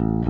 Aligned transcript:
Mm-hmm. 0.00 0.29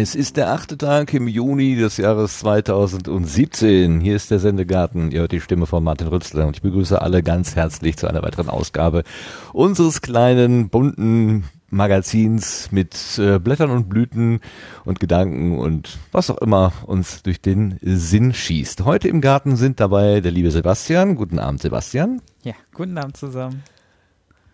Es 0.00 0.14
ist 0.14 0.36
der 0.36 0.52
achte 0.52 0.78
Tag 0.78 1.12
im 1.12 1.26
Juni 1.26 1.74
des 1.74 1.96
Jahres 1.96 2.38
2017. 2.38 3.98
Hier 4.00 4.14
ist 4.14 4.30
der 4.30 4.38
Sendegarten. 4.38 5.10
Ihr 5.10 5.22
hört 5.22 5.32
die 5.32 5.40
Stimme 5.40 5.66
von 5.66 5.82
Martin 5.82 6.06
Rützler 6.06 6.46
und 6.46 6.54
ich 6.54 6.62
begrüße 6.62 7.02
alle 7.02 7.24
ganz 7.24 7.56
herzlich 7.56 7.96
zu 7.96 8.06
einer 8.06 8.22
weiteren 8.22 8.48
Ausgabe 8.48 9.02
unseres 9.52 10.00
kleinen, 10.00 10.68
bunten 10.68 11.46
Magazins 11.68 12.70
mit 12.70 13.18
äh, 13.18 13.40
Blättern 13.40 13.70
und 13.70 13.88
Blüten 13.88 14.38
und 14.84 15.00
Gedanken 15.00 15.58
und 15.58 15.98
was 16.12 16.30
auch 16.30 16.38
immer 16.38 16.72
uns 16.86 17.24
durch 17.24 17.40
den 17.40 17.80
Sinn 17.82 18.32
schießt. 18.32 18.84
Heute 18.84 19.08
im 19.08 19.20
Garten 19.20 19.56
sind 19.56 19.80
dabei 19.80 20.20
der 20.20 20.30
liebe 20.30 20.52
Sebastian. 20.52 21.16
Guten 21.16 21.40
Abend, 21.40 21.60
Sebastian. 21.60 22.22
Ja, 22.44 22.54
guten 22.72 22.96
Abend 22.98 23.16
zusammen. 23.16 23.64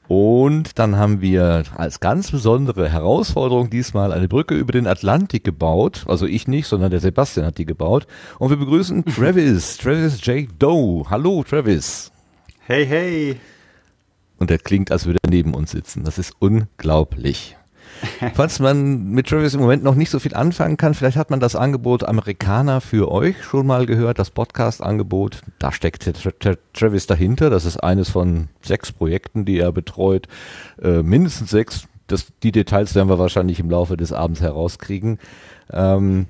Und 0.06 0.78
dann 0.78 0.96
haben 0.96 1.22
wir 1.22 1.64
als 1.76 2.00
ganz 2.00 2.30
besondere 2.30 2.90
Herausforderung 2.90 3.70
diesmal 3.70 4.12
eine 4.12 4.28
Brücke 4.28 4.54
über 4.54 4.72
den 4.72 4.86
Atlantik 4.86 5.44
gebaut. 5.44 6.04
Also 6.06 6.26
ich 6.26 6.46
nicht, 6.46 6.66
sondern 6.66 6.90
der 6.90 7.00
Sebastian 7.00 7.46
hat 7.46 7.58
die 7.58 7.64
gebaut. 7.64 8.06
Und 8.38 8.50
wir 8.50 8.58
begrüßen 8.58 9.04
Travis, 9.16 9.78
Travis 9.78 10.24
J. 10.26 10.48
Doe. 10.58 11.04
Hallo, 11.08 11.42
Travis. 11.42 12.12
Hey, 12.66 12.86
hey. 12.86 13.40
Und 14.38 14.50
er 14.50 14.58
klingt, 14.58 14.92
als 14.92 15.06
würde 15.06 15.20
er 15.22 15.30
neben 15.30 15.54
uns 15.54 15.70
sitzen. 15.70 16.04
Das 16.04 16.18
ist 16.18 16.34
unglaublich. 16.38 17.56
Falls 18.34 18.60
man 18.60 19.10
mit 19.10 19.28
Travis 19.28 19.54
im 19.54 19.60
Moment 19.60 19.82
noch 19.82 19.94
nicht 19.94 20.10
so 20.10 20.18
viel 20.18 20.34
anfangen 20.34 20.76
kann, 20.76 20.94
vielleicht 20.94 21.16
hat 21.16 21.30
man 21.30 21.40
das 21.40 21.56
Angebot 21.56 22.04
Amerikaner 22.04 22.80
für 22.80 23.10
euch 23.10 23.42
schon 23.42 23.66
mal 23.66 23.86
gehört, 23.86 24.18
das 24.18 24.30
Podcast-Angebot. 24.30 25.42
Da 25.58 25.72
steckt 25.72 26.10
Travis 26.74 27.06
dahinter. 27.06 27.50
Das 27.50 27.64
ist 27.64 27.78
eines 27.78 28.10
von 28.10 28.48
sechs 28.62 28.92
Projekten, 28.92 29.44
die 29.44 29.58
er 29.58 29.72
betreut. 29.72 30.28
Äh, 30.82 31.02
mindestens 31.02 31.50
sechs. 31.50 31.88
Das, 32.06 32.26
die 32.42 32.52
Details 32.52 32.94
werden 32.94 33.08
wir 33.08 33.18
wahrscheinlich 33.18 33.60
im 33.60 33.70
Laufe 33.70 33.96
des 33.96 34.12
Abends 34.12 34.40
herauskriegen. 34.40 35.18
Ähm, 35.72 36.26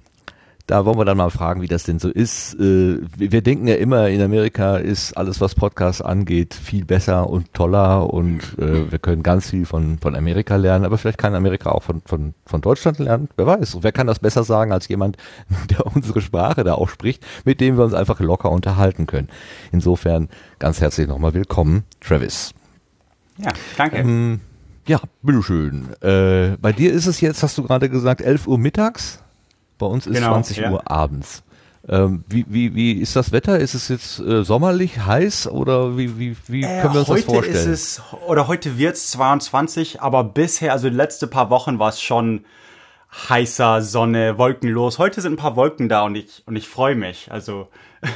da 0.67 0.87
wollen 0.87 0.97
wir 0.97 1.05
dann 1.05 1.19
mal 1.19 1.31
fragen, 1.31 1.61
wie 1.61 1.67
das 1.67 1.83
denn 1.83 1.99
so 1.99 2.09
ist. 2.09 2.55
Äh, 2.55 3.01
wir 3.17 3.43
denken 3.43 3.67
ja 3.67 3.75
immer, 3.75 4.09
in 4.09 4.23
Amerika 4.23 4.79
ist 4.79 5.13
alles, 5.15 5.41
was 5.41 5.55
Podcasts 5.55 6.01
angeht, 6.01 6.55
viel 6.55 6.87
besser 6.87 7.29
und 7.29 7.53
toller 7.53 8.13
und 8.13 8.59
äh, 8.59 8.91
wir 8.91 8.99
können 8.99 9.23
ganz 9.23 9.51
viel 9.51 9.67
von, 9.67 9.99
von 9.99 10.17
Amerika 10.17 10.57
lernen, 10.57 10.87
aber 10.87 10.97
vielleicht 10.97 11.19
kann 11.19 11.35
Amerika 11.35 11.71
auch 11.71 11.83
von, 11.83 12.01
von, 12.07 12.35
von 12.47 12.63
Deutschland 12.63 12.99
lernen. 12.99 13.29
Wer 13.37 13.47
weiß. 13.47 13.79
wer 13.83 13.93
kann 13.93 14.07
das 14.07 14.21
besser 14.21 14.43
sagen 14.43 14.73
als 14.73 14.89
jemand, 14.89 15.19
der 15.71 15.87
unsere 15.87 16.23
Sprache 16.23 16.65
da 16.65 16.75
auch 16.75 16.89
spricht, 16.89 17.25
mit 17.45 17.61
dem 17.61 17.77
wir 17.77 17.85
uns 17.85 17.95
einfach 17.95 18.21
locker 18.21 18.51
unterhalten 18.51 19.07
können. 19.07 19.29
Insofern 19.71 20.29
ganz 20.59 20.81
herzlich 20.81 21.09
nochmal 21.09 21.35
willkommen, 21.35 21.85
Travis. 22.01 22.55
Ja, 23.37 23.51
danke. 23.77 23.99
Ähm, 23.99 24.41
ja, 24.87 25.01
bitteschön. 25.23 25.89
Äh, 26.01 26.57
bei 26.61 26.73
dir 26.73 26.93
ist 26.93 27.07
es 27.07 27.21
jetzt, 27.21 27.43
hast 27.43 27.59
du 27.59 27.63
gerade 27.65 27.91
gesagt, 27.91 28.23
11 28.23 28.47
Uhr 28.47 28.59
mittags? 28.59 29.24
Bei 29.79 29.87
uns 29.87 30.07
ist 30.07 30.15
genau, 30.15 30.33
20 30.33 30.57
ja. 30.59 30.71
Uhr 30.71 30.91
abends. 30.91 31.43
Ähm, 31.87 32.25
wie, 32.29 32.47
wie, 32.49 32.75
wie 32.75 32.93
ist 32.93 33.15
das 33.15 33.31
Wetter? 33.33 33.59
Ist 33.59 33.75
es 33.75 33.89
jetzt 33.89 34.19
äh, 34.21 34.43
sommerlich, 34.43 35.01
heiß 35.01 35.49
oder 35.49 35.99
wie, 35.99 36.19
wie, 36.19 36.37
wie 36.49 36.63
äh, 36.63 36.81
können 36.81 36.95
wir 36.95 37.01
uns 37.01 37.09
das 37.09 37.25
vorstellen? 37.25 37.37
Heute 37.37 37.51
ist 37.51 37.67
es, 37.67 38.03
oder 38.27 38.49
heute 38.49 38.79
wird 38.79 38.95
es 38.95 39.11
22, 39.11 40.01
aber 40.01 40.25
bisher, 40.25 40.73
also 40.73 40.89
die 40.89 40.97
letzten 40.97 41.29
paar 41.29 41.51
Wochen 41.51 41.79
war 41.79 41.91
es 41.91 42.01
schon 42.01 42.45
heißer, 43.29 43.83
Sonne, 43.83 44.39
wolkenlos. 44.39 44.99
Heute 44.99 45.21
sind 45.21 45.35
ein 45.35 45.37
paar 45.37 45.57
Wolken 45.57 45.89
da 45.89 46.03
und 46.03 46.17
ich, 46.17 46.43
und 46.47 46.57
ich 46.57 46.69
freue 46.69 46.95
mich. 46.95 47.31
Also 47.31 47.69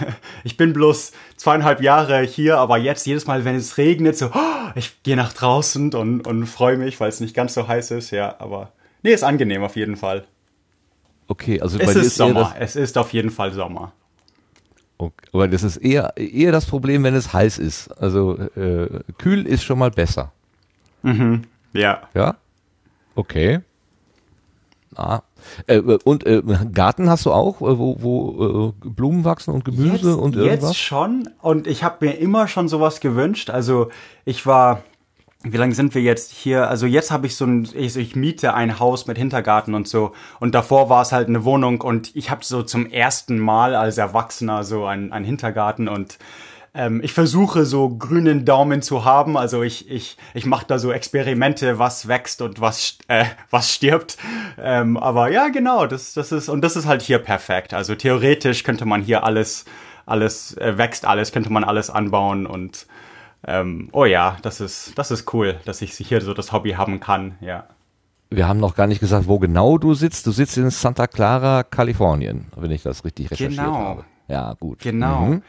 ich 0.45 0.57
bin 0.57 0.73
bloß 0.73 1.13
zweieinhalb 1.37 1.83
Jahre 1.83 2.23
hier, 2.23 2.59
aber 2.59 2.79
jetzt 2.79 3.07
jedes 3.07 3.27
Mal, 3.27 3.45
wenn 3.45 3.55
es 3.55 3.77
regnet, 3.77 4.17
so, 4.17 4.31
oh, 4.35 4.71
ich 4.75 5.03
gehe 5.03 5.17
nach 5.17 5.33
draußen 5.35 5.95
und, 5.95 6.27
und 6.27 6.47
freue 6.47 6.79
mich, 6.79 6.99
weil 7.01 7.11
es 7.11 7.21
nicht 7.21 7.35
ganz 7.35 7.53
so 7.53 7.69
heiß 7.69 7.91
ist. 7.93 8.11
Ja, 8.11 8.37
aber 8.39 8.73
nee, 9.03 9.13
ist 9.13 9.25
angenehm 9.25 9.63
auf 9.63 9.77
jeden 9.77 9.97
Fall. 9.97 10.27
Okay, 11.29 11.61
also 11.61 11.79
es 11.79 11.95
ist, 11.95 12.07
ist 12.07 12.17
Sommer. 12.17 12.55
Es 12.59 12.75
ist 12.75 12.97
auf 12.99 13.13
jeden 13.13 13.31
Fall 13.31 13.53
Sommer. 13.53 13.93
Okay, 14.97 15.27
aber 15.33 15.47
das 15.47 15.63
ist 15.63 15.77
eher 15.77 16.17
eher 16.17 16.51
das 16.51 16.67
Problem, 16.67 17.05
wenn 17.05 17.15
es 17.15 17.33
heiß 17.33 17.59
ist. 17.59 17.89
Also 18.01 18.37
äh, 18.57 18.89
kühl 19.19 19.47
ist 19.47 19.63
schon 19.63 19.79
mal 19.79 19.91
besser. 19.91 20.33
Mhm. 21.03 21.45
Ja. 21.73 22.03
Ja. 22.15 22.37
Okay. 23.15 23.61
Ah. 24.97 25.21
Äh, 25.67 25.79
und 25.79 26.27
äh, 26.27 26.43
Garten 26.73 27.09
hast 27.09 27.27
du 27.27 27.33
auch, 27.33 27.61
äh, 27.61 27.79
wo, 27.79 27.97
wo 28.01 28.75
äh, 28.85 28.89
Blumen 28.89 29.25
wachsen 29.25 29.55
und 29.55 29.65
Gemüse 29.65 30.11
jetzt, 30.11 30.19
und 30.19 30.35
irgendwas? 30.35 30.71
Jetzt 30.71 30.79
schon. 30.79 31.29
Und 31.41 31.67
ich 31.69 31.85
habe 31.85 32.07
mir 32.07 32.15
immer 32.15 32.49
schon 32.49 32.69
sowas 32.69 33.01
gewünscht. 33.01 33.51
Also 33.51 33.91
ich 34.25 34.47
war 34.47 34.83
wie 35.45 35.57
lange 35.57 35.75
sind 35.75 35.95
wir 35.95 36.03
jetzt 36.03 36.33
hier? 36.33 36.69
Also 36.69 36.87
jetzt 36.87 37.13
habe 37.13 37.27
ich 37.27 37.37
so 37.37 37.45
ein, 37.45 37.69
ich, 37.75 37.97
ich, 37.97 38.17
miete 38.17 38.55
ein 38.55 38.81
Haus 38.81 39.07
mit 39.07 39.19
Hintergarten 39.19 39.75
und 39.75 39.87
so. 39.87 40.13
Und 40.41 40.55
davor 40.55 40.91
war 40.91 41.03
es 41.03 41.13
halt 41.13 41.29
eine 41.29 41.45
Wohnung 41.45 41.81
und 41.81 42.15
ich 42.17 42.31
habe 42.31 42.45
so 42.45 42.63
zum 42.63 42.87
ersten 42.87 43.39
Mal 43.39 43.77
als 43.77 43.99
Erwachsener 43.99 44.65
so 44.65 44.85
einen, 44.85 45.13
einen 45.13 45.25
Hintergarten 45.25 45.87
und 45.87 46.19
ähm, 46.75 47.01
ich 47.05 47.13
versuche 47.13 47.65
so 47.65 47.89
grünen 47.89 48.45
Daumen 48.45 48.83
zu 48.83 49.05
haben. 49.05 49.37
Also 49.37 49.63
ich, 49.63 49.89
ich, 49.89 50.17
ich 50.35 50.45
mache 50.45 50.67
da 50.67 50.81
so 50.81 50.91
Experimente, 50.91 51.79
was 51.79 52.09
wächst 52.09 52.43
und 52.43 52.61
was, 52.61 52.99
äh, 53.07 53.25
was 53.51 53.73
stirbt. 53.73 54.17
Ähm, 54.59 54.97
aber 54.97 55.31
ja, 55.31 55.49
genau, 55.49 55.87
das, 55.87 56.15
das 56.15 56.33
ist, 56.33 56.49
und 56.49 56.63
das 56.63 56.75
ist 56.75 56.87
halt 56.87 57.03
hier 57.03 57.19
perfekt. 57.19 57.75
Also 57.75 57.95
theoretisch 57.95 58.65
könnte 58.65 58.87
man 58.87 59.03
hier 59.03 59.23
alles, 59.23 59.67
alles, 60.05 60.57
äh, 60.57 60.77
wächst 60.79 61.05
alles, 61.05 61.31
könnte 61.31 61.53
man 61.53 61.63
alles 61.63 61.91
anbauen 61.91 62.47
und 62.47 62.87
ähm, 63.47 63.89
oh 63.93 64.05
ja, 64.05 64.37
das 64.43 64.61
ist, 64.61 64.99
das 64.99 65.11
ist 65.11 65.33
cool, 65.33 65.57
dass 65.65 65.83
ich 65.83 65.93
hier 65.93 66.21
so 66.21 66.35
das 66.35 66.53
Hobby 66.53 66.73
haben 66.73 67.01
kann, 67.01 67.37
ja. 67.41 67.67
Wir 68.31 68.47
haben 68.47 68.61
noch 68.61 68.75
gar 68.75 68.87
nicht 68.87 69.01
gesagt, 69.01 69.27
wo 69.27 69.39
genau 69.39 69.79
du 69.79 69.95
sitzt. 69.95 70.27
Du 70.27 70.33
sitzt 70.33 70.59
in 70.59 70.69
Santa 70.69 71.07
Clara, 71.07 71.63
Kalifornien, 71.63 72.47
wenn 72.57 72.71
ich 72.71 72.83
das 72.83 73.05
richtig 73.05 73.31
recherchiert 73.31 73.65
genau. 73.65 73.75
habe. 73.75 74.05
Ja, 74.29 74.55
gut. 74.61 74.81
Genau. 74.81 75.21
Mhm. 75.23 75.43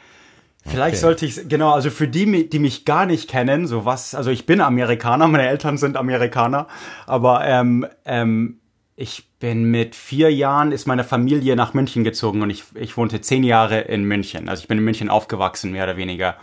Vielleicht 0.66 0.96
okay. 0.96 1.02
sollte 1.02 1.26
ich, 1.26 1.50
genau, 1.50 1.74
also 1.74 1.90
für 1.90 2.08
die, 2.08 2.50
die 2.50 2.60
mich 2.60 2.86
gar 2.86 3.06
nicht 3.06 3.30
kennen, 3.30 3.66
so 3.66 3.86
was, 3.86 4.14
also 4.14 4.30
ich 4.30 4.46
bin 4.46 4.62
Amerikaner, 4.62 5.28
meine 5.30 5.48
Eltern 5.48 5.78
sind 5.78 5.98
Amerikaner, 5.98 6.68
aber 7.06 7.46
ähm, 7.46 7.86
ähm, 8.06 8.60
ich 8.96 9.30
bin 9.40 9.72
mit 9.72 9.96
vier 9.96 10.34
Jahren, 10.34 10.74
ist 10.74 10.86
meine 10.86 11.06
Familie 11.06 11.56
nach 11.56 11.74
München 11.74 12.04
gezogen 12.04 12.42
und 12.42 12.50
ich, 12.50 12.66
ich 12.76 12.98
wohnte 12.98 13.22
zehn 13.22 13.44
Jahre 13.44 13.80
in 13.82 14.04
München. 14.04 14.50
Also 14.50 14.62
ich 14.62 14.68
bin 14.68 14.78
in 14.78 14.84
München 14.84 15.10
aufgewachsen, 15.10 15.72
mehr 15.72 15.86
oder 15.86 15.96
weniger 15.96 16.36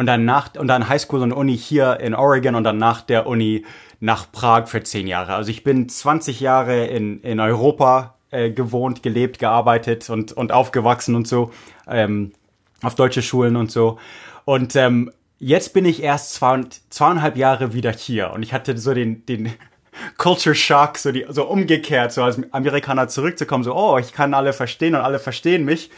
und 0.00 0.06
dann 0.06 0.24
nach 0.24 0.54
und 0.54 0.66
dann 0.66 0.88
Highschool 0.88 1.20
und 1.20 1.30
Uni 1.30 1.58
hier 1.58 2.00
in 2.00 2.14
Oregon 2.14 2.54
und 2.54 2.64
dann 2.64 2.78
nach 2.78 3.02
der 3.02 3.26
Uni 3.26 3.66
nach 4.00 4.32
Prag 4.32 4.66
für 4.66 4.82
zehn 4.82 5.06
Jahre. 5.06 5.34
Also 5.34 5.50
ich 5.50 5.62
bin 5.62 5.90
20 5.90 6.40
Jahre 6.40 6.86
in, 6.86 7.20
in 7.20 7.38
Europa 7.38 8.14
äh, 8.30 8.50
gewohnt, 8.50 9.02
gelebt, 9.02 9.38
gearbeitet 9.38 10.08
und, 10.08 10.32
und 10.32 10.52
aufgewachsen 10.52 11.14
und 11.16 11.28
so, 11.28 11.50
ähm, 11.86 12.32
auf 12.80 12.94
deutsche 12.94 13.20
Schulen 13.20 13.56
und 13.56 13.70
so. 13.70 13.98
Und 14.46 14.74
ähm, 14.74 15.12
jetzt 15.38 15.74
bin 15.74 15.84
ich 15.84 16.02
erst 16.02 16.32
zwei, 16.32 16.62
zweieinhalb 16.88 17.36
Jahre 17.36 17.74
wieder 17.74 17.92
hier 17.92 18.30
und 18.32 18.42
ich 18.42 18.54
hatte 18.54 18.78
so 18.78 18.94
den, 18.94 19.26
den 19.26 19.52
Culture 20.16 20.54
Shock, 20.54 20.96
so, 20.96 21.12
die, 21.12 21.26
so 21.28 21.44
umgekehrt, 21.46 22.12
so 22.12 22.22
als 22.22 22.40
Amerikaner 22.54 23.08
zurückzukommen, 23.08 23.64
so, 23.64 23.76
oh, 23.76 23.98
ich 23.98 24.14
kann 24.14 24.32
alle 24.32 24.54
verstehen 24.54 24.94
und 24.94 25.02
alle 25.02 25.18
verstehen 25.18 25.66
mich. 25.66 25.90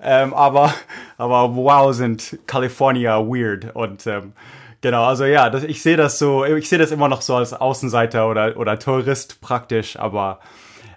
Ähm, 0.00 0.34
aber, 0.34 0.72
aber 1.18 1.54
wow, 1.54 1.92
sind 1.94 2.38
California 2.46 3.18
weird. 3.18 3.74
Und 3.74 4.06
ähm, 4.06 4.32
genau, 4.80 5.04
also 5.04 5.24
ja, 5.24 5.50
das, 5.50 5.64
ich 5.64 5.82
sehe 5.82 5.96
das 5.96 6.18
so, 6.18 6.44
ich 6.44 6.68
sehe 6.68 6.78
das 6.78 6.90
immer 6.90 7.08
noch 7.08 7.22
so 7.22 7.36
als 7.36 7.52
Außenseiter 7.52 8.28
oder, 8.28 8.56
oder 8.56 8.78
Tourist 8.78 9.40
praktisch, 9.40 9.98
aber 9.98 10.40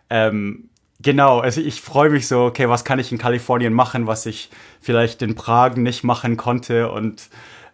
ähm, 0.09 0.69
genau, 1.01 1.39
also 1.39 1.61
ich 1.61 1.81
freue 1.81 2.09
mich 2.09 2.27
so, 2.27 2.45
okay, 2.45 2.69
was 2.69 2.85
kann 2.85 2.99
ich 2.99 3.11
in 3.11 3.17
Kalifornien 3.17 3.73
machen, 3.73 4.07
was 4.07 4.25
ich 4.25 4.49
vielleicht 4.81 5.21
in 5.21 5.35
Prag 5.35 5.75
nicht 5.75 6.03
machen 6.03 6.37
konnte 6.37 6.91
und 6.91 7.29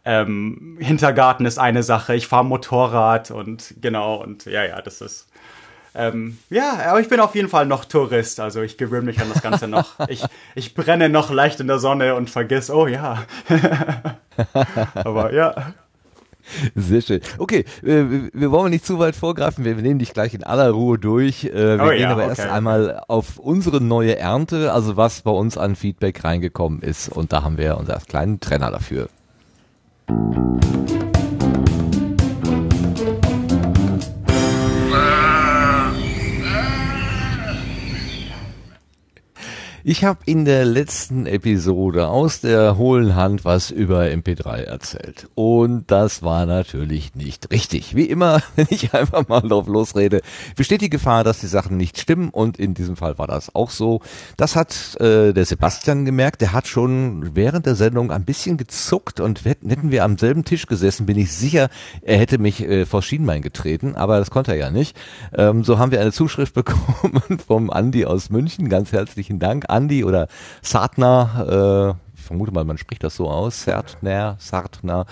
ähm, 0.07 0.78
Hintergarten 0.80 1.45
ist 1.45 1.57
eine 1.57 1.81
Sache, 1.81 2.16
ich 2.16 2.28
fahre 2.28 2.45
Motorrad 2.45 3.31
und 3.31 3.74
genau, 3.81 4.21
und 4.21 4.45
ja, 4.45 4.63
ja, 4.63 4.81
das 4.81 5.01
ist 5.01 5.28
ähm, 5.95 6.38
ja, 6.50 6.77
aber 6.89 7.00
ich 7.00 7.09
bin 7.09 7.19
auf 7.19 7.36
jeden 7.36 7.50
Fall 7.50 7.65
noch 7.65 7.86
Tourist, 7.86 8.39
also 8.39 8.62
ich 8.62 8.77
gewöhne 8.77 9.06
mich 9.06 9.19
an 9.19 9.30
das 9.33 9.42
Ganze 9.42 9.68
noch. 9.68 9.94
Ich, 10.07 10.24
ich 10.53 10.75
brenne 10.75 11.09
noch 11.09 11.31
leicht 11.31 11.59
in 11.59 11.68
der 11.68 11.80
Sonne 11.80 12.15
und 12.15 12.30
vergiss, 12.30 12.69
oh 12.69 12.88
ja. 12.88 13.24
aber 14.94 15.33
ja. 15.33 15.74
Sehr 16.75 17.01
schön. 17.01 17.21
Okay, 17.38 17.65
äh, 17.83 18.30
wir 18.31 18.51
wollen 18.51 18.69
nicht 18.69 18.86
zu 18.86 19.00
weit 19.00 19.15
vorgreifen. 19.15 19.65
Wir 19.65 19.75
nehmen 19.75 20.00
dich 20.00 20.13
gleich 20.13 20.33
in 20.33 20.44
aller 20.44 20.69
Ruhe 20.69 21.00
durch. 21.00 21.45
Äh, 21.45 21.80
wir 21.80 21.83
oh, 21.83 21.89
gehen 21.89 22.01
ja, 22.01 22.12
aber 22.12 22.24
okay. 22.24 22.30
erst 22.30 22.47
einmal 22.47 23.01
auf 23.07 23.39
unsere 23.39 23.81
neue 23.81 24.18
Ernte, 24.18 24.71
also 24.71 24.95
was 24.95 25.21
bei 25.21 25.31
uns 25.31 25.57
an 25.57 25.75
Feedback 25.75 26.24
reingekommen 26.24 26.81
ist. 26.81 27.09
Und 27.09 27.33
da 27.33 27.44
haben 27.44 27.57
wir 27.57 27.77
unseren 27.77 28.03
kleinen 28.03 28.39
Trenner 28.39 28.71
dafür. 28.71 29.09
Ich 39.88 40.04
habe 40.04 40.18
in 40.26 40.46
der 40.46 40.66
letzten 40.66 41.28
Episode 41.28 42.08
aus 42.08 42.42
der 42.42 42.76
hohlen 42.76 43.16
Hand 43.16 43.46
was 43.46 43.70
über 43.70 44.02
MP3 44.02 44.64
erzählt. 44.64 45.30
Und 45.36 45.92
das 45.92 46.24
war 46.24 46.48
natürlich 46.48 47.14
nicht 47.14 47.52
richtig. 47.52 47.96
Wie 47.96 48.06
immer, 48.06 48.42
wenn 48.56 48.66
ich 48.72 48.96
einfach 48.96 49.28
mal 49.28 49.42
drauf 49.42 49.68
losrede, 49.68 50.22
besteht 50.56 50.82
die 50.82 50.90
Gefahr, 50.90 51.24
dass 51.24 51.40
die 51.40 51.46
Sachen 51.46 51.78
nicht 51.78 52.00
stimmen. 52.00 52.30
Und 52.30 52.58
in 52.58 52.74
diesem 52.74 52.96
Fall 52.96 53.20
war 53.20 53.28
das 53.28 53.54
auch 53.54 53.70
so. 53.70 54.02
Das 54.38 54.56
hat 54.56 55.00
äh, 55.00 55.34
der 55.34 55.46
Sebastian 55.46 56.04
gemerkt. 56.04 56.42
Der 56.42 56.52
hat 56.52 56.66
schon 56.68 57.36
während 57.36 57.68
der 57.68 57.76
Sendung 57.76 58.10
ein 58.10 58.26
bisschen 58.26 58.58
gezuckt. 58.58 59.20
Und 59.20 59.46
hätten 59.46 59.92
wir 59.92 60.04
am 60.04 60.18
selben 60.18 60.46
Tisch 60.46 60.66
gesessen, 60.66 61.06
bin 61.06 61.20
ich 61.20 61.31
sicher, 61.31 61.70
er 62.02 62.18
hätte 62.18 62.40
mich 62.40 62.64
äh, 62.64 62.88
vor 62.88 63.04
Schienbein 63.04 63.44
getreten. 63.44 63.94
Aber 63.94 64.18
das 64.18 64.31
konnte 64.31 64.54
er 64.54 64.58
ja 64.58 64.72
nicht. 64.72 64.98
Ähm, 65.38 65.64
so 65.64 65.78
haben 65.78 65.92
wir 65.92 66.02
eine 66.02 66.12
Zuschrift 66.12 66.54
bekommen 66.56 67.22
vom 67.46 67.70
Andi 67.70 68.06
aus 68.06 68.31
München. 68.31 68.68
Ganz 68.68 68.92
herzlichen 68.92 69.38
Dank. 69.38 69.70
Andi 69.75 70.04
oder 70.04 70.27
Satner, 70.62 71.98
äh, 71.98 72.16
ich 72.18 72.24
vermute 72.24 72.51
mal, 72.51 72.63
man 72.63 72.77
spricht 72.77 73.04
das 73.04 73.16
so 73.16 73.30
aus, 73.30 73.63
Sartner, 73.63 74.38
Sartner, 74.39 75.06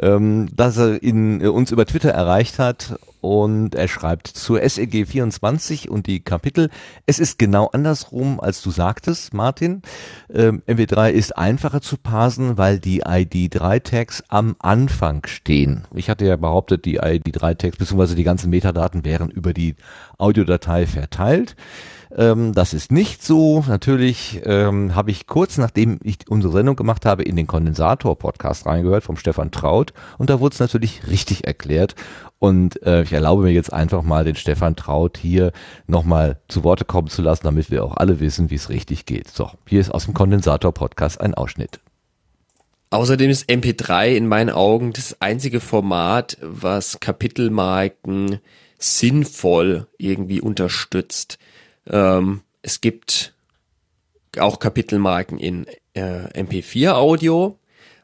ähm, 0.00 0.48
dass 0.54 0.78
er 0.78 1.02
in, 1.02 1.40
äh, 1.42 1.48
uns 1.48 1.70
über 1.72 1.84
Twitter 1.84 2.10
erreicht 2.10 2.58
hat 2.58 2.98
und 3.24 3.74
er 3.74 3.88
schreibt 3.88 4.28
zur 4.28 4.60
SEG 4.60 5.06
24 5.06 5.88
und 5.88 6.06
die 6.06 6.20
Kapitel. 6.20 6.68
Es 7.06 7.18
ist 7.18 7.38
genau 7.38 7.68
andersrum, 7.68 8.38
als 8.38 8.60
du 8.60 8.70
sagtest, 8.70 9.32
Martin. 9.32 9.80
Ähm, 10.30 10.62
MP3 10.66 11.10
ist 11.10 11.36
einfacher 11.36 11.80
zu 11.80 11.96
parsen, 11.96 12.58
weil 12.58 12.78
die 12.78 13.02
ID3-Tags 13.02 14.24
am 14.28 14.56
Anfang 14.58 15.26
stehen. 15.26 15.86
Ich 15.94 16.10
hatte 16.10 16.26
ja 16.26 16.36
behauptet, 16.36 16.84
die 16.84 17.00
ID3-Tags 17.00 17.78
bzw. 17.78 18.14
die 18.14 18.24
ganzen 18.24 18.50
Metadaten 18.50 19.06
wären 19.06 19.30
über 19.30 19.54
die 19.54 19.76
Audiodatei 20.18 20.86
verteilt. 20.86 21.56
Ähm, 22.16 22.52
das 22.52 22.74
ist 22.74 22.92
nicht 22.92 23.24
so. 23.24 23.64
Natürlich 23.66 24.40
ähm, 24.44 24.94
habe 24.94 25.10
ich 25.10 25.26
kurz 25.26 25.58
nachdem 25.58 25.98
ich 26.02 26.18
unsere 26.28 26.52
Sendung 26.52 26.76
gemacht 26.76 27.06
habe, 27.06 27.24
in 27.24 27.36
den 27.36 27.46
Kondensator-Podcast 27.46 28.66
reingehört 28.66 29.04
vom 29.04 29.16
Stefan 29.16 29.50
Traut 29.50 29.92
und 30.18 30.30
da 30.30 30.40
wurde 30.40 30.54
es 30.54 30.60
natürlich 30.60 31.08
richtig 31.08 31.46
erklärt. 31.46 31.94
Und 32.38 32.82
äh, 32.82 33.02
ich 33.02 33.12
erlaube 33.12 33.44
mir 33.44 33.52
jetzt 33.52 33.72
einfach 33.72 34.02
mal 34.02 34.24
den 34.24 34.36
Stefan 34.36 34.76
Traut 34.76 35.18
hier 35.18 35.52
nochmal 35.86 36.38
zu 36.48 36.62
Worte 36.62 36.84
kommen 36.84 37.08
zu 37.08 37.22
lassen, 37.22 37.44
damit 37.44 37.70
wir 37.70 37.84
auch 37.84 37.96
alle 37.96 38.20
wissen, 38.20 38.50
wie 38.50 38.56
es 38.56 38.68
richtig 38.68 39.06
geht. 39.06 39.28
So, 39.28 39.50
hier 39.66 39.80
ist 39.80 39.90
aus 39.90 40.04
dem 40.04 40.14
Kondensator-Podcast 40.14 41.20
ein 41.20 41.34
Ausschnitt. 41.34 41.80
Außerdem 42.90 43.28
ist 43.28 43.48
MP3 43.48 44.14
in 44.14 44.28
meinen 44.28 44.50
Augen 44.50 44.92
das 44.92 45.20
einzige 45.20 45.58
Format, 45.58 46.36
was 46.40 47.00
Kapitelmarken 47.00 48.38
sinnvoll 48.78 49.88
irgendwie 49.98 50.40
unterstützt. 50.40 51.38
Ähm, 51.90 52.42
es 52.62 52.80
gibt 52.80 53.34
auch 54.38 54.58
Kapitelmarken 54.58 55.38
in 55.38 55.66
äh, 55.94 56.42
MP4-Audio. 56.42 57.58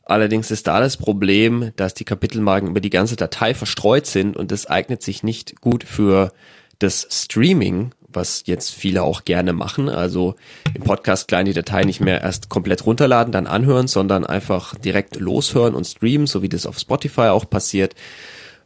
Allerdings 0.05 0.51
ist 0.51 0.67
da 0.67 0.81
das 0.81 0.97
Problem, 0.97 1.73
dass 1.77 1.95
die 1.95 2.05
Kapitelmarken 2.05 2.69
über 2.69 2.81
die 2.81 2.91
ganze 2.91 3.17
Datei 3.17 3.55
verstreut 3.55 4.07
sind 4.07 4.37
und 4.37 4.51
das 4.51 4.67
eignet 4.67 5.03
sich 5.03 5.23
nicht 5.23 5.61
gut 5.61 5.85
für 5.85 6.33
das 6.81 7.07
Streaming, 7.11 7.93
was 8.09 8.43
jetzt 8.47 8.71
viele 8.71 9.03
auch 9.03 9.25
gerne 9.25 9.53
machen. 9.53 9.89
Also 9.89 10.35
im 10.75 10.83
Podcast 10.83 11.29
klein 11.29 11.47
die 11.47 11.53
Datei 11.53 11.85
nicht 11.85 12.01
mehr 12.01 12.23
erst 12.23 12.49
komplett 12.49 12.87
runterladen, 12.87 13.33
dann 13.33 13.47
anhören, 13.47 13.87
sondern 13.87 14.27
einfach 14.27 14.75
direkt 14.75 15.17
loshören 15.21 15.75
und 15.75 15.87
streamen, 15.87 16.27
so 16.27 16.43
wie 16.43 16.49
das 16.49 16.67
auf 16.67 16.79
Spotify 16.79 17.29
auch 17.29 17.49
passiert. 17.49 17.95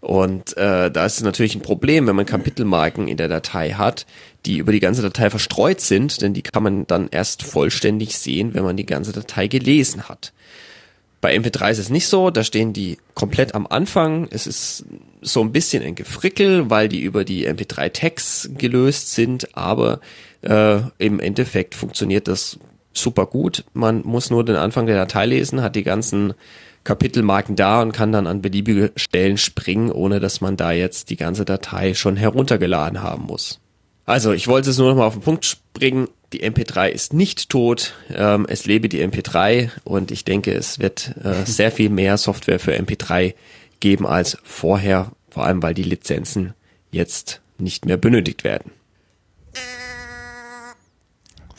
Und 0.05 0.55
äh, 0.59 0.91
da 0.91 1.06
ist 1.06 1.17
es 1.17 1.23
natürlich 1.23 1.55
ein 1.55 1.62
Problem, 1.62 2.06
wenn 2.06 2.15
man 2.15 2.27
Kapitelmarken 2.27 3.09
in 3.09 3.17
der 3.17 3.29
Datei 3.29 3.71
hat, 3.71 4.05
die 4.45 4.59
über 4.59 4.71
die 4.71 4.81
ganze 4.81 5.01
Datei 5.01 5.31
verstreut 5.31 5.81
sind, 5.81 6.21
denn 6.21 6.35
die 6.35 6.43
kann 6.43 6.62
man 6.62 6.87
dann 6.87 7.09
erst 7.11 7.43
vollständig 7.43 8.19
sehen, 8.19 8.53
wenn 8.53 8.65
man 8.65 8.77
die 8.77 8.85
ganze 8.85 9.12
Datei 9.12 9.47
gelesen 9.47 10.06
hat. 10.06 10.35
Bei 11.23 11.35
MP3 11.35 11.71
ist 11.71 11.79
es 11.79 11.89
nicht 11.89 12.06
so, 12.06 12.29
da 12.29 12.45
stehen 12.45 12.75
die 12.75 12.99
komplett 13.15 13.55
am 13.55 13.67
Anfang. 13.67 14.29
Es 14.31 14.47
ist 14.47 14.85
so 15.23 15.41
ein 15.41 15.53
bisschen 15.53 15.83
ein 15.83 15.95
Gefrickel, 15.95 16.69
weil 16.69 16.91
die 16.91 17.00
über 17.00 17.25
die 17.25 17.49
MP3-Tags 17.49 18.50
gelöst 18.59 19.15
sind, 19.15 19.57
aber 19.57 20.00
äh, 20.43 20.81
im 20.99 21.19
Endeffekt 21.19 21.75
funktioniert 21.75 22.29
das 22.29 22.59
super 22.93 23.25
gut. 23.25 23.65
Man 23.73 24.03
muss 24.03 24.29
nur 24.29 24.45
den 24.45 24.57
Anfang 24.57 24.85
der 24.85 24.97
Datei 24.97 25.25
lesen, 25.25 25.62
hat 25.62 25.77
die 25.77 25.83
ganzen 25.83 26.35
Kapitelmarken 26.85 27.57
da 27.57 27.83
und 27.83 27.93
kann 27.93 28.13
dann 28.13 28.27
an 28.27 28.43
beliebige 28.43 28.93
Stellen 28.95 29.39
springen, 29.39 29.91
ohne 29.91 30.21
dass 30.21 30.41
man 30.41 30.57
da 30.57 30.73
jetzt 30.73 31.11
die 31.11 31.17
ganze 31.17 31.45
Datei 31.45 31.95
schon 31.95 32.17
heruntergeladen 32.17 33.03
haben 33.03 33.25
muss. 33.25 33.59
Also, 34.07 34.33
ich 34.33 34.49
wollte 34.49 34.71
es 34.71 34.79
nur 34.79 34.91
noch 34.91 34.97
mal 34.97 35.07
auf 35.07 35.15
den 35.15 35.23
Punkt 35.23 35.47
springen. 35.47 36.09
Die 36.35 36.45
MP3 36.45 36.89
ist 36.89 37.15
nicht 37.15 37.49
tot. 37.49 37.95
Ähm, 38.15 38.45
es 38.49 38.67
lebe 38.67 38.91
die 38.91 39.03
MP3 39.03 39.71
und 39.85 40.11
ich 40.11 40.25
denke, 40.25 40.53
es 40.53 40.79
wird 40.79 41.15
äh, 41.25 41.45
sehr 41.47 41.73
viel 41.73 41.89
mehr 41.89 42.19
Software 42.19 42.59
für 42.59 42.75
MP3 42.75 43.35
geben 43.81 44.07
als 44.07 44.37
vorher, 44.43 45.13
vor 45.31 45.47
allem 45.47 45.63
weil 45.63 45.75
die 45.75 45.83
Lizenzen 45.83 46.53
jetzt 46.91 47.41
nicht 47.59 47.87
mehr 47.87 47.97
benötigt 47.97 48.45
werden. 48.45 48.73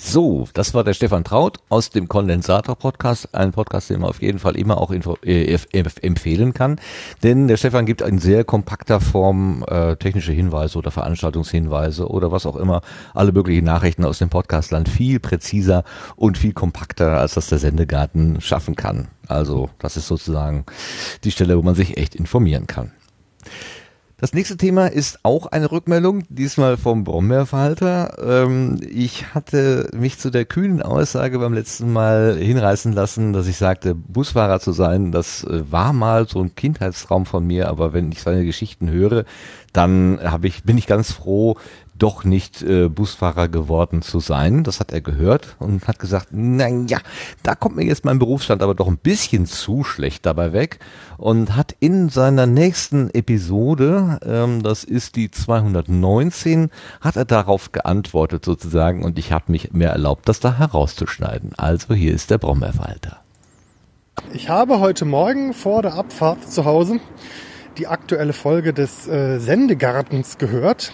So, 0.07 0.47
das 0.53 0.75
war 0.75 0.83
der 0.83 0.93
Stefan 0.93 1.23
Traut 1.23 1.57
aus 1.67 1.89
dem 1.89 2.07
Kondensator-Podcast, 2.07 3.33
ein 3.33 3.51
Podcast, 3.51 3.89
den 3.89 4.01
man 4.01 4.11
auf 4.11 4.21
jeden 4.21 4.37
Fall 4.37 4.55
immer 4.55 4.79
auch 4.79 4.91
info, 4.91 5.17
äh, 5.25 5.57
empfehlen 5.73 6.53
kann, 6.53 6.79
denn 7.23 7.47
der 7.47 7.57
Stefan 7.57 7.87
gibt 7.87 8.01
in 8.01 8.19
sehr 8.19 8.43
kompakter 8.43 9.01
Form 9.01 9.65
äh, 9.67 9.95
technische 9.95 10.31
Hinweise 10.31 10.77
oder 10.77 10.91
Veranstaltungshinweise 10.91 12.07
oder 12.07 12.31
was 12.31 12.45
auch 12.45 12.55
immer, 12.55 12.81
alle 13.15 13.31
möglichen 13.31 13.65
Nachrichten 13.65 14.05
aus 14.05 14.19
dem 14.19 14.29
Podcastland 14.29 14.89
viel 14.89 15.19
präziser 15.19 15.83
und 16.15 16.37
viel 16.37 16.53
kompakter, 16.53 17.19
als 17.19 17.33
das 17.33 17.47
der 17.47 17.57
Sendegarten 17.57 18.39
schaffen 18.41 18.75
kann. 18.75 19.07
Also 19.27 19.71
das 19.79 19.97
ist 19.97 20.07
sozusagen 20.07 20.65
die 21.23 21.31
Stelle, 21.31 21.57
wo 21.57 21.63
man 21.63 21.73
sich 21.73 21.97
echt 21.97 22.13
informieren 22.13 22.67
kann. 22.67 22.91
Das 24.17 24.31
nächste 24.31 24.55
Thema 24.55 24.87
ist 24.87 25.19
auch 25.23 25.47
eine 25.47 25.73
Rückmeldung, 25.73 26.23
diesmal 26.29 26.77
vom 26.77 27.03
Brombeerverhalter. 27.03 28.45
Ähm, 28.45 28.79
ich 28.81 29.35
hatte 29.35 29.89
mich 29.93 30.19
zu 30.19 30.29
der 30.29 30.45
kühnen 30.45 30.81
Aussage 30.81 31.37
beim 31.37 31.53
letzten 31.53 31.91
Mal 31.91 32.37
hinreißen 32.37 32.93
lassen, 32.93 33.33
dass 33.33 33.45
ich 33.47 33.57
sagte, 33.57 33.93
Busfahrer 33.93 34.61
zu 34.61 34.71
sein, 34.71 35.11
das 35.11 35.43
äh, 35.43 35.69
war 35.69 35.91
mal 35.91 36.29
so 36.29 36.39
ein 36.39 36.55
Kindheitstraum 36.55 37.25
von 37.25 37.45
mir, 37.45 37.67
aber 37.67 37.91
wenn 37.91 38.09
ich 38.09 38.21
seine 38.21 38.45
Geschichten 38.45 38.89
höre, 38.89 39.25
dann 39.73 40.21
habe 40.23 40.47
ich, 40.47 40.63
bin 40.63 40.77
ich 40.77 40.87
ganz 40.87 41.11
froh, 41.11 41.57
doch 41.97 42.23
nicht 42.23 42.61
äh, 42.61 42.89
Busfahrer 42.89 43.47
geworden 43.47 44.01
zu 44.01 44.19
sein. 44.19 44.63
Das 44.63 44.79
hat 44.79 44.91
er 44.91 45.01
gehört 45.01 45.55
und 45.59 45.87
hat 45.87 45.99
gesagt, 45.99 46.27
na 46.31 46.67
ja, 46.67 46.99
da 47.43 47.55
kommt 47.55 47.75
mir 47.77 47.85
jetzt 47.85 48.05
mein 48.05 48.19
Berufsstand 48.19 48.61
aber 48.61 48.75
doch 48.75 48.87
ein 48.87 48.97
bisschen 48.97 49.45
zu 49.45 49.83
schlecht 49.83 50.25
dabei 50.25 50.53
weg 50.53 50.79
und 51.17 51.55
hat 51.55 51.75
in 51.79 52.09
seiner 52.09 52.45
nächsten 52.45 53.09
Episode, 53.11 54.19
ähm, 54.25 54.61
das 54.61 54.83
ist 54.83 55.15
die 55.15 55.31
219, 55.31 56.69
hat 57.01 57.15
er 57.15 57.25
darauf 57.25 57.71
geantwortet 57.71 58.43
sozusagen 58.43 59.03
und 59.03 59.17
ich 59.17 59.31
habe 59.31 59.51
mich 59.51 59.71
mehr 59.71 59.91
erlaubt, 59.91 60.27
das 60.27 60.39
da 60.39 60.57
herauszuschneiden. 60.57 61.53
Also 61.57 61.93
hier 61.93 62.13
ist 62.13 62.29
der 62.29 62.37
Brombeerfalter. 62.37 63.19
Ich 64.33 64.49
habe 64.49 64.79
heute 64.79 65.05
Morgen 65.05 65.53
vor 65.53 65.81
der 65.81 65.93
Abfahrt 65.93 66.49
zu 66.49 66.65
Hause 66.65 66.99
die 67.77 67.87
aktuelle 67.87 68.33
Folge 68.33 68.73
des 68.73 69.07
äh, 69.07 69.39
Sendegartens 69.39 70.37
gehört 70.37 70.93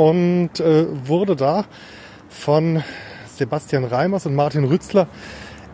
und 0.00 0.60
äh, 0.60 0.86
wurde 1.06 1.36
da 1.36 1.66
von 2.30 2.82
Sebastian 3.36 3.84
Reimers 3.84 4.24
und 4.24 4.34
Martin 4.34 4.64
Rützler 4.64 5.08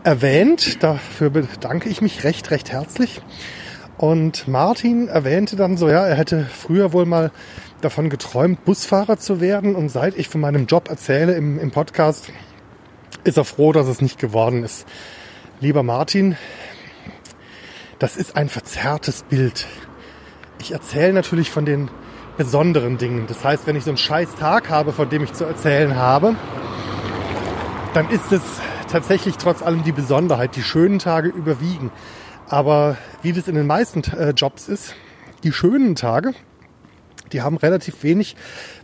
erwähnt. 0.03 0.83
Dafür 0.83 1.29
bedanke 1.29 1.87
ich 1.87 2.01
mich 2.01 2.25
recht, 2.25 2.51
recht 2.51 2.69
herzlich. 2.69 3.21
Und 3.97 4.45
Martin 4.49 5.07
erwähnte 5.07 5.55
dann 5.55 5.77
so, 5.77 5.87
ja, 5.87 6.05
er 6.05 6.15
hätte 6.15 6.43
früher 6.43 6.91
wohl 6.91 7.05
mal 7.05 7.31
davon 7.79 8.09
geträumt, 8.09 8.65
Busfahrer 8.65 9.17
zu 9.17 9.39
werden. 9.39 9.75
Und 9.75 9.87
seit 9.87 10.17
ich 10.17 10.27
von 10.27 10.41
meinem 10.41 10.65
Job 10.65 10.89
erzähle 10.89 11.33
im, 11.35 11.57
im 11.57 11.71
Podcast, 11.71 12.29
ist 13.23 13.37
er 13.37 13.45
froh, 13.45 13.71
dass 13.71 13.87
es 13.87 14.01
nicht 14.01 14.19
geworden 14.19 14.61
ist. 14.61 14.85
Lieber 15.61 15.83
Martin, 15.83 16.35
das 17.97 18.17
ist 18.17 18.35
ein 18.35 18.49
verzerrtes 18.49 19.23
Bild. 19.23 19.67
Ich 20.59 20.71
erzähle 20.73 21.13
natürlich 21.13 21.49
von 21.49 21.63
den 21.63 21.89
besonderen 22.37 22.97
Dingen. 22.97 23.25
Das 23.27 23.43
heißt, 23.43 23.67
wenn 23.67 23.75
ich 23.75 23.83
so 23.83 23.89
einen 23.89 23.97
scheiß 23.97 24.35
Tag 24.35 24.69
habe, 24.69 24.93
von 24.93 25.09
dem 25.09 25.23
ich 25.23 25.33
zu 25.33 25.45
erzählen 25.45 25.95
habe, 25.95 26.35
dann 27.93 28.09
ist 28.09 28.31
es 28.31 28.41
tatsächlich 28.91 29.37
trotz 29.37 29.61
allem 29.61 29.83
die 29.83 29.91
Besonderheit. 29.91 30.55
Die 30.55 30.63
schönen 30.63 30.99
Tage 30.99 31.29
überwiegen. 31.29 31.91
Aber 32.47 32.97
wie 33.21 33.33
das 33.33 33.47
in 33.47 33.55
den 33.55 33.67
meisten 33.67 34.03
äh, 34.13 34.29
Jobs 34.29 34.67
ist, 34.67 34.95
die 35.43 35.51
schönen 35.51 35.95
Tage, 35.95 36.33
die 37.33 37.41
haben 37.41 37.57
relativ 37.57 38.03
wenig, 38.03 38.35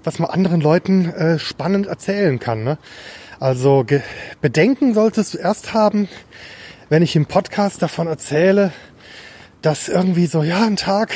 was 0.04 0.20
man 0.20 0.30
anderen 0.30 0.60
Leuten 0.60 1.06
äh, 1.06 1.40
spannend 1.40 1.88
erzählen 1.88 2.40
kann. 2.40 2.64
Ne? 2.64 2.78
Also 3.40 3.86
Bedenken 4.42 4.94
solltest 4.94 5.34
du 5.34 5.38
erst 5.38 5.74
haben, 5.74 6.10
wenn 6.90 7.04
ich 7.04 7.16
im 7.16 7.26
Podcast 7.26 7.82
davon 7.82 8.08
erzähle, 8.08 8.74
dass 9.62 9.88
irgendwie 9.88 10.26
so, 10.26 10.44
ja, 10.44 10.66
ein 10.66 10.76
Tag 10.76 11.12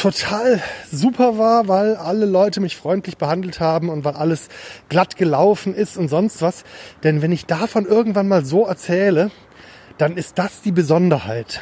total 0.00 0.62
super 0.90 1.36
war, 1.36 1.68
weil 1.68 1.94
alle 1.96 2.24
Leute 2.24 2.60
mich 2.60 2.74
freundlich 2.74 3.18
behandelt 3.18 3.60
haben 3.60 3.90
und 3.90 4.02
weil 4.02 4.14
alles 4.14 4.48
glatt 4.88 5.16
gelaufen 5.16 5.74
ist 5.74 5.98
und 5.98 6.08
sonst 6.08 6.40
was. 6.40 6.64
Denn 7.04 7.20
wenn 7.20 7.32
ich 7.32 7.44
davon 7.44 7.84
irgendwann 7.84 8.26
mal 8.26 8.44
so 8.44 8.64
erzähle, 8.64 9.30
dann 9.98 10.16
ist 10.16 10.38
das 10.38 10.62
die 10.62 10.72
Besonderheit. 10.72 11.60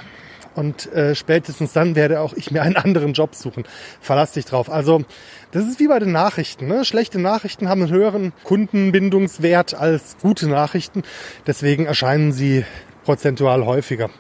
Und 0.55 0.93
äh, 0.93 1.17
spätestens 1.17 1.73
dann 1.73 1.97
werde 1.97 2.21
auch 2.21 2.33
ich 2.33 2.53
mir 2.53 2.63
einen 2.63 2.77
anderen 2.77 3.13
Job 3.13 3.35
suchen. 3.35 3.65
Verlass 4.01 4.33
dich 4.33 4.45
drauf. 4.45 4.71
Also 4.71 5.03
das 5.51 5.67
ist 5.67 5.81
wie 5.81 5.89
bei 5.89 5.99
den 5.99 6.13
Nachrichten. 6.13 6.69
Ne? 6.69 6.85
Schlechte 6.85 7.19
Nachrichten 7.19 7.69
haben 7.69 7.83
einen 7.83 7.93
höheren 7.93 8.33
Kundenbindungswert 8.45 9.75
als 9.75 10.17
gute 10.23 10.49
Nachrichten. 10.49 11.03
Deswegen 11.49 11.87
erscheinen 11.87 12.31
sie 12.31 12.65
prozentual 13.05 13.67
häufiger. 13.67 14.11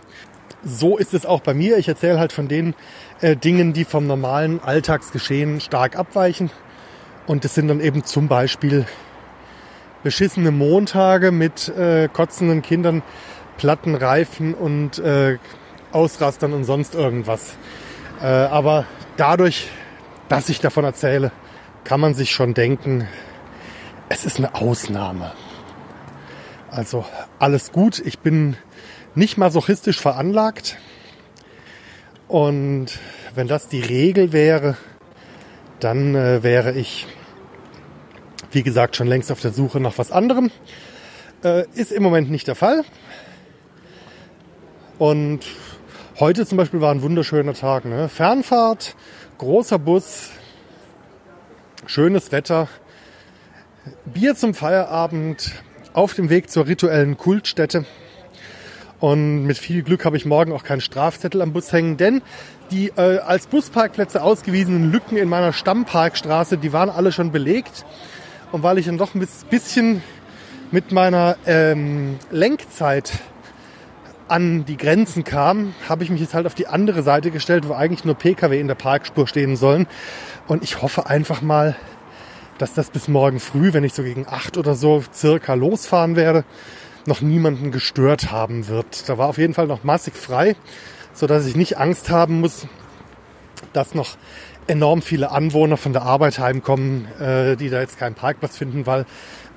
So 0.64 0.96
ist 0.96 1.14
es 1.14 1.24
auch 1.24 1.40
bei 1.40 1.54
mir. 1.54 1.78
Ich 1.78 1.86
erzähle 1.86 2.18
halt 2.18 2.32
von 2.32 2.48
den 2.48 2.74
äh, 3.20 3.36
Dingen, 3.36 3.72
die 3.72 3.84
vom 3.84 4.06
normalen 4.06 4.60
Alltagsgeschehen 4.62 5.60
stark 5.60 5.96
abweichen. 5.96 6.50
Und 7.26 7.44
das 7.44 7.54
sind 7.54 7.68
dann 7.68 7.80
eben 7.80 8.04
zum 8.04 8.28
Beispiel 8.28 8.86
beschissene 10.02 10.50
Montage 10.50 11.32
mit 11.32 11.68
äh, 11.68 12.08
kotzenden 12.12 12.62
Kindern, 12.62 13.02
platten 13.56 13.94
Reifen 13.94 14.54
und 14.54 14.98
äh, 14.98 15.38
Ausrastern 15.92 16.52
und 16.52 16.64
sonst 16.64 16.94
irgendwas. 16.94 17.56
Äh, 18.22 18.26
aber 18.26 18.86
dadurch, 19.16 19.68
dass 20.28 20.48
ich 20.48 20.60
davon 20.60 20.84
erzähle, 20.84 21.32
kann 21.84 22.00
man 22.00 22.14
sich 22.14 22.30
schon 22.30 22.54
denken, 22.54 23.08
es 24.08 24.24
ist 24.24 24.38
eine 24.38 24.54
Ausnahme. 24.54 25.32
Also 26.70 27.04
alles 27.38 27.72
gut, 27.72 27.98
ich 27.98 28.18
bin 28.18 28.56
nicht 29.14 29.38
masochistisch 29.38 30.00
veranlagt. 30.00 30.78
Und 32.28 32.98
wenn 33.34 33.48
das 33.48 33.68
die 33.68 33.80
Regel 33.80 34.32
wäre, 34.32 34.76
dann 35.80 36.14
äh, 36.14 36.42
wäre 36.42 36.72
ich, 36.72 37.06
wie 38.52 38.62
gesagt, 38.62 38.96
schon 38.96 39.06
längst 39.08 39.32
auf 39.32 39.40
der 39.40 39.52
Suche 39.52 39.80
nach 39.80 39.98
was 39.98 40.12
anderem. 40.12 40.50
Äh, 41.42 41.64
ist 41.74 41.92
im 41.92 42.02
Moment 42.02 42.30
nicht 42.30 42.46
der 42.46 42.54
Fall. 42.54 42.84
Und 44.98 45.44
Heute 46.20 46.44
zum 46.44 46.58
Beispiel 46.58 46.80
war 46.80 46.90
ein 46.90 47.02
wunderschöner 47.02 47.54
Tag. 47.54 47.84
Ne? 47.84 48.08
Fernfahrt, 48.08 48.96
großer 49.38 49.78
Bus, 49.78 50.30
schönes 51.86 52.32
Wetter, 52.32 52.66
Bier 54.04 54.34
zum 54.34 54.52
Feierabend, 54.52 55.52
auf 55.92 56.14
dem 56.14 56.28
Weg 56.28 56.50
zur 56.50 56.66
rituellen 56.66 57.16
Kultstätte. 57.16 57.84
Und 59.00 59.44
mit 59.44 59.58
viel 59.58 59.82
Glück 59.82 60.04
habe 60.04 60.16
ich 60.16 60.26
morgen 60.26 60.52
auch 60.52 60.64
keinen 60.64 60.80
Strafzettel 60.80 61.40
am 61.40 61.52
Bus 61.52 61.72
hängen, 61.72 61.96
denn 61.96 62.22
die 62.70 62.88
äh, 62.96 63.18
als 63.18 63.46
Busparkplätze 63.46 64.22
ausgewiesenen 64.22 64.90
Lücken 64.90 65.16
in 65.16 65.28
meiner 65.28 65.52
Stammparkstraße, 65.52 66.58
die 66.58 66.72
waren 66.72 66.90
alle 66.90 67.12
schon 67.12 67.30
belegt. 67.30 67.84
Und 68.50 68.62
weil 68.62 68.78
ich 68.78 68.86
dann 68.86 68.98
doch 68.98 69.14
ein 69.14 69.26
bisschen 69.50 70.02
mit 70.70 70.90
meiner 70.90 71.36
ähm, 71.46 72.18
Lenkzeit 72.30 73.12
an 74.26 74.64
die 74.64 74.76
Grenzen 74.76 75.24
kam, 75.24 75.74
habe 75.88 76.04
ich 76.04 76.10
mich 76.10 76.20
jetzt 76.20 76.34
halt 76.34 76.46
auf 76.46 76.54
die 76.54 76.66
andere 76.66 77.02
Seite 77.02 77.30
gestellt, 77.30 77.68
wo 77.68 77.74
eigentlich 77.74 78.04
nur 78.04 78.14
Pkw 78.14 78.58
in 78.58 78.68
der 78.68 78.74
Parkspur 78.74 79.26
stehen 79.26 79.56
sollen. 79.56 79.86
Und 80.46 80.62
ich 80.62 80.82
hoffe 80.82 81.06
einfach 81.06 81.40
mal, 81.40 81.76
dass 82.58 82.74
das 82.74 82.90
bis 82.90 83.08
morgen 83.08 83.40
früh, 83.40 83.72
wenn 83.72 83.84
ich 83.84 83.94
so 83.94 84.02
gegen 84.02 84.26
acht 84.28 84.56
oder 84.56 84.74
so 84.74 85.02
circa 85.14 85.54
losfahren 85.54 86.16
werde, 86.16 86.44
noch 87.08 87.20
niemanden 87.20 87.72
gestört 87.72 88.30
haben 88.30 88.68
wird. 88.68 89.08
Da 89.08 89.18
war 89.18 89.28
auf 89.28 89.38
jeden 89.38 89.54
Fall 89.54 89.66
noch 89.66 89.82
massig 89.82 90.14
frei, 90.14 90.54
so 91.12 91.26
dass 91.26 91.46
ich 91.46 91.56
nicht 91.56 91.78
Angst 91.78 92.10
haben 92.10 92.40
muss, 92.40 92.68
dass 93.72 93.94
noch 93.94 94.16
enorm 94.68 95.02
viele 95.02 95.30
Anwohner 95.30 95.76
von 95.76 95.92
der 95.92 96.02
Arbeit 96.02 96.38
heimkommen, 96.38 97.08
äh, 97.20 97.56
die 97.56 97.70
da 97.70 97.80
jetzt 97.80 97.98
keinen 97.98 98.14
Parkplatz 98.14 98.56
finden, 98.56 98.86
weil 98.86 99.06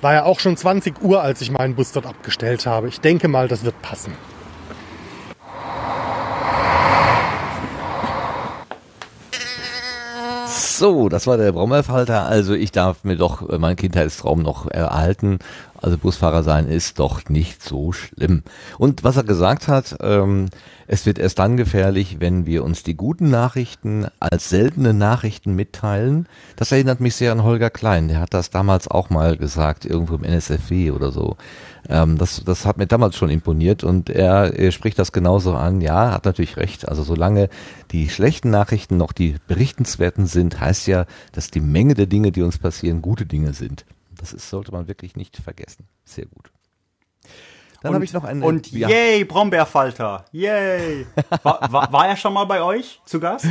war 0.00 0.14
ja 0.14 0.24
auch 0.24 0.40
schon 0.40 0.56
20 0.56 1.00
Uhr, 1.00 1.22
als 1.22 1.40
ich 1.40 1.52
meinen 1.52 1.76
Bus 1.76 1.92
dort 1.92 2.06
abgestellt 2.06 2.66
habe. 2.66 2.88
Ich 2.88 3.00
denke 3.00 3.28
mal, 3.28 3.46
das 3.46 3.64
wird 3.64 3.80
passen. 3.82 4.12
So, 10.82 11.08
das 11.08 11.28
war 11.28 11.36
der 11.36 11.52
Brommerfalter. 11.52 12.26
Also 12.26 12.54
ich 12.54 12.72
darf 12.72 13.04
mir 13.04 13.14
doch 13.14 13.56
meinen 13.56 13.76
Kindheitstraum 13.76 14.42
noch 14.42 14.68
erhalten. 14.68 15.38
Also 15.80 15.96
Busfahrer 15.96 16.42
sein 16.42 16.66
ist 16.66 16.98
doch 16.98 17.28
nicht 17.28 17.62
so 17.62 17.92
schlimm. 17.92 18.42
Und 18.78 19.04
was 19.04 19.16
er 19.16 19.22
gesagt 19.22 19.68
hat, 19.68 19.96
ähm, 20.00 20.48
es 20.88 21.06
wird 21.06 21.20
erst 21.20 21.38
dann 21.38 21.56
gefährlich, 21.56 22.16
wenn 22.18 22.46
wir 22.46 22.64
uns 22.64 22.82
die 22.82 22.96
guten 22.96 23.30
Nachrichten 23.30 24.08
als 24.18 24.48
seltene 24.48 24.92
Nachrichten 24.92 25.54
mitteilen. 25.54 26.26
Das 26.56 26.72
erinnert 26.72 26.98
mich 26.98 27.14
sehr 27.14 27.30
an 27.30 27.44
Holger 27.44 27.70
Klein. 27.70 28.08
Der 28.08 28.18
hat 28.18 28.34
das 28.34 28.50
damals 28.50 28.88
auch 28.88 29.08
mal 29.08 29.36
gesagt, 29.36 29.84
irgendwo 29.84 30.16
im 30.16 30.24
NSFW 30.24 30.90
oder 30.90 31.12
so. 31.12 31.36
Ähm, 31.88 32.18
das, 32.18 32.42
das 32.44 32.64
hat 32.64 32.78
mir 32.78 32.86
damals 32.86 33.16
schon 33.16 33.30
imponiert 33.30 33.82
und 33.82 34.08
er, 34.08 34.56
er 34.56 34.72
spricht 34.72 34.98
das 34.98 35.12
genauso 35.12 35.54
an. 35.54 35.80
Ja, 35.80 36.12
hat 36.12 36.24
natürlich 36.24 36.56
recht. 36.56 36.88
Also 36.88 37.02
solange 37.02 37.48
die 37.90 38.08
schlechten 38.08 38.50
Nachrichten 38.50 38.96
noch 38.96 39.12
die 39.12 39.36
berichtenswerten 39.46 40.26
sind, 40.26 40.60
heißt 40.60 40.86
ja, 40.86 41.06
dass 41.32 41.50
die 41.50 41.60
Menge 41.60 41.94
der 41.94 42.06
Dinge, 42.06 42.32
die 42.32 42.42
uns 42.42 42.58
passieren, 42.58 43.02
gute 43.02 43.26
Dinge 43.26 43.52
sind. 43.52 43.84
Das 44.16 44.32
ist, 44.32 44.48
sollte 44.48 44.72
man 44.72 44.86
wirklich 44.86 45.16
nicht 45.16 45.36
vergessen. 45.36 45.86
Sehr 46.04 46.26
gut. 46.26 46.50
Dann 47.82 47.94
habe 47.94 48.04
ich 48.04 48.12
noch 48.12 48.22
einen. 48.22 48.42
Und 48.42 48.70
ja. 48.70 48.88
yay, 48.88 49.24
Brombeerfalter. 49.24 50.24
Yay. 50.30 51.06
War, 51.42 51.72
war, 51.72 51.92
war, 51.92 52.06
er 52.06 52.16
schon 52.16 52.32
mal 52.32 52.44
bei 52.44 52.62
euch 52.62 53.00
zu 53.04 53.18
Gast? 53.18 53.46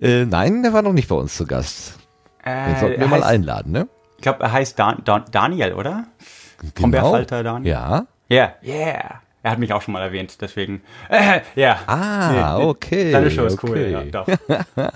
Äh, 0.00 0.24
nein, 0.24 0.62
der 0.62 0.72
war 0.72 0.80
noch 0.80 0.94
nicht 0.94 1.08
bei 1.08 1.14
uns 1.14 1.36
zu 1.36 1.46
Gast. 1.46 1.98
Äh, 2.42 2.72
Den 2.72 2.80
sollten 2.80 3.00
wir 3.00 3.08
mal 3.08 3.22
einladen, 3.22 3.72
ne? 3.72 3.88
Ich 4.16 4.22
glaube, 4.22 4.42
er 4.42 4.52
heißt 4.52 4.78
Dan, 4.78 5.02
Dan, 5.04 5.26
Daniel, 5.30 5.74
oder? 5.74 6.06
Vom 6.74 6.90
genau. 6.90 7.10
Bärfalter 7.10 7.42
dann. 7.42 7.64
Ja. 7.64 8.06
Ja, 8.28 8.54
yeah. 8.62 8.76
yeah. 8.76 9.20
Er 9.42 9.52
hat 9.52 9.58
mich 9.58 9.72
auch 9.72 9.82
schon 9.82 9.92
mal 9.92 10.02
erwähnt, 10.02 10.36
deswegen. 10.40 10.82
Äh, 11.08 11.40
ja. 11.54 11.78
Ah, 11.86 12.58
nee, 12.58 12.64
okay. 12.64 13.12
Deine 13.12 13.30
Show 13.30 13.44
ist 13.44 13.62
okay. 13.62 13.68
cool, 13.70 13.78
ja, 13.90 14.02
doch. 14.02 14.26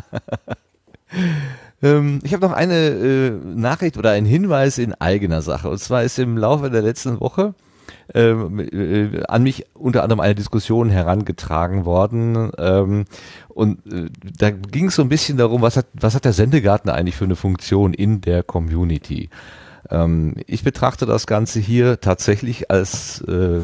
ähm, 1.82 2.20
ich 2.22 2.34
habe 2.34 2.46
noch 2.46 2.52
eine 2.52 2.74
äh, 2.74 3.30
Nachricht 3.30 3.96
oder 3.96 4.10
einen 4.10 4.26
Hinweis 4.26 4.78
in 4.78 4.94
eigener 4.94 5.42
Sache. 5.42 5.68
Und 5.68 5.78
zwar 5.78 6.02
ist 6.02 6.18
im 6.18 6.36
Laufe 6.36 6.70
der 6.70 6.82
letzten 6.82 7.20
Woche 7.20 7.54
ähm, 8.14 8.58
äh, 8.58 9.22
an 9.28 9.42
mich 9.42 9.66
unter 9.74 10.02
anderem 10.02 10.20
eine 10.20 10.34
Diskussion 10.34 10.90
herangetragen 10.90 11.84
worden. 11.84 12.50
Ähm, 12.58 13.04
und 13.48 13.86
äh, 13.86 14.10
da 14.38 14.50
ging 14.50 14.86
es 14.86 14.96
so 14.96 15.02
ein 15.02 15.08
bisschen 15.08 15.38
darum, 15.38 15.62
was 15.62 15.76
hat, 15.76 15.86
was 15.94 16.14
hat 16.14 16.24
der 16.24 16.32
Sendegarten 16.32 16.90
eigentlich 16.90 17.16
für 17.16 17.24
eine 17.24 17.36
Funktion 17.36 17.94
in 17.94 18.20
der 18.20 18.42
Community? 18.42 19.30
Ähm, 19.90 20.34
ich 20.46 20.64
betrachte 20.64 21.06
das 21.06 21.26
Ganze 21.26 21.60
hier 21.60 22.00
tatsächlich 22.00 22.70
als 22.70 23.20
äh, 23.22 23.60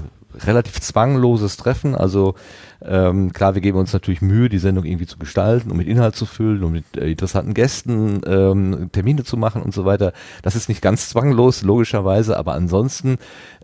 relativ 0.47 0.81
zwangloses 0.81 1.57
Treffen. 1.57 1.95
Also 1.95 2.35
ähm, 2.81 3.33
klar, 3.33 3.55
wir 3.55 3.61
geben 3.61 3.79
uns 3.79 3.93
natürlich 3.93 4.23
Mühe, 4.23 4.49
die 4.49 4.59
Sendung 4.59 4.85
irgendwie 4.85 5.07
zu 5.07 5.19
gestalten 5.19 5.71
und 5.71 5.77
mit 5.77 5.89
Inhalt 5.89 6.15
zu 6.15 6.27
füllen 6.27 6.63
und 6.63 6.73
mit 6.73 6.85
äh, 6.97 7.11
interessanten 7.11 7.55
Gästen 7.55 8.21
ähm, 8.25 8.91
Termine 8.93 9.25
zu 9.25 9.37
machen 9.37 9.63
und 9.63 9.75
so 9.75 9.85
weiter. 9.85 10.13
Das 10.43 10.55
ist 10.55 10.69
nicht 10.69 10.83
ganz 10.83 11.09
zwanglos, 11.09 11.63
logischerweise, 11.63 12.37
aber 12.37 12.55
ansonsten, 12.55 13.17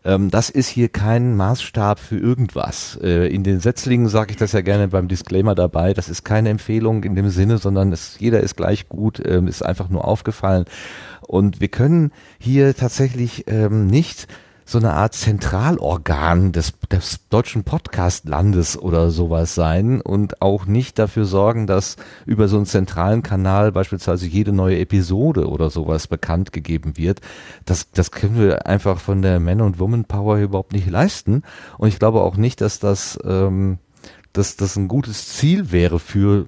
ähm, 0.04 0.30
das 0.30 0.50
ist 0.50 0.68
hier 0.68 0.88
kein 0.88 1.36
Maßstab 1.36 2.00
für 2.00 2.18
irgendwas. 2.18 2.98
Äh, 3.02 3.28
in 3.28 3.44
den 3.44 3.60
Setzlingen 3.60 4.08
sage 4.08 4.32
ich 4.32 4.36
das 4.36 4.52
ja 4.52 4.62
gerne 4.62 4.88
beim 4.88 5.06
Disclaimer 5.06 5.54
dabei. 5.54 5.94
Das 5.94 6.08
ist 6.08 6.24
keine 6.24 6.48
Empfehlung 6.48 7.04
in 7.04 7.14
dem 7.14 7.28
Sinne, 7.28 7.58
sondern 7.58 7.92
es, 7.92 8.16
jeder 8.18 8.40
ist 8.40 8.56
gleich 8.56 8.88
gut, 8.88 9.22
ähm, 9.24 9.46
ist 9.46 9.64
einfach 9.64 9.90
nur 9.90 10.06
aufgefallen. 10.06 10.64
Und 11.26 11.60
wir 11.60 11.68
können 11.68 12.12
hier 12.38 12.74
tatsächlich 12.74 13.44
ähm, 13.48 13.86
nicht 13.86 14.28
so 14.66 14.78
eine 14.78 14.94
Art 14.94 15.14
Zentralorgan 15.14 16.52
des, 16.52 16.72
des 16.90 17.28
deutschen 17.28 17.64
Podcast-Landes 17.64 18.78
oder 18.78 19.10
sowas 19.10 19.54
sein 19.54 20.00
und 20.00 20.40
auch 20.40 20.64
nicht 20.64 20.98
dafür 20.98 21.26
sorgen, 21.26 21.66
dass 21.66 21.96
über 22.24 22.48
so 22.48 22.56
einen 22.56 22.66
zentralen 22.66 23.22
Kanal 23.22 23.72
beispielsweise 23.72 24.26
jede 24.26 24.52
neue 24.52 24.78
Episode 24.78 25.48
oder 25.48 25.68
sowas 25.68 26.06
bekannt 26.06 26.52
gegeben 26.52 26.96
wird. 26.96 27.20
Das, 27.66 27.90
das 27.90 28.10
können 28.10 28.38
wir 28.38 28.66
einfach 28.66 29.00
von 29.00 29.20
der 29.20 29.38
Man- 29.38 29.60
und 29.60 29.78
Woman-Power 29.78 30.38
überhaupt 30.38 30.72
nicht 30.72 30.88
leisten. 30.88 31.42
Und 31.76 31.88
ich 31.88 31.98
glaube 31.98 32.22
auch 32.22 32.36
nicht, 32.36 32.60
dass 32.62 32.78
das, 32.78 33.18
ähm, 33.24 33.78
dass 34.32 34.56
das 34.56 34.76
ein 34.76 34.88
gutes 34.88 35.28
Ziel 35.28 35.72
wäre 35.72 35.98
für 35.98 36.46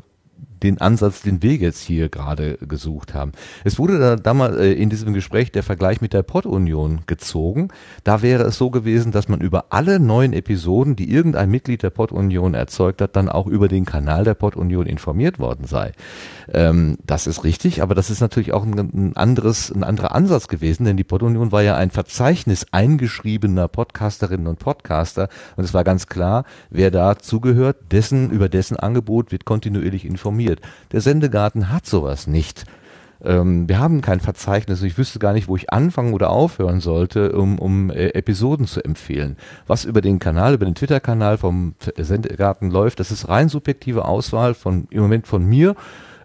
den 0.62 0.80
Ansatz, 0.80 1.22
den 1.22 1.42
wir 1.42 1.54
jetzt 1.54 1.80
hier 1.80 2.08
gerade 2.08 2.56
gesucht 2.58 3.14
haben. 3.14 3.32
Es 3.64 3.78
wurde 3.78 3.98
da 3.98 4.16
damals 4.16 4.56
äh, 4.56 4.72
in 4.72 4.90
diesem 4.90 5.12
Gespräch 5.12 5.52
der 5.52 5.62
Vergleich 5.62 6.00
mit 6.00 6.12
der 6.12 6.22
Pod-Union 6.22 7.00
gezogen. 7.06 7.68
Da 8.04 8.22
wäre 8.22 8.44
es 8.44 8.56
so 8.56 8.70
gewesen, 8.70 9.12
dass 9.12 9.28
man 9.28 9.40
über 9.40 9.66
alle 9.70 10.00
neuen 10.00 10.32
Episoden, 10.32 10.96
die 10.96 11.10
irgendein 11.10 11.50
Mitglied 11.50 11.82
der 11.82 11.90
Pod-Union 11.90 12.54
erzeugt 12.54 13.00
hat, 13.02 13.16
dann 13.16 13.28
auch 13.28 13.46
über 13.46 13.68
den 13.68 13.84
Kanal 13.84 14.24
der 14.24 14.34
Pod-Union 14.34 14.86
informiert 14.86 15.38
worden 15.38 15.66
sei. 15.66 15.92
Ähm, 16.52 16.96
das 17.04 17.26
ist 17.26 17.44
richtig, 17.44 17.82
aber 17.82 17.94
das 17.94 18.10
ist 18.10 18.20
natürlich 18.20 18.52
auch 18.52 18.64
ein, 18.64 18.78
ein 18.78 19.16
anderes, 19.16 19.70
ein 19.70 19.84
anderer 19.84 20.14
Ansatz 20.14 20.48
gewesen, 20.48 20.84
denn 20.84 20.96
die 20.96 21.04
Pod-Union 21.04 21.52
war 21.52 21.62
ja 21.62 21.76
ein 21.76 21.90
Verzeichnis 21.90 22.66
eingeschriebener 22.70 23.68
Podcasterinnen 23.68 24.46
und 24.46 24.58
Podcaster 24.58 25.28
und 25.56 25.64
es 25.64 25.74
war 25.74 25.84
ganz 25.84 26.06
klar, 26.06 26.44
wer 26.70 26.90
da 26.90 27.18
zugehört, 27.18 27.76
dessen, 27.90 28.30
über 28.30 28.48
dessen 28.48 28.76
Angebot 28.76 29.32
wird 29.32 29.44
kontinuierlich 29.44 30.04
informiert 30.04 30.45
funktioniert. 30.46 30.60
Der 30.92 31.00
Sendegarten 31.00 31.70
hat 31.70 31.86
sowas 31.86 32.26
nicht. 32.26 32.64
Ähm, 33.24 33.68
wir 33.68 33.78
haben 33.78 34.02
kein 34.02 34.20
Verzeichnis. 34.20 34.82
Ich 34.82 34.98
wüsste 34.98 35.18
gar 35.18 35.32
nicht, 35.32 35.48
wo 35.48 35.56
ich 35.56 35.72
anfangen 35.72 36.12
oder 36.12 36.30
aufhören 36.30 36.80
sollte, 36.80 37.32
um, 37.32 37.58
um 37.58 37.90
äh, 37.90 38.08
Episoden 38.10 38.66
zu 38.66 38.84
empfehlen. 38.84 39.36
Was 39.66 39.84
über 39.84 40.00
den 40.00 40.18
Kanal, 40.18 40.54
über 40.54 40.66
den 40.66 40.74
Twitter-Kanal 40.74 41.38
vom 41.38 41.74
Sendegarten 41.96 42.70
läuft, 42.70 43.00
das 43.00 43.10
ist 43.10 43.28
rein 43.28 43.48
subjektive 43.48 44.04
Auswahl 44.04 44.54
von 44.54 44.86
im 44.90 45.02
Moment 45.02 45.26
von 45.26 45.44
mir. 45.44 45.74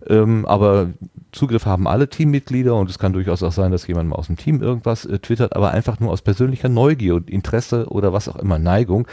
Ähm, 0.07 0.45
aber 0.45 0.89
Zugriff 1.31 1.65
haben 1.65 1.88
alle 1.88 2.09
Teammitglieder 2.09 2.75
und 2.75 2.89
es 2.89 3.00
kann 3.00 3.13
durchaus 3.13 3.41
auch 3.43 3.51
sein, 3.51 3.71
dass 3.71 3.88
jemand 3.88 4.09
mal 4.09 4.17
aus 4.17 4.27
dem 4.27 4.38
Team 4.38 4.61
irgendwas 4.61 5.05
äh, 5.05 5.19
twittert, 5.19 5.55
aber 5.55 5.71
einfach 5.71 6.00
nur 6.00 6.11
aus 6.11 6.21
persönlicher 6.21 6.69
Neugier 6.69 7.15
und 7.15 7.29
Interesse 7.29 7.88
oder 7.89 8.11
was 8.11 8.27
auch 8.27 8.35
immer, 8.35 8.59
Neigung. 8.59 9.07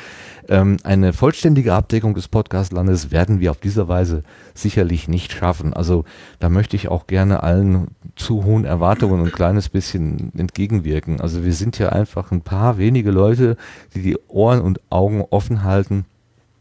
Ähm, 0.48 0.78
eine 0.82 1.12
vollständige 1.12 1.74
Abdeckung 1.74 2.14
des 2.14 2.28
Podcastlandes 2.28 3.10
werden 3.10 3.40
wir 3.40 3.50
auf 3.50 3.58
dieser 3.58 3.88
Weise 3.88 4.24
sicherlich 4.54 5.08
nicht 5.08 5.32
schaffen. 5.32 5.72
Also 5.72 6.04
da 6.40 6.48
möchte 6.48 6.76
ich 6.76 6.88
auch 6.88 7.06
gerne 7.06 7.42
allen 7.42 7.88
zu 8.16 8.44
hohen 8.44 8.64
Erwartungen 8.64 9.24
ein 9.24 9.32
kleines 9.32 9.68
bisschen 9.68 10.32
entgegenwirken. 10.36 11.20
Also 11.20 11.44
wir 11.44 11.52
sind 11.52 11.78
ja 11.78 11.90
einfach 11.90 12.32
ein 12.32 12.40
paar 12.40 12.78
wenige 12.78 13.12
Leute, 13.12 13.56
die 13.94 14.02
die 14.02 14.18
Ohren 14.28 14.60
und 14.60 14.80
Augen 14.90 15.24
offen 15.30 15.62
halten 15.62 16.04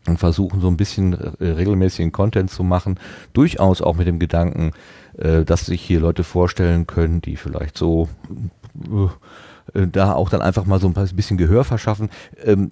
und 0.08 0.18
versuchen 0.18 0.62
so 0.62 0.68
ein 0.68 0.78
bisschen 0.78 1.14
äh, 1.14 1.46
regelmäßigen 1.46 2.12
Content 2.12 2.50
zu 2.50 2.64
machen, 2.64 3.00
durchaus 3.34 3.82
auch 3.82 3.96
mit 3.96 4.08
dem 4.08 4.20
Gedanken, 4.20 4.72
äh, 5.18 5.44
dass 5.44 5.66
sich 5.66 5.82
hier 5.82 6.00
Leute 6.00 6.24
vorstellen 6.24 6.88
können, 6.88 7.22
die 7.22 7.36
vielleicht 7.36 7.78
so 7.78 8.10
äh, 9.74 9.88
da 9.88 10.14
auch 10.14 10.30
dann 10.30 10.42
einfach 10.42 10.66
mal 10.66 10.80
so 10.80 10.88
ein 10.88 11.16
bisschen 11.16 11.38
Gehör 11.38 11.64
verschaffen. 11.64 12.10
Ähm, 12.44 12.72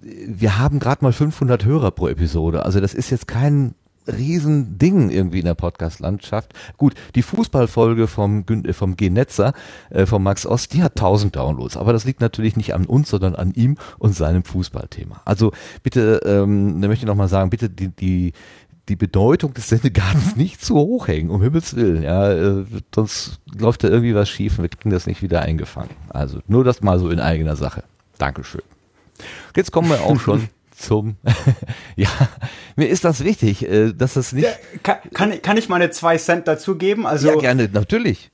wir 0.00 0.58
haben 0.58 0.78
gerade 0.78 1.04
mal 1.04 1.12
500 1.12 1.64
Hörer 1.64 1.90
pro 1.90 2.08
Episode, 2.08 2.64
also 2.64 2.80
das 2.80 2.94
ist 2.94 3.10
jetzt 3.10 3.28
kein 3.28 3.74
Riesending 4.06 5.10
irgendwie 5.10 5.38
in 5.38 5.44
der 5.44 5.54
Podcast-Landschaft. 5.54 6.52
Gut, 6.76 6.94
die 7.14 7.22
Fußballfolge 7.22 8.08
vom, 8.08 8.44
äh, 8.48 8.72
vom 8.72 8.96
Genetzer, 8.96 9.52
äh, 9.90 10.06
vom 10.06 10.22
Max 10.22 10.44
Ost, 10.46 10.72
die 10.72 10.82
hat 10.82 10.96
1000 10.96 11.36
Downloads. 11.36 11.76
Aber 11.76 11.92
das 11.92 12.04
liegt 12.04 12.20
natürlich 12.20 12.56
nicht 12.56 12.74
an 12.74 12.84
uns, 12.84 13.10
sondern 13.10 13.36
an 13.36 13.52
ihm 13.54 13.76
und 13.98 14.14
seinem 14.14 14.44
Fußballthema. 14.44 15.22
Also 15.24 15.52
bitte, 15.82 16.20
ähm, 16.24 16.80
da 16.80 16.88
möchte 16.88 17.04
ich 17.04 17.08
nochmal 17.08 17.28
sagen, 17.28 17.50
bitte 17.50 17.70
die, 17.70 17.88
die, 17.88 18.32
die 18.88 18.96
Bedeutung 18.96 19.54
des 19.54 19.68
Sendegartens 19.68 20.36
nicht 20.36 20.64
zu 20.64 20.74
hoch 20.74 21.08
hängen, 21.08 21.30
um 21.30 21.42
Himmels 21.42 21.76
Willen. 21.76 22.02
Ja, 22.02 22.32
äh, 22.32 22.64
sonst 22.94 23.40
läuft 23.58 23.84
da 23.84 23.88
irgendwie 23.88 24.14
was 24.14 24.28
schief 24.28 24.58
und 24.58 24.62
wir 24.62 24.68
kriegen 24.68 24.90
das 24.90 25.06
nicht 25.06 25.22
wieder 25.22 25.42
eingefangen. 25.42 25.90
Also 26.08 26.40
nur 26.48 26.64
das 26.64 26.82
mal 26.82 26.98
so 26.98 27.08
in 27.10 27.20
eigener 27.20 27.56
Sache. 27.56 27.84
Dankeschön. 28.18 28.62
Jetzt 29.54 29.70
kommen 29.70 29.88
wir 29.88 30.02
auch 30.02 30.18
schon 30.18 30.48
zum, 30.76 31.16
ja, 31.96 32.08
mir 32.76 32.88
ist 32.88 33.04
das 33.04 33.22
wichtig, 33.22 33.68
äh, 33.68 33.92
dass 33.92 34.16
es 34.16 34.32
nicht. 34.32 34.48
Kann, 34.82 34.96
kann, 35.14 35.42
kann 35.42 35.56
ich 35.56 35.68
meine 35.68 35.90
zwei 35.90 36.16
Cent 36.18 36.48
dazugeben? 36.48 37.06
Also, 37.06 37.28
ja, 37.28 37.36
gerne, 37.36 37.68
natürlich. 37.72 38.30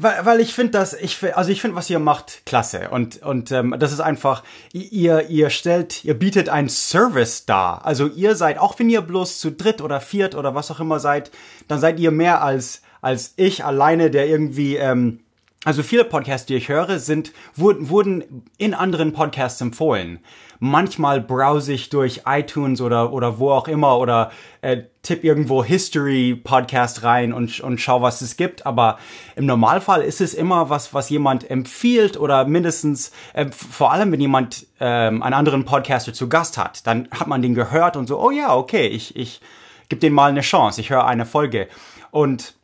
Weil, 0.00 0.24
weil 0.24 0.40
ich 0.40 0.54
finde 0.54 0.72
das, 0.72 0.94
ich 0.94 1.18
also 1.36 1.50
ich 1.50 1.60
finde, 1.60 1.76
was 1.76 1.90
ihr 1.90 1.98
macht, 1.98 2.42
klasse. 2.46 2.88
Und, 2.90 3.20
und 3.22 3.50
ähm, 3.50 3.74
das 3.78 3.92
ist 3.92 4.00
einfach, 4.00 4.44
ihr, 4.72 5.28
ihr 5.28 5.50
stellt, 5.50 6.04
ihr 6.04 6.14
bietet 6.14 6.48
einen 6.48 6.68
Service 6.68 7.46
dar. 7.46 7.84
Also 7.84 8.06
ihr 8.06 8.36
seid, 8.36 8.58
auch 8.58 8.78
wenn 8.78 8.88
ihr 8.88 9.00
bloß 9.00 9.40
zu 9.40 9.50
dritt 9.50 9.80
oder 9.82 10.00
viert 10.00 10.36
oder 10.36 10.54
was 10.54 10.70
auch 10.70 10.78
immer 10.78 11.00
seid, 11.00 11.32
dann 11.66 11.80
seid 11.80 11.98
ihr 11.98 12.12
mehr 12.12 12.42
als, 12.42 12.82
als 13.00 13.34
ich 13.36 13.64
alleine, 13.64 14.10
der 14.10 14.28
irgendwie, 14.28 14.76
ähm, 14.76 15.20
also 15.64 15.82
viele 15.82 16.04
Podcasts, 16.04 16.46
die 16.46 16.54
ich 16.54 16.68
höre, 16.68 17.00
sind, 17.00 17.32
wurden, 17.56 17.88
wurden 17.88 18.44
in 18.56 18.74
anderen 18.74 19.12
Podcasts 19.12 19.60
empfohlen 19.60 20.20
manchmal 20.58 21.20
browse 21.20 21.72
ich 21.72 21.88
durch 21.90 22.22
iTunes 22.26 22.80
oder, 22.80 23.12
oder 23.12 23.38
wo 23.38 23.50
auch 23.50 23.68
immer 23.68 23.98
oder 23.98 24.30
äh, 24.60 24.82
tipp 25.02 25.24
irgendwo 25.24 25.64
History 25.64 26.34
Podcast 26.34 27.02
rein 27.02 27.32
und, 27.32 27.60
und 27.60 27.80
schau, 27.80 28.02
was 28.02 28.20
es 28.20 28.36
gibt. 28.36 28.66
Aber 28.66 28.98
im 29.36 29.46
Normalfall 29.46 30.02
ist 30.02 30.20
es 30.20 30.34
immer 30.34 30.70
was, 30.70 30.94
was 30.94 31.10
jemand 31.10 31.48
empfiehlt 31.50 32.18
oder 32.18 32.44
mindestens, 32.44 33.12
äh, 33.34 33.46
vor 33.50 33.92
allem 33.92 34.12
wenn 34.12 34.20
jemand 34.20 34.66
ähm, 34.80 35.22
einen 35.22 35.34
anderen 35.34 35.64
Podcaster 35.64 36.12
zu 36.12 36.28
Gast 36.28 36.58
hat, 36.58 36.86
dann 36.86 37.08
hat 37.10 37.26
man 37.28 37.42
den 37.42 37.54
gehört 37.54 37.96
und 37.96 38.06
so, 38.06 38.20
oh 38.20 38.30
ja, 38.30 38.54
okay, 38.54 38.86
ich, 38.86 39.16
ich 39.16 39.40
gebe 39.88 40.00
den 40.00 40.12
mal 40.12 40.30
eine 40.30 40.42
Chance, 40.42 40.80
ich 40.80 40.90
höre 40.90 41.06
eine 41.06 41.26
Folge. 41.26 41.68
Und 42.10 42.54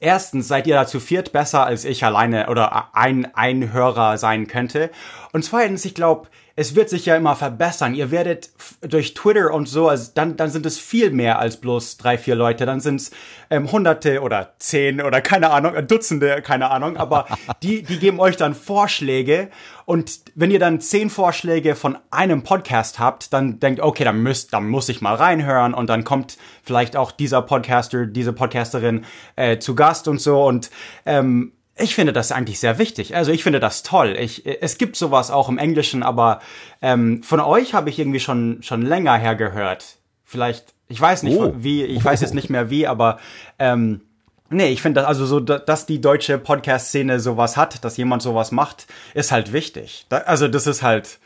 Erstens 0.00 0.46
seid 0.46 0.66
ihr 0.68 0.76
dazu 0.76 1.00
viert 1.00 1.32
besser 1.32 1.66
als 1.66 1.84
ich 1.84 2.04
alleine 2.04 2.48
oder 2.48 2.94
ein, 2.94 3.34
ein 3.34 3.72
Hörer 3.72 4.16
sein 4.16 4.46
könnte. 4.46 4.90
Und 5.32 5.44
zweitens, 5.44 5.84
ich 5.84 5.94
glaube, 5.94 6.28
es 6.58 6.74
wird 6.74 6.90
sich 6.90 7.06
ja 7.06 7.14
immer 7.14 7.36
verbessern. 7.36 7.94
Ihr 7.94 8.10
werdet 8.10 8.50
durch 8.80 9.14
Twitter 9.14 9.54
und 9.54 9.68
so, 9.68 9.88
also 9.88 10.10
dann, 10.12 10.36
dann 10.36 10.50
sind 10.50 10.66
es 10.66 10.76
viel 10.76 11.12
mehr 11.12 11.38
als 11.38 11.58
bloß 11.58 11.98
drei, 11.98 12.18
vier 12.18 12.34
Leute. 12.34 12.66
Dann 12.66 12.80
sind 12.80 12.96
es 12.96 13.12
ähm, 13.48 13.70
Hunderte 13.70 14.22
oder 14.22 14.54
zehn 14.58 15.00
oder 15.00 15.20
keine 15.20 15.50
Ahnung, 15.50 15.76
äh, 15.76 15.84
Dutzende, 15.84 16.42
keine 16.42 16.72
Ahnung. 16.72 16.96
Aber 16.96 17.26
die, 17.62 17.84
die 17.84 18.00
geben 18.00 18.18
euch 18.18 18.36
dann 18.36 18.56
Vorschläge. 18.56 19.50
Und 19.84 20.18
wenn 20.34 20.50
ihr 20.50 20.58
dann 20.58 20.80
zehn 20.80 21.10
Vorschläge 21.10 21.76
von 21.76 21.96
einem 22.10 22.42
Podcast 22.42 22.98
habt, 22.98 23.32
dann 23.32 23.60
denkt, 23.60 23.78
okay, 23.78 24.02
dann 24.02 24.20
müsst, 24.20 24.52
dann 24.52 24.68
muss 24.68 24.88
ich 24.88 25.00
mal 25.00 25.14
reinhören. 25.14 25.74
Und 25.74 25.88
dann 25.88 26.02
kommt 26.02 26.38
vielleicht 26.64 26.96
auch 26.96 27.12
dieser 27.12 27.40
Podcaster, 27.40 28.04
diese 28.04 28.32
Podcasterin 28.32 29.04
äh, 29.36 29.60
zu 29.60 29.76
Gast 29.76 30.08
und 30.08 30.20
so. 30.20 30.44
Und 30.44 30.70
ähm, 31.06 31.52
ich 31.78 31.94
finde 31.94 32.12
das 32.12 32.32
eigentlich 32.32 32.60
sehr 32.60 32.78
wichtig. 32.78 33.14
Also 33.16 33.32
ich 33.32 33.42
finde 33.42 33.60
das 33.60 33.82
toll. 33.82 34.16
Ich, 34.18 34.46
es 34.46 34.78
gibt 34.78 34.96
sowas 34.96 35.30
auch 35.30 35.48
im 35.48 35.58
Englischen, 35.58 36.02
aber 36.02 36.40
ähm, 36.82 37.22
von 37.22 37.40
euch 37.40 37.74
habe 37.74 37.90
ich 37.90 37.98
irgendwie 37.98 38.20
schon 38.20 38.62
schon 38.62 38.82
länger 38.82 39.16
her 39.16 39.34
gehört. 39.34 39.96
Vielleicht, 40.24 40.74
ich 40.88 41.00
weiß 41.00 41.22
nicht 41.22 41.38
oh. 41.38 41.54
wie, 41.56 41.84
ich 41.84 42.04
weiß 42.04 42.20
jetzt 42.20 42.34
nicht 42.34 42.50
mehr 42.50 42.70
wie, 42.70 42.86
aber 42.86 43.18
ähm, 43.58 44.02
nee, 44.50 44.68
ich 44.68 44.82
finde 44.82 45.00
das 45.00 45.08
also 45.08 45.26
so, 45.26 45.40
dass 45.40 45.86
die 45.86 46.00
deutsche 46.00 46.38
Podcast-Szene 46.38 47.20
sowas 47.20 47.56
hat, 47.56 47.84
dass 47.84 47.96
jemand 47.96 48.22
sowas 48.22 48.52
macht, 48.52 48.86
ist 49.14 49.32
halt 49.32 49.52
wichtig. 49.52 50.06
Da, 50.08 50.18
also 50.18 50.48
das 50.48 50.66
ist 50.66 50.82
halt 50.82 51.18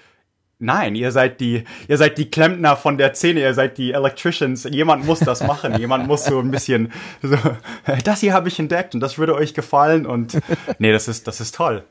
Nein, 0.63 0.95
ihr 0.95 1.11
seid 1.11 1.41
die, 1.41 1.65
ihr 1.89 1.99
seid 1.99 2.19
die 2.19 2.31
Klempner 2.31 2.77
von 2.77 2.97
der 2.97 3.15
Szene, 3.15 3.41
ihr 3.41 3.53
seid 3.53 3.79
die 3.79 3.91
Electricians. 3.91 4.63
Jemand 4.71 5.05
muss 5.05 5.19
das 5.19 5.43
machen. 5.43 5.77
Jemand 5.77 6.07
muss 6.07 6.25
so 6.25 6.39
ein 6.39 6.53
bisschen 6.53 6.93
so, 7.21 7.37
das 8.05 8.21
hier 8.21 8.33
habe 8.33 8.47
ich 8.47 8.61
entdeckt 8.61 8.95
und 8.95 9.01
das 9.01 9.19
würde 9.19 9.35
euch 9.35 9.55
gefallen 9.55 10.07
und 10.07 10.39
nee, 10.79 10.93
das 10.93 11.09
ist, 11.09 11.27
das 11.27 11.41
ist 11.41 11.57
toll. 11.57 11.83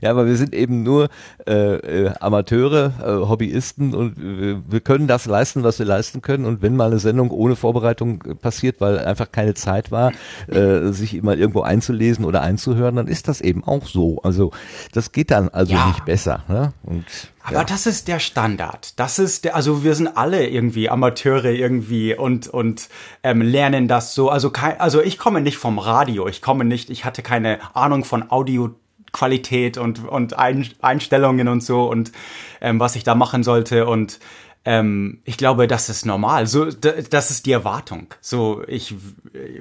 Ja, 0.00 0.10
aber 0.10 0.26
wir 0.26 0.36
sind 0.36 0.54
eben 0.54 0.82
nur 0.82 1.08
äh, 1.46 2.06
äh, 2.06 2.12
Amateure, 2.20 2.92
äh, 3.00 3.28
Hobbyisten 3.28 3.94
und 3.94 4.18
äh, 4.18 4.56
wir 4.68 4.80
können 4.80 5.06
das 5.06 5.26
leisten, 5.26 5.62
was 5.62 5.78
wir 5.78 5.86
leisten 5.86 6.22
können. 6.22 6.44
Und 6.44 6.62
wenn 6.62 6.76
mal 6.76 6.90
eine 6.90 6.98
Sendung 6.98 7.30
ohne 7.30 7.56
Vorbereitung 7.56 8.22
äh, 8.22 8.34
passiert, 8.34 8.80
weil 8.80 8.98
einfach 8.98 9.30
keine 9.32 9.54
Zeit 9.54 9.90
war, 9.90 10.12
äh, 10.48 10.92
sich 10.92 11.14
immer 11.14 11.36
irgendwo 11.36 11.62
einzulesen 11.62 12.24
oder 12.24 12.42
einzuhören, 12.42 12.96
dann 12.96 13.08
ist 13.08 13.28
das 13.28 13.40
eben 13.40 13.64
auch 13.64 13.86
so. 13.86 14.20
Also 14.22 14.52
das 14.92 15.12
geht 15.12 15.30
dann 15.30 15.48
also 15.48 15.72
ja. 15.72 15.86
nicht 15.88 16.04
besser. 16.04 16.42
Ne? 16.48 16.72
Und, 16.82 17.04
aber 17.44 17.58
ja. 17.58 17.64
das 17.64 17.86
ist 17.86 18.08
der 18.08 18.20
Standard. 18.20 18.98
Das 19.00 19.18
ist 19.18 19.44
der, 19.44 19.56
also 19.56 19.82
wir 19.82 19.94
sind 19.94 20.08
alle 20.16 20.48
irgendwie 20.48 20.88
Amateure 20.88 21.50
irgendwie 21.50 22.14
und 22.14 22.48
und 22.48 22.88
ähm, 23.22 23.42
lernen 23.42 23.88
das 23.88 24.14
so. 24.14 24.30
Also 24.30 24.50
kein, 24.50 24.78
also 24.80 25.02
ich 25.02 25.18
komme 25.18 25.40
nicht 25.40 25.56
vom 25.56 25.78
Radio. 25.78 26.28
Ich 26.28 26.40
komme 26.40 26.64
nicht. 26.64 26.90
Ich 26.90 27.04
hatte 27.04 27.22
keine 27.22 27.58
Ahnung 27.74 28.04
von 28.04 28.30
Audio 28.30 28.74
Qualität 29.12 29.78
und, 29.78 30.06
und 30.06 30.38
Einstellungen 30.38 31.48
und 31.48 31.62
so 31.62 31.90
und 31.90 32.12
ähm, 32.60 32.80
was 32.80 32.96
ich 32.96 33.04
da 33.04 33.14
machen 33.14 33.42
sollte 33.42 33.86
und 33.86 34.18
ähm, 34.64 35.20
ich 35.24 35.36
glaube, 35.36 35.66
das 35.66 35.88
ist 35.88 36.06
normal. 36.06 36.46
So, 36.46 36.66
das 36.66 37.30
ist 37.30 37.46
die 37.46 37.52
Erwartung. 37.52 38.14
So, 38.20 38.62
ich 38.66 38.94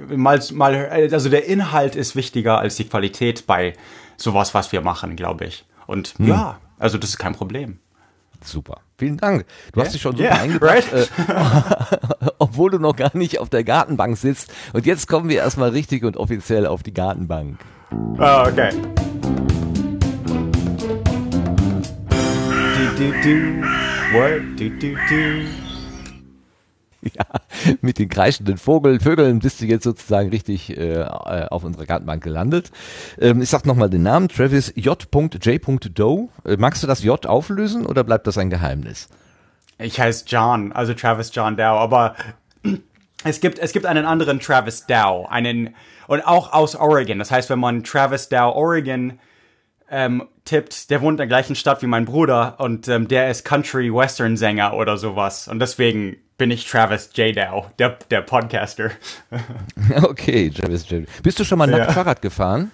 mal, 0.07 0.39
mal, 0.53 0.89
also 1.11 1.29
der 1.29 1.45
Inhalt 1.45 1.95
ist 1.95 2.15
wichtiger 2.15 2.59
als 2.59 2.75
die 2.75 2.85
Qualität 2.85 3.47
bei 3.47 3.73
sowas, 4.17 4.53
was 4.53 4.71
wir 4.71 4.81
machen, 4.81 5.15
glaube 5.15 5.45
ich. 5.45 5.65
Und 5.87 6.13
hm. 6.17 6.27
ja, 6.27 6.59
also 6.77 6.97
das 6.97 7.11
ist 7.11 7.17
kein 7.17 7.33
Problem. 7.33 7.79
Super. 8.43 8.81
Vielen 9.01 9.17
Dank. 9.17 9.45
Du 9.73 9.79
yeah? 9.79 9.85
hast 9.87 9.95
dich 9.95 10.01
schon 10.03 10.15
super 10.15 10.29
yeah, 10.29 10.41
eingebracht, 10.41 10.93
right? 10.93 11.09
äh, 11.31 12.27
obwohl 12.37 12.69
du 12.69 12.77
noch 12.77 12.95
gar 12.95 13.17
nicht 13.17 13.39
auf 13.39 13.49
der 13.49 13.63
Gartenbank 13.63 14.15
sitzt. 14.15 14.53
Und 14.73 14.85
jetzt 14.85 15.07
kommen 15.07 15.27
wir 15.27 15.37
erstmal 15.37 15.69
richtig 15.69 16.03
und 16.03 16.17
offiziell 16.17 16.67
auf 16.67 16.83
die 16.83 16.93
Gartenbank. 16.93 17.57
Oh, 18.19 18.43
okay. 18.47 18.69
Do, 22.77 22.85
do, 22.95 23.11
do. 23.23 23.63
What? 24.13 24.59
Do, 24.59 24.69
do, 24.69 24.93
do. 25.09 25.70
Ja, 27.13 27.25
mit 27.81 27.97
den 27.97 28.09
kreischenden 28.09 28.57
Vogel, 28.57 28.99
Vögeln 28.99 29.39
bist 29.39 29.61
du 29.61 29.65
jetzt 29.65 29.83
sozusagen 29.83 30.29
richtig 30.29 30.77
äh, 30.77 31.03
auf 31.03 31.63
unserer 31.63 31.85
Gartenbank 31.85 32.23
gelandet. 32.23 32.71
Ähm, 33.19 33.41
ich 33.41 33.49
sag 33.49 33.65
nochmal 33.65 33.89
den 33.89 34.03
Namen, 34.03 34.27
Travis 34.29 34.71
J.J. 34.75 35.07
Äh, 36.45 36.57
magst 36.57 36.83
du 36.83 36.87
das 36.87 37.03
J 37.03 37.25
auflösen 37.25 37.85
oder 37.85 38.03
bleibt 38.03 38.27
das 38.27 38.37
ein 38.37 38.49
Geheimnis? 38.49 39.09
Ich 39.79 39.99
heiße 39.99 40.25
John, 40.27 40.71
also 40.73 40.93
Travis 40.93 41.31
John 41.33 41.57
Dow, 41.57 41.63
aber 41.63 42.15
es 43.23 43.41
gibt, 43.41 43.57
es 43.57 43.73
gibt 43.73 43.87
einen 43.87 44.05
anderen 44.05 44.39
Travis 44.39 44.85
Dow, 44.85 45.25
einen, 45.27 45.75
und 46.07 46.21
auch 46.21 46.53
aus 46.53 46.75
Oregon. 46.75 47.17
Das 47.17 47.31
heißt, 47.31 47.49
wenn 47.49 47.59
man 47.59 47.83
Travis 47.83 48.29
Dow 48.29 48.53
Oregon 48.53 49.19
ähm, 49.91 50.27
tippt, 50.45 50.89
der 50.89 51.01
wohnt 51.01 51.13
in 51.13 51.17
der 51.17 51.27
gleichen 51.27 51.55
Stadt 51.55 51.81
wie 51.81 51.87
mein 51.87 52.05
Bruder 52.05 52.55
und 52.59 52.87
ähm, 52.87 53.07
der 53.07 53.29
ist 53.29 53.45
Country 53.45 53.93
Western 53.93 54.37
Sänger 54.37 54.73
oder 54.73 54.97
sowas. 54.97 55.47
Und 55.47 55.59
deswegen 55.59 56.15
bin 56.37 56.49
ich 56.49 56.67
Travis 56.67 57.09
J. 57.13 57.35
Dow, 57.35 57.67
der, 57.77 57.97
der 58.09 58.21
Podcaster. 58.21 58.91
okay, 60.01 60.49
Travis 60.49 60.89
J. 60.89 61.05
Bist 61.21 61.39
du 61.39 61.43
schon 61.43 61.59
mal 61.59 61.67
nackt 61.67 61.87
ja. 61.87 61.91
Fahrrad 61.91 62.21
gefahren? 62.21 62.71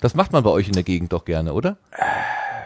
Das 0.00 0.14
macht 0.14 0.32
man 0.32 0.42
bei 0.42 0.50
euch 0.50 0.66
in 0.66 0.74
der 0.74 0.82
Gegend 0.82 1.12
doch 1.12 1.24
gerne, 1.24 1.52
oder? 1.54 1.78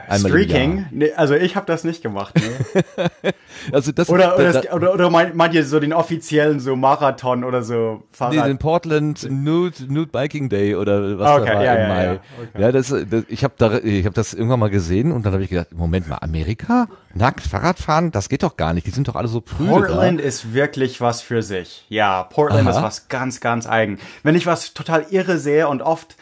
Einmal 0.08 0.30
Streaking? 0.30 0.86
Also 1.16 1.34
ich 1.34 1.56
habe 1.56 1.66
das 1.66 1.84
nicht 1.84 2.02
gemacht. 2.02 2.34
Nee. 2.36 3.30
also 3.72 3.92
das, 3.92 4.08
oder, 4.08 4.36
oder, 4.36 4.52
das, 4.52 4.72
oder, 4.72 4.94
oder 4.94 5.10
meint 5.10 5.54
ihr 5.54 5.64
so 5.64 5.80
den 5.80 5.92
offiziellen 5.92 6.60
so 6.60 6.76
Marathon 6.76 7.44
oder 7.44 7.62
so 7.62 8.02
Fahrrad? 8.12 8.34
Nee, 8.34 8.42
den 8.42 8.58
Portland 8.58 9.26
Nude, 9.30 9.92
Nude 9.92 10.10
Biking 10.10 10.48
Day 10.48 10.74
oder 10.74 11.18
was 11.18 11.40
okay, 11.40 11.50
da 11.50 11.54
war 11.54 11.64
ja, 11.64 11.74
im 11.74 11.80
ja, 11.80 11.88
Mai. 11.88 12.04
Ja, 12.04 12.12
okay. 12.12 12.62
ja 12.62 12.72
das, 12.72 12.88
das, 12.88 13.24
ich 13.28 13.44
habe 13.44 13.54
da, 13.58 13.78
ich 13.78 14.04
habe 14.04 14.14
das 14.14 14.34
irgendwann 14.34 14.60
mal 14.60 14.70
gesehen 14.70 15.12
und 15.12 15.26
dann 15.26 15.32
habe 15.32 15.42
ich 15.42 15.50
gedacht, 15.50 15.72
Moment 15.72 16.08
mal, 16.08 16.18
Amerika? 16.18 16.88
Nackt 17.14 17.40
Fahrrad 17.40 17.78
fahren? 17.78 18.10
Das 18.10 18.28
geht 18.28 18.42
doch 18.42 18.56
gar 18.56 18.74
nicht. 18.74 18.86
Die 18.86 18.90
sind 18.90 19.08
doch 19.08 19.16
alle 19.16 19.28
so 19.28 19.40
prüde. 19.40 19.70
Portland 19.70 20.20
da. 20.20 20.24
ist 20.24 20.52
wirklich 20.52 21.00
was 21.00 21.22
für 21.22 21.42
sich. 21.42 21.86
Ja, 21.88 22.24
Portland 22.24 22.68
Aha. 22.68 22.76
ist 22.76 22.82
was 22.82 23.08
ganz, 23.08 23.40
ganz 23.40 23.66
eigen. 23.66 23.98
Wenn 24.22 24.34
ich 24.34 24.46
was 24.46 24.74
total 24.74 25.06
irre 25.10 25.38
sehe 25.38 25.68
und 25.68 25.82
oft 25.82 26.16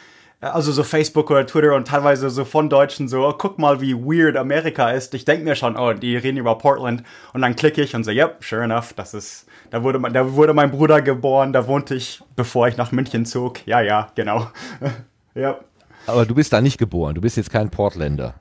also 0.53 0.73
so 0.73 0.85
Facebook 0.85 1.31
oder 1.31 1.47
Twitter 1.47 1.75
und 1.75 1.89
teilweise 1.89 2.29
so 2.31 2.45
von 2.45 2.69
Deutschen 2.69 3.09
so, 3.09 3.27
oh, 3.27 3.33
guck 3.33 3.59
mal, 3.59 3.81
wie 3.81 3.95
weird 3.95 4.37
Amerika 4.37 4.91
ist. 4.91 5.15
Ich 5.15 5.25
denke 5.25 5.45
mir 5.45 5.57
schon, 5.57 5.77
oh, 5.77 5.93
die 5.93 6.17
reden 6.17 6.39
über 6.39 6.57
Portland. 6.57 7.03
Und 7.33 7.43
dann 7.43 7.57
klicke 7.57 7.83
ich 7.83 7.95
und 7.95 8.05
so, 8.05 8.11
yep, 8.11 8.45
sure 8.45 8.65
enough, 8.65 8.93
das 8.93 9.15
ist, 9.15 9.47
da 9.71 9.83
wurde, 9.83 10.01
da 10.13 10.33
wurde 10.33 10.55
mein 10.55 10.71
Bruder 10.71 11.03
geboren, 11.03 11.53
da 11.53 11.67
wohnte 11.67 11.95
ich, 11.95 12.23
bevor 12.37 12.69
ich 12.69 12.77
nach 12.77 12.93
München 12.93 13.27
zog. 13.27 13.67
Ja, 13.67 13.81
ja, 13.81 14.11
genau. 14.15 14.49
ja. 15.35 15.59
Aber 16.07 16.27
du 16.27 16.35
bist 16.35 16.53
da 16.53 16.61
nicht 16.61 16.79
geboren, 16.79 17.15
du 17.15 17.21
bist 17.21 17.37
jetzt 17.37 17.51
kein 17.51 17.71
Portländer. 17.71 18.35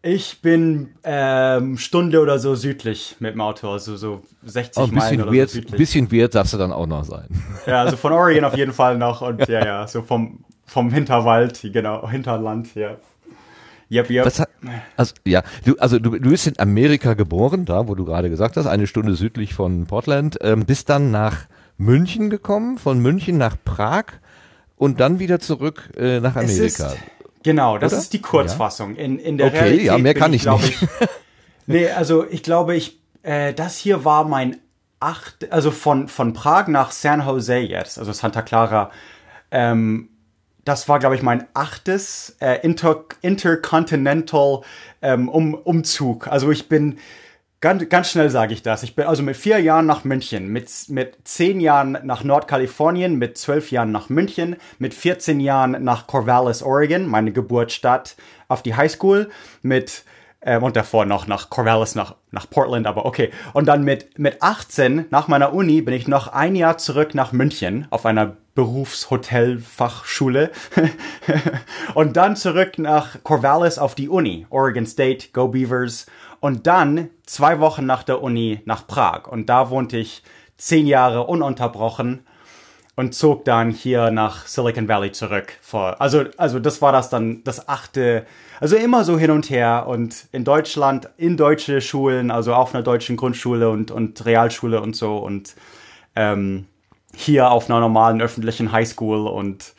Ich 0.00 0.40
bin 0.42 0.94
ähm, 1.02 1.76
Stunde 1.76 2.20
oder 2.20 2.38
so 2.38 2.54
südlich 2.54 3.16
mit 3.18 3.34
dem 3.34 3.40
Auto, 3.40 3.70
also 3.70 3.96
so 3.96 4.22
60 4.44 4.82
oh, 4.82 4.86
Meilen 4.86 5.22
oder 5.22 5.32
wert, 5.32 5.50
so 5.50 5.54
südlich. 5.54 5.74
Ein 5.74 5.76
bisschen 5.76 6.10
wert 6.12 6.36
darfst 6.36 6.54
du 6.54 6.56
dann 6.58 6.72
auch 6.72 6.86
noch 6.86 7.04
sein. 7.04 7.26
Ja, 7.66 7.82
also 7.82 7.96
von 7.96 8.12
Oregon 8.12 8.44
auf 8.44 8.56
jeden 8.56 8.72
Fall 8.72 8.96
noch 8.96 9.22
und 9.22 9.40
ja, 9.48 9.64
ja, 9.64 9.86
so 9.88 10.02
vom 10.02 10.44
vom 10.68 10.92
Hinterwald, 10.92 11.60
genau, 11.72 12.08
Hinterland, 12.08 12.74
ja. 12.74 12.96
Yep, 13.90 14.10
yep. 14.10 14.26
Was, 14.26 14.42
also, 14.96 15.14
ja, 15.26 15.42
du, 15.64 15.76
also 15.78 15.98
du, 15.98 16.10
du 16.10 16.30
bist 16.30 16.46
in 16.46 16.58
Amerika 16.58 17.14
geboren, 17.14 17.64
da, 17.64 17.88
wo 17.88 17.94
du 17.94 18.04
gerade 18.04 18.28
gesagt 18.28 18.56
hast, 18.56 18.66
eine 18.66 18.86
Stunde 18.86 19.14
südlich 19.14 19.54
von 19.54 19.86
Portland, 19.86 20.38
ähm, 20.42 20.66
bist 20.66 20.90
dann 20.90 21.10
nach 21.10 21.46
München 21.78 22.28
gekommen, 22.28 22.76
von 22.76 23.00
München 23.00 23.38
nach 23.38 23.56
Prag 23.64 24.04
und 24.76 25.00
dann 25.00 25.18
wieder 25.18 25.40
zurück 25.40 25.90
äh, 25.96 26.20
nach 26.20 26.36
Amerika. 26.36 26.88
Ist, 26.88 26.96
genau, 27.42 27.78
das 27.78 27.92
Oder? 27.92 28.02
ist 28.02 28.12
die 28.12 28.20
Kurzfassung. 28.20 28.96
Ja. 28.96 29.04
In, 29.04 29.18
in 29.18 29.38
der 29.38 29.46
okay, 29.46 29.58
Realität 29.58 29.86
ja, 29.86 29.98
mehr 29.98 30.14
kann 30.14 30.34
ich, 30.34 30.44
ich 30.44 30.52
nicht. 30.52 30.82
Ich, 30.82 30.88
nee, 31.66 31.88
also 31.88 32.26
ich 32.28 32.42
glaube, 32.42 32.76
ich, 32.76 33.00
äh, 33.22 33.54
das 33.54 33.78
hier 33.78 34.04
war 34.04 34.24
mein 34.24 34.58
acht, 35.00 35.50
also 35.50 35.70
von, 35.70 36.08
von 36.08 36.34
Prag 36.34 36.68
nach 36.68 36.90
San 36.90 37.24
Jose 37.24 37.56
jetzt, 37.56 37.98
also 37.98 38.12
Santa 38.12 38.42
Clara, 38.42 38.90
ähm, 39.50 40.10
das 40.68 40.88
war, 40.88 40.98
glaube 40.98 41.14
ich, 41.14 41.22
mein 41.22 41.46
achtes 41.54 42.36
äh, 42.40 42.60
Inter 42.62 43.04
Intercontinental 43.22 44.60
ähm, 45.00 45.28
um 45.28 45.54
Umzug. 45.54 46.28
Also 46.28 46.50
ich 46.50 46.68
bin 46.68 46.98
ganz, 47.60 47.88
ganz 47.88 48.10
schnell 48.10 48.28
sage 48.28 48.52
ich 48.52 48.62
das. 48.62 48.82
Ich 48.82 48.94
bin 48.94 49.06
also 49.06 49.22
mit 49.22 49.36
vier 49.36 49.60
Jahren 49.60 49.86
nach 49.86 50.04
München, 50.04 50.48
mit, 50.48 50.70
mit 50.88 51.16
zehn 51.24 51.60
Jahren 51.60 51.98
nach 52.04 52.22
Nordkalifornien, 52.22 53.16
mit 53.16 53.38
zwölf 53.38 53.70
Jahren 53.70 53.92
nach 53.92 54.10
München, 54.10 54.56
mit 54.78 54.92
14 54.92 55.40
Jahren 55.40 55.82
nach 55.82 56.06
Corvallis, 56.06 56.62
Oregon, 56.62 57.06
meine 57.06 57.32
Geburtsstadt, 57.32 58.16
auf 58.48 58.62
die 58.62 58.76
Highschool, 58.76 59.30
mit 59.62 60.04
ähm, 60.42 60.62
und 60.62 60.76
davor 60.76 61.06
noch 61.06 61.26
nach 61.26 61.50
Corvallis, 61.50 61.94
nach, 61.94 62.14
nach 62.30 62.48
Portland, 62.48 62.86
aber 62.86 63.06
okay. 63.06 63.30
Und 63.52 63.66
dann 63.66 63.84
mit, 63.84 64.18
mit 64.18 64.42
18 64.42 65.06
nach 65.10 65.28
meiner 65.28 65.52
Uni 65.52 65.82
bin 65.82 65.94
ich 65.94 66.08
noch 66.08 66.28
ein 66.28 66.56
Jahr 66.56 66.78
zurück 66.78 67.14
nach 67.14 67.32
München 67.32 67.86
auf 67.90 68.06
einer 68.06 68.36
Berufshotelfachschule 68.54 70.50
und 71.94 72.16
dann 72.16 72.34
zurück 72.36 72.78
nach 72.78 73.22
Corvallis 73.22 73.78
auf 73.78 73.94
die 73.94 74.08
Uni, 74.08 74.46
Oregon 74.50 74.86
State, 74.86 75.28
Go 75.32 75.48
Beavers 75.48 76.06
und 76.40 76.66
dann 76.66 77.10
zwei 77.24 77.60
Wochen 77.60 77.86
nach 77.86 78.02
der 78.02 78.20
Uni 78.22 78.60
nach 78.64 78.86
Prag 78.86 79.28
und 79.28 79.46
da 79.48 79.70
wohnte 79.70 79.96
ich 79.96 80.22
zehn 80.56 80.86
Jahre 80.86 81.24
ununterbrochen 81.24 82.26
und 82.96 83.14
zog 83.14 83.44
dann 83.44 83.70
hier 83.70 84.10
nach 84.10 84.48
Silicon 84.48 84.88
Valley 84.88 85.12
zurück. 85.12 85.52
Vor, 85.62 86.00
also, 86.00 86.24
also 86.36 86.58
das 86.58 86.82
war 86.82 86.90
das 86.90 87.10
dann 87.10 87.44
das 87.44 87.68
achte, 87.68 88.26
also 88.60 88.76
immer 88.76 89.04
so 89.04 89.18
hin 89.18 89.30
und 89.30 89.50
her 89.50 89.86
und 89.86 90.26
in 90.32 90.44
Deutschland, 90.44 91.08
in 91.16 91.36
deutsche 91.36 91.80
Schulen, 91.80 92.30
also 92.30 92.54
auf 92.54 92.74
einer 92.74 92.82
deutschen 92.82 93.16
Grundschule 93.16 93.70
und, 93.70 93.90
und 93.90 94.24
Realschule 94.24 94.80
und 94.80 94.96
so 94.96 95.18
und 95.18 95.54
ähm, 96.16 96.66
hier 97.14 97.50
auf 97.50 97.70
einer 97.70 97.80
normalen 97.80 98.20
öffentlichen 98.20 98.72
Highschool 98.72 99.26
und 99.26 99.74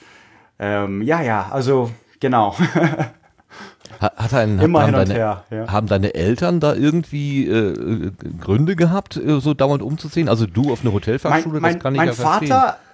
ähm, 0.60 1.02
ja, 1.02 1.22
ja, 1.22 1.48
also 1.52 1.90
genau. 2.20 2.56
Hat 4.00 4.34
ein, 4.34 4.60
Immer 4.60 4.84
haben, 4.84 4.94
deine, 4.94 5.14
her, 5.14 5.44
ja. 5.50 5.72
haben 5.72 5.88
deine 5.88 6.14
Eltern 6.14 6.62
da 6.62 6.74
irgendwie 6.74 7.48
äh, 7.48 8.12
Gründe 8.40 8.78
gehabt, 8.78 9.18
äh, 9.18 9.42
so 9.42 9.54
dauernd 9.54 9.82
umzuziehen? 9.82 10.30
Also 10.30 10.46
du 10.46 10.72
auf 10.72 10.82
eine 10.82 10.94
Hotelfachschule, 10.94 11.60
mein, 11.60 11.74
das 11.74 11.84
kann 11.84 11.96
ich 11.96 11.98
mein 11.98 12.08
ja 12.08 12.14
Vater, 12.14 12.46
verstehen. 12.46 12.89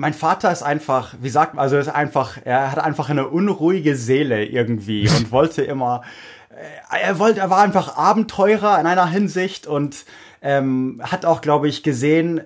Mein 0.00 0.14
Vater 0.14 0.50
ist 0.50 0.62
einfach, 0.62 1.14
wie 1.20 1.28
sagt 1.28 1.52
man, 1.52 1.62
also 1.62 1.76
ist 1.76 1.88
einfach, 1.88 2.38
er 2.42 2.72
hat 2.72 2.78
einfach 2.78 3.10
eine 3.10 3.28
unruhige 3.28 3.96
Seele 3.96 4.46
irgendwie 4.46 5.06
und 5.16 5.30
wollte 5.30 5.62
immer, 5.62 6.00
äh, 6.48 7.02
er 7.02 7.18
wollte, 7.18 7.40
er 7.40 7.50
war 7.50 7.60
einfach 7.60 7.98
Abenteurer 7.98 8.80
in 8.80 8.86
einer 8.86 9.06
Hinsicht 9.06 9.66
und 9.66 10.06
ähm, 10.40 11.02
hat 11.04 11.26
auch, 11.26 11.42
glaube 11.42 11.68
ich, 11.68 11.82
gesehen, 11.82 12.40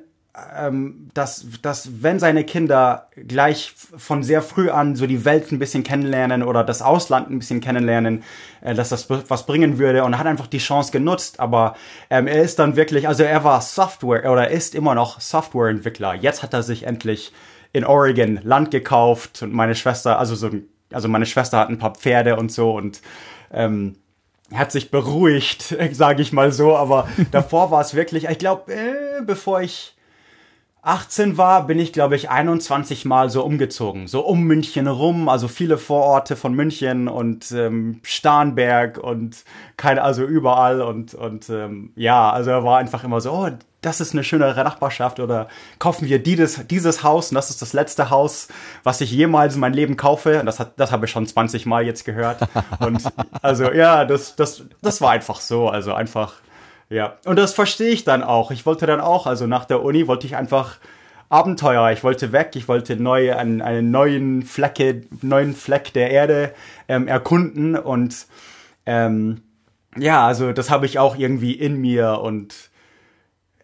ähm, 0.56 1.10
dass, 1.14 1.46
dass 1.62 2.02
wenn 2.02 2.18
seine 2.18 2.42
Kinder 2.42 3.08
gleich 3.28 3.72
von 3.96 4.24
sehr 4.24 4.42
früh 4.42 4.68
an 4.68 4.96
so 4.96 5.06
die 5.06 5.24
Welt 5.24 5.52
ein 5.52 5.60
bisschen 5.60 5.84
kennenlernen 5.84 6.42
oder 6.42 6.64
das 6.64 6.82
Ausland 6.82 7.30
ein 7.30 7.38
bisschen 7.38 7.60
kennenlernen, 7.60 8.24
äh, 8.60 8.74
dass 8.74 8.88
das 8.88 9.08
was 9.08 9.46
bringen 9.46 9.78
würde 9.78 10.02
und 10.02 10.18
hat 10.18 10.26
einfach 10.26 10.48
die 10.48 10.58
Chance 10.58 10.90
genutzt, 10.90 11.38
aber 11.38 11.76
ähm, 12.10 12.26
er 12.26 12.42
ist 12.42 12.58
dann 12.58 12.74
wirklich, 12.74 13.06
also 13.06 13.22
er 13.22 13.44
war 13.44 13.60
Software 13.60 14.30
oder 14.30 14.50
ist 14.50 14.74
immer 14.74 14.96
noch 14.96 15.20
Softwareentwickler. 15.20 16.14
Jetzt 16.14 16.42
hat 16.42 16.52
er 16.52 16.64
sich 16.64 16.82
endlich 16.82 17.32
in 17.72 17.84
Oregon 17.84 18.40
Land 18.42 18.72
gekauft 18.72 19.42
und 19.42 19.52
meine 19.52 19.76
Schwester, 19.76 20.18
also 20.18 20.34
so, 20.34 20.50
also 20.92 21.06
meine 21.08 21.26
Schwester 21.26 21.58
hat 21.58 21.68
ein 21.68 21.78
paar 21.78 21.94
Pferde 21.94 22.36
und 22.36 22.50
so 22.50 22.72
und 22.72 23.02
ähm, 23.52 23.94
hat 24.52 24.72
sich 24.72 24.90
beruhigt, 24.90 25.76
sage 25.92 26.22
ich 26.22 26.32
mal 26.32 26.50
so, 26.50 26.76
aber 26.76 27.08
davor 27.30 27.70
war 27.70 27.80
es 27.80 27.94
wirklich, 27.94 28.24
ich 28.28 28.38
glaube, 28.38 28.72
äh, 28.72 29.22
bevor 29.24 29.60
ich 29.60 29.93
18 30.84 31.38
war, 31.38 31.66
bin 31.66 31.78
ich, 31.78 31.94
glaube 31.94 32.14
ich, 32.14 32.28
21 32.28 33.06
Mal 33.06 33.30
so 33.30 33.42
umgezogen. 33.42 34.06
So 34.06 34.20
um 34.20 34.42
München 34.42 34.86
rum, 34.86 35.30
also 35.30 35.48
viele 35.48 35.78
Vororte 35.78 36.36
von 36.36 36.52
München 36.52 37.08
und 37.08 37.50
ähm, 37.52 38.00
Starnberg 38.02 38.98
und 38.98 39.44
keine, 39.78 40.02
also 40.02 40.24
überall 40.24 40.82
und, 40.82 41.14
und 41.14 41.48
ähm, 41.48 41.92
ja, 41.96 42.30
also 42.30 42.50
er 42.50 42.64
war 42.64 42.78
einfach 42.78 43.02
immer 43.02 43.22
so, 43.22 43.32
oh, 43.32 43.48
das 43.80 44.00
ist 44.00 44.12
eine 44.12 44.24
schöne 44.24 44.54
Nachbarschaft 44.54 45.20
oder 45.20 45.48
kaufen 45.78 46.06
wir 46.06 46.22
dieses, 46.22 46.66
dieses 46.66 47.02
Haus 47.02 47.30
und 47.30 47.36
das 47.36 47.48
ist 47.48 47.62
das 47.62 47.72
letzte 47.72 48.10
Haus, 48.10 48.48
was 48.82 49.00
ich 49.00 49.10
jemals 49.10 49.54
in 49.54 49.60
meinem 49.60 49.74
Leben 49.74 49.96
kaufe. 49.96 50.40
Und 50.40 50.46
das 50.46 50.60
hat, 50.60 50.78
das 50.78 50.92
habe 50.92 51.06
ich 51.06 51.10
schon 51.10 51.26
20 51.26 51.66
Mal 51.66 51.84
jetzt 51.84 52.04
gehört. 52.04 52.40
Und 52.80 53.02
also 53.42 53.72
ja, 53.72 54.04
das, 54.04 54.36
das, 54.36 54.64
das 54.82 55.00
war 55.00 55.12
einfach 55.12 55.40
so. 55.40 55.68
Also 55.68 55.92
einfach 55.92 56.34
ja, 56.90 57.16
und 57.24 57.36
das 57.36 57.54
verstehe 57.54 57.90
ich 57.90 58.04
dann 58.04 58.22
auch. 58.22 58.50
Ich 58.50 58.66
wollte 58.66 58.86
dann 58.86 59.00
auch, 59.00 59.26
also 59.26 59.46
nach 59.46 59.64
der 59.64 59.82
Uni 59.82 60.06
wollte 60.06 60.26
ich 60.26 60.36
einfach 60.36 60.78
Abenteuer. 61.28 61.90
Ich 61.90 62.04
wollte 62.04 62.32
weg, 62.32 62.52
ich 62.54 62.68
wollte 62.68 62.96
neu, 62.96 63.34
einen, 63.34 63.62
einen 63.62 63.90
neuen 63.90 64.42
Flecke, 64.42 65.02
neuen 65.22 65.54
Fleck 65.54 65.92
der 65.92 66.10
Erde 66.10 66.54
ähm, 66.88 67.08
erkunden 67.08 67.76
und 67.76 68.26
ähm, 68.86 69.42
ja, 69.96 70.26
also 70.26 70.52
das 70.52 70.70
habe 70.70 70.86
ich 70.86 70.98
auch 70.98 71.16
irgendwie 71.16 71.52
in 71.52 71.80
mir 71.80 72.20
und 72.20 72.70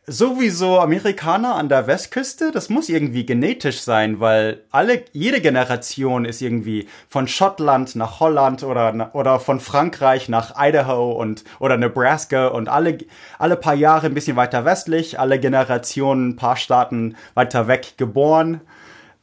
sowieso 0.07 0.81
Amerikaner 0.81 1.55
an 1.55 1.69
der 1.69 1.87
Westküste, 1.87 2.51
das 2.53 2.69
muss 2.69 2.89
irgendwie 2.89 3.27
genetisch 3.27 3.81
sein, 3.81 4.19
weil 4.19 4.63
alle, 4.71 5.05
jede 5.13 5.41
Generation 5.41 6.25
ist 6.25 6.43
irgendwie 6.43 6.89
von 7.09 7.29
Schottland 7.29 7.95
nach 7.97 8.19
Holland 8.21 8.63
oder, 8.63 9.11
oder 9.15 9.41
von 9.41 9.61
Frankreich 9.61 10.29
nach 10.29 10.55
Idaho 10.59 11.13
und, 11.13 11.45
oder 11.59 11.77
Nebraska 11.77 12.49
und 12.49 12.69
alle, 12.69 12.99
alle 13.39 13.57
paar 13.57 13.75
Jahre 13.75 14.07
ein 14.07 14.15
bisschen 14.15 14.37
weiter 14.37 14.65
westlich, 14.65 15.21
alle 15.21 15.39
Generationen, 15.39 16.31
ein 16.31 16.37
paar 16.37 16.57
Staaten 16.57 17.17
weiter 17.35 17.69
weg 17.69 17.95
geboren. 17.97 18.63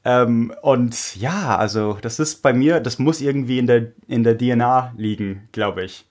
Ähm, 0.05 0.53
und 0.61 1.15
ja, 1.17 1.57
also 1.57 1.97
das 2.01 2.19
ist 2.19 2.41
bei 2.41 2.53
mir, 2.53 2.79
das 2.79 2.99
muss 2.99 3.19
irgendwie 3.19 3.59
in 3.59 3.67
der, 3.67 3.87
in 4.07 4.23
der 4.23 4.37
DNA 4.37 4.93
liegen, 4.95 5.49
glaube 5.51 5.83
ich 5.83 6.05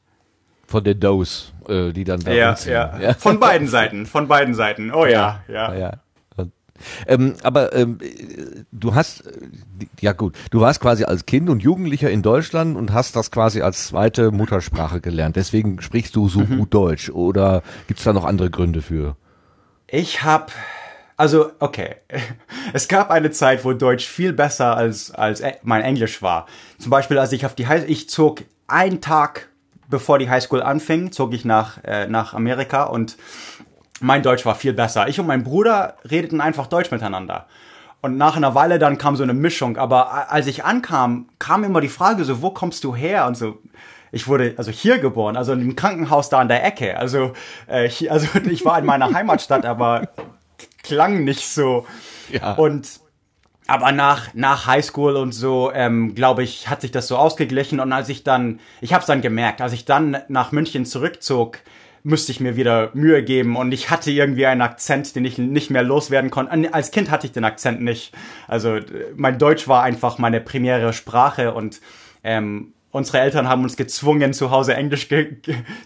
von 0.66 0.84
der 0.84 0.94
Dose, 0.94 1.52
äh, 1.68 1.92
die 1.92 2.04
dann 2.04 2.20
da 2.20 2.32
ja, 2.32 2.56
ja, 2.66 2.98
ja. 2.98 3.14
Von 3.14 3.40
beiden 3.40 3.68
Seiten, 3.68 4.06
von 4.06 4.28
beiden 4.28 4.54
Seiten. 4.54 4.92
Oh 4.92 5.06
ja, 5.06 5.42
ja. 5.48 5.74
ja. 5.74 5.92
Ähm, 7.06 7.36
aber 7.42 7.74
ähm, 7.74 7.98
du 8.70 8.94
hast, 8.94 9.24
ja 10.00 10.12
gut, 10.12 10.36
du 10.50 10.60
warst 10.60 10.80
quasi 10.80 11.04
als 11.04 11.24
Kind 11.24 11.48
und 11.48 11.62
Jugendlicher 11.62 12.10
in 12.10 12.20
Deutschland 12.22 12.76
und 12.76 12.92
hast 12.92 13.16
das 13.16 13.30
quasi 13.30 13.62
als 13.62 13.86
zweite 13.86 14.30
Muttersprache 14.30 15.00
gelernt. 15.00 15.36
Deswegen 15.36 15.80
sprichst 15.80 16.14
du 16.16 16.28
so 16.28 16.40
mhm. 16.40 16.58
gut 16.58 16.74
Deutsch. 16.74 17.08
Oder 17.10 17.62
gibt 17.86 18.00
es 18.00 18.04
da 18.04 18.12
noch 18.12 18.24
andere 18.24 18.50
Gründe 18.50 18.82
für? 18.82 19.16
Ich 19.86 20.22
habe 20.22 20.52
also, 21.16 21.50
okay. 21.60 21.96
Es 22.72 22.88
gab 22.88 23.10
eine 23.10 23.30
Zeit, 23.30 23.64
wo 23.64 23.72
Deutsch 23.72 24.06
viel 24.06 24.32
besser 24.32 24.76
als, 24.76 25.12
als 25.12 25.40
e, 25.40 25.54
mein 25.62 25.82
Englisch 25.82 26.20
war. 26.20 26.46
Zum 26.78 26.90
Beispiel, 26.90 27.18
als 27.18 27.32
ich 27.32 27.46
auf 27.46 27.54
die 27.54 27.66
High 27.66 27.88
ich 27.88 28.08
zog 28.10 28.42
einen 28.66 29.00
Tag 29.00 29.48
bevor 29.88 30.18
die 30.18 30.28
Highschool 30.28 30.62
anfing, 30.62 31.12
zog 31.12 31.32
ich 31.32 31.44
nach, 31.44 31.82
äh, 31.84 32.06
nach 32.06 32.34
Amerika 32.34 32.84
und 32.84 33.16
mein 34.00 34.22
Deutsch 34.22 34.44
war 34.44 34.54
viel 34.54 34.72
besser. 34.72 35.08
Ich 35.08 35.18
und 35.20 35.26
mein 35.26 35.42
Bruder 35.42 35.96
redeten 36.08 36.40
einfach 36.40 36.66
Deutsch 36.66 36.90
miteinander. 36.90 37.46
Und 38.02 38.18
nach 38.18 38.36
einer 38.36 38.54
Weile 38.54 38.78
dann 38.78 38.98
kam 38.98 39.16
so 39.16 39.22
eine 39.22 39.34
Mischung. 39.34 39.78
Aber 39.78 40.30
als 40.30 40.46
ich 40.46 40.64
ankam, 40.64 41.28
kam 41.38 41.64
immer 41.64 41.80
die 41.80 41.88
Frage 41.88 42.24
so, 42.24 42.42
wo 42.42 42.50
kommst 42.50 42.84
du 42.84 42.94
her? 42.94 43.26
Und 43.26 43.36
so, 43.36 43.58
ich 44.12 44.28
wurde 44.28 44.54
also 44.58 44.70
hier 44.70 44.98
geboren, 44.98 45.36
also 45.36 45.52
in 45.52 45.60
einem 45.60 45.76
Krankenhaus 45.76 46.28
da 46.28 46.38
an 46.38 46.48
der 46.48 46.64
Ecke. 46.64 46.98
Also, 46.98 47.32
äh, 47.66 47.88
hier, 47.88 48.12
also 48.12 48.28
ich 48.50 48.64
war 48.64 48.78
in 48.78 48.84
meiner 48.84 49.12
Heimatstadt, 49.12 49.64
aber 49.64 50.08
klang 50.82 51.24
nicht 51.24 51.48
so. 51.48 51.86
Ja. 52.30 52.54
Und 52.54 53.00
aber 53.66 53.92
nach 53.92 54.34
nach 54.34 54.66
Highschool 54.66 55.16
und 55.16 55.32
so, 55.32 55.72
ähm, 55.72 56.14
glaube 56.14 56.42
ich, 56.42 56.68
hat 56.68 56.80
sich 56.80 56.90
das 56.90 57.08
so 57.08 57.16
ausgeglichen. 57.16 57.80
Und 57.80 57.92
als 57.92 58.08
ich 58.08 58.22
dann, 58.22 58.60
ich 58.80 58.92
habe 58.92 59.00
es 59.00 59.06
dann 59.06 59.22
gemerkt, 59.22 59.60
als 59.60 59.72
ich 59.72 59.84
dann 59.84 60.18
nach 60.28 60.52
München 60.52 60.86
zurückzog, 60.86 61.58
müsste 62.06 62.30
ich 62.30 62.38
mir 62.38 62.54
wieder 62.54 62.90
Mühe 62.94 63.24
geben 63.24 63.56
und 63.56 63.72
ich 63.72 63.90
hatte 63.90 64.12
irgendwie 64.12 64.46
einen 64.46 64.62
Akzent, 64.62 65.16
den 65.16 65.24
ich 65.24 65.38
nicht 65.38 65.70
mehr 65.70 65.82
loswerden 65.82 66.30
konnte. 66.30 66.72
Als 66.72 66.92
Kind 66.92 67.10
hatte 67.10 67.26
ich 67.26 67.32
den 67.32 67.44
Akzent 67.44 67.82
nicht. 67.82 68.14
Also 68.46 68.78
mein 69.16 69.40
Deutsch 69.40 69.66
war 69.66 69.82
einfach 69.82 70.18
meine 70.18 70.40
primäre 70.40 70.92
Sprache 70.92 71.52
und 71.52 71.80
ähm, 72.22 72.74
unsere 72.96 73.20
Eltern 73.20 73.48
haben 73.48 73.62
uns 73.62 73.76
gezwungen, 73.76 74.32
zu 74.32 74.50
Hause 74.50 74.74
Englisch 74.74 75.08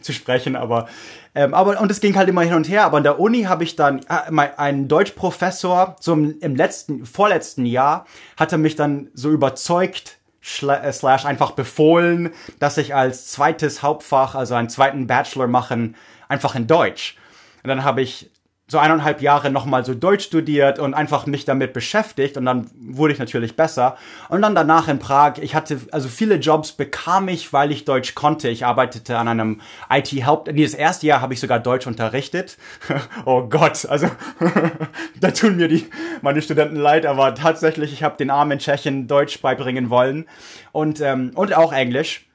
zu 0.00 0.12
sprechen, 0.12 0.56
aber, 0.56 0.88
ähm, 1.34 1.52
aber, 1.52 1.80
und 1.80 1.90
es 1.90 2.00
ging 2.00 2.16
halt 2.16 2.28
immer 2.28 2.42
hin 2.42 2.54
und 2.54 2.68
her, 2.68 2.84
aber 2.84 2.96
an 2.96 3.02
der 3.02 3.20
Uni 3.20 3.42
habe 3.42 3.64
ich 3.64 3.76
dann, 3.76 3.98
äh, 4.08 4.30
mein, 4.30 4.56
ein 4.58 4.88
Deutschprofessor, 4.88 5.96
so 6.00 6.12
im, 6.14 6.38
im 6.40 6.56
letzten, 6.56 7.04
vorletzten 7.04 7.66
Jahr, 7.66 8.06
hatte 8.36 8.58
mich 8.58 8.76
dann 8.76 9.08
so 9.14 9.30
überzeugt, 9.30 10.16
äh, 10.62 10.92
slash 10.92 11.26
einfach 11.26 11.50
befohlen, 11.50 12.30
dass 12.58 12.78
ich 12.78 12.94
als 12.94 13.28
zweites 13.28 13.82
Hauptfach, 13.82 14.34
also 14.34 14.54
einen 14.54 14.70
zweiten 14.70 15.06
Bachelor 15.06 15.48
machen, 15.48 15.96
einfach 16.28 16.54
in 16.54 16.66
Deutsch. 16.66 17.16
Und 17.62 17.68
dann 17.68 17.84
habe 17.84 18.00
ich 18.00 18.30
so 18.70 18.78
eineinhalb 18.78 19.20
Jahre 19.20 19.50
nochmal 19.50 19.84
so 19.84 19.94
Deutsch 19.94 20.26
studiert 20.26 20.78
und 20.78 20.94
einfach 20.94 21.26
mich 21.26 21.44
damit 21.44 21.72
beschäftigt 21.72 22.36
und 22.36 22.44
dann 22.44 22.70
wurde 22.80 23.12
ich 23.12 23.18
natürlich 23.18 23.56
besser. 23.56 23.96
Und 24.28 24.42
dann 24.42 24.54
danach 24.54 24.86
in 24.86 25.00
Prag, 25.00 25.38
ich 25.40 25.56
hatte, 25.56 25.80
also 25.90 26.08
viele 26.08 26.36
Jobs 26.36 26.70
bekam 26.70 27.26
ich, 27.26 27.52
weil 27.52 27.72
ich 27.72 27.84
Deutsch 27.84 28.14
konnte. 28.14 28.48
Ich 28.48 28.64
arbeitete 28.64 29.18
an 29.18 29.26
einem 29.26 29.60
IT-Help, 29.90 30.52
nee, 30.52 30.62
das 30.62 30.74
erste 30.74 31.08
Jahr 31.08 31.20
habe 31.20 31.34
ich 31.34 31.40
sogar 31.40 31.58
Deutsch 31.58 31.88
unterrichtet. 31.88 32.58
oh 33.24 33.42
Gott, 33.42 33.86
also 33.86 34.06
da 35.20 35.32
tun 35.32 35.56
mir 35.56 35.66
die, 35.66 35.86
meine 36.22 36.40
Studenten 36.40 36.76
leid, 36.76 37.06
aber 37.06 37.34
tatsächlich, 37.34 37.92
ich 37.92 38.04
habe 38.04 38.16
den 38.18 38.30
armen 38.30 38.60
Tschechen 38.60 39.08
Deutsch 39.08 39.40
beibringen 39.40 39.90
wollen 39.90 40.26
und, 40.70 41.00
ähm, 41.00 41.32
und 41.34 41.56
auch 41.56 41.72
Englisch. 41.72 42.29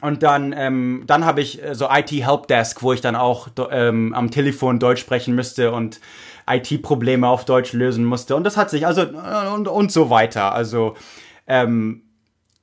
Und 0.00 0.22
dann, 0.22 0.54
ähm, 0.56 1.04
dann 1.06 1.24
habe 1.24 1.40
ich 1.40 1.62
äh, 1.62 1.74
so 1.74 1.88
IT 1.90 2.10
Helpdesk, 2.10 2.82
wo 2.82 2.92
ich 2.92 3.00
dann 3.00 3.16
auch 3.16 3.48
ähm, 3.70 4.14
am 4.14 4.30
Telefon 4.30 4.78
Deutsch 4.78 5.00
sprechen 5.00 5.34
müsste 5.34 5.72
und 5.72 6.00
IT-Probleme 6.48 7.28
auf 7.28 7.44
Deutsch 7.44 7.72
lösen 7.72 8.04
musste. 8.04 8.34
Und 8.36 8.44
das 8.44 8.56
hat 8.56 8.70
sich 8.70 8.86
also 8.86 9.02
äh, 9.02 9.48
und, 9.54 9.68
und 9.68 9.92
so 9.92 10.10
weiter. 10.10 10.54
Also 10.54 10.96
ähm, 11.46 12.02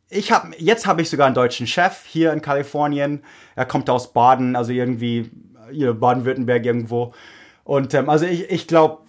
ich 0.10 0.32
habe 0.32 0.52
jetzt 0.58 0.88
habe 0.88 1.02
ich 1.02 1.10
sogar 1.10 1.28
einen 1.28 1.36
deutschen 1.36 1.68
Chef 1.68 2.06
hier 2.06 2.34
in 2.34 2.42
Kalifornien. 2.42 3.24
Er 3.56 3.66
kommt 3.66 3.90
aus 3.90 4.14
Baden, 4.14 4.56
also 4.56 4.72
irgendwie 4.72 5.30
Baden-Württemberg 5.72 6.66
irgendwo. 6.66 7.14
Und 7.64 7.94
ähm, 7.94 8.10
also 8.10 8.26
ich, 8.26 8.50
ich 8.50 8.68
glaube, 8.68 9.00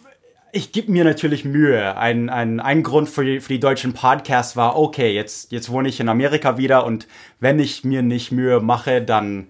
ich 0.52 0.72
gebe 0.72 0.90
mir 0.90 1.04
natürlich 1.04 1.44
Mühe. 1.44 1.96
Ein, 1.96 2.30
ein, 2.30 2.60
ein 2.60 2.82
Grund 2.82 3.08
für 3.08 3.24
die, 3.24 3.40
für 3.40 3.52
die 3.52 3.60
deutschen 3.60 3.92
Podcasts 3.92 4.56
war, 4.56 4.78
okay, 4.78 5.12
jetzt, 5.12 5.52
jetzt 5.52 5.70
wohne 5.70 5.88
ich 5.88 6.00
in 6.00 6.08
Amerika 6.08 6.58
wieder 6.58 6.86
und 6.86 7.06
wenn 7.40 7.58
ich 7.58 7.84
mir 7.84 8.02
nicht 8.02 8.32
Mühe 8.32 8.60
mache, 8.60 9.02
dann 9.02 9.48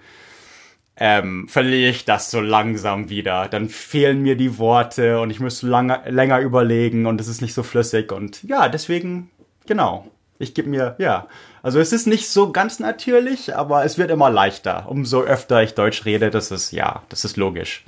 ähm, 0.97 1.47
verliere 1.49 1.91
ich 1.91 2.05
das 2.05 2.31
so 2.31 2.41
langsam 2.41 3.09
wieder. 3.09 3.49
Dann 3.49 3.69
fehlen 3.69 4.23
mir 4.23 4.37
die 4.37 4.59
Worte 4.59 5.21
und 5.21 5.31
ich 5.31 5.41
muss 5.41 5.63
lange, 5.63 6.03
länger 6.09 6.41
überlegen 6.41 7.07
und 7.07 7.21
es 7.21 7.29
ist 7.29 7.41
nicht 7.41 7.55
so 7.55 7.63
flüssig 7.63 8.13
und 8.13 8.43
ja, 8.43 8.69
deswegen, 8.69 9.31
genau. 9.67 10.07
Ich 10.41 10.55
gebe 10.55 10.69
mir, 10.69 10.95
ja. 10.99 11.27
Also 11.63 11.81
es 11.81 11.93
ist 11.93 12.07
nicht 12.07 12.29
so 12.29 12.53
ganz 12.53 12.79
natürlich, 12.79 13.57
aber 13.57 13.85
es 13.85 13.99
wird 13.99 14.11
immer 14.11 14.31
leichter. 14.31 14.87
Umso 14.89 15.23
öfter 15.23 15.63
ich 15.63 15.75
Deutsch 15.75 16.05
rede, 16.05 16.31
das 16.31 16.53
ist, 16.53 16.71
ja, 16.73 17.03
das 17.09 17.25
ist 17.25 17.37
logisch. 17.37 17.85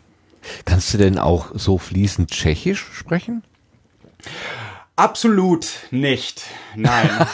Kannst 0.65 0.93
du 0.95 0.99
denn 0.99 1.19
auch 1.19 1.51
so 1.55 1.79
fließend 1.79 2.31
Tschechisch 2.31 2.87
sprechen? 2.93 3.43
Absolut 4.97 5.67
nicht. 5.91 6.45
Nein. 6.77 7.09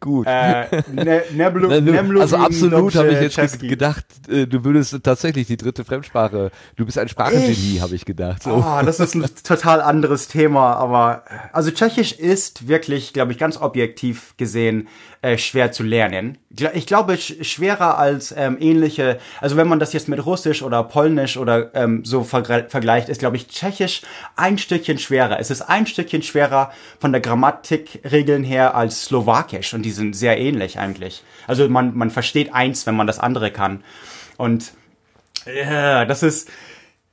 Gut. 0.00 0.26
Äh, 0.26 0.82
ne, 0.92 1.22
Neblu, 1.32 1.68
Neblu 1.80 2.20
also 2.20 2.36
absolut 2.36 2.94
habe 2.94 3.12
ich 3.12 3.20
jetzt 3.20 3.34
Czeski. 3.34 3.68
gedacht, 3.68 4.04
äh, 4.28 4.46
du 4.46 4.64
würdest 4.64 4.98
tatsächlich 5.02 5.46
die 5.46 5.56
dritte 5.56 5.84
Fremdsprache, 5.84 6.50
du 6.76 6.84
bist 6.84 6.98
ein 6.98 7.08
Sprachengenie, 7.08 7.80
habe 7.80 7.94
ich 7.94 8.04
gedacht. 8.04 8.42
So. 8.42 8.54
Oh, 8.54 8.84
das 8.84 9.00
ist 9.00 9.14
ein 9.14 9.24
total 9.44 9.80
anderes 9.80 10.28
Thema, 10.28 10.74
aber 10.74 11.24
also 11.52 11.70
Tschechisch 11.70 12.12
ist 12.12 12.68
wirklich, 12.68 13.12
glaube 13.12 13.32
ich, 13.32 13.38
ganz 13.38 13.56
objektiv 13.56 14.34
gesehen 14.36 14.88
äh, 15.22 15.38
schwer 15.38 15.70
zu 15.70 15.84
lernen. 15.84 16.36
Ich 16.74 16.86
glaube, 16.86 17.16
schwerer 17.16 17.96
als 17.96 18.34
ähm, 18.36 18.56
ähnliche, 18.60 19.18
also 19.40 19.56
wenn 19.56 19.68
man 19.68 19.78
das 19.78 19.92
jetzt 19.92 20.08
mit 20.08 20.26
Russisch 20.26 20.62
oder 20.62 20.82
Polnisch 20.82 21.36
oder 21.36 21.72
ähm, 21.74 22.04
so 22.04 22.24
vergleicht, 22.24 23.08
ist, 23.08 23.20
glaube 23.20 23.36
ich, 23.36 23.46
Tschechisch 23.46 24.02
ein 24.34 24.58
Stückchen 24.58 24.98
schwerer. 24.98 25.38
Es 25.38 25.50
ist 25.52 25.62
ein 25.62 25.86
Stückchen 25.86 26.22
schwerer 26.22 26.72
von 26.98 27.12
der 27.12 27.20
Grammatikregeln 27.20 28.42
her 28.42 28.74
als 28.74 29.04
Slowakisch 29.04 29.74
und 29.74 29.82
die 29.82 29.92
sind 29.92 30.16
sehr 30.16 30.38
ähnlich 30.38 30.80
eigentlich. 30.80 31.22
Also 31.46 31.68
man, 31.68 31.96
man 31.96 32.10
versteht 32.10 32.52
eins, 32.52 32.86
wenn 32.86 32.96
man 32.96 33.06
das 33.06 33.20
andere 33.20 33.52
kann. 33.52 33.84
Und 34.36 34.72
ja, 35.46 36.04
das 36.04 36.22
ist, 36.22 36.50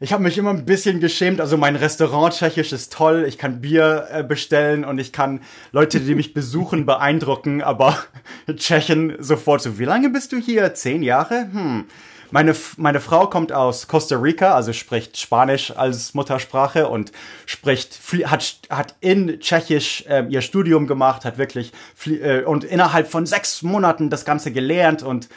ich 0.02 0.14
habe 0.14 0.24
mich 0.24 0.38
immer 0.38 0.52
ein 0.52 0.66
bisschen 0.66 1.02
geschämt. 1.02 1.42
Also 1.42 1.58
mein 1.58 1.76
Restaurant 1.76 2.34
tschechisch 2.34 2.72
ist 2.72 2.94
toll. 2.94 3.26
Ich 3.28 3.38
kann 3.38 3.60
Bier 3.60 4.08
äh, 4.12 4.24
bestellen 4.24 4.86
und 4.86 4.98
ich 4.98 5.12
kann 5.12 5.42
Leute, 5.72 6.00
die 6.00 6.16
mich 6.16 6.34
besuchen, 6.34 6.86
beeindrucken. 6.86 7.62
Aber 7.62 7.98
Tschechen 8.56 9.16
sofort 9.20 9.62
so, 9.62 9.78
wie 9.78 9.86
lange 9.86 10.10
bist 10.10 10.32
du 10.32 10.38
hier? 10.38 10.74
Zehn 10.74 11.04
Jahre? 11.04 11.50
Hm. 11.52 11.86
Meine, 12.32 12.56
meine 12.78 13.00
Frau 13.00 13.26
kommt 13.26 13.52
aus 13.52 13.88
Costa 13.88 14.16
Rica, 14.16 14.54
also 14.54 14.72
spricht 14.72 15.18
Spanisch 15.18 15.76
als 15.76 16.14
Muttersprache 16.14 16.88
und 16.88 17.12
spricht, 17.48 18.00
hat, 18.26 18.60
hat 18.70 18.96
in 19.02 19.40
Tschechisch 19.40 20.06
äh, 20.08 20.26
ihr 20.30 20.42
Studium 20.42 20.86
gemacht, 20.86 21.26
hat 21.26 21.40
wirklich, 21.40 21.72
äh, 22.06 22.44
und 22.44 22.64
innerhalb 22.64 23.10
von 23.10 23.26
sechs 23.26 23.64
Monaten 23.64 24.12
das 24.12 24.26
Ganze 24.26 24.52
gelernt 24.52 25.02
und, 25.02 25.28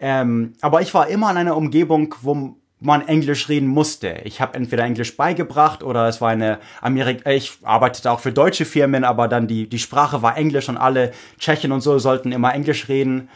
ähm, 0.00 0.54
aber 0.60 0.82
ich 0.82 0.92
war 0.94 1.06
immer 1.06 1.30
in 1.30 1.36
einer 1.36 1.56
Umgebung, 1.56 2.16
wo 2.22 2.56
man 2.82 3.06
Englisch 3.06 3.48
reden 3.48 3.68
musste. 3.68 4.20
Ich 4.24 4.40
habe 4.40 4.54
entweder 4.54 4.84
Englisch 4.84 5.16
beigebracht 5.16 5.82
oder 5.82 6.08
es 6.08 6.20
war 6.20 6.30
eine 6.30 6.58
Amerik 6.80 7.24
äh, 7.26 7.34
ich 7.34 7.52
arbeitete 7.62 8.10
auch 8.10 8.20
für 8.20 8.32
deutsche 8.32 8.64
Firmen, 8.64 9.04
aber 9.04 9.28
dann 9.28 9.46
die 9.46 9.68
die 9.68 9.78
Sprache 9.78 10.22
war 10.22 10.36
Englisch 10.36 10.68
und 10.68 10.76
alle 10.76 11.12
Tschechen 11.38 11.72
und 11.72 11.80
so 11.80 11.98
sollten 11.98 12.32
immer 12.32 12.54
Englisch 12.54 12.88
reden. 12.88 13.28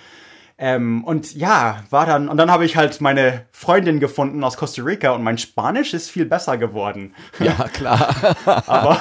Ähm, 0.59 1.05
und 1.05 1.35
ja, 1.35 1.85
war 1.91 2.07
dann 2.07 2.29
und 2.29 2.39
dann 2.39 2.51
habe 2.51 2.65
ich 2.65 2.77
halt 2.77 3.01
meine 3.03 3.45
Freundin 3.53 4.01
gefunden 4.01 4.43
aus 4.43 4.57
Costa 4.57 4.83
Rica 4.83 5.11
und 5.11 5.23
mein 5.23 5.37
Spanisch 5.37 5.93
ist 5.93 6.11
viel 6.11 6.25
besser 6.25 6.57
geworden. 6.57 7.15
Ja, 7.39 7.69
klar. 7.69 8.15
aber 8.67 8.99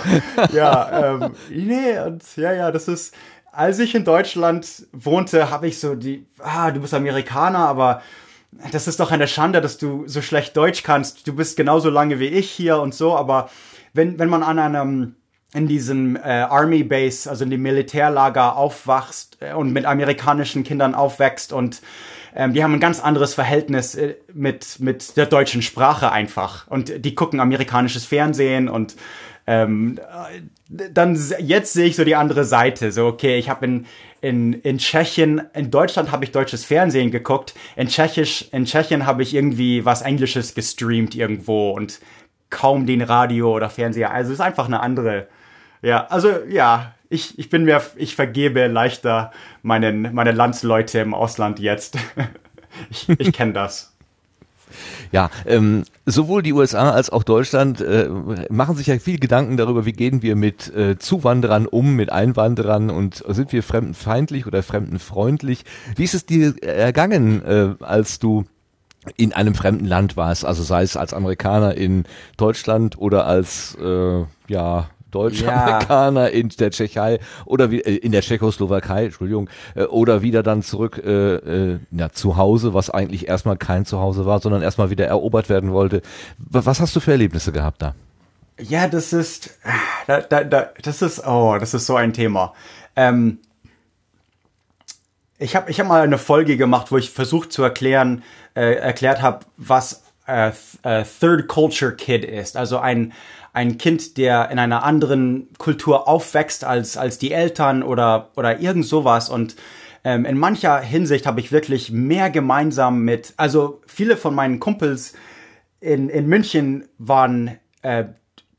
ja, 0.51 1.13
ähm, 1.15 1.31
nee, 1.49 1.97
und 1.99 2.23
ja, 2.35 2.51
ja, 2.51 2.71
das 2.71 2.89
ist 2.89 3.15
als 3.53 3.79
ich 3.79 3.95
in 3.95 4.03
Deutschland 4.03 4.85
wohnte, 4.91 5.49
habe 5.49 5.67
ich 5.67 5.79
so 5.79 5.95
die 5.95 6.25
ah, 6.39 6.71
du 6.71 6.81
bist 6.81 6.93
Amerikaner, 6.93 7.59
aber 7.59 8.01
das 8.71 8.87
ist 8.87 8.99
doch 8.99 9.11
eine 9.11 9.27
Schande, 9.27 9.61
dass 9.61 9.77
du 9.77 10.03
so 10.07 10.21
schlecht 10.21 10.55
Deutsch 10.55 10.83
kannst. 10.83 11.27
Du 11.27 11.35
bist 11.35 11.57
genauso 11.57 11.89
lange 11.89 12.19
wie 12.19 12.27
ich 12.27 12.49
hier 12.49 12.79
und 12.79 12.93
so, 12.93 13.15
aber 13.15 13.49
wenn, 13.93 14.19
wenn 14.19 14.29
man 14.29 14.43
an 14.43 14.59
einem, 14.59 15.15
in 15.53 15.67
diesem 15.67 16.15
äh, 16.15 16.19
Army 16.19 16.83
Base, 16.83 17.29
also 17.29 17.43
in 17.43 17.49
dem 17.49 17.61
Militärlager 17.61 18.55
aufwachst 18.55 19.37
äh, 19.39 19.53
und 19.53 19.71
mit 19.71 19.85
amerikanischen 19.85 20.63
Kindern 20.63 20.95
aufwächst 20.95 21.53
und 21.53 21.81
ähm, 22.35 22.53
die 22.53 22.63
haben 22.63 22.73
ein 22.73 22.79
ganz 22.81 22.99
anderes 22.99 23.33
Verhältnis 23.33 23.95
äh, 23.95 24.15
mit, 24.33 24.79
mit 24.79 25.15
der 25.15 25.25
deutschen 25.25 25.61
Sprache 25.61 26.11
einfach. 26.11 26.67
Und 26.67 27.05
die 27.05 27.15
gucken 27.15 27.39
amerikanisches 27.39 28.05
Fernsehen 28.05 28.67
und 28.67 28.95
ähm, 29.47 29.99
dann 30.69 31.19
jetzt 31.39 31.73
sehe 31.73 31.85
ich 31.85 31.95
so 31.95 32.03
die 32.03 32.15
andere 32.15 32.43
Seite. 32.43 32.91
So, 32.91 33.05
okay, 33.05 33.37
ich 33.37 33.49
habe 33.49 33.65
in, 33.65 33.85
in, 34.25 34.53
in 34.53 34.79
Tschechien, 34.79 35.39
in 35.53 35.69
Deutschland 35.69 36.11
habe 36.11 36.25
ich 36.25 36.31
deutsches 36.31 36.65
Fernsehen 36.65 37.11
geguckt, 37.11 37.53
in 37.75 37.87
Tschechisch, 37.87 38.45
in 38.51 38.65
Tschechien 38.65 39.05
habe 39.05 39.21
ich 39.21 39.35
irgendwie 39.35 39.85
was 39.85 40.01
Englisches 40.01 40.55
gestreamt 40.55 41.13
irgendwo 41.13 41.69
und 41.69 41.99
kaum 42.49 42.87
den 42.87 43.03
Radio 43.03 43.55
oder 43.55 43.69
Fernseher. 43.69 44.11
Also 44.11 44.31
es 44.31 44.39
ist 44.39 44.45
einfach 44.45 44.65
eine 44.65 44.79
andere. 44.79 45.27
Ja, 45.83 46.07
also 46.07 46.31
ja, 46.49 46.95
ich, 47.07 47.37
ich 47.37 47.51
bin 47.51 47.65
mir, 47.65 47.83
ich 47.97 48.15
vergebe 48.15 48.65
leichter 48.65 49.31
meinen, 49.61 50.11
meine 50.15 50.31
Landsleute 50.31 50.99
im 50.99 51.13
Ausland 51.13 51.59
jetzt. 51.59 51.95
ich 52.89 53.07
ich 53.07 53.31
kenne 53.31 53.53
das. 53.53 53.94
Ja, 55.11 55.29
ähm, 55.45 55.83
sowohl 56.05 56.43
die 56.43 56.53
USA 56.53 56.91
als 56.91 57.09
auch 57.09 57.23
Deutschland 57.23 57.81
äh, 57.81 58.09
machen 58.49 58.75
sich 58.75 58.87
ja 58.87 58.99
viel 58.99 59.19
Gedanken 59.19 59.57
darüber, 59.57 59.85
wie 59.85 59.93
gehen 59.93 60.21
wir 60.21 60.35
mit 60.35 60.73
äh, 60.75 60.97
Zuwanderern 60.97 61.67
um, 61.67 61.95
mit 61.95 62.11
Einwanderern 62.11 62.89
und 62.89 63.23
sind 63.27 63.51
wir 63.51 63.63
fremdenfeindlich 63.63 64.47
oder 64.47 64.63
fremdenfreundlich? 64.63 65.65
Wie 65.95 66.03
ist 66.03 66.13
es 66.13 66.25
dir 66.25 66.55
ergangen, 66.63 67.43
äh, 67.43 67.83
als 67.83 68.19
du 68.19 68.45
in 69.17 69.33
einem 69.33 69.55
fremden 69.55 69.85
Land 69.85 70.17
warst, 70.17 70.45
also 70.45 70.63
sei 70.63 70.81
es 70.81 70.97
als 70.97 71.13
Amerikaner 71.13 71.75
in 71.75 72.05
Deutschland 72.37 72.97
oder 72.97 73.25
als 73.25 73.77
äh, 73.79 74.23
ja 74.47 74.89
Deutsch-Amerikaner 75.15 76.23
ja. 76.23 76.27
in 76.27 76.49
der 76.49 76.71
Tschechei 76.71 77.19
oder 77.45 77.71
wie, 77.71 77.81
äh, 77.81 77.95
in 77.95 78.11
der 78.11 78.21
Tschechoslowakei, 78.21 79.05
Entschuldigung, 79.05 79.49
äh, 79.75 79.83
oder 79.83 80.21
wieder 80.21 80.43
dann 80.43 80.61
zurück 80.61 81.01
äh, 81.03 81.35
äh, 81.35 81.79
ja, 81.91 82.09
zu 82.11 82.37
Hause, 82.37 82.73
was 82.73 82.89
eigentlich 82.89 83.27
erstmal 83.27 83.57
kein 83.57 83.85
Zuhause 83.85 84.25
war, 84.25 84.39
sondern 84.39 84.61
erstmal 84.61 84.89
wieder 84.89 85.07
erobert 85.07 85.49
werden 85.49 85.71
wollte. 85.71 86.01
Was 86.37 86.79
hast 86.79 86.95
du 86.95 86.99
für 86.99 87.11
Erlebnisse 87.11 87.51
gehabt 87.51 87.81
da? 87.81 87.95
Ja, 88.59 88.87
das 88.87 89.13
ist, 89.13 89.57
da, 90.07 90.21
da, 90.21 90.43
da, 90.43 90.69
das 90.81 91.01
ist, 91.01 91.25
oh, 91.25 91.57
das 91.59 91.73
ist 91.73 91.85
so 91.85 91.95
ein 91.95 92.13
Thema. 92.13 92.53
Ähm, 92.95 93.39
ich 95.37 95.55
habe 95.55 95.69
ich 95.69 95.79
hab 95.79 95.87
mal 95.87 96.01
eine 96.01 96.17
Folge 96.17 96.55
gemacht, 96.55 96.91
wo 96.91 96.97
ich 96.97 97.09
versucht 97.09 97.51
zu 97.51 97.63
erklären, 97.63 98.23
äh, 98.53 98.75
erklärt 98.75 99.21
habe, 99.21 99.45
was 99.57 100.03
äh, 100.27 100.51
äh, 100.83 101.03
Third 101.03 101.47
Culture 101.47 101.95
Kid 101.95 102.23
ist. 102.23 102.55
Also 102.55 102.79
ein, 102.79 103.13
ein 103.55 103.77
Kind, 103.77 104.17
der 104.17 104.51
in 104.51 104.59
einer 104.59 104.83
anderen 104.83 105.47
Kultur 105.57 106.09
aufwächst 106.09 106.65
als, 106.65 106.97
als 106.97 107.17
die 107.17 107.31
Eltern 107.31 107.83
oder, 107.83 108.31
oder 108.35 108.59
irgend 108.59 108.85
sowas. 108.85 109.29
Und 109.29 109.55
ähm, 110.03 110.25
in 110.25 110.37
mancher 110.37 110.79
Hinsicht 110.81 111.25
habe 111.25 111.39
ich 111.39 111.53
wirklich 111.53 111.89
mehr 111.89 112.29
gemeinsam 112.29 113.01
mit, 113.01 113.33
also 113.37 113.81
viele 113.87 114.17
von 114.17 114.35
meinen 114.35 114.59
Kumpels 114.59 115.13
in, 115.79 116.09
in 116.09 116.27
München 116.27 116.89
waren 116.97 117.57
äh, 117.81 118.05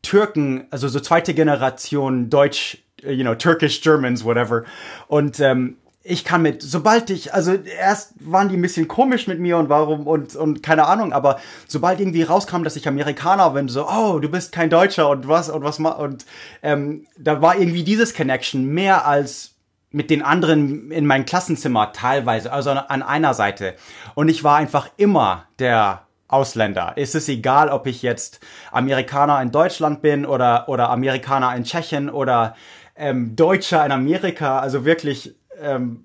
Türken, 0.01 0.67
also 0.71 0.89
so 0.89 0.99
zweite 1.01 1.35
Generation 1.35 2.31
Deutsch, 2.31 2.79
you 3.03 3.23
know, 3.23 3.35
Turkish 3.35 3.83
Germans, 3.83 4.25
whatever. 4.25 4.65
Und 5.09 5.41
ähm, 5.41 5.77
ich 6.09 6.25
kann 6.25 6.43
mit, 6.43 6.63
sobald 6.63 7.11
ich, 7.11 7.35
also 7.35 7.53
erst 7.55 8.15
waren 8.21 8.49
die 8.49 8.57
ein 8.57 8.63
bisschen 8.63 8.89
komisch 8.89 9.27
mit 9.27 9.41
mir 9.41 9.59
und 9.59 9.69
warum 9.69 10.07
und, 10.07 10.37
und 10.37 10.63
keine 10.63 10.87
Ahnung, 10.87 11.13
aber 11.13 11.41
sobald 11.67 12.01
irgendwie 12.01 12.23
rauskam, 12.23 12.63
dass 12.63 12.77
ich 12.77 12.87
Amerikaner 12.87 13.51
bin, 13.51 13.69
so, 13.69 13.89
oh, 13.89 14.19
du 14.19 14.29
bist 14.29 14.53
kein 14.53 14.71
Deutscher 14.71 15.09
und 15.09 15.29
was 15.29 15.49
und 15.49 15.65
was 15.65 15.79
und 15.79 16.27
ähm, 16.63 17.07
da 17.19 17.43
war 17.43 17.59
irgendwie 17.59 17.83
dieses 17.83 18.15
Connection 18.15 18.67
mehr 18.67 19.07
als 19.07 19.55
mit 19.91 20.11
den 20.11 20.23
anderen 20.23 20.91
in 20.91 21.07
meinem 21.07 21.25
Klassenzimmer 21.25 21.93
teilweise, 21.93 22.53
also 22.53 22.71
an 22.71 23.03
einer 23.03 23.35
Seite. 23.35 23.75
Und 24.15 24.29
ich 24.29 24.45
war 24.45 24.57
einfach 24.57 24.91
immer 24.97 25.45
der 25.59 26.03
Ausländer. 26.29 26.95
Es 26.97 27.15
ist 27.15 27.29
egal, 27.29 27.71
ob 27.71 27.87
ich 27.87 28.03
jetzt 28.03 28.41
Amerikaner 28.73 29.41
in 29.41 29.53
Deutschland 29.53 30.03
bin 30.03 30.27
oder, 30.27 30.69
oder 30.69 30.91
Amerikaner 30.91 31.55
in 31.55 31.65
Tschechien 31.65 32.11
oder 32.11 32.57
ähm, 32.97 33.37
Deutscher 33.37 33.85
in 33.87 33.93
Amerika. 33.93 34.59
Also 34.59 34.85
wirklich 34.85 35.37
ähm, 35.61 36.05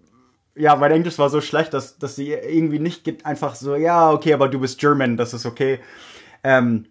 ja, 0.55 0.75
mein 0.75 0.91
Englisch 0.91 1.17
war 1.17 1.29
so 1.29 1.41
schlecht, 1.41 1.73
dass, 1.73 1.97
dass 1.97 2.15
sie 2.15 2.31
irgendwie 2.31 2.79
nicht 2.79 3.25
einfach 3.25 3.55
so, 3.55 3.75
ja, 3.75 4.11
okay, 4.11 4.33
aber 4.33 4.49
du 4.49 4.59
bist 4.59 4.79
German, 4.79 5.17
das 5.17 5.33
ist 5.33 5.45
okay. 5.45 5.79
Ähm, 6.43 6.87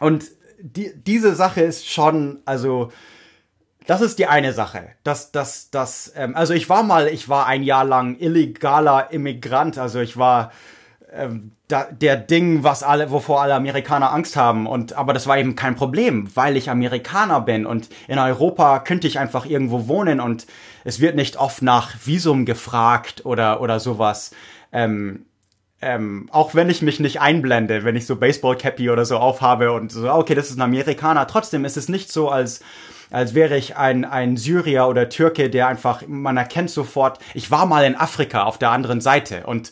und 0.00 0.24
die, 0.60 0.92
diese 0.94 1.34
Sache 1.34 1.60
ist 1.60 1.88
schon, 1.88 2.40
also, 2.44 2.90
das 3.86 4.00
ist 4.00 4.18
die 4.18 4.26
eine 4.26 4.52
Sache. 4.52 4.88
Das, 5.04 5.30
das, 5.30 5.70
das, 5.70 6.12
ähm, 6.16 6.34
also 6.34 6.54
ich 6.54 6.68
war 6.68 6.82
mal, 6.82 7.08
ich 7.08 7.28
war 7.28 7.46
ein 7.46 7.62
Jahr 7.62 7.84
lang 7.84 8.18
illegaler 8.18 9.12
Immigrant, 9.12 9.78
also 9.78 10.00
ich 10.00 10.16
war 10.16 10.52
ähm, 11.16 11.52
da, 11.68 11.84
der 11.90 12.16
Ding, 12.16 12.62
was 12.62 12.82
alle, 12.82 13.10
wovor 13.10 13.42
alle 13.42 13.54
Amerikaner 13.54 14.12
Angst 14.12 14.36
haben. 14.36 14.66
Und 14.66 14.92
aber 14.92 15.12
das 15.12 15.26
war 15.26 15.38
eben 15.38 15.56
kein 15.56 15.74
Problem, 15.74 16.28
weil 16.34 16.56
ich 16.56 16.70
Amerikaner 16.70 17.40
bin 17.40 17.66
und 17.66 17.88
in 18.06 18.18
Europa 18.18 18.80
könnte 18.80 19.08
ich 19.08 19.18
einfach 19.18 19.46
irgendwo 19.46 19.88
wohnen 19.88 20.20
und 20.20 20.46
es 20.84 21.00
wird 21.00 21.16
nicht 21.16 21.36
oft 21.36 21.62
nach 21.62 21.94
Visum 22.04 22.44
gefragt 22.44 23.24
oder 23.24 23.60
oder 23.60 23.80
sowas. 23.80 24.30
Ähm, 24.72 25.26
ähm, 25.82 26.28
auch 26.32 26.54
wenn 26.54 26.70
ich 26.70 26.82
mich 26.82 27.00
nicht 27.00 27.20
einblende, 27.20 27.84
wenn 27.84 27.96
ich 27.96 28.06
so 28.06 28.16
Baseball-Cappy 28.16 28.88
oder 28.90 29.04
so 29.04 29.18
aufhabe 29.18 29.72
und 29.72 29.92
so, 29.92 30.10
okay, 30.10 30.34
das 30.34 30.48
ist 30.50 30.56
ein 30.56 30.62
Amerikaner, 30.62 31.26
trotzdem 31.26 31.64
ist 31.64 31.76
es 31.76 31.88
nicht 31.88 32.12
so, 32.12 32.30
als 32.30 32.60
als 33.10 33.34
wäre 33.34 33.56
ich 33.56 33.76
ein, 33.76 34.04
ein 34.04 34.36
Syrier 34.36 34.88
oder 34.88 35.08
Türke, 35.08 35.48
der 35.48 35.68
einfach, 35.68 36.02
man 36.08 36.36
erkennt 36.36 36.70
sofort, 36.70 37.20
ich 37.34 37.52
war 37.52 37.64
mal 37.64 37.84
in 37.84 37.94
Afrika 37.94 38.42
auf 38.42 38.58
der 38.58 38.70
anderen 38.70 39.00
Seite 39.00 39.46
und 39.46 39.70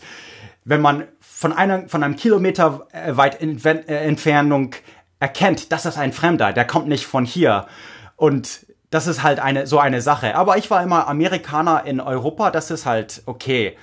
wenn 0.65 0.81
man 0.81 1.05
von, 1.37 1.53
einer, 1.53 1.89
von 1.89 2.05
einem 2.05 2.15
Kilometer 2.15 2.87
äh, 2.93 3.17
weit 3.17 3.43
äh, 3.43 4.07
Entfernung 4.07 4.75
erkennt, 5.19 5.73
das 5.73 5.85
ist 5.85 5.99
ein 5.99 6.13
Fremder, 6.13 6.53
der 6.53 6.65
kommt 6.65 6.87
nicht 6.87 7.07
von 7.07 7.25
hier. 7.25 7.67
Und 8.15 8.67
das 8.91 9.09
ist 9.09 9.25
halt 9.25 9.41
eine, 9.41 9.67
so 9.67 9.81
eine 9.81 10.01
Sache. 10.01 10.37
Aber 10.37 10.59
ich 10.59 10.71
war 10.71 10.83
immer 10.83 11.09
Amerikaner 11.09 11.85
in 11.87 12.01
Europa, 12.01 12.53
das 12.53 12.71
ist 12.71 12.87
halt 12.87 13.23
okay. 13.27 13.77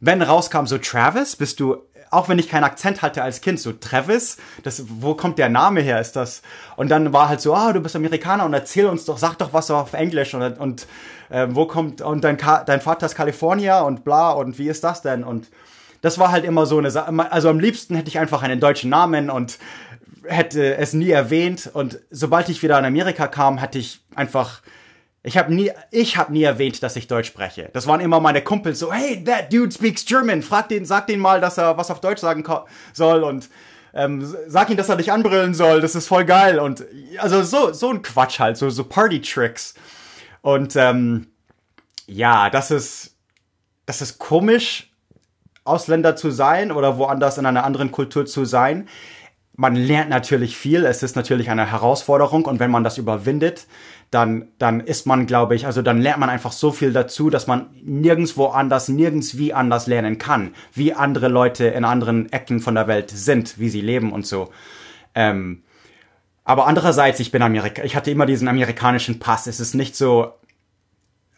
Wenn 0.00 0.20
rauskam 0.20 0.66
so 0.66 0.78
Travis, 0.78 1.36
bist 1.36 1.60
du, 1.60 1.76
auch 2.10 2.28
wenn 2.28 2.40
ich 2.40 2.48
keinen 2.48 2.64
Akzent 2.64 3.02
hatte 3.02 3.22
als 3.22 3.40
Kind, 3.40 3.60
so 3.60 3.72
Travis, 3.72 4.38
das, 4.64 4.82
wo 4.88 5.14
kommt 5.14 5.38
der 5.38 5.48
Name 5.48 5.82
her, 5.82 6.00
ist 6.00 6.16
das? 6.16 6.42
Und 6.74 6.88
dann 6.90 7.12
war 7.12 7.28
halt 7.28 7.40
so, 7.40 7.54
ah, 7.54 7.68
oh, 7.70 7.72
du 7.72 7.80
bist 7.80 7.94
Amerikaner 7.94 8.44
und 8.44 8.52
erzähl 8.52 8.86
uns 8.86 9.04
doch, 9.04 9.16
sag 9.16 9.36
doch 9.36 9.52
was 9.52 9.70
auf 9.70 9.92
Englisch 9.92 10.34
und, 10.34 10.58
und 10.58 10.88
äh, 11.30 11.46
wo 11.50 11.66
kommt, 11.66 12.02
und 12.02 12.24
dein, 12.24 12.36
dein 12.36 12.80
Vater 12.80 13.06
ist 13.06 13.14
Kalifornier 13.14 13.84
und 13.86 14.02
bla, 14.02 14.32
und 14.32 14.58
wie 14.58 14.68
ist 14.68 14.82
das 14.82 15.02
denn? 15.02 15.22
Und 15.22 15.48
das 16.00 16.18
war 16.18 16.30
halt 16.30 16.44
immer 16.44 16.66
so 16.66 16.78
eine 16.78 16.90
Sache. 16.90 17.12
Also 17.30 17.48
am 17.48 17.60
liebsten 17.60 17.94
hätte 17.94 18.08
ich 18.08 18.18
einfach 18.18 18.42
einen 18.42 18.60
deutschen 18.60 18.90
Namen 18.90 19.30
und 19.30 19.58
hätte 20.24 20.76
es 20.76 20.92
nie 20.92 21.10
erwähnt. 21.10 21.70
Und 21.72 22.00
sobald 22.10 22.48
ich 22.48 22.62
wieder 22.62 22.78
in 22.78 22.84
Amerika 22.84 23.28
kam, 23.28 23.60
hatte 23.60 23.78
ich 23.78 24.00
einfach 24.14 24.62
ich 25.26 25.36
habe 25.36 25.52
nie, 25.52 25.72
ich 25.90 26.16
habe 26.16 26.32
nie 26.32 26.44
erwähnt, 26.44 26.84
dass 26.84 26.94
ich 26.94 27.08
Deutsch 27.08 27.26
spreche. 27.26 27.68
Das 27.72 27.88
waren 27.88 27.98
immer 27.98 28.20
meine 28.20 28.42
Kumpels 28.42 28.78
so, 28.78 28.92
hey, 28.92 29.24
that 29.24 29.52
dude 29.52 29.72
speaks 29.72 30.04
German. 30.04 30.40
Frag 30.40 30.68
den, 30.68 30.84
sag 30.84 31.08
den 31.08 31.18
mal, 31.18 31.40
dass 31.40 31.58
er 31.58 31.76
was 31.76 31.90
auf 31.90 32.00
Deutsch 32.00 32.20
sagen 32.20 32.44
soll 32.92 33.24
und 33.24 33.48
ähm, 33.92 34.24
sag 34.46 34.70
ihm, 34.70 34.76
dass 34.76 34.88
er 34.88 34.94
dich 34.94 35.10
anbrüllen 35.10 35.52
soll. 35.52 35.80
Das 35.80 35.96
ist 35.96 36.06
voll 36.06 36.26
geil 36.26 36.60
und 36.60 36.84
also 37.18 37.42
so 37.42 37.72
so 37.72 37.90
ein 37.90 38.02
Quatsch 38.02 38.38
halt, 38.38 38.56
so 38.56 38.70
so 38.70 38.84
Party 38.84 39.20
Tricks. 39.20 39.74
Und 40.42 40.76
ähm, 40.76 41.26
ja, 42.06 42.48
das 42.48 42.70
ist 42.70 43.16
das 43.84 44.02
ist 44.02 44.18
komisch, 44.18 44.92
Ausländer 45.66 46.16
zu 46.16 46.30
sein 46.30 46.72
oder 46.72 46.98
woanders 46.98 47.38
in 47.38 47.46
einer 47.46 47.64
anderen 47.64 47.92
Kultur 47.92 48.26
zu 48.26 48.44
sein. 48.44 48.88
Man 49.54 49.74
lernt 49.74 50.10
natürlich 50.10 50.56
viel, 50.56 50.84
es 50.84 51.02
ist 51.02 51.16
natürlich 51.16 51.48
eine 51.48 51.70
Herausforderung 51.70 52.44
und 52.44 52.60
wenn 52.60 52.70
man 52.70 52.84
das 52.84 52.98
überwindet, 52.98 53.66
dann, 54.10 54.48
dann 54.58 54.80
ist 54.80 55.06
man, 55.06 55.26
glaube 55.26 55.54
ich, 55.54 55.66
also 55.66 55.82
dann 55.82 56.00
lernt 56.00 56.20
man 56.20 56.28
einfach 56.28 56.52
so 56.52 56.72
viel 56.72 56.92
dazu, 56.92 57.30
dass 57.30 57.46
man 57.46 57.68
nirgendwo 57.82 58.46
anders, 58.46 58.88
nirgends 58.88 59.38
wie 59.38 59.54
anders 59.54 59.86
lernen 59.86 60.18
kann, 60.18 60.54
wie 60.74 60.92
andere 60.92 61.28
Leute 61.28 61.66
in 61.66 61.84
anderen 61.84 62.30
Ecken 62.32 62.60
von 62.60 62.74
der 62.74 62.86
Welt 62.86 63.10
sind, 63.10 63.58
wie 63.58 63.70
sie 63.70 63.80
leben 63.80 64.12
und 64.12 64.26
so. 64.26 64.50
Ähm, 65.14 65.62
aber 66.44 66.66
andererseits, 66.68 67.18
ich 67.18 67.32
bin 67.32 67.42
Amerika, 67.42 67.82
ich 67.82 67.96
hatte 67.96 68.12
immer 68.12 68.26
diesen 68.26 68.46
amerikanischen 68.46 69.18
Pass. 69.18 69.48
Es 69.48 69.58
ist 69.58 69.74
nicht 69.74 69.96
so, 69.96 70.32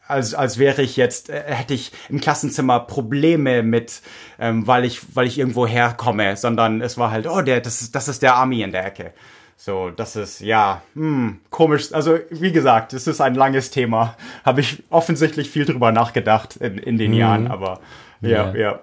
als, 0.09 0.35
als 0.35 0.59
wäre 0.59 0.83
ich 0.83 0.97
jetzt, 0.97 1.29
äh, 1.29 1.43
hätte 1.47 1.75
ich 1.75 1.93
im 2.09 2.21
Klassenzimmer 2.21 2.81
Probleme 2.81 3.63
mit, 3.63 4.01
ähm, 4.41 4.67
weil 4.67 4.85
ich, 4.85 5.01
weil 5.15 5.27
ich 5.27 5.39
irgendwo 5.39 5.67
herkomme, 5.67 6.37
sondern 6.37 6.81
es 6.81 6.99
war 6.99 7.11
halt, 7.11 7.27
oh, 7.29 7.43
der, 7.43 7.61
das 7.61 7.83
ist, 7.83 7.95
das 7.95 8.09
ist 8.09 8.23
der 8.23 8.35
Army 8.35 8.63
in 8.63 8.73
der 8.73 8.87
Ecke. 8.87 9.13
So, 9.57 9.91
das 9.91 10.17
ist, 10.17 10.41
ja, 10.41 10.83
hm, 10.95 11.41
komisch. 11.51 11.93
Also, 11.93 12.19
wie 12.31 12.53
gesagt, 12.53 12.93
es 12.93 13.07
ist 13.07 13.21
ein 13.21 13.35
langes 13.35 13.71
Thema. 13.71 14.17
Habe 14.45 14.61
ich 14.61 14.85
offensichtlich 14.89 15.51
viel 15.51 15.65
drüber 15.65 15.93
nachgedacht 15.93 16.57
in, 16.57 16.79
in 16.79 16.97
den 16.97 17.11
mhm. 17.11 17.19
Jahren, 17.19 17.47
aber 17.49 17.81
ja, 18.21 18.53
ja. 18.53 18.55
ja. 18.55 18.81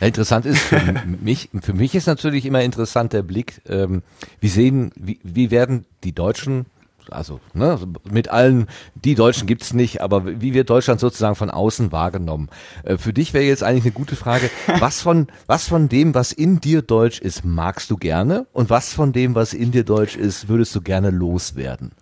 Ja, 0.00 0.06
interessant 0.06 0.46
ist 0.46 0.60
für 0.60 0.80
mich, 1.22 1.50
für 1.62 1.74
mich 1.74 1.94
ist 1.94 2.06
natürlich 2.06 2.46
immer 2.46 2.62
interessant 2.62 3.12
der 3.12 3.22
Blick, 3.22 3.60
ähm, 3.68 4.02
wie 4.40 4.48
sehen, 4.48 4.92
wie, 4.96 5.20
wie 5.22 5.50
werden 5.50 5.84
die 6.04 6.12
Deutschen 6.12 6.66
also 7.12 7.40
ne, 7.54 7.78
mit 8.10 8.28
allen, 8.30 8.66
die 8.94 9.14
Deutschen 9.14 9.46
gibt's 9.46 9.72
nicht, 9.72 10.00
aber 10.00 10.40
wie 10.40 10.54
wird 10.54 10.70
Deutschland 10.70 11.00
sozusagen 11.00 11.34
von 11.34 11.50
außen 11.50 11.92
wahrgenommen? 11.92 12.48
Äh, 12.84 12.96
für 12.98 13.12
dich 13.12 13.34
wäre 13.34 13.44
jetzt 13.44 13.62
eigentlich 13.62 13.84
eine 13.84 13.92
gute 13.92 14.16
Frage, 14.16 14.50
was 14.78 15.00
von, 15.00 15.28
was 15.46 15.68
von 15.68 15.88
dem, 15.88 16.14
was 16.14 16.32
in 16.32 16.60
dir 16.60 16.82
deutsch 16.82 17.20
ist, 17.20 17.44
magst 17.44 17.90
du 17.90 17.96
gerne 17.96 18.46
und 18.52 18.70
was 18.70 18.92
von 18.92 19.12
dem, 19.12 19.34
was 19.34 19.54
in 19.54 19.72
dir 19.72 19.84
deutsch 19.84 20.16
ist, 20.16 20.48
würdest 20.48 20.74
du 20.74 20.80
gerne 20.80 21.10
loswerden? 21.10 21.92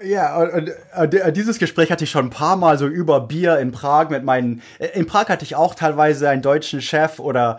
Ja, 0.00 0.36
und, 0.36 0.70
und, 0.96 1.36
dieses 1.36 1.58
Gespräch 1.58 1.90
hatte 1.90 2.04
ich 2.04 2.10
schon 2.10 2.26
ein 2.26 2.30
paar 2.30 2.56
Mal 2.56 2.78
so 2.78 2.86
über 2.86 3.20
Bier 3.20 3.58
in 3.58 3.72
Prag 3.72 4.10
mit 4.10 4.22
meinen. 4.22 4.62
In 4.94 5.06
Prag 5.06 5.28
hatte 5.28 5.44
ich 5.44 5.56
auch 5.56 5.74
teilweise 5.74 6.28
einen 6.28 6.42
deutschen 6.42 6.80
Chef 6.80 7.18
oder 7.18 7.58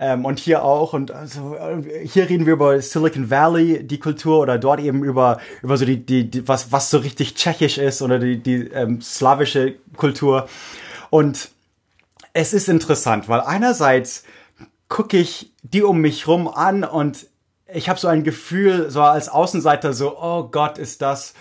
ähm, 0.00 0.24
und 0.24 0.40
hier 0.40 0.64
auch. 0.64 0.94
Und 0.94 1.12
also, 1.12 1.56
hier 2.02 2.28
reden 2.28 2.46
wir 2.46 2.54
über 2.54 2.80
Silicon 2.80 3.30
Valley, 3.30 3.86
die 3.86 4.00
Kultur, 4.00 4.40
oder 4.40 4.58
dort 4.58 4.80
eben 4.80 5.04
über, 5.04 5.38
über 5.62 5.76
so 5.76 5.84
die, 5.84 6.04
die, 6.04 6.28
die 6.28 6.48
was, 6.48 6.72
was 6.72 6.90
so 6.90 6.98
richtig 6.98 7.34
tschechisch 7.34 7.78
ist 7.78 8.02
oder 8.02 8.18
die, 8.18 8.42
die 8.42 8.68
ähm, 8.68 9.00
slawische 9.00 9.74
Kultur. 9.96 10.48
Und 11.10 11.50
es 12.32 12.54
ist 12.54 12.68
interessant, 12.68 13.28
weil 13.28 13.40
einerseits 13.40 14.24
gucke 14.88 15.18
ich 15.18 15.52
die 15.62 15.82
um 15.82 16.00
mich 16.00 16.26
rum 16.26 16.48
an 16.48 16.82
und 16.82 17.26
ich 17.72 17.88
habe 17.88 18.00
so 18.00 18.08
ein 18.08 18.24
Gefühl, 18.24 18.90
so 18.90 19.02
als 19.02 19.28
Außenseiter, 19.28 19.92
so, 19.92 20.18
oh 20.18 20.44
Gott, 20.44 20.78
ist 20.78 21.02
das, 21.02 21.34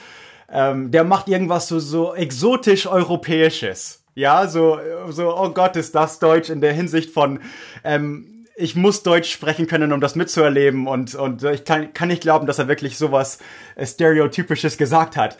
ähm, 0.51 0.91
der 0.91 1.03
macht 1.03 1.27
irgendwas 1.27 1.67
so, 1.67 1.79
so 1.79 2.13
exotisch 2.13 2.85
Europäisches. 2.85 4.03
Ja, 4.13 4.47
so, 4.47 4.79
so, 5.09 5.35
oh 5.35 5.49
Gott, 5.49 5.75
ist 5.75 5.95
das 5.95 6.19
Deutsch 6.19 6.49
in 6.49 6.61
der 6.61 6.73
Hinsicht 6.73 7.11
von, 7.11 7.39
ähm, 7.83 8.38
ich 8.59 8.75
muss 8.75 9.03
Deutsch 9.03 9.31
sprechen 9.31 9.67
können, 9.67 9.93
um 9.93 10.01
das 10.01 10.15
mitzuerleben 10.15 10.85
und, 10.85 11.15
und 11.15 11.43
ich 11.43 11.63
kann, 11.63 11.93
kann 11.93 12.09
nicht 12.09 12.21
glauben, 12.21 12.45
dass 12.45 12.59
er 12.59 12.67
wirklich 12.67 12.97
sowas 12.97 13.39
äh, 13.75 13.85
Stereotypisches 13.85 14.77
gesagt 14.77 15.15
hat. 15.15 15.37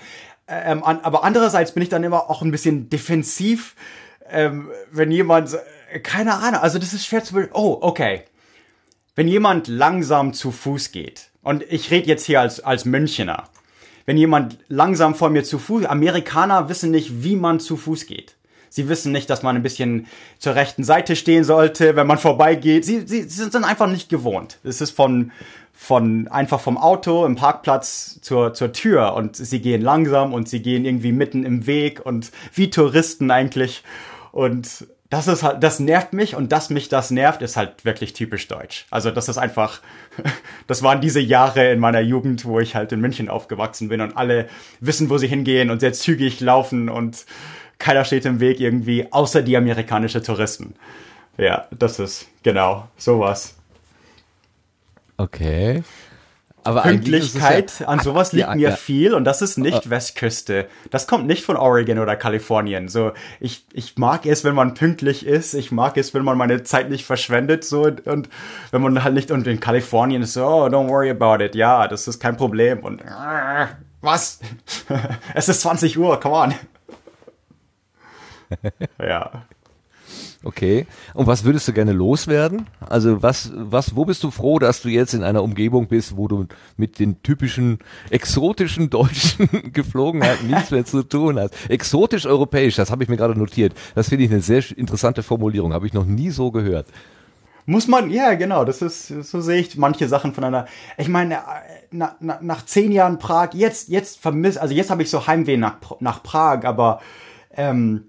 Ähm, 0.48 0.84
an, 0.84 1.02
aber 1.02 1.24
andererseits 1.24 1.74
bin 1.74 1.84
ich 1.84 1.90
dann 1.90 2.04
immer 2.04 2.30
auch 2.30 2.42
ein 2.42 2.52
bisschen 2.52 2.90
defensiv, 2.90 3.76
ähm, 4.30 4.72
wenn 4.92 5.12
jemand, 5.12 5.54
äh, 5.92 6.00
keine 6.00 6.36
Ahnung, 6.36 6.62
also 6.62 6.80
das 6.80 6.94
ist 6.94 7.06
schwer 7.06 7.24
zu, 7.24 7.36
oh, 7.54 7.78
okay. 7.82 8.24
Wenn 9.16 9.28
jemand 9.28 9.68
langsam 9.68 10.34
zu 10.34 10.52
Fuß 10.52 10.92
geht, 10.92 11.30
und 11.42 11.64
ich 11.70 11.92
rede 11.92 12.08
jetzt 12.08 12.26
hier 12.26 12.40
als, 12.40 12.62
als 12.62 12.86
Münchener, 12.86 13.50
wenn 14.06 14.18
jemand 14.18 14.60
langsam 14.70 15.14
vor 15.14 15.30
mir 15.30 15.44
zu 15.44 15.60
Fuß, 15.60 15.86
Amerikaner 15.86 16.70
wissen 16.70 16.92
nicht, 16.92 17.22
wie 17.24 17.36
man 17.36 17.60
zu 17.60 17.76
Fuß 17.76 18.06
geht. 18.06 18.38
Sie 18.70 18.90
wissen 18.90 19.12
nicht, 19.12 19.30
dass 19.30 19.44
man 19.44 19.56
ein 19.56 19.64
bisschen 19.64 20.08
zur 20.38 20.56
rechten 20.56 20.84
Seite 20.84 21.16
stehen 21.16 21.44
sollte, 21.44 21.96
wenn 21.96 22.08
man 22.08 22.18
vorbeigeht. 22.18 22.86
Sie, 22.86 23.02
sie, 23.02 23.24
sie 23.24 23.50
sind 23.50 23.64
einfach 23.64 23.88
nicht 23.88 24.10
gewohnt. 24.10 24.60
Es 24.64 24.82
ist 24.82 24.92
von, 24.92 25.32
von 25.74 26.28
einfach 26.28 26.60
vom 26.60 26.78
Auto 26.78 27.26
im 27.26 27.36
Parkplatz 27.36 28.20
zur, 28.22 28.54
zur 28.54 28.74
Tür 28.74 29.14
und 29.14 29.36
sie 29.36 29.62
gehen 29.62 29.82
langsam 29.82 30.34
und 30.34 30.50
sie 30.50 30.62
gehen 30.62 30.86
irgendwie 30.86 31.12
mitten 31.12 31.46
im 31.46 31.68
Weg 31.68 32.06
und 32.06 32.32
wie 32.54 32.70
Touristen 32.70 33.32
eigentlich. 33.32 33.84
Und 34.32 34.88
das 35.10 35.28
ist 35.28 35.42
halt, 35.42 35.64
das 35.64 35.80
nervt 35.80 36.14
mich 36.14 36.36
und 36.36 36.52
dass 36.52 36.70
mich 36.70 36.88
das 36.88 37.10
nervt, 37.10 37.42
ist 37.42 37.58
halt 37.58 37.84
wirklich 37.84 38.14
typisch 38.14 38.48
deutsch. 38.48 38.86
Also 38.92 39.10
das 39.10 39.28
ist 39.28 39.40
einfach, 39.40 39.82
das 40.68 40.84
waren 40.84 41.02
diese 41.02 41.20
Jahre 41.20 41.72
in 41.72 41.80
meiner 41.80 42.02
Jugend, 42.02 42.46
wo 42.46 42.60
ich 42.60 42.76
halt 42.76 42.92
in 42.92 43.02
München 43.02 43.28
aufgewachsen 43.28 43.90
bin 43.90 44.02
und 44.02 44.16
alle 44.16 44.48
wissen, 44.80 45.10
wo 45.10 45.18
sie 45.18 45.28
hingehen 45.28 45.72
und 45.72 45.80
sehr 45.80 45.94
zügig 45.94 46.40
laufen 46.42 46.90
und 46.90 47.26
keiner 47.80 48.06
steht 48.06 48.26
im 48.26 48.40
Weg 48.40 48.60
irgendwie, 48.60 49.12
außer 49.12 49.42
die 49.42 49.58
amerikanische 49.58 50.22
Touristen. 50.22 50.76
Ja, 51.38 51.68
das 51.72 52.00
ist 52.00 52.28
genau 52.44 52.88
sowas. 52.98 53.56
Okay. 55.18 55.84
Aber 56.64 56.82
Pünktlichkeit, 56.82 57.80
ja, 57.80 57.88
an 57.88 58.00
sowas 58.00 58.34
liegt 58.34 58.48
ja, 58.48 58.56
mir 58.56 58.70
ja. 58.70 58.76
viel 58.76 59.14
und 59.14 59.24
das 59.24 59.42
ist 59.42 59.58
nicht 59.58 59.88
oh. 59.88 59.90
Westküste. 59.90 60.68
Das 60.92 61.08
kommt 61.08 61.26
nicht 61.26 61.46
von 61.46 61.56
Oregon 61.56 62.00
oder 62.00 62.16
Kalifornien. 62.18 62.90
So, 62.90 63.14
ich, 63.40 63.66
ich 63.72 63.98
mag 63.98 64.26
es, 64.26 64.44
wenn 64.44 64.56
man 64.56 64.74
pünktlich 64.74 65.26
ist. 65.26 65.54
Ich 65.54 65.72
mag 65.72 65.96
es, 65.98 66.14
wenn 66.14 66.24
man 66.24 66.38
meine 66.38 66.64
Zeit 66.64 66.90
nicht 66.90 67.06
verschwendet. 67.06 67.64
So, 67.64 67.84
und, 67.84 68.06
und 68.06 68.30
wenn 68.72 68.82
man 68.82 69.04
halt 69.04 69.14
nicht, 69.14 69.32
und 69.32 69.48
in 69.48 69.62
Kalifornien 69.62 70.22
ist 70.22 70.34
so, 70.34 70.46
oh, 70.46 70.66
don't 70.66 70.90
worry 70.90 71.10
about 71.10 71.44
it. 71.44 71.56
Ja, 71.56 71.88
das 71.88 72.08
ist 72.08 72.20
kein 72.20 72.36
Problem. 72.36 72.80
Und, 72.80 73.02
äh, 73.02 73.68
was? 74.02 74.42
es 75.34 75.48
ist 75.48 75.62
20 75.62 75.98
Uhr, 75.98 76.20
come 76.20 76.36
on. 76.36 76.54
ja. 79.00 79.46
Okay. 80.44 80.88
Und 81.14 81.28
was 81.28 81.44
würdest 81.44 81.68
du 81.68 81.74
gerne 81.74 81.92
loswerden? 81.92 82.66
Also 82.80 83.22
was, 83.22 83.52
was, 83.54 83.96
wo 83.96 84.06
bist 84.06 84.24
du 84.24 84.32
froh, 84.32 84.58
dass 84.58 84.82
du 84.82 84.90
jetzt 84.90 85.14
in 85.14 85.24
einer 85.24 85.44
Umgebung 85.44 85.88
bist, 85.88 86.16
wo 86.16 86.28
du 86.28 86.48
mit 86.78 87.00
den 87.00 87.22
typischen 87.24 87.80
exotischen 88.10 88.90
deutschen 88.90 89.50
Geflogenheiten 89.74 90.48
nichts 90.48 90.72
mehr 90.72 90.86
zu 90.86 91.04
tun 91.04 91.40
hast? 91.40 91.54
Exotisch 91.70 92.26
europäisch, 92.26 92.76
das 92.76 92.90
habe 92.90 93.04
ich 93.04 93.10
mir 93.10 93.18
gerade 93.18 93.38
notiert. 93.38 93.74
Das 93.96 94.10
finde 94.10 94.26
ich 94.26 94.32
eine 94.32 94.42
sehr 94.42 94.64
interessante 94.78 95.24
Formulierung, 95.24 95.74
habe 95.74 95.88
ich 95.88 95.94
noch 95.94 96.06
nie 96.06 96.30
so 96.30 96.52
gehört. 96.52 96.88
Muss 97.66 97.88
man, 97.88 98.10
ja, 98.10 98.34
genau, 98.34 98.66
das 98.66 98.82
ist, 98.82 99.10
so 99.10 99.42
sehe 99.42 99.60
ich 99.60 99.78
manche 99.78 100.08
Sachen 100.08 100.34
von 100.34 100.44
einer, 100.44 100.66
ich 100.98 101.08
meine, 101.08 101.40
na, 101.92 102.16
na, 102.20 102.40
nach 102.42 102.66
zehn 102.66 102.92
Jahren 102.92 103.20
Prag, 103.20 103.50
jetzt, 103.54 103.90
jetzt 103.90 104.20
vermisst, 104.20 104.58
also 104.58 104.74
jetzt 104.74 104.90
habe 104.90 105.04
ich 105.04 105.10
so 105.10 105.28
Heimweh 105.28 105.58
nach, 105.58 105.76
nach 106.00 106.24
Prag, 106.24 106.64
aber, 106.64 107.00
ähm, 107.56 108.09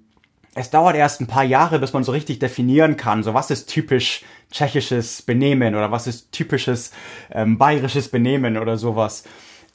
es 0.55 0.71
dauert 0.71 0.97
erst 0.97 1.21
ein 1.21 1.27
paar 1.27 1.45
Jahre, 1.45 1.79
bis 1.79 1.93
man 1.93 2.05
so 2.05 2.13
richtig 2.13 2.39
definieren 2.39 2.97
kann, 2.97 3.23
so 3.23 3.35
was 3.35 3.51
ist 3.51 3.67
typisch 3.69 4.25
tschechisches 4.51 5.23
Benehmen 5.23 5.75
oder 5.75 5.93
was 5.93 6.07
ist 6.07 6.33
typisches 6.33 6.91
ähm, 7.31 7.57
bayerisches 7.57 8.09
Benehmen 8.09 8.59
oder 8.59 8.77
sowas. 8.77 9.25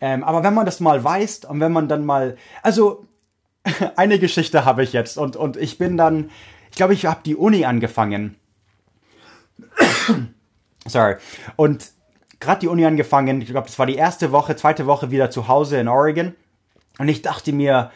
Ähm, 0.01 0.23
aber 0.23 0.43
wenn 0.43 0.53
man 0.53 0.65
das 0.65 0.81
mal 0.81 1.03
weiß 1.03 1.45
und 1.45 1.61
wenn 1.61 1.71
man 1.71 1.87
dann 1.87 2.05
mal, 2.05 2.37
also 2.61 3.05
eine 3.95 4.19
Geschichte 4.19 4.65
habe 4.65 4.83
ich 4.83 4.91
jetzt 4.91 5.17
und, 5.17 5.37
und 5.37 5.55
ich 5.55 5.77
bin 5.77 5.95
dann, 5.95 6.29
ich 6.71 6.75
glaube, 6.75 6.93
ich 6.93 7.05
habe 7.05 7.21
die 7.25 7.35
Uni 7.35 7.63
angefangen. 7.63 8.35
Sorry. 10.85 11.15
Und 11.55 11.91
gerade 12.41 12.59
die 12.59 12.67
Uni 12.67 12.85
angefangen, 12.85 13.39
ich 13.41 13.47
glaube, 13.47 13.67
das 13.67 13.79
war 13.79 13.85
die 13.85 13.95
erste 13.95 14.33
Woche, 14.33 14.57
zweite 14.57 14.85
Woche 14.85 15.09
wieder 15.09 15.31
zu 15.31 15.47
Hause 15.47 15.79
in 15.79 15.87
Oregon. 15.87 16.35
Und 16.99 17.07
ich 17.07 17.21
dachte 17.21 17.53
mir, 17.53 17.91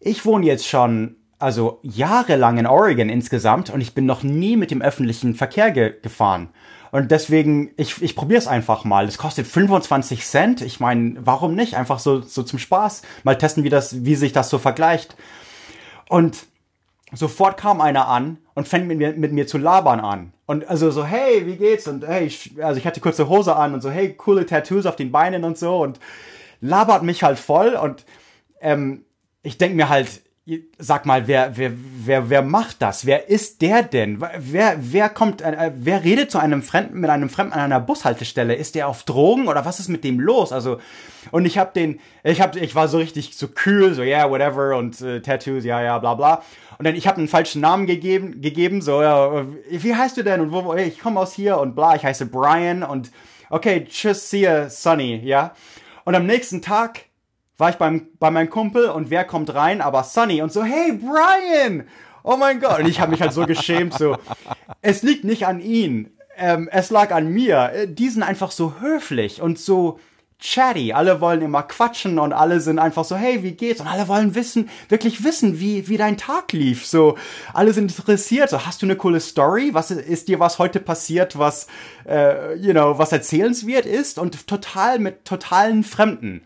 ich 0.00 0.24
wohne 0.24 0.46
jetzt 0.46 0.66
schon 0.66 1.16
also 1.44 1.78
jahrelang 1.82 2.58
in 2.58 2.66
Oregon 2.66 3.10
insgesamt 3.10 3.70
und 3.70 3.80
ich 3.80 3.94
bin 3.94 4.06
noch 4.06 4.22
nie 4.22 4.56
mit 4.56 4.70
dem 4.70 4.82
öffentlichen 4.82 5.34
Verkehr 5.34 5.70
ge 5.70 5.94
gefahren. 6.02 6.48
Und 6.90 7.10
deswegen, 7.10 7.72
ich, 7.76 8.00
ich 8.02 8.16
probiere 8.16 8.38
es 8.38 8.46
einfach 8.46 8.84
mal. 8.84 9.06
Es 9.06 9.18
kostet 9.18 9.46
25 9.46 10.24
Cent. 10.24 10.62
Ich 10.62 10.80
meine, 10.80 11.16
warum 11.18 11.54
nicht? 11.54 11.76
Einfach 11.76 11.98
so, 11.98 12.20
so 12.20 12.44
zum 12.44 12.58
Spaß. 12.58 13.02
Mal 13.24 13.36
testen, 13.36 13.64
wie, 13.64 13.68
das, 13.68 14.04
wie 14.04 14.14
sich 14.14 14.32
das 14.32 14.48
so 14.48 14.58
vergleicht. 14.58 15.16
Und 16.08 16.46
sofort 17.12 17.56
kam 17.56 17.80
einer 17.80 18.08
an 18.08 18.38
und 18.54 18.68
fängt 18.68 18.86
mit 18.86 18.98
mir, 18.98 19.12
mit 19.12 19.32
mir 19.32 19.46
zu 19.46 19.58
labern 19.58 20.00
an. 20.00 20.32
Und 20.46 20.68
also 20.68 20.90
so, 20.92 21.04
hey, 21.04 21.46
wie 21.46 21.56
geht's? 21.56 21.88
Und 21.88 22.06
hey, 22.06 22.26
ich, 22.26 22.52
also 22.62 22.78
ich 22.78 22.86
hatte 22.86 23.00
kurze 23.00 23.28
Hose 23.28 23.56
an 23.56 23.74
und 23.74 23.82
so, 23.82 23.90
hey, 23.90 24.14
coole 24.14 24.46
Tattoos 24.46 24.86
auf 24.86 24.96
den 24.96 25.10
Beinen 25.10 25.44
und 25.44 25.58
so. 25.58 25.82
Und 25.82 25.98
labert 26.60 27.02
mich 27.02 27.22
halt 27.22 27.38
voll. 27.38 27.74
Und 27.74 28.04
ähm, 28.60 29.04
ich 29.42 29.58
denk 29.58 29.74
mir 29.74 29.88
halt, 29.88 30.22
Sag 30.76 31.06
mal, 31.06 31.26
wer, 31.26 31.56
wer, 31.56 31.72
wer, 32.04 32.28
wer 32.28 32.42
macht 32.42 32.82
das? 32.82 33.06
Wer 33.06 33.30
ist 33.30 33.62
der 33.62 33.82
denn? 33.82 34.20
Wer, 34.20 34.76
wer 34.78 35.08
kommt, 35.08 35.40
äh, 35.40 35.72
wer 35.74 36.04
redet 36.04 36.30
zu 36.30 36.38
einem 36.38 36.62
Fremden 36.62 37.00
mit 37.00 37.08
einem 37.08 37.30
Fremden 37.30 37.54
an 37.54 37.60
einer 37.60 37.80
Bushaltestelle? 37.80 38.54
Ist 38.54 38.74
der 38.74 38.88
auf 38.88 39.04
Drogen 39.04 39.48
oder 39.48 39.64
was 39.64 39.80
ist 39.80 39.88
mit 39.88 40.04
dem 40.04 40.20
los? 40.20 40.52
Also, 40.52 40.80
und 41.30 41.46
ich 41.46 41.56
hab 41.56 41.72
den, 41.72 41.98
ich 42.24 42.42
hab, 42.42 42.56
ich 42.56 42.74
war 42.74 42.88
so 42.88 42.98
richtig 42.98 43.38
so 43.38 43.48
kühl, 43.48 43.94
so 43.94 44.02
yeah, 44.02 44.28
whatever 44.28 44.76
und 44.76 45.00
äh, 45.00 45.22
Tattoos, 45.22 45.64
ja, 45.64 45.80
ja, 45.80 45.98
bla, 45.98 46.12
bla. 46.12 46.42
Und 46.76 46.86
dann 46.86 46.94
ich 46.94 47.06
habe 47.06 47.16
einen 47.16 47.28
falschen 47.28 47.62
Namen 47.62 47.86
gegeben, 47.86 48.42
gegeben, 48.42 48.82
so 48.82 49.00
ja, 49.00 49.46
wie 49.70 49.94
heißt 49.94 50.18
du 50.18 50.24
denn 50.24 50.42
und 50.42 50.52
wo, 50.52 50.64
wo 50.66 50.74
ich 50.74 50.98
komme 50.98 51.20
aus 51.20 51.32
hier 51.32 51.56
und 51.56 51.74
bla, 51.74 51.96
ich 51.96 52.04
heiße 52.04 52.26
Brian 52.26 52.82
und 52.82 53.12
okay, 53.48 53.86
tschüss, 53.88 54.28
see 54.28 54.44
you, 54.44 54.68
Sunny, 54.68 55.22
ja. 55.24 55.54
Und 56.04 56.14
am 56.14 56.26
nächsten 56.26 56.60
Tag 56.60 57.06
war 57.56 57.70
ich 57.70 57.76
beim, 57.76 58.08
bei 58.18 58.30
meinem 58.30 58.50
Kumpel 58.50 58.88
und 58.88 59.10
wer 59.10 59.24
kommt 59.24 59.54
rein? 59.54 59.80
Aber 59.80 60.02
Sunny 60.04 60.42
und 60.42 60.52
so, 60.52 60.64
hey 60.64 60.92
Brian! 60.92 61.84
Oh 62.22 62.36
mein 62.36 62.60
Gott! 62.60 62.80
Und 62.80 62.88
ich 62.88 63.00
habe 63.00 63.10
mich 63.10 63.20
halt 63.20 63.32
so 63.32 63.46
geschämt, 63.46 63.94
so. 63.94 64.16
Es 64.80 65.02
liegt 65.02 65.24
nicht 65.24 65.46
an 65.46 65.60
ihn. 65.60 66.10
Ähm, 66.36 66.68
es 66.72 66.90
lag 66.90 67.12
an 67.12 67.28
mir. 67.28 67.70
Äh, 67.74 67.88
die 67.88 68.08
sind 68.08 68.22
einfach 68.22 68.50
so 68.50 68.80
höflich 68.80 69.40
und 69.40 69.58
so 69.58 70.00
chatty. 70.40 70.92
Alle 70.92 71.20
wollen 71.20 71.42
immer 71.42 71.62
quatschen 71.62 72.18
und 72.18 72.32
alle 72.32 72.60
sind 72.60 72.78
einfach 72.78 73.04
so, 73.04 73.16
hey, 73.16 73.42
wie 73.42 73.52
geht's? 73.52 73.80
Und 73.80 73.86
alle 73.86 74.08
wollen 74.08 74.34
wissen, 74.34 74.68
wirklich 74.88 75.22
wissen, 75.22 75.60
wie, 75.60 75.86
wie 75.88 75.96
dein 75.96 76.16
Tag 76.16 76.52
lief. 76.52 76.86
So, 76.86 77.16
alle 77.52 77.72
sind 77.72 77.96
interessiert. 77.96 78.50
So, 78.50 78.66
hast 78.66 78.82
du 78.82 78.86
eine 78.86 78.96
coole 78.96 79.20
Story? 79.20 79.70
Was 79.72 79.90
ist 79.90 80.28
dir 80.28 80.40
was 80.40 80.58
heute 80.58 80.80
passiert, 80.80 81.38
was, 81.38 81.66
äh, 82.08 82.56
you 82.56 82.72
know, 82.72 82.98
was 82.98 83.12
erzählenswert 83.12 83.86
ist? 83.86 84.18
Und 84.18 84.46
total 84.48 84.98
mit 84.98 85.24
totalen 85.24 85.84
Fremden 85.84 86.42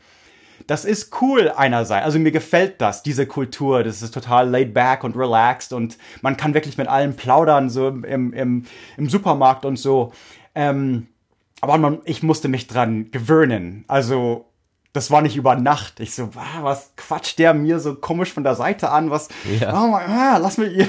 das 0.68 0.84
ist 0.84 1.20
cool 1.22 1.50
einerseits. 1.56 2.04
Also 2.04 2.18
mir 2.18 2.30
gefällt 2.30 2.80
das, 2.80 3.02
diese 3.02 3.26
Kultur. 3.26 3.82
Das 3.82 4.02
ist 4.02 4.12
total 4.12 4.48
laid 4.50 4.74
back 4.74 5.02
und 5.02 5.16
relaxed 5.16 5.72
und 5.72 5.96
man 6.20 6.36
kann 6.36 6.52
wirklich 6.52 6.76
mit 6.76 6.88
allen 6.88 7.16
plaudern, 7.16 7.70
so 7.70 7.88
im, 7.88 8.34
im, 8.34 8.66
im 8.98 9.08
Supermarkt 9.08 9.64
und 9.64 9.78
so. 9.78 10.12
Ähm, 10.54 11.08
aber 11.62 11.78
man, 11.78 12.00
ich 12.04 12.22
musste 12.22 12.48
mich 12.48 12.66
dran 12.66 13.10
gewöhnen. 13.10 13.86
Also 13.88 14.44
das 14.92 15.10
war 15.10 15.22
nicht 15.22 15.36
über 15.36 15.56
Nacht. 15.56 16.00
Ich 16.00 16.14
so, 16.14 16.30
was 16.60 16.92
quatscht 16.96 17.38
der 17.38 17.54
mir 17.54 17.80
so 17.80 17.94
komisch 17.94 18.32
von 18.34 18.44
der 18.44 18.54
Seite 18.54 18.90
an? 18.90 19.10
Was? 19.10 19.28
Ja. 19.58 19.72
Oh 19.72 19.88
mein, 19.88 20.06
ah, 20.06 20.36
lass 20.36 20.58
mich. 20.58 20.86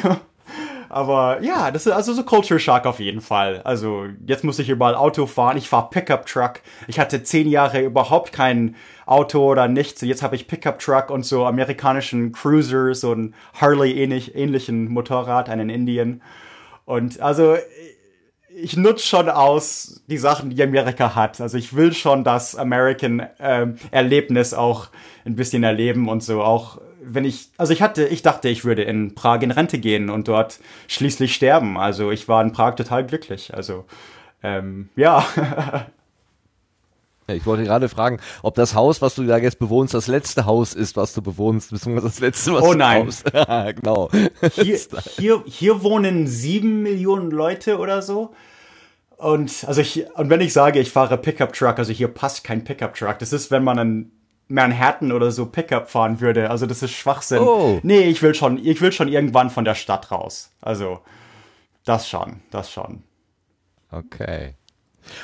Aber 0.89 1.41
ja, 1.41 1.69
das 1.69 1.85
ist 1.85 1.91
also 1.91 2.13
so 2.13 2.23
Culture 2.23 2.59
Shock 2.59 2.85
auf 2.87 2.99
jeden 2.99 3.21
Fall. 3.21 3.61
Also 3.63 4.07
jetzt 4.25 4.43
muss 4.43 4.57
ich 4.57 4.69
überall 4.69 4.95
Auto 4.95 5.27
fahren. 5.27 5.55
Ich 5.55 5.69
fahre 5.69 5.89
Pickup 5.91 6.25
Truck. 6.25 6.61
Ich 6.87 6.99
hatte 6.99 7.21
zehn 7.21 7.47
Jahre 7.47 7.81
überhaupt 7.81 8.33
kein 8.33 8.75
Auto 9.05 9.45
oder 9.45 9.67
nichts. 9.67 10.01
Jetzt 10.01 10.23
habe 10.23 10.35
ich 10.35 10.47
Pickup 10.47 10.79
Truck 10.79 11.11
und 11.11 11.25
so 11.25 11.45
amerikanischen 11.45 12.31
Cruiser, 12.31 12.95
so 12.95 13.13
ein 13.13 13.35
Harley 13.53 13.93
ähnlich, 14.01 14.35
ähnlichen 14.35 14.89
Motorrad, 14.89 15.47
einen 15.47 15.69
Indian. 15.69 16.21
Und 16.85 17.21
also 17.21 17.55
ich 18.49 18.75
nutze 18.75 19.05
schon 19.05 19.29
aus 19.29 20.01
die 20.07 20.17
Sachen, 20.17 20.49
die 20.49 20.61
Amerika 20.61 21.13
hat. 21.13 21.39
Also 21.39 21.57
ich 21.57 21.75
will 21.75 21.93
schon 21.93 22.23
das 22.23 22.55
American 22.55 23.27
ähm, 23.39 23.75
Erlebnis 23.91 24.55
auch 24.55 24.87
ein 25.23 25.35
bisschen 25.35 25.63
erleben 25.63 26.09
und 26.09 26.23
so 26.23 26.41
auch 26.41 26.81
wenn 27.13 27.25
ich, 27.25 27.49
also 27.57 27.73
ich 27.73 27.81
hatte, 27.81 28.05
ich 28.05 28.21
dachte, 28.21 28.49
ich 28.49 28.65
würde 28.65 28.83
in 28.83 29.15
Prag 29.15 29.41
in 29.41 29.51
Rente 29.51 29.79
gehen 29.79 30.09
und 30.09 30.27
dort 30.27 30.59
schließlich 30.87 31.33
sterben. 31.33 31.77
Also 31.77 32.11
ich 32.11 32.27
war 32.27 32.41
in 32.41 32.51
Prag 32.51 32.75
total 32.75 33.05
glücklich. 33.05 33.53
Also 33.53 33.85
ähm, 34.43 34.89
ja. 34.95 35.25
Ich 37.35 37.45
wollte 37.45 37.63
gerade 37.63 37.89
fragen, 37.89 38.19
ob 38.41 38.55
das 38.55 38.73
Haus, 38.73 39.03
was 39.03 39.13
du 39.13 39.23
da 39.23 39.37
jetzt 39.37 39.59
bewohnst, 39.59 39.93
das 39.93 40.07
letzte 40.07 40.47
Haus 40.47 40.73
ist, 40.73 40.97
was 40.97 41.13
du 41.13 41.21
bewohnst, 41.21 41.69
beziehungsweise 41.69 42.07
das 42.07 42.19
letzte, 42.19 42.53
was 42.53 42.63
oh, 42.63 42.71
du 42.71 42.79
nein. 42.79 43.05
kaufst. 43.05 43.31
genau. 43.75 44.09
Hier, 44.53 44.79
hier, 45.17 45.43
hier 45.45 45.83
wohnen 45.83 46.25
sieben 46.25 46.81
Millionen 46.81 47.29
Leute 47.29 47.77
oder 47.77 48.01
so. 48.01 48.33
Und 49.17 49.65
also 49.67 49.81
ich, 49.81 50.05
und 50.15 50.29
wenn 50.29 50.41
ich 50.41 50.53
sage, 50.53 50.79
ich 50.79 50.91
fahre 50.91 51.17
Pickup 51.17 51.53
Truck, 51.53 51.77
also 51.77 51.91
hier 51.91 52.07
passt 52.07 52.43
kein 52.43 52.63
Pickup 52.63 52.95
Truck. 52.95 53.19
Das 53.19 53.33
ist, 53.33 53.51
wenn 53.51 53.63
man 53.63 53.77
einen 53.77 54.11
Manhattan 54.49 55.11
oder 55.11 55.31
so 55.31 55.45
Pickup 55.45 55.89
fahren 55.89 56.19
würde. 56.19 56.49
Also 56.49 56.65
das 56.65 56.83
ist 56.83 56.91
Schwachsinn. 56.91 57.39
Oh. 57.39 57.79
Nee, 57.83 58.01
ich 58.01 58.21
will 58.21 58.33
schon, 58.33 58.57
ich 58.57 58.81
will 58.81 58.91
schon 58.91 59.07
irgendwann 59.07 59.49
von 59.49 59.63
der 59.63 59.75
Stadt 59.75 60.11
raus. 60.11 60.51
Also 60.59 60.99
das 61.85 62.09
schon, 62.09 62.41
das 62.51 62.71
schon. 62.71 63.03
Okay. 63.91 64.55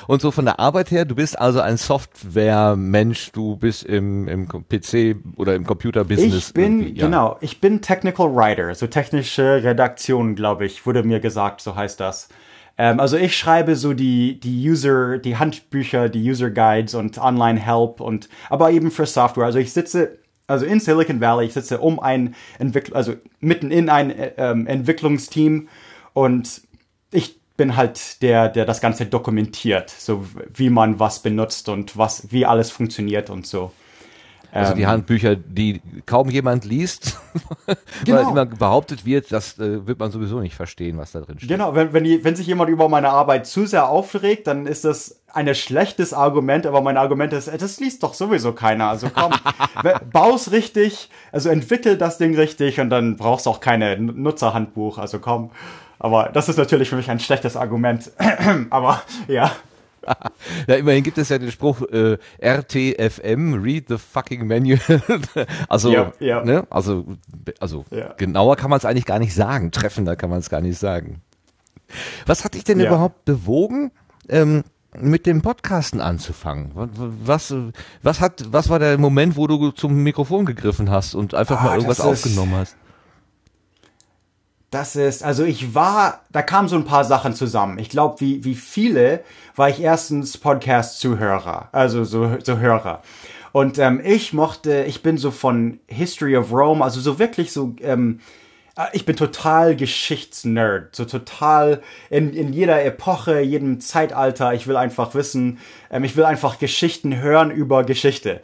Und 0.07 0.21
so 0.21 0.31
von 0.31 0.45
der 0.45 0.59
Arbeit 0.59 0.91
her, 0.91 1.05
du 1.05 1.15
bist 1.15 1.37
also 1.37 1.59
ein 1.59 1.77
Software-Mensch, 1.77 3.31
du 3.31 3.55
bist 3.55 3.83
im, 3.83 4.27
im 4.27 4.47
PC 4.47 5.17
oder 5.35 5.55
im 5.55 5.65
Computer-Business. 5.65 6.47
Ich 6.47 6.53
bin, 6.53 6.95
ja. 6.95 7.05
genau, 7.05 7.37
ich 7.41 7.61
bin 7.61 7.81
Technical 7.81 8.35
Writer, 8.35 8.73
so 8.73 8.87
technische 8.87 9.63
Redaktion, 9.63 10.35
glaube 10.35 10.65
ich, 10.65 10.85
wurde 10.85 11.03
mir 11.03 11.19
gesagt, 11.19 11.61
so 11.61 11.75
heißt 11.75 11.99
das. 11.99 12.29
Ähm, 12.77 12.99
also 12.99 13.17
ich 13.17 13.37
schreibe 13.37 13.75
so 13.75 13.93
die, 13.93 14.39
die 14.39 14.69
User, 14.69 15.17
die 15.17 15.37
Handbücher, 15.37 16.09
die 16.09 16.29
User 16.29 16.49
Guides 16.49 16.95
und 16.95 17.17
Online 17.17 17.59
Help 17.59 18.01
und, 18.01 18.29
aber 18.49 18.71
eben 18.71 18.91
für 18.91 19.05
Software. 19.05 19.45
Also 19.45 19.59
ich 19.59 19.73
sitze, 19.73 20.19
also 20.47 20.65
in 20.65 20.79
Silicon 20.79 21.21
Valley, 21.21 21.45
ich 21.47 21.53
sitze 21.53 21.79
um 21.79 21.99
ein 21.99 22.35
Entwickler, 22.59 22.95
also 22.95 23.13
mitten 23.39 23.71
in 23.71 23.89
ein 23.89 24.13
ähm, 24.37 24.67
Entwicklungsteam 24.67 25.69
und 26.13 26.61
ich 27.11 27.39
bin 27.57 27.77
halt 27.77 28.21
der, 28.21 28.49
der 28.49 28.65
das 28.65 28.81
Ganze 28.81 29.05
dokumentiert, 29.05 29.89
so 29.89 30.25
wie 30.53 30.69
man 30.69 30.99
was 30.99 31.21
benutzt 31.21 31.69
und 31.69 31.97
was, 31.97 32.31
wie 32.31 32.45
alles 32.45 32.71
funktioniert 32.71 33.29
und 33.29 33.47
so. 33.47 33.71
Also 34.55 34.73
die 34.73 34.83
Ähm, 34.83 34.87
Handbücher, 34.87 35.35
die 35.35 35.81
kaum 36.05 36.29
jemand 36.29 36.63
liest, 36.63 37.17
weil 37.65 37.75
Genau. 38.05 38.29
immer 38.31 38.45
behauptet 38.45 39.05
wird, 39.05 39.29
das 39.31 39.59
äh, 39.59 39.85
wird 39.85 39.99
man 39.99 40.11
sowieso 40.11 40.39
nicht 40.39 40.55
verstehen, 40.55 40.97
was 40.97 41.11
da 41.11 41.19
drin 41.19 41.37
steht. 41.37 41.49
Genau, 41.49 41.75
wenn, 41.75 41.91
wenn, 41.91 42.05
die, 42.05 42.23
wenn 42.23 42.37
sich 42.37 42.47
jemand 42.47 42.69
über 42.69 42.87
meine 42.87 43.09
Arbeit 43.09 43.47
zu 43.47 43.65
sehr 43.65 43.89
aufregt, 43.89 44.47
dann 44.47 44.65
ist 44.65 44.85
das 44.85 45.19
ein 45.33 45.53
schlechtes 45.53 46.13
Argument, 46.13 46.65
aber 46.65 46.79
mein 46.79 46.95
Argument 46.95 47.33
ist, 47.33 47.49
äh, 47.49 47.57
das 47.57 47.81
liest 47.81 48.01
doch 48.03 48.13
sowieso 48.13 48.53
keiner. 48.53 48.87
Also 48.87 49.09
komm, 49.13 49.33
bau's 50.13 50.51
richtig, 50.51 51.09
also 51.33 51.49
entwickel 51.49 51.97
das 51.97 52.17
Ding 52.17 52.33
richtig 52.35 52.79
und 52.79 52.89
dann 52.89 53.17
brauchst 53.17 53.45
du 53.47 53.49
auch 53.49 53.59
keine 53.59 53.99
Nutzerhandbuch, 53.99 54.97
also 54.99 55.19
komm. 55.19 55.51
Aber 55.99 56.29
das 56.33 56.47
ist 56.47 56.57
natürlich 56.57 56.89
für 56.89 56.95
mich 56.95 57.09
ein 57.09 57.19
schlechtes 57.19 57.57
Argument. 57.57 58.09
aber 58.69 59.01
ja. 59.27 59.51
Ja, 60.67 60.75
immerhin 60.75 61.03
gibt 61.03 61.17
es 61.17 61.29
ja 61.29 61.37
den 61.37 61.51
Spruch 61.51 61.81
äh, 61.91 62.17
RTFM, 62.39 63.55
read 63.63 63.85
the 63.87 63.97
fucking 63.97 64.47
manual. 64.47 64.79
also, 65.69 65.91
Ja, 65.91 66.13
ja. 66.19 66.43
Ne? 66.43 66.65
also, 66.69 67.05
also 67.59 67.85
Ja. 67.91 68.13
genauer 68.17 68.55
kann 68.55 68.69
man 68.69 68.77
es 68.77 68.85
eigentlich 68.85 69.05
gar 69.05 69.19
nicht 69.19 69.33
sagen, 69.33 69.71
treffender 69.71 70.15
kann 70.15 70.29
man 70.29 70.39
es 70.39 70.49
gar 70.49 70.61
nicht 70.61 70.77
sagen. 70.79 71.21
Was 72.25 72.43
hat 72.43 72.55
dich 72.55 72.63
denn 72.63 72.79
überhaupt 72.79 73.25
bewogen, 73.25 73.91
ähm, 74.29 74.63
mit 74.97 75.25
dem 75.25 75.41
Podcasten 75.41 75.99
anzufangen? 76.01 76.71
Was, 76.73 77.53
was 78.01 78.21
hat, 78.21 78.45
was 78.51 78.69
war 78.69 78.79
der 78.79 78.97
Moment, 78.97 79.35
wo 79.35 79.45
du 79.45 79.71
zum 79.71 79.95
Mikrofon 80.03 80.45
gegriffen 80.45 80.89
hast 80.89 81.15
und 81.15 81.33
einfach 81.35 81.59
Ah, 81.59 81.63
mal 81.65 81.75
irgendwas 81.75 81.99
aufgenommen 82.01 82.55
hast? 82.55 82.77
Das 84.75 84.97
ist, 84.97 85.23
also 85.23 85.45
ich 85.45 85.73
war, 85.73 86.19
da 86.33 86.41
kamen 86.41 86.67
so 86.67 86.75
ein 86.75 86.83
paar 86.83 87.05
Sachen 87.05 87.33
zusammen. 87.33 87.79
Ich 87.79 87.87
glaube, 87.87 88.19
wie, 88.19 88.43
wie 88.43 88.55
viele 88.55 89.23
war 89.55 89.69
ich 89.69 89.79
erstens 89.79 90.37
Podcast-Zuhörer, 90.37 91.69
also 91.71 92.03
so, 92.03 92.35
so 92.43 92.57
Hörer. 92.57 93.01
Und 93.53 93.77
ähm, 93.77 94.01
ich 94.03 94.33
mochte, 94.33 94.83
ich 94.83 95.01
bin 95.01 95.17
so 95.17 95.31
von 95.31 95.79
History 95.87 96.35
of 96.35 96.51
Rome, 96.51 96.83
also 96.83 96.99
so 96.99 97.19
wirklich 97.19 97.53
so, 97.53 97.73
ähm, 97.79 98.19
äh, 98.75 98.87
ich 98.91 99.05
bin 99.05 99.15
total 99.15 99.77
Geschichtsnerd, 99.77 100.93
so 100.93 101.05
total 101.05 101.81
in, 102.09 102.33
in 102.33 102.51
jeder 102.51 102.83
Epoche, 102.83 103.39
jedem 103.39 103.79
Zeitalter. 103.79 104.53
Ich 104.53 104.67
will 104.67 104.75
einfach 104.75 105.15
wissen, 105.15 105.59
ähm, 105.89 106.03
ich 106.03 106.17
will 106.17 106.25
einfach 106.25 106.59
Geschichten 106.59 107.15
hören 107.15 107.49
über 107.49 107.85
Geschichte. 107.85 108.41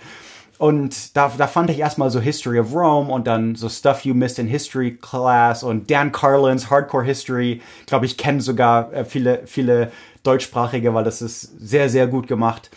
Und 0.61 1.17
da, 1.17 1.31
da 1.35 1.47
fand 1.47 1.71
ich 1.71 1.79
erstmal 1.79 2.11
so 2.11 2.19
History 2.19 2.59
of 2.59 2.71
Rome 2.71 3.11
und 3.11 3.25
dann 3.25 3.55
so 3.55 3.67
Stuff 3.67 4.05
You 4.05 4.13
Missed 4.13 4.37
in 4.37 4.45
History 4.45 4.95
Class 4.95 5.63
und 5.63 5.89
Dan 5.89 6.11
Carlin's 6.11 6.69
Hardcore 6.69 7.03
History. 7.03 7.63
Ich 7.79 7.87
glaube, 7.87 8.05
ich 8.05 8.15
kenne 8.15 8.41
sogar 8.41 8.93
äh, 8.93 9.03
viele, 9.03 9.47
viele 9.47 9.91
deutschsprachige, 10.21 10.93
weil 10.93 11.03
das 11.03 11.23
ist 11.23 11.41
sehr, 11.41 11.89
sehr 11.89 12.05
gut 12.05 12.27
gemacht. 12.27 12.69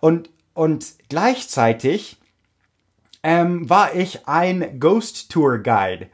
Und, 0.00 0.28
und 0.52 0.84
gleichzeitig 1.08 2.18
ähm, 3.22 3.70
war 3.70 3.94
ich 3.94 4.28
ein 4.28 4.78
Ghost 4.78 5.30
Tour 5.30 5.60
Guide. 5.60 6.08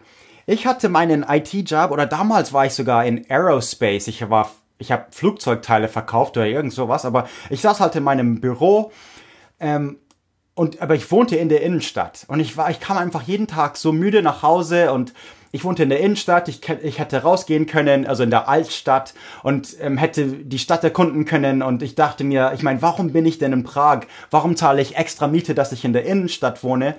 Ich 0.47 0.65
hatte 0.65 0.89
meinen 0.89 1.25
IT-Job 1.29 1.91
oder 1.91 2.07
damals 2.07 2.53
war 2.53 2.67
ich 2.67 2.75
sogar 2.75 3.05
in 3.05 3.29
Aerospace. 3.29 4.07
Ich 4.07 4.31
war, 4.31 4.53
ich 4.79 4.93
habe 4.93 5.07
Flugzeugteile 5.11 5.89
verkauft 5.89 6.37
oder 6.37 6.47
irgend 6.47 6.73
sowas, 6.73 7.05
aber 7.05 7.29
ich 7.51 7.63
saß 7.63 7.81
halt 7.81 7.97
in 7.97 8.05
meinem 8.05 8.41
Büro 8.41 8.93
ähm, 9.59 9.99
und 10.57 10.81
aber 10.81 10.95
ich 10.95 11.13
wohnte 11.13 11.37
in 11.37 11.51
der 11.51 11.63
Innenstadt. 11.63 12.25
Und 12.29 12.41
ich 12.41 12.57
war, 12.57 12.71
ich 12.71 12.81
kam 12.81 12.97
einfach 12.97 13.23
jeden 13.23 13.47
Tag 13.47 13.77
so 13.77 13.93
müde 13.93 14.23
nach 14.23 14.43
Hause 14.43 14.91
und 14.91 15.13
ich 15.53 15.65
wohnte 15.65 15.83
in 15.83 15.91
der 15.91 16.01
Innenstadt, 16.01 16.49
ich, 16.49 16.61
ich 16.83 16.99
hätte 16.99 17.23
rausgehen 17.23 17.67
können, 17.67 18.07
also 18.07 18.23
in 18.23 18.31
der 18.31 18.49
Altstadt 18.49 19.13
und 19.43 19.77
ähm, 19.81 19.99
hätte 19.99 20.27
die 20.27 20.59
Stadt 20.59 20.83
erkunden 20.83 21.27
können. 21.27 21.63
Und 21.63 21.83
ich 21.83 21.95
dachte 21.95 22.25
mir, 22.25 22.53
ich 22.55 22.63
meine, 22.63 22.81
warum 22.81 23.13
bin 23.13 23.27
ich 23.27 23.39
denn 23.39 23.53
in 23.53 23.65
Prag? 23.65 24.07
Warum 24.31 24.57
zahle 24.57 24.81
ich 24.81 24.97
extra 24.97 25.29
Miete, 25.29 25.55
dass 25.55 25.73
ich 25.73 25.85
in 25.85 25.93
der 25.93 26.07
Innenstadt 26.07 26.65
wohne, 26.65 26.97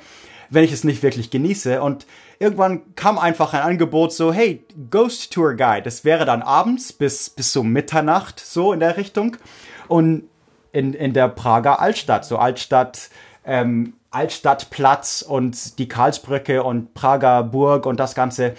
wenn 0.51 0.63
ich 0.63 0.71
es 0.71 0.83
nicht 0.83 1.01
wirklich 1.01 1.31
genieße? 1.31 1.81
Und 1.81 2.05
irgendwann 2.37 2.93
kam 2.93 3.17
einfach 3.17 3.55
ein 3.55 3.61
Angebot 3.61 4.13
so, 4.13 4.31
hey, 4.31 4.63
Ghost 4.91 5.33
Tour 5.33 5.55
Guide, 5.55 5.81
das 5.81 6.05
wäre 6.05 6.25
dann 6.25 6.43
abends 6.43 6.93
bis, 6.93 7.31
bis 7.31 7.51
so 7.51 7.63
Mitternacht, 7.63 8.39
so 8.39 8.71
in 8.71 8.81
der 8.81 8.97
Richtung. 8.97 9.35
Und 9.87 10.25
in, 10.71 10.93
in 10.93 11.13
der 11.13 11.27
Prager 11.27 11.79
Altstadt, 11.79 12.23
so 12.23 12.37
Altstadt, 12.37 13.09
ähm, 13.47 13.93
Altstadtplatz 14.11 15.23
und 15.27 15.79
die 15.79 15.87
Karlsbrücke 15.87 16.63
und 16.63 16.93
Prager 16.93 17.43
Burg 17.43 17.85
und 17.85 17.99
das 17.99 18.13
Ganze. 18.15 18.53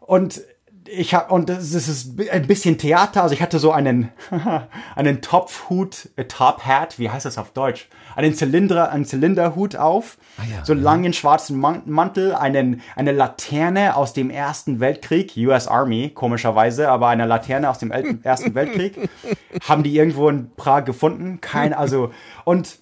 Und 0.00 0.40
ich 0.88 1.14
habe 1.14 1.32
und 1.32 1.50
es 1.50 1.72
ist 1.74 2.18
ein 2.30 2.46
bisschen 2.46 2.78
Theater. 2.78 3.22
Also 3.22 3.34
ich 3.34 3.42
hatte 3.42 3.58
so 3.58 3.72
einen 3.72 4.10
einen 4.94 5.20
Topfhut, 5.20 6.08
Top 6.28 6.62
Hat, 6.64 6.98
wie 6.98 7.10
heißt 7.10 7.26
das 7.26 7.38
auf 7.38 7.50
Deutsch? 7.50 7.88
Einen 8.14 8.34
Zylinder, 8.34 8.90
einen 8.90 9.04
Zylinderhut 9.04 9.76
auf, 9.76 10.16
ja, 10.38 10.64
so 10.64 10.72
langen 10.72 11.12
schwarzen 11.12 11.58
Man- 11.58 11.82
Mantel, 11.86 12.34
einen 12.34 12.80
eine 12.94 13.12
Laterne 13.12 13.96
aus 13.96 14.12
dem 14.12 14.30
Ersten 14.30 14.80
Weltkrieg, 14.80 15.34
US 15.36 15.66
Army 15.66 16.10
komischerweise, 16.14 16.88
aber 16.88 17.08
eine 17.08 17.26
Laterne 17.26 17.68
aus 17.68 17.78
dem 17.78 17.90
Ersten 17.90 18.54
Weltkrieg. 18.54 19.08
Haben 19.68 19.82
die 19.82 19.94
irgendwo 19.96 20.28
in 20.28 20.50
Prag 20.56 20.84
gefunden? 20.84 21.40
Kein, 21.40 21.74
also 21.74 22.12
und 22.44 22.78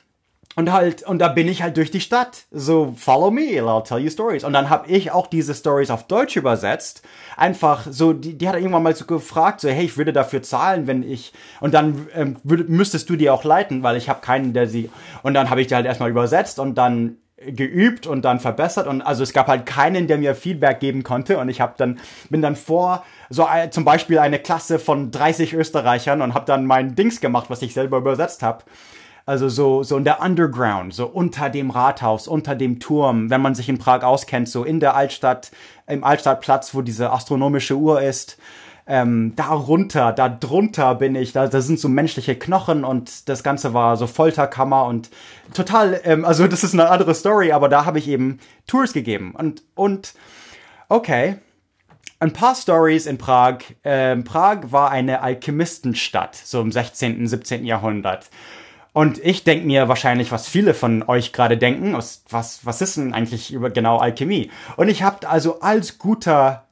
und 0.57 0.73
halt, 0.73 1.03
und 1.03 1.19
da 1.19 1.29
bin 1.29 1.49
ich 1.49 1.63
halt 1.63 1.77
durch 1.77 1.91
die 1.91 2.01
Stadt. 2.01 2.45
So, 2.53 2.95
follow 2.97 3.31
me, 3.31 3.61
I'll 3.61 3.83
tell 3.83 3.99
you 3.99 4.11
stories. 4.11 4.45
Und 4.45 4.53
dann 4.53 4.71
habe 4.71 4.89
ich 4.89 5.11
auch 5.11 5.27
diese 5.27 5.55
Stories 5.55 5.91
auf 5.91 6.07
Deutsch 6.07 6.37
übersetzt. 6.37 7.03
Einfach 7.37 7.87
so, 7.91 8.13
die, 8.13 8.39
die 8.39 8.49
hat 8.49 8.55
irgendwann 8.55 8.85
mal 8.85 8.95
so 8.95 9.05
gefragt, 9.05 9.61
so, 9.61 9.69
hey, 9.69 9.85
ich 9.85 9.97
würde 9.97 10.13
dafür 10.13 10.43
zahlen, 10.43 10.87
wenn 10.87 11.03
ich. 11.03 11.33
Und 11.61 11.75
dann 11.75 12.07
ähm, 12.15 12.37
würd, 12.45 12.69
müsstest 12.69 13.11
du 13.11 13.17
die 13.17 13.31
auch 13.31 13.43
leiten, 13.43 13.83
weil 13.83 13.97
ich 13.97 14.09
habe 14.09 14.21
keinen, 14.21 14.53
der 14.53 14.69
sie. 14.69 14.91
Und 15.23 15.35
dann 15.35 15.51
habe 15.51 15.61
ich 15.61 15.67
die 15.67 15.75
halt 15.75 15.87
erstmal 15.87 16.11
übersetzt 16.11 16.61
und 16.61 16.77
dann 16.77 17.17
geübt 17.37 18.07
und 18.07 18.25
dann 18.25 18.41
verbessert 18.41 18.87
und 18.87 19.03
also 19.03 19.23
es 19.23 19.33
gab 19.33 19.49
halt 19.49 19.67
keinen, 19.67 20.07
der 20.07 20.19
mir 20.19 20.35
Feedback 20.35 20.81
geben 20.81 21.03
konnte 21.03 21.39
und 21.39 21.49
ich 21.49 21.61
habe 21.61 21.75
dann 21.77 21.99
bin 22.31 22.41
dann 22.41 22.57
vor 22.57 23.05
so 23.29 23.45
ein, 23.45 23.71
zum 23.73 23.85
Beispiel 23.85 24.19
eine 24.19 24.39
Klasse 24.39 24.79
von 24.79 25.11
30 25.11 25.53
Österreichern 25.53 26.23
und 26.23 26.33
habe 26.33 26.47
dann 26.47 26.65
mein 26.65 26.95
Dings 26.95 27.21
gemacht, 27.21 27.51
was 27.51 27.63
ich 27.63 27.75
selber 27.75 27.99
übersetzt 27.99 28.43
habe. 28.43 28.65
Also 29.27 29.49
so, 29.49 29.83
so 29.83 29.97
in 29.97 30.05
der 30.05 30.20
Underground, 30.20 30.93
so 30.93 31.07
unter 31.07 31.49
dem 31.49 31.70
Rathaus, 31.70 32.29
unter 32.29 32.55
dem 32.55 32.79
Turm, 32.79 33.31
wenn 33.31 33.41
man 33.41 33.55
sich 33.55 33.70
in 33.70 33.79
Prag 33.79 34.03
auskennt, 34.03 34.51
so 34.51 34.64
in 34.64 34.81
der 34.81 34.95
Altstadt, 34.95 35.51
im 35.87 36.05
Altstadtplatz, 36.05 36.75
wo 36.75 36.83
diese 36.83 37.11
astronomische 37.11 37.77
Uhr 37.77 38.03
ist. 38.03 38.37
Ähm, 38.87 39.33
da 39.35 39.47
runter, 39.47 40.12
da 40.12 40.29
drunter 40.29 40.95
bin 40.97 41.14
ich, 41.14 41.33
da, 41.33 41.47
da 41.47 41.62
sind 41.62 41.81
so 41.81 41.89
menschliche 41.89 42.35
Knochen 42.39 42.85
und 42.85 43.31
das 43.31 43.43
Ganze 43.43 43.72
war 43.72 43.97
so 43.97 44.07
Folterkammer 44.07 44.85
und 44.85 45.09
total, 45.55 46.03
ähm, 46.05 46.27
also 46.27 46.47
das 46.47 46.64
ist 46.64 46.75
eine 46.75 46.91
andere 46.91 47.14
Story, 47.14 47.53
aber 47.53 47.70
da 47.70 47.87
habe 47.87 47.99
ich 47.99 48.09
eben 48.09 48.41
Tours 48.66 48.93
gegeben 48.93 49.35
und, 49.35 49.62
und 49.75 50.12
okay, 50.91 51.37
ein 52.20 52.33
paar 52.33 52.55
Stories 52.55 53.07
in 53.07 53.18
Prag. 53.18 53.59
Ähm, 53.85 54.25
Prag 54.25 54.70
war 54.70 54.91
eine 54.91 55.22
Alchemistenstadt, 55.22 56.37
so 56.37 56.61
im 56.61 56.70
16., 56.70 57.27
17. 57.27 57.64
Jahrhundert. 57.64 58.29
Und 58.95 59.19
ich 59.19 59.43
denke 59.43 59.67
mir 59.67 59.89
wahrscheinlich, 59.89 60.31
was 60.31 60.47
viele 60.47 60.73
von 60.73 61.03
euch 61.03 61.33
gerade 61.33 61.59
denken, 61.59 61.95
was, 61.95 62.23
was, 62.31 62.81
ist 62.81 62.97
denn 62.97 63.13
eigentlich 63.13 63.53
über 63.53 63.69
genau 63.69 63.99
Alchemie? 63.99 64.53
Und 64.77 64.89
ich 64.89 65.03
habe 65.03 65.29
also 65.29 65.59
als 65.61 65.99
guter 65.99 66.69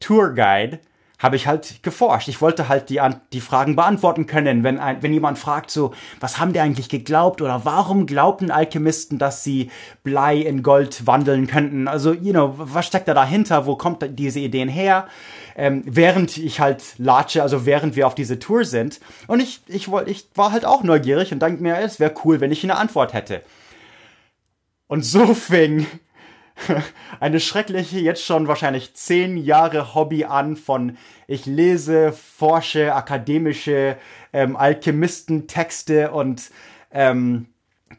Tourguide 0.00 0.80
habe 1.18 1.36
ich 1.36 1.46
halt 1.46 1.82
geforscht. 1.82 2.28
Ich 2.28 2.40
wollte 2.40 2.68
halt 2.68 2.88
die, 2.88 3.00
die 3.32 3.42
Fragen 3.42 3.76
beantworten 3.76 4.26
können, 4.26 4.62
wenn, 4.64 4.78
ein, 4.78 5.02
wenn 5.02 5.12
jemand 5.12 5.38
fragt 5.38 5.70
so, 5.70 5.92
was 6.20 6.38
haben 6.38 6.54
die 6.54 6.60
eigentlich 6.60 6.88
geglaubt 6.88 7.42
oder 7.42 7.64
warum 7.64 8.06
glaubten 8.06 8.50
Alchemisten, 8.50 9.18
dass 9.18 9.44
sie 9.44 9.70
Blei 10.04 10.36
in 10.36 10.62
Gold 10.62 11.06
wandeln 11.06 11.48
könnten? 11.48 11.86
Also, 11.86 12.14
you 12.14 12.32
know, 12.32 12.54
was 12.56 12.86
steckt 12.86 13.08
da 13.08 13.14
dahinter? 13.14 13.66
Wo 13.66 13.76
kommt 13.76 14.02
diese 14.18 14.40
Ideen 14.40 14.68
her? 14.68 15.06
Ähm, 15.58 15.82
während 15.84 16.38
ich 16.38 16.60
halt 16.60 16.94
latsche, 16.98 17.42
also 17.42 17.66
während 17.66 17.96
wir 17.96 18.06
auf 18.06 18.14
diese 18.14 18.38
Tour 18.38 18.64
sind. 18.64 19.00
Und 19.26 19.40
ich, 19.40 19.60
ich, 19.66 19.88
wollte, 19.88 20.10
ich 20.10 20.28
war 20.36 20.52
halt 20.52 20.64
auch 20.64 20.84
neugierig 20.84 21.32
und 21.32 21.40
dachte 21.40 21.60
mir, 21.60 21.76
es 21.78 21.98
wäre 21.98 22.14
cool, 22.24 22.40
wenn 22.40 22.52
ich 22.52 22.62
eine 22.62 22.76
Antwort 22.76 23.12
hätte. 23.12 23.42
Und 24.86 25.04
so 25.04 25.34
fing 25.34 25.86
eine 27.20 27.40
schreckliche, 27.40 27.98
jetzt 27.98 28.24
schon 28.24 28.48
wahrscheinlich 28.48 28.94
zehn 28.94 29.36
Jahre 29.36 29.94
Hobby 29.94 30.24
an 30.24 30.56
von 30.56 30.96
ich 31.26 31.46
lese, 31.46 32.12
forsche, 32.12 32.94
akademische 32.94 33.96
ähm, 34.32 34.56
Alchemistentexte 34.56 36.10
und 36.12 36.50
ähm, 36.90 37.46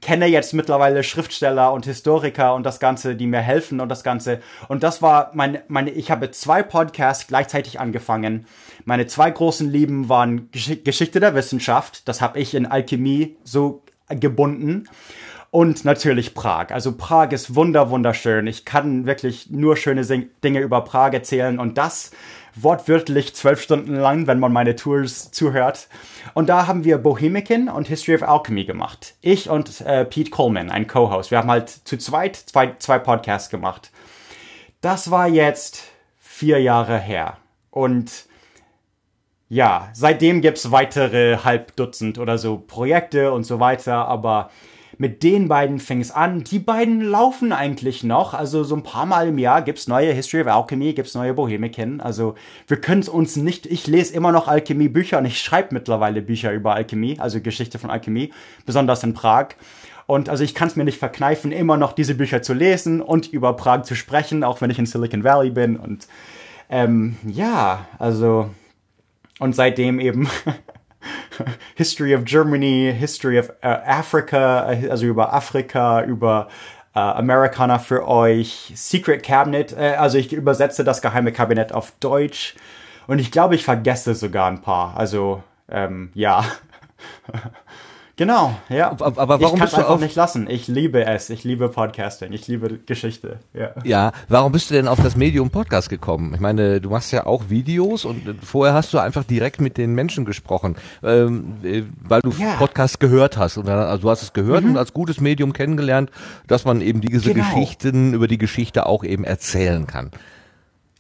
kenne 0.02 0.28
jetzt 0.28 0.54
mittlerweile 0.54 1.04
Schriftsteller 1.04 1.74
und 1.74 1.86
Historiker 1.86 2.56
und 2.56 2.64
das 2.64 2.80
Ganze, 2.80 3.16
die 3.16 3.28
mir 3.28 3.42
helfen 3.42 3.80
und 3.80 3.90
das 3.90 4.04
Ganze. 4.04 4.40
Und 4.68 4.84
das 4.84 5.02
war 5.02 5.32
meine, 5.34 5.64
meine, 5.68 5.90
ich 5.92 6.12
habe 6.12 6.32
zwei 6.32 6.64
Podcasts 6.64 7.28
gleichzeitig 7.28 7.80
angefangen. 7.80 8.46
Meine 8.86 9.08
zwei 9.08 9.30
großen 9.30 9.70
Lieben 9.70 10.10
waren 10.10 10.50
Gesch 10.52 10.84
Geschichte 10.84 11.20
der 11.20 11.36
Wissenschaft, 11.36 12.08
das 12.08 12.22
habe 12.22 12.40
ich 12.40 12.54
in 12.54 12.66
Alchemie 12.66 13.38
so 13.44 13.84
gebunden 14.10 14.88
und 15.52 15.84
natürlich 15.84 16.34
Prag. 16.34 16.68
Also 16.72 16.96
Prag 16.96 17.32
ist 17.32 17.56
wunder, 17.56 17.90
wunderschön. 17.90 18.48
Ich 18.48 18.66
kann 18.66 19.06
wirklich 19.06 19.50
nur 19.50 19.78
schöne 19.78 20.04
Dinge 20.44 20.60
über 20.60 20.82
Prag 20.82 21.14
erzählen 21.14 21.60
und 21.60 21.78
das 21.78 22.12
wortwörtlich 22.56 23.36
zwölf 23.36 23.62
Stunden 23.62 23.96
lang, 23.96 24.28
wenn 24.28 24.40
man 24.40 24.52
meine 24.52 24.76
Tours 24.76 25.32
zuhört. 25.32 25.88
Und 26.34 26.50
da 26.50 26.68
haben 26.68 26.84
wir 26.84 26.98
Bohemican 26.98 27.70
und 27.70 27.88
History 27.88 28.16
of 28.16 28.24
Alchemy 28.24 28.66
gemacht. 28.66 29.16
Ich 29.22 29.50
und 29.50 29.82
äh, 29.82 30.06
Pete 30.06 30.32
Coleman, 30.32 30.70
ein 30.70 30.88
Co-Host. 30.88 31.32
Wir 31.32 31.38
haben 31.40 31.50
halt 31.50 31.70
zu 31.70 31.98
zweit 31.98 32.36
zwei, 32.36 32.76
zwei 32.80 33.00
Podcasts 33.00 33.50
gemacht. 33.50 33.92
Das 34.82 35.12
war 35.12 35.28
jetzt 35.28 35.84
vier 36.18 36.62
Jahre 36.62 36.98
her. 37.00 37.38
Und 37.70 38.26
ja, 39.50 39.90
seitdem 39.94 40.42
gibt's 40.42 40.72
weitere 40.72 41.38
halb 41.38 41.76
Dutzend 41.76 42.20
oder 42.20 42.38
so 42.38 42.58
Projekte 42.58 43.32
und 43.32 43.44
so 43.44 43.60
weiter, 43.60 44.08
aber 44.08 44.52
mit 45.00 45.24
den 45.24 45.48
beiden 45.48 45.80
fing 45.80 46.02
es 46.02 46.12
an. 46.12 46.44
Die 46.44 46.60
beiden 46.60 47.02
laufen 47.02 47.54
eigentlich 47.54 48.04
noch. 48.04 48.34
Also 48.34 48.66
so 48.66 48.76
ein 48.76 48.84
paar 48.84 49.06
Mal 49.06 49.30
im 49.30 49.38
Jahr 49.38 49.62
gibt's 49.62 49.88
neue 49.88 50.12
History 50.12 50.42
of 50.42 50.48
Alchemy, 50.48 50.92
gibt's 50.92 51.16
neue 51.16 51.34
Bohemican. 51.34 52.02
Also 52.02 52.36
wir 52.68 52.82
können 52.82 53.08
uns 53.08 53.38
nicht, 53.38 53.66
ich 53.66 53.88
lese 53.88 54.14
immer 54.14 54.34
noch 54.34 54.50
Alchemie-Bücher 54.50 55.18
und 55.18 55.26
ich 55.26 55.40
schreibe 55.40 55.74
mittlerweile 55.74 56.22
Bücher 56.22 56.52
über 56.52 56.74
Alchemie, 56.74 57.18
also 57.18 57.40
Geschichte 57.40 57.80
von 57.80 57.90
Alchemie, 57.90 58.34
besonders 58.66 59.02
in 59.04 59.14
Prag. 59.14 59.56
Und 60.06 60.28
also 60.28 60.44
ich 60.44 60.54
kann 60.54 60.68
es 60.68 60.76
mir 60.76 60.84
nicht 60.84 61.00
verkneifen, 61.00 61.54
immer 61.54 61.78
noch 61.78 61.94
diese 61.94 62.14
Bücher 62.14 62.42
zu 62.42 62.54
lesen 62.54 63.02
und 63.02 63.32
über 63.32 63.54
Prag 63.54 63.84
zu 63.84 63.96
sprechen, 63.96 64.44
auch 64.44 64.60
wenn 64.60 64.70
ich 64.70 64.80
in 64.80 64.86
Silicon 64.86 65.24
Valley 65.24 65.52
bin. 65.52 65.78
Und 65.78 66.10
ähm, 66.70 67.16
ja, 67.26 67.86
also 68.00 68.50
und 69.40 69.56
seitdem 69.56 70.02
eben 70.02 70.28
History 71.76 72.14
of 72.16 72.24
Germany, 72.26 72.92
History 72.92 73.40
of 73.40 73.50
uh, 73.64 73.68
Africa, 73.86 74.66
also 74.90 75.06
über 75.06 75.34
Afrika, 75.34 76.04
über 76.04 76.48
uh, 76.96 77.00
Amerikaner 77.00 77.80
für 77.80 78.08
euch, 78.08 78.72
Secret 78.76 79.24
Cabinet, 79.24 79.74
äh, 79.74 79.96
also 79.98 80.18
ich 80.18 80.34
übersetze 80.34 80.84
das 80.84 81.02
geheime 81.02 81.32
Kabinett 81.32 81.72
auf 81.72 81.94
Deutsch 82.00 82.56
und 83.08 83.20
ich 83.20 83.32
glaube, 83.32 83.56
ich 83.56 83.64
vergesse 83.64 84.16
sogar 84.16 84.50
ein 84.50 84.62
paar. 84.62 84.98
Also 84.98 85.44
ähm, 85.70 86.12
ja. 86.14 86.46
Genau, 88.20 88.54
ja. 88.68 88.92
Aber, 88.92 89.06
aber 89.18 89.40
warum 89.40 89.56
ich 89.56 89.62
bist 89.62 89.74
du 89.74 89.78
einfach 89.78 89.92
auf, 89.92 90.02
nicht 90.02 90.14
lassen. 90.18 90.50
Ich 90.50 90.68
liebe 90.68 91.06
es. 91.06 91.30
Ich 91.30 91.46
liebe 91.46 91.70
Podcasting. 91.70 92.34
Ich 92.34 92.50
liebe 92.50 92.78
Geschichte. 92.86 93.40
Ja. 93.54 93.70
Ja, 93.86 94.12
warum 94.28 94.52
bist 94.52 94.70
du 94.70 94.74
denn 94.74 94.90
auf 94.90 95.02
das 95.02 95.16
Medium 95.16 95.52
Podcast 95.52 95.88
gekommen? 95.88 96.34
Ich 96.34 96.42
meine, 96.42 96.82
du 96.82 96.90
machst 96.90 97.14
ja 97.14 97.26
auch 97.26 97.44
Videos 97.50 98.04
und 98.04 98.36
vorher 98.44 98.74
hast 98.74 98.94
du 98.94 98.98
einfach 99.00 99.24
direkt 99.24 99.62
mit 99.62 99.78
den 99.78 99.94
Menschen 99.96 100.26
gesprochen, 100.26 100.76
ähm, 101.02 101.60
äh, 101.64 101.84
weil 102.02 102.20
du 102.20 102.32
Ja. 102.32 102.56
Podcast 102.56 103.00
gehört 103.00 103.38
hast. 103.38 103.56
Und 103.58 103.70
dann, 103.70 103.80
also 103.80 104.02
du 104.02 104.10
hast 104.10 104.22
es 104.22 104.34
gehört 104.34 104.66
Mhm. 104.66 104.72
und 104.72 104.78
als 104.78 104.92
gutes 104.92 105.22
Medium 105.22 105.54
kennengelernt, 105.54 106.12
dass 106.46 106.66
man 106.66 106.82
eben 106.82 107.00
diese 107.00 107.34
Genau. 107.34 107.46
Geschichten 107.46 108.14
über 108.14 108.28
die 108.28 108.38
Geschichte 108.38 108.86
auch 108.86 109.06
eben 109.06 109.24
erzählen 109.24 109.88
kann. 109.88 110.12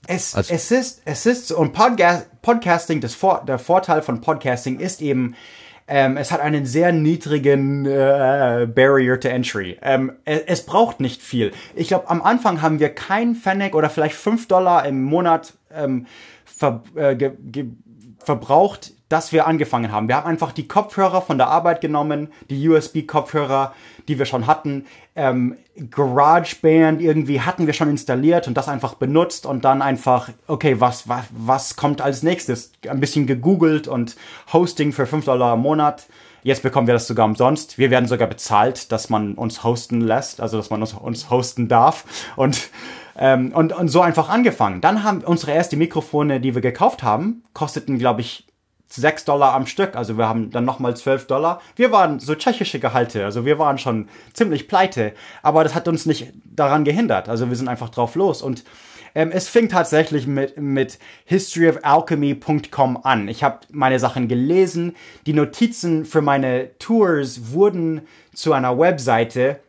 Es, 0.07 0.35
Also- 0.35 0.53
es 0.53 0.71
ist, 0.71 1.01
es 1.03 1.25
ist, 1.25 1.49
so- 1.49 1.57
und 1.57 1.73
Podga 1.73 2.23
Podcasting, 2.41 3.01
das 3.01 3.13
Vor 3.13 3.43
der 3.45 3.59
Vorteil 3.59 4.01
von 4.03 4.21
Podcasting 4.21 4.79
ist 4.79 5.01
eben, 5.01 5.35
ähm, 5.89 6.17
es 6.17 6.31
hat 6.31 6.39
einen 6.39 6.65
sehr 6.65 6.91
niedrigen 6.91 7.85
äh, 7.85 8.67
Barrier 8.73 9.19
to 9.19 9.27
Entry. 9.27 9.77
Ähm, 9.81 10.13
es, 10.23 10.41
es 10.45 10.65
braucht 10.65 10.99
nicht 10.99 11.21
viel. 11.21 11.51
Ich 11.75 11.87
glaube, 11.89 12.09
am 12.09 12.21
Anfang 12.21 12.61
haben 12.61 12.79
wir 12.79 12.89
kein 12.89 13.35
Pfennig 13.35 13.73
oder 13.73 13.89
vielleicht 13.89 14.15
fünf 14.15 14.47
Dollar 14.47 14.85
im 14.85 15.03
Monat 15.03 15.53
ähm, 15.73 16.05
ver, 16.45 16.83
äh, 16.95 17.15
ge, 17.15 17.31
ge, 17.39 17.65
verbraucht, 18.23 18.91
dass 19.09 19.31
wir 19.31 19.47
angefangen 19.47 19.91
haben. 19.91 20.07
Wir 20.07 20.17
haben 20.17 20.27
einfach 20.27 20.51
die 20.51 20.67
Kopfhörer 20.67 21.21
von 21.21 21.37
der 21.37 21.47
Arbeit 21.47 21.81
genommen, 21.81 22.31
die 22.49 22.69
USB-Kopfhörer, 22.69 23.73
die 24.07 24.19
wir 24.19 24.25
schon 24.25 24.45
hatten. 24.45 24.85
Ähm, 25.15 25.57
GarageBand 25.89 27.01
irgendwie 27.01 27.41
hatten 27.41 27.65
wir 27.65 27.73
schon 27.73 27.89
installiert 27.89 28.47
und 28.47 28.55
das 28.55 28.67
einfach 28.67 28.93
benutzt 28.93 29.47
und 29.47 29.65
dann 29.65 29.81
einfach, 29.81 30.29
okay, 30.47 30.79
was, 30.79 31.09
was, 31.09 31.25
was 31.31 31.75
kommt 31.75 32.01
als 32.01 32.21
nächstes? 32.21 32.71
Ein 32.87 32.99
bisschen 32.99 33.25
gegoogelt 33.25 33.87
und 33.87 34.15
Hosting 34.53 34.93
für 34.93 35.07
5 35.07 35.25
Dollar 35.25 35.55
im 35.55 35.61
Monat. 35.61 36.05
Jetzt 36.43 36.63
bekommen 36.63 36.87
wir 36.87 36.93
das 36.93 37.07
sogar 37.07 37.25
umsonst. 37.25 37.77
Wir 37.77 37.89
werden 37.89 38.07
sogar 38.07 38.27
bezahlt, 38.27 38.91
dass 38.91 39.09
man 39.09 39.33
uns 39.33 39.63
hosten 39.63 40.01
lässt, 40.01 40.39
also 40.39 40.57
dass 40.57 40.69
man 40.69 40.81
uns, 40.81 40.93
uns 40.93 41.29
hosten 41.29 41.67
darf. 41.67 42.05
Und 42.35 42.69
ähm, 43.19 43.51
und, 43.53 43.73
und 43.73 43.89
so 43.89 44.01
einfach 44.01 44.29
angefangen. 44.29 44.81
Dann 44.81 45.03
haben 45.03 45.21
unsere 45.21 45.51
erste 45.51 45.75
Mikrofone, 45.77 46.39
die 46.39 46.55
wir 46.55 46.61
gekauft 46.61 47.03
haben, 47.03 47.43
kosteten, 47.53 47.99
glaube 47.99 48.21
ich, 48.21 48.47
6 48.87 49.25
Dollar 49.25 49.53
am 49.53 49.67
Stück. 49.67 49.95
Also 49.95 50.17
wir 50.17 50.27
haben 50.27 50.49
dann 50.49 50.65
nochmal 50.65 50.97
12 50.97 51.27
Dollar. 51.27 51.61
Wir 51.75 51.91
waren 51.91 52.19
so 52.19 52.33
tschechische 52.33 52.79
Gehalte. 52.79 53.23
Also 53.23 53.45
wir 53.45 53.59
waren 53.59 53.77
schon 53.77 54.07
ziemlich 54.33 54.67
pleite. 54.67 55.13
Aber 55.43 55.63
das 55.63 55.75
hat 55.75 55.87
uns 55.87 56.05
nicht 56.05 56.31
daran 56.45 56.85
gehindert. 56.85 57.29
Also 57.29 57.49
wir 57.49 57.55
sind 57.55 57.67
einfach 57.67 57.89
drauf 57.89 58.15
los. 58.15 58.41
Und 58.41 58.63
ähm, 59.13 59.31
es 59.31 59.47
fing 59.47 59.69
tatsächlich 59.69 60.25
mit, 60.25 60.57
mit 60.57 60.97
historyofalchemy.com 61.25 62.99
an. 63.03 63.27
Ich 63.27 63.43
habe 63.43 63.59
meine 63.71 63.99
Sachen 63.99 64.27
gelesen. 64.27 64.95
Die 65.25 65.33
Notizen 65.33 66.05
für 66.05 66.21
meine 66.21 66.77
Tours 66.79 67.51
wurden 67.51 68.07
zu 68.33 68.53
einer 68.53 68.79
Webseite. 68.79 69.59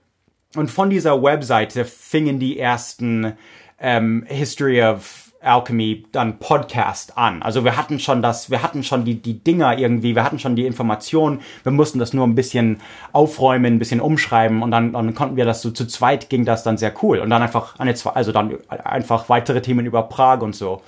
Und 0.57 0.71
von 0.71 0.91
dieser 0.91 1.23
Webseite 1.23 1.85
fingen 1.85 2.41
die 2.41 2.59
ersten 2.59 3.35
ähm, 3.79 4.25
History 4.29 4.83
of 4.83 5.31
Alchemy 5.43 6.05
dann 6.13 6.39
Podcast 6.39 7.17
an. 7.17 7.43
Also 7.43 7.65
wir 7.65 7.77
hatten 7.77 7.99
schon 7.99 8.21
das, 8.21 8.51
wir 8.51 8.63
hatten 8.63 8.83
schon 8.83 9.05
die, 9.05 9.23
die 9.23 9.39
Dinger 9.39 9.79
irgendwie, 9.79 10.15
wir 10.15 10.25
hatten 10.25 10.39
schon 10.39 10.57
die 10.57 10.67
Informationen, 10.67 11.41
wir 11.63 11.73
mussten 11.73 11.99
das 11.99 12.13
nur 12.13 12.27
ein 12.27 12.35
bisschen 12.35 12.81
aufräumen, 13.13 13.75
ein 13.75 13.79
bisschen 13.79 14.01
umschreiben 14.01 14.63
und 14.63 14.71
dann, 14.71 14.93
dann 14.93 15.15
konnten 15.15 15.37
wir 15.37 15.45
das 15.45 15.63
so 15.63 15.71
zu 15.71 15.87
zweit 15.87 16.29
ging 16.29 16.45
das 16.45 16.63
dann 16.63 16.77
sehr 16.77 16.93
cool. 17.03 17.21
Und 17.21 17.31
dann 17.31 17.43
einfach 17.43 17.79
eine 17.79 17.95
zwei, 17.95 18.11
also 18.11 18.33
dann 18.33 18.59
einfach 18.69 19.29
weitere 19.29 19.63
Themen 19.63 19.87
über 19.87 20.03
Prag 20.03 20.41
und 20.41 20.55
so. 20.55 20.83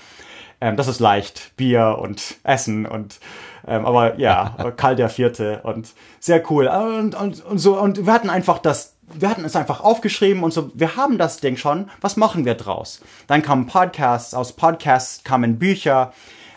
Ähm, 0.61 0.77
das 0.77 0.89
ist 0.89 1.01
leicht. 1.01 1.57
Bier 1.57 1.99
und 2.01 2.37
Essen 2.45 2.85
und 2.85 3.21
ähm, 3.67 3.87
aber 3.87 4.19
ja, 4.19 4.57
Karl 4.77 4.97
der 4.97 5.09
Vierte 5.09 5.61
und 5.63 5.93
sehr 6.21 6.43
cool. 6.51 6.69
Und, 6.69 7.15
und, 7.15 7.45
und 7.45 7.59
so, 7.59 7.81
und 7.81 8.07
wir 8.07 8.13
hatten 8.13 8.31
einfach 8.31 8.59
das, 8.59 8.97
wir 9.15 9.29
hatten 9.29 9.45
es 9.45 9.57
einfach 9.57 9.81
aufgeschrieben 9.81 10.43
und 10.43 10.53
so, 10.53 10.71
wir 10.75 10.97
haben 10.97 11.19
das 11.19 11.39
Ding 11.39 11.57
schon, 11.57 11.91
was 12.01 12.17
machen 12.17 12.45
wir 12.45 12.55
draus? 12.55 13.01
Dann 13.27 13.43
kamen 13.43 13.67
Podcasts, 13.67 14.35
aus 14.35 14.53
Podcasts 14.53 15.25
kamen 15.25 15.59
Bücher. 15.59 16.13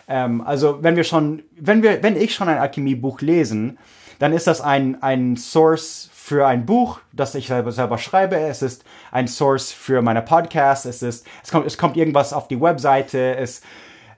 Ähm, 0.08 0.40
also 0.40 0.82
wenn 0.82 0.96
wir 0.96 1.04
schon, 1.04 1.42
wenn 1.58 1.82
wir, 1.82 2.02
wenn 2.02 2.16
ich 2.16 2.34
schon 2.34 2.48
ein 2.48 2.58
Alchemiebuch 2.58 3.20
lesen, 3.20 3.78
dann 4.18 4.32
ist 4.32 4.46
das 4.46 4.60
ein, 4.60 5.02
ein 5.02 5.36
Source 5.36 6.10
für 6.12 6.46
ein 6.46 6.66
Buch, 6.66 7.00
das 7.12 7.34
ich 7.34 7.46
selber, 7.46 7.70
selber 7.70 7.98
schreibe. 7.98 8.36
Es 8.36 8.62
ist 8.62 8.84
ein 9.12 9.28
Source 9.28 9.72
für 9.72 10.02
meine 10.02 10.22
Podcasts. 10.22 10.86
Es 10.86 11.02
ist, 11.02 11.26
es 11.44 11.50
kommt, 11.50 11.66
es 11.66 11.78
kommt 11.78 11.96
irgendwas 11.96 12.32
auf 12.32 12.48
die 12.48 12.60
Webseite. 12.60 13.36
Es, 13.36 13.60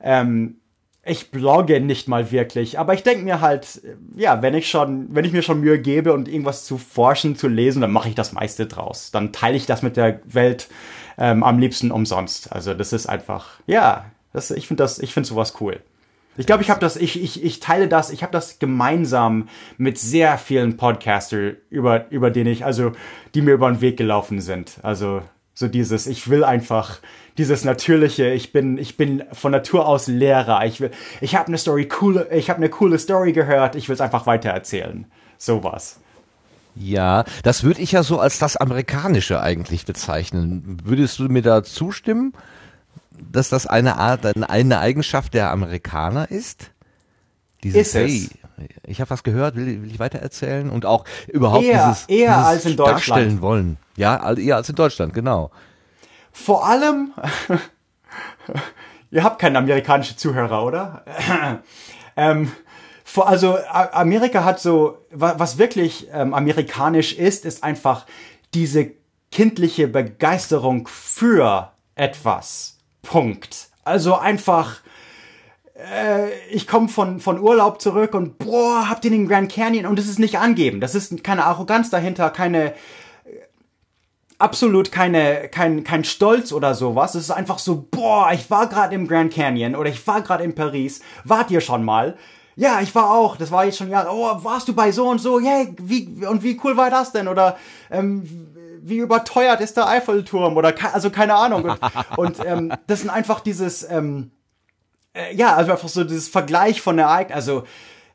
ähm, 0.01 0.57
ich 1.09 1.31
blogge 1.31 1.81
nicht 1.81 2.09
mal 2.09 2.31
wirklich, 2.31 2.79
aber 2.79 2.95
ich 2.95 3.03
denke 3.03 3.25
mir 3.25 3.41
halt, 3.41 3.81
ja, 4.17 4.43
wenn 4.43 4.55
ich 4.55 4.69
schon, 4.69 5.15
wenn 5.15 5.25
ich 5.25 5.33
mir 5.33 5.43
schon 5.43 5.61
Mühe 5.61 5.79
gebe 5.79 6.13
und 6.13 6.29
irgendwas 6.29 6.65
zu 6.65 6.79
forschen, 6.79 7.37
zu 7.37 7.49
lesen, 7.49 7.81
dann 7.81 7.93
mache 7.93 8.09
ich 8.09 8.15
das 8.15 8.33
meiste 8.33 8.67
draus. 8.67 9.11
Dann 9.11 9.33
teile 9.33 9.57
ich 9.57 9.67
das 9.67 9.83
mit 9.83 9.97
der 9.97 10.21
Welt 10.25 10.69
ähm, 11.19 11.43
am 11.43 11.59
liebsten 11.59 11.91
umsonst. 11.91 12.53
Also 12.53 12.75
das 12.75 12.93
ist 12.93 13.07
einfach, 13.07 13.61
ja, 13.67 14.07
das, 14.33 14.51
ich 14.51 14.67
finde 14.67 14.83
das, 14.83 14.99
ich 14.99 15.13
finde 15.13 15.29
sowas 15.29 15.55
cool. 15.61 15.81
Ich 16.37 16.47
glaube, 16.47 16.63
ich 16.63 16.71
habe 16.71 16.81
das, 16.81 16.97
ich, 16.97 17.21
ich, 17.21 17.43
ich 17.43 17.59
teile 17.59 17.89
das, 17.89 18.11
ich 18.11 18.23
habe 18.23 18.33
das 18.33 18.61
gemeinsam 18.61 19.49
mit 19.77 19.99
sehr 19.99 20.39
vielen 20.39 20.77
Podcaster, 20.77 21.55
über, 21.69 22.09
über 22.11 22.31
den 22.31 22.47
ich, 22.47 22.65
also 22.65 22.93
die 23.35 23.43
mir 23.43 23.55
über 23.55 23.69
den 23.69 23.81
Weg 23.81 23.97
gelaufen 23.97 24.41
sind. 24.41 24.79
Also 24.83 25.23
So 25.59 25.67
dieses, 25.67 26.07
ich 26.07 26.31
will 26.31 26.45
einfach 26.45 27.01
dieses 27.37 27.65
natürliche, 27.65 28.29
ich 28.31 28.53
bin, 28.53 28.79
ich 28.79 28.97
bin 28.97 29.25
von 29.33 29.51
Natur 29.51 29.89
aus 29.89 30.07
Lehrer. 30.07 30.65
Ich 30.67 30.81
will, 30.81 30.93
ich 31.21 31.35
habe 31.35 31.49
eine 31.49 31.59
Story 31.59 31.89
coole, 31.89 32.29
ich 32.31 32.49
habe 32.49 32.59
eine 32.59 32.69
coole 32.69 32.97
Story 32.97 33.33
gehört, 33.33 33.75
ich 33.75 33.89
will 33.89 33.95
es 33.95 34.01
einfach 34.01 34.25
weitererzählen. 34.25 35.07
Sowas. 35.37 35.99
Ja, 36.77 37.25
das 37.43 37.65
würde 37.65 37.81
ich 37.81 37.91
ja 37.91 38.05
so 38.05 38.21
als 38.21 38.39
das 38.39 38.57
Amerikanische 38.57 39.41
eigentlich 39.41 39.85
bezeichnen. 39.85 40.79
Würdest 40.85 41.19
du 41.19 41.25
mir 41.25 41.43
da 41.43 41.65
zustimmen, 41.65 42.35
dass 43.11 43.49
das 43.49 43.67
eine 43.67 43.97
Art, 43.97 44.27
eine 44.49 44.79
Eigenschaft 44.79 45.35
der 45.35 45.51
Amerikaner 45.51 46.31
ist? 46.31 46.71
Dieses, 47.65 47.81
ist 47.81 47.95
es. 47.97 48.11
Hey, 48.13 48.29
ich 48.85 49.01
habe 49.01 49.11
was 49.11 49.23
gehört, 49.23 49.57
will, 49.57 49.83
will 49.83 49.91
ich 49.91 49.99
weitererzählen 49.99 50.71
und 50.71 50.87
auch 50.87 51.05
überhaupt 51.27 51.65
eher, 51.65 51.89
dieses, 51.89 52.07
eher 52.07 52.35
dieses 52.35 52.47
als 52.47 52.65
in 52.67 52.77
Deutschland. 52.77 52.97
darstellen 52.97 53.41
wollen. 53.41 53.77
Ja, 53.97 54.33
eher 54.35 54.57
als 54.57 54.69
in 54.69 54.75
Deutschland, 54.75 55.15
genau. 55.15 55.51
Vor 56.33 56.67
allem, 56.67 57.13
ihr 59.11 59.25
habt 59.25 59.41
keine 59.41 59.59
amerikanische 59.59 60.17
Zuhörer, 60.17 60.65
oder? 60.65 61.05
ähm, 62.17 62.53
vor, 63.05 63.27
also 63.27 63.59
Amerika 63.93 64.45
hat 64.45 64.61
so, 64.61 64.99
was 65.11 65.59
wirklich 65.59 66.09
ähm, 66.13 66.35
amerikanisch 66.35 67.15
ist, 67.15 67.45
ist 67.45 67.65
einfach 67.65 68.07
diese 68.55 68.93
kindliche 69.31 69.89
Begeisterung 69.89 70.87
für 70.89 71.73
etwas. 71.95 72.79
Punkt. 73.03 73.69
Also 73.85 74.15
einfach, 74.17 74.81
äh, 75.79 76.31
ich 76.51 76.67
komme 76.67 76.89
von, 76.89 77.21
von 77.21 77.41
Urlaub 77.41 77.81
zurück 77.81 78.15
und 78.15 78.39
boah, 78.39 78.89
habt 78.89 79.05
ihr 79.05 79.11
den 79.11 79.29
Grand 79.29 79.51
Canyon 79.51 79.87
und 79.87 79.99
das 79.99 80.07
ist 80.07 80.19
nicht 80.19 80.39
angeben. 80.39 80.81
Das 80.81 80.95
ist 80.95 81.23
keine 81.25 81.45
Arroganz 81.45 81.91
dahinter, 81.91 82.31
keine 82.31 82.75
absolut 84.39 84.93
keine 84.93 85.49
kein 85.49 85.85
kein 85.85 86.05
Stolz 86.05 86.53
oder 86.53 86.75
sowas. 86.75 87.15
Es 87.15 87.25
ist 87.25 87.31
einfach 87.31 87.59
so, 87.59 87.87
boah, 87.91 88.31
ich 88.33 88.51
war 88.51 88.69
gerade 88.69 88.95
im 88.95 89.07
Grand 89.09 89.33
Canyon 89.33 89.75
oder 89.75 89.91
ich 89.91 90.07
war 90.07 90.23
gerade 90.23 90.45
in 90.45 90.55
Paris. 90.55 91.01
Wart 91.25 91.51
ihr 91.51 91.61
schon 91.61 91.85
mal? 91.85 92.17
Ja, 92.57 92.81
ich 92.81 92.95
war 92.95 93.11
auch. 93.11 93.37
Das 93.37 93.53
war 93.53 93.65
jetzt 93.65 93.79
schon 93.79 93.91
Jahre. 93.91 94.09
Oh, 94.11 94.43
warst 94.43 94.67
du 94.69 94.75
bei 94.75 94.91
so 94.91 95.09
und 95.09 95.21
so? 95.21 95.39
Yay, 95.39 95.75
wie 95.81 96.27
und 96.27 96.43
wie 96.43 96.59
cool 96.65 96.77
war 96.77 96.91
das 96.91 97.13
denn? 97.13 97.29
Oder 97.29 97.57
ähm, 97.91 98.29
wie 98.81 98.99
überteuert 98.99 99.61
ist 99.61 99.77
der 99.77 99.89
Eiffelturm? 99.89 100.57
Oder 100.57 100.75
also 100.93 101.11
keine 101.11 101.35
Ahnung. 101.35 101.65
Und, 101.65 101.79
und 102.17 102.47
ähm, 102.47 102.73
das 102.87 103.01
sind 103.01 103.11
einfach 103.11 103.41
dieses 103.41 103.89
ähm, 103.89 104.31
äh, 104.31 104.38
ja, 105.33 105.55
also 105.57 105.73
einfach 105.73 105.89
so 105.89 106.05
dieses 106.05 106.29
Vergleich 106.29 106.81
von 106.81 106.99
Ereignissen. 106.99 107.37
Also 107.37 107.65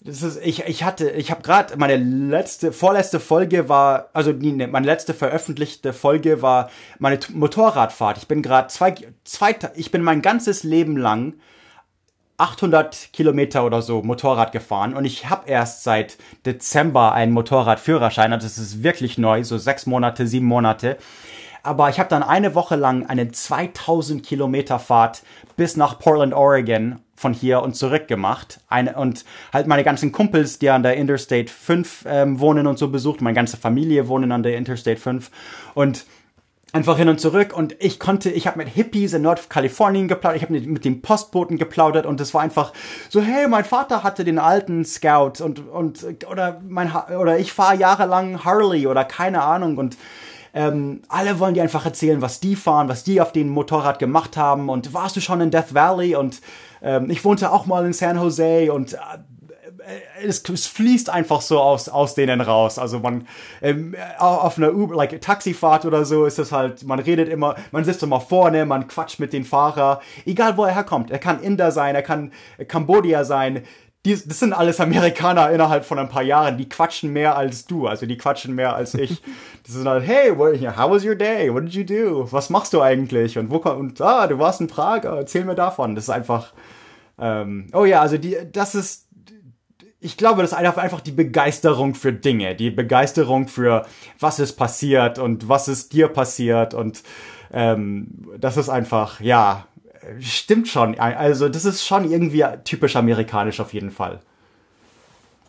das 0.06 0.22
ist, 0.22 0.39
ich, 0.43 0.64
ich 0.66 0.84
hatte, 0.84 1.12
ich 1.12 1.32
habe 1.32 1.41
gerade 1.41 1.78
meine 1.78 1.95
letzte, 1.95 2.74
vorletzte 2.74 3.22
Folge 3.22 3.70
war, 3.70 4.10
also 4.14 4.34
die, 4.34 4.51
meine 4.51 4.86
letzte 4.86 5.14
veröffentlichte 5.14 5.93
Folge 5.93 6.41
war 6.41 6.70
meine 6.99 7.20
Motorradfahrt. 7.32 8.18
Ich 8.18 8.28
bin 8.28 8.41
gerade 8.41 8.68
zwei, 8.68 8.95
zwei, 9.24 9.56
ich 9.76 9.91
bin 9.91 10.04
mein 10.04 10.22
ganzes 10.22 10.64
Leben 10.64 10.97
lang 10.97 11.36
800 12.38 13.14
Kilometer 13.14 13.66
oder 13.66 13.82
so 13.82 14.01
Motorrad 14.01 14.51
gefahren 14.51 14.93
und 14.93 15.06
ich 15.06 15.30
habe 15.30 15.47
erst 15.49 15.84
seit 15.84 16.18
Dezember 16.45 17.14
einen 17.14 17.32
Motorradführerschein. 17.32 18.34
Also 18.34 18.45
das 18.45 18.58
ist 18.58 18.84
wirklich 18.84 19.18
neu, 19.18 19.45
so 19.45 19.58
sechs 19.58 19.86
Monate, 19.86 20.28
sieben 20.28 20.47
Monate. 20.47 20.97
Aber 21.64 21.89
ich 21.89 21.97
habe 21.97 22.09
dann 22.09 22.24
eine 22.24 22.55
Woche 22.55 22.76
lang 22.76 23.05
eine 23.07 23.32
2000 23.32 24.24
Kilometer 24.24 24.80
Fahrt 24.80 25.24
bis 25.55 25.78
nach 25.78 25.97
Portland, 25.97 26.34
Oregon 26.34 26.99
von 27.16 27.34
hier 27.34 27.61
und 27.61 27.76
zurück 27.76 28.07
gemacht. 28.09 28.59
Eine, 28.68 28.95
und 28.95 29.24
halt 29.53 29.66
meine 29.68 29.86
ganzen 29.86 30.11
Kumpels, 30.11 30.59
die 30.59 30.70
an 30.70 30.84
der 30.84 30.97
Interstate 30.97 31.51
5 31.51 32.05
ähm, 32.05 32.39
wohnen 32.41 32.68
und 32.68 32.78
so 32.78 32.89
besucht. 32.89 33.22
Meine 33.22 33.36
ganze 33.36 33.55
Familie 33.55 34.09
wohnen 34.09 34.34
an 34.34 34.43
der 34.43 34.57
Interstate 34.57 34.99
5. 34.99 35.32
Und 35.74 36.05
einfach 36.74 36.97
hin 36.97 37.07
und 37.07 37.22
zurück 37.22 37.55
und 37.55 37.76
ich 37.80 37.99
konnte, 37.99 38.32
ich 38.32 38.47
habe 38.47 38.57
mit 38.57 38.68
Hippies 38.68 39.14
in 39.14 39.22
Nordkalifornien 39.22 40.07
geplaudert, 40.07 40.38
ich 40.38 40.43
habe 40.43 40.59
mit, 40.59 40.84
dem 40.84 41.01
Postboten 41.03 41.57
geplaudert 41.57 42.07
und 42.07 42.20
es 42.20 42.34
war 42.34 42.41
einfach 42.41 42.74
so, 43.09 43.22
hey, 43.22 43.47
mein 43.47 43.64
Vater 43.64 44.01
hatte 44.01 44.26
den 44.26 44.39
alten 44.39 44.84
Scout 44.84 45.43
und 45.43 45.70
und 45.70 46.03
oder 46.30 46.61
mein 46.68 46.91
oder 46.91 47.38
ich 47.38 47.53
fahre 47.53 47.78
jahrelang 47.78 48.43
Harley 48.43 48.88
oder 48.88 49.05
keine 49.05 49.43
Ahnung 49.43 49.78
und 49.78 49.97
ähm, 50.54 51.01
alle 51.08 51.39
wollen 51.39 51.56
dir 51.56 51.64
einfach 51.64 51.86
erzählen, 51.86 52.22
was 52.22 52.39
die 52.39 52.56
fahren, 52.56 52.88
was 52.88 53.04
die 53.04 53.20
auf 53.20 53.32
dem 53.32 53.49
Motorrad 53.49 53.97
gemacht 53.97 54.38
haben. 54.38 54.70
Und 54.70 54.93
warst 54.93 55.16
du 55.16 55.22
schon 55.22 55.41
in 55.41 55.51
Death 55.51 55.74
Valley? 55.74 56.16
Und 56.16 56.41
ähm, 56.82 57.10
ich 57.10 57.26
wohnte 57.26 57.51
auch 57.51 57.66
mal 57.66 57.86
in 57.86 57.93
San 57.93 58.18
Jose. 58.18 58.72
Und 58.72 58.93
äh, 58.93 58.97
es, 60.24 60.43
es, 60.47 60.68
fließt 60.68 61.10
einfach 61.10 61.41
so 61.41 61.60
aus, 61.60 61.89
aus 61.89 62.14
denen 62.14 62.39
raus. 62.39 62.78
Also 62.78 62.99
man 62.99 63.28
ähm, 63.62 63.95
auf 64.20 64.58
einer 64.58 64.74
Uber, 64.74 64.95
like 64.95 65.20
Taxifahrt 65.22 65.86
oder 65.86 66.06
so 66.06 66.26
ist 66.26 66.38
es 66.38 66.51
halt, 66.51 66.84
man 66.84 66.99
redet 66.99 67.30
immer, 67.30 67.56
man 67.72 67.84
sitzt 67.84 68.04
immer 68.04 68.22
vorne, 68.22 68.66
man 68.66 68.88
quatscht 68.88 69.20
mit 69.20 69.34
dem 69.34 69.45
Fahrer, 69.45 70.01
egal 70.26 70.56
wo 70.56 70.66
er 70.66 70.76
herkommt. 70.76 71.10
Er 71.10 71.20
kann 71.20 71.41
Inder 71.41 71.72
sein, 71.72 71.95
er 71.95 72.04
kann 72.04 72.32
Kambodia 72.68 73.24
sein, 73.26 73.64
die, 74.06 74.14
das 74.14 74.39
sind 74.39 74.51
alles 74.51 74.82
Amerikaner 74.82 75.49
innerhalb 75.51 75.86
von 75.86 75.97
ein 75.97 76.10
paar 76.10 76.24
Jahren, 76.24 76.58
die 76.58 76.68
quatschen 76.68 77.14
mehr 77.14 77.38
als 77.38 77.66
du, 77.66 77.88
also 77.88 78.06
die 78.06 78.18
quatschen 78.18 78.54
mehr 78.54 78.76
als 78.76 78.93
ich. 78.93 79.22
Die 79.66 79.72
sind 79.72 79.88
halt, 79.88 80.06
hey, 80.06 80.38
what, 80.38 80.60
how 80.76 80.91
was 80.91 81.06
your 81.06 81.16
day? 81.16 81.54
What 81.54 81.64
did 81.64 81.74
you 81.74 81.86
do? 81.86 82.28
Was 82.30 82.49
machst 82.49 82.74
du 82.74 82.82
eigentlich? 82.82 83.38
Und 83.38 83.49
wo 83.49 83.60
und 83.60 84.01
ah, 84.01 84.28
du 84.28 84.38
warst 84.38 84.60
in 84.60 84.68
Prag, 84.68 85.06
erzähl 85.06 85.45
mir 85.45 85.56
davon. 85.56 85.95
Das 85.95 86.04
ist 86.04 86.10
einfach, 86.10 86.51
ähm, 87.18 87.68
oh 87.72 87.86
ja, 87.86 88.01
also 88.01 88.18
die, 88.18 88.36
das 88.51 88.76
ist, 88.76 89.08
ich 90.01 90.18
glaube, 90.18 90.41
das 90.41 90.51
ist 90.51 90.58
einfach 90.58 90.99
die 90.99 91.14
Begeisterung 91.14 91.95
für 91.95 92.12
Dinge, 92.12 92.56
die 92.56 92.72
Begeisterung 92.72 93.47
für 93.47 93.86
was 94.20 94.39
ist 94.39 94.58
passiert 94.58 95.18
und 95.18 95.47
was 95.47 95.70
ist 95.70 95.93
dir 95.93 96.10
passiert 96.10 96.74
und 96.74 97.04
ähm, 97.54 98.08
das 98.38 98.58
ist 98.58 98.68
einfach, 98.68 99.22
ja, 99.22 99.66
stimmt 100.20 100.68
schon. 100.68 100.99
Also 100.99 101.49
das 101.49 101.66
ist 101.66 101.86
schon 101.86 102.10
irgendwie 102.10 102.43
typisch 102.64 102.95
amerikanisch 102.95 103.60
auf 103.60 103.74
jeden 103.74 103.91
Fall. 103.91 104.22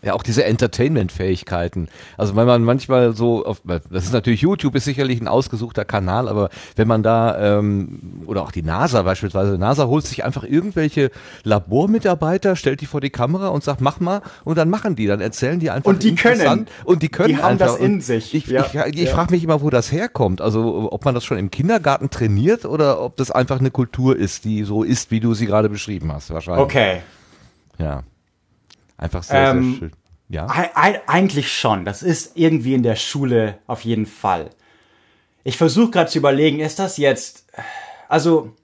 Ja, 0.05 0.12
auch 0.12 0.22
diese 0.22 0.44
Entertainment-Fähigkeiten. 0.44 1.88
Also 2.18 2.36
wenn 2.36 2.46
man 2.46 2.62
manchmal 2.62 3.14
so, 3.14 3.44
auf, 3.44 3.62
das 3.64 4.05
ist 4.05 4.12
natürlich 4.12 4.42
YouTube 4.42 4.74
ist 4.74 4.84
sicherlich 4.84 5.20
ein 5.20 5.28
ausgesuchter 5.28 5.84
Kanal, 5.84 6.28
aber 6.28 6.50
wenn 6.76 6.86
man 6.86 7.02
da 7.02 7.59
ähm, 7.59 8.22
oder 8.26 8.42
auch 8.42 8.52
die 8.52 8.62
NASA 8.62 9.02
beispielsweise, 9.02 9.57
NASA 9.57 9.86
holt 9.86 10.07
sich 10.07 10.24
einfach 10.24 10.44
irgendwelche 10.44 11.11
Labormitarbeiter, 11.42 12.55
stellt 12.55 12.80
die 12.80 12.86
vor 12.86 13.00
die 13.00 13.11
Kamera 13.11 13.48
und 13.48 13.64
sagt, 13.64 13.80
mach 13.80 13.98
mal, 14.00 14.20
und 14.44 14.59
dann 14.59 14.68
machen 14.68 14.94
die, 14.94 15.07
dann 15.07 15.20
erzählen 15.20 15.59
die 15.59 15.70
einfach 15.70 15.90
und 15.90 16.02
die 16.02 16.14
können 16.14 16.66
und 16.84 17.02
die 17.02 17.09
können 17.09 17.28
die 17.28 17.36
haben 17.36 17.52
einfach. 17.52 17.66
das 17.66 17.78
in 17.78 18.00
sich. 18.00 18.34
Ich, 18.34 18.46
ja, 18.46 18.66
ich, 18.66 18.74
ich, 18.74 18.94
ich 18.94 19.09
ja. 19.09 19.14
frage 19.14 19.32
mich 19.32 19.42
immer, 19.42 19.62
wo 19.62 19.70
das 19.70 19.90
herkommt. 19.90 20.40
Also 20.40 20.88
ob 20.92 21.05
man 21.05 21.14
das 21.14 21.24
schon 21.24 21.38
im 21.38 21.50
Kindergarten 21.50 22.11
trainiert 22.11 22.64
oder 22.66 23.00
ob 23.00 23.16
das 23.16 23.30
einfach 23.30 23.59
eine 23.59 23.70
Kultur 23.70 24.16
ist, 24.16 24.44
die 24.44 24.64
so 24.64 24.82
ist, 24.82 25.11
wie 25.11 25.20
du 25.20 25.34
sie 25.34 25.46
gerade 25.46 25.68
beschrieben 25.68 26.12
hast, 26.12 26.30
wahrscheinlich. 26.30 26.64
Okay. 26.64 27.00
Ja. 27.78 28.02
Einfach 29.05 29.22
sehr, 29.22 29.50
ähm, 29.50 29.70
sehr 29.70 29.78
schön. 29.78 29.92
Ja? 30.30 30.46
Eigentlich 31.07 31.52
schon. 31.52 31.84
Das 31.84 32.02
ist 32.02 32.32
irgendwie 32.36 32.74
in 32.74 32.82
der 32.82 32.96
Schule 32.96 33.59
auf 33.66 33.82
jeden 33.82 34.07
Fall. 34.07 34.48
Ich 35.44 35.59
versuche 35.59 35.90
gerade 35.90 36.11
zu 36.11 36.18
überlegen, 36.18 36.61
ist 36.61 36.78
das 36.78 36.96
jetzt. 36.96 37.44
Also. 38.09 38.55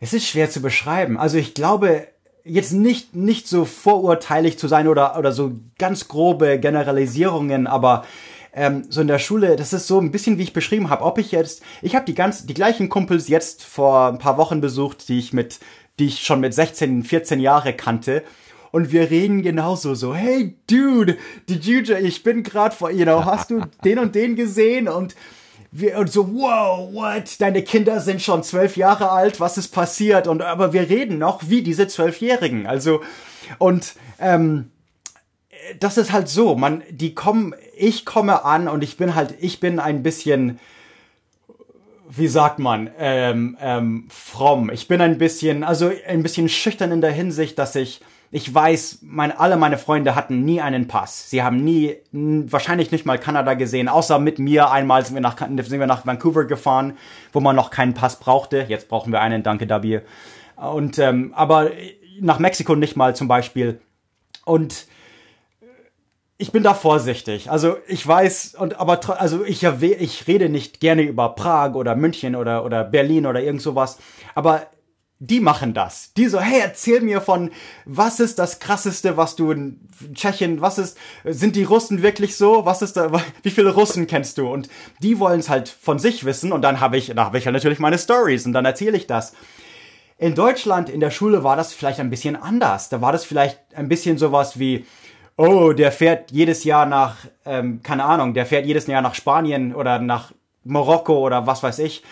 Es 0.00 0.12
ist 0.12 0.26
schwer 0.26 0.50
zu 0.50 0.60
beschreiben. 0.60 1.16
Also 1.16 1.38
ich 1.38 1.54
glaube, 1.54 2.08
jetzt 2.42 2.72
nicht, 2.72 3.14
nicht 3.14 3.46
so 3.46 3.64
vorurteilig 3.64 4.58
zu 4.58 4.66
sein 4.66 4.88
oder, 4.88 5.16
oder 5.16 5.30
so 5.30 5.52
ganz 5.78 6.08
grobe 6.08 6.58
Generalisierungen, 6.58 7.68
aber 7.68 8.04
ähm, 8.52 8.84
so 8.88 9.00
in 9.00 9.06
der 9.06 9.20
Schule, 9.20 9.56
das 9.56 9.72
ist 9.72 9.86
so 9.86 10.00
ein 10.00 10.10
bisschen, 10.10 10.38
wie 10.38 10.42
ich 10.42 10.52
beschrieben 10.52 10.90
habe. 10.90 11.04
Ob 11.04 11.18
ich 11.18 11.32
jetzt, 11.32 11.62
ich 11.80 11.94
habe 11.94 12.04
die 12.04 12.14
ganz, 12.14 12.44
die 12.46 12.54
gleichen 12.54 12.88
Kumpels 12.88 13.28
jetzt 13.28 13.64
vor 13.64 14.08
ein 14.08 14.18
paar 14.18 14.36
Wochen 14.36 14.60
besucht, 14.60 15.08
die 15.08 15.18
ich 15.18 15.32
mit, 15.32 15.60
die 15.98 16.06
ich 16.06 16.20
schon 16.20 16.40
mit 16.40 16.54
16, 16.54 17.04
14 17.04 17.40
Jahre 17.40 17.74
kannte 17.74 18.22
und 18.72 18.90
wir 18.90 19.10
reden 19.10 19.42
genauso 19.42 19.94
so, 19.94 20.14
hey 20.14 20.56
Dude, 20.66 21.18
did 21.48 21.64
you, 21.64 21.82
ich 21.94 22.22
bin 22.22 22.42
gerade 22.42 22.74
vor, 22.74 22.90
you 22.90 23.04
know, 23.04 23.24
hast 23.24 23.50
du 23.50 23.60
den 23.84 23.98
und 23.98 24.14
den 24.14 24.34
gesehen 24.34 24.88
und 24.88 25.14
wir, 25.70 25.98
und 25.98 26.10
so, 26.10 26.34
wow, 26.34 26.92
what? 26.92 27.40
Deine 27.40 27.62
Kinder 27.62 28.00
sind 28.00 28.20
schon 28.20 28.42
zwölf 28.42 28.76
Jahre 28.76 29.10
alt, 29.10 29.40
was 29.40 29.56
ist 29.56 29.68
passiert? 29.68 30.26
Und 30.26 30.42
aber 30.42 30.72
wir 30.72 30.88
reden 30.88 31.18
noch 31.18 31.48
wie 31.48 31.62
diese 31.62 31.88
Zwölfjährigen. 31.88 32.66
Also, 32.66 33.00
und 33.58 33.94
ähm, 34.18 34.70
das 35.80 35.96
ist 35.96 36.12
halt 36.12 36.28
so, 36.28 36.56
man, 36.56 36.82
die 36.90 37.14
kommen, 37.14 37.54
ich 37.76 38.04
komme 38.04 38.44
an 38.44 38.68
und 38.68 38.84
ich 38.84 38.98
bin 38.98 39.14
halt, 39.14 39.34
ich 39.40 39.60
bin 39.60 39.78
ein 39.78 40.02
bisschen, 40.02 40.58
wie 42.14 42.28
sagt 42.28 42.58
man, 42.58 42.90
ähm, 42.98 43.56
ähm, 43.60 44.06
fromm. 44.10 44.70
Ich 44.70 44.88
bin 44.88 45.00
ein 45.00 45.18
bisschen, 45.18 45.64
also 45.64 45.90
ein 46.06 46.22
bisschen 46.22 46.48
schüchtern 46.48 46.92
in 46.92 47.00
der 47.00 47.12
Hinsicht, 47.12 47.58
dass 47.58 47.74
ich 47.74 48.00
ich 48.34 48.52
weiß, 48.52 49.00
mein, 49.02 49.30
alle 49.30 49.58
meine 49.58 49.76
Freunde 49.76 50.14
hatten 50.14 50.42
nie 50.42 50.62
einen 50.62 50.88
Pass. 50.88 51.28
Sie 51.28 51.42
haben 51.42 51.62
nie, 51.62 51.96
wahrscheinlich 52.12 52.90
nicht 52.90 53.04
mal 53.04 53.18
Kanada 53.18 53.52
gesehen, 53.52 53.88
außer 53.88 54.18
mit 54.18 54.38
mir. 54.38 54.70
Einmal 54.70 55.04
sind 55.04 55.14
wir 55.14 55.20
nach, 55.20 55.36
sind 55.38 55.78
wir 55.78 55.86
nach 55.86 56.06
Vancouver 56.06 56.46
gefahren, 56.46 56.96
wo 57.34 57.40
man 57.40 57.54
noch 57.54 57.68
keinen 57.68 57.92
Pass 57.92 58.18
brauchte. 58.18 58.64
Jetzt 58.68 58.88
brauchen 58.88 59.12
wir 59.12 59.20
einen, 59.20 59.42
danke 59.42 59.68
W. 59.68 60.00
Und, 60.56 60.98
ähm, 60.98 61.34
aber 61.36 61.72
nach 62.20 62.38
Mexiko 62.38 62.74
nicht 62.74 62.96
mal 62.96 63.14
zum 63.14 63.28
Beispiel. 63.28 63.82
Und 64.46 64.86
ich 66.42 66.50
bin 66.50 66.64
da 66.64 66.74
vorsichtig. 66.74 67.52
Also 67.52 67.76
ich 67.86 68.04
weiß 68.04 68.56
und 68.58 68.80
aber 68.80 68.98
also 69.20 69.44
ich 69.44 69.62
ich 69.62 70.26
rede 70.26 70.48
nicht 70.48 70.80
gerne 70.80 71.02
über 71.02 71.36
Prag 71.36 71.74
oder 71.74 71.94
München 71.94 72.34
oder 72.34 72.64
oder 72.64 72.82
Berlin 72.82 73.26
oder 73.26 73.40
irgend 73.40 73.62
sowas, 73.62 73.98
aber 74.34 74.66
die 75.20 75.38
machen 75.38 75.72
das. 75.72 76.12
Die 76.14 76.26
so, 76.26 76.40
hey, 76.40 76.60
erzähl 76.60 77.00
mir 77.00 77.20
von, 77.20 77.52
was 77.84 78.18
ist 78.18 78.40
das 78.40 78.58
krasseste, 78.58 79.16
was 79.16 79.36
du 79.36 79.52
in 79.52 79.88
Tschechien, 80.14 80.60
was 80.60 80.78
ist, 80.78 80.98
sind 81.22 81.54
die 81.54 81.62
Russen 81.62 82.02
wirklich 82.02 82.36
so? 82.36 82.64
Was 82.64 82.82
ist 82.82 82.96
da, 82.96 83.12
wie 83.44 83.50
viele 83.50 83.72
Russen 83.72 84.08
kennst 84.08 84.36
du? 84.38 84.48
Und 84.48 84.68
die 85.00 85.20
wollen 85.20 85.38
es 85.38 85.48
halt 85.48 85.68
von 85.68 86.00
sich 86.00 86.24
wissen 86.24 86.50
und 86.50 86.62
dann 86.62 86.80
habe 86.80 86.96
ich, 86.96 87.12
da 87.14 87.26
habe 87.26 87.38
ich 87.38 87.44
ja 87.44 87.52
natürlich 87.52 87.78
meine 87.78 87.98
Stories 87.98 88.46
und 88.46 88.52
dann 88.52 88.64
erzähle 88.64 88.96
ich 88.96 89.06
das. 89.06 89.32
In 90.18 90.34
Deutschland 90.34 90.88
in 90.88 90.98
der 90.98 91.12
Schule 91.12 91.44
war 91.44 91.54
das 91.54 91.72
vielleicht 91.72 92.00
ein 92.00 92.10
bisschen 92.10 92.34
anders. 92.34 92.88
Da 92.88 93.00
war 93.00 93.12
das 93.12 93.24
vielleicht 93.24 93.60
ein 93.76 93.88
bisschen 93.88 94.18
sowas 94.18 94.58
wie, 94.58 94.86
oh, 95.36 95.72
der 95.72 95.92
fährt 95.92 96.30
jedes 96.30 96.64
Jahr 96.64 96.86
nach, 96.86 97.16
ähm, 97.44 97.80
keine 97.82 98.04
Ahnung, 98.04 98.34
der 98.34 98.46
fährt 98.46 98.66
jedes 98.66 98.86
Jahr 98.86 99.02
nach 99.02 99.14
Spanien 99.14 99.74
oder 99.74 99.98
nach 99.98 100.32
Marokko 100.64 101.18
oder 101.18 101.46
was 101.46 101.62
weiß 101.62 101.78
ich 101.80 102.02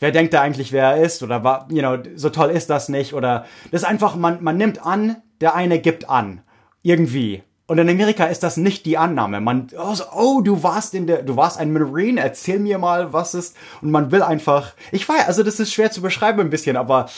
wer 0.00 0.10
denkt 0.10 0.34
da 0.34 0.40
eigentlich, 0.40 0.72
wer 0.72 0.94
er 0.94 1.02
ist 1.02 1.22
oder 1.22 1.44
war, 1.44 1.68
you 1.70 1.80
know, 1.80 1.98
so 2.16 2.30
toll 2.30 2.50
ist 2.50 2.70
das 2.70 2.88
nicht 2.88 3.14
oder 3.14 3.46
das 3.70 3.82
ist 3.82 3.88
einfach, 3.88 4.16
man, 4.16 4.42
man 4.42 4.56
nimmt 4.56 4.84
an, 4.84 5.16
der 5.40 5.54
eine 5.54 5.78
gibt 5.78 6.08
an. 6.08 6.40
Irgendwie. 6.82 7.42
Und 7.66 7.78
in 7.78 7.88
Amerika 7.88 8.24
ist 8.24 8.42
das 8.42 8.56
nicht 8.56 8.84
die 8.86 8.98
Annahme. 8.98 9.40
Man, 9.40 9.68
oh, 9.78 9.94
so, 9.94 10.04
oh, 10.12 10.40
du 10.40 10.62
warst 10.62 10.94
in 10.94 11.06
der, 11.06 11.22
du 11.22 11.36
warst 11.36 11.58
ein 11.58 11.72
Marine, 11.72 12.20
erzähl 12.20 12.58
mir 12.58 12.78
mal, 12.78 13.12
was 13.12 13.34
ist. 13.34 13.56
Und 13.80 13.90
man 13.90 14.10
will 14.10 14.22
einfach, 14.22 14.72
ich 14.90 15.08
weiß, 15.08 15.26
also 15.26 15.42
das 15.42 15.60
ist 15.60 15.72
schwer 15.72 15.92
zu 15.92 16.00
beschreiben 16.00 16.40
ein 16.40 16.50
bisschen, 16.50 16.76
aber 16.76 17.08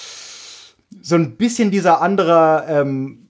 so 1.00 1.14
ein 1.14 1.36
bisschen 1.36 1.70
dieser 1.70 2.02
andere 2.02 2.66
ähm, 2.68 3.21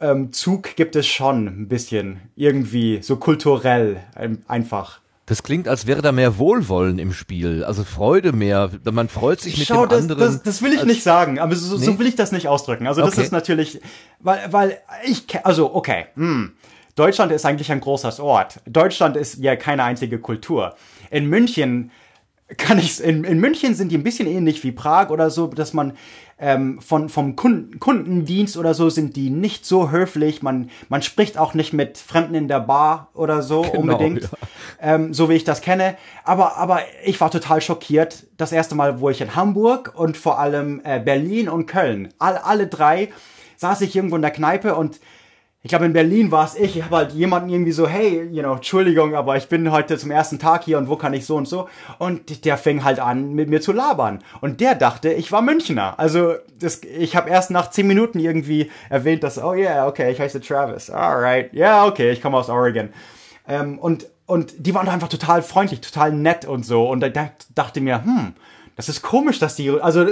ähm, 0.00 0.32
Zug 0.32 0.76
gibt 0.76 0.96
es 0.96 1.06
schon 1.06 1.46
ein 1.46 1.68
bisschen. 1.68 2.20
Irgendwie, 2.36 3.00
so 3.02 3.16
kulturell 3.16 4.00
ähm, 4.16 4.42
einfach. 4.48 5.00
Das 5.26 5.44
klingt, 5.44 5.68
als 5.68 5.86
wäre 5.86 6.02
da 6.02 6.10
mehr 6.10 6.38
Wohlwollen 6.38 6.98
im 6.98 7.12
Spiel, 7.12 7.62
also 7.62 7.84
Freude 7.84 8.32
mehr. 8.32 8.68
Man 8.90 9.08
freut 9.08 9.40
sich 9.40 9.58
mit 9.58 9.68
Schau, 9.68 9.86
dem 9.86 9.90
das, 9.90 10.02
anderen. 10.02 10.20
Das, 10.20 10.42
das 10.42 10.62
will 10.62 10.72
ich 10.72 10.84
nicht 10.84 11.04
sagen, 11.04 11.38
aber 11.38 11.54
so, 11.54 11.76
nee? 11.76 11.84
so 11.84 11.98
will 12.00 12.08
ich 12.08 12.16
das 12.16 12.32
nicht 12.32 12.48
ausdrücken. 12.48 12.88
Also 12.88 13.00
das 13.00 13.12
okay. 13.12 13.22
ist 13.22 13.30
natürlich, 13.30 13.80
weil, 14.18 14.52
weil 14.52 14.78
ich, 15.04 15.24
also 15.44 15.72
okay, 15.72 16.06
hm. 16.14 16.52
Deutschland 16.96 17.30
ist 17.30 17.46
eigentlich 17.46 17.70
ein 17.70 17.78
großes 17.78 18.18
Ort. 18.18 18.60
Deutschland 18.66 19.16
ist 19.16 19.38
ja 19.38 19.54
keine 19.54 19.84
einzige 19.84 20.18
Kultur. 20.18 20.74
In 21.12 21.26
München 21.26 21.92
kann 22.56 22.78
ich 22.78 23.02
in, 23.02 23.24
in 23.24 23.38
München 23.38 23.74
sind 23.74 23.92
die 23.92 23.98
ein 23.98 24.02
bisschen 24.02 24.26
ähnlich 24.26 24.64
wie 24.64 24.72
Prag 24.72 25.10
oder 25.10 25.30
so, 25.30 25.46
dass 25.46 25.72
man 25.72 25.92
ähm, 26.40 26.80
von, 26.80 27.08
vom 27.10 27.36
Kunden, 27.36 27.78
Kundendienst 27.78 28.56
oder 28.56 28.72
so 28.72 28.88
sind 28.88 29.14
die 29.14 29.28
nicht 29.30 29.66
so 29.66 29.90
höflich. 29.90 30.42
Man, 30.42 30.70
man 30.88 31.02
spricht 31.02 31.36
auch 31.36 31.52
nicht 31.52 31.72
mit 31.72 31.98
Fremden 31.98 32.34
in 32.34 32.48
der 32.48 32.60
Bar 32.60 33.10
oder 33.14 33.42
so 33.42 33.62
genau, 33.62 33.80
unbedingt, 33.80 34.22
ja. 34.22 34.28
ähm, 34.80 35.12
so 35.12 35.28
wie 35.28 35.34
ich 35.34 35.44
das 35.44 35.60
kenne. 35.60 35.96
Aber, 36.24 36.56
aber 36.56 36.80
ich 37.04 37.20
war 37.20 37.30
total 37.30 37.60
schockiert. 37.60 38.26
Das 38.38 38.52
erste 38.52 38.74
Mal, 38.74 39.00
wo 39.00 39.10
ich 39.10 39.20
in 39.20 39.36
Hamburg 39.36 39.92
und 39.94 40.16
vor 40.16 40.38
allem 40.38 40.80
äh, 40.82 40.98
Berlin 40.98 41.48
und 41.48 41.66
Köln, 41.66 42.08
all, 42.18 42.38
alle 42.38 42.66
drei, 42.66 43.10
saß 43.56 43.82
ich 43.82 43.94
irgendwo 43.94 44.16
in 44.16 44.22
der 44.22 44.30
Kneipe 44.30 44.74
und 44.74 44.98
ich 45.62 45.68
glaube, 45.68 45.84
in 45.84 45.92
Berlin 45.92 46.30
war 46.30 46.46
es 46.46 46.54
ich. 46.54 46.78
Ich 46.78 46.84
habe 46.84 46.96
halt 46.96 47.12
jemanden 47.12 47.50
irgendwie 47.50 47.72
so, 47.72 47.86
hey, 47.86 48.26
you 48.32 48.42
know, 48.42 48.54
Entschuldigung, 48.54 49.14
aber 49.14 49.36
ich 49.36 49.48
bin 49.48 49.70
heute 49.70 49.98
zum 49.98 50.10
ersten 50.10 50.38
Tag 50.38 50.64
hier 50.64 50.78
und 50.78 50.88
wo 50.88 50.96
kann 50.96 51.12
ich 51.12 51.26
so 51.26 51.36
und 51.36 51.46
so? 51.46 51.68
Und 51.98 52.46
der 52.46 52.56
fing 52.56 52.82
halt 52.82 52.98
an, 52.98 53.34
mit 53.34 53.50
mir 53.50 53.60
zu 53.60 53.72
labern. 53.72 54.20
Und 54.40 54.62
der 54.62 54.74
dachte, 54.74 55.12
ich 55.12 55.32
war 55.32 55.42
Münchner. 55.42 55.98
Also 55.98 56.34
das, 56.58 56.80
ich 56.82 57.14
habe 57.14 57.28
erst 57.28 57.50
nach 57.50 57.68
zehn 57.68 57.86
Minuten 57.86 58.18
irgendwie 58.18 58.70
erwähnt, 58.88 59.22
dass, 59.22 59.42
oh 59.42 59.52
yeah, 59.52 59.86
okay, 59.86 60.10
ich 60.10 60.18
heiße 60.18 60.40
Travis. 60.40 60.88
Alright, 60.88 61.52
ja, 61.52 61.66
yeah, 61.66 61.86
okay, 61.86 62.10
ich 62.10 62.22
komme 62.22 62.38
aus 62.38 62.48
Oregon. 62.48 62.88
Ähm, 63.46 63.78
und, 63.78 64.06
und 64.24 64.54
die 64.58 64.74
waren 64.74 64.88
einfach 64.88 65.08
total 65.08 65.42
freundlich, 65.42 65.82
total 65.82 66.12
nett 66.12 66.46
und 66.46 66.64
so. 66.64 66.88
Und 66.88 67.00
da 67.00 67.30
dachte 67.54 67.82
mir, 67.82 68.02
hm, 68.02 68.32
das 68.76 68.88
ist 68.88 69.02
komisch, 69.02 69.38
dass 69.38 69.56
die, 69.56 69.68
also 69.68 70.06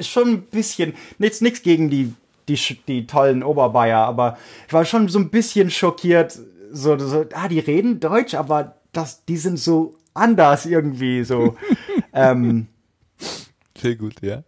schon 0.00 0.28
ein 0.28 0.42
bisschen, 0.42 0.92
nichts, 1.16 1.40
nichts 1.40 1.62
gegen 1.62 1.88
die 1.88 2.12
die, 2.56 2.78
die 2.86 3.06
tollen 3.06 3.42
Oberbayer, 3.42 3.98
aber 3.98 4.38
ich 4.66 4.72
war 4.72 4.84
schon 4.84 5.08
so 5.08 5.18
ein 5.18 5.30
bisschen 5.30 5.70
schockiert, 5.70 6.38
so, 6.72 6.98
so 6.98 7.24
ah, 7.34 7.48
die 7.48 7.58
reden 7.58 8.00
Deutsch, 8.00 8.34
aber 8.34 8.76
das, 8.92 9.24
die 9.24 9.36
sind 9.36 9.58
so 9.58 9.96
anders 10.14 10.66
irgendwie, 10.66 11.24
so. 11.24 11.56
ähm, 12.12 12.68
Sehr 13.76 13.96
gut, 13.96 14.14
ja. 14.22 14.42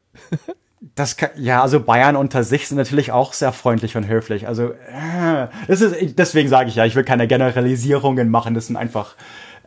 das 0.94 1.16
kann, 1.16 1.30
ja, 1.36 1.62
also 1.62 1.80
Bayern 1.80 2.16
unter 2.16 2.44
sich 2.44 2.68
sind 2.68 2.76
natürlich 2.76 3.12
auch 3.12 3.32
sehr 3.32 3.52
freundlich 3.52 3.96
und 3.96 4.08
höflich. 4.08 4.46
Also, 4.46 4.70
äh, 4.70 5.48
das 5.68 5.80
ist, 5.80 6.18
deswegen 6.18 6.48
sage 6.48 6.68
ich 6.68 6.76
ja, 6.76 6.84
ich 6.84 6.94
will 6.96 7.04
keine 7.04 7.28
Generalisierungen 7.28 8.28
machen, 8.28 8.54
das 8.54 8.66
sind 8.66 8.76
einfach 8.76 9.14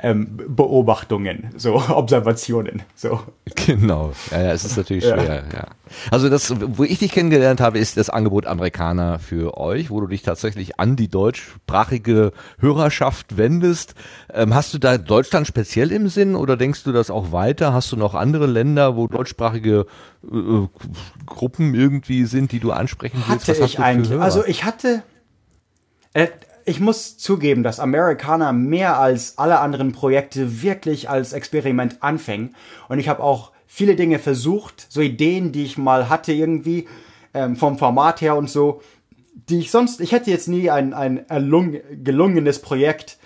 ähm, 0.01 0.37
Beobachtungen, 0.47 1.51
so 1.55 1.75
Observationen. 1.89 2.83
So. 2.95 3.21
Genau, 3.55 4.11
ja, 4.31 4.41
ja 4.41 4.51
es 4.51 4.65
ist 4.65 4.77
natürlich 4.77 5.03
schwer. 5.03 5.43
Ja. 5.53 5.67
Also 6.11 6.29
das, 6.29 6.53
wo 6.59 6.83
ich 6.83 6.99
dich 6.99 7.11
kennengelernt 7.11 7.61
habe, 7.61 7.79
ist 7.79 7.97
das 7.97 8.09
Angebot 8.09 8.45
Amerikaner 8.45 9.19
für 9.19 9.57
euch, 9.57 9.89
wo 9.89 10.01
du 10.01 10.07
dich 10.07 10.23
tatsächlich 10.23 10.79
an 10.79 10.95
die 10.95 11.07
deutschsprachige 11.07 12.31
Hörerschaft 12.59 13.37
wendest. 13.37 13.95
Ähm, 14.33 14.53
hast 14.53 14.73
du 14.73 14.79
da 14.79 14.97
Deutschland 14.97 15.47
speziell 15.47 15.91
im 15.91 16.09
Sinn 16.09 16.35
oder 16.35 16.57
denkst 16.57 16.83
du 16.83 16.91
das 16.91 17.09
auch 17.09 17.31
weiter? 17.31 17.73
Hast 17.73 17.91
du 17.91 17.95
noch 17.95 18.15
andere 18.15 18.47
Länder, 18.47 18.95
wo 18.95 19.07
deutschsprachige 19.07 19.85
äh, 20.23 20.67
Gruppen 21.25 21.73
irgendwie 21.73 22.25
sind, 22.25 22.51
die 22.51 22.59
du 22.59 22.71
ansprechen 22.71 23.23
willst? 23.27 23.47
Hatte 23.47 23.63
ich 23.63 23.79
eigentlich. 23.79 24.19
Also 24.19 24.45
ich 24.45 24.65
hatte 24.65 25.03
äh, 26.15 26.27
ich 26.65 26.79
muss 26.79 27.17
zugeben, 27.17 27.63
dass 27.63 27.79
Americana 27.79 28.51
mehr 28.51 28.99
als 28.99 29.37
alle 29.37 29.59
anderen 29.59 29.91
Projekte 29.91 30.63
wirklich 30.63 31.09
als 31.09 31.33
Experiment 31.33 32.01
anfängt. 32.01 32.55
Und 32.89 32.99
ich 32.99 33.07
habe 33.07 33.23
auch 33.23 33.51
viele 33.67 33.95
Dinge 33.95 34.19
versucht, 34.19 34.87
so 34.89 35.01
Ideen, 35.01 35.51
die 35.51 35.63
ich 35.63 35.77
mal 35.77 36.09
hatte 36.09 36.33
irgendwie, 36.33 36.87
ähm, 37.33 37.55
vom 37.55 37.77
Format 37.77 38.21
her 38.21 38.35
und 38.35 38.49
so, 38.49 38.81
die 39.49 39.59
ich 39.59 39.69
sonst, 39.69 40.01
ich 40.01 40.11
hätte 40.11 40.31
jetzt 40.31 40.47
nie 40.47 40.71
ein, 40.71 40.93
ein 40.93 41.25
gelungenes 42.03 42.59
Projekt 42.59 43.17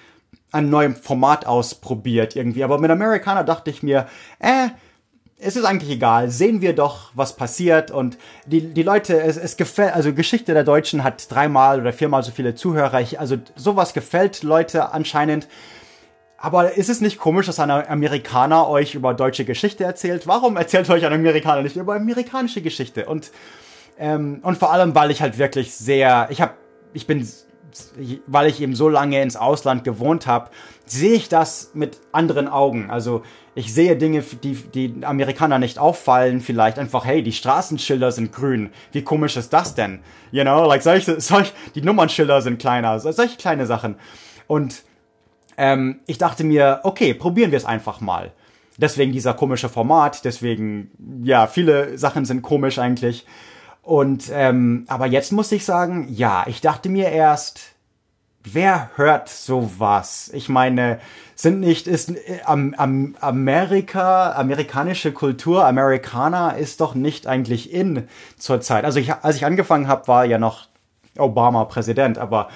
ein 0.51 0.69
neues 0.69 0.97
Format 0.99 1.45
ausprobiert 1.45 2.35
irgendwie. 2.35 2.63
Aber 2.63 2.79
mit 2.79 2.91
Americana 2.91 3.43
dachte 3.43 3.69
ich 3.69 3.83
mir, 3.83 4.07
äh, 4.39 4.69
es 5.41 5.55
ist 5.55 5.63
eigentlich 5.63 5.89
egal, 5.89 6.29
sehen 6.29 6.61
wir 6.61 6.75
doch, 6.75 7.11
was 7.15 7.35
passiert 7.35 7.91
und 7.91 8.17
die, 8.45 8.73
die 8.73 8.83
Leute, 8.83 9.21
es, 9.21 9.37
es 9.37 9.55
gefällt, 9.55 9.93
also 9.93 10.13
Geschichte 10.13 10.53
der 10.53 10.65
Deutschen 10.65 11.03
hat 11.03 11.31
dreimal 11.31 11.79
oder 11.79 11.93
viermal 11.93 12.23
so 12.23 12.31
viele 12.31 12.55
Zuhörer, 12.55 12.99
ich, 12.99 13.19
also 13.19 13.37
sowas 13.55 13.93
gefällt 13.93 14.43
Leute 14.43 14.91
anscheinend. 14.91 15.47
Aber 16.37 16.73
ist 16.77 16.89
es 16.89 17.01
nicht 17.01 17.19
komisch, 17.19 17.47
dass 17.47 17.59
ein 17.59 17.69
Amerikaner 17.69 18.67
euch 18.69 18.95
über 18.95 19.13
deutsche 19.13 19.43
Geschichte 19.43 19.83
erzählt? 19.83 20.25
Warum 20.25 20.55
erzählt 20.55 20.89
euch 20.89 21.05
ein 21.05 21.13
Amerikaner 21.13 21.61
nicht 21.61 21.75
über 21.75 21.95
amerikanische 21.95 22.61
Geschichte? 22.61 23.05
Und, 23.05 23.31
ähm, 23.97 24.39
und 24.41 24.57
vor 24.57 24.71
allem, 24.71 24.95
weil 24.95 25.11
ich 25.11 25.21
halt 25.21 25.37
wirklich 25.37 25.73
sehr, 25.75 26.27
ich 26.31 26.39
habe, 26.39 26.53
ich 26.93 27.07
bin 27.07 27.27
weil 28.27 28.49
ich 28.49 28.61
eben 28.61 28.75
so 28.75 28.89
lange 28.89 29.21
ins 29.21 29.35
Ausland 29.35 29.83
gewohnt 29.83 30.27
habe, 30.27 30.49
sehe 30.85 31.13
ich 31.13 31.29
das 31.29 31.71
mit 31.73 31.99
anderen 32.11 32.47
Augen. 32.47 32.89
Also 32.89 33.23
ich 33.55 33.73
sehe 33.73 33.95
Dinge, 33.95 34.23
die 34.43 34.53
die 34.53 35.05
Amerikaner 35.05 35.59
nicht 35.59 35.79
auffallen. 35.79 36.41
Vielleicht 36.41 36.79
einfach, 36.79 37.05
hey, 37.05 37.23
die 37.23 37.31
Straßenschilder 37.31 38.11
sind 38.11 38.31
grün. 38.31 38.69
Wie 38.91 39.03
komisch 39.03 39.37
ist 39.37 39.51
das 39.51 39.75
denn? 39.75 39.99
You 40.31 40.43
know, 40.43 40.65
like 40.65 40.81
solche, 40.81 41.19
solch, 41.21 41.53
die 41.75 41.81
Nummernschilder 41.81 42.41
sind 42.41 42.59
kleiner. 42.59 42.99
Solche 42.99 43.37
kleine 43.37 43.65
Sachen. 43.65 43.95
Und 44.47 44.83
ähm, 45.57 45.99
ich 46.07 46.17
dachte 46.17 46.43
mir, 46.43 46.81
okay, 46.83 47.13
probieren 47.13 47.51
wir 47.51 47.57
es 47.57 47.65
einfach 47.65 48.01
mal. 48.01 48.31
Deswegen 48.77 49.11
dieser 49.11 49.33
komische 49.33 49.67
Format. 49.67 50.23
Deswegen, 50.23 50.91
ja, 51.23 51.47
viele 51.47 51.97
Sachen 51.97 52.25
sind 52.25 52.41
komisch 52.41 52.79
eigentlich. 52.79 53.25
Und 53.81 54.29
ähm, 54.31 54.85
aber 54.87 55.07
jetzt 55.07 55.31
muss 55.31 55.51
ich 55.51 55.65
sagen, 55.65 56.07
ja, 56.09 56.45
ich 56.47 56.61
dachte 56.61 56.89
mir 56.89 57.09
erst, 57.09 57.75
wer 58.43 58.91
hört 58.95 59.29
sowas? 59.29 60.29
Ich 60.33 60.47
meine, 60.47 60.99
sind 61.41 61.61
nicht 61.61 61.87
ist 61.87 62.11
am, 62.43 62.73
am 62.75 63.15
Amerika 63.21 64.33
amerikanische 64.33 65.13
Kultur 65.13 65.65
Amerikaner 65.65 66.57
ist 66.57 66.81
doch 66.81 66.95
nicht 66.95 67.27
eigentlich 67.27 67.71
in 67.71 68.09
zurzeit. 68.37 68.83
Also 68.83 68.99
ich, 68.99 69.13
als 69.13 69.37
ich 69.37 69.45
angefangen 69.45 69.87
habe, 69.87 70.09
war 70.09 70.25
ja 70.25 70.37
noch 70.37 70.67
Obama 71.17 71.63
Präsident, 71.63 72.17
aber 72.17 72.49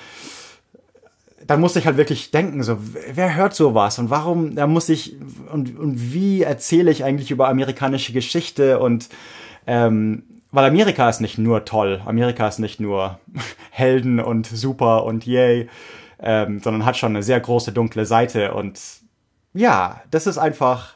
dann 1.47 1.61
musste 1.61 1.79
ich 1.79 1.85
halt 1.85 1.95
wirklich 1.95 2.31
denken, 2.31 2.61
so, 2.61 2.77
wer 3.13 3.35
hört 3.37 3.55
sowas 3.55 3.99
und 3.99 4.09
warum, 4.09 4.53
da 4.53 4.67
muss 4.67 4.89
ich, 4.89 5.15
und, 5.49 5.79
und 5.79 6.13
wie 6.13 6.41
erzähle 6.41 6.91
ich 6.91 7.05
eigentlich 7.05 7.31
über 7.31 7.47
amerikanische 7.47 8.11
Geschichte 8.11 8.79
und 8.79 9.07
ähm, 9.65 10.23
weil 10.51 10.65
Amerika 10.65 11.09
ist 11.09 11.21
nicht 11.21 11.37
nur 11.37 11.63
toll, 11.63 12.01
Amerika 12.05 12.49
ist 12.49 12.59
nicht 12.59 12.81
nur 12.81 13.17
Helden 13.71 14.19
und 14.19 14.45
super 14.45 15.05
und 15.05 15.25
yay, 15.25 15.69
ähm, 16.19 16.59
sondern 16.59 16.85
hat 16.85 16.97
schon 16.97 17.13
eine 17.13 17.23
sehr 17.23 17.39
große 17.39 17.71
dunkle 17.71 18.05
Seite 18.05 18.53
und 18.53 18.79
ja, 19.53 20.01
das 20.09 20.25
ist 20.27 20.37
einfach, 20.37 20.95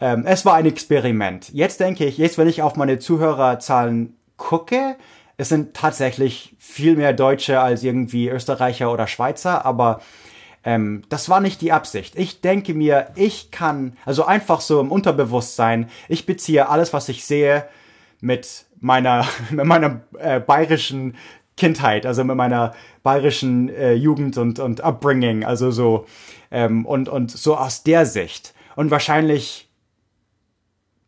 ähm, 0.00 0.24
es 0.26 0.44
war 0.44 0.54
ein 0.54 0.66
Experiment. 0.66 1.52
Jetzt 1.52 1.80
denke 1.80 2.04
ich, 2.04 2.18
jetzt 2.18 2.38
wenn 2.38 2.48
ich 2.48 2.62
auf 2.62 2.76
meine 2.76 2.98
Zuhörerzahlen 2.98 4.16
gucke, 4.36 4.96
es 5.36 5.48
sind 5.48 5.74
tatsächlich 5.74 6.54
viel 6.58 6.96
mehr 6.96 7.12
Deutsche 7.12 7.60
als 7.60 7.82
irgendwie 7.82 8.28
Österreicher 8.28 8.92
oder 8.92 9.06
Schweizer, 9.06 9.64
aber 9.64 10.00
Ähm, 10.62 11.04
das 11.08 11.30
war 11.30 11.40
nicht 11.40 11.62
die 11.62 11.72
Absicht. 11.72 12.16
Ich 12.16 12.42
denke 12.42 12.74
mir, 12.74 13.12
ich 13.14 13.50
kann, 13.50 13.96
also 14.04 14.26
einfach 14.26 14.60
so 14.60 14.78
im 14.78 14.92
Unterbewusstsein, 14.92 15.88
ich 16.06 16.26
beziehe 16.26 16.68
alles, 16.68 16.92
was 16.92 17.08
ich 17.08 17.24
sehe, 17.24 17.64
mit 18.20 18.66
meiner, 18.78 19.26
mit 19.50 19.64
meiner 19.64 20.02
äh, 20.18 20.38
bayerischen 20.38 21.16
Kindheit, 21.60 22.06
also 22.06 22.24
mit 22.24 22.36
meiner 22.36 22.72
bayerischen 23.02 23.68
äh, 23.68 23.92
Jugend 23.92 24.38
und, 24.38 24.58
und 24.58 24.80
Upbringing, 24.80 25.44
also 25.44 25.70
so, 25.70 26.06
ähm, 26.50 26.86
und, 26.86 27.10
und 27.10 27.30
so 27.30 27.54
aus 27.54 27.82
der 27.82 28.06
Sicht. 28.06 28.54
Und 28.76 28.90
wahrscheinlich, 28.90 29.68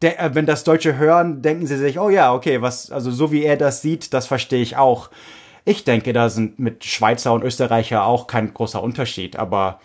der, 0.03 0.21
äh, 0.21 0.35
wenn 0.35 0.45
das 0.45 0.63
Deutsche 0.63 0.99
hören, 0.99 1.41
denken 1.41 1.67
sie 1.67 1.79
sich, 1.79 1.99
oh 1.99 2.11
ja, 2.11 2.35
okay, 2.35 2.61
was, 2.61 2.93
also 2.93 3.11
so 3.11 3.33
wie 3.33 3.45
er 3.45 3.57
das 3.57 3.81
sieht, 3.81 4.13
das 4.13 4.27
verstehe 4.27 4.61
ich 4.61 4.77
auch. 4.77 5.09
Ich 5.65 5.85
denke, 5.85 6.13
da 6.13 6.29
sind 6.29 6.59
mit 6.59 6.85
Schweizer 6.85 7.33
und 7.33 7.45
Österreicher 7.45 8.05
auch 8.05 8.27
kein 8.27 8.53
großer 8.53 8.83
Unterschied, 8.83 9.37
aber 9.37 9.81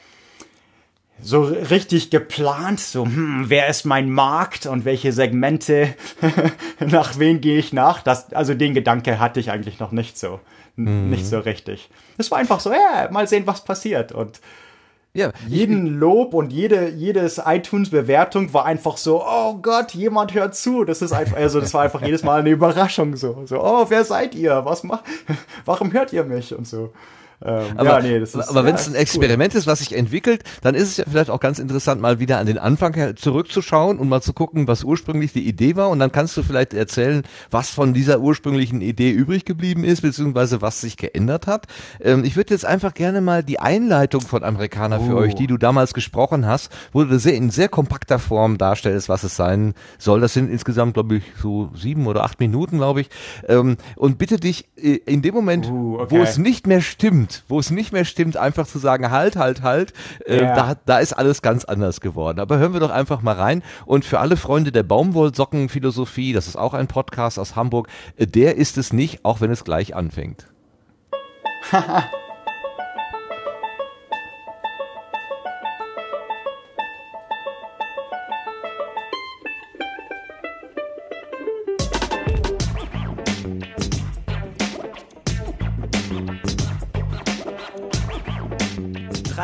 so 1.22 1.44
richtig 1.44 2.10
geplant, 2.12 2.80
so, 2.80 3.06
hm, 3.06 3.46
wer 3.48 3.68
ist 3.68 3.86
mein 3.86 4.10
Markt 4.10 4.66
und 4.66 4.86
welche 4.86 5.12
Segmente, 5.12 5.96
nach 6.80 7.18
wen 7.18 7.42
gehe 7.42 7.58
ich 7.58 7.74
nach? 7.74 8.02
Das, 8.02 8.34
also 8.34 8.54
den 8.54 8.74
Gedanke 8.74 9.20
hatte 9.20 9.40
ich 9.40 9.52
eigentlich 9.52 9.80
noch 9.80 9.92
nicht 9.92 10.18
so, 10.18 10.40
mhm. 10.76 11.10
nicht 11.10 11.26
so 11.26 11.40
richtig. 11.40 11.90
Es 12.18 12.30
war 12.32 12.38
einfach 12.38 12.60
so, 12.60 12.72
ja, 12.72 13.10
mal 13.12 13.28
sehen, 13.28 13.48
was 13.48 13.64
passiert 13.64 14.12
und 14.12 14.40
ja, 15.18 15.32
jeden 15.48 16.00
Lob 16.00 16.36
und 16.36 16.54
jede 16.54 16.90
jedes 16.90 17.42
iTunes 17.44 17.90
Bewertung 17.90 18.54
war 18.54 18.66
einfach 18.66 18.98
so, 18.98 19.26
oh 19.26 19.56
Gott, 19.56 19.96
jemand 19.96 20.36
hört 20.36 20.56
zu. 20.56 20.84
Das 20.84 21.02
ist 21.02 21.12
einfach 21.12 21.38
also 21.38 21.60
das 21.60 21.74
war 21.74 21.82
einfach 21.82 22.04
jedes 22.04 22.22
Mal 22.22 22.42
eine 22.42 22.52
Überraschung 22.52 23.16
so. 23.16 23.42
So, 23.46 23.64
oh, 23.64 23.86
wer 23.90 24.04
seid 24.04 24.36
ihr? 24.36 24.64
Was 24.64 24.84
macht 24.84 25.06
warum 25.66 25.92
hört 25.92 26.14
ihr 26.14 26.24
mich 26.24 26.54
und 26.54 26.68
so. 26.68 26.94
Ähm, 27.44 27.78
aber, 27.78 27.90
ja, 27.90 28.00
nee, 28.02 28.20
das 28.20 28.34
ist, 28.34 28.50
aber 28.50 28.66
wenn 28.66 28.76
es 28.76 28.88
ein 28.88 28.96
Experiment 28.96 29.54
cool. 29.54 29.60
ist, 29.60 29.68
was 29.68 29.80
sich 29.80 29.96
entwickelt, 29.96 30.44
dann 30.62 30.74
ist 30.74 30.90
es 30.90 30.98
ja 30.98 31.06
vielleicht 31.10 31.30
auch 31.30 31.40
ganz 31.40 31.60
interessant, 31.60 32.02
mal 32.02 32.20
wieder 32.20 32.40
an 32.40 32.48
den 32.48 32.58
Anfang 32.58 33.16
zurückzuschauen 33.16 34.00
und 34.00 34.10
mal 34.10 34.22
zu 34.22 34.34
gucken, 34.34 34.68
was 34.68 34.84
ursprünglich 34.84 35.34
die 35.34 35.48
Idee 35.48 35.76
war. 35.76 35.90
Und 35.90 36.00
dann 36.00 36.12
kannst 36.12 36.36
du 36.36 36.42
vielleicht 36.42 36.74
erzählen, 36.74 37.24
was 37.52 37.70
von 37.70 37.94
dieser 37.94 38.22
ursprünglichen 38.22 38.82
Idee 38.82 39.12
übrig 39.12 39.46
geblieben 39.46 39.84
ist, 39.84 40.02
beziehungsweise 40.02 40.62
was 40.62 40.82
sich 40.82 40.98
geändert 40.98 41.46
hat. 41.46 41.68
Ähm, 42.02 42.24
ich 42.24 42.36
würde 42.36 42.54
jetzt 42.54 42.66
einfach 42.66 42.96
gerne 42.96 43.22
mal 43.22 43.44
die 43.44 43.60
Einleitung 43.60 44.22
von 44.22 44.44
Amerikaner 44.44 45.00
oh. 45.00 45.06
für 45.06 45.16
euch, 45.16 45.36
die 45.36 45.48
du 45.48 45.58
damals 45.58 45.94
gesprochen 45.94 46.48
hast, 46.48 46.72
wo 46.92 47.04
du 47.04 47.20
sehr 47.20 47.36
in 47.36 47.52
sehr 47.52 47.70
kompakter 47.70 48.18
Form 48.18 48.58
darstellst, 48.58 49.10
was 49.10 49.24
es 49.24 49.36
sein 49.36 49.76
soll. 50.00 50.22
Das 50.22 50.34
sind 50.34 50.50
insgesamt, 50.50 50.96
glaube 50.96 51.18
ich, 51.18 51.24
so 51.40 51.70
sieben 51.76 52.08
oder 52.08 52.24
acht 52.24 52.40
Minuten, 52.40 52.78
glaube 52.78 53.02
ich. 53.02 53.10
Ähm, 53.48 53.78
und 53.96 54.18
bitte 54.18 54.38
dich 54.38 54.68
äh, 54.76 54.96
in 55.06 55.22
dem 55.22 55.36
Moment, 55.36 55.68
uh, 55.68 56.00
okay. 56.00 56.18
wo 56.18 56.24
es 56.24 56.38
nicht 56.40 56.66
mehr 56.66 56.82
stimmt, 56.82 57.27
stimmt, 57.28 57.44
wo 57.48 57.60
es 57.60 57.72
nicht 57.72 57.92
mehr 57.92 58.06
stimmt, 58.06 58.38
einfach 58.38 58.68
zu 58.68 58.80
sagen, 58.80 59.12
halt, 59.12 59.36
halt, 59.36 59.62
halt, 59.62 59.94
äh, 60.26 60.44
ja. 60.44 60.56
da, 60.56 60.76
da 60.86 61.00
ist 61.00 61.14
alles 61.14 61.42
ganz 61.42 61.66
anders 61.66 62.02
geworden. 62.02 62.40
Aber 62.40 62.58
hören 62.58 62.74
wir 62.74 62.80
doch 62.80 62.92
einfach 62.92 63.22
mal 63.22 63.36
rein. 63.36 63.64
Und 63.86 64.06
für 64.06 64.20
alle 64.20 64.38
Freunde 64.38 64.72
der 64.72 64.84
Baumwollsockenphilosophie, 64.84 66.34
das 66.34 66.48
ist 66.48 66.56
auch 66.56 66.74
ein 66.74 66.88
Podcast 66.88 67.40
aus 67.40 67.56
Hamburg, 67.56 67.88
äh, 68.18 68.28
der 68.28 68.56
ist 68.58 68.78
es 68.78 68.94
nicht, 68.94 69.24
auch 69.24 69.42
wenn 69.42 69.52
es 69.52 69.64
gleich 69.64 69.96
anfängt. 69.96 70.48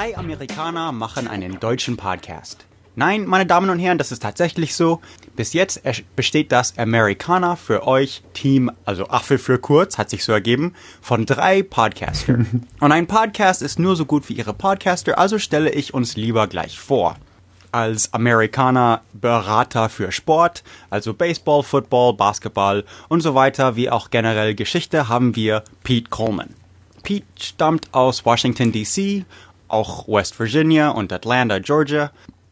Drei 0.04 0.18
Amerikaner 0.18 0.92
machen 0.92 1.30
einen 1.30 1.62
deutschen 1.62 1.96
Podcast. 1.96 2.66
Nein, 2.98 3.26
meine 3.26 3.46
Damen 3.46 3.70
und 3.70 3.80
Herren, 3.80 3.98
das 3.98 4.12
ist 4.12 4.22
tatsächlich 4.22 4.76
so. 4.76 5.00
Bis 5.38 5.54
jetzt 5.54 5.82
besteht 6.18 6.52
das 6.52 6.78
Amerikaner 6.78 7.56
für 7.56 7.88
euch 7.88 8.22
Team, 8.34 8.70
also 8.84 9.08
Affe 9.08 9.38
für 9.38 9.60
kurz, 9.60 9.98
hat 9.98 10.10
sich 10.10 10.26
so 10.26 10.34
ergeben, 10.34 10.74
von 11.02 11.26
drei 11.26 11.64
Podcastern. 11.64 12.68
und 12.82 12.92
ein 12.92 13.08
Podcast 13.08 13.62
ist 13.62 13.80
nur 13.80 13.96
so 13.96 14.06
gut 14.06 14.28
wie 14.28 14.34
ihre 14.34 14.54
Podcaster, 14.54 15.18
also 15.18 15.40
stelle 15.40 15.70
ich 15.70 15.94
uns 15.94 16.18
lieber 16.18 16.48
gleich 16.48 16.78
vor. 16.78 17.16
Als 17.72 18.14
Amerikaner 18.14 19.04
Berater 19.14 19.88
für 19.88 20.12
Sport, 20.12 20.66
also 20.90 21.14
Baseball, 21.14 21.64
Football, 21.64 22.16
Basketball 22.16 22.84
und 23.08 23.22
so 23.22 23.36
weiter, 23.36 23.78
wie 23.78 23.90
auch 23.90 24.10
generell 24.10 24.54
Geschichte, 24.54 25.08
haben 25.08 25.38
wir 25.38 25.64
Pete 25.86 26.10
Coleman. 26.10 26.50
Pete 27.04 27.26
stammt 27.40 27.94
aus 27.94 28.26
Washington 28.26 28.74
DC 28.74 29.26
auch 29.68 30.08
West 30.08 30.40
Virginia 30.40 30.90
und 30.90 31.12
Atlanta, 31.12 31.60
Georgia, 31.60 32.12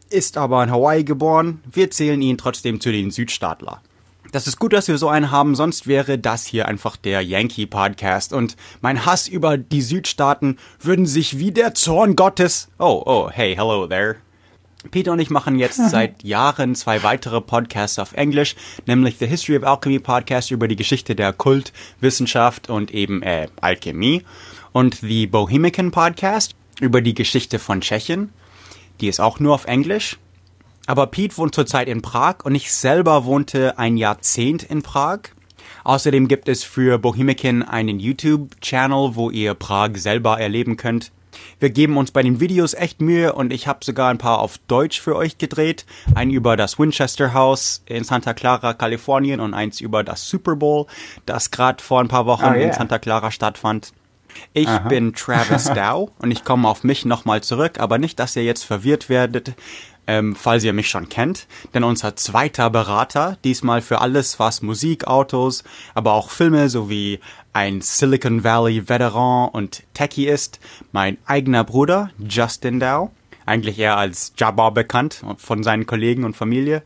ist 0.10 0.38
aber 0.38 0.64
in 0.64 0.72
Hawaii 0.72 1.04
geboren. 1.04 1.62
Wir 1.72 1.90
zählen 1.92 2.22
ihn 2.22 2.38
trotzdem 2.38 2.82
zu 2.82 2.92
den 2.92 3.12
Südstaatler. 3.12 3.82
Das 4.32 4.48
ist 4.48 4.60
gut, 4.60 4.72
dass 4.72 4.88
wir 4.88 4.98
so 4.98 5.10
einen 5.10 5.30
haben, 5.30 5.56
sonst 5.56 5.88
wäre 5.88 6.18
das 6.18 6.46
hier 6.46 6.68
einfach 6.68 6.96
der 6.96 7.22
Yankee 7.22 7.66
Podcast 7.66 8.32
und 8.32 8.56
mein 8.80 9.06
Hass 9.06 9.28
über 9.28 9.58
die 9.58 9.82
Südstaaten 9.82 10.58
würden 10.80 11.06
sich 11.06 11.38
wie 11.38 11.52
der 11.52 11.74
Zorn 11.74 12.16
Gottes. 12.16 12.70
Oh, 12.80 13.04
oh, 13.06 13.30
hey, 13.30 13.56
hello 13.56 13.88
there. 13.88 14.18
Peter 14.90 15.12
und 15.12 15.20
ich 15.20 15.30
machen 15.30 15.60
jetzt 15.60 15.78
seit 15.90 16.24
Jahren 16.24 16.76
zwei 16.76 17.04
weitere 17.04 17.42
Podcasts 17.42 18.00
auf 18.00 18.14
Englisch, 18.14 18.56
nämlich 18.86 19.18
The 19.18 19.28
History 19.28 19.58
of 19.58 19.66
Alchemy 19.66 20.00
Podcast 20.00 20.50
über 20.50 20.70
die 20.70 20.78
Geschichte 20.78 21.14
der 21.14 21.34
Kult, 21.34 21.74
Wissenschaft 22.00 22.70
und 22.70 22.92
eben 22.92 23.22
äh, 23.24 23.48
Alchemie 23.60 24.24
und 24.72 24.96
The 25.02 25.28
Bohemican 25.28 25.92
Podcast 25.92 26.56
über 26.80 27.02
die 27.02 27.14
Geschichte 27.14 27.60
von 27.60 27.82
Tschechien. 27.82 28.32
Die 29.00 29.08
ist 29.08 29.20
auch 29.20 29.40
nur 29.40 29.54
auf 29.54 29.66
Englisch. 29.66 30.18
Aber 30.88 31.08
Pete 31.08 31.38
wohnt 31.38 31.56
zurzeit 31.56 31.88
in 31.88 32.02
Prag 32.02 32.38
und 32.44 32.56
ich 32.56 32.72
selber 32.72 33.26
wohnte 33.26 33.78
ein 33.78 33.98
Jahrzehnt 33.98 34.64
in 34.64 34.82
Prag. 34.82 35.20
Außerdem 35.84 36.28
gibt 36.28 36.48
es 36.48 36.64
für 36.64 36.98
Bohemican 36.98 37.64
einen 37.64 38.00
YouTube-Channel, 38.00 39.16
wo 39.16 39.30
ihr 39.30 39.54
Prag 39.54 39.92
selber 39.96 40.40
erleben 40.40 40.78
könnt. 40.78 41.12
Wir 41.60 41.70
geben 41.70 41.98
uns 41.98 42.12
bei 42.12 42.24
den 42.24 42.40
Videos 42.40 42.74
echt 42.74 43.02
Mühe 43.02 43.34
und 43.34 43.54
ich 43.54 43.68
habe 43.68 43.86
sogar 43.86 44.10
ein 44.10 44.18
paar 44.18 44.40
auf 44.40 44.58
Deutsch 44.68 45.00
für 45.00 45.16
euch 45.16 45.38
gedreht. 45.38 45.86
Ein 46.14 46.30
über 46.30 46.58
das 46.58 46.78
Winchester 46.78 47.34
House 47.34 47.84
in 47.86 48.04
Santa 48.04 48.34
Clara, 48.34 48.74
Kalifornien 48.74 49.40
und 49.40 49.54
eins 49.54 49.80
über 49.80 50.04
das 50.04 50.28
Super 50.28 50.56
Bowl, 50.56 50.88
das 51.26 51.52
gerade 51.52 51.82
vor 51.82 52.00
ein 52.02 52.08
paar 52.08 52.26
Wochen 52.26 52.46
oh, 52.46 52.54
yeah. 52.54 52.68
in 52.68 52.74
Santa 52.74 53.00
Clara 53.00 53.32
stattfand. 53.32 53.94
Ich 54.54 54.68
Aha. 54.68 54.88
bin 54.88 55.14
Travis 55.14 55.66
Dow 55.76 56.12
und 56.20 56.32
ich 56.32 56.44
komme 56.44 56.68
auf 56.68 56.84
mich 56.84 57.06
nochmal 57.06 57.42
zurück, 57.42 57.80
aber 57.80 57.98
nicht, 57.98 58.20
dass 58.20 58.36
ihr 58.36 58.44
jetzt 58.44 58.64
verwirrt 58.64 59.10
werdet, 59.10 59.54
ähm, 60.08 60.36
falls 60.36 60.64
ihr 60.64 60.74
mich 60.74 60.90
schon 60.90 61.10
kennt, 61.10 61.48
denn 61.74 61.84
unser 61.84 62.16
zweiter 62.16 62.70
Berater, 62.70 63.38
diesmal 63.44 63.82
für 63.82 64.02
alles, 64.02 64.40
was 64.40 64.62
Musik, 64.62 65.08
Autos, 65.08 65.64
aber 65.94 66.14
auch 66.14 66.32
Filme 66.32 66.70
sowie 66.70 67.20
ein 67.54 67.82
Silicon 67.82 68.44
Valley 68.44 68.90
Veteran 68.90 69.50
und 69.50 69.84
Techie 69.94 70.28
ist, 70.28 70.60
mein 70.92 71.18
eigener 71.26 71.64
Bruder, 71.64 72.10
Justin 72.18 72.80
Dow, 72.80 73.12
eigentlich 73.46 73.80
eher 73.80 73.98
als 73.98 74.34
Jabba 74.38 74.70
bekannt 74.70 75.24
von 75.38 75.64
seinen 75.64 75.86
Kollegen 75.86 76.24
und 76.24 76.36
Familie. 76.36 76.84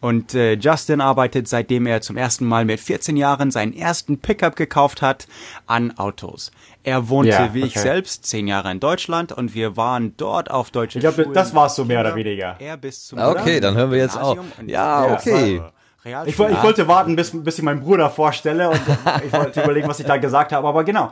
Und 0.00 0.34
äh, 0.34 0.52
Justin 0.54 1.00
arbeitet, 1.00 1.48
seitdem 1.48 1.86
er 1.86 2.02
zum 2.02 2.18
ersten 2.18 2.44
Mal 2.44 2.66
mit 2.66 2.78
14 2.78 3.16
Jahren 3.16 3.50
seinen 3.50 3.72
ersten 3.72 4.18
Pickup 4.18 4.54
gekauft 4.54 5.00
hat, 5.00 5.26
an 5.66 5.96
Autos. 5.96 6.52
Er 6.84 7.08
wohnte 7.08 7.30
ja, 7.30 7.54
wie 7.54 7.62
okay. 7.62 7.72
ich 7.74 7.80
selbst 7.80 8.26
zehn 8.26 8.46
Jahre 8.46 8.70
in 8.70 8.78
Deutschland 8.78 9.32
und 9.32 9.54
wir 9.54 9.76
waren 9.78 10.16
dort 10.18 10.50
auf 10.50 10.70
deutschen 10.70 10.98
Ich 10.98 11.14
glaube, 11.14 11.32
das 11.32 11.54
war's 11.54 11.76
so 11.76 11.86
mehr 11.86 12.00
oder 12.00 12.14
weniger. 12.14 12.56
Er 12.58 12.76
bis 12.76 13.06
zum 13.06 13.18
okay, 13.18 13.58
dann 13.58 13.74
hören 13.74 13.90
wir 13.90 13.98
jetzt 13.98 14.18
auf. 14.18 14.38
Ja, 14.66 15.14
okay. 15.14 15.62
Ich, 16.04 16.12
ich, 16.26 16.38
wollte 16.38 16.86
warten, 16.86 17.16
bis, 17.16 17.30
bis 17.32 17.56
ich 17.56 17.64
meinen 17.64 17.80
Bruder 17.80 18.10
vorstelle 18.10 18.68
und 18.68 18.80
ich 19.26 19.32
wollte 19.32 19.62
überlegen, 19.62 19.88
was 19.88 20.00
ich 20.00 20.06
da 20.06 20.18
gesagt 20.18 20.52
habe, 20.52 20.68
aber 20.68 20.84
genau. 20.84 21.10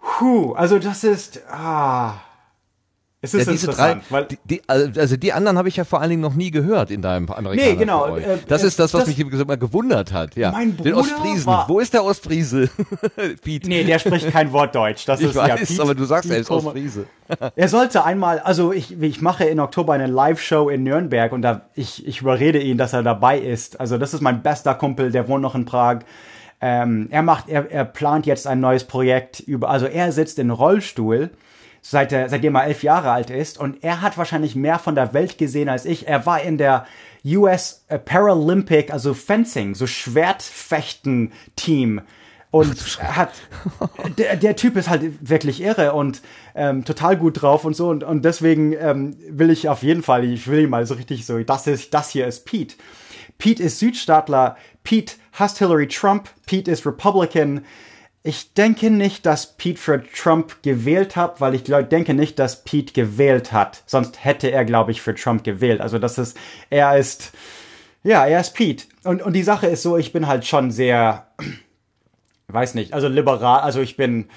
Puh, 0.00 0.54
also 0.54 0.80
das 0.80 1.04
ist, 1.04 1.40
ah, 1.48 2.14
es 3.24 3.34
ist 3.34 3.46
ja, 3.46 3.52
diese 3.52 3.68
drei, 3.68 4.00
weil 4.10 4.24
die, 4.24 4.38
die, 4.44 4.62
also 4.68 5.16
die 5.16 5.32
anderen 5.32 5.56
habe 5.56 5.68
ich 5.68 5.76
ja 5.76 5.84
vor 5.84 6.00
allen 6.00 6.10
Dingen 6.10 6.22
noch 6.22 6.34
nie 6.34 6.50
gehört 6.50 6.90
in 6.90 7.02
deinem 7.02 7.30
Amerikaner. 7.30 7.70
Nee, 7.70 7.76
genau. 7.76 8.16
Äh, 8.16 8.38
das 8.48 8.64
ist 8.64 8.80
das, 8.80 8.92
was 8.94 9.04
das, 9.04 9.16
mich 9.16 9.20
immer 9.20 9.56
gewundert 9.56 10.12
hat. 10.12 10.34
Ja. 10.34 10.50
Mein 10.50 10.74
Bruder 10.74 10.90
Den 10.90 10.98
Ostfriesen. 10.98 11.46
War, 11.46 11.68
Wo 11.68 11.78
ist 11.78 11.94
der 11.94 12.04
Ostfriese? 12.04 12.68
Pete. 13.44 13.68
Nee, 13.68 13.84
der 13.84 14.00
spricht 14.00 14.28
kein 14.32 14.52
Wort 14.52 14.74
Deutsch. 14.74 15.04
Das 15.04 15.20
ich 15.20 15.28
ist 15.28 15.36
weiß, 15.36 15.48
ja 15.48 15.54
Pete, 15.54 15.80
aber 15.80 15.94
du 15.94 16.04
sagst 16.04 16.24
Pete, 16.24 16.34
er 16.34 16.40
ist 16.40 16.50
Ostfriese. 16.50 17.06
er 17.54 17.68
sollte 17.68 18.04
einmal, 18.04 18.40
also 18.40 18.72
ich, 18.72 19.00
ich 19.00 19.20
mache 19.20 19.44
in 19.44 19.60
Oktober 19.60 19.92
eine 19.92 20.08
Live-Show 20.08 20.68
in 20.68 20.82
Nürnberg 20.82 21.30
und 21.30 21.42
da 21.42 21.68
ich, 21.76 22.04
ich 22.04 22.22
überrede 22.22 22.58
ihn, 22.58 22.76
dass 22.76 22.92
er 22.92 23.04
dabei 23.04 23.38
ist. 23.38 23.78
Also 23.78 23.98
das 23.98 24.14
ist 24.14 24.20
mein 24.20 24.42
bester 24.42 24.74
Kumpel, 24.74 25.12
der 25.12 25.28
wohnt 25.28 25.42
noch 25.42 25.54
in 25.54 25.64
Prag. 25.64 26.00
Ähm, 26.60 27.06
er 27.12 27.22
macht, 27.22 27.48
er, 27.48 27.70
er 27.70 27.84
plant 27.84 28.26
jetzt 28.26 28.48
ein 28.48 28.58
neues 28.58 28.82
Projekt 28.82 29.38
über, 29.38 29.70
also 29.70 29.86
er 29.86 30.10
sitzt 30.10 30.40
in 30.40 30.50
Rollstuhl 30.50 31.30
seit 31.82 32.12
er, 32.12 32.30
seitdem 32.30 32.54
er 32.54 32.64
elf 32.64 32.82
Jahre 32.82 33.10
alt 33.10 33.28
ist. 33.28 33.58
Und 33.58 33.84
er 33.84 34.00
hat 34.00 34.16
wahrscheinlich 34.16 34.56
mehr 34.56 34.78
von 34.78 34.94
der 34.94 35.12
Welt 35.12 35.36
gesehen 35.36 35.68
als 35.68 35.84
ich. 35.84 36.08
Er 36.08 36.24
war 36.24 36.40
in 36.40 36.56
der 36.56 36.86
US 37.24 37.84
Paralympic, 38.04 38.92
also 38.92 39.12
Fencing, 39.12 39.74
so 39.74 39.86
Schwertfechten-Team 39.86 42.00
Und 42.52 43.02
hat 43.02 43.32
der, 44.18 44.36
der 44.36 44.56
Typ 44.56 44.76
ist 44.76 44.90
halt 44.90 45.26
wirklich 45.26 45.62
irre 45.62 45.94
und 45.94 46.20
ähm, 46.54 46.84
total 46.84 47.16
gut 47.16 47.40
drauf 47.40 47.64
und 47.64 47.74
so. 47.74 47.88
Und, 47.88 48.04
und 48.04 48.26
deswegen 48.26 48.74
ähm, 48.74 49.16
will 49.26 49.48
ich 49.48 49.70
auf 49.70 49.82
jeden 49.82 50.02
Fall, 50.02 50.24
ich 50.24 50.46
will 50.48 50.60
ihn 50.60 50.68
mal 50.68 50.84
so 50.84 50.92
richtig 50.92 51.24
so, 51.24 51.42
das 51.42 51.66
ist, 51.66 51.94
das 51.94 52.10
hier 52.10 52.26
ist 52.26 52.44
Pete. 52.44 52.76
Pete 53.38 53.62
ist 53.62 53.78
Südstaatler, 53.78 54.58
Pete 54.84 55.14
hasst 55.32 55.60
Hillary 55.60 55.88
Trump, 55.88 56.28
Pete 56.44 56.70
ist 56.70 56.86
Republican. 56.86 57.64
Ich 58.24 58.54
denke 58.54 58.90
nicht, 58.90 59.26
dass 59.26 59.56
Pete 59.56 59.80
für 59.80 60.02
Trump 60.04 60.62
gewählt 60.62 61.16
hat, 61.16 61.40
weil 61.40 61.56
ich 61.56 61.64
glaub, 61.64 61.90
denke 61.90 62.14
nicht, 62.14 62.38
dass 62.38 62.62
Pete 62.62 62.92
gewählt 62.92 63.52
hat. 63.52 63.82
Sonst 63.86 64.24
hätte 64.24 64.50
er, 64.52 64.64
glaube 64.64 64.92
ich, 64.92 65.02
für 65.02 65.14
Trump 65.14 65.42
gewählt. 65.42 65.80
Also 65.80 65.98
das 65.98 66.18
ist, 66.18 66.36
er 66.70 66.96
ist, 66.96 67.32
ja, 68.04 68.24
er 68.24 68.40
ist 68.40 68.54
Pete. 68.54 68.84
Und, 69.02 69.22
und 69.22 69.32
die 69.32 69.42
Sache 69.42 69.66
ist 69.66 69.82
so, 69.82 69.96
ich 69.96 70.12
bin 70.12 70.28
halt 70.28 70.46
schon 70.46 70.70
sehr, 70.70 71.26
weiß 72.48 72.74
nicht, 72.74 72.92
also 72.92 73.08
liberal, 73.08 73.60
also 73.60 73.80
ich 73.80 73.96
bin, 73.96 74.28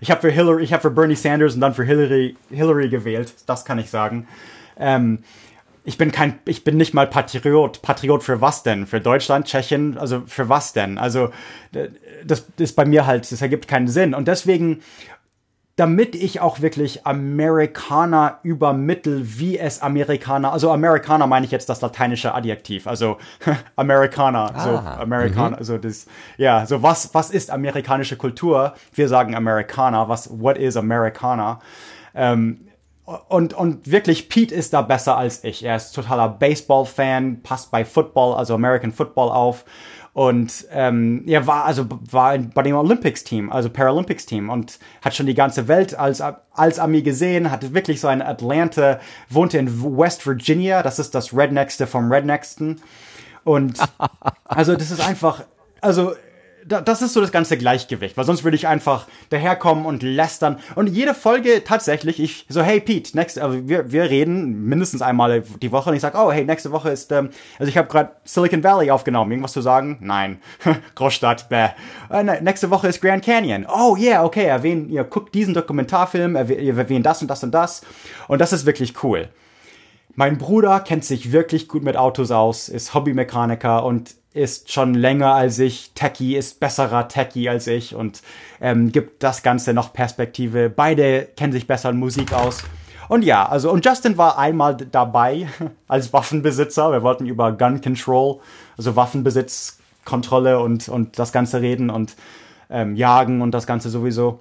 ich 0.00 0.10
habe 0.12 0.20
für 0.20 0.30
Hillary, 0.30 0.62
ich 0.62 0.72
habe 0.72 0.82
für 0.82 0.90
Bernie 0.90 1.16
Sanders 1.16 1.54
und 1.54 1.60
dann 1.60 1.74
für 1.74 1.84
Hillary, 1.84 2.36
Hillary 2.50 2.88
gewählt. 2.88 3.34
Das 3.46 3.64
kann 3.64 3.80
ich 3.80 3.90
sagen. 3.90 4.28
Ähm, 4.78 5.24
ich 5.86 5.96
bin 5.96 6.10
kein, 6.10 6.40
ich 6.46 6.64
bin 6.64 6.76
nicht 6.76 6.94
mal 6.94 7.06
Patriot. 7.06 7.80
Patriot 7.80 8.24
für 8.24 8.40
was 8.40 8.64
denn? 8.64 8.88
Für 8.88 9.00
Deutschland, 9.00 9.46
Tschechien, 9.46 9.96
also 9.96 10.24
für 10.26 10.48
was 10.48 10.72
denn? 10.72 10.98
Also 10.98 11.30
das 12.24 12.46
ist 12.58 12.74
bei 12.74 12.84
mir 12.84 13.06
halt, 13.06 13.30
das 13.30 13.40
ergibt 13.40 13.68
keinen 13.68 13.86
Sinn. 13.86 14.12
Und 14.12 14.26
deswegen, 14.26 14.82
damit 15.76 16.16
ich 16.16 16.40
auch 16.40 16.60
wirklich 16.60 17.06
Amerikaner 17.06 18.40
übermittel, 18.42 19.38
wie 19.38 19.60
es 19.60 19.80
Amerikaner, 19.80 20.52
also 20.52 20.72
Amerikaner 20.72 21.28
meine 21.28 21.46
ich 21.46 21.52
jetzt 21.52 21.68
das 21.68 21.80
lateinische 21.80 22.34
Adjektiv, 22.34 22.88
also 22.88 23.18
Amerikaner, 23.76 24.50
ah, 24.54 24.64
so 24.64 24.70
Amerikaner, 24.70 25.58
mhm. 25.58 25.64
so 25.64 25.78
das, 25.78 26.06
ja, 26.36 26.66
so 26.66 26.82
was, 26.82 27.14
was 27.14 27.30
ist 27.30 27.52
amerikanische 27.52 28.16
Kultur? 28.16 28.74
Wir 28.92 29.08
sagen 29.08 29.36
Amerikaner, 29.36 30.08
was, 30.08 30.30
what 30.40 30.58
is 30.58 30.76
Amerikaner? 30.76 31.60
Ähm, 32.12 32.65
und, 33.28 33.54
und 33.54 33.90
wirklich, 33.90 34.28
Pete 34.28 34.54
ist 34.54 34.72
da 34.72 34.82
besser 34.82 35.16
als 35.16 35.44
ich. 35.44 35.64
Er 35.64 35.76
ist 35.76 35.92
totaler 35.92 36.28
Baseball-Fan, 36.28 37.42
passt 37.42 37.70
bei 37.70 37.84
Football, 37.84 38.34
also 38.34 38.54
American 38.54 38.92
Football 38.92 39.30
auf. 39.30 39.64
Und 40.12 40.66
ähm, 40.72 41.24
er 41.26 41.46
war 41.46 41.66
also 41.66 41.86
war 42.10 42.38
bei 42.38 42.62
dem 42.62 42.74
Olympics-Team, 42.74 43.52
also 43.52 43.68
Paralympics-Team 43.68 44.48
und 44.48 44.78
hat 45.02 45.14
schon 45.14 45.26
die 45.26 45.34
ganze 45.34 45.68
Welt 45.68 45.94
als, 45.94 46.22
als 46.52 46.78
Ami 46.78 47.02
gesehen, 47.02 47.50
hatte 47.50 47.74
wirklich 47.74 48.00
so 48.00 48.08
ein 48.08 48.22
Atlanta, 48.22 48.98
wohnte 49.28 49.58
in 49.58 49.82
West 49.98 50.26
Virginia, 50.26 50.82
das 50.82 50.98
ist 50.98 51.14
das 51.14 51.36
Redneckste 51.36 51.86
vom 51.86 52.10
Rednecksten. 52.10 52.80
Und 53.44 53.78
also 54.46 54.74
das 54.74 54.90
ist 54.90 55.06
einfach, 55.06 55.44
also 55.82 56.14
das 56.66 57.02
ist 57.02 57.12
so 57.12 57.20
das 57.20 57.32
ganze 57.32 57.56
Gleichgewicht, 57.56 58.16
weil 58.16 58.24
sonst 58.24 58.44
würde 58.44 58.56
ich 58.56 58.66
einfach 58.66 59.06
daherkommen 59.30 59.86
und 59.86 60.02
lästern. 60.02 60.58
Und 60.74 60.88
jede 60.88 61.14
Folge 61.14 61.62
tatsächlich, 61.64 62.20
ich 62.20 62.46
so, 62.48 62.62
hey 62.62 62.80
Pete, 62.80 63.16
next, 63.16 63.38
also 63.38 63.68
wir, 63.68 63.92
wir 63.92 64.04
reden 64.04 64.64
mindestens 64.64 65.02
einmal 65.02 65.42
die 65.62 65.72
Woche 65.72 65.90
und 65.90 65.96
ich 65.96 66.02
sag, 66.02 66.14
oh 66.18 66.32
hey, 66.32 66.44
nächste 66.44 66.72
Woche 66.72 66.90
ist, 66.90 67.12
ähm, 67.12 67.30
also 67.58 67.68
ich 67.68 67.76
habe 67.76 67.88
gerade 67.88 68.10
Silicon 68.24 68.64
Valley 68.64 68.90
aufgenommen. 68.90 69.30
Irgendwas 69.30 69.52
zu 69.52 69.60
sagen? 69.60 69.98
Nein. 70.00 70.38
Großstadt, 70.94 71.48
bäh. 71.48 71.68
Äh, 72.10 72.22
ne, 72.24 72.40
nächste 72.42 72.70
Woche 72.70 72.88
ist 72.88 73.00
Grand 73.00 73.24
Canyon. 73.24 73.66
Oh 73.66 73.96
yeah, 73.96 74.24
okay, 74.24 74.46
erwähnen, 74.46 74.88
ihr 74.90 75.04
guckt 75.04 75.34
diesen 75.34 75.54
Dokumentarfilm, 75.54 76.36
ihr 76.36 76.76
erwähnt 76.76 77.06
das 77.06 77.22
und 77.22 77.28
das 77.28 77.44
und 77.44 77.52
das. 77.52 77.82
Und 78.28 78.40
das 78.40 78.52
ist 78.52 78.66
wirklich 78.66 79.02
cool. 79.02 79.28
Mein 80.18 80.38
Bruder 80.38 80.80
kennt 80.80 81.04
sich 81.04 81.30
wirklich 81.30 81.68
gut 81.68 81.82
mit 81.82 81.98
Autos 81.98 82.30
aus, 82.30 82.70
ist 82.70 82.94
Hobbymechaniker 82.94 83.84
und 83.84 84.14
ist 84.32 84.72
schon 84.72 84.94
länger 84.94 85.34
als 85.34 85.58
ich, 85.58 85.92
Techie 85.94 86.36
ist 86.36 86.58
besserer 86.58 87.06
Techie 87.06 87.50
als 87.50 87.66
ich 87.66 87.94
und 87.94 88.22
ähm, 88.62 88.92
gibt 88.92 89.22
das 89.22 89.42
Ganze 89.42 89.74
noch 89.74 89.92
Perspektive. 89.92 90.70
Beide 90.70 91.28
kennen 91.36 91.52
sich 91.52 91.66
besser 91.66 91.90
in 91.90 91.98
Musik 91.98 92.32
aus. 92.32 92.64
Und 93.08 93.24
ja, 93.24 93.46
also, 93.46 93.70
und 93.70 93.84
Justin 93.84 94.16
war 94.16 94.38
einmal 94.38 94.76
dabei 94.76 95.48
als 95.86 96.14
Waffenbesitzer. 96.14 96.92
Wir 96.92 97.02
wollten 97.02 97.26
über 97.26 97.52
Gun 97.52 97.82
Control, 97.82 98.40
also 98.78 98.96
Waffenbesitzkontrolle 98.96 100.58
und, 100.60 100.88
und 100.88 101.18
das 101.18 101.30
Ganze 101.30 101.60
reden 101.60 101.90
und 101.90 102.16
ähm, 102.70 102.96
jagen 102.96 103.42
und 103.42 103.52
das 103.52 103.66
Ganze 103.66 103.90
sowieso. 103.90 104.40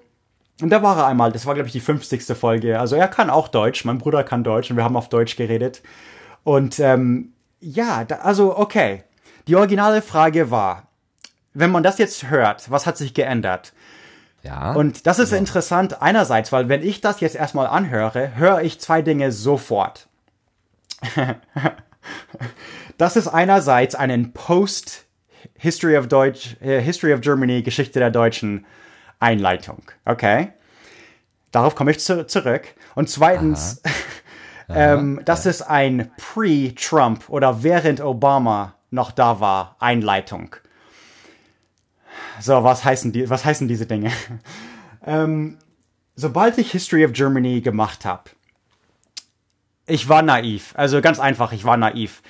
Und 0.62 0.70
da 0.70 0.82
war 0.82 0.98
er 0.98 1.08
einmal, 1.08 1.32
das 1.32 1.46
war, 1.46 1.54
glaube 1.54 1.68
ich, 1.68 1.74
die 1.74 1.82
50. 1.82 2.24
Folge. 2.38 2.80
Also 2.80 2.96
er 2.96 3.08
kann 3.08 3.30
auch 3.30 3.50
Deutsch, 3.50 3.84
mein 3.84 3.98
Bruder 3.98 4.24
kann 4.24 4.44
Deutsch 4.44 4.72
und 4.72 4.78
wir 4.78 4.84
haben 4.84 4.96
auf 4.96 5.10
Deutsch 5.10 5.36
geredet. 5.36 5.82
Und 6.44 6.80
ähm, 6.80 7.34
ja, 7.60 8.04
da, 8.06 8.18
also 8.18 8.58
okay. 8.58 9.04
Die 9.48 9.56
originale 9.56 10.02
Frage 10.02 10.50
war, 10.50 10.88
wenn 11.54 11.72
man 11.72 11.84
das 11.84 11.98
jetzt 11.98 12.30
hört, 12.30 12.72
was 12.72 12.86
hat 12.86 12.98
sich 12.98 13.14
geändert? 13.14 13.74
Ja. 14.44 14.74
Und 14.74 15.08
das 15.08 15.20
ist 15.20 15.32
ja. 15.32 15.38
interessant 15.38 16.02
einerseits, 16.02 16.52
weil 16.52 16.70
wenn 16.70 16.84
ich 16.84 17.02
das 17.02 17.20
jetzt 17.20 17.36
erstmal 17.36 17.68
anhöre, 17.68 18.36
höre 18.36 18.62
ich 18.62 18.80
zwei 18.80 19.02
Dinge 19.02 19.32
sofort. 19.32 20.08
das 22.98 23.16
ist 23.16 23.28
einerseits 23.28 23.96
einen 23.96 24.34
Post 24.34 25.06
History 25.58 25.98
of 25.98 26.08
Deutsch, 26.08 26.58
äh, 26.62 26.80
History 26.82 27.14
of 27.14 27.22
Germany, 27.22 27.62
Geschichte 27.62 28.00
der 28.00 28.12
Deutschen 28.12 28.66
Einleitung. 29.20 29.84
Okay? 30.06 30.54
Darauf 31.52 31.76
komme 31.76 31.92
ich 31.92 32.00
zu 32.00 32.28
zurück. 32.28 32.76
Und 32.96 33.10
zweitens, 33.10 33.82
ähm, 34.70 35.22
das 35.26 35.46
ist 35.46 35.62
ein 35.62 36.12
Pre-Trump 36.18 37.30
oder 37.30 37.64
während 37.64 38.02
Obama 38.02 38.76
noch 38.92 39.12
da 39.12 39.40
war, 39.40 39.76
Einleitung. 39.80 40.56
So, 42.40 42.64
was 42.64 42.84
heißen, 42.84 43.12
die, 43.12 43.30
was 43.30 43.46
heißen 43.46 43.68
diese 43.68 43.86
Dinge? 43.86 44.12
ähm, 45.06 45.58
sobald 46.16 46.58
ich 46.58 46.72
History 46.72 47.06
of 47.06 47.14
Germany 47.14 47.62
gemacht 47.62 48.06
habe, 48.06 48.24
ich 49.88 50.10
war 50.10 50.22
naiv. 50.22 50.74
Also 50.76 51.02
ganz 51.02 51.20
einfach, 51.20 51.52
ich 51.52 51.64
war 51.64 51.78
naiv. 51.78 52.22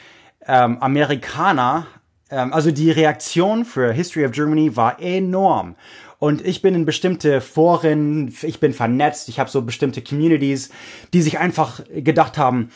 Ähm, 0.45 0.81
Amerikaner, 0.81 1.87
ähm, 2.29 2.53
also 2.53 2.71
die 2.71 2.91
Reaktion 2.91 3.65
für 3.65 3.91
History 3.93 4.25
of 4.25 4.31
Germany 4.33 4.75
war 4.75 5.01
enorm. 5.01 5.75
Und 6.17 6.45
ich 6.45 6.61
bin 6.61 6.75
in 6.75 6.85
bestimmte 6.85 7.41
Foren, 7.41 8.33
ich 8.41 8.59
bin 8.59 8.73
vernetzt, 8.73 9.29
ich 9.29 9.39
habe 9.39 9.49
so 9.49 9.61
bestimmte 9.61 10.01
Communities, 10.01 10.69
die 11.13 11.21
sich 11.21 11.39
einfach 11.39 11.81
gedacht 11.93 12.37
haben, 12.37 12.71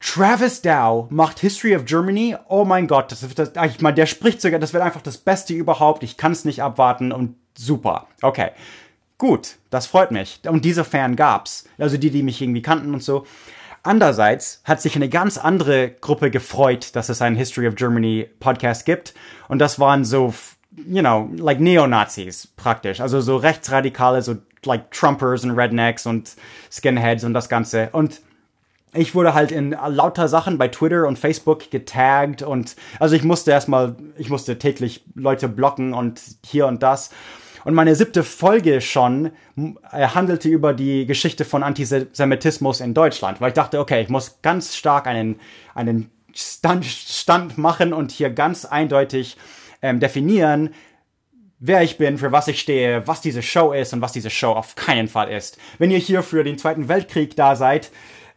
Travis 0.00 0.60
Dow 0.60 1.06
macht 1.08 1.40
History 1.40 1.74
of 1.74 1.86
Germany. 1.86 2.36
Oh 2.48 2.64
mein 2.64 2.86
Gott, 2.86 3.10
das, 3.10 3.26
das, 3.34 3.52
ich 3.70 3.80
meine, 3.80 3.94
der 3.94 4.06
spricht 4.06 4.42
sogar, 4.42 4.60
das 4.60 4.74
wird 4.74 4.82
einfach 4.82 5.00
das 5.00 5.16
Beste 5.16 5.54
überhaupt. 5.54 6.02
Ich 6.02 6.18
kann 6.18 6.32
es 6.32 6.44
nicht 6.44 6.62
abwarten 6.62 7.10
und 7.10 7.36
super. 7.56 8.06
Okay. 8.20 8.50
Gut, 9.16 9.56
das 9.70 9.86
freut 9.86 10.10
mich. 10.10 10.40
Und 10.46 10.64
diese 10.64 10.84
Fan 10.84 11.16
gab's. 11.16 11.64
Also 11.78 11.96
die, 11.96 12.10
die 12.10 12.22
mich 12.22 12.42
irgendwie 12.42 12.62
kannten 12.62 12.92
und 12.92 13.02
so. 13.02 13.24
Andererseits 13.82 14.60
hat 14.64 14.82
sich 14.82 14.96
eine 14.96 15.08
ganz 15.08 15.38
andere 15.38 15.90
Gruppe 15.90 16.30
gefreut, 16.30 16.96
dass 16.96 17.08
es 17.08 17.22
einen 17.22 17.36
History 17.36 17.68
of 17.68 17.76
Germany 17.76 18.28
Podcast 18.40 18.84
gibt. 18.84 19.14
Und 19.48 19.58
das 19.58 19.78
waren 19.78 20.04
so, 20.04 20.34
you 20.76 21.00
know, 21.00 21.30
like 21.36 21.60
Neonazis 21.60 22.48
praktisch. 22.56 23.00
Also 23.00 23.20
so 23.20 23.36
rechtsradikale, 23.36 24.22
so 24.22 24.36
like 24.64 24.90
Trumpers 24.90 25.44
und 25.44 25.52
Rednecks 25.52 26.06
und 26.06 26.34
Skinheads 26.70 27.24
und 27.24 27.34
das 27.34 27.48
Ganze. 27.48 27.90
Und 27.92 28.20
ich 28.94 29.14
wurde 29.14 29.34
halt 29.34 29.50
in 29.52 29.70
lauter 29.88 30.28
Sachen 30.28 30.56
bei 30.58 30.68
Twitter 30.68 31.06
und 31.06 31.18
Facebook 31.18 31.70
getaggt 31.70 32.42
und 32.42 32.76
also 33.00 33.16
ich 33.16 33.24
musste 33.24 33.50
erstmal, 33.50 33.96
ich 34.16 34.30
musste 34.30 34.58
täglich 34.58 35.04
Leute 35.14 35.48
blocken 35.48 35.92
und 35.92 36.20
hier 36.44 36.66
und 36.66 36.82
das. 36.82 37.10
Und 37.64 37.74
meine 37.74 37.94
siebte 37.94 38.22
Folge 38.22 38.80
schon 38.82 39.30
äh, 39.90 40.06
handelte 40.08 40.48
über 40.48 40.74
die 40.74 41.06
Geschichte 41.06 41.44
von 41.44 41.62
Antisemitismus 41.62 42.80
in 42.80 42.94
Deutschland, 42.94 43.40
weil 43.40 43.48
ich 43.48 43.54
dachte, 43.54 43.80
okay, 43.80 44.02
ich 44.02 44.10
muss 44.10 44.38
ganz 44.42 44.76
stark 44.76 45.06
einen, 45.06 45.40
einen 45.74 46.10
Stand, 46.34 46.84
Stand 46.84 47.58
machen 47.58 47.92
und 47.92 48.12
hier 48.12 48.30
ganz 48.30 48.64
eindeutig 48.64 49.38
ähm, 49.84 50.00
definieren, 50.00 50.70
wer 51.60 51.82
ich 51.82 51.98
bin, 51.98 52.18
für 52.18 52.32
was 52.32 52.48
ich 52.48 52.58
stehe, 52.58 53.06
was 53.06 53.20
diese 53.20 53.42
Show 53.42 53.72
ist 53.72 53.92
und 53.92 54.00
was 54.00 54.12
diese 54.12 54.30
Show 54.30 54.52
auf 54.52 54.76
keinen 54.76 55.08
Fall 55.08 55.30
ist. 55.30 55.58
Wenn 55.78 55.90
ihr 55.90 55.98
hier 55.98 56.22
für 56.22 56.42
den 56.42 56.58
Zweiten 56.58 56.88
Weltkrieg 56.88 57.36
da 57.36 57.54
seid, 57.54 57.90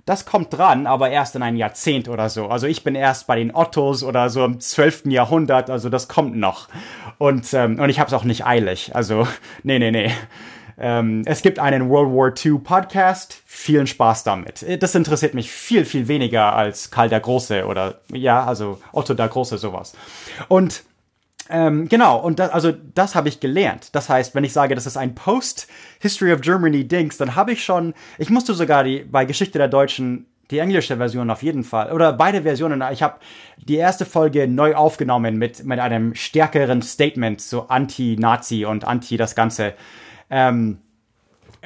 das 0.06 0.26
kommt 0.26 0.58
dran, 0.58 0.88
aber 0.88 1.10
erst 1.10 1.36
in 1.36 1.44
ein 1.44 1.56
Jahrzehnt 1.56 2.10
oder 2.10 2.30
so. 2.30 2.48
Also 2.48 2.68
ich 2.68 2.84
bin 2.84 2.96
erst 2.96 3.28
bei 3.28 3.38
den 3.38 3.56
Ottos 3.56 4.04
oder 4.04 4.30
so 4.30 4.44
im 4.44 4.60
12. 4.60 5.06
Jahrhundert, 5.06 5.70
also 5.70 5.90
das 5.90 6.08
kommt 6.08 6.36
noch. 6.36 6.68
Und, 7.18 7.54
ähm, 7.54 7.80
und 7.80 7.90
ich 7.90 8.00
habe 8.00 8.08
es 8.08 8.14
auch 8.14 8.24
nicht 8.24 8.46
eilig. 8.46 8.92
Also, 8.94 9.28
nee, 9.64 9.80
nee, 9.80 9.92
nee. 9.92 10.12
Ähm, 10.78 11.24
es 11.26 11.42
gibt 11.42 11.60
einen 11.60 11.90
World 11.90 12.14
War 12.14 12.34
II 12.46 12.60
Podcast. 12.60 13.42
Vielen 13.46 13.88
Spaß 13.88 14.24
damit. 14.24 14.66
Das 14.82 14.96
interessiert 14.96 15.34
mich 15.34 15.52
viel, 15.52 15.86
viel 15.86 16.08
weniger 16.08 16.54
als 16.56 16.92
Karl 16.92 17.10
der 17.10 17.20
Große 17.20 17.66
oder, 17.66 18.02
ja, 18.14 18.46
also 18.46 18.80
Otto 18.92 19.14
der 19.14 19.28
Große, 19.28 19.58
sowas. 19.58 19.94
Und 20.48 20.84
ähm, 21.50 21.88
genau, 21.88 22.20
und 22.20 22.40
das, 22.40 22.52
also 22.52 22.72
das 22.72 23.16
habe 23.16 23.30
ich 23.30 23.40
gelernt. 23.40 23.96
Das 23.96 24.10
heißt, 24.10 24.36
wenn 24.36 24.44
ich 24.44 24.54
sage, 24.54 24.76
das 24.76 24.86
ist 24.86 24.98
ein 24.98 25.16
Post-History 25.16 26.34
of 26.34 26.42
Germany-Dings, 26.42 27.18
dann 27.18 27.36
habe 27.36 27.52
ich 27.52 27.64
schon, 27.64 27.94
ich 28.18 28.30
musste 28.30 28.54
sogar 28.54 28.84
die, 28.84 29.00
bei 29.00 29.26
Geschichte 29.26 29.58
der 29.58 29.68
Deutschen 29.68 30.28
die 30.52 30.60
englische 30.60 30.98
Version 30.98 31.30
auf 31.30 31.44
jeden 31.44 31.64
Fall. 31.64 31.92
Oder 31.92 32.14
beide 32.14 32.44
Versionen. 32.44 32.82
Ich 32.92 33.04
habe 33.04 33.20
die 33.58 33.76
erste 33.76 34.06
Folge 34.06 34.48
neu 34.48 34.76
aufgenommen 34.76 35.38
mit, 35.38 35.66
mit 35.66 35.80
einem 35.80 36.16
stärkeren 36.16 36.82
Statement, 36.82 37.42
so 37.42 37.68
anti-Nazi 37.68 38.66
und 38.66 38.86
anti 38.86 39.18
das 39.18 39.36
Ganze. 39.36 39.74
Ähm, 40.30 40.80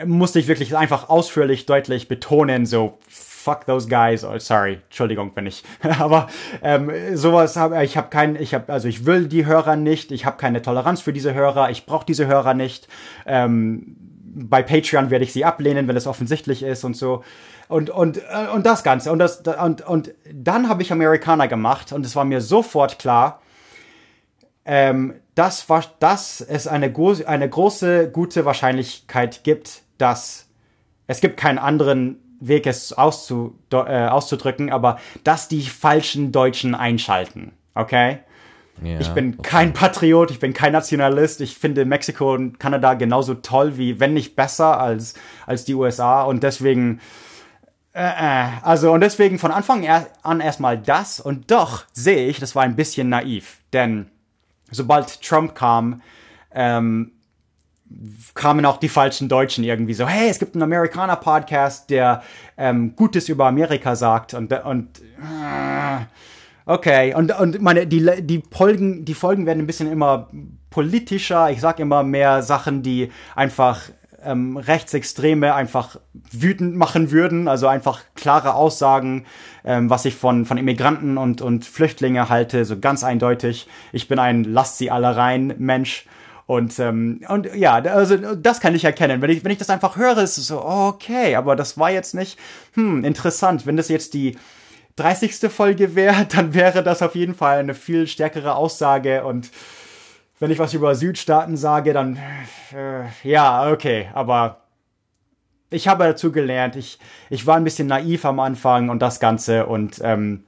musste 0.06 0.40
ich 0.40 0.48
wirklich 0.48 0.76
einfach 0.76 1.10
ausführlich, 1.10 1.66
deutlich 1.66 2.08
betonen, 2.08 2.66
so 2.66 2.98
fuck 3.42 3.66
those 3.66 3.88
guys. 3.88 4.24
Oh, 4.24 4.38
sorry, 4.38 4.80
Entschuldigung, 4.86 5.32
wenn 5.36 5.48
ich. 5.48 5.64
Aber 6.00 6.28
ähm, 6.62 6.92
sowas 7.16 7.58
habe 7.58 7.84
ich 7.84 7.98
habe 7.98 8.10
kein, 8.10 8.36
ich 8.36 8.54
habe 8.54 8.72
also 8.72 8.88
ich 8.88 9.06
will 9.06 9.28
die 9.28 9.46
Hörer 9.46 9.76
nicht. 9.76 10.12
Ich 10.12 10.26
habe 10.26 10.38
keine 10.38 10.62
Toleranz 10.62 11.02
für 11.02 11.14
diese 11.14 11.34
Hörer. 11.34 11.70
Ich 11.70 11.86
brauche 11.86 12.06
diese 12.06 12.28
Hörer 12.28 12.54
nicht. 12.54 12.88
Ähm, 13.26 13.98
bei 14.34 14.64
Patreon 14.64 15.10
werde 15.10 15.26
ich 15.26 15.34
sie 15.34 15.44
ablehnen, 15.44 15.88
wenn 15.88 15.98
es 15.98 16.08
offensichtlich 16.08 16.64
ist 16.64 16.84
und 16.84 16.96
so. 16.96 17.24
Und, 17.68 17.90
und, 17.90 18.18
äh, 18.18 18.48
und 18.54 18.66
das 18.66 18.84
Ganze. 18.84 19.12
Und, 19.12 19.20
das, 19.20 19.42
und, 19.42 19.82
und 19.82 20.14
dann 20.34 20.70
habe 20.70 20.82
ich 20.82 20.92
Amerikaner 20.92 21.48
gemacht 21.48 21.92
und 21.92 22.06
es 22.06 22.16
war 22.16 22.26
mir 22.26 22.42
sofort 22.42 23.00
klar, 23.00 23.42
ähm, 24.66 25.16
dass, 25.36 25.66
dass 26.00 26.42
es 26.42 26.68
eine, 26.68 26.94
eine 27.26 27.50
große, 27.50 28.12
gute 28.12 28.46
Wahrscheinlichkeit 28.46 29.44
gibt, 29.44 29.82
dass 29.98 30.48
es 31.08 31.20
gibt 31.20 31.38
keinen 31.38 31.58
anderen 31.58 32.31
Weg, 32.42 32.68
es 32.68 32.92
auszu, 32.94 33.58
äh, 33.72 34.08
auszudrücken, 34.08 34.72
aber 34.72 35.00
dass 35.24 35.48
die 35.48 35.62
falschen 35.62 36.32
Deutschen 36.32 36.76
einschalten. 36.76 37.54
Okay? 37.76 38.20
Ja, 38.82 39.00
ich 39.00 39.10
bin 39.10 39.36
okay. 39.38 39.50
kein 39.50 39.74
Patriot, 39.74 40.32
ich 40.32 40.40
bin 40.40 40.54
kein 40.54 40.74
Nationalist. 40.74 41.40
Ich 41.42 41.56
finde 41.56 41.86
Mexiko 41.86 42.34
und 42.34 42.60
Kanada 42.60 42.96
genauso 42.96 43.36
toll 43.36 43.78
wie, 43.78 44.00
wenn 44.00 44.14
nicht 44.14 44.36
besser 44.36 44.80
als, 44.80 45.14
als 45.46 45.66
die 45.66 45.76
USA. 45.76 46.24
Und 46.24 46.42
deswegen, 46.42 47.00
äh, 47.94 48.02
äh, 48.02 48.48
also, 48.64 48.92
und 48.92 49.02
deswegen 49.02 49.38
von 49.38 49.52
Anfang 49.52 49.88
an 50.24 50.40
erstmal 50.40 50.80
das. 50.80 51.20
Und 51.20 51.52
doch 51.52 51.86
sehe 51.94 52.28
ich, 52.28 52.40
das 52.40 52.56
war 52.56 52.64
ein 52.64 52.76
bisschen 52.76 53.10
naiv. 53.10 53.60
Denn 53.72 54.10
sobald 54.72 55.22
Trump 55.22 55.54
kam, 55.54 56.02
ähm, 56.54 57.12
kamen 58.34 58.66
auch 58.66 58.78
die 58.78 58.90
falschen 58.90 59.30
Deutschen 59.30 59.64
irgendwie 59.64 59.94
so, 59.94 60.08
hey, 60.08 60.30
es 60.30 60.40
gibt 60.40 60.56
einen 60.56 60.64
Amerikaner-Podcast, 60.64 61.90
der 61.90 62.24
ähm, 62.58 62.96
Gutes 62.96 63.30
über 63.30 63.48
Amerika 63.48 63.96
sagt 63.96 64.34
und, 64.34 64.52
und 64.54 65.00
äh, 65.00 66.06
okay, 66.66 67.14
und, 67.14 67.38
und 67.40 67.62
meine, 67.62 67.88
die, 67.88 68.10
die, 68.22 68.44
Folgen, 68.52 69.06
die 69.06 69.14
Folgen 69.14 69.46
werden 69.46 69.60
ein 69.60 69.68
bisschen 69.68 69.92
immer 69.92 70.30
politischer, 70.70 71.52
ich 71.52 71.62
sag 71.62 71.80
immer 71.80 72.04
mehr 72.04 72.44
Sachen, 72.44 72.82
die 72.82 73.12
einfach 73.36 73.82
ähm, 74.24 74.58
Rechtsextreme 74.58 75.54
einfach 75.54 75.98
wütend 76.32 76.76
machen 76.76 77.12
würden, 77.12 77.48
also 77.48 77.68
einfach 77.68 78.02
klare 78.16 78.54
Aussagen, 78.54 79.26
ähm, 79.64 79.90
was 79.90 80.06
ich 80.06 80.16
von, 80.16 80.46
von 80.46 80.58
Immigranten 80.58 81.18
und, 81.18 81.42
und 81.42 81.66
Flüchtlinge 81.66 82.30
halte, 82.30 82.66
so 82.66 82.80
ganz 82.80 83.04
eindeutig. 83.04 83.68
Ich 83.92 84.08
bin 84.08 84.20
ein 84.20 84.44
Lasst 84.44 84.78
sie 84.78 84.92
alle 84.92 85.16
rein 85.16 85.56
Mensch. 85.58 86.06
Und, 86.52 86.80
ähm, 86.80 87.22
und 87.30 87.56
ja, 87.56 87.76
also 87.76 88.18
das 88.36 88.60
kann 88.60 88.76
ich 88.76 88.84
erkennen. 88.84 89.22
Wenn 89.22 89.30
ich, 89.30 89.42
wenn 89.46 89.54
ich 89.54 89.58
das 89.58 89.70
einfach 89.70 89.96
höre, 89.96 90.18
ist 90.18 90.38
es 90.38 90.48
so, 90.48 90.62
okay, 90.62 91.38
aber 91.38 91.56
das 91.56 91.78
war 91.78 91.92
jetzt 91.92 92.14
nicht, 92.14 92.38
hm, 92.74 93.06
interessant. 93.06 93.66
Wenn 93.66 93.78
das 93.78 93.88
jetzt 93.88 94.14
die 94.14 94.38
30. 94.98 95.50
Folge 95.50 95.96
wäre, 95.96 96.26
dann 96.30 96.54
wäre 96.54 96.84
das 96.84 97.02
auf 97.02 97.16
jeden 97.16 97.36
Fall 97.36 97.60
eine 97.60 97.74
viel 97.74 98.06
stärkere 98.06 98.56
Aussage 98.56 99.24
und 99.24 99.50
wenn 100.42 100.52
ich 100.52 100.60
was 100.60 100.74
über 100.74 100.94
Südstaaten 100.94 101.56
sage, 101.56 101.94
dann 101.94 102.20
äh, 102.76 103.06
ja, 103.24 103.72
okay, 103.72 104.10
aber 104.14 104.58
ich 105.70 105.88
habe 105.88 106.04
dazu 106.04 106.34
gelernt, 106.34 106.76
ich, 106.76 107.00
ich 107.30 107.48
war 107.48 107.56
ein 107.56 107.64
bisschen 107.64 107.88
naiv 107.88 108.26
am 108.26 108.42
Anfang 108.42 108.90
und 108.90 109.02
das 109.02 109.22
Ganze 109.22 109.68
und 109.68 110.02
ähm, 110.04 110.44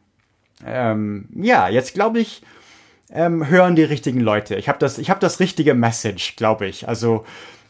ähm, 0.66 1.30
ja, 1.34 1.70
jetzt 1.70 1.94
glaube 1.94 2.20
ich, 2.20 2.42
ähm, 3.12 3.48
hören 3.48 3.76
die 3.76 3.84
richtigen 3.84 4.20
Leute. 4.20 4.56
Ich 4.56 4.70
habe 4.70 4.80
das, 4.80 4.98
ich 4.98 5.10
habe 5.10 5.20
das 5.20 5.40
richtige 5.40 5.74
Message, 5.74 6.36
glaube 6.36 6.68
ich. 6.68 6.88
Also 6.88 7.26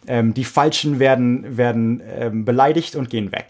ähm, 0.08 0.34
die 0.34 0.46
Falschen 0.46 1.00
werden 1.00 1.58
werden 1.58 2.02
ähm, 2.06 2.46
beleidigt 2.46 2.96
und 2.96 3.10
gehen 3.10 3.32
weg. 3.32 3.48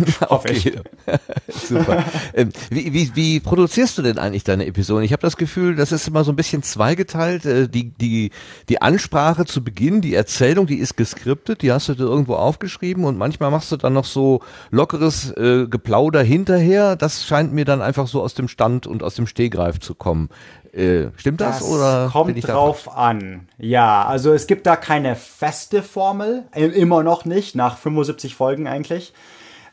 okay. 0.28 0.72
Super. 1.48 2.04
Ähm, 2.34 2.50
wie, 2.70 2.92
wie, 2.92 3.14
wie 3.14 3.40
produzierst 3.40 3.98
du 3.98 4.02
denn 4.02 4.18
eigentlich 4.18 4.44
deine 4.44 4.66
Episoden? 4.66 5.04
Ich 5.04 5.12
habe 5.12 5.22
das 5.22 5.36
Gefühl, 5.36 5.76
das 5.76 5.92
ist 5.92 6.08
immer 6.08 6.24
so 6.24 6.32
ein 6.32 6.36
bisschen 6.36 6.62
zweigeteilt. 6.62 7.44
Äh, 7.44 7.68
die, 7.68 7.90
die, 7.90 8.30
die 8.68 8.80
Ansprache 8.80 9.44
zu 9.44 9.62
Beginn, 9.62 10.00
die 10.00 10.14
Erzählung, 10.14 10.66
die 10.66 10.78
ist 10.78 10.96
geskriptet, 10.96 11.62
die 11.62 11.72
hast 11.72 11.88
du 11.88 11.94
dir 11.94 12.04
irgendwo 12.04 12.34
aufgeschrieben 12.34 13.04
und 13.04 13.18
manchmal 13.18 13.50
machst 13.50 13.70
du 13.70 13.76
dann 13.76 13.92
noch 13.92 14.06
so 14.06 14.40
lockeres 14.70 15.30
äh, 15.32 15.66
Geplauder 15.68 16.22
hinterher. 16.22 16.96
Das 16.96 17.24
scheint 17.24 17.52
mir 17.52 17.64
dann 17.64 17.82
einfach 17.82 18.06
so 18.06 18.22
aus 18.22 18.34
dem 18.34 18.48
Stand 18.48 18.86
und 18.86 19.02
aus 19.02 19.14
dem 19.14 19.26
Stehgreif 19.26 19.78
zu 19.78 19.94
kommen. 19.94 20.30
Äh, 20.72 21.10
stimmt 21.16 21.40
das, 21.40 21.58
das 21.58 21.68
oder? 21.68 22.08
Kommt 22.10 22.48
drauf 22.48 22.96
an. 22.96 23.48
Ja, 23.58 24.04
also 24.04 24.32
es 24.32 24.46
gibt 24.46 24.66
da 24.66 24.76
keine 24.76 25.16
feste 25.16 25.82
Formel, 25.82 26.44
immer 26.54 27.02
noch 27.02 27.24
nicht, 27.26 27.54
nach 27.54 27.76
75 27.76 28.34
Folgen 28.34 28.66
eigentlich. 28.66 29.12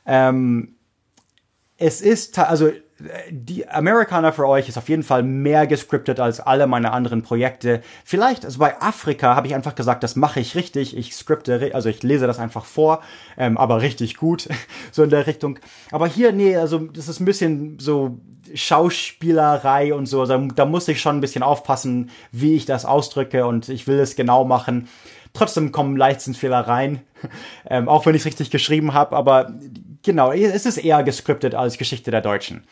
Ähm, 0.05 0.76
es 1.77 2.01
ist, 2.01 2.38
also 2.38 2.71
die 3.30 3.67
Amerikaner 3.67 4.34
für 4.34 4.47
euch 4.47 4.67
ist 4.67 4.77
auf 4.77 4.89
jeden 4.89 5.03
Fall 5.03 5.23
mehr 5.23 5.67
gescriptet 5.67 6.19
als 6.19 6.39
alle 6.39 6.67
meine 6.67 6.91
anderen 6.91 7.21
Projekte. 7.21 7.81
Vielleicht, 8.03 8.45
also 8.45 8.59
bei 8.59 8.81
Afrika 8.81 9.35
habe 9.35 9.47
ich 9.47 9.55
einfach 9.55 9.76
gesagt, 9.76 10.03
das 10.03 10.15
mache 10.15 10.39
ich 10.39 10.55
richtig. 10.55 10.97
Ich 10.97 11.15
skripte, 11.15 11.71
also 11.73 11.89
ich 11.89 12.03
lese 12.03 12.27
das 12.27 12.39
einfach 12.39 12.65
vor, 12.65 13.01
ähm, 13.38 13.57
aber 13.57 13.81
richtig 13.81 14.17
gut, 14.17 14.49
so 14.91 15.03
in 15.03 15.09
der 15.09 15.27
Richtung. 15.27 15.59
Aber 15.91 16.07
hier, 16.07 16.34
nee, 16.34 16.57
also 16.57 16.80
das 16.80 17.07
ist 17.07 17.19
ein 17.19 17.26
bisschen 17.26 17.80
so 17.80 18.19
Schauspielerei 18.53 19.93
und 19.93 20.07
so. 20.07 20.26
Da, 20.26 20.38
da 20.38 20.65
muss 20.65 20.88
ich 20.88 20.99
schon 20.99 21.17
ein 21.17 21.21
bisschen 21.21 21.43
aufpassen, 21.43 22.09
wie 22.31 22.55
ich 22.55 22.65
das 22.65 22.85
ausdrücke 22.85 23.45
und 23.45 23.69
ich 23.69 23.88
will 23.88 23.99
es 23.99 24.15
genau 24.15 24.43
machen. 24.43 24.89
Trotzdem 25.34 25.71
kommen 25.71 25.95
Leichtsinnsfehler 25.95 26.61
rein, 26.61 27.01
ähm, 27.69 27.88
auch 27.88 28.05
wenn 28.05 28.15
ich 28.15 28.23
es 28.23 28.26
richtig 28.26 28.51
geschrieben 28.51 28.93
habe, 28.93 29.15
aber 29.15 29.53
genau, 30.03 30.31
es 30.31 30.65
ist 30.65 30.77
eher 30.77 31.03
gescriptet 31.03 31.55
als 31.55 31.77
Geschichte 31.77 32.11
der 32.11 32.21
Deutschen. 32.21 32.63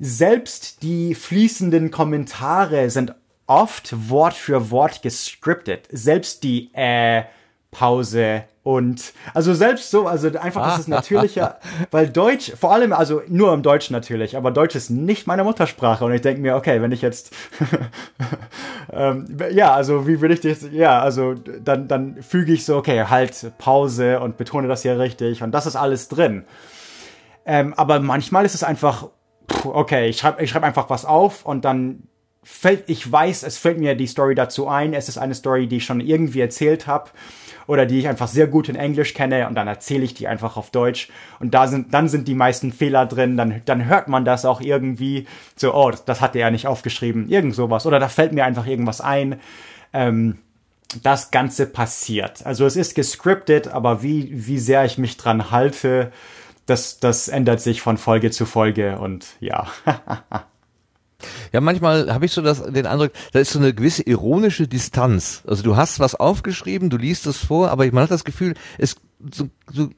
Selbst 0.00 0.82
die 0.82 1.14
fließenden 1.14 1.90
Kommentare 1.90 2.88
sind 2.88 3.14
oft 3.46 4.08
Wort 4.08 4.32
für 4.32 4.70
Wort 4.70 5.02
gescriptet. 5.02 5.86
Selbst 5.92 6.42
die 6.42 6.70
äh, 6.72 7.24
Pause 7.70 8.44
und 8.62 9.12
also 9.32 9.54
selbst 9.54 9.90
so, 9.90 10.06
also 10.06 10.28
einfach 10.38 10.66
das 10.66 10.80
ist 10.80 10.88
natürlicher, 10.88 11.58
weil 11.90 12.08
Deutsch, 12.08 12.52
vor 12.58 12.72
allem, 12.72 12.92
also 12.92 13.22
nur 13.28 13.52
im 13.54 13.62
Deutsch 13.62 13.90
natürlich, 13.90 14.36
aber 14.36 14.50
Deutsch 14.50 14.74
ist 14.74 14.90
nicht 14.90 15.26
meine 15.26 15.44
Muttersprache 15.44 16.04
und 16.04 16.12
ich 16.12 16.20
denke 16.20 16.40
mir, 16.42 16.56
okay, 16.56 16.82
wenn 16.82 16.92
ich 16.92 17.00
jetzt, 17.00 17.34
ähm, 18.92 19.26
ja, 19.50 19.74
also 19.74 20.06
wie 20.06 20.20
würde 20.20 20.34
ich 20.34 20.40
das, 20.40 20.66
ja, 20.72 21.00
also 21.00 21.34
dann, 21.34 21.88
dann 21.88 22.22
füge 22.22 22.52
ich 22.52 22.64
so, 22.64 22.76
okay, 22.76 23.04
halt 23.04 23.52
Pause 23.58 24.20
und 24.20 24.36
betone 24.36 24.68
das 24.68 24.82
hier 24.82 24.98
richtig 24.98 25.42
und 25.42 25.52
das 25.52 25.66
ist 25.66 25.76
alles 25.76 26.08
drin. 26.08 26.44
Ähm, 27.46 27.72
aber 27.74 28.00
manchmal 28.00 28.44
ist 28.44 28.54
es 28.54 28.62
einfach, 28.62 29.08
okay, 29.64 30.08
ich 30.08 30.18
schreibe 30.18 30.42
ich 30.42 30.50
schreib 30.50 30.62
einfach 30.62 30.90
was 30.90 31.04
auf 31.04 31.44
und 31.44 31.64
dann 31.64 32.04
fällt, 32.42 32.88
ich 32.88 33.10
weiß, 33.10 33.42
es 33.42 33.58
fällt 33.58 33.78
mir 33.78 33.94
die 33.94 34.06
Story 34.06 34.34
dazu 34.34 34.68
ein, 34.68 34.94
es 34.94 35.08
ist 35.08 35.18
eine 35.18 35.34
Story, 35.34 35.66
die 35.66 35.78
ich 35.78 35.84
schon 35.84 36.00
irgendwie 36.00 36.40
erzählt 36.40 36.86
habe 36.86 37.10
oder 37.66 37.86
die 37.86 37.98
ich 37.98 38.08
einfach 38.08 38.28
sehr 38.28 38.46
gut 38.46 38.68
in 38.68 38.76
Englisch 38.76 39.14
kenne 39.14 39.46
und 39.46 39.54
dann 39.54 39.68
erzähle 39.68 40.04
ich 40.04 40.14
die 40.14 40.26
einfach 40.26 40.56
auf 40.56 40.70
Deutsch. 40.70 41.08
Und 41.38 41.54
da 41.54 41.68
sind 41.68 41.94
dann 41.94 42.08
sind 42.08 42.26
die 42.26 42.34
meisten 42.34 42.72
Fehler 42.72 43.06
drin, 43.06 43.36
dann 43.36 43.62
dann 43.64 43.84
hört 43.84 44.08
man 44.08 44.24
das 44.24 44.44
auch 44.44 44.60
irgendwie. 44.60 45.26
So 45.56 45.74
oh, 45.74 45.90
das, 45.90 46.04
das 46.04 46.20
hat 46.20 46.34
er 46.34 46.50
nicht 46.50 46.66
aufgeschrieben, 46.66 47.28
irgend 47.28 47.54
sowas. 47.54 47.86
Oder 47.86 48.00
da 48.00 48.08
fällt 48.08 48.32
mir 48.32 48.44
einfach 48.44 48.66
irgendwas 48.66 49.00
ein. 49.00 49.40
Ähm, 49.92 50.38
das 51.02 51.30
Ganze 51.30 51.66
passiert. 51.66 52.44
Also 52.44 52.66
es 52.66 52.74
ist 52.74 52.96
gescriptet, 52.96 53.68
aber 53.68 54.02
wie, 54.02 54.28
wie 54.32 54.58
sehr 54.58 54.84
ich 54.84 54.98
mich 54.98 55.16
dran 55.16 55.52
halte, 55.52 56.10
das, 56.70 57.00
das 57.00 57.28
ändert 57.28 57.60
sich 57.60 57.82
von 57.82 57.98
Folge 57.98 58.30
zu 58.30 58.46
Folge 58.46 58.98
und 58.98 59.26
ja. 59.40 59.66
Ja, 61.52 61.60
manchmal 61.60 62.14
habe 62.14 62.24
ich 62.24 62.32
so 62.32 62.40
das, 62.40 62.62
den 62.62 62.86
Eindruck, 62.86 63.12
da 63.32 63.40
ist 63.40 63.52
so 63.52 63.58
eine 63.58 63.74
gewisse 63.74 64.02
ironische 64.04 64.66
Distanz. 64.66 65.42
Also 65.46 65.62
du 65.62 65.76
hast 65.76 66.00
was 66.00 66.14
aufgeschrieben, 66.14 66.88
du 66.88 66.96
liest 66.96 67.26
es 67.26 67.36
vor, 67.36 67.70
aber 67.70 67.84
man 67.92 68.04
hat 68.04 68.10
das 68.10 68.24
Gefühl, 68.24 68.54
es 68.78 68.96
so, 69.30 69.50
so 69.72 69.88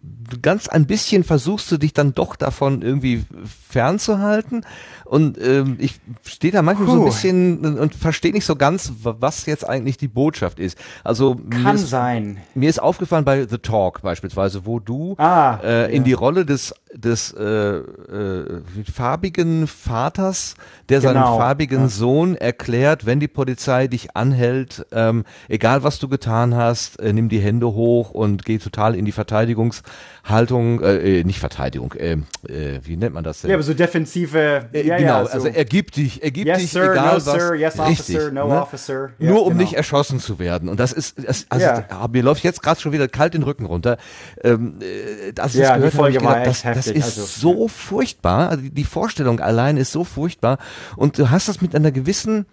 ganz 0.40 0.68
ein 0.68 0.86
bisschen 0.86 1.24
versuchst 1.24 1.70
du 1.70 1.78
dich 1.78 1.92
dann 1.92 2.14
doch 2.14 2.36
davon 2.36 2.82
irgendwie 2.82 3.24
fernzuhalten. 3.68 4.64
Und 5.04 5.38
ähm, 5.42 5.76
ich 5.78 6.00
stehe 6.24 6.52
da 6.52 6.62
manchmal 6.62 6.86
Puh. 6.86 6.94
so 6.94 7.00
ein 7.00 7.04
bisschen 7.04 7.78
und 7.78 7.94
verstehe 7.94 8.32
nicht 8.32 8.46
so 8.46 8.56
ganz, 8.56 8.92
was 9.02 9.44
jetzt 9.46 9.68
eigentlich 9.68 9.98
die 9.98 10.08
Botschaft 10.08 10.58
ist. 10.58 10.78
Also 11.04 11.34
kann 11.34 11.62
mir 11.62 11.74
ist, 11.74 11.90
sein. 11.90 12.38
Mir 12.54 12.70
ist 12.70 12.80
aufgefallen 12.80 13.24
bei 13.24 13.46
The 13.46 13.58
Talk 13.58 14.00
beispielsweise, 14.00 14.64
wo 14.64 14.80
du 14.80 15.14
ah, 15.18 15.58
äh, 15.62 15.90
in 15.90 15.98
ja. 15.98 16.02
die 16.04 16.12
Rolle 16.14 16.46
des 16.46 16.74
des 16.94 17.32
äh, 17.32 17.44
äh, 17.44 18.62
farbigen 18.92 19.66
Vaters, 19.66 20.54
der 20.88 21.00
genau. 21.00 21.12
seinem 21.12 21.38
farbigen 21.38 21.80
ja. 21.82 21.88
Sohn 21.88 22.34
erklärt, 22.34 23.06
wenn 23.06 23.20
die 23.20 23.28
Polizei 23.28 23.86
dich 23.86 24.14
anhält, 24.16 24.86
ähm, 24.92 25.24
egal 25.48 25.82
was 25.82 25.98
du 25.98 26.08
getan 26.08 26.54
hast, 26.54 27.00
äh, 27.00 27.12
nimm 27.12 27.28
die 27.28 27.40
Hände 27.40 27.66
hoch 27.72 28.10
und 28.10 28.44
geh 28.44 28.58
total 28.58 28.94
in 28.94 29.04
die 29.04 29.12
Verteidigung 29.12 29.61
Verteidigungshaltung, 29.70 30.80
äh, 30.80 31.20
äh, 31.20 31.24
nicht 31.24 31.38
Verteidigung, 31.38 31.92
äh, 31.94 32.12
äh, 32.48 32.80
wie 32.82 32.96
nennt 32.96 33.14
man 33.14 33.24
das 33.24 33.42
denn? 33.42 33.50
Ja, 33.50 33.56
aber 33.56 33.62
so 33.62 33.74
defensive. 33.74 34.68
Äh, 34.72 34.86
ja, 34.86 34.96
genau, 34.96 35.18
ja, 35.18 35.26
so. 35.26 35.32
also 35.32 35.48
er 35.48 35.64
gibt 35.64 35.96
dich, 35.96 36.22
er 36.22 36.30
gibt 36.30 36.46
yes, 36.46 36.58
dich, 36.58 36.70
sir, 36.70 36.92
egal 36.92 37.06
no, 37.06 37.14
was. 37.14 37.24
sir, 37.24 37.54
yes, 37.54 37.78
richtig, 37.78 38.16
officer, 38.16 38.30
no 38.32 38.48
ne? 38.48 38.62
officer. 38.62 39.10
Ja, 39.18 39.30
Nur 39.30 39.42
um 39.42 39.50
genau. 39.50 39.62
nicht 39.62 39.74
erschossen 39.74 40.20
zu 40.20 40.38
werden. 40.38 40.68
Und 40.68 40.80
das 40.80 40.92
ist, 40.92 41.16
das, 41.24 41.46
also 41.48 41.66
Ja. 41.66 41.84
ah, 41.90 42.08
mir 42.08 42.22
läuft 42.22 42.44
jetzt 42.44 42.62
gerade 42.62 42.80
schon 42.80 42.92
wieder 42.92 43.08
kalt 43.08 43.34
den 43.34 43.42
Rücken 43.42 43.66
runter. 43.66 43.98
Ähm, 44.42 44.78
äh, 44.80 45.38
als 45.40 45.54
ich 45.54 45.60
Ja, 45.60 45.78
das 45.78 45.92
gehört 45.92 45.94
habe, 45.94 46.10
ich 46.10 46.18
gedacht, 46.18 46.46
echt 46.46 46.64
das, 46.64 46.76
das 46.76 46.86
ist 46.88 47.04
also, 47.18 47.24
so 47.24 47.68
furchtbar. 47.68 48.50
Also 48.50 48.64
die 48.68 48.84
Vorstellung 48.84 49.40
allein 49.40 49.76
ist 49.76 49.92
so 49.92 50.04
furchtbar. 50.04 50.58
Und 50.96 51.18
du 51.18 51.30
hast 51.30 51.48
das 51.48 51.60
mit 51.60 51.74
einer 51.74 51.92
gewissen 51.92 52.46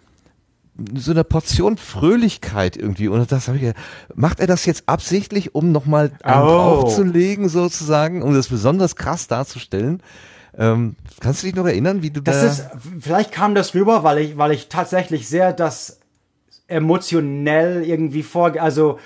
so 0.96 1.12
einer 1.12 1.24
Portion 1.24 1.78
Fröhlichkeit 1.78 2.78
irgendwie. 2.78 3.08
Und 3.08 3.32
das 3.32 3.48
habe 3.48 3.58
ich, 3.58 3.64
gedacht, 3.64 3.84
macht 4.16 4.40
er 4.40 4.48
das 4.48 4.66
jetzt 4.66 4.84
absichtlich, 4.88 5.56
um 5.56 5.72
nochmal 5.72 6.12
Oh. 6.24 6.28
draufzulegen 6.28 7.50
sozusagen, 7.50 8.22
um 8.22 8.34
das 8.34 8.48
besonders 8.48 8.96
krass 8.96 9.28
darzustellen? 9.28 10.02
Ähm, 10.58 10.96
kannst 11.20 11.44
du 11.44 11.48
dich 11.48 11.56
noch 11.56 11.66
erinnern, 11.66 12.02
wie 12.02 12.10
du 12.10 12.22
Das 12.22 12.42
da... 12.42 12.48
ist, 12.48 12.64
vielleicht 13.00 13.32
kam 13.32 13.56
das 13.56 13.74
rüber, 13.76 14.04
weil 14.04 14.18
ich, 14.20 14.38
weil 14.38 14.52
ich 14.52 14.68
tatsächlich 14.68 15.28
sehr 15.30 15.54
das 15.54 16.00
emotionell 16.68 17.84
irgendwie 17.84 18.24
vor, 18.24 18.54
also 18.60 19.00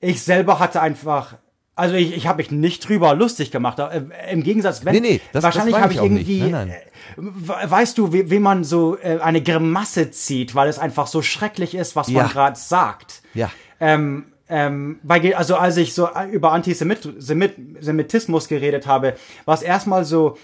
ich 0.00 0.22
selber 0.22 0.58
hatte 0.58 0.80
einfach, 0.80 1.36
also 1.78 1.94
ich, 1.94 2.16
ich 2.16 2.26
habe 2.26 2.38
mich 2.38 2.50
nicht 2.50 2.88
drüber 2.88 3.14
lustig 3.14 3.50
gemacht. 3.50 3.78
Äh, 3.78 4.02
Im 4.32 4.42
Gegensatz, 4.42 4.84
wenn 4.84 4.94
Nee, 4.94 5.00
nee, 5.00 5.20
das- 5.32 5.44
wahrscheinlich 5.44 5.76
habe 5.76 5.92
ich 5.92 5.98
ich 5.98 6.00
auch 6.04 6.08
nicht. 6.08 6.28
irgendwie, 6.28 6.50
Nein, 6.50 6.68
nein. 6.68 6.70
äh, 6.70 6.80
we- 7.16 7.70
weißt 7.70 7.96
du, 7.98 8.12
wie, 8.12 8.30
wie 8.30 8.38
man 8.40 8.64
so 8.64 8.96
äh, 8.98 9.18
eine 9.20 9.42
Grimasse 9.42 10.10
zieht, 10.10 10.54
weil 10.54 10.68
es 10.68 10.78
einfach 10.78 11.06
so 11.06 11.22
schrecklich 11.22 11.74
ist, 11.74 11.96
was 11.96 12.08
Ja. 12.08 12.22
man 12.22 12.32
gerade 12.32 12.58
sagt. 12.58 13.22
Ja. 13.34 13.50
Ähm, 13.80 14.24
ähm, 14.50 14.98
bei, 15.02 15.36
also 15.36 15.56
als 15.56 15.76
ich 15.76 15.92
so 15.94 16.08
über 16.32 16.52
Antisemitismus 16.52 18.48
geredet 18.48 18.86
habe, 18.86 19.14
war 19.44 19.54
es 19.54 19.62
erstmal 19.62 20.04
so, 20.04 20.36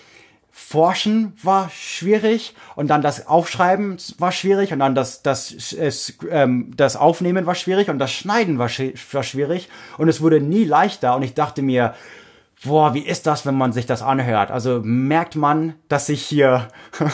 Forschen 0.56 1.32
war 1.42 1.68
schwierig 1.70 2.54
und 2.76 2.86
dann 2.86 3.02
das 3.02 3.26
Aufschreiben 3.26 3.96
war 4.18 4.30
schwierig 4.30 4.72
und 4.72 4.78
dann 4.78 4.94
das, 4.94 5.20
das, 5.20 5.50
es, 5.50 6.16
ähm, 6.30 6.72
das 6.76 6.94
Aufnehmen 6.94 7.44
war 7.44 7.56
schwierig 7.56 7.90
und 7.90 7.98
das 7.98 8.12
Schneiden 8.12 8.56
war, 8.56 8.68
war 8.68 9.22
schwierig 9.24 9.68
und 9.98 10.08
es 10.08 10.20
wurde 10.20 10.40
nie 10.40 10.62
leichter 10.62 11.16
und 11.16 11.22
ich 11.22 11.34
dachte 11.34 11.60
mir, 11.60 11.94
boah, 12.64 12.94
wie 12.94 13.00
ist 13.00 13.26
das, 13.26 13.44
wenn 13.44 13.56
man 13.56 13.72
sich 13.72 13.86
das 13.86 14.00
anhört? 14.00 14.52
Also 14.52 14.80
merkt 14.84 15.34
man, 15.34 15.74
dass 15.88 16.08
ich 16.08 16.22
hier, 16.22 16.68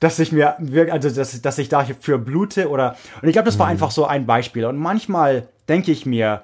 dass 0.00 0.18
ich 0.18 0.32
mir 0.32 0.56
wirklich, 0.58 0.94
also 0.94 1.10
dass, 1.10 1.42
dass 1.42 1.58
ich 1.58 1.68
dafür 1.68 2.16
blute 2.16 2.70
oder 2.70 2.96
und 3.20 3.28
ich 3.28 3.34
glaube, 3.34 3.46
das 3.46 3.58
war 3.58 3.66
einfach 3.66 3.90
so 3.90 4.06
ein 4.06 4.24
Beispiel 4.24 4.64
und 4.64 4.78
manchmal 4.78 5.48
denke 5.68 5.92
ich 5.92 6.06
mir, 6.06 6.42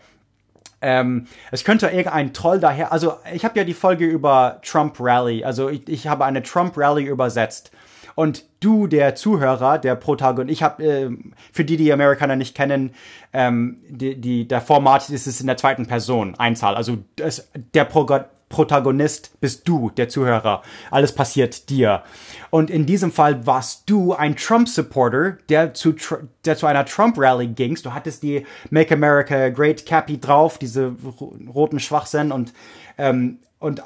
ähm, 0.82 1.26
es 1.50 1.64
könnte 1.64 1.86
irgendein 1.86 2.32
Troll 2.32 2.60
daher, 2.60 2.92
also 2.92 3.14
ich 3.32 3.44
habe 3.44 3.58
ja 3.58 3.64
die 3.64 3.74
Folge 3.74 4.04
über 4.04 4.60
Trump 4.62 4.96
Rally, 4.98 5.44
also 5.44 5.68
ich, 5.68 5.88
ich 5.88 6.06
habe 6.08 6.24
eine 6.24 6.42
Trump 6.42 6.76
Rally 6.76 7.04
übersetzt. 7.04 7.70
Und 8.14 8.44
du, 8.60 8.86
der 8.86 9.14
Zuhörer, 9.14 9.78
der 9.78 9.94
Protagonist, 9.94 10.52
ich 10.52 10.62
habe, 10.62 10.84
äh, 10.84 11.10
für 11.50 11.64
die, 11.64 11.78
die 11.78 11.92
Amerikaner 11.92 12.36
nicht 12.36 12.54
kennen, 12.54 12.90
ähm, 13.32 13.78
die, 13.88 14.20
die, 14.20 14.46
der 14.46 14.60
Format 14.60 15.08
ist 15.08 15.26
es 15.26 15.40
in 15.40 15.46
der 15.46 15.56
zweiten 15.56 15.86
Person, 15.86 16.34
Einzahl. 16.36 16.74
Also 16.74 16.98
das, 17.16 17.48
der 17.74 17.84
Proga 17.86 18.26
Protagonist 18.52 19.32
bist 19.40 19.66
du, 19.66 19.90
der 19.90 20.08
Zuhörer. 20.08 20.62
Alles 20.92 21.12
passiert 21.12 21.70
dir. 21.70 22.02
Und 22.50 22.70
in 22.70 22.86
diesem 22.86 23.10
Fall 23.10 23.44
warst 23.46 23.90
du 23.90 24.12
ein 24.12 24.36
Trump-Supporter, 24.36 25.38
der 25.48 25.74
zu, 25.74 25.94
der 26.44 26.56
zu 26.56 26.66
einer 26.66 26.84
Trump-Rally 26.84 27.48
gingst. 27.48 27.84
Du 27.86 27.94
hattest 27.94 28.22
die 28.22 28.46
Make 28.70 28.94
America 28.94 29.48
Great 29.48 29.86
Cappy 29.86 30.20
drauf, 30.20 30.58
diese 30.58 30.94
ro- 31.18 31.34
roten 31.52 31.80
Schwachsinn 31.80 32.30
und, 32.30 32.52
ähm, 32.98 33.38
und 33.58 33.82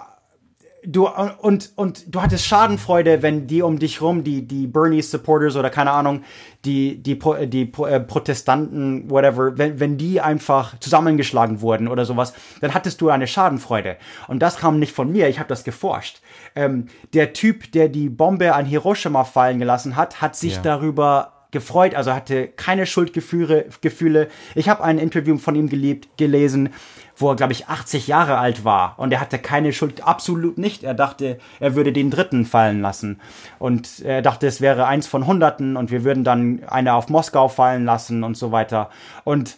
du 0.86 1.08
und 1.08 1.72
und 1.76 2.14
du 2.14 2.22
hattest 2.22 2.44
Schadenfreude, 2.46 3.22
wenn 3.22 3.46
die 3.46 3.62
um 3.62 3.78
dich 3.78 4.00
rum, 4.00 4.24
die 4.24 4.46
die 4.46 4.66
Bernie 4.66 5.02
Supporters 5.02 5.56
oder 5.56 5.70
keine 5.70 5.90
Ahnung, 5.90 6.22
die 6.64 7.02
die 7.02 7.14
Pro- 7.14 7.44
die 7.46 7.64
Pro- 7.66 7.86
äh, 7.86 8.00
Protestanten 8.00 9.10
whatever, 9.10 9.58
wenn 9.58 9.80
wenn 9.80 9.96
die 9.98 10.20
einfach 10.20 10.78
zusammengeschlagen 10.80 11.60
wurden 11.60 11.88
oder 11.88 12.04
sowas, 12.04 12.32
dann 12.60 12.74
hattest 12.74 13.00
du 13.00 13.08
eine 13.10 13.26
Schadenfreude 13.26 13.96
und 14.28 14.40
das 14.40 14.56
kam 14.56 14.78
nicht 14.78 14.92
von 14.92 15.10
mir, 15.10 15.28
ich 15.28 15.38
habe 15.38 15.48
das 15.48 15.64
geforscht. 15.64 16.20
Ähm, 16.54 16.86
der 17.14 17.32
Typ, 17.32 17.72
der 17.72 17.88
die 17.88 18.08
Bombe 18.08 18.54
an 18.54 18.64
Hiroshima 18.66 19.24
fallen 19.24 19.58
gelassen 19.58 19.96
hat, 19.96 20.20
hat 20.20 20.36
sich 20.36 20.56
Ja. 20.56 20.62
darüber 20.62 21.32
gefreut, 21.52 21.94
also 21.94 22.12
hatte 22.12 22.48
keine 22.48 22.84
Schuldgefühle. 22.86 23.66
Gefühle. 23.80 24.28
Ich 24.54 24.68
habe 24.68 24.82
ein 24.84 24.98
Interview 24.98 25.38
von 25.38 25.54
ihm 25.54 25.68
geliebt, 25.68 26.08
gelesen, 26.18 26.70
wo 27.16 27.30
er, 27.30 27.36
glaube 27.36 27.52
ich, 27.52 27.68
80 27.68 28.06
Jahre 28.06 28.38
alt 28.38 28.64
war 28.64 28.98
und 28.98 29.12
er 29.12 29.20
hatte 29.20 29.38
keine 29.38 29.72
Schuld, 29.72 30.02
absolut 30.02 30.58
nicht. 30.58 30.84
Er 30.84 30.94
dachte, 30.94 31.38
er 31.60 31.74
würde 31.74 31.92
den 31.92 32.10
dritten 32.10 32.44
fallen 32.44 32.80
lassen 32.80 33.20
und 33.58 34.00
er 34.00 34.22
dachte, 34.22 34.46
es 34.46 34.60
wäre 34.60 34.86
eins 34.86 35.06
von 35.06 35.26
Hunderten 35.26 35.76
und 35.76 35.90
wir 35.90 36.04
würden 36.04 36.24
dann 36.24 36.64
eine 36.68 36.94
auf 36.94 37.08
Moskau 37.08 37.48
fallen 37.48 37.84
lassen 37.84 38.22
und 38.22 38.36
so 38.36 38.52
weiter. 38.52 38.90
Und 39.24 39.56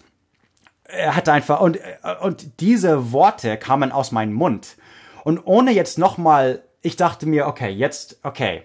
er 0.85 1.17
hatte 1.17 1.33
einfach 1.33 1.61
und 1.61 1.79
und 2.23 2.61
diese 2.61 3.13
Worte 3.13 3.57
kamen 3.59 3.93
aus 3.93 4.11
meinem 4.11 4.33
Mund 4.33 4.77
und 5.25 5.39
ohne 5.45 5.73
jetzt 5.73 5.99
noch 5.99 6.17
mal 6.17 6.63
ich 6.81 6.97
dachte 6.97 7.27
mir 7.27 7.47
okay 7.47 7.69
jetzt 7.69 8.19
okay 8.23 8.63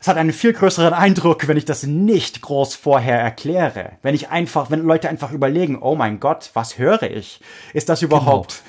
es 0.00 0.08
hat 0.08 0.16
einen 0.16 0.32
viel 0.32 0.54
größeren 0.54 0.94
Eindruck, 0.94 1.46
wenn 1.46 1.58
ich 1.58 1.66
das 1.66 1.82
nicht 1.82 2.40
groß 2.40 2.74
vorher 2.74 3.20
erkläre. 3.20 3.92
Wenn 4.00 4.14
ich 4.14 4.30
einfach, 4.30 4.70
wenn 4.70 4.80
Leute 4.80 5.10
einfach 5.10 5.30
überlegen, 5.30 5.78
oh 5.80 5.94
mein 5.94 6.20
Gott, 6.20 6.50
was 6.54 6.78
höre 6.78 7.02
ich? 7.02 7.40
Ist 7.74 7.90
das 7.90 8.00
überhaupt, 8.00 8.62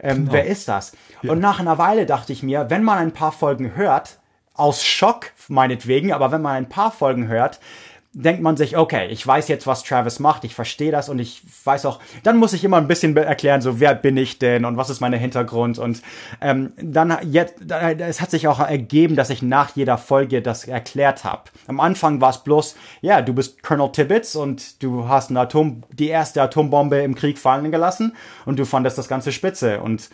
ähm, 0.00 0.28
wer 0.30 0.46
ist 0.46 0.68
das? 0.68 0.92
Und 1.22 1.40
nach 1.40 1.58
einer 1.58 1.78
Weile 1.78 2.06
dachte 2.06 2.32
ich 2.32 2.44
mir, 2.44 2.70
wenn 2.70 2.84
man 2.84 2.98
ein 2.98 3.12
paar 3.12 3.32
Folgen 3.32 3.74
hört, 3.74 4.20
aus 4.54 4.84
Schock 4.84 5.32
meinetwegen, 5.48 6.12
aber 6.12 6.30
wenn 6.30 6.40
man 6.40 6.54
ein 6.54 6.68
paar 6.68 6.92
Folgen 6.92 7.26
hört, 7.26 7.58
denkt 8.18 8.40
man 8.40 8.56
sich, 8.56 8.78
okay, 8.78 9.08
ich 9.08 9.26
weiß 9.26 9.46
jetzt, 9.48 9.66
was 9.66 9.82
Travis 9.82 10.20
macht, 10.20 10.44
ich 10.44 10.54
verstehe 10.54 10.90
das 10.90 11.10
und 11.10 11.18
ich 11.18 11.42
weiß 11.64 11.84
auch, 11.84 12.00
dann 12.22 12.38
muss 12.38 12.54
ich 12.54 12.64
immer 12.64 12.78
ein 12.78 12.88
bisschen 12.88 13.14
erklären, 13.14 13.60
so 13.60 13.78
wer 13.78 13.94
bin 13.94 14.16
ich 14.16 14.38
denn 14.38 14.64
und 14.64 14.78
was 14.78 14.88
ist 14.88 15.00
mein 15.00 15.12
Hintergrund 15.12 15.78
und 15.78 16.00
ähm, 16.40 16.72
dann 16.76 17.18
jetzt, 17.30 17.56
es 17.70 18.22
hat 18.22 18.30
sich 18.30 18.48
auch 18.48 18.58
ergeben, 18.58 19.16
dass 19.16 19.28
ich 19.28 19.42
nach 19.42 19.76
jeder 19.76 19.98
Folge 19.98 20.40
das 20.40 20.66
erklärt 20.66 21.24
habe. 21.24 21.42
Am 21.66 21.78
Anfang 21.78 22.22
war 22.22 22.30
es 22.30 22.38
bloß, 22.38 22.76
ja, 23.02 23.20
du 23.20 23.34
bist 23.34 23.62
Colonel 23.62 23.92
Tibbets 23.92 24.34
und 24.34 24.82
du 24.82 25.08
hast 25.08 25.28
eine 25.28 25.40
Atom, 25.40 25.82
die 25.92 26.08
erste 26.08 26.40
Atombombe 26.40 26.98
im 27.00 27.14
Krieg 27.14 27.38
fallen 27.38 27.70
gelassen 27.70 28.16
und 28.46 28.58
du 28.58 28.64
fandest 28.64 28.96
das 28.96 29.08
ganze 29.08 29.30
spitze 29.30 29.80
und 29.80 30.08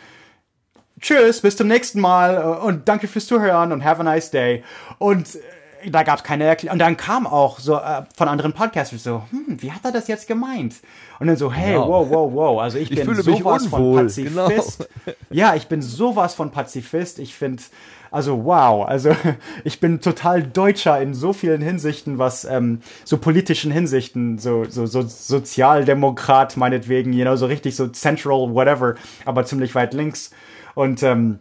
tschüss, 0.99 1.39
bis 1.39 1.55
zum 1.55 1.67
nächsten 1.67 2.01
Mal 2.01 2.37
und 2.59 2.89
danke 2.89 3.07
fürs 3.07 3.27
Zuhören 3.27 3.71
und 3.71 3.85
have 3.85 4.01
a 4.01 4.03
nice 4.03 4.29
day. 4.29 4.63
Und 4.99 5.35
äh, 5.35 5.39
da 5.89 6.03
gab 6.03 6.17
es 6.19 6.23
keine 6.23 6.43
Erklärung. 6.45 6.73
Und 6.73 6.79
dann 6.79 6.97
kam 6.97 7.27
auch 7.27 7.59
so 7.59 7.75
äh, 7.75 8.03
von 8.15 8.27
anderen 8.27 8.53
Podcasts 8.53 9.03
so, 9.03 9.23
hm, 9.29 9.61
wie 9.61 9.71
hat 9.71 9.83
er 9.83 9.91
das 9.91 10.07
jetzt 10.07 10.27
gemeint? 10.27 10.75
Und 11.19 11.27
dann 11.27 11.37
so, 11.37 11.51
hey, 11.51 11.73
Genau. 11.73 11.87
wow, 11.89 12.07
wow, 12.09 12.33
wow. 12.33 12.61
Also 12.61 12.77
ich, 12.77 12.91
Ich 12.91 12.97
bin 12.97 13.05
fühle 13.05 13.23
mich 13.23 13.39
sowas 13.39 13.65
von 13.67 13.95
Pazifist. 13.95 14.87
genau. 15.05 15.15
Ja, 15.29 15.55
ich 15.55 15.67
bin 15.67 15.81
sowas 15.81 16.33
von 16.35 16.51
Pazifist. 16.51 17.19
Ich 17.19 17.35
finde, 17.35 17.63
also 18.11 18.45
wow, 18.45 18.87
also 18.87 19.15
ich 19.63 19.79
bin 19.79 19.99
total 20.01 20.43
Deutscher 20.43 21.01
in 21.01 21.13
so 21.13 21.33
vielen 21.33 21.61
Hinsichten, 21.61 22.19
was 22.19 22.45
ähm, 22.45 22.81
so 23.05 23.17
politischen 23.17 23.71
Hinsichten, 23.71 24.37
so, 24.37 24.65
so, 24.65 24.85
so 24.85 25.01
Sozialdemokrat 25.01 26.57
meinetwegen, 26.57 27.13
you 27.13 27.23
know, 27.23 27.35
so 27.35 27.45
richtig 27.45 27.75
so 27.75 27.87
central, 27.87 28.53
whatever, 28.53 28.95
aber 29.25 29.45
ziemlich 29.45 29.73
weit 29.75 29.93
links. 29.93 30.31
Und 30.75 31.03
ähm, 31.03 31.39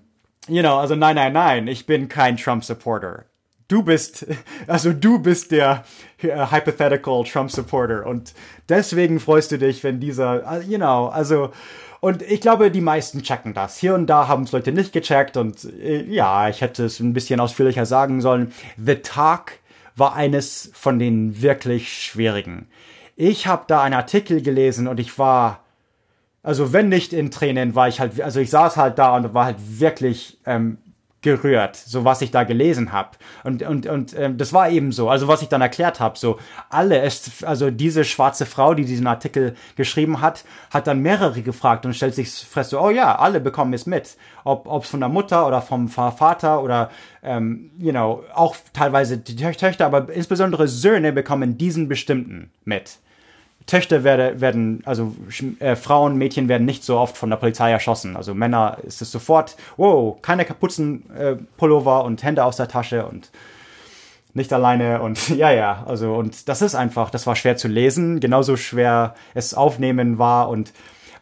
you 0.49 0.63
know, 0.63 0.77
also 0.79 0.95
nein, 0.97 1.17
nein, 1.17 1.33
nein, 1.33 1.67
ich 1.69 1.87
bin 1.87 2.09
kein 2.09 2.37
Trump-Supporter. 2.37 3.25
Du 3.73 3.83
bist, 3.83 4.27
also 4.67 4.93
du 4.93 5.19
bist 5.19 5.51
der 5.51 5.85
äh, 6.21 6.29
hypothetical 6.51 7.25
Trump-Supporter 7.25 8.05
und 8.05 8.35
deswegen 8.69 9.19
freust 9.19 9.51
du 9.51 9.57
dich, 9.57 9.83
wenn 9.83 9.99
dieser, 9.99 10.59
äh, 10.59 10.63
you 10.63 10.77
know, 10.77 11.07
also 11.07 11.53
und 12.01 12.21
ich 12.21 12.43
glaube, 12.43 12.71
die 12.71 12.83
meisten 12.83 13.23
checken 13.23 13.55
das. 13.55 13.79
Hier 13.79 13.95
und 13.95 14.09
da 14.09 14.29
haben 14.29 14.43
es 14.43 14.53
Leute 14.53 14.73
nicht 14.73 14.93
gecheckt 14.93 15.39
und 15.39 15.65
äh, 15.65 16.03
ja, 16.03 16.51
ich 16.51 16.61
hätte 16.61 16.85
es 16.85 17.01
ein 17.01 17.15
bisschen 17.15 17.41
ausführlicher 17.41 17.87
sagen 17.87 18.21
sollen. 18.21 18.53
The 18.77 18.97
Talk 18.97 19.53
war 19.97 20.15
eines 20.17 20.71
von 20.75 20.99
den 20.99 21.41
wirklich 21.41 22.05
schwierigen. 22.05 22.67
Ich 23.17 23.47
habe 23.47 23.65
da 23.69 23.83
einen 23.83 23.95
Artikel 23.95 24.43
gelesen 24.43 24.87
und 24.87 25.01
ich 25.01 25.19
war 25.19 25.61
also 26.43 26.75
wenn 26.75 26.91
nicht 26.91 27.15
in 27.15 27.31
Tränen, 27.31 27.75
war 27.75 27.89
ich 27.89 28.01
halt, 28.01 28.21
also 28.21 28.41
ich 28.41 28.51
saß 28.51 28.77
halt 28.77 28.99
da 28.99 29.17
und 29.17 29.33
war 29.33 29.47
halt 29.47 29.57
wirklich 29.59 30.39
ähm, 30.45 30.77
gerührt, 31.23 31.77
so 31.77 32.05
was 32.05 32.21
ich 32.21 32.31
da 32.31 32.43
gelesen 32.43 32.93
habe. 32.93 33.11
Und, 33.45 33.63
und, 33.63 33.87
und 33.87 34.19
ähm, 34.19 34.37
das 34.37 34.53
war 34.53 34.69
eben 34.69 34.93
so, 34.93 35.09
also 35.09 35.29
was 35.29 35.41
ich 35.41 35.49
dann 35.49 35.61
erklärt 35.61 36.01
habe, 36.01 36.19
so 36.19 36.39
alle, 36.69 37.01
es, 37.01 37.43
also 37.45 37.71
diese 37.71 38.05
schwarze 38.05 38.45
Frau, 38.45 38.75
die 38.75 38.85
diesen 38.85 39.07
Artikel 39.07 39.55
geschrieben 39.77 40.21
hat, 40.21 40.45
hat 40.71 40.87
dann 40.87 41.01
mehrere 41.01 41.43
gefragt 41.43 41.87
und 41.87 41.95
stellt 41.95 42.15
sich 42.15 42.31
fest 42.31 42.71
so, 42.71 42.81
oh 42.81 42.91
ja, 42.91 43.17
alle 43.17 43.41
bekommen 43.41 43.73
es 43.73 43.87
mit. 43.87 44.17
Ob 44.45 44.83
es 44.83 44.91
von 44.91 45.01
der 45.01 45.09
Mutter 45.09 45.47
oder 45.47 45.63
vom 45.63 45.89
Vater 45.89 46.63
oder, 46.63 46.91
ähm, 47.23 47.71
you 47.79 47.93
know, 47.93 48.25
auch 48.35 48.57
teilweise 48.73 49.19
die 49.19 49.37
Tö- 49.37 49.57
Töchter, 49.57 49.87
aber 49.87 50.13
insbesondere 50.13 50.67
Söhne 50.67 51.13
bekommen 51.13 51.57
diesen 51.57 51.89
bestimmten 51.89 52.51
mit. 52.65 52.99
Töchter 53.67 54.05
werde, 54.05 54.41
werden, 54.41 54.83
also 54.85 55.15
äh, 55.61 55.77
Frauen, 55.77 56.17
Mädchen 56.17 56.49
werden 56.49 56.65
nicht 56.65 56.85
so 56.85 56.99
oft 56.99 57.17
von 57.17 57.31
der 57.31 57.37
Polizei 57.37 57.71
erschossen. 57.71 58.17
Also 58.17 58.35
Männer 58.35 58.79
ist 58.83 59.03
es 59.03 59.13
sofort, 59.13 59.57
wow, 59.77 60.21
keine 60.21 60.45
Kapuzenpullover 60.45 62.01
äh, 62.01 62.07
und 62.07 62.23
Hände 62.23 62.45
aus 62.45 62.57
der 62.57 62.69
Tasche 62.69 63.07
und 63.07 63.31
nicht 64.35 64.53
alleine 64.53 65.03
und 65.03 65.29
ja, 65.37 65.51
ja, 65.53 65.85
also 65.87 66.15
und 66.15 66.49
das 66.49 66.63
ist 66.63 66.75
einfach, 66.75 67.11
das 67.11 67.27
war 67.27 67.37
schwer 67.37 67.57
zu 67.57 67.69
lesen, 67.69 68.21
genauso 68.21 68.57
schwer 68.57 69.15
es 69.35 69.55
aufnehmen 69.55 70.19
war 70.19 70.49
und 70.49 70.73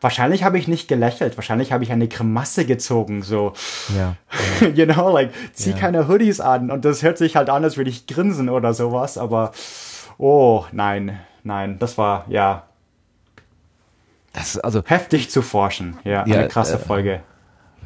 wahrscheinlich 0.01 0.45
habe 0.45 0.59
ich 0.59 0.69
nicht 0.69 0.89
gelächelt, 0.89 1.37
wahrscheinlich 1.37 1.73
habe 1.73 1.85
ich 1.85 1.93
eine 1.93 2.09
Grimasse 2.09 2.65
gezogen, 2.65 3.23
so, 3.23 3.53
ja, 3.97 4.17
you 4.75 4.87
know, 4.87 5.11
like, 5.11 5.31
zieh 5.53 5.71
ja. 5.71 5.77
keine 5.77 6.09
Hoodies 6.09 6.41
an 6.41 6.71
und 6.71 6.85
das 6.85 7.03
hört 7.03 7.19
sich 7.19 7.37
halt 7.37 7.51
an, 7.51 7.65
als 7.65 7.77
würde 7.77 7.91
ich 7.91 8.07
grinsen 8.07 8.49
oder 8.49 8.73
sowas, 8.75 9.19
aber, 9.19 9.53
oh, 10.19 10.65
nein, 10.73 11.19
nein, 11.45 11.79
das 11.79 11.99
war, 11.99 12.25
ja, 12.29 12.65
das 14.33 14.55
ist 14.55 14.65
also 14.65 14.83
heftig 14.85 15.31
zu 15.31 15.43
forschen, 15.43 15.99
ja, 16.05 16.25
ja 16.27 16.39
eine 16.39 16.49
krasse 16.49 16.75
äh, 16.75 16.79
Folge. 16.79 17.23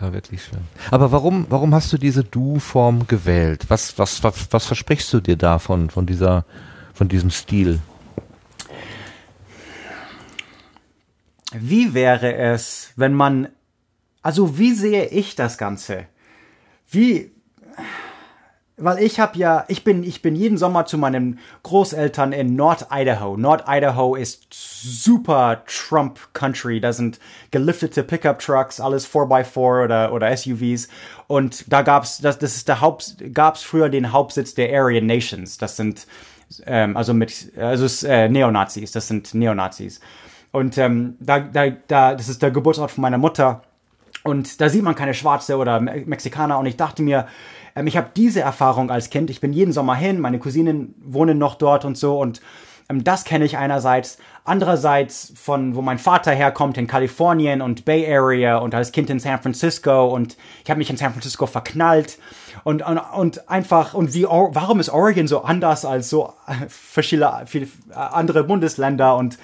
War 0.01 0.13
wirklich 0.13 0.45
schön. 0.45 0.61
Aber 0.91 1.13
warum, 1.13 1.47
warum 1.49 1.75
hast 1.75 1.93
du 1.93 1.99
diese 1.99 2.25
Du-Form 2.25 3.07
gewählt? 3.07 3.67
Was, 3.69 3.97
was, 3.99 4.23
was, 4.25 4.49
was 4.51 4.67
versprichst 4.67 5.13
du 5.13 5.21
dir 5.21 5.37
davon, 5.37 5.89
von 5.89 6.05
dieser, 6.05 6.45
von 6.93 7.09
diesem 7.09 7.31
Stil? 7.31 7.81
Wie 11.53 11.95
wäre 11.95 12.35
es, 12.35 12.93
wenn 12.97 13.15
man, 13.15 13.49
also 14.23 14.59
wie 14.59 14.73
sehe 14.73 15.07
ich 15.07 15.37
das 15.37 15.59
Ganze? 15.59 16.07
Wie, 16.91 17.31
weil 18.77 18.99
ich 18.99 19.21
habe 19.21 19.39
ja, 19.39 19.65
ich 19.69 19.85
bin, 19.85 20.03
ich 20.03 20.21
bin 20.21 20.35
jeden 20.35 20.59
Sommer 20.59 20.85
zu 20.85 20.99
meinen 20.99 21.39
Großeltern 21.63 22.33
in 22.33 22.57
Nord-Idaho. 22.57 23.37
Nord-Idaho 23.37 24.17
ist 24.17 24.47
super 24.51 25.63
Trump-Country. 25.67 26.81
Da 26.81 26.93
sind 26.93 27.21
geliftete 27.53 28.03
Pickup-Trucks, 28.03 28.81
alles 28.81 29.09
4x4 29.09 29.85
oder, 29.85 30.13
oder 30.13 30.37
SUVs. 30.37 30.89
Und 31.29 31.73
da 31.73 31.83
gab's, 31.83 32.19
das, 32.19 32.39
das 32.39 32.57
ist 32.57 32.67
der 32.67 32.81
Haupt, 32.81 33.17
gab's 33.33 33.63
früher 33.63 33.89
den 33.89 34.11
Hauptsitz 34.11 34.55
der 34.55 34.77
Aryan 34.77 35.07
Nations. 35.07 35.57
Das 35.57 35.77
sind, 35.77 36.09
ähm, 36.67 36.97
also 36.97 37.15
mit, 37.15 37.53
also 37.57 38.09
äh, 38.09 38.29
Neonazis. 38.29 38.91
Das 38.91 39.07
sind 39.07 39.35
Neonazis. 39.35 40.01
Und 40.51 40.79
ähm, 40.79 41.17
da, 41.21 41.39
da, 41.39 41.71
da, 41.71 42.15
das 42.17 42.29
ist 42.29 42.43
der 42.43 42.51
Geburtsort 42.51 42.91
von 42.91 43.03
meiner 43.03 43.19
Mutter. 43.19 43.63
Und 44.25 44.61
da 44.61 44.69
sieht 44.69 44.83
man 44.83 44.97
keine 44.97 45.15
Schwarze 45.15 45.59
oder 45.59 45.79
Mexikaner. 45.81 46.59
Und 46.59 46.67
ich 46.67 46.77
dachte 46.77 47.03
mir, 47.03 47.29
ähm, 47.75 47.87
ich 47.87 47.97
habe 47.97 48.11
diese 48.15 48.41
Erfahrung 48.41 48.91
als 48.91 49.11
Kind. 49.11 49.31
Ich 49.31 49.41
bin 49.41 49.53
jeden 49.53 49.73
Sommer 49.73 49.95
hin, 49.95 50.21
meine 50.21 50.39
Cousinen 50.39 50.95
wohnen 51.03 51.39
noch 51.39 51.57
dort 51.57 51.85
und 51.85 51.97
so. 51.97 52.19
Und 52.21 52.41
ähm, 52.89 53.05
das 53.05 53.25
kenne 53.25 53.45
ich 53.45 53.57
einerseits. 53.57 54.19
Andererseits 54.45 55.33
von, 55.37 55.75
wo 55.75 55.81
mein 55.81 55.99
Vater 55.99 56.33
herkommt, 56.33 56.77
in 56.77 56.87
Kalifornien 56.87 57.63
und 57.63 57.85
Bay 57.85 58.07
Area 58.07 58.59
und 58.59 58.75
als 58.75 58.93
Kind 58.93 59.09
in 59.11 59.19
San 59.19 59.41
Francisco. 59.41 60.07
Und 60.07 60.37
ich 60.63 60.71
habe 60.71 60.79
mich 60.79 60.91
in 60.91 60.97
San 60.97 61.13
Francisco 61.13 61.47
verknallt. 61.47 62.19
Und, 62.63 62.87
und, 62.87 62.99
und 62.99 63.49
einfach, 63.49 63.95
und 63.95 64.15
wie, 64.15 64.25
warum 64.25 64.81
ist 64.81 64.91
Oregon 64.91 65.27
so 65.27 65.43
anders 65.43 65.85
als 65.85 66.11
so 66.11 66.35
äh, 66.47 66.69
verschiedene, 66.69 67.45
viele 67.47 67.67
äh, 67.91 67.95
andere 67.95 68.45
Bundesländer? 68.45 69.17
Und 69.17 69.39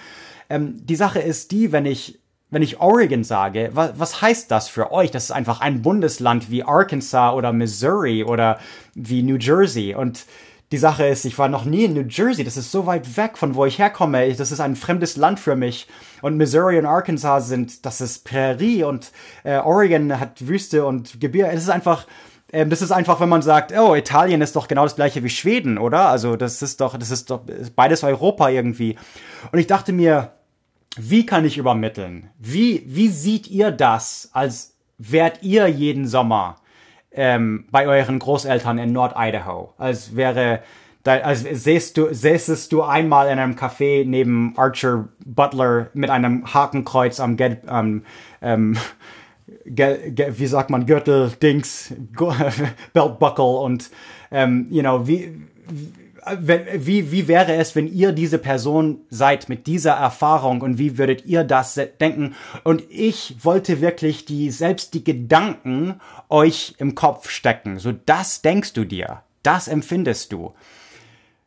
ähm, 0.48 0.85
die 0.85 0.97
Sache 0.97 1.20
ist 1.20 1.51
die, 1.52 1.73
wenn 1.73 1.86
ich 1.86 2.19
wenn 2.51 2.62
ich 2.62 2.81
Oregon 2.81 3.24
sage, 3.24 3.70
was, 3.72 3.93
was 3.97 4.22
heißt 4.22 4.51
das 4.51 4.68
für 4.68 4.93
euch? 4.93 5.10
Das 5.10 5.24
ist 5.24 5.31
einfach 5.31 5.60
ein 5.60 5.82
Bundesland 5.82 6.51
wie 6.51 6.64
Arkansas 6.64 7.35
oder 7.35 7.52
Missouri 7.52 8.24
oder 8.24 8.59
wie 8.94 9.22
New 9.22 9.36
Jersey. 9.36 9.94
Und 9.94 10.27
die 10.72 10.78
Sache 10.78 11.06
ist, 11.06 11.24
ich 11.24 11.39
war 11.39 11.48
noch 11.48 11.64
nie 11.64 11.85
in 11.85 11.94
New 11.94 12.05
Jersey. 12.09 12.44
Das 12.44 12.56
ist 12.56 12.70
so 12.70 12.86
weit 12.86 13.16
weg 13.16 13.39
von 13.39 13.55
wo 13.55 13.66
ich 13.66 13.78
herkomme. 13.78 14.32
Das 14.35 14.52
ist 14.52 14.60
ein 14.60 14.77
fremdes 14.77 15.16
Land 15.16 15.40
für 15.40 15.56
mich. 15.56 15.89
Und 16.22 16.36
Missouri 16.36 16.78
und 16.78 16.86
Arkansas 16.86 17.48
sind, 17.48 17.85
das 17.86 18.01
ist 18.01 18.24
Prärie 18.24 18.85
und 18.85 19.12
äh, 19.43 19.59
Oregon 19.59 20.18
hat 20.18 20.47
Wüste 20.47 20.85
und 20.85 21.20
Gebirge. 21.20 21.52
Es 21.52 21.62
ist 21.62 21.70
einfach, 21.70 22.06
ähm, 22.52 22.70
das 22.70 22.82
ist 22.82 22.93
einfach, 22.93 23.20
wenn 23.20 23.28
man 23.28 23.43
sagt, 23.43 23.72
oh, 23.77 23.94
Italien 23.94 24.43
ist 24.43 24.55
doch 24.55 24.68
genau 24.68 24.85
das 24.85 24.97
gleiche 24.97 25.24
wie 25.24 25.31
Schweden, 25.31 25.78
oder? 25.78 26.09
Also 26.09 26.36
das 26.36 26.62
ist 26.62 26.81
doch, 26.81 26.97
das 26.97 27.10
ist 27.10 27.31
doch 27.31 27.43
beides 27.74 28.05
Europa 28.05 28.48
irgendwie. 28.48 28.97
Und 29.51 29.59
ich 29.59 29.66
dachte 29.66 29.93
mir, 29.93 30.32
wie 30.96 31.24
kann 31.24 31.44
ich 31.44 31.58
übermitteln? 31.58 32.30
Wie, 32.38 32.82
wie 32.86 33.08
sieht 33.08 33.48
ihr 33.48 33.70
das, 33.70 34.30
als 34.32 34.76
wärt 34.98 35.42
ihr 35.42 35.68
jeden 35.68 36.06
Sommer 36.06 36.56
ähm, 37.12 37.66
bei 37.70 37.86
euren 37.86 38.18
Großeltern 38.18 38.78
in 38.78 38.92
Nord-Idaho? 38.92 39.72
Als 39.78 40.16
wäre, 40.16 40.62
als 41.04 41.42
säßt 41.42 41.96
du, 41.96 42.12
säßest 42.12 42.72
du 42.72 42.82
einmal 42.82 43.28
in 43.28 43.38
einem 43.38 43.54
Café 43.54 44.04
neben 44.04 44.54
Archer 44.56 45.08
Butler 45.24 45.90
mit 45.94 46.10
einem 46.10 46.52
Hakenkreuz 46.52 47.20
am, 47.20 47.36
am 47.66 48.02
ähm, 48.42 48.76
wie 49.64 50.46
sagt 50.46 50.70
man, 50.70 50.86
Gürtel, 50.86 51.30
Dings, 51.42 51.94
Belt 52.92 53.18
Buckle 53.18 53.44
und, 53.44 53.90
ähm, 54.32 54.66
you 54.70 54.80
know, 54.80 55.06
wie, 55.06 55.40
wie, 56.38 57.12
wie 57.12 57.28
wäre 57.28 57.55
es, 57.55 57.74
wenn 57.74 57.86
ihr 57.86 58.12
diese 58.12 58.38
Person 58.38 59.01
seid 59.10 59.48
mit 59.48 59.66
dieser 59.66 59.92
Erfahrung 59.92 60.60
und 60.60 60.78
wie 60.78 60.98
würdet 60.98 61.24
ihr 61.26 61.44
das 61.44 61.80
denken? 62.01 62.34
Und 62.64 62.82
ich 62.88 63.36
wollte 63.42 63.80
wirklich 63.80 64.24
die, 64.24 64.51
selbst 64.51 64.94
die 64.94 65.05
Gedanken 65.05 66.01
euch 66.28 66.74
im 66.78 66.94
Kopf 66.94 67.30
stecken. 67.30 67.78
So, 67.78 67.92
das 67.92 68.42
denkst 68.42 68.72
du 68.72 68.84
dir. 68.84 69.22
Das 69.42 69.68
empfindest 69.68 70.32
du. 70.32 70.55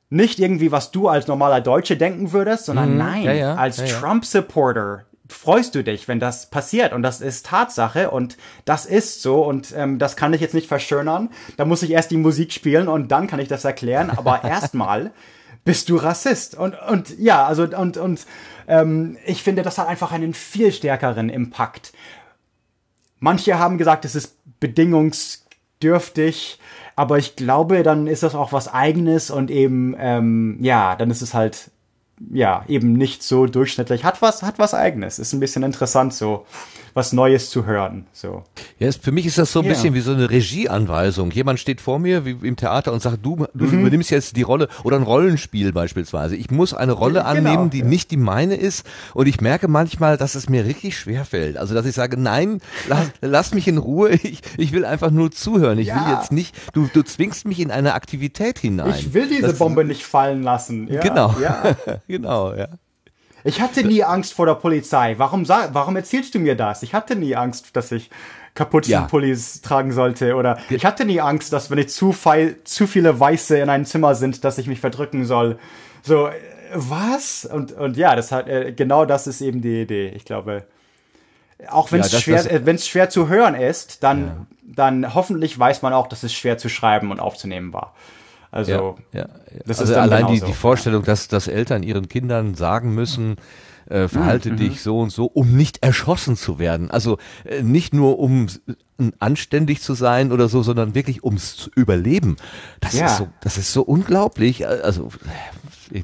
Nicht 0.10 0.40
irgendwie, 0.40 0.72
was 0.72 0.92
du 0.92 1.08
als 1.08 1.28
normaler 1.28 1.62
Deutsche 1.62 1.98
denken 1.98 2.32
würdest, 2.34 2.66
sondern 2.66 2.92
mhm, 2.92 2.98
nein, 2.98 3.24
ja, 3.24 3.34
ja, 3.34 3.56
als 3.56 3.78
ja, 3.78 3.86
Trump-Supporter 3.86 5.06
freust 5.30 5.76
du 5.76 5.84
dich, 5.84 6.08
wenn 6.08 6.20
das 6.20 6.50
passiert. 6.50 6.94
Und 6.94 7.04
das 7.04 7.22
ist 7.22 7.46
Tatsache 7.46 8.12
und 8.12 8.38
das 8.66 8.86
ist 8.86 9.22
so 9.22 9.44
und 9.44 9.74
ähm, 9.76 10.00
das 10.00 10.16
kann 10.16 10.34
ich 10.34 10.42
jetzt 10.42 10.54
nicht 10.54 10.68
verschönern. 10.68 11.30
Da 11.58 11.66
muss 11.66 11.84
ich 11.84 11.92
erst 11.92 12.12
die 12.12 12.18
Musik 12.18 12.52
spielen 12.52 12.88
und 12.88 13.12
dann 13.12 13.28
kann 13.28 13.40
ich 13.40 13.48
das 13.48 13.66
erklären. 13.66 14.10
Aber 14.10 14.44
erstmal 14.44 15.12
bist 15.64 15.90
du 15.90 15.96
Rassist. 15.96 16.56
Und, 16.56 16.76
und 16.90 17.18
ja, 17.20 17.46
also 17.46 17.64
und, 17.64 17.98
und 17.98 18.26
ähm, 18.68 19.18
ich 19.26 19.44
finde, 19.44 19.64
das 19.64 19.78
hat 19.78 19.88
einfach 19.88 20.12
einen 20.12 20.34
viel 20.34 20.72
stärkeren 20.72 21.30
Impact. 21.30 21.94
Manche 23.20 23.58
haben 23.58 23.78
gesagt, 23.78 24.04
es 24.04 24.16
ist 24.16 24.38
bedingungsdürftig, 24.60 26.60
aber 26.96 27.18
ich 27.18 27.36
glaube, 27.36 27.84
dann 27.84 28.08
ist 28.08 28.24
das 28.24 28.36
auch 28.36 28.52
was 28.52 28.74
eigenes 28.74 29.32
und 29.32 29.50
eben, 29.50 29.96
ähm, 29.98 30.58
ja, 30.62 30.98
dann 30.98 31.10
ist 31.10 31.22
es 31.22 31.34
halt 31.34 31.72
ja, 32.32 32.64
eben 32.68 32.94
nicht 32.94 33.24
so 33.24 33.46
durchschnittlich. 33.46 34.04
Hat 34.04 34.22
was, 34.22 34.44
hat 34.44 34.60
was 34.60 34.74
eigenes. 34.74 35.20
Ist 35.20 35.34
ein 35.34 35.40
bisschen 35.40 35.64
interessant, 35.64 36.14
so 36.14 36.46
was 36.94 37.14
Neues 37.14 37.50
zu 37.50 37.66
hören. 37.66 38.06
So. 38.14 38.44
Ja, 38.80 38.92
für 38.92 39.12
mich 39.12 39.26
ist 39.26 39.38
das 39.38 39.52
so 39.52 39.60
ein 39.60 39.66
ja. 39.66 39.72
bisschen 39.72 39.94
wie 39.94 40.02
so 40.02 40.12
eine 40.12 40.30
Regieanweisung. 40.30 41.32
Jemand 41.32 41.60
steht 41.60 41.82
vor 41.82 42.00
mir 42.00 42.26
wie 42.26 42.48
im 42.48 42.56
Theater 42.56 42.94
und 42.94 43.02
sagt, 43.02 43.26
du, 43.26 43.46
du 43.54 43.66
mhm. 43.66 43.80
übernimmst 43.80 44.12
jetzt 44.12 44.36
die 44.36 44.42
Rolle 44.42 44.68
oder 44.84 44.98
ein 44.98 45.04
Rollenspiel 45.04 45.72
beispielsweise. 45.72 46.36
Ich 46.36 46.52
muss 46.52 46.74
eine 46.74 46.92
Rolle 46.92 47.20
genau, 47.20 47.30
annehmen, 47.30 47.70
die 47.70 47.80
ja. 47.80 47.86
nicht 47.86 48.12
die 48.12 48.18
meine 48.18 48.56
ist. 48.56 48.86
Und 49.14 49.28
ich 49.28 49.42
merke 49.42 49.68
manchmal, 49.68 50.18
dass 50.18 50.36
es 50.36 50.50
mir 50.50 50.66
richtig 50.66 50.98
schwer 50.98 51.26
fällt. 51.26 51.58
Also, 51.58 51.74
dass 51.74 51.86
ich 51.86 51.96
sage, 51.96 52.18
nein, 52.18 52.60
lass, 52.88 53.12
lass 53.22 53.54
mich 53.54 53.68
in 53.68 53.78
Ruhe. 53.78 54.12
Ich, 54.24 54.42
ich 54.58 54.72
will 54.72 54.86
einfach 54.86 55.12
nur 55.12 55.32
zuhören. 55.32 55.80
Ich 55.80 55.88
ja. 55.88 55.96
will 55.96 56.14
jetzt 56.14 56.32
nicht, 56.32 56.56
du, 56.74 56.90
du 56.94 57.04
zwingst 57.04 57.46
mich 57.46 57.60
in 57.60 57.72
eine 57.72 57.94
Aktivität 57.94 58.60
hinein. 58.60 58.94
Ich 58.98 59.14
will 59.14 59.28
diese 59.28 59.48
das, 59.48 59.58
Bombe 59.58 59.84
nicht 59.84 60.06
fallen 60.06 60.44
lassen. 60.44 60.88
Ja, 60.88 61.02
genau. 61.02 61.36
Ja. 61.42 61.76
genau, 62.08 62.54
ja. 62.54 62.68
Ich 63.44 63.62
hatte 63.62 63.84
nie 63.84 64.04
Angst 64.04 64.34
vor 64.34 64.46
der 64.46 64.56
Polizei. 64.56 65.16
Warum, 65.18 65.48
warum 65.48 65.96
erzählst 65.96 66.34
du 66.36 66.40
mir 66.40 66.56
das? 66.56 66.84
Ich 66.84 66.94
hatte 66.94 67.16
nie 67.16 67.36
Angst, 67.36 67.76
dass 67.76 67.92
ich 67.92 68.10
Kapuzenpullis 68.56 69.56
ja. 69.56 69.68
tragen 69.68 69.92
sollte. 69.92 70.36
Oder 70.36 70.60
ich 70.70 70.86
hatte 70.86 71.06
nie 71.06 71.20
Angst, 71.20 71.52
dass 71.54 71.70
wenn 71.70 71.78
ich 71.78 71.90
zu, 71.90 72.12
feil, 72.12 72.58
zu 72.64 72.88
viele 72.88 73.20
Weiße 73.20 73.58
in 73.58 73.70
einem 73.70 73.86
Zimmer 73.86 74.16
sind, 74.16 74.44
dass 74.44 74.58
ich 74.58 74.68
mich 74.68 74.80
verdrücken 74.80 75.26
soll. 75.26 75.60
So, 76.04 76.30
was? 76.74 77.46
Und, 77.46 77.72
und 77.74 77.98
ja, 77.98 78.16
das 78.16 78.32
hat, 78.32 78.48
äh, 78.48 78.74
genau 78.74 79.06
das 79.06 79.28
ist 79.28 79.42
eben 79.42 79.62
die 79.62 79.82
Idee. 79.82 80.10
Ich 80.10 80.26
glaube, 80.26 80.66
auch 81.70 81.92
wenn 81.92 82.02
es 82.02 82.12
ja, 82.12 82.20
schwer, 82.20 82.52
äh, 82.52 82.66
wenn 82.66 82.76
es 82.76 82.88
schwer 82.88 83.10
zu 83.10 83.28
hören 83.28 83.56
ist, 83.56 84.04
dann, 84.04 84.22
ja. 84.22 84.46
dann 84.64 85.14
hoffentlich 85.14 85.58
weiß 85.58 85.82
man 85.82 85.94
auch, 85.94 86.08
dass 86.08 86.24
es 86.24 86.34
schwer 86.34 86.58
zu 86.58 86.70
schreiben 86.70 87.12
und 87.12 87.20
aufzunehmen 87.20 87.74
war. 87.74 87.94
Also, 88.54 88.98
ja, 89.12 89.22
ja, 89.22 89.28
das 89.66 89.80
also 89.80 89.94
ist 89.94 90.00
allein 90.00 90.28
die, 90.28 90.40
die 90.40 90.54
Vorstellung, 90.54 91.04
dass, 91.04 91.28
dass 91.28 91.48
Eltern 91.48 91.82
ihren 91.82 92.08
Kindern 92.08 92.54
sagen 92.54 92.94
müssen, 92.94 93.38
äh, 93.90 94.08
verhalte 94.08 94.52
mhm. 94.52 94.58
dich 94.58 94.82
so 94.82 95.00
und 95.00 95.12
so, 95.12 95.26
um 95.26 95.58
nicht 95.58 95.84
erschossen 95.84 96.38
zu 96.38 96.60
werden. 96.60 96.92
Also 96.92 97.18
äh, 97.46 97.64
nicht 97.64 97.94
nur 97.94 98.20
um 98.20 98.48
anständig 99.20 99.82
zu 99.82 99.96
sein 99.96 100.32
oder 100.32 100.48
so, 100.48 100.62
sondern 100.62 100.96
wirklich 100.96 101.24
ums 101.24 101.58
zu 101.58 101.72
überleben. 101.76 102.38
Das 102.80 102.94
ja. 102.94 103.08
ist 103.08 103.18
so, 103.18 103.28
das 103.42 103.58
ist 103.58 103.74
so 103.74 103.82
unglaublich. 103.82 104.68
Also 104.68 105.10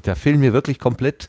da 0.02 0.14
fehlen 0.14 0.40
mir 0.40 0.52
wirklich 0.52 0.78
komplett 0.78 1.28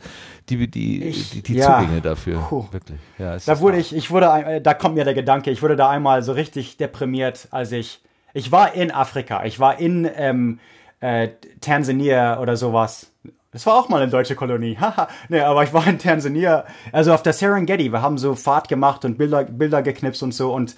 die 0.50 0.68
die 0.70 1.04
ich, 1.04 1.30
die, 1.30 1.42
die 1.44 1.54
ja. 1.56 1.80
Zugänge 1.80 2.02
dafür. 2.02 2.40
Puh. 2.50 2.66
Wirklich. 2.72 3.00
Ja, 3.18 3.38
da 3.38 3.60
wurde 3.60 3.78
ich, 3.78 3.96
ich 3.96 4.12
wurde, 4.12 4.26
äh, 4.26 4.62
da 4.62 4.74
kommt 4.74 4.96
mir 4.96 5.06
der 5.06 5.14
Gedanke, 5.14 5.52
ich 5.52 5.62
wurde 5.62 5.76
da 5.76 5.90
einmal 5.90 6.24
so 6.24 6.34
richtig 6.34 6.78
deprimiert, 6.78 7.48
als 7.52 7.72
ich, 7.72 8.02
ich 8.34 8.52
war 8.52 8.74
in 8.74 8.92
Afrika, 8.92 9.46
ich 9.46 9.60
war 9.60 9.80
in 9.80 10.10
ähm, 10.16 10.60
äh, 11.02 11.30
Tansania 11.60 12.40
oder 12.40 12.56
sowas. 12.56 13.12
Das 13.52 13.66
war 13.66 13.76
auch 13.76 13.90
mal 13.90 14.02
eine 14.02 14.10
deutsche 14.10 14.36
Kolonie. 14.36 14.78
Haha. 14.80 15.10
nee, 15.30 15.42
aber 15.42 15.64
ich 15.64 15.74
war 15.74 15.86
in 15.86 16.00
Tansania, 16.00 16.66
also 16.92 17.14
auf 17.14 17.24
der 17.24 17.34
Serengeti. 17.34 17.92
Wir 17.92 18.02
haben 18.02 18.18
so 18.18 18.36
Fahrt 18.36 18.70
gemacht 18.70 19.04
und 19.04 19.18
Bilder, 19.18 19.44
Bilder 19.44 19.82
geknipst 19.82 20.24
und 20.24 20.34
so 20.34 20.54
und 20.54 20.76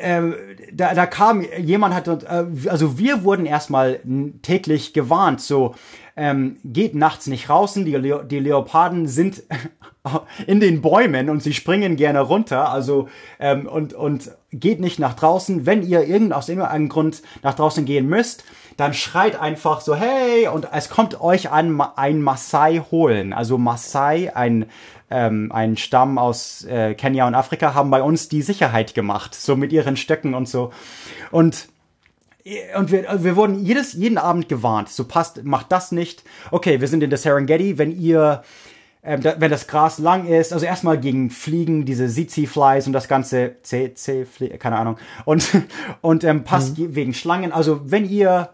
äh, 0.00 0.20
da, 0.72 0.94
da 0.94 1.06
kam 1.06 1.42
jemand 1.42 1.94
hat 1.94 2.08
äh, 2.08 2.68
also 2.68 2.98
wir 2.98 3.22
wurden 3.22 3.46
erstmal 3.46 4.00
täglich 4.42 4.92
gewarnt 4.92 5.40
so 5.40 5.74
ähm, 6.16 6.56
geht 6.64 6.94
nachts 6.94 7.28
nicht 7.28 7.48
draußen 7.48 7.84
die, 7.84 7.92
Le 7.92 8.24
die 8.28 8.40
Leoparden 8.40 9.06
sind 9.06 9.44
in 10.46 10.58
den 10.58 10.82
Bäumen 10.82 11.30
und 11.30 11.42
sie 11.42 11.54
springen 11.54 11.96
gerne 11.96 12.20
runter 12.20 12.70
also 12.70 13.08
ähm, 13.38 13.66
und 13.66 13.94
und 13.94 14.32
geht 14.50 14.80
nicht 14.80 14.98
nach 14.98 15.14
draußen 15.14 15.64
wenn 15.64 15.86
ihr 15.86 16.04
irgend 16.06 16.32
aus 16.32 16.48
irgendeinem 16.48 16.88
Grund 16.88 17.22
nach 17.42 17.54
draußen 17.54 17.84
gehen 17.84 18.08
müsst 18.08 18.44
dann 18.76 18.94
schreit 18.94 19.40
einfach 19.40 19.80
so, 19.80 19.94
hey, 19.94 20.48
und 20.48 20.68
es 20.72 20.88
kommt 20.88 21.20
euch 21.20 21.50
an, 21.50 21.80
ein 21.96 22.22
Maasai 22.22 22.82
holen. 22.90 23.32
Also 23.32 23.58
Maasai, 23.58 24.34
ein, 24.34 24.66
ähm, 25.10 25.52
ein 25.52 25.76
Stamm 25.76 26.18
aus 26.18 26.64
äh, 26.64 26.94
Kenia 26.94 27.26
und 27.26 27.34
Afrika, 27.34 27.74
haben 27.74 27.90
bei 27.90 28.02
uns 28.02 28.28
die 28.28 28.42
Sicherheit 28.42 28.94
gemacht, 28.94 29.34
so 29.34 29.56
mit 29.56 29.72
ihren 29.72 29.96
Stöcken 29.96 30.34
und 30.34 30.48
so. 30.48 30.72
Und 31.30 31.68
und 32.76 32.92
wir, 32.92 33.24
wir 33.24 33.36
wurden 33.36 33.64
jedes, 33.64 33.94
jeden 33.94 34.18
Abend 34.18 34.50
gewarnt. 34.50 34.90
So 34.90 35.04
passt, 35.04 35.44
macht 35.44 35.72
das 35.72 35.92
nicht. 35.92 36.24
Okay, 36.50 36.78
wir 36.80 36.88
sind 36.88 37.02
in 37.02 37.08
der 37.08 37.18
Serengeti. 37.18 37.78
Wenn 37.78 37.98
ihr, 37.98 38.42
ähm, 39.02 39.22
da, 39.22 39.36
wenn 39.38 39.50
das 39.50 39.66
Gras 39.66 39.98
lang 39.98 40.26
ist, 40.26 40.52
also 40.52 40.66
erstmal 40.66 40.98
gegen 40.98 41.30
Fliegen, 41.30 41.86
diese 41.86 42.06
Zizi-Flies 42.06 42.86
und 42.86 42.92
das 42.92 43.08
ganze 43.08 43.56
C, 43.62 43.94
C, 43.94 44.26
keine 44.58 44.76
Ahnung. 44.76 44.98
Und, 45.24 45.48
und 46.02 46.22
ähm, 46.24 46.44
passt 46.44 46.78
mhm. 46.78 46.94
wegen 46.94 47.14
Schlangen. 47.14 47.50
Also 47.50 47.90
wenn 47.90 48.06
ihr 48.06 48.50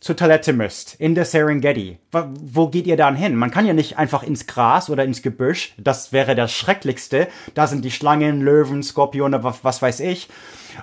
zur 0.00 0.16
Toilette 0.16 0.54
müsst, 0.54 0.94
in 0.98 1.14
der 1.14 1.26
Serengeti, 1.26 1.98
wo 2.10 2.68
geht 2.68 2.86
ihr 2.86 2.96
dann 2.96 3.16
hin? 3.16 3.36
Man 3.36 3.50
kann 3.50 3.66
ja 3.66 3.74
nicht 3.74 3.98
einfach 3.98 4.22
ins 4.22 4.46
Gras 4.46 4.88
oder 4.88 5.04
ins 5.04 5.20
Gebüsch, 5.20 5.74
das 5.76 6.12
wäre 6.12 6.34
das 6.34 6.52
Schrecklichste. 6.52 7.28
Da 7.54 7.66
sind 7.66 7.84
die 7.84 7.90
Schlangen, 7.90 8.40
Löwen, 8.40 8.82
Skorpione, 8.82 9.44
was, 9.44 9.62
was 9.62 9.82
weiß 9.82 10.00
ich. 10.00 10.30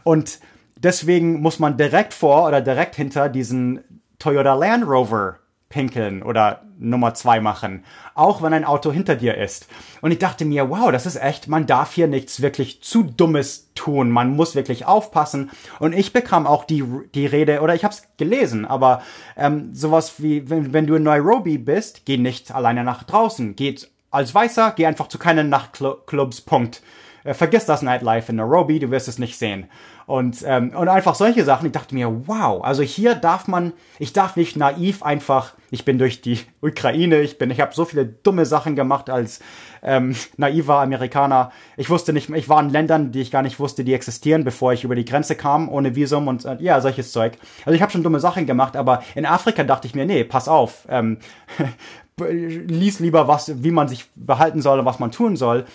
Und 0.04 0.40
deswegen 0.78 1.42
muss 1.42 1.58
man 1.58 1.78
direkt 1.78 2.14
vor 2.14 2.48
oder 2.48 2.62
direkt 2.62 2.96
hinter 2.96 3.28
diesen 3.28 3.84
Toyota 4.20 4.54
Land 4.54 4.88
Rover 4.88 5.40
pinkeln 5.70 6.24
oder 6.24 6.64
Nummer 6.80 7.14
zwei 7.14 7.40
machen, 7.40 7.84
auch 8.14 8.42
wenn 8.42 8.54
ein 8.54 8.66
Auto 8.66 8.92
hinter 8.92 9.16
dir 9.16 9.36
ist. 9.38 9.68
Und 10.02 10.12
ich 10.12 10.20
dachte 10.20 10.46
mir, 10.46 10.70
wow, 10.70 10.92
das 10.92 11.06
ist 11.06 11.22
echt, 11.22 11.48
man 11.48 11.66
darf 11.66 11.94
hier 11.94 12.08
nichts 12.08 12.42
wirklich 12.42 12.82
zu 12.82 13.04
Dummes 13.04 13.72
tun, 13.76 14.10
man 14.10 14.36
muss 14.36 14.56
wirklich 14.56 14.86
aufpassen. 14.86 15.52
Und 15.80 15.94
ich 15.94 16.14
bekam 16.14 16.48
auch 16.48 16.64
die, 16.64 16.84
die 17.14 17.26
Rede, 17.26 17.62
oder 17.62 17.76
ich 17.76 17.84
habe 17.84 17.94
es 17.94 18.04
gelesen, 18.18 18.66
aber 18.66 19.02
ähm, 19.36 19.74
sowas 19.74 20.22
wie, 20.22 20.50
wenn, 20.50 20.74
wenn 20.74 20.88
du 20.88 20.96
in 20.96 21.04
Nairobi 21.04 21.58
bist, 21.58 22.06
geh 22.06 22.18
nicht 22.18 22.54
alleine 22.54 22.84
nach 22.84 23.04
draußen, 23.04 23.56
geht 23.56 23.90
als 24.10 24.34
Weißer, 24.34 24.74
geh 24.76 24.86
einfach 24.86 25.08
zu 25.08 25.18
keinen 25.18 25.50
Nachtclubs, 25.50 26.42
Punkt. 26.42 26.82
Äh, 27.28 27.34
vergiss 27.34 27.66
das 27.66 27.82
Nightlife 27.82 28.32
in 28.32 28.38
Nairobi, 28.38 28.80
du 28.80 28.90
wirst 28.90 29.10
es 29.10 29.20
nicht 29.20 29.38
sehen. 29.38 29.68
Und, 30.06 30.44
ähm, 30.46 30.70
und 30.74 30.88
einfach 30.88 31.14
solche 31.16 31.44
Sachen. 31.44 31.66
Ich 31.66 31.74
dachte 31.74 31.94
mir, 31.94 32.28
wow, 32.28 32.64
also 32.64 32.82
hier 32.82 33.16
darf 33.16 33.50
man, 33.50 33.74
ich 34.00 34.14
darf 34.14 34.38
nicht 34.38 34.56
naiv 34.56 35.04
einfach, 35.04 35.54
ich 35.70 35.84
bin 35.84 35.98
durch 35.98 36.22
die 36.22 36.40
Ukraine, 36.62 37.20
ich 37.20 37.38
bin, 37.38 37.52
ich 37.52 37.60
habe 37.60 37.76
so 37.76 37.84
viele 37.84 38.06
dumme 38.06 38.46
Sachen 38.46 38.78
gemacht 38.78 39.10
als 39.10 39.42
ähm, 39.84 40.16
naiver 40.38 40.80
Amerikaner. 40.80 41.52
Ich 41.76 41.90
wusste 41.90 42.14
nicht, 42.14 42.30
ich 42.30 42.48
war 42.48 42.62
in 42.62 42.70
Ländern, 42.70 43.12
die 43.12 43.20
ich 43.20 43.32
gar 43.32 43.42
nicht 43.42 43.60
wusste, 43.60 43.84
die 43.84 43.94
existieren, 43.94 44.46
bevor 44.46 44.72
ich 44.72 44.86
über 44.86 44.96
die 44.96 45.06
Grenze 45.06 45.36
kam, 45.36 45.68
ohne 45.68 45.96
Visum 45.96 46.30
und 46.30 46.46
äh, 46.46 46.56
ja, 46.62 46.80
solches 46.80 47.12
Zeug. 47.12 47.34
Also 47.66 47.76
ich 47.76 47.82
habe 47.82 47.92
schon 47.92 48.04
dumme 48.04 48.22
Sachen 48.22 48.46
gemacht, 48.46 48.78
aber 48.78 49.04
in 49.16 49.26
Afrika 49.26 49.66
dachte 49.66 49.88
ich 49.88 49.96
mir, 49.96 50.06
nee, 50.06 50.24
pass 50.24 50.48
auf, 50.48 50.88
ähm, 50.90 51.18
lies 52.20 53.00
lieber 53.00 53.28
was, 53.28 53.64
wie 53.64 53.72
man 53.72 53.90
sich 53.90 54.06
behalten 54.16 54.62
soll 54.62 54.80
und 54.80 54.86
was 54.86 55.00
man 55.00 55.12
tun 55.12 55.36
soll. 55.36 55.66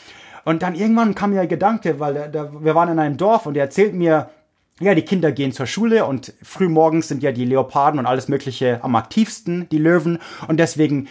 Und 0.44 0.62
dann 0.62 0.74
irgendwann 0.74 1.14
kam 1.14 1.31
mir 1.31 1.36
der 1.36 1.47
Gedanke, 1.47 2.01
weil 2.01 2.14
da, 2.14 2.28
da, 2.28 2.51
wir 2.60 2.74
waren 2.74 2.89
in 2.89 2.98
einem 2.98 3.16
Dorf 3.16 3.47
und 3.47 3.56
er 3.56 3.64
erzählt 3.64 3.94
mir, 3.94 4.31
ja, 4.81 4.94
die 4.94 5.02
Kinder 5.02 5.31
gehen 5.32 5.52
zur 5.52 5.66
Schule 5.66 6.06
und 6.06 6.32
frühmorgens 6.43 7.09
sind 7.09 7.23
ja 7.23 7.31
die 7.31 7.44
Leoparden 7.44 8.01
und 8.01 8.06
alles 8.06 8.28
Mögliche 8.28 8.81
am 8.82 8.97
aktivsten, 8.97 9.69
die 9.70 9.78
Löwen. 9.78 10.19
Und 10.48 10.59
deswegen 10.59 11.09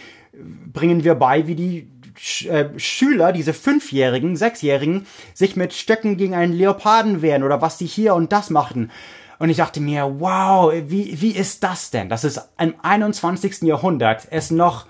bringen 0.72 1.04
wir 1.04 1.14
bei, 1.14 1.46
wie 1.46 1.54
die 1.54 1.88
Sch 2.16 2.46
äh, 2.46 2.78
Schüler, 2.78 3.32
diese 3.32 3.54
Fünfjährigen, 3.54 4.36
Sechsjährigen, 4.36 5.06
sich 5.32 5.56
mit 5.56 5.72
Stöcken 5.72 6.18
gegen 6.18 6.34
einen 6.34 6.52
Leoparden 6.52 7.22
wehren 7.22 7.42
oder 7.42 7.62
was 7.62 7.78
sie 7.78 7.86
hier 7.86 8.14
und 8.14 8.32
das 8.32 8.50
machen. 8.50 8.90
Und 9.38 9.48
ich 9.48 9.56
dachte 9.56 9.80
mir, 9.80 10.16
wow, 10.20 10.72
wie, 10.72 11.20
wie 11.20 11.32
ist 11.32 11.64
das 11.64 11.90
denn? 11.90 12.08
Das 12.08 12.24
ist 12.24 12.40
im 12.58 12.74
21. 12.82 13.62
Jahrhundert 13.62 14.28
es 14.30 14.50
noch, 14.50 14.86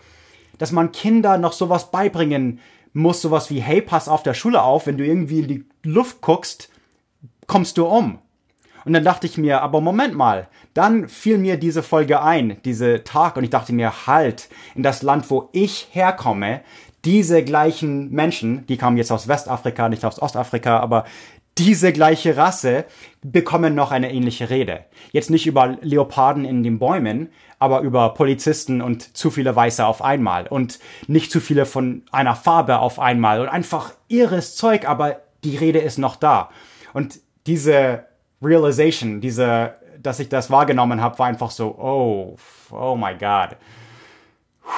dass 0.59 0.73
man 0.73 0.93
Kinder 0.93 1.39
noch 1.39 1.53
sowas 1.53 1.91
beibringen 1.91 2.61
muss 2.93 3.23
sowas 3.23 3.51
wie, 3.51 3.61
hey, 3.61 3.81
pass 3.81 4.09
auf 4.09 4.23
der 4.23 4.35
Schule 4.35 4.63
auf, 4.63 4.87
wenn 4.87 4.99
du 4.99 5.05
irgendwie 5.05 5.41
in 5.41 5.49
die 5.49 5.65
Luft 5.83 6.21
guckst, 6.21 6.71
kommst 7.47 7.79
du 7.79 7.87
um. 7.87 8.19
Und 8.85 8.93
dann 8.95 9.05
dachte 9.05 9.27
ich 9.27 9.39
mir, 9.39 9.63
aber 9.63 9.81
Moment 9.81 10.15
mal, 10.15 10.49
dann 10.75 11.09
fiel 11.09 11.39
mir 11.39 11.57
diese 11.57 11.83
Folge 11.83 12.23
ein, 12.23 12.57
diese 12.65 13.05
Tag, 13.05 13.37
und 13.37 13.45
ich 13.45 13.51
dachte 13.51 13.73
mir, 13.73 14.07
halt, 14.07 14.49
in 14.75 14.83
das 14.83 15.03
Land, 15.03 15.31
wo 15.31 15.49
ich 15.53 15.89
herkomme, 15.93 16.63
diese 17.05 17.43
gleichen 17.45 18.11
Menschen, 18.11 18.67
die 18.67 18.77
kamen 18.77 18.97
jetzt 18.97 19.13
aus 19.13 19.29
Westafrika, 19.29 19.89
nicht 19.89 20.05
aus 20.05 20.21
Ostafrika, 20.21 20.79
aber 20.79 21.05
diese 21.59 21.93
gleiche 21.93 22.37
Rasse 22.37 22.87
bekommen 23.23 23.75
noch 23.75 23.91
eine 23.91 24.13
ähnliche 24.13 24.49
Rede. 24.49 24.85
Jetzt 25.13 25.31
nicht 25.31 25.47
über 25.47 25.77
Leoparden 25.83 26.45
in 26.45 26.63
den 26.63 26.79
Bäumen, 26.79 27.29
aber 27.59 27.81
über 27.81 28.15
Polizisten 28.15 28.81
und 28.81 29.17
zu 29.17 29.31
viele 29.31 29.55
Weiße 29.55 29.85
auf 29.87 30.03
einmal 30.03 30.47
und 30.47 30.79
nicht 31.07 31.31
zu 31.31 31.41
viele 31.41 31.67
von 31.67 32.03
einer 32.11 32.35
Farbe 32.35 32.79
auf 32.79 32.99
einmal 32.99 33.41
und 33.41 33.49
einfach 33.49 33.93
irres 34.09 34.57
Zeug, 34.57 34.89
aber 34.89 35.21
die 35.45 35.57
Rede 35.57 35.79
ist 35.79 35.99
noch 35.99 36.17
da. 36.17 36.51
Und 36.95 37.21
diese 37.47 38.05
Realization, 38.43 39.21
diese, 39.21 39.75
dass 40.03 40.21
ich 40.21 40.29
das 40.29 40.51
wahrgenommen 40.51 41.01
habe, 41.01 41.19
war 41.19 41.27
einfach 41.27 41.51
so, 41.51 41.77
oh, 41.79 42.37
oh 42.71 42.97
my 42.97 43.15
God. 43.15 43.57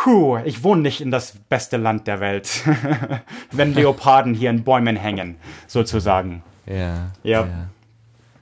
Puh, 0.03 0.39
ich 0.45 0.65
wohne 0.65 0.83
nicht 0.83 1.01
in 1.01 1.11
das 1.11 1.35
beste 1.49 1.77
Land 1.77 2.07
der 2.07 2.21
Welt, 2.21 2.65
wenn 3.53 3.75
Leoparden 3.75 4.35
hier 4.35 4.51
in 4.51 4.65
Bäumen 4.65 4.97
hängen, 4.97 5.37
sozusagen. 5.67 6.43
Ja. 6.67 7.11
Ja. 7.23 7.49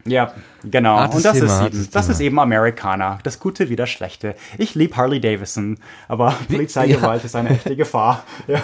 ja. 0.05 0.33
Genau. 0.65 0.97
Hartes 0.97 1.17
und 1.17 1.25
das, 1.25 1.39
Thema, 1.39 1.67
ist, 1.67 1.75
eben, 1.75 1.89
das 1.93 2.09
ist 2.09 2.21
eben 2.21 2.39
Amerikaner. 2.39 3.19
Das 3.23 3.41
Gute 3.41 3.69
wie 3.69 3.77
das 3.77 3.91
Schlechte. 3.91 4.35
Ich 4.59 4.75
liebe 4.75 4.97
Harley 4.97 5.21
Davidson, 5.21 5.79
aber 6.09 6.35
Polizeigewalt 6.49 7.23
ja. 7.23 7.27
ist 7.27 7.37
eine 7.37 7.51
echte 7.51 7.77
Gefahr. 7.77 8.25
Ja. 8.49 8.63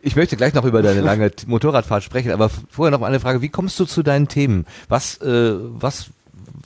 Ich 0.00 0.16
möchte 0.16 0.36
gleich 0.36 0.54
noch 0.54 0.64
über 0.64 0.82
deine 0.82 1.00
lange 1.00 1.30
Motorradfahrt 1.46 2.02
sprechen, 2.02 2.32
aber 2.32 2.48
vorher 2.48 2.90
noch 2.90 3.04
eine 3.04 3.20
Frage. 3.20 3.42
Wie 3.42 3.48
kommst 3.50 3.78
du 3.78 3.84
zu 3.84 4.02
deinen 4.02 4.28
Themen? 4.28 4.66
Was, 4.88 5.20
äh, 5.20 5.54
was, 5.58 6.10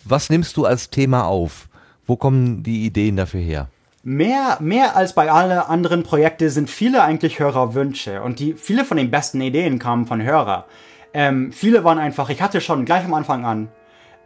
was 0.04 0.30
nimmst 0.30 0.56
du 0.56 0.64
als 0.64 0.90
Thema 0.90 1.24
auf? 1.26 1.68
Wo 2.06 2.16
kommen 2.16 2.62
die 2.62 2.86
Ideen 2.86 3.16
dafür 3.16 3.40
her? 3.40 3.68
Mehr, 4.04 4.56
mehr 4.60 4.96
als 4.96 5.14
bei 5.14 5.30
allen 5.30 5.58
anderen 5.58 6.02
Projekten 6.02 6.48
sind 6.48 6.70
viele 6.70 7.02
eigentlich 7.02 7.40
Hörerwünsche 7.40 8.22
und 8.22 8.38
die, 8.38 8.54
viele 8.54 8.84
von 8.84 8.96
den 8.96 9.10
besten 9.10 9.40
Ideen 9.40 9.78
kamen 9.78 10.06
von 10.06 10.22
Hörer. 10.22 10.66
Ähm, 11.14 11.52
viele 11.52 11.84
waren 11.84 11.98
einfach, 11.98 12.30
ich 12.30 12.42
hatte 12.42 12.60
schon 12.60 12.84
gleich 12.84 13.04
am 13.04 13.14
Anfang 13.14 13.44
an, 13.44 13.68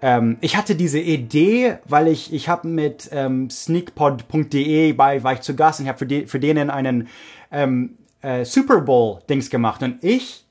ähm, 0.02 0.36
ich 0.40 0.56
hatte 0.56 0.74
diese 0.74 0.98
Idee, 0.98 1.78
weil 1.84 2.08
ich, 2.08 2.32
ich 2.32 2.48
habe 2.48 2.66
mit 2.66 3.08
ähm, 3.12 3.48
sneakpod.de 3.48 4.92
bei, 4.94 5.22
war 5.22 5.32
ich 5.32 5.40
zu 5.40 5.54
Gast 5.54 5.78
und 5.78 5.86
ich 5.86 5.88
habe 5.88 5.98
für, 5.98 6.06
die, 6.06 6.26
für 6.26 6.40
denen 6.40 6.70
einen 6.70 7.08
ähm, 7.52 7.96
äh, 8.20 8.44
Super 8.44 8.80
Bowl-Dings 8.80 9.48
gemacht 9.48 9.82
und 9.82 10.02
ich, 10.02 10.44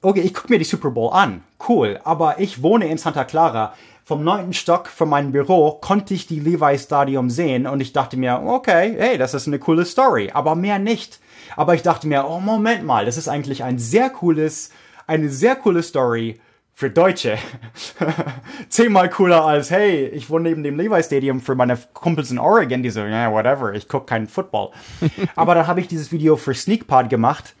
okay, 0.00 0.20
ich 0.20 0.32
gucke 0.32 0.52
mir 0.52 0.60
die 0.60 0.64
Super 0.64 0.90
Bowl 0.90 1.12
an, 1.12 1.42
cool, 1.68 1.98
aber 2.04 2.38
ich 2.38 2.62
wohne 2.62 2.86
in 2.86 2.98
Santa 2.98 3.24
Clara. 3.24 3.74
Vom 4.04 4.22
neunten 4.22 4.52
Stock 4.52 4.86
von 4.86 5.08
meinem 5.08 5.32
Büro 5.32 5.80
konnte 5.80 6.14
ich 6.14 6.28
die 6.28 6.38
Levi 6.38 6.78
Stadium 6.78 7.28
sehen 7.28 7.66
und 7.66 7.80
ich 7.80 7.92
dachte 7.92 8.16
mir, 8.16 8.40
okay, 8.40 8.94
hey, 8.96 9.18
das 9.18 9.34
ist 9.34 9.48
eine 9.48 9.58
coole 9.58 9.84
Story, 9.84 10.30
aber 10.32 10.54
mehr 10.54 10.78
nicht. 10.78 11.18
Aber 11.56 11.74
ich 11.74 11.82
dachte 11.82 12.06
mir, 12.06 12.24
oh 12.28 12.38
Moment 12.38 12.84
mal, 12.84 13.04
das 13.04 13.16
ist 13.16 13.26
eigentlich 13.26 13.64
ein 13.64 13.80
sehr 13.80 14.10
cooles 14.10 14.70
eine 15.06 15.28
sehr 15.28 15.56
coole 15.56 15.82
Story 15.82 16.40
für 16.72 16.90
Deutsche. 16.90 17.38
Zehnmal 18.68 19.08
cooler 19.08 19.44
als, 19.44 19.70
hey, 19.70 20.08
ich 20.08 20.28
wohne 20.28 20.50
neben 20.50 20.62
dem 20.62 20.76
Levi 20.76 21.02
Stadium 21.02 21.40
für 21.40 21.54
meine 21.54 21.78
Kumpels 21.94 22.30
in 22.30 22.38
Oregon, 22.38 22.82
die 22.82 22.90
so, 22.90 23.00
ja, 23.00 23.06
yeah, 23.06 23.32
whatever, 23.32 23.72
ich 23.72 23.88
gucke 23.88 24.06
keinen 24.06 24.28
Football. 24.28 24.72
Aber 25.36 25.54
dann 25.54 25.66
habe 25.66 25.80
ich 25.80 25.88
dieses 25.88 26.12
Video 26.12 26.36
für 26.36 26.54
SneakPod 26.54 27.08
gemacht 27.08 27.54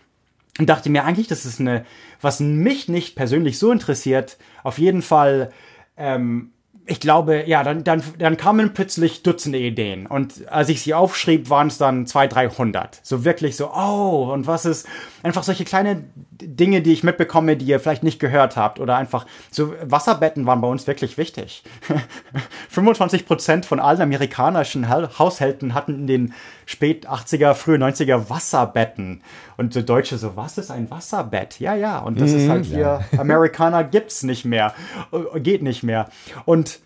und 0.58 0.68
dachte 0.68 0.90
mir 0.90 1.04
eigentlich, 1.04 1.28
das 1.28 1.46
ist 1.46 1.60
eine, 1.60 1.86
was 2.20 2.40
mich 2.40 2.88
nicht 2.88 3.16
persönlich 3.16 3.58
so 3.58 3.72
interessiert, 3.72 4.36
auf 4.62 4.78
jeden 4.78 5.00
Fall 5.00 5.50
ähm, 5.96 6.52
ich 6.88 7.00
glaube, 7.00 7.44
ja, 7.46 7.64
dann, 7.64 7.82
dann, 7.82 8.02
dann 8.18 8.36
kamen 8.36 8.72
plötzlich 8.72 9.24
Dutzende 9.24 9.58
Ideen. 9.58 10.06
Und 10.06 10.46
als 10.48 10.68
ich 10.68 10.82
sie 10.82 10.94
aufschrieb, 10.94 11.50
waren 11.50 11.66
es 11.66 11.78
dann 11.78 12.06
zwei, 12.06 12.28
dreihundert. 12.28 13.00
So 13.02 13.24
wirklich 13.24 13.56
so, 13.56 13.72
oh, 13.72 14.30
und 14.32 14.46
was 14.46 14.64
ist, 14.64 14.86
einfach 15.24 15.42
solche 15.42 15.64
kleine 15.64 16.04
Dinge, 16.30 16.82
die 16.82 16.92
ich 16.92 17.02
mitbekomme, 17.02 17.56
die 17.56 17.64
ihr 17.64 17.80
vielleicht 17.80 18.04
nicht 18.04 18.20
gehört 18.20 18.56
habt. 18.56 18.78
Oder 18.78 18.96
einfach, 18.96 19.26
so 19.50 19.74
Wasserbetten 19.82 20.46
waren 20.46 20.60
bei 20.60 20.68
uns 20.68 20.86
wirklich 20.86 21.18
wichtig. 21.18 21.64
25 22.70 23.26
Prozent 23.26 23.66
von 23.66 23.80
allen 23.80 24.00
amerikanischen 24.00 24.88
Haushalten 24.88 25.74
hatten 25.74 25.94
in 25.94 26.06
den 26.06 26.34
spät 26.66 27.08
80er, 27.08 27.54
frühe 27.54 27.78
90er 27.78 28.30
Wasserbetten. 28.30 29.22
Und 29.56 29.72
so 29.72 29.82
Deutsche 29.82 30.18
so, 30.18 30.36
was 30.36 30.58
ist 30.58 30.70
ein 30.70 30.90
Wasserbett? 30.90 31.60
Ja, 31.60 31.74
ja. 31.74 31.98
Und 31.98 32.20
das 32.20 32.32
mhm, 32.32 32.36
ist 32.36 32.48
halt 32.48 32.64
hier, 32.66 32.78
ja. 32.78 33.00
Amerikaner 33.18 33.84
gibt's 33.84 34.22
nicht 34.22 34.44
mehr. 34.44 34.74
Äh, 35.12 35.40
geht 35.40 35.62
nicht 35.62 35.82
mehr. 35.82 36.08
Und 36.44 36.80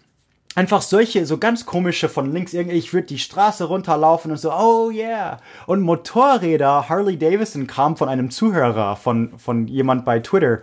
einfach 0.55 0.83
solche, 0.83 1.27
so 1.27 1.39
ganz 1.39 1.67
komische 1.67 2.09
von 2.09 2.33
links 2.33 2.53
irgendwie, 2.53 2.77
ich 2.77 2.93
würde 2.93 3.07
die 3.09 3.19
Straße 3.19 3.65
runterlaufen 3.65 4.31
und 4.31 4.37
so, 4.37 4.53
oh 4.53 4.91
yeah. 4.91 5.39
Und 5.67 5.81
Motorräder, 5.81 6.89
Harley 6.89 7.19
Davidson 7.19 7.67
kam 7.67 7.97
von 7.97 8.09
einem 8.09 8.31
Zuhörer, 8.31 8.97
von, 8.97 9.39
von 9.39 9.69
jemand 9.69 10.05
bei 10.05 10.21
Twitter. 10.21 10.61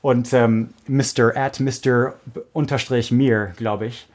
Und 0.00 0.32
ähm, 0.32 0.70
Mr. 0.88 1.36
at 1.36 1.60
Mr. 1.60 2.14
unterstrich 2.52 3.12
mir, 3.12 3.52
glaube 3.56 3.86
ich. 3.86 4.08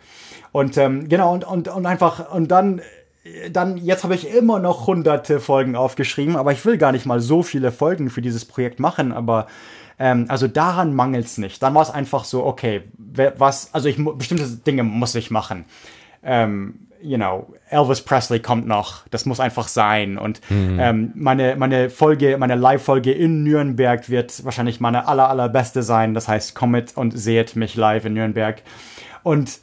Und 0.51 0.77
ähm, 0.77 1.07
genau, 1.07 1.33
und, 1.33 1.45
und, 1.45 1.67
und 1.67 1.85
einfach, 1.85 2.31
und 2.31 2.49
dann 2.49 2.81
dann, 3.51 3.77
jetzt 3.77 4.03
habe 4.03 4.15
ich 4.15 4.33
immer 4.33 4.59
noch 4.59 4.87
hunderte 4.87 5.39
Folgen 5.39 5.75
aufgeschrieben, 5.75 6.35
aber 6.35 6.51
ich 6.51 6.65
will 6.65 6.77
gar 6.77 6.91
nicht 6.91 7.05
mal 7.05 7.19
so 7.19 7.43
viele 7.43 7.71
Folgen 7.71 8.09
für 8.09 8.21
dieses 8.21 8.45
Projekt 8.45 8.79
machen, 8.79 9.11
aber 9.11 9.47
ähm, 9.99 10.25
also 10.27 10.47
daran 10.47 10.93
mangelt 10.93 11.25
es 11.25 11.37
nicht. 11.37 11.61
Dann 11.63 11.73
war 11.73 11.81
es 11.81 11.89
einfach 11.89 12.23
so, 12.23 12.45
okay, 12.45 12.83
was, 13.37 13.73
also 13.73 13.89
ich 13.89 13.97
bestimmte 14.17 14.47
Dinge 14.47 14.83
muss 14.83 15.15
ich 15.15 15.31
machen. 15.31 15.65
Ähm, 16.23 16.87
you 17.01 17.17
know, 17.17 17.53
Elvis 17.69 18.01
Presley 18.01 18.39
kommt 18.39 18.67
noch, 18.67 19.07
das 19.09 19.25
muss 19.25 19.39
einfach 19.39 19.67
sein. 19.67 20.17
Und 20.17 20.41
mhm. 20.49 20.79
ähm, 20.79 21.11
meine, 21.15 21.55
meine 21.55 21.89
Folge, 21.89 22.37
meine 22.37 22.55
Live-Folge 22.55 23.11
in 23.11 23.43
Nürnberg 23.43 24.09
wird 24.09 24.43
wahrscheinlich 24.45 24.79
meine 24.79 25.07
aller, 25.07 25.29
allerbeste 25.29 25.83
sein. 25.83 26.13
Das 26.13 26.27
heißt, 26.27 26.55
kommt 26.55 26.95
und 26.95 27.11
seht 27.11 27.55
mich 27.55 27.75
live 27.75 28.05
in 28.05 28.13
Nürnberg. 28.13 28.61
Und 29.23 29.59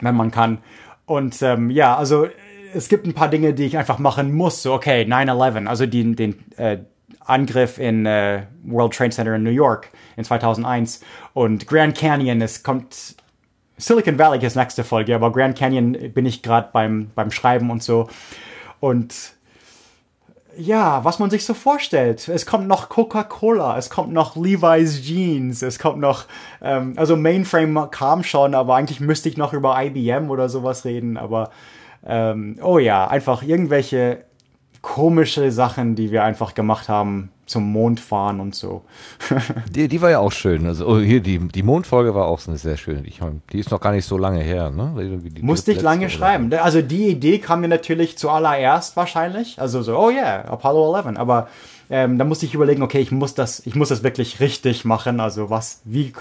wenn 0.00 0.14
man 0.14 0.30
kann. 0.30 0.58
Und 1.06 1.40
ähm, 1.42 1.70
ja, 1.70 1.96
also 1.96 2.28
es 2.76 2.88
gibt 2.88 3.06
ein 3.06 3.14
paar 3.14 3.28
Dinge, 3.28 3.54
die 3.54 3.64
ich 3.64 3.78
einfach 3.78 3.98
machen 3.98 4.34
muss. 4.34 4.62
So, 4.62 4.74
okay, 4.74 5.02
9-11, 5.02 5.66
also 5.66 5.86
die, 5.86 6.14
den 6.14 6.36
äh, 6.56 6.78
Angriff 7.20 7.78
in 7.78 8.06
äh, 8.06 8.42
World 8.64 8.94
Trade 8.94 9.10
Center 9.10 9.34
in 9.34 9.42
New 9.42 9.50
York 9.50 9.90
in 10.16 10.24
2001 10.24 11.00
und 11.34 11.66
Grand 11.66 11.96
Canyon, 11.96 12.40
es 12.40 12.62
kommt 12.62 13.16
Silicon 13.78 14.18
Valley 14.18 14.44
ist 14.44 14.56
nächste 14.56 14.84
Folge, 14.84 15.14
aber 15.14 15.32
Grand 15.32 15.58
Canyon 15.58 16.12
bin 16.14 16.24
ich 16.24 16.42
gerade 16.42 16.70
beim, 16.72 17.10
beim 17.14 17.30
Schreiben 17.30 17.70
und 17.70 17.82
so. 17.82 18.08
Und 18.80 19.34
ja, 20.56 21.04
was 21.04 21.18
man 21.18 21.28
sich 21.28 21.44
so 21.44 21.52
vorstellt. 21.52 22.26
Es 22.28 22.46
kommt 22.46 22.66
noch 22.66 22.88
Coca-Cola, 22.88 23.76
es 23.76 23.90
kommt 23.90 24.12
noch 24.14 24.34
Levi's 24.34 25.02
Jeans, 25.02 25.60
es 25.60 25.78
kommt 25.78 25.98
noch, 25.98 26.24
ähm, 26.62 26.94
also 26.96 27.16
Mainframe 27.16 27.90
kam 27.90 28.24
schon, 28.24 28.54
aber 28.54 28.76
eigentlich 28.76 29.00
müsste 29.00 29.28
ich 29.28 29.36
noch 29.36 29.52
über 29.52 29.76
IBM 29.78 30.30
oder 30.30 30.48
sowas 30.48 30.86
reden, 30.86 31.18
aber 31.18 31.50
ähm, 32.06 32.58
oh 32.62 32.78
ja, 32.78 33.08
einfach 33.08 33.42
irgendwelche 33.42 34.24
komische 34.82 35.50
Sachen, 35.50 35.96
die 35.96 36.12
wir 36.12 36.22
einfach 36.22 36.54
gemacht 36.54 36.88
haben, 36.88 37.30
zum 37.46 37.72
Mond 37.72 38.00
fahren 38.00 38.40
und 38.40 38.54
so. 38.54 38.84
die, 39.70 39.88
die 39.88 40.02
war 40.02 40.10
ja 40.10 40.18
auch 40.18 40.32
schön. 40.32 40.66
Also 40.66 40.86
oh, 40.86 40.98
hier 40.98 41.20
die, 41.20 41.38
die 41.38 41.62
Mondfolge 41.62 42.14
war 42.14 42.26
auch 42.26 42.38
sehr 42.38 42.76
schön. 42.76 43.04
Ich, 43.04 43.20
die 43.52 43.58
ist 43.58 43.70
noch 43.70 43.80
gar 43.80 43.92
nicht 43.92 44.04
so 44.04 44.18
lange 44.18 44.40
her. 44.40 44.70
Ne? 44.70 45.20
Die 45.24 45.42
Musste 45.42 45.72
ich 45.72 45.80
lange 45.80 46.10
schreiben. 46.10 46.50
So. 46.50 46.58
Also 46.58 46.82
die 46.82 47.08
Idee 47.08 47.38
kam 47.38 47.60
mir 47.60 47.68
natürlich 47.68 48.18
zuallererst 48.18 48.96
wahrscheinlich. 48.96 49.60
Also 49.60 49.82
so, 49.82 49.96
oh 49.96 50.10
yeah, 50.10 50.42
Apollo 50.42 50.96
11. 50.96 51.18
Aber 51.18 51.48
ähm, 51.88 52.18
da 52.18 52.24
musste 52.24 52.46
ich 52.46 52.54
überlegen, 52.54 52.82
okay, 52.82 53.00
ich 53.00 53.12
muss 53.12 53.34
das, 53.34 53.64
ich 53.64 53.76
muss 53.76 53.88
das 53.88 54.02
wirklich 54.02 54.40
richtig 54.40 54.84
machen. 54.84 55.20
Also 55.20 55.50
was, 55.50 55.80
wie, 55.84 56.12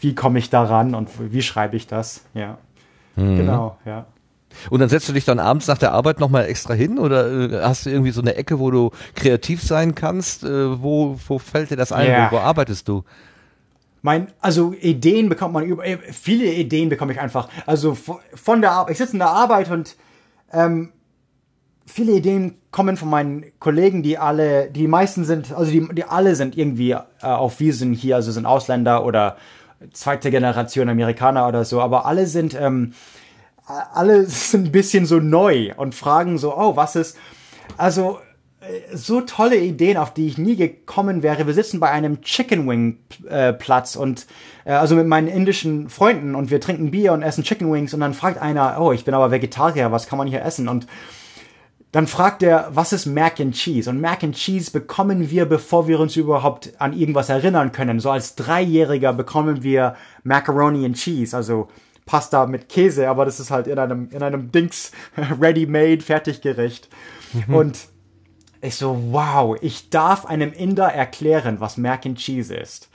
wie 0.00 0.14
komme 0.14 0.38
ich 0.38 0.50
daran 0.50 0.94
und 0.94 1.08
wie 1.18 1.42
schreibe 1.42 1.76
ich 1.76 1.86
das? 1.86 2.24
Ja, 2.32 2.56
mhm. 3.16 3.36
genau, 3.36 3.76
ja. 3.84 4.06
Und 4.68 4.80
dann 4.80 4.88
setzt 4.88 5.08
du 5.08 5.12
dich 5.12 5.24
dann 5.24 5.38
abends 5.38 5.66
nach 5.66 5.78
der 5.78 5.92
Arbeit 5.92 6.20
nochmal 6.20 6.46
extra 6.46 6.74
hin 6.74 6.98
oder 6.98 7.30
äh, 7.30 7.62
hast 7.62 7.86
du 7.86 7.90
irgendwie 7.90 8.10
so 8.10 8.20
eine 8.20 8.34
Ecke, 8.34 8.58
wo 8.58 8.70
du 8.70 8.90
kreativ 9.14 9.62
sein 9.62 9.94
kannst? 9.94 10.44
Äh, 10.44 10.82
wo, 10.82 11.18
wo 11.26 11.38
fällt 11.38 11.70
dir 11.70 11.76
das 11.76 11.92
ein? 11.92 12.08
Yeah. 12.08 12.30
Wo, 12.30 12.36
wo 12.36 12.40
arbeitest 12.40 12.88
du? 12.88 13.04
Mein, 14.02 14.28
also 14.40 14.72
Ideen 14.72 15.28
bekommt 15.28 15.52
man 15.52 15.64
über, 15.64 15.84
äh, 15.84 15.98
viele 16.12 16.52
Ideen 16.52 16.88
bekomme 16.88 17.12
ich 17.12 17.20
einfach. 17.20 17.48
Also 17.66 17.94
von 17.94 18.60
der 18.60 18.72
Arbeit, 18.72 18.92
ich 18.92 18.98
sitze 18.98 19.12
in 19.12 19.18
der 19.18 19.28
Arbeit 19.28 19.70
und 19.70 19.96
ähm, 20.52 20.92
viele 21.86 22.12
Ideen 22.12 22.56
kommen 22.70 22.96
von 22.96 23.10
meinen 23.10 23.44
Kollegen, 23.58 24.02
die 24.02 24.16
alle, 24.16 24.70
die 24.70 24.88
meisten 24.88 25.24
sind, 25.24 25.52
also 25.52 25.70
die, 25.70 25.86
die 25.92 26.04
alle 26.04 26.34
sind 26.34 26.56
irgendwie 26.56 26.92
äh, 26.92 27.00
auf 27.20 27.60
Wiesen 27.60 27.92
hier, 27.92 28.16
also 28.16 28.32
sind 28.32 28.46
Ausländer 28.46 29.04
oder 29.04 29.36
zweite 29.92 30.30
Generation 30.30 30.88
Amerikaner 30.88 31.48
oder 31.48 31.64
so, 31.64 31.80
aber 31.80 32.06
alle 32.06 32.26
sind 32.26 32.54
ähm, 32.54 32.92
alle 33.92 34.26
sind 34.26 34.68
ein 34.68 34.72
bisschen 34.72 35.06
so 35.06 35.18
neu 35.18 35.72
und 35.76 35.94
fragen 35.94 36.38
so, 36.38 36.56
oh, 36.56 36.76
was 36.76 36.96
ist, 36.96 37.16
also 37.76 38.18
äh, 38.60 38.96
so 38.96 39.20
tolle 39.22 39.56
Ideen, 39.56 39.96
auf 39.96 40.12
die 40.12 40.26
ich 40.26 40.38
nie 40.38 40.56
gekommen 40.56 41.22
wäre. 41.22 41.46
Wir 41.46 41.54
sitzen 41.54 41.80
bei 41.80 41.90
einem 41.90 42.22
Chicken 42.22 42.68
Wing 42.68 42.98
äh, 43.28 43.52
Platz 43.52 43.96
und 43.96 44.26
äh, 44.64 44.72
also 44.72 44.96
mit 44.96 45.06
meinen 45.06 45.28
indischen 45.28 45.88
Freunden 45.88 46.34
und 46.34 46.50
wir 46.50 46.60
trinken 46.60 46.90
Bier 46.90 47.12
und 47.12 47.22
essen 47.22 47.44
Chicken 47.44 47.72
Wings 47.72 47.94
und 47.94 48.00
dann 48.00 48.14
fragt 48.14 48.40
einer, 48.40 48.80
oh, 48.80 48.92
ich 48.92 49.04
bin 49.04 49.14
aber 49.14 49.30
Vegetarier, 49.30 49.92
was 49.92 50.06
kann 50.06 50.18
man 50.18 50.28
hier 50.28 50.44
essen? 50.44 50.68
Und 50.68 50.86
dann 51.92 52.06
fragt 52.06 52.42
er, 52.42 52.70
was 52.72 52.92
ist 52.92 53.06
Mac 53.06 53.40
and 53.40 53.54
Cheese? 53.54 53.90
Und 53.90 54.00
Mac 54.00 54.22
and 54.22 54.36
Cheese 54.36 54.70
bekommen 54.70 55.30
wir, 55.30 55.44
bevor 55.46 55.88
wir 55.88 55.98
uns 55.98 56.14
überhaupt 56.14 56.72
an 56.78 56.92
irgendwas 56.92 57.30
erinnern 57.30 57.72
können. 57.72 57.98
So 57.98 58.10
als 58.10 58.36
Dreijähriger 58.36 59.12
bekommen 59.12 59.64
wir 59.64 59.96
Macaroni 60.22 60.84
and 60.84 60.96
Cheese, 60.96 61.36
also 61.36 61.68
Pasta 62.10 62.46
mit 62.46 62.68
Käse, 62.68 63.08
aber 63.08 63.24
das 63.24 63.38
ist 63.38 63.52
halt 63.52 63.68
in 63.68 63.78
einem, 63.78 64.08
in 64.10 64.20
einem 64.24 64.50
Dings 64.50 64.90
ready-made, 65.40 66.00
fertiggericht. 66.00 66.88
Mhm. 67.32 67.54
Und 67.54 67.78
ich 68.60 68.74
so, 68.74 69.00
wow, 69.12 69.56
ich 69.60 69.90
darf 69.90 70.26
einem 70.26 70.52
Inder 70.52 70.88
erklären, 70.92 71.60
was 71.60 71.76
Mac 71.76 72.04
and 72.04 72.18
Cheese 72.18 72.56
ist. 72.56 72.90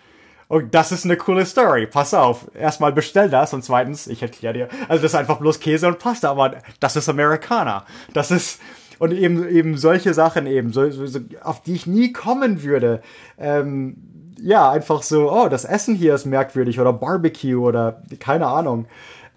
Und 0.49 0.75
das 0.75 0.91
ist 0.91 1.05
eine 1.05 1.15
coole 1.15 1.45
Story. 1.45 1.87
Pass 1.87 2.13
auf. 2.13 2.51
Erstmal 2.53 2.91
bestell 2.91 3.29
das 3.29 3.53
und 3.53 3.63
zweitens, 3.63 4.07
ich 4.07 4.21
erkläre 4.21 4.53
dir. 4.53 4.67
Also 4.89 5.01
das 5.01 5.13
ist 5.13 5.15
einfach 5.15 5.39
bloß 5.39 5.61
Käse 5.61 5.87
und 5.87 5.97
Pasta, 5.97 6.29
aber 6.29 6.57
das 6.81 6.97
ist 6.97 7.07
Amerikaner. 7.07 7.85
Das 8.11 8.31
ist, 8.31 8.59
und 8.99 9.13
eben, 9.13 9.47
eben 9.47 9.77
solche 9.77 10.13
Sachen 10.13 10.45
eben, 10.45 10.73
so, 10.73 10.91
so, 10.91 11.21
auf 11.41 11.63
die 11.63 11.75
ich 11.75 11.87
nie 11.87 12.11
kommen 12.11 12.63
würde. 12.63 13.01
Ähm, 13.37 13.95
ja, 14.39 14.69
einfach 14.69 15.03
so, 15.03 15.31
oh, 15.31 15.47
das 15.49 15.65
Essen 15.65 15.95
hier 15.95 16.15
ist 16.15 16.25
merkwürdig 16.25 16.79
oder 16.79 16.93
Barbecue 16.93 17.57
oder 17.57 18.01
keine 18.19 18.47
Ahnung. 18.47 18.85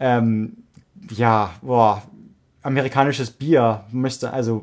Ähm, 0.01 0.59
ja, 1.11 1.51
boah, 1.63 2.03
amerikanisches 2.63 3.31
Bier 3.31 3.85
müsste 3.91 4.33
also 4.33 4.63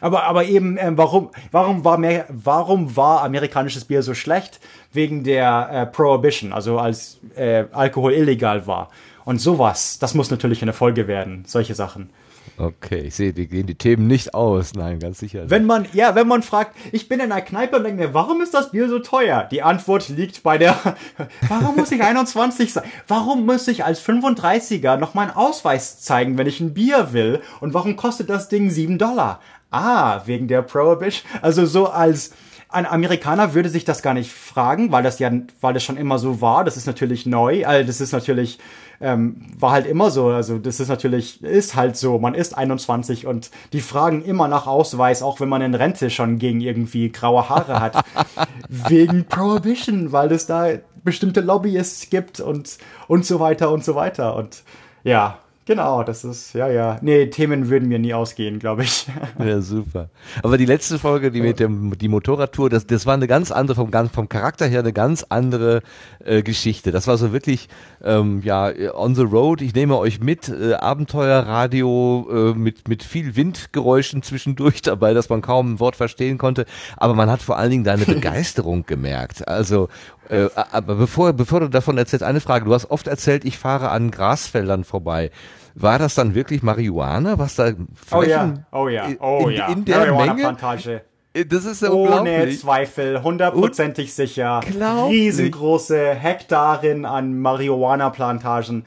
aber 0.00 0.24
aber 0.24 0.44
eben 0.44 0.76
ähm, 0.78 0.96
warum 0.96 1.30
warum 1.50 1.84
war 1.84 1.98
mehr 1.98 2.26
warum 2.28 2.96
war 2.96 3.22
amerikanisches 3.22 3.84
Bier 3.84 4.02
so 4.02 4.14
schlecht? 4.14 4.60
Wegen 4.92 5.24
der 5.24 5.68
äh, 5.72 5.86
Prohibition 5.86 6.52
also 6.52 6.78
als 6.78 7.18
äh, 7.34 7.64
Alkohol 7.72 8.12
illegal 8.12 8.66
war. 8.66 8.90
Und 9.24 9.40
sowas 9.40 9.98
das 9.98 10.14
muss 10.14 10.30
natürlich 10.30 10.62
eine 10.62 10.72
Folge 10.72 11.08
werden 11.08 11.44
solche 11.46 11.74
Sachen 11.74 12.10
Okay, 12.56 13.00
ich 13.06 13.14
sehe, 13.16 13.32
die 13.32 13.48
gehen 13.48 13.66
die 13.66 13.74
Themen 13.74 14.06
nicht 14.06 14.32
aus. 14.32 14.74
Nein, 14.74 15.00
ganz 15.00 15.18
sicher. 15.18 15.50
Wenn 15.50 15.64
man, 15.64 15.86
ja, 15.92 16.14
wenn 16.14 16.28
man 16.28 16.42
fragt, 16.42 16.76
ich 16.92 17.08
bin 17.08 17.18
in 17.18 17.32
einer 17.32 17.42
Kneipe 17.42 17.76
und 17.76 17.84
denke 17.84 18.06
mir, 18.06 18.14
warum 18.14 18.40
ist 18.40 18.54
das 18.54 18.70
Bier 18.70 18.88
so 18.88 19.00
teuer? 19.00 19.48
Die 19.50 19.62
Antwort 19.62 20.08
liegt 20.08 20.42
bei 20.44 20.56
der, 20.56 20.76
warum 21.48 21.76
muss 21.76 21.90
ich 21.90 22.02
21 22.02 22.72
sein? 22.72 22.84
Warum 23.08 23.44
muss 23.44 23.66
ich 23.66 23.84
als 23.84 24.00
35er 24.06 24.96
noch 24.96 25.14
meinen 25.14 25.32
Ausweis 25.32 26.00
zeigen, 26.00 26.38
wenn 26.38 26.46
ich 26.46 26.60
ein 26.60 26.74
Bier 26.74 27.12
will? 27.12 27.40
Und 27.60 27.74
warum 27.74 27.96
kostet 27.96 28.30
das 28.30 28.48
Ding 28.48 28.70
7 28.70 28.98
Dollar? 28.98 29.40
Ah, 29.70 30.22
wegen 30.26 30.46
der 30.46 30.62
Prohibition. 30.62 31.28
Also 31.42 31.66
so 31.66 31.88
als, 31.88 32.30
ein 32.74 32.86
Amerikaner 32.86 33.54
würde 33.54 33.68
sich 33.68 33.84
das 33.84 34.02
gar 34.02 34.14
nicht 34.14 34.32
fragen, 34.32 34.90
weil 34.90 35.02
das 35.02 35.18
ja, 35.18 35.30
weil 35.60 35.74
das 35.74 35.84
schon 35.84 35.96
immer 35.96 36.18
so 36.18 36.40
war. 36.40 36.64
Das 36.64 36.76
ist 36.76 36.86
natürlich 36.86 37.24
neu. 37.24 37.64
Also 37.64 37.86
das 37.86 38.00
ist 38.00 38.12
natürlich 38.12 38.58
ähm, 39.00 39.46
war 39.58 39.72
halt 39.72 39.86
immer 39.86 40.10
so. 40.10 40.28
Also 40.28 40.58
das 40.58 40.80
ist 40.80 40.88
natürlich, 40.88 41.42
ist 41.42 41.74
halt 41.74 41.96
so. 41.96 42.18
Man 42.18 42.34
ist 42.34 42.56
21 42.56 43.26
und 43.26 43.50
die 43.72 43.80
fragen 43.80 44.22
immer 44.24 44.48
nach 44.48 44.66
Ausweis, 44.66 45.22
auch 45.22 45.40
wenn 45.40 45.48
man 45.48 45.62
in 45.62 45.74
Rente 45.74 46.10
schon 46.10 46.38
gegen 46.38 46.60
irgendwie 46.60 47.10
graue 47.10 47.48
Haare 47.48 47.80
hat. 47.80 48.04
Wegen 48.68 49.24
Prohibition, 49.24 50.12
weil 50.12 50.32
es 50.32 50.46
da 50.46 50.68
bestimmte 51.04 51.40
Lobbyists 51.40 52.10
gibt 52.10 52.40
und, 52.40 52.78
und 53.08 53.26
so 53.26 53.40
weiter 53.40 53.70
und 53.70 53.84
so 53.84 53.94
weiter. 53.94 54.36
Und 54.36 54.62
ja, 55.04 55.38
Genau, 55.66 56.02
das 56.02 56.24
ist, 56.24 56.52
ja, 56.52 56.68
ja. 56.68 56.98
Nee, 57.00 57.28
Themen 57.28 57.70
würden 57.70 57.88
mir 57.88 57.98
nie 57.98 58.12
ausgehen, 58.12 58.58
glaube 58.58 58.82
ich. 58.82 59.06
Ja, 59.38 59.60
super. 59.60 60.10
Aber 60.42 60.58
die 60.58 60.66
letzte 60.66 60.98
Folge, 60.98 61.30
die 61.30 61.40
mit 61.40 61.58
dem, 61.58 61.96
die 61.98 62.08
Motorradtour, 62.08 62.70
das, 62.70 62.86
das 62.86 63.06
war 63.06 63.14
eine 63.14 63.26
ganz 63.26 63.50
andere, 63.50 63.74
vom, 63.74 63.90
vom 64.10 64.28
Charakter 64.28 64.66
her 64.66 64.80
eine 64.80 64.92
ganz 64.92 65.24
andere 65.28 65.82
äh, 66.24 66.42
Geschichte. 66.42 66.92
Das 66.92 67.06
war 67.06 67.16
so 67.16 67.32
wirklich, 67.32 67.68
ähm, 68.02 68.42
ja, 68.44 68.70
on 68.94 69.14
the 69.14 69.22
road, 69.22 69.60
ich 69.60 69.74
nehme 69.74 69.96
euch 69.98 70.20
mit, 70.20 70.48
äh, 70.48 70.74
Abenteuerradio 70.74 72.28
äh, 72.30 72.58
mit, 72.58 72.88
mit 72.88 73.02
viel 73.02 73.34
Windgeräuschen 73.34 74.22
zwischendurch 74.22 74.82
dabei, 74.82 75.14
dass 75.14 75.28
man 75.28 75.40
kaum 75.40 75.74
ein 75.74 75.80
Wort 75.80 75.96
verstehen 75.96 76.38
konnte. 76.38 76.66
Aber 76.96 77.14
man 77.14 77.30
hat 77.30 77.42
vor 77.42 77.56
allen 77.56 77.70
Dingen 77.70 77.84
deine 77.84 78.04
Begeisterung 78.06 78.84
gemerkt. 78.86 79.48
Also, 79.48 79.88
äh, 80.28 80.48
aber 80.54 80.94
bevor, 80.96 81.32
bevor 81.32 81.60
du 81.60 81.68
davon 81.68 81.98
erzählst, 81.98 82.22
eine 82.22 82.40
Frage. 82.40 82.64
Du 82.64 82.74
hast 82.74 82.90
oft 82.90 83.06
erzählt, 83.06 83.44
ich 83.44 83.58
fahre 83.58 83.90
an 83.90 84.10
Grasfeldern 84.10 84.84
vorbei. 84.84 85.30
War 85.74 85.98
das 85.98 86.14
dann 86.14 86.34
wirklich 86.34 86.62
Marihuana, 86.62 87.38
was 87.38 87.56
da 87.56 87.72
Oh 88.12 88.22
ja, 88.22 88.54
oh 88.70 88.88
ja, 88.88 89.08
oh 89.20 89.48
in, 89.48 89.56
ja. 89.56 89.68
in 89.68 89.84
der 89.84 89.98
Menge? 89.98 90.12
Marihuana-Plantage. 90.12 91.02
Das 91.48 91.64
ist 91.64 91.82
ja 91.82 91.90
Ohne. 91.90 92.48
Zweifel, 92.50 93.20
hundertprozentig 93.24 94.14
sicher. 94.14 94.60
Unglaublich. 94.64 95.20
Riesengroße 95.20 96.14
Hektaren 96.14 97.04
an 97.04 97.40
Marihuana-Plantagen. 97.40 98.84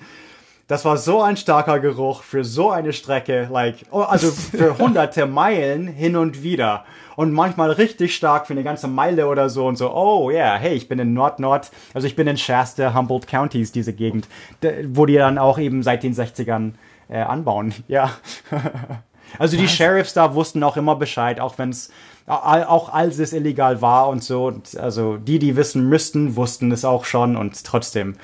Das 0.68 0.84
war 0.84 0.98
so 0.98 1.22
ein 1.22 1.38
starker 1.38 1.80
Geruch 1.80 2.23
für 2.23 2.44
so 2.44 2.72
eine 2.72 2.91
Strecke, 2.91 3.48
like, 3.49 3.85
oh, 3.89 4.02
also 4.02 4.30
für 4.30 4.77
hunderte 4.80 5.26
Meilen 5.26 5.88
hin 5.88 6.18
und 6.18 6.44
wieder. 6.44 6.84
Und 7.15 7.31
manchmal 7.31 7.72
richtig 7.72 8.14
stark 8.14 8.48
für 8.48 8.53
eine 8.53 8.64
ganze 8.64 8.89
Meile 8.89 9.27
oder 9.27 9.49
so 9.49 9.65
und 9.65 9.77
so, 9.77 9.94
oh 9.94 10.30
ja, 10.30 10.38
yeah, 10.38 10.56
hey, 10.57 10.73
ich 10.73 10.89
bin 10.89 10.99
in 10.99 11.14
Nord-Nord, 11.14 11.72
also 11.94 12.06
ich 12.06 12.18
bin 12.18 12.27
in 12.27 12.38
Shasta, 12.38 12.94
Humboldt 12.94 13.27
Counties, 13.27 13.72
diese 13.72 13.94
Gegend, 13.94 14.27
wo 14.89 15.06
die 15.06 15.15
dann 15.15 15.38
auch 15.38 15.57
eben 15.57 15.84
seit 15.84 16.03
den 16.03 16.14
60ern 16.14 16.73
äh, 17.07 17.22
anbauen, 17.22 17.73
ja. 17.88 18.11
Also 19.39 19.57
die 19.57 19.68
Sheriffs 19.68 20.14
da 20.14 20.35
wussten 20.35 20.64
auch 20.64 20.77
immer 20.77 20.95
Bescheid, 20.95 21.39
auch 21.39 21.57
wenn 21.57 21.69
es 21.69 21.91
auch 22.27 22.94
als 22.94 23.19
es 23.19 23.34
illegal 23.34 23.81
war 23.81 24.10
und 24.10 24.23
so. 24.23 24.48
Und 24.48 24.77
also 24.77 25.18
die, 25.18 25.39
die 25.39 25.56
wissen 25.56 25.88
müssten, 25.88 26.35
wussten 26.35 26.72
es 26.72 26.84
auch 26.85 27.06
schon 27.06 27.38
und 27.38 27.64
trotzdem, 27.64 28.15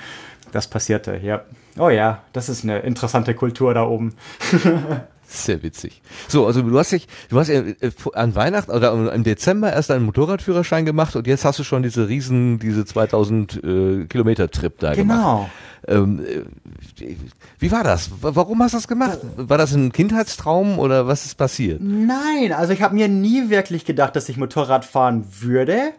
das 0.51 0.67
passierte. 0.67 1.17
Ja. 1.17 1.41
Oh 1.77 1.89
ja, 1.89 2.21
das 2.33 2.49
ist 2.49 2.63
eine 2.63 2.79
interessante 2.79 3.33
Kultur 3.33 3.73
da 3.73 3.83
oben. 3.83 4.13
Sehr 5.25 5.63
witzig. 5.63 6.03
So, 6.27 6.45
also 6.45 6.61
du 6.61 6.77
hast 6.77 6.91
dich, 6.91 7.07
du 7.29 7.39
hast 7.39 7.47
ja 7.47 7.61
äh, 7.61 7.91
an 8.13 8.35
Weihnachten 8.35 8.69
oder 8.71 8.91
im 9.11 9.23
Dezember 9.23 9.73
erst 9.73 9.89
einen 9.89 10.05
Motorradführerschein 10.05 10.85
gemacht 10.85 11.15
und 11.15 11.25
jetzt 11.25 11.43
hast 11.43 11.57
du 11.57 11.63
schon 11.63 11.81
diese 11.81 12.07
riesen, 12.07 12.59
diese 12.59 12.85
2000 12.85 13.63
äh, 13.63 14.05
Kilometer 14.05 14.51
Trip 14.51 14.77
da 14.77 14.93
gemacht. 14.93 15.49
Ähm, 15.87 16.23
äh, 16.23 17.15
wie 17.57 17.71
war 17.71 17.83
das? 17.83 18.11
Warum 18.21 18.61
hast 18.61 18.73
du 18.73 18.77
das 18.77 18.87
gemacht? 18.87 19.17
War 19.35 19.57
das 19.57 19.73
ein 19.73 19.91
Kindheitstraum 19.91 20.77
oder 20.77 21.07
was 21.07 21.25
ist 21.25 21.35
passiert? 21.35 21.81
Nein, 21.81 22.53
also 22.53 22.71
ich 22.71 22.83
habe 22.83 22.93
mir 22.93 23.07
nie 23.07 23.49
wirklich 23.49 23.85
gedacht, 23.85 24.15
dass 24.15 24.29
ich 24.29 24.37
Motorrad 24.37 24.85
fahren 24.85 25.25
würde. 25.41 25.93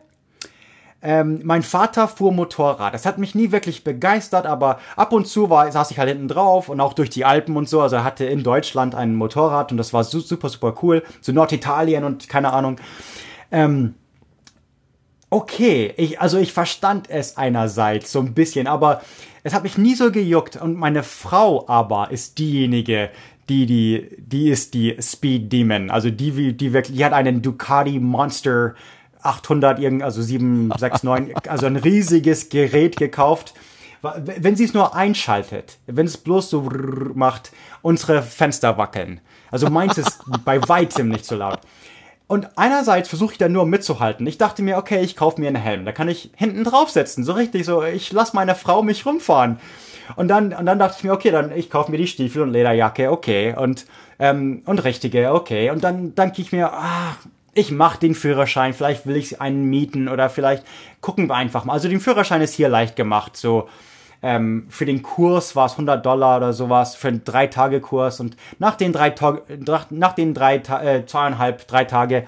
Ähm, 1.06 1.40
mein 1.44 1.62
Vater 1.62 2.08
fuhr 2.08 2.32
Motorrad. 2.32 2.94
Das 2.94 3.04
hat 3.04 3.18
mich 3.18 3.34
nie 3.34 3.52
wirklich 3.52 3.84
begeistert, 3.84 4.46
aber 4.46 4.78
ab 4.96 5.12
und 5.12 5.26
zu 5.28 5.50
war, 5.50 5.70
saß 5.70 5.90
ich 5.90 5.98
halt 5.98 6.08
hinten 6.08 6.28
drauf 6.28 6.70
und 6.70 6.80
auch 6.80 6.94
durch 6.94 7.10
die 7.10 7.26
Alpen 7.26 7.58
und 7.58 7.68
so. 7.68 7.82
Also 7.82 7.96
er 7.96 8.04
hatte 8.04 8.24
in 8.24 8.42
Deutschland 8.42 8.94
ein 8.94 9.14
Motorrad 9.14 9.70
und 9.70 9.76
das 9.76 9.92
war 9.92 10.02
su 10.02 10.20
super, 10.20 10.48
super 10.48 10.74
cool. 10.82 11.02
Zu 11.20 11.34
Norditalien 11.34 12.04
und 12.04 12.30
keine 12.30 12.54
Ahnung. 12.54 12.80
Ähm, 13.52 13.96
okay, 15.28 15.92
ich, 15.98 16.22
also 16.22 16.38
ich 16.38 16.54
verstand 16.54 17.10
es 17.10 17.36
einerseits 17.36 18.10
so 18.10 18.20
ein 18.20 18.32
bisschen, 18.32 18.66
aber 18.66 19.02
es 19.42 19.52
hat 19.52 19.62
mich 19.62 19.76
nie 19.76 19.94
so 19.96 20.10
gejuckt. 20.10 20.56
Und 20.56 20.78
meine 20.78 21.02
Frau 21.02 21.68
aber 21.68 22.12
ist 22.12 22.38
diejenige, 22.38 23.10
die, 23.50 23.66
die, 23.66 24.08
die 24.16 24.48
ist 24.48 24.72
die 24.72 24.96
Speed 25.02 25.52
Demon. 25.52 25.90
Also 25.90 26.08
die, 26.08 26.56
die 26.56 26.72
wirklich, 26.72 26.96
die 26.96 27.04
hat 27.04 27.12
einen 27.12 27.42
Ducati 27.42 28.00
Monster 28.00 28.74
800, 29.24 29.78
irgend, 29.78 30.02
also 30.02 30.22
769, 30.22 31.50
also 31.50 31.66
ein 31.66 31.76
riesiges 31.76 32.48
Gerät 32.48 32.96
gekauft. 32.96 33.54
Wenn 34.02 34.54
sie 34.54 34.64
es 34.64 34.74
nur 34.74 34.94
einschaltet, 34.94 35.78
wenn 35.86 36.06
es 36.06 36.18
bloß 36.18 36.50
so 36.50 36.68
macht, 37.14 37.52
unsere 37.80 38.22
Fenster 38.22 38.76
wackeln. 38.76 39.20
Also 39.50 39.70
meins 39.70 39.96
ist 39.96 40.20
bei 40.44 40.60
weitem 40.68 41.08
nicht 41.08 41.24
so 41.24 41.36
laut. 41.36 41.60
Und 42.26 42.48
einerseits 42.56 43.08
versuche 43.08 43.32
ich 43.32 43.38
da 43.38 43.48
nur 43.48 43.66
mitzuhalten. 43.66 44.26
Ich 44.26 44.38
dachte 44.38 44.62
mir, 44.62 44.78
okay, 44.78 45.02
ich 45.02 45.14
kaufe 45.14 45.40
mir 45.40 45.48
einen 45.48 45.56
Helm. 45.56 45.84
Da 45.84 45.92
kann 45.92 46.08
ich 46.08 46.30
hinten 46.34 46.64
draufsetzen. 46.64 47.22
So 47.22 47.32
richtig 47.32 47.66
so, 47.66 47.82
ich 47.82 48.12
lasse 48.12 48.34
meine 48.34 48.54
Frau 48.54 48.82
mich 48.82 49.04
rumfahren. 49.04 49.58
Und 50.16 50.28
dann, 50.28 50.52
und 50.52 50.66
dann 50.66 50.78
dachte 50.78 50.96
ich 50.98 51.04
mir, 51.04 51.12
okay, 51.12 51.30
dann 51.30 51.52
ich 51.52 51.70
kaufe 51.70 51.90
mir 51.90 51.98
die 51.98 52.06
Stiefel 52.06 52.42
und 52.42 52.50
Lederjacke, 52.50 53.10
okay. 53.10 53.54
Und, 53.56 53.86
ähm, 54.18 54.62
und 54.64 54.84
richtige, 54.84 55.32
okay. 55.32 55.70
Und 55.70 55.84
dann 55.84 56.14
denke 56.14 56.40
ich 56.42 56.52
mir, 56.52 56.72
ah, 56.72 57.16
ich 57.54 57.70
mache 57.70 58.00
den 58.00 58.14
Führerschein, 58.14 58.74
vielleicht 58.74 59.06
will 59.06 59.16
ich 59.16 59.40
einen 59.40 59.64
mieten 59.64 60.08
oder 60.08 60.30
vielleicht 60.30 60.64
gucken 61.00 61.28
wir 61.28 61.34
einfach 61.34 61.64
mal. 61.64 61.72
Also 61.72 61.88
den 61.88 62.00
Führerschein 62.00 62.42
ist 62.42 62.54
hier 62.54 62.68
leicht 62.68 62.96
gemacht. 62.96 63.36
So 63.36 63.68
ähm, 64.22 64.66
für 64.70 64.86
den 64.86 65.02
Kurs 65.02 65.54
war 65.54 65.66
es 65.66 65.72
100 65.72 66.04
Dollar 66.04 66.38
oder 66.38 66.52
sowas 66.52 66.94
für 66.94 67.08
einen 67.08 67.24
drei 67.24 67.46
Tage 67.46 67.80
Kurs 67.80 68.20
und 68.20 68.36
nach 68.58 68.74
den 68.74 68.92
drei 68.92 69.10
Tage, 69.10 69.42
nach 69.90 70.12
den 70.14 70.34
drei 70.34 70.56
äh, 70.56 71.04
zweieinhalb 71.06 71.68
drei 71.68 71.84
Tage 71.84 72.26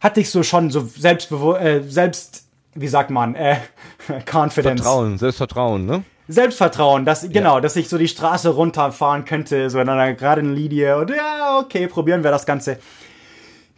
hatte 0.00 0.20
ich 0.20 0.30
so 0.30 0.42
schon 0.42 0.70
so 0.70 0.80
selbstbewusst, 0.80 1.60
äh, 1.60 1.82
selbst 1.82 2.46
wie 2.74 2.88
sagt 2.88 3.10
man, 3.10 3.34
äh, 3.34 3.56
Confidence. 4.30 4.82
Vertrauen, 4.82 5.18
Selbstvertrauen, 5.18 5.86
ne? 5.86 6.04
Selbstvertrauen, 6.28 7.04
dass, 7.04 7.28
genau, 7.28 7.60
dass 7.60 7.76
ich 7.76 7.88
so 7.88 7.98
die 7.98 8.08
Straße 8.08 8.48
runterfahren 8.48 9.24
könnte, 9.24 9.70
so 9.70 9.80
in 9.80 9.88
einer 9.88 10.12
geraden 10.14 10.54
Linie 10.54 10.98
und 10.98 11.10
ja, 11.10 11.58
okay, 11.58 11.86
probieren 11.86 12.24
wir 12.24 12.32
das 12.32 12.46
Ganze. 12.46 12.78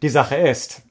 Die 0.02 0.08
Sache 0.08 0.36
ist, 0.36 0.82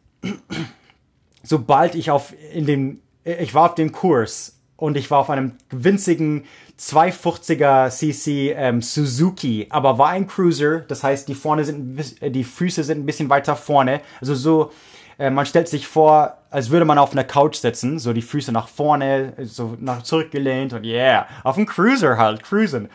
sobald 1.44 1.96
ich 1.96 2.12
auf, 2.12 2.34
in 2.54 2.66
dem, 2.66 3.00
ich 3.24 3.54
war 3.54 3.70
auf 3.70 3.76
dem 3.76 3.92
Kurs 3.92 4.60
und 4.76 4.98
ich 4.98 5.10
war 5.10 5.20
auf 5.20 5.30
einem 5.30 5.54
winzigen 5.70 6.46
250er 6.80 7.90
cc 7.90 8.52
ähm, 8.56 8.82
Suzuki, 8.82 9.68
aber 9.70 9.98
war 9.98 10.10
ein 10.10 10.28
Cruiser, 10.28 10.82
das 10.82 11.04
heißt, 11.04 11.28
die 11.28 11.36
vorne 11.36 11.64
sind, 11.64 12.00
die 12.22 12.44
Füße 12.44 12.84
sind 12.84 13.00
ein 13.00 13.06
bisschen 13.06 13.30
weiter 13.30 13.56
vorne, 13.56 14.02
also 14.22 14.36
so, 14.36 14.72
äh, 15.18 15.32
man 15.32 15.48
stellt 15.48 15.68
sich 15.68 15.88
vor, 15.88 16.38
als 16.52 16.70
würde 16.70 16.86
man 16.86 17.00
auf 17.00 17.14
einer 17.14 17.24
Couch 17.24 17.56
sitzen, 17.56 17.98
so 17.98 18.14
die 18.14 18.22
Füße 18.22 18.52
nach 18.52 18.68
vorne, 18.68 19.34
so 19.44 19.76
nach 19.80 20.04
zurückgelehnt 20.04 20.74
und 20.74 20.86
yeah, 20.86 21.28
auf 21.44 21.56
dem 21.56 21.66
Cruiser 21.66 22.18
halt, 22.18 22.44
cruisen. 22.44 22.90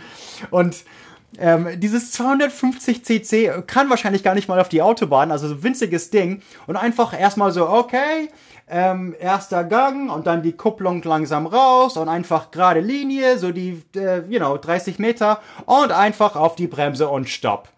Und 0.51 0.85
ähm, 1.39 1.81
dieses 1.81 2.13
250 2.13 3.05
cc 3.05 3.63
kann 3.67 3.89
wahrscheinlich 3.89 4.23
gar 4.23 4.35
nicht 4.35 4.49
mal 4.49 4.61
auf 4.61 4.69
die 4.69 4.83
Autobahn, 4.83 5.31
also 5.31 5.49
so 5.49 5.55
ein 5.55 5.63
winziges 5.63 6.11
Ding 6.11 6.43
und 6.67 6.77
einfach 6.77 7.19
erstmal 7.19 7.53
so, 7.53 7.69
okay, 7.69 8.29
ähm, 8.69 9.15
erster 9.19 9.65
Gang 9.65 10.11
und 10.11 10.27
dann 10.27 10.43
die 10.43 10.53
Kupplung 10.53 11.03
langsam 11.03 11.47
raus 11.47 11.97
und 11.97 12.09
einfach 12.09 12.51
gerade 12.51 12.81
Linie, 12.81 13.39
so 13.39 13.51
die, 13.53 13.83
äh, 13.97 14.23
you 14.29 14.39
know, 14.39 14.57
30 14.57 14.99
Meter 14.99 15.41
und 15.67 15.93
einfach 15.93 16.37
auf 16.37 16.57
die 16.57 16.67
Bremse 16.67 17.09
und 17.09 17.29
Stopp. 17.29 17.69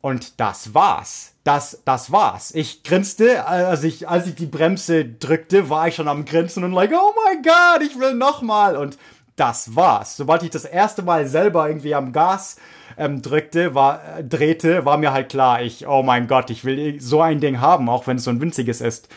Und 0.00 0.38
das 0.40 0.74
war's. 0.74 1.32
Das, 1.42 1.80
das 1.84 2.12
war's. 2.12 2.54
Ich 2.54 2.82
grinste, 2.82 3.46
als 3.46 3.82
ich, 3.82 4.08
als 4.08 4.26
ich 4.26 4.34
die 4.34 4.46
Bremse 4.46 5.04
drückte, 5.04 5.70
war 5.70 5.88
ich 5.88 5.96
schon 5.96 6.08
am 6.08 6.24
Grinsen 6.24 6.62
und 6.62 6.72
like, 6.72 6.92
oh 6.92 7.14
my 7.26 7.42
God, 7.42 7.82
ich 7.82 7.98
will 7.98 8.14
nochmal. 8.14 8.76
Und 8.76 8.98
das 9.38 9.74
war's. 9.76 10.16
Sobald 10.16 10.42
ich 10.42 10.50
das 10.50 10.64
erste 10.64 11.02
Mal 11.02 11.26
selber 11.26 11.68
irgendwie 11.68 11.94
am 11.94 12.12
Gas 12.12 12.56
ähm, 12.96 13.22
drückte, 13.22 13.74
war, 13.74 14.18
äh, 14.18 14.24
drehte, 14.24 14.84
war 14.84 14.98
mir 14.98 15.12
halt 15.12 15.28
klar, 15.28 15.62
ich, 15.62 15.86
oh 15.86 16.02
mein 16.02 16.26
Gott, 16.26 16.50
ich 16.50 16.64
will 16.64 17.00
so 17.00 17.22
ein 17.22 17.40
Ding 17.40 17.60
haben, 17.60 17.88
auch 17.88 18.06
wenn 18.06 18.16
es 18.16 18.24
so 18.24 18.30
ein 18.30 18.40
winziges 18.40 18.80
ist. 18.80 19.08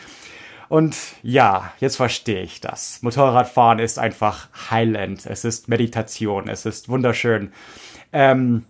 Und 0.68 0.96
ja, 1.22 1.72
jetzt 1.80 1.96
verstehe 1.96 2.42
ich 2.42 2.60
das. 2.60 3.00
Motorradfahren 3.02 3.78
ist 3.78 3.98
einfach 3.98 4.48
heilend. 4.70 5.26
Es 5.26 5.44
ist 5.44 5.68
Meditation. 5.68 6.48
Es 6.48 6.64
ist 6.64 6.88
wunderschön. 6.88 7.52
Ähm, 8.10 8.64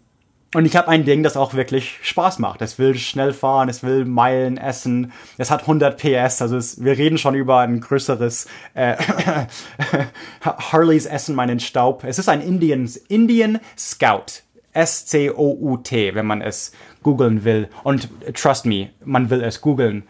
und 0.55 0.67
ich 0.67 0.77
habe 0.77 0.89
ein 0.89 1.05
Ding, 1.05 1.23
das 1.23 1.37
auch 1.37 1.55
wirklich 1.55 1.99
Spaß 2.03 2.39
macht. 2.39 2.61
Es 2.61 2.79
will 2.79 2.95
schnell 2.97 3.33
fahren, 3.33 3.69
es 3.69 3.83
will 3.83 4.05
Meilen 4.05 4.59
essen. 4.59 5.13
Es 5.39 5.51
hat 5.51 5.63
100 5.63 5.97
PS, 5.97 6.43
also 6.43 6.57
es, 6.57 6.83
wir 6.85 6.99
reden 6.99 7.17
schon 7.17 7.35
über 7.35 7.61
ein 7.61 7.81
größeres 7.81 8.47
äh, 8.75 8.97
Harleys 10.45 11.07
essen 11.07 11.35
meinen 11.35 11.59
Staub. 11.59 12.05
Es 12.05 12.19
ist 12.19 12.29
ein 12.29 12.43
Indian, 12.43 12.91
Indian 13.09 13.61
Scout. 13.79 14.43
S-C-O-U-T, 14.75 16.15
wenn 16.15 16.27
man 16.27 16.41
es 16.41 16.73
googeln 17.03 17.45
will. 17.45 17.69
Und 17.83 18.09
trust 18.35 18.65
me, 18.65 18.91
man 19.05 19.29
will 19.31 19.43
es 19.43 19.61
googeln. 19.61 20.05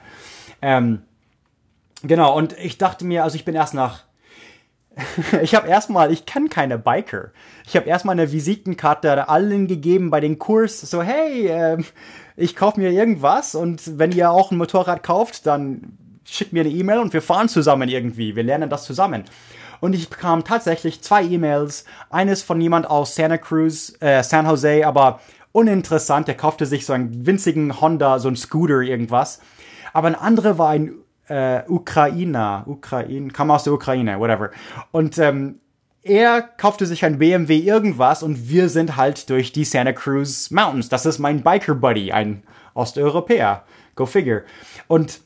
Ähm, 0.61 1.03
genau, 2.03 2.37
und 2.37 2.57
ich 2.59 2.79
dachte 2.79 3.05
mir, 3.05 3.25
also 3.25 3.37
ich 3.37 3.45
bin 3.45 3.55
erst 3.55 3.75
nach 3.75 4.05
ich 5.43 5.55
habe 5.55 5.69
erstmal, 5.69 6.13
ich 6.13 6.27
kenne 6.27 6.49
keine 6.49 6.79
Biker. 6.79 7.31
Ich 7.67 7.77
habe 7.77 7.89
erstmal 7.89 8.15
eine 8.15 8.33
Visitenkarte 8.33 9.29
allen 9.29 9.67
gegeben 9.67 10.11
bei 10.11 10.21
den 10.21 10.39
Kurs. 10.39 10.81
So, 10.81 11.03
hey, 11.03 11.47
äh, 11.47 11.83
ich 12.37 12.57
kaufe 12.57 12.81
mir 12.81 12.91
irgendwas 12.91 13.55
und 13.55 13.99
wenn 13.99 14.13
ihr 14.13 14.31
auch 14.31 14.51
ein 14.51 14.59
Motorrad 14.59 15.03
kauft, 15.03 15.47
dann 15.47 15.99
schick 16.25 16.53
mir 16.53 16.61
eine 16.61 16.71
E-Mail 16.71 17.01
und 17.01 17.13
wir 17.13 17.23
fahren 17.23 17.49
zusammen 17.49 17.89
irgendwie. 17.89 18.37
Wir 18.37 18.43
lernen 18.43 18.71
das 18.71 18.85
zusammen. 18.85 19.25
Und 19.81 19.95
ich 19.95 20.09
bekam 20.09 20.45
tatsächlich 20.45 21.03
zwei 21.03 21.25
E-Mails. 21.25 21.85
Eines 22.09 22.43
von 22.43 22.61
jemand 22.61 22.89
aus 22.89 23.17
Santa 23.17 23.39
Cruz, 23.39 23.95
äh, 24.01 24.23
San 24.23 24.47
Jose, 24.47 24.87
aber 24.87 25.21
uninteressant. 25.51 26.29
Der 26.29 26.37
kaufte 26.37 26.67
sich 26.67 26.87
so 26.87 26.93
einen 26.93 27.27
winzigen 27.27 27.81
Honda, 27.81 28.19
so 28.19 28.29
ein 28.29 28.37
Scooter, 28.37 28.81
irgendwas. 28.81 29.41
Aber 29.93 30.09
ein 30.09 30.15
anderer 30.15 30.57
war 30.57 30.71
ein 30.71 30.95
äh, 31.33 31.65
Ukrainer, 31.67 32.65
Ukraine, 32.67 33.29
kam 33.31 33.51
aus 33.51 33.65
der 33.65 33.73
Ukraine, 33.73 34.21
whatever. 34.21 34.51
Und 34.91 35.17
ähm, 35.19 35.61
er 36.03 36.43
kaufte 36.43 36.85
sich 36.85 37.05
ein 37.05 37.19
BMW 37.19 37.59
irgendwas 37.59 38.23
und 38.23 38.51
wir 38.51 38.69
sind 38.69 38.97
halt 38.97 39.31
durch 39.31 39.53
die 39.53 39.65
Santa 39.65 39.93
Cruz 39.93 40.51
Mountains. 40.51 40.89
Das 40.89 41.07
ist 41.07 41.19
mein 41.19 41.43
Biker 41.43 41.75
Buddy, 41.75 42.13
ein 42.13 42.43
Osteuropäer. 42.75 43.65
Go 43.95 44.07
figure. 44.07 44.43
Und 44.89 45.21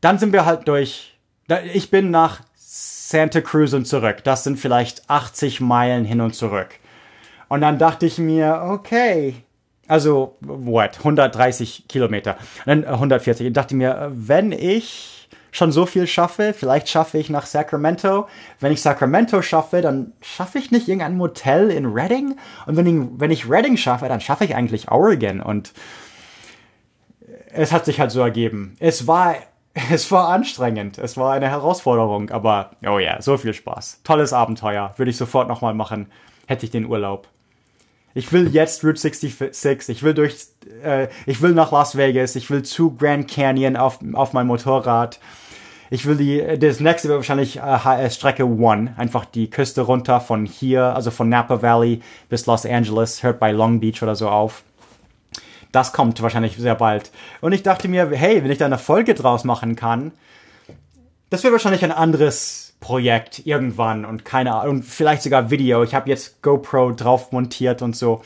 dann 0.00 0.18
sind 0.18 0.32
wir 0.32 0.44
halt 0.44 0.68
durch. 0.68 1.18
Ich 1.72 1.90
bin 1.90 2.10
nach 2.10 2.40
Santa 2.54 3.40
Cruz 3.40 3.72
und 3.72 3.86
zurück. 3.86 4.22
Das 4.24 4.44
sind 4.44 4.58
vielleicht 4.58 5.08
80 5.10 5.60
Meilen 5.60 6.04
hin 6.04 6.20
und 6.20 6.34
zurück. 6.34 6.78
Und 7.48 7.60
dann 7.60 7.78
dachte 7.78 8.06
ich 8.06 8.18
mir, 8.18 8.62
okay, 8.64 9.34
also, 9.92 10.38
what, 10.40 10.96
130 11.00 11.84
Kilometer, 11.86 12.38
dann 12.64 12.82
140. 12.86 13.48
Ich 13.48 13.52
dachte 13.52 13.76
mir, 13.76 14.10
wenn 14.14 14.50
ich 14.50 15.28
schon 15.50 15.70
so 15.70 15.84
viel 15.84 16.06
schaffe, 16.06 16.54
vielleicht 16.56 16.88
schaffe 16.88 17.18
ich 17.18 17.28
nach 17.28 17.44
Sacramento. 17.44 18.26
Wenn 18.58 18.72
ich 18.72 18.80
Sacramento 18.80 19.42
schaffe, 19.42 19.82
dann 19.82 20.14
schaffe 20.22 20.58
ich 20.58 20.70
nicht 20.70 20.88
irgendein 20.88 21.18
Motel 21.18 21.68
in 21.68 21.84
Redding. 21.84 22.38
Und 22.64 22.78
wenn 22.78 22.86
ich, 22.86 23.06
wenn 23.18 23.30
ich 23.30 23.50
Redding 23.50 23.76
schaffe, 23.76 24.08
dann 24.08 24.22
schaffe 24.22 24.46
ich 24.46 24.54
eigentlich 24.54 24.90
Oregon. 24.90 25.42
Und 25.42 25.74
es 27.50 27.70
hat 27.70 27.84
sich 27.84 28.00
halt 28.00 28.12
so 28.12 28.22
ergeben. 28.22 28.76
Es 28.78 29.06
war, 29.06 29.34
es 29.92 30.10
war 30.10 30.30
anstrengend. 30.30 30.96
Es 30.96 31.18
war 31.18 31.34
eine 31.34 31.50
Herausforderung. 31.50 32.30
Aber, 32.30 32.70
oh 32.88 32.98
ja, 32.98 33.20
so 33.20 33.36
viel 33.36 33.52
Spaß. 33.52 34.00
Tolles 34.04 34.32
Abenteuer. 34.32 34.94
Würde 34.96 35.10
ich 35.10 35.18
sofort 35.18 35.48
nochmal 35.48 35.74
machen. 35.74 36.10
Hätte 36.46 36.64
ich 36.64 36.70
den 36.70 36.86
Urlaub. 36.86 37.28
Ich 38.14 38.32
will 38.32 38.48
jetzt 38.52 38.84
Route 38.84 39.00
66. 39.00 39.96
Ich 39.96 40.02
will 40.02 40.14
durch, 40.14 40.36
äh, 40.84 41.08
ich 41.26 41.40
will 41.40 41.52
nach 41.52 41.72
Las 41.72 41.96
Vegas. 41.96 42.36
Ich 42.36 42.50
will 42.50 42.62
zu 42.62 42.94
Grand 42.94 43.28
Canyon 43.28 43.76
auf, 43.76 44.00
auf 44.12 44.32
mein 44.32 44.46
Motorrad. 44.46 45.18
Ich 45.90 46.06
will 46.06 46.16
die, 46.16 46.58
das 46.58 46.80
nächste 46.80 47.08
wird 47.08 47.18
wahrscheinlich 47.18 47.58
äh, 47.58 48.10
Strecke 48.10 48.44
One. 48.44 48.94
Einfach 48.96 49.24
die 49.24 49.50
Küste 49.50 49.82
runter 49.82 50.20
von 50.20 50.46
hier, 50.46 50.84
also 50.84 51.10
von 51.10 51.28
Napa 51.28 51.62
Valley 51.62 52.00
bis 52.28 52.46
Los 52.46 52.64
Angeles. 52.66 53.22
Hört 53.22 53.38
bei 53.38 53.52
Long 53.52 53.80
Beach 53.80 54.02
oder 54.02 54.14
so 54.14 54.28
auf. 54.28 54.62
Das 55.70 55.92
kommt 55.92 56.20
wahrscheinlich 56.20 56.56
sehr 56.56 56.74
bald. 56.74 57.10
Und 57.40 57.52
ich 57.52 57.62
dachte 57.62 57.88
mir, 57.88 58.10
hey, 58.10 58.44
wenn 58.44 58.50
ich 58.50 58.58
da 58.58 58.66
eine 58.66 58.78
Folge 58.78 59.14
draus 59.14 59.44
machen 59.44 59.74
kann, 59.74 60.12
das 61.30 61.42
wird 61.42 61.52
wahrscheinlich 61.52 61.82
ein 61.82 61.92
anderes 61.92 62.71
Projekt 62.82 63.46
irgendwann 63.46 64.04
und 64.04 64.26
keine 64.26 64.54
Ahnung, 64.54 64.82
vielleicht 64.82 65.22
sogar 65.22 65.50
Video. 65.50 65.82
Ich 65.82 65.94
habe 65.94 66.10
jetzt 66.10 66.42
GoPro 66.42 66.92
drauf 66.92 67.32
montiert 67.32 67.80
und 67.80 67.96
so. 67.96 68.20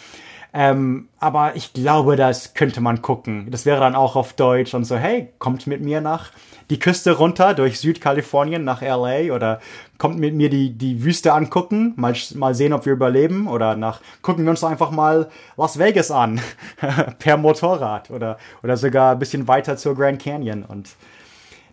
Ähm, 0.52 1.08
aber 1.20 1.54
ich 1.54 1.74
glaube, 1.74 2.16
das 2.16 2.54
könnte 2.54 2.80
man 2.80 3.02
gucken. 3.02 3.48
Das 3.50 3.66
wäre 3.66 3.78
dann 3.78 3.94
auch 3.94 4.16
auf 4.16 4.32
Deutsch 4.32 4.72
und 4.72 4.84
so, 4.84 4.96
hey, 4.96 5.28
kommt 5.38 5.66
mit 5.66 5.82
mir 5.82 6.00
nach 6.00 6.32
die 6.70 6.78
Küste 6.78 7.12
runter 7.12 7.52
durch 7.52 7.78
Südkalifornien 7.78 8.64
nach 8.64 8.80
LA 8.80 9.34
oder 9.34 9.60
kommt 9.98 10.18
mit 10.18 10.34
mir 10.34 10.48
die, 10.48 10.70
die 10.70 11.04
Wüste 11.04 11.34
angucken, 11.34 11.92
mal, 11.96 12.14
mal 12.34 12.54
sehen, 12.54 12.72
ob 12.72 12.86
wir 12.86 12.94
überleben 12.94 13.48
oder 13.48 13.76
nach, 13.76 14.00
gucken 14.22 14.44
wir 14.44 14.50
uns 14.50 14.64
einfach 14.64 14.90
mal 14.90 15.28
Las 15.58 15.78
Vegas 15.78 16.10
an 16.10 16.40
per 17.18 17.36
Motorrad 17.36 18.10
oder, 18.10 18.38
oder 18.62 18.78
sogar 18.78 19.12
ein 19.12 19.18
bisschen 19.18 19.46
weiter 19.48 19.76
zur 19.76 19.94
Grand 19.94 20.20
Canyon 20.20 20.64
und 20.64 20.88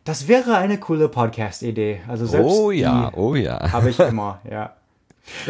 das 0.04 0.28
wäre 0.28 0.58
eine 0.58 0.78
coole 0.78 1.10
Podcast-Idee. 1.10 2.02
Also 2.08 2.26
selbst 2.26 2.52
oh 2.52 2.72
ja, 2.72 3.12
oh 3.16 3.36
ja. 3.36 3.60
Habe 3.72 3.90
ich 3.90 4.00
immer, 4.00 4.40
ja. 4.50 4.74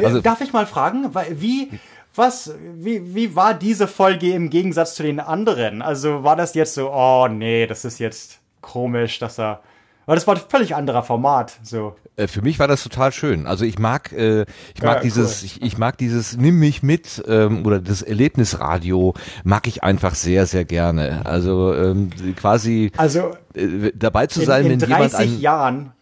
Also, 0.04 0.22
Darf 0.22 0.42
ich 0.42 0.54
mal 0.54 0.68
fragen, 0.68 1.10
wie, 1.32 1.72
was, 2.14 2.54
wie, 2.76 3.16
wie 3.16 3.36
war 3.36 3.56
diese 3.56 3.88
Folge 3.88 4.32
im 4.34 4.52
Gegensatz 4.52 4.94
zu 4.96 5.04
den 5.04 5.20
anderen? 5.20 5.82
Also 5.82 6.24
war 6.24 6.36
das 6.36 6.54
jetzt 6.54 6.76
so, 6.76 6.92
oh 6.92 7.28
nee, 7.28 7.66
das 7.66 7.84
ist 7.86 8.00
jetzt 8.00 8.40
komisch, 8.62 9.18
dass 9.18 9.40
er 9.40 9.62
aber 10.06 10.16
das 10.16 10.28
war 10.28 10.36
ein 10.36 10.42
völlig 10.48 10.76
anderer 10.76 11.04
Format. 11.04 11.54
So. 11.64 11.96
Äh, 12.16 12.28
für 12.28 12.42
mich 12.42 12.60
war 12.60 12.68
das 12.68 12.84
total 12.84 13.12
schön. 13.12 13.48
Also 13.48 13.66
ich 13.66 13.80
mag, 13.80 14.12
äh, 14.12 14.46
ich 14.76 14.82
mag 14.82 14.98
ja, 14.98 15.00
dieses, 15.02 15.42
cool. 15.42 15.46
ich, 15.46 15.62
ich, 15.62 15.78
mag 15.78 15.98
dieses 15.98 16.38
Nimm 16.38 16.60
mich 16.60 16.84
mit 16.84 17.24
ähm, 17.28 17.66
oder 17.66 17.80
das 17.80 18.02
Erlebnisradio 18.02 19.14
mag 19.44 19.68
ich 19.68 19.84
einfach 19.84 20.16
sehr, 20.16 20.46
sehr 20.46 20.66
gerne. 20.66 21.26
Also 21.26 21.74
ähm, 21.74 22.10
quasi 22.36 22.92
also, 22.98 23.32
äh, 23.56 23.92
dabei 23.96 24.28
zu 24.28 24.42
sein, 24.42 24.66
in, 24.66 24.72
in 24.74 24.82
wenn 24.82 24.90
30 24.90 24.98
jemand 24.98 25.16
einen, 25.16 25.42
Jahren 25.42 25.94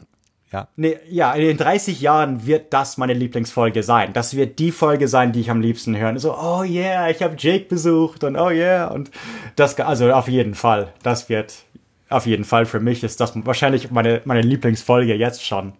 ja. 0.51 0.67
Nee, 0.75 0.97
ja, 1.09 1.31
in 1.31 1.55
30 1.55 2.01
Jahren 2.01 2.45
wird 2.45 2.73
das 2.73 2.97
meine 2.97 3.13
Lieblingsfolge 3.13 3.83
sein. 3.83 4.11
Das 4.11 4.35
wird 4.35 4.59
die 4.59 4.71
Folge 4.71 5.07
sein, 5.07 5.31
die 5.31 5.39
ich 5.39 5.49
am 5.49 5.61
liebsten 5.61 5.95
höre. 5.95 6.19
So, 6.19 6.35
oh 6.35 6.63
yeah, 6.63 7.09
ich 7.09 7.23
habe 7.23 7.35
Jake 7.37 7.65
besucht 7.69 8.25
und 8.25 8.35
oh 8.35 8.49
yeah 8.49 8.87
und 8.87 9.11
das, 9.55 9.79
also 9.79 10.11
auf 10.11 10.27
jeden 10.27 10.53
Fall, 10.53 10.91
das 11.03 11.29
wird 11.29 11.53
auf 12.11 12.25
jeden 12.25 12.43
Fall. 12.43 12.65
Für 12.65 12.79
mich 12.79 13.03
ist 13.03 13.19
das 13.19 13.33
wahrscheinlich 13.45 13.91
meine, 13.91 14.21
meine 14.25 14.41
Lieblingsfolge 14.41 15.15
jetzt 15.15 15.45
schon. 15.45 15.73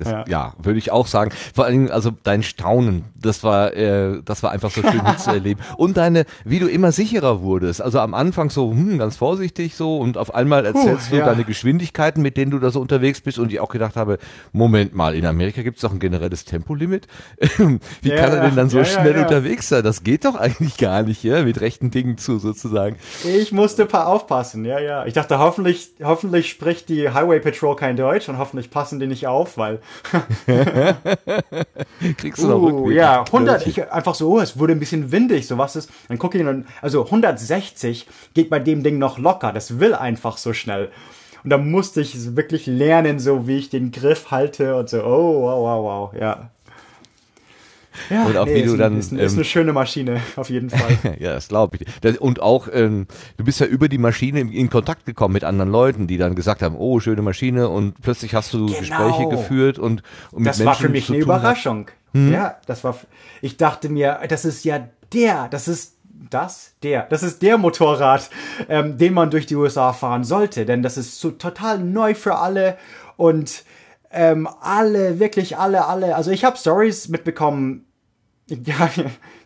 Das, 0.00 0.10
ja. 0.10 0.24
ja. 0.26 0.52
würde 0.62 0.78
ich 0.78 0.90
auch 0.90 1.06
sagen. 1.06 1.30
Vor 1.54 1.66
allem, 1.66 1.90
also 1.90 2.10
dein 2.22 2.42
Staunen, 2.42 3.04
das 3.14 3.44
war, 3.44 3.74
äh, 3.74 4.22
das 4.24 4.42
war 4.42 4.50
einfach 4.50 4.70
so 4.70 4.80
schön 4.80 5.02
mitzuerleben. 5.04 5.62
Und 5.76 5.98
deine, 5.98 6.24
wie 6.44 6.58
du 6.58 6.68
immer 6.68 6.90
sicherer 6.90 7.42
wurdest. 7.42 7.82
Also 7.82 8.00
am 8.00 8.14
Anfang 8.14 8.48
so, 8.48 8.70
hm, 8.70 8.98
ganz 8.98 9.16
vorsichtig 9.18 9.76
so 9.76 9.98
und 9.98 10.16
auf 10.16 10.34
einmal 10.34 10.64
erzählst 10.64 11.10
Puh, 11.10 11.16
du 11.16 11.20
ja. 11.20 11.26
deine 11.26 11.44
Geschwindigkeiten, 11.44 12.22
mit 12.22 12.36
denen 12.36 12.50
du 12.50 12.58
da 12.58 12.70
so 12.70 12.80
unterwegs 12.80 13.20
bist 13.20 13.38
und 13.38 13.52
ich 13.52 13.60
auch 13.60 13.68
gedacht 13.68 13.96
habe, 13.96 14.18
Moment 14.52 14.94
mal, 14.94 15.14
in 15.14 15.26
Amerika 15.26 15.62
gibt 15.62 15.76
es 15.76 15.82
doch 15.82 15.92
ein 15.92 16.00
generelles 16.00 16.44
Tempolimit. 16.46 17.06
wie 18.00 18.08
ja, 18.08 18.16
kann 18.16 18.32
er 18.32 18.40
denn 18.46 18.56
dann 18.56 18.70
so 18.70 18.82
schnell 18.84 19.18
unterwegs 19.18 19.68
sein? 19.68 19.84
Das 19.84 20.02
geht 20.02 20.24
doch 20.24 20.34
eigentlich 20.34 20.78
gar 20.78 21.02
nicht, 21.02 21.22
ja, 21.22 21.42
mit 21.42 21.60
rechten 21.60 21.90
Dingen 21.90 22.16
zu 22.16 22.38
sozusagen. 22.38 22.96
Ich 23.24 23.52
musste 23.52 23.84
paar 23.84 24.06
aufpassen, 24.06 24.64
ja, 24.64 24.78
ja. 24.78 25.04
Ich 25.04 25.14
dachte, 25.14 25.38
hoffentlich, 25.38 25.90
hoffentlich 26.02 26.48
spricht 26.48 26.88
die 26.88 27.10
Highway 27.10 27.40
Patrol 27.40 27.76
kein 27.76 27.96
Deutsch 27.96 28.28
und 28.28 28.38
hoffentlich 28.38 28.70
passen 28.70 28.98
die 28.98 29.06
nicht 29.06 29.26
auf, 29.26 29.58
weil 29.58 29.80
Kriegst 32.16 32.42
du 32.42 32.48
uh, 32.48 32.66
Rückweg. 32.66 32.96
Ja, 32.96 33.24
100, 33.24 33.66
ich, 33.66 33.90
einfach 33.90 34.14
so, 34.14 34.30
oh, 34.30 34.40
es 34.40 34.58
wurde 34.58 34.72
ein 34.72 34.80
bisschen 34.80 35.12
windig, 35.12 35.46
so 35.46 35.58
was 35.58 35.76
ist. 35.76 35.90
Dann 36.08 36.18
gucke 36.18 36.38
ich 36.38 36.44
dann, 36.44 36.66
also 36.82 37.04
160 37.04 38.06
geht 38.34 38.50
bei 38.50 38.58
dem 38.58 38.82
Ding 38.82 38.98
noch 38.98 39.18
locker, 39.18 39.52
das 39.52 39.78
will 39.78 39.94
einfach 39.94 40.36
so 40.36 40.52
schnell. 40.52 40.90
Und 41.42 41.50
da 41.50 41.58
musste 41.58 42.00
ich 42.00 42.36
wirklich 42.36 42.66
lernen, 42.66 43.18
so 43.18 43.46
wie 43.46 43.58
ich 43.58 43.70
den 43.70 43.92
Griff 43.92 44.30
halte 44.30 44.76
und 44.76 44.90
so, 44.90 45.02
oh, 45.02 45.42
wow, 45.42 45.62
wow, 45.62 45.84
wow, 45.84 46.20
ja. 46.20 46.50
Ja, 48.08 48.24
und 48.26 48.36
auch 48.36 48.46
nee, 48.46 48.56
wie 48.56 48.62
du 48.62 48.76
dann 48.76 48.98
ist, 48.98 49.12
ist 49.12 49.32
eine 49.32 49.40
ähm, 49.40 49.44
schöne 49.44 49.72
Maschine 49.72 50.20
auf 50.36 50.50
jeden 50.50 50.70
Fall. 50.70 51.16
ja, 51.18 51.32
das 51.32 51.48
glaube 51.48 51.78
ich. 51.78 52.20
Und 52.20 52.40
auch 52.40 52.68
ähm, 52.72 53.06
du 53.36 53.44
bist 53.44 53.60
ja 53.60 53.66
über 53.66 53.88
die 53.88 53.98
Maschine 53.98 54.40
in, 54.40 54.52
in, 54.52 54.70
Kontakt 54.70 55.06
gekommen 55.06 55.34
mit 55.34 55.44
anderen 55.44 55.70
Leuten, 55.70 56.06
die 56.06 56.16
dann 56.16 56.34
gesagt 56.34 56.62
haben, 56.62 56.76
oh 56.76 57.00
schöne 57.00 57.22
Maschine 57.22 57.68
und 57.68 58.00
plötzlich 58.00 58.34
hast 58.34 58.54
du 58.54 58.66
genau. 58.66 58.78
Gespräche 58.78 59.28
geführt 59.28 59.78
und, 59.78 60.02
und 60.32 60.44
das 60.44 60.58
mit 60.58 60.66
Menschen 60.66 60.66
war 60.66 60.74
für 60.74 60.88
mich 60.88 61.08
eine 61.08 61.18
Überraschung. 61.18 61.90
Hm? 62.12 62.32
Ja, 62.32 62.56
das 62.66 62.84
war. 62.84 62.96
Ich 63.40 63.56
dachte 63.56 63.88
mir, 63.88 64.20
das 64.28 64.44
ist 64.44 64.64
ja 64.64 64.88
der, 65.12 65.48
das 65.48 65.68
ist 65.68 65.96
das, 66.28 66.74
der, 66.82 67.04
das 67.04 67.22
ist 67.22 67.42
der 67.42 67.58
Motorrad, 67.58 68.30
ähm, 68.68 68.98
den 68.98 69.14
man 69.14 69.30
durch 69.30 69.46
die 69.46 69.56
USA 69.56 69.92
fahren 69.92 70.24
sollte, 70.24 70.66
denn 70.66 70.82
das 70.82 70.96
ist 70.96 71.20
so 71.20 71.30
total 71.30 71.78
neu 71.78 72.14
für 72.14 72.36
alle 72.36 72.76
und 73.16 73.64
ähm, 74.10 74.48
alle, 74.60 75.18
wirklich 75.18 75.56
alle, 75.56 75.86
alle. 75.86 76.16
Also 76.16 76.30
ich 76.30 76.44
habe 76.44 76.56
Stories 76.56 77.08
mitbekommen. 77.08 77.86
Ja, 78.64 78.90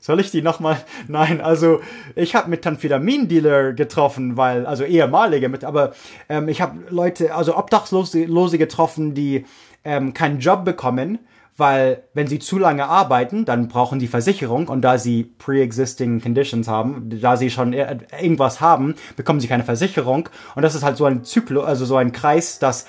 soll 0.01 0.21
ich 0.21 0.31
die 0.31 0.43
nochmal? 0.43 0.79
Nein, 1.09 1.41
also 1.41 1.81
ich 2.15 2.35
habe 2.35 2.51
mit 2.51 2.63
Tanfetamin-Dealer 2.63 3.73
getroffen, 3.73 4.37
weil, 4.37 4.67
also 4.67 4.85
ehemalige 4.85 5.49
mit, 5.49 5.65
aber 5.65 5.93
ähm, 6.29 6.49
ich 6.49 6.61
habe 6.61 6.79
Leute, 6.91 7.35
also 7.35 7.57
Obdachlose 7.57 8.25
Lose 8.25 8.59
getroffen, 8.59 9.15
die 9.15 9.45
ähm, 9.85 10.15
keinen 10.15 10.41
Job 10.41 10.65
bekommen, 10.65 11.19
weil 11.57 12.03
wenn 12.15 12.27
sie 12.27 12.39
zu 12.39 12.59
lange 12.59 12.87
arbeiten, 12.87 13.45
dann 13.45 13.69
brauchen 13.69 13.99
die 13.99 14.09
Versicherung 14.09 14.69
und 14.69 14.83
da 14.83 14.99
sie 14.99 15.25
pre-existing 15.25 16.21
conditions 16.21 16.67
haben, 16.67 17.11
da 17.21 17.37
sie 17.37 17.51
schon 17.51 17.73
irgendwas 17.73 18.61
haben, 18.61 18.95
bekommen 19.17 19.41
sie 19.41 19.49
keine 19.49 19.65
Versicherung 19.65 20.29
und 20.55 20.63
das 20.63 20.75
ist 20.75 20.83
halt 20.83 20.97
so 20.97 21.05
ein 21.05 21.25
Zyklus, 21.25 21.65
also 21.65 21.85
so 21.85 21.97
ein 21.97 22.13
Kreis, 22.13 22.59
dass 22.59 22.87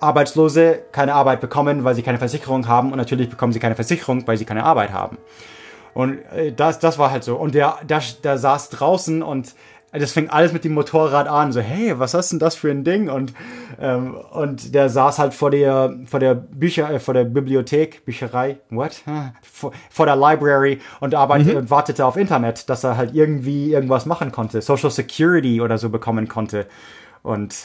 Arbeitslose 0.00 0.80
keine 0.92 1.14
Arbeit 1.14 1.40
bekommen, 1.40 1.84
weil 1.84 1.94
sie 1.94 2.02
keine 2.02 2.18
Versicherung 2.18 2.68
haben 2.68 2.92
und 2.92 2.98
natürlich 2.98 3.28
bekommen 3.28 3.52
sie 3.52 3.60
keine 3.60 3.74
Versicherung, 3.74 4.26
weil 4.26 4.36
sie 4.36 4.44
keine 4.44 4.64
Arbeit 4.64 4.92
haben. 4.92 5.18
Und 5.94 6.18
äh, 6.32 6.52
das, 6.52 6.78
das 6.78 6.98
war 6.98 7.10
halt 7.10 7.24
so. 7.24 7.36
Und 7.36 7.54
der, 7.54 7.78
der, 7.82 8.02
der 8.22 8.38
saß 8.38 8.70
draußen 8.70 9.22
und 9.22 9.54
das 9.92 10.12
fing 10.12 10.28
alles 10.28 10.52
mit 10.52 10.64
dem 10.64 10.74
Motorrad 10.74 11.28
an. 11.28 11.50
So, 11.50 11.60
hey, 11.60 11.98
was 11.98 12.12
ist 12.12 12.32
denn 12.32 12.38
das 12.38 12.54
für 12.56 12.70
ein 12.70 12.84
Ding? 12.84 13.08
Und, 13.08 13.32
ähm, 13.80 14.14
und 14.32 14.74
der 14.74 14.90
saß 14.90 15.18
halt 15.18 15.32
vor 15.32 15.50
der, 15.50 15.94
vor 16.06 16.20
der 16.20 16.34
Bücher, 16.34 16.90
äh, 16.90 17.00
vor 17.00 17.14
der 17.14 17.24
Bibliothek, 17.24 18.04
Bücherei, 18.04 18.58
what? 18.70 19.02
Vor, 19.42 19.72
vor 19.90 20.06
der 20.06 20.14
Library 20.14 20.80
und 21.00 21.16
arbeitete 21.16 21.52
mhm. 21.52 21.56
und 21.56 21.70
wartete 21.70 22.06
auf 22.06 22.16
Internet, 22.16 22.68
dass 22.68 22.84
er 22.84 22.96
halt 22.96 23.12
irgendwie 23.12 23.72
irgendwas 23.72 24.06
machen 24.06 24.30
konnte. 24.30 24.62
Social 24.62 24.90
Security 24.90 25.60
oder 25.60 25.78
so 25.78 25.88
bekommen 25.90 26.28
konnte. 26.28 26.66
Und 27.24 27.56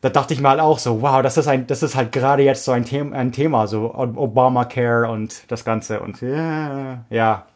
da 0.00 0.10
dachte 0.10 0.32
ich 0.32 0.40
mal 0.40 0.60
auch 0.60 0.78
so, 0.78 1.02
wow, 1.02 1.22
das 1.22 1.36
ist 1.36 1.48
ein, 1.48 1.66
das 1.66 1.82
ist 1.82 1.96
halt 1.96 2.12
gerade 2.12 2.42
jetzt 2.42 2.64
so 2.64 2.72
ein 2.72 2.84
Thema, 2.84 3.16
ein 3.16 3.32
Thema, 3.32 3.66
so 3.66 3.94
Obamacare 3.94 5.10
und 5.10 5.42
das 5.48 5.64
Ganze 5.64 6.00
und 6.00 6.20
ja, 6.20 7.04
ja. 7.10 7.46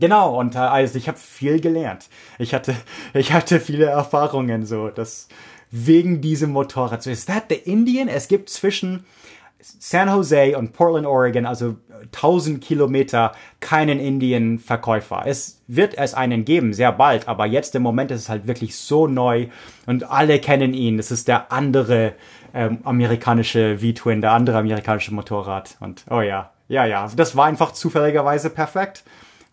Genau, 0.00 0.38
und 0.38 0.56
äh, 0.56 0.58
also 0.58 0.98
ich 0.98 1.06
habe 1.08 1.18
viel 1.18 1.60
gelernt. 1.60 2.08
Ich 2.38 2.54
hatte, 2.54 2.74
ich 3.14 3.32
hatte 3.32 3.60
viele 3.60 3.86
Erfahrungen, 3.86 4.66
so, 4.66 4.88
das 4.88 5.28
wegen 5.70 6.20
diesem 6.20 6.50
Motorrad. 6.50 7.02
So, 7.02 7.10
ist 7.10 7.26
that 7.28 7.44
the 7.48 7.56
Indian? 7.56 8.08
Es 8.08 8.28
gibt 8.28 8.50
zwischen 8.50 9.04
San 9.62 10.08
Jose 10.08 10.56
und 10.56 10.72
Portland, 10.72 11.06
Oregon, 11.06 11.46
also 11.46 11.76
1000 12.06 12.62
Kilometer, 12.62 13.32
keinen 13.60 14.00
Indien-Verkäufer. 14.00 15.22
Es 15.24 15.62
wird 15.68 15.96
es 15.96 16.14
einen 16.14 16.44
geben, 16.44 16.74
sehr 16.74 16.92
bald, 16.92 17.28
aber 17.28 17.46
jetzt 17.46 17.74
im 17.74 17.82
Moment 17.82 18.10
ist 18.10 18.22
es 18.22 18.28
halt 18.28 18.46
wirklich 18.46 18.76
so 18.76 19.06
neu 19.06 19.46
und 19.86 20.10
alle 20.10 20.38
kennen 20.40 20.74
ihn. 20.74 20.96
Das 20.96 21.10
ist 21.10 21.28
der 21.28 21.52
andere 21.52 22.14
ähm, 22.54 22.78
amerikanische 22.84 23.78
V-Twin, 23.78 24.20
der 24.20 24.32
andere 24.32 24.58
amerikanische 24.58 25.14
Motorrad. 25.14 25.76
Und 25.80 26.04
oh 26.10 26.20
ja, 26.20 26.50
ja, 26.68 26.84
ja, 26.84 27.08
das 27.14 27.36
war 27.36 27.46
einfach 27.46 27.72
zufälligerweise 27.72 28.50
perfekt. 28.50 29.04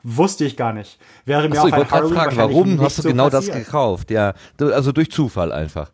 Wusste 0.04 0.46
ich 0.46 0.56
gar 0.56 0.72
nicht. 0.72 0.98
Wäre 1.26 1.50
mir 1.50 1.58
Achso, 1.60 1.68
auch 1.68 1.74
ein 1.74 1.82
ich 1.82 1.92
Harley 1.92 2.14
fragen, 2.14 2.38
warum 2.38 2.82
hast 2.82 3.00
du 3.00 3.02
so 3.02 3.10
genau 3.10 3.30
passiert. 3.30 3.56
das 3.56 3.66
gekauft? 3.66 4.12
Ja, 4.12 4.34
also 4.58 4.94
durch 4.94 5.12
Zufall 5.12 5.52
einfach. 5.52 5.92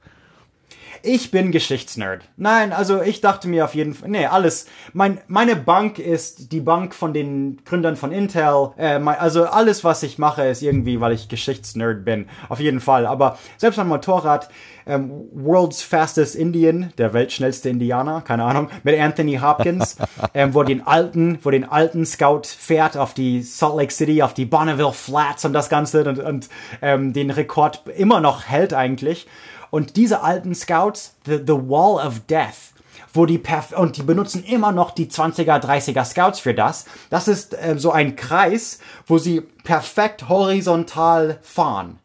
Ich 1.07 1.29
bin 1.29 1.51
Geschichtsnerd. 1.51 2.23
Nein, 2.35 2.73
also 2.73 2.99
ich 2.99 3.21
dachte 3.21 3.47
mir 3.47 3.65
auf 3.65 3.75
jeden 3.75 3.93
Fall, 3.93 4.09
nee, 4.09 4.25
alles. 4.25 4.65
Mein, 4.91 5.21
meine 5.27 5.55
Bank 5.55 5.99
ist 5.99 6.51
die 6.51 6.61
Bank 6.61 6.95
von 6.95 7.13
den 7.13 7.61
Gründern 7.63 7.95
von 7.95 8.11
Intel. 8.11 8.71
Äh, 8.75 8.97
mein, 8.97 9.19
also 9.19 9.45
alles, 9.45 9.83
was 9.83 10.01
ich 10.01 10.17
mache, 10.17 10.47
ist 10.47 10.63
irgendwie, 10.63 10.99
weil 10.99 11.11
ich 11.11 11.29
Geschichtsnerd 11.29 12.05
bin. 12.05 12.27
Auf 12.49 12.59
jeden 12.59 12.79
Fall. 12.79 13.05
Aber 13.05 13.37
selbst 13.57 13.77
mein 13.77 13.87
Motorrad, 13.87 14.49
ähm, 14.87 15.27
World's 15.31 15.83
Fastest 15.83 16.35
Indian, 16.35 16.91
der 16.97 17.13
weltschnellste 17.13 17.69
Indianer, 17.69 18.21
keine 18.21 18.43
Ahnung, 18.43 18.69
mit 18.81 18.99
Anthony 18.99 19.37
Hopkins, 19.37 19.97
ähm, 20.33 20.55
wo 20.55 20.63
den 20.63 20.85
alten, 20.87 21.37
wo 21.43 21.51
den 21.51 21.65
alten 21.65 22.07
Scout 22.07 22.43
fährt 22.45 22.97
auf 22.97 23.13
die 23.13 23.43
Salt 23.43 23.77
Lake 23.77 23.93
City, 23.93 24.23
auf 24.23 24.33
die 24.33 24.45
Bonneville 24.45 24.91
Flats 24.91 25.45
und 25.45 25.53
das 25.53 25.69
Ganze 25.69 26.03
und, 26.09 26.17
und 26.17 26.49
ähm, 26.81 27.13
den 27.13 27.29
Rekord 27.29 27.83
immer 27.95 28.21
noch 28.21 28.45
hält 28.45 28.73
eigentlich. 28.73 29.27
Und 29.75 29.97
diese 29.97 30.21
alten 30.21 30.55
Scouts, 30.55 31.15
the, 31.25 31.33
the 31.45 31.51
Wall 31.51 31.95
of 31.95 32.21
Death, 32.29 32.71
wo 33.13 33.25
die 33.25 33.37
perf 33.37 33.73
und 33.73 33.97
die 33.97 34.03
benutzen 34.03 34.41
immer 34.45 34.71
noch 34.71 34.91
die 34.91 35.07
20er, 35.07 35.59
30er 35.61 36.05
Scouts 36.05 36.39
für 36.39 36.53
das. 36.53 36.85
Das 37.09 37.27
ist 37.27 37.53
äh, 37.61 37.77
so 37.77 37.91
ein 37.91 38.15
Kreis, 38.15 38.79
wo 39.05 39.17
sie 39.17 39.41
perfekt 39.41 40.29
horizontal 40.29 41.39
fahren. 41.41 41.99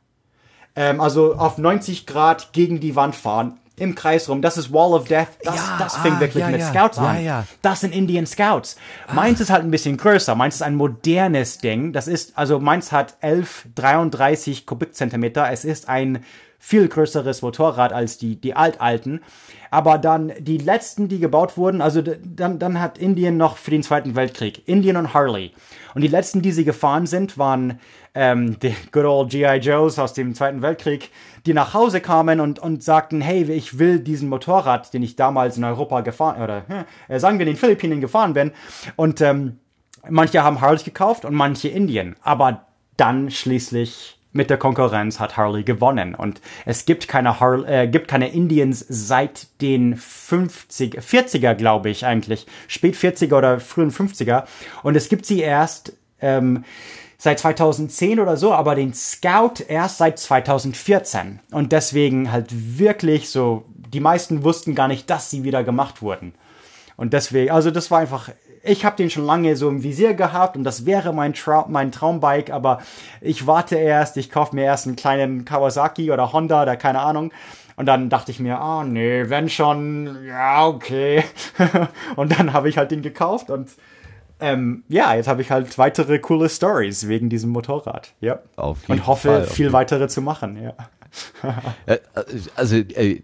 Ähm, 0.75 1.01
also 1.01 1.37
auf 1.37 1.59
90 1.59 2.09
Grad 2.09 2.53
gegen 2.53 2.81
die 2.81 2.97
Wand 2.97 3.15
fahren 3.15 3.61
im 3.77 3.95
Kreis 3.95 4.29
rum. 4.29 4.43
Das 4.43 4.59
ist 4.59 4.73
Wall 4.73 4.93
of 4.93 5.05
Death. 5.05 5.29
Das, 5.45 5.55
ja, 5.55 5.77
das 5.79 5.97
fing 5.99 6.15
ah, 6.15 6.21
wirklich 6.21 6.43
ja, 6.43 6.51
mit 6.51 6.59
ja. 6.59 6.71
Scouts 6.71 6.99
an. 6.99 7.47
Das 7.63 7.83
sind 7.83 7.95
Indian 7.95 8.27
Scouts. 8.27 8.79
Meins 9.13 9.41
ist 9.41 9.49
halt 9.51 9.63
ein 9.63 9.71
bisschen 9.71 9.97
größer. 9.97 10.35
Meins 10.35 10.57
ist 10.57 10.63
ein 10.63 10.75
modernes 10.75 11.59
Ding. 11.59 11.93
Das 11.93 12.09
ist, 12.09 12.37
also 12.37 12.59
meins 12.59 12.91
hat 12.91 13.17
1133 13.21 14.67
Kubikzentimeter. 14.67 15.49
Es 15.53 15.65
ist 15.65 15.89
ein 15.89 16.25
viel 16.63 16.89
größeres 16.89 17.41
Motorrad 17.41 17.93
als 17.93 18.19
die, 18.19 18.37
die 18.37 18.55
altalten. 18.55 19.23
Aber 19.71 19.99
dann 19.99 20.33
die 20.39 20.59
letzten, 20.59 21.09
die 21.09 21.19
gebaut 21.19 21.57
wurden, 21.57 21.81
also 21.81 22.03
dann, 22.03 22.59
dann 22.59 22.81
hat 22.81 22.99
Indien 22.99 23.39
noch 23.39 23.57
für 23.57 23.71
den 23.71 23.83
Zweiten 23.83 24.15
Weltkrieg, 24.15 24.69
Indien 24.69 24.97
und 24.97 25.15
Harley. 25.15 25.53
Und 25.95 26.03
die 26.03 26.09
letzten, 26.09 26.43
die 26.43 26.53
sie 26.53 26.65
gefahren 26.65 27.07
sind, 27.07 27.39
waren 27.39 27.81
ähm, 28.15 28.59
die 28.61 28.75
good 28.93 29.05
old 29.05 29.31
G.I. 29.31 29.57
Joes 29.57 29.99
aus 29.99 30.13
dem 30.13 30.35
Zweiten 30.35 30.61
Weltkrieg, 30.61 31.11
die 31.47 31.55
nach 31.55 31.73
Hause 31.73 32.03
kamen 32.03 32.41
und, 32.41 32.59
und 32.59 32.85
sagten, 32.85 33.23
hey, 33.23 33.43
ich 33.51 33.79
will 33.79 33.99
diesen 33.99 34.29
Motorrad, 34.29 34.93
den 34.93 35.03
ich 35.03 35.17
damals 35.17 35.57
in 35.57 35.65
Europa 35.65 36.03
gefahren, 36.03 36.43
oder 36.43 36.65
äh, 37.09 37.19
sagen 37.19 37.39
wir 37.39 37.47
in 37.47 37.55
den 37.55 37.59
Philippinen 37.59 38.03
gefahren 38.03 38.35
bin. 38.35 38.53
Und 38.97 39.23
ähm, 39.23 39.59
manche 40.09 40.43
haben 40.43 40.61
Harley 40.61 40.83
gekauft 40.83 41.25
und 41.25 41.35
manche 41.35 41.69
Indien. 41.69 42.17
Aber 42.23 42.67
dann 42.99 43.31
schließlich 43.31 44.20
mit 44.33 44.51
der 44.51 44.59
Konkurrenz 44.59 45.19
hat 45.19 45.37
Harley 45.37 45.65
gewonnen. 45.65 46.15
Und 46.15 46.41
es 46.65 46.87
gibt 46.87 47.09
keine 47.09 47.41
Harley, 47.41 47.71
äh, 47.71 47.87
gibt 47.89 48.09
keine 48.09 48.33
Indians 48.33 48.85
seit 48.89 49.49
den 49.61 49.97
50 49.97 50.99
40er 50.99 51.55
glaube 51.55 51.91
ich 51.91 52.07
eigentlich. 52.07 52.47
Spät 52.69 52.95
40er 52.95 53.37
oder 53.37 53.61
frühen 53.61 53.91
50er 53.91 54.45
und 54.83 54.97
es 54.97 55.09
gibt 55.09 55.27
sie 55.27 55.41
erst 55.41 55.93
ähm, 56.21 56.65
seit 57.19 57.39
2010 57.39 58.21
oder 58.21 58.37
so, 58.37 58.53
aber 58.53 58.75
den 58.75 58.95
Scout 58.95 59.63
erst 59.69 59.99
seit 59.99 60.19
2014 60.19 61.41
und 61.51 61.73
deswegen 61.73 62.33
halt 62.33 62.49
wirklich 62.79 63.29
so 63.31 63.65
die 63.93 64.01
meisten 64.01 64.45
wussten 64.45 64.75
gar 64.75 64.89
nicht, 64.89 65.11
dass 65.11 65.31
sie 65.31 65.45
wieder 65.45 65.65
gemacht 65.65 66.03
wurden. 66.03 66.33
Und 66.97 67.13
deswegen, 67.13 67.51
also 67.51 67.71
das 67.71 67.91
war 67.91 68.01
einfach 68.01 68.31
ich 68.63 68.85
habe 68.85 68.97
den 68.97 69.11
schon 69.11 69.25
lange 69.25 69.57
so 69.57 69.69
im 69.69 69.83
Visier 69.83 70.15
gehabt 70.15 70.57
und 70.57 70.65
das 70.65 70.87
wäre 70.87 71.13
mein, 71.13 71.35
Tra 71.35 71.67
mein 71.69 71.93
Traumbike, 71.93 72.53
aber 72.53 72.81
ich 73.21 73.47
warte 73.47 73.77
erst, 73.77 74.17
ich 74.17 74.31
kaufe 74.31 74.55
mir 74.55 74.65
erst 74.65 74.87
einen 74.87 74.97
kleinen 74.97 75.45
Kawasaki 75.45 76.11
oder 76.11 76.33
Honda 76.33 76.63
oder 76.63 76.77
keine 76.77 77.01
Ahnung. 77.01 77.33
Und 77.77 77.87
dann 77.87 78.11
dachte 78.11 78.31
ich 78.31 78.41
mir, 78.41 78.59
ah 78.59 78.81
oh, 78.81 78.85
nee, 78.85 79.25
wenn 79.29 79.49
schon, 79.49 80.27
ja, 80.27 80.67
okay. 80.67 81.25
und 82.17 82.39
dann 82.39 82.53
habe 82.53 82.69
ich 82.69 82.77
halt 82.77 82.91
den 82.91 83.01
gekauft 83.01 83.49
und 83.51 83.71
ähm, 84.39 84.85
ja, 84.89 85.15
jetzt 85.15 85.29
habe 85.29 85.43
ich 85.43 85.51
halt 85.51 85.77
weitere 85.79 86.19
coole 86.19 86.49
Stories 86.49 87.09
wegen 87.09 87.29
diesem 87.29 87.51
Motorrad. 87.51 88.13
Ja. 88.21 88.41
und 88.89 89.07
hoffe, 89.07 89.29
Fall, 89.29 89.45
viel 89.45 89.73
weitere 89.73 90.09
zu 90.09 90.21
machen, 90.23 90.63
ja. 90.63 90.75
Äh, 91.87 91.99
also 92.55 92.77
äh, 92.77 93.23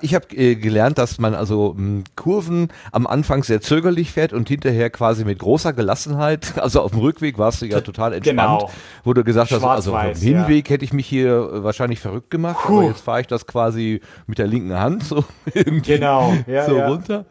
ich 0.00 0.14
habe 0.14 0.34
äh, 0.34 0.54
gelernt, 0.54 0.98
dass 0.98 1.18
man 1.18 1.34
also 1.34 1.74
hm, 1.76 2.04
Kurven 2.16 2.68
am 2.92 3.06
Anfang 3.06 3.42
sehr 3.42 3.60
zögerlich 3.60 4.12
fährt 4.12 4.32
und 4.32 4.48
hinterher 4.48 4.90
quasi 4.90 5.24
mit 5.24 5.38
großer 5.38 5.72
Gelassenheit. 5.72 6.54
Also 6.60 6.82
auf 6.82 6.90
dem 6.92 7.00
Rückweg 7.00 7.38
warst 7.38 7.62
du 7.62 7.66
ja 7.66 7.80
total 7.80 8.12
entspannt, 8.12 8.60
genau. 8.60 8.70
wo 9.02 9.14
du 9.14 9.24
gesagt 9.24 9.50
hast, 9.50 9.64
also 9.64 9.96
auf 9.96 10.12
dem 10.12 10.20
Hinweg 10.20 10.68
ja. 10.68 10.74
hätte 10.74 10.84
ich 10.84 10.92
mich 10.92 11.06
hier 11.06 11.64
wahrscheinlich 11.64 12.00
verrückt 12.00 12.30
gemacht, 12.30 12.66
Puh. 12.66 12.78
aber 12.78 12.88
jetzt 12.88 13.00
fahre 13.00 13.22
ich 13.22 13.26
das 13.26 13.46
quasi 13.46 14.00
mit 14.26 14.38
der 14.38 14.46
linken 14.46 14.78
Hand 14.78 15.04
so 15.04 15.24
irgendwie 15.54 15.94
genau. 15.94 16.34
ja, 16.46 16.66
so 16.66 16.76
ja. 16.76 16.86
runter. 16.86 17.24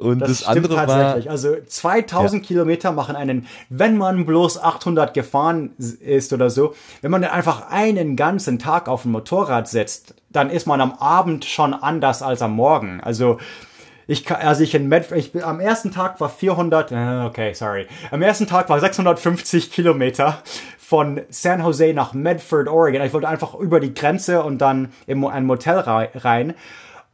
Und 0.00 0.20
das, 0.20 0.40
das 0.40 0.44
andere 0.44 0.74
tatsächlich. 0.74 1.26
war. 1.26 1.32
Also 1.32 1.56
2000 1.66 2.42
ja. 2.42 2.46
Kilometer 2.46 2.92
machen 2.92 3.16
einen, 3.16 3.46
wenn 3.68 3.98
man 3.98 4.24
bloß 4.24 4.62
800 4.62 5.12
gefahren 5.12 5.72
ist 5.78 6.32
oder 6.32 6.48
so, 6.48 6.74
wenn 7.02 7.10
man 7.10 7.22
dann 7.22 7.30
einfach 7.30 7.70
einen 7.70 8.16
ganzen 8.16 8.58
Tag 8.58 8.88
auf 8.88 9.02
dem 9.02 9.12
Motorrad 9.12 9.68
setzt, 9.68 10.14
dann 10.30 10.48
ist 10.48 10.66
man 10.66 10.80
am 10.80 10.92
Abend 10.92 11.44
schon 11.44 11.74
anders 11.74 12.22
als 12.22 12.40
am 12.40 12.54
Morgen. 12.54 13.00
Also, 13.02 13.38
ich, 14.06 14.28
also 14.34 14.64
ich 14.64 14.74
in 14.74 14.88
Medford, 14.88 15.18
ich, 15.18 15.44
am 15.44 15.60
ersten 15.60 15.92
Tag 15.92 16.20
war 16.20 16.30
400, 16.30 16.92
äh, 16.92 17.24
okay, 17.26 17.52
sorry. 17.52 17.86
Am 18.10 18.22
ersten 18.22 18.46
Tag 18.46 18.68
war 18.68 18.80
650 18.80 19.70
Kilometer 19.70 20.38
von 20.78 21.20
San 21.28 21.60
Jose 21.60 21.92
nach 21.92 22.14
Medford, 22.14 22.68
Oregon. 22.68 23.02
Ich 23.02 23.12
wollte 23.12 23.28
einfach 23.28 23.54
über 23.54 23.78
die 23.78 23.94
Grenze 23.94 24.42
und 24.42 24.58
dann 24.58 24.92
in 25.06 25.24
ein 25.24 25.44
Motel 25.44 25.78
rein. 25.78 26.54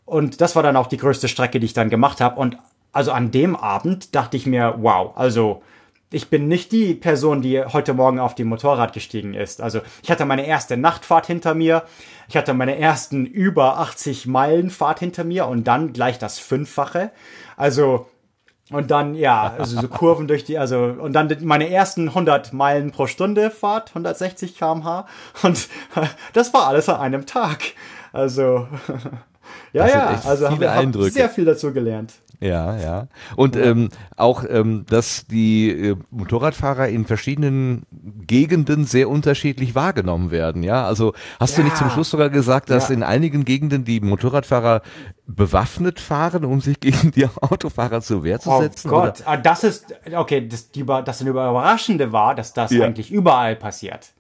Und 0.07 0.41
das 0.41 0.57
war 0.57 0.63
dann 0.63 0.77
auch 0.77 0.87
die 0.87 0.97
größte 0.97 1.29
Strecke, 1.29 1.61
die 1.61 1.67
ich 1.67 1.75
dann 1.75 1.91
gemacht 1.91 2.21
habe. 2.21 2.41
Und 2.41 2.57
also 2.97 3.13
an 3.13 3.31
dem 3.31 3.55
Abend 3.55 4.15
dachte 4.15 4.39
ich 4.39 4.47
mir, 4.47 4.77
wow, 4.79 5.13
also 5.17 5.63
ich 6.11 6.31
bin 6.31 6.49
nicht 6.49 6.73
die 6.73 6.95
Person, 6.95 7.43
die 7.43 7.63
heute 7.63 7.93
Morgen 7.93 8.19
auf 8.19 8.35
dem 8.35 8.49
Motorrad 8.49 8.95
gestiegen 8.95 9.35
ist. 9.35 9.61
Also 9.61 9.83
ich 10.03 10.11
hatte 10.11 10.25
meine 10.25 10.47
erste 10.47 10.79
Nachtfahrt 10.79 11.27
hinter 11.27 11.55
mir, 11.55 11.83
ich 12.27 12.39
hatte 12.39 12.55
meine 12.55 12.79
ersten 12.79 13.27
über 13.27 13.79
80 13.81 14.27
Meilen 14.27 14.71
Fahrt 14.71 15.01
hinter 15.01 15.25
mir 15.25 15.47
und 15.47 15.65
dann 15.65 15.93
gleich 15.93 16.19
das 16.19 16.39
Fünffache. 16.39 17.11
Also 17.59 18.07
und 18.71 18.91
dann, 18.91 19.15
ja, 19.15 19.55
also 19.59 19.79
so 19.81 19.89
Kurven 19.91 20.27
durch 20.27 20.45
die, 20.45 20.59
also, 20.59 20.97
und 20.99 21.13
dann 21.13 21.37
meine 21.43 21.71
ersten 21.71 22.09
100 22.09 22.53
Meilen 22.53 22.93
pro 22.93 23.07
Stunde 23.07 23.51
Fahrt, 23.51 23.91
160 23.91 24.59
kmh. 24.59 25.07
Und 25.43 25.69
das 26.33 26.53
war 26.53 26.67
alles 26.67 26.89
an 26.89 26.97
einem 27.01 27.27
Tag. 27.27 27.63
Also, 28.13 28.67
ja, 29.73 29.87
ja, 29.87 30.21
also 30.25 30.51
haben 30.51 30.61
wir 30.61 31.11
sehr 31.11 31.29
viel 31.29 31.45
dazu 31.45 31.73
gelernt. 31.73 32.15
Ja, 32.41 32.77
ja. 32.77 33.09
Und 33.35 33.57
ähm, 33.57 33.89
auch, 34.17 34.45
ähm, 34.49 34.85
dass 34.89 35.27
die 35.27 35.71
äh, 35.71 35.97
Motorradfahrer 36.11 36.89
in 36.89 37.07
verschiedenen 37.07 37.87
Gegenden 38.27 38.85
sehr 38.85 39.09
unterschiedlich 39.09 39.75
wahrgenommen 39.75 40.31
werden. 40.31 40.63
Ja, 40.63 40.87
also 40.87 41.15
hast 41.41 41.57
ja. 41.57 41.59
du 41.59 41.65
nicht 41.65 41.77
zum 41.77 41.91
Schluss 41.91 42.11
sogar 42.11 42.29
gesagt, 42.31 42.71
dass 42.71 42.89
ja. 42.89 42.95
in 42.95 43.03
einigen 43.03 43.45
Gegenden 43.45 43.85
die 43.85 44.01
Motorradfahrer 44.01 44.83
bewaffnet 45.27 45.99
fahren, 46.01 46.45
um 46.45 46.61
sich 46.61 46.79
gegen 46.81 47.11
die 47.11 47.27
Autofahrer 47.41 48.01
zur 48.01 48.23
Wehr 48.23 48.39
zu 48.39 48.57
setzen? 48.61 48.89
Oh 48.89 48.95
Gott, 48.95 49.21
oder? 49.21 49.29
Ah, 49.29 49.37
das 49.37 49.65
ist, 49.65 49.95
okay, 50.15 50.47
das, 50.47 50.71
die, 50.71 50.85
das 50.85 51.21
Überraschende 51.21 52.13
war, 52.13 52.35
dass 52.35 52.53
das 52.53 52.71
ja. 52.71 52.85
eigentlich 52.85 53.11
überall 53.11 53.57
passiert. 53.57 54.13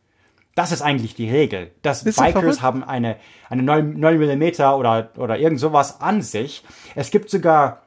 Das 0.55 0.73
ist 0.73 0.81
eigentlich 0.81 1.15
die 1.15 1.29
Regel. 1.29 1.73
Dass 1.83 2.03
Bikers 2.03 2.63
haben 2.63 2.83
eine, 2.83 3.17
eine 3.51 3.63
9, 3.63 4.01
9 4.01 4.19
mm 4.19 4.43
oder, 4.75 5.11
oder 5.19 5.39
irgend 5.39 5.61
sowas 5.61 6.01
an 6.01 6.23
sich. 6.23 6.65
Es 6.95 7.11
gibt 7.11 7.29
sogar 7.29 7.83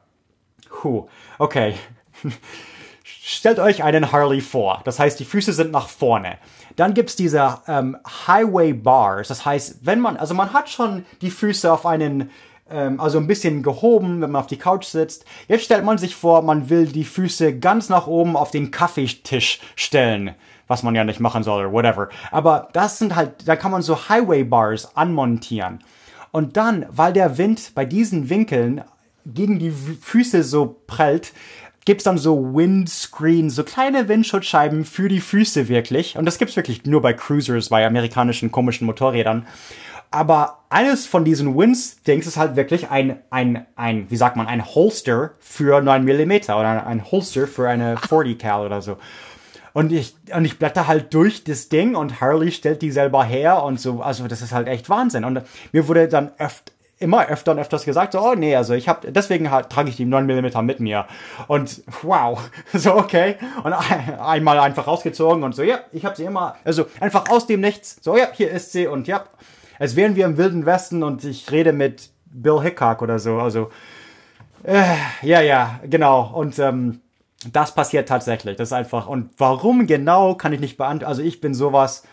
Puh, 0.70 1.08
okay. 1.38 1.74
Stellt 3.04 3.58
euch 3.58 3.82
einen 3.82 4.12
Harley 4.12 4.40
vor. 4.40 4.80
Das 4.84 4.98
heißt, 4.98 5.20
die 5.20 5.24
Füße 5.24 5.52
sind 5.52 5.72
nach 5.72 5.88
vorne. 5.88 6.38
Dann 6.76 6.94
gibt's 6.94 7.16
diese 7.16 7.58
ähm, 7.68 7.96
Highway 8.26 8.72
Bars. 8.72 9.28
Das 9.28 9.44
heißt, 9.44 9.80
wenn 9.82 10.00
man, 10.00 10.16
also 10.16 10.34
man 10.34 10.52
hat 10.52 10.68
schon 10.68 11.04
die 11.20 11.30
Füße 11.30 11.70
auf 11.70 11.86
einen 11.86 12.30
ähm, 12.70 13.00
also 13.00 13.18
ein 13.18 13.26
bisschen 13.26 13.62
gehoben, 13.62 14.20
wenn 14.20 14.30
man 14.30 14.40
auf 14.40 14.46
die 14.46 14.58
Couch 14.58 14.86
sitzt. 14.86 15.24
Jetzt 15.48 15.64
stellt 15.64 15.84
man 15.84 15.98
sich 15.98 16.14
vor, 16.14 16.42
man 16.42 16.70
will 16.70 16.86
die 16.86 17.04
Füße 17.04 17.58
ganz 17.58 17.88
nach 17.88 18.06
oben 18.06 18.36
auf 18.36 18.50
den 18.50 18.70
Kaffeetisch 18.70 19.60
stellen 19.76 20.34
was 20.70 20.84
man 20.84 20.94
ja 20.94 21.02
nicht 21.02 21.18
machen 21.18 21.42
soll 21.42 21.66
oder 21.66 21.72
whatever. 21.72 22.08
Aber 22.30 22.68
das 22.72 22.96
sind 22.96 23.16
halt, 23.16 23.48
da 23.48 23.56
kann 23.56 23.72
man 23.72 23.82
so 23.82 24.08
Highway 24.08 24.44
Bars 24.44 24.96
anmontieren. 24.96 25.80
Und 26.30 26.56
dann, 26.56 26.86
weil 26.90 27.12
der 27.12 27.38
Wind 27.38 27.72
bei 27.74 27.84
diesen 27.84 28.30
Winkeln 28.30 28.84
gegen 29.26 29.58
die 29.58 29.70
Füße 29.70 30.42
so 30.42 30.80
prellt, 30.86 31.32
gibt's 31.84 32.04
dann 32.04 32.18
so 32.18 32.54
Windscreen, 32.54 33.50
so 33.50 33.64
kleine 33.64 34.08
Windschutzscheiben 34.08 34.84
für 34.84 35.08
die 35.08 35.20
Füße 35.20 35.68
wirklich. 35.68 36.16
Und 36.16 36.24
das 36.26 36.38
gibt's 36.38 36.56
wirklich 36.56 36.84
nur 36.84 37.02
bei 37.02 37.12
Cruisers, 37.12 37.70
bei 37.70 37.86
amerikanischen 37.86 38.52
komischen 38.52 38.86
Motorrädern. 38.86 39.46
Aber 40.10 40.64
eines 40.70 41.06
von 41.06 41.24
diesen 41.24 41.56
Wins-Dings 41.56 42.26
ist 42.26 42.36
halt 42.36 42.56
wirklich 42.56 42.90
ein, 42.90 43.20
ein, 43.30 43.66
ein, 43.76 44.10
wie 44.10 44.16
sagt 44.16 44.36
man, 44.36 44.48
ein 44.48 44.66
Holster 44.66 45.32
für 45.38 45.80
9 45.80 46.04
mm 46.04 46.32
oder 46.50 46.86
ein 46.86 47.10
Holster 47.10 47.46
für 47.46 47.68
eine 47.68 47.96
40 47.96 48.38
Cal 48.38 48.66
oder 48.66 48.82
so. 48.82 48.96
Und 49.72 49.92
ich, 49.92 50.16
und 50.34 50.44
ich 50.44 50.58
blätter 50.58 50.88
halt 50.88 51.14
durch 51.14 51.44
das 51.44 51.68
Ding 51.68 51.94
und 51.94 52.20
Harley 52.20 52.50
stellt 52.50 52.82
die 52.82 52.90
selber 52.90 53.24
her 53.24 53.62
und 53.62 53.78
so, 53.80 54.02
also 54.02 54.26
das 54.26 54.42
ist 54.42 54.52
halt 54.52 54.66
echt 54.66 54.88
Wahnsinn. 54.88 55.24
Und 55.24 55.42
mir 55.72 55.86
wurde 55.86 56.08
dann 56.08 56.32
öfter, 56.38 56.72
immer 57.00 57.26
öfter 57.26 57.52
und 57.52 57.58
öfters 57.58 57.84
gesagt, 57.84 58.12
so, 58.12 58.20
oh 58.20 58.34
nee, 58.34 58.54
also 58.54 58.74
ich 58.74 58.88
habe 58.88 59.10
deswegen 59.10 59.50
halt, 59.50 59.70
trage 59.70 59.88
ich 59.88 59.96
die 59.96 60.04
9 60.04 60.26
mm 60.26 60.64
mit 60.64 60.80
mir. 60.80 61.06
Und 61.48 61.82
wow, 62.02 62.38
so 62.72 62.94
okay. 62.94 63.36
Und 63.64 63.72
einmal 63.72 64.60
einfach 64.60 64.86
rausgezogen 64.86 65.42
und 65.42 65.54
so, 65.54 65.62
ja, 65.62 65.80
ich 65.92 66.04
habe 66.04 66.14
sie 66.14 66.24
immer, 66.24 66.56
also 66.64 66.86
einfach 67.00 67.28
aus 67.30 67.46
dem 67.46 67.60
Nichts, 67.60 67.98
so 68.00 68.16
ja, 68.16 68.28
hier 68.32 68.50
ist 68.50 68.72
sie 68.72 68.86
und 68.86 69.08
ja, 69.08 69.24
als 69.78 69.96
wären 69.96 70.14
wir 70.14 70.26
im 70.26 70.36
Wilden 70.36 70.66
Westen 70.66 71.02
und 71.02 71.24
ich 71.24 71.50
rede 71.50 71.72
mit 71.72 72.10
Bill 72.26 72.60
Hickok 72.60 73.02
oder 73.02 73.18
so, 73.18 73.38
also 73.38 73.70
äh, 74.62 74.84
ja, 75.22 75.40
ja, 75.40 75.80
genau. 75.88 76.30
Und 76.34 76.58
ähm, 76.58 77.00
das 77.52 77.74
passiert 77.74 78.08
tatsächlich. 78.08 78.56
Das 78.56 78.68
ist 78.68 78.72
einfach. 78.72 79.06
Und 79.06 79.30
warum 79.38 79.86
genau, 79.86 80.34
kann 80.34 80.52
ich 80.52 80.60
nicht 80.60 80.76
beantworten. 80.76 81.08
Also 81.08 81.22
ich 81.22 81.40
bin 81.40 81.54
sowas, 81.54 82.04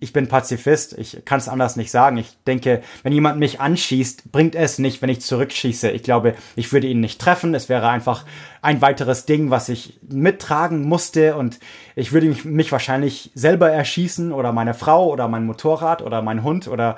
ich 0.00 0.12
bin 0.12 0.28
Pazifist. 0.28 0.98
Ich 0.98 1.24
kann 1.24 1.38
es 1.38 1.48
anders 1.48 1.76
nicht 1.76 1.90
sagen. 1.90 2.18
Ich 2.18 2.36
denke, 2.46 2.82
wenn 3.02 3.12
jemand 3.12 3.38
mich 3.38 3.60
anschießt, 3.60 4.32
bringt 4.32 4.54
es 4.54 4.78
nicht, 4.78 5.00
wenn 5.00 5.08
ich 5.08 5.20
zurückschieße. 5.22 5.90
Ich 5.90 6.02
glaube, 6.02 6.34
ich 6.56 6.72
würde 6.72 6.88
ihn 6.88 7.00
nicht 7.00 7.20
treffen. 7.20 7.54
Es 7.54 7.68
wäre 7.68 7.88
einfach 7.88 8.24
ein 8.60 8.82
weiteres 8.82 9.24
Ding, 9.24 9.50
was 9.50 9.68
ich 9.68 9.98
mittragen 10.08 10.82
musste. 10.82 11.36
Und 11.36 11.58
ich 11.96 12.12
würde 12.12 12.26
mich, 12.26 12.44
mich 12.44 12.72
wahrscheinlich 12.72 13.30
selber 13.34 13.70
erschießen 13.70 14.32
oder 14.32 14.52
meine 14.52 14.74
Frau 14.74 15.10
oder 15.10 15.28
mein 15.28 15.46
Motorrad 15.46 16.02
oder 16.02 16.22
mein 16.22 16.42
Hund 16.42 16.68
oder 16.68 16.96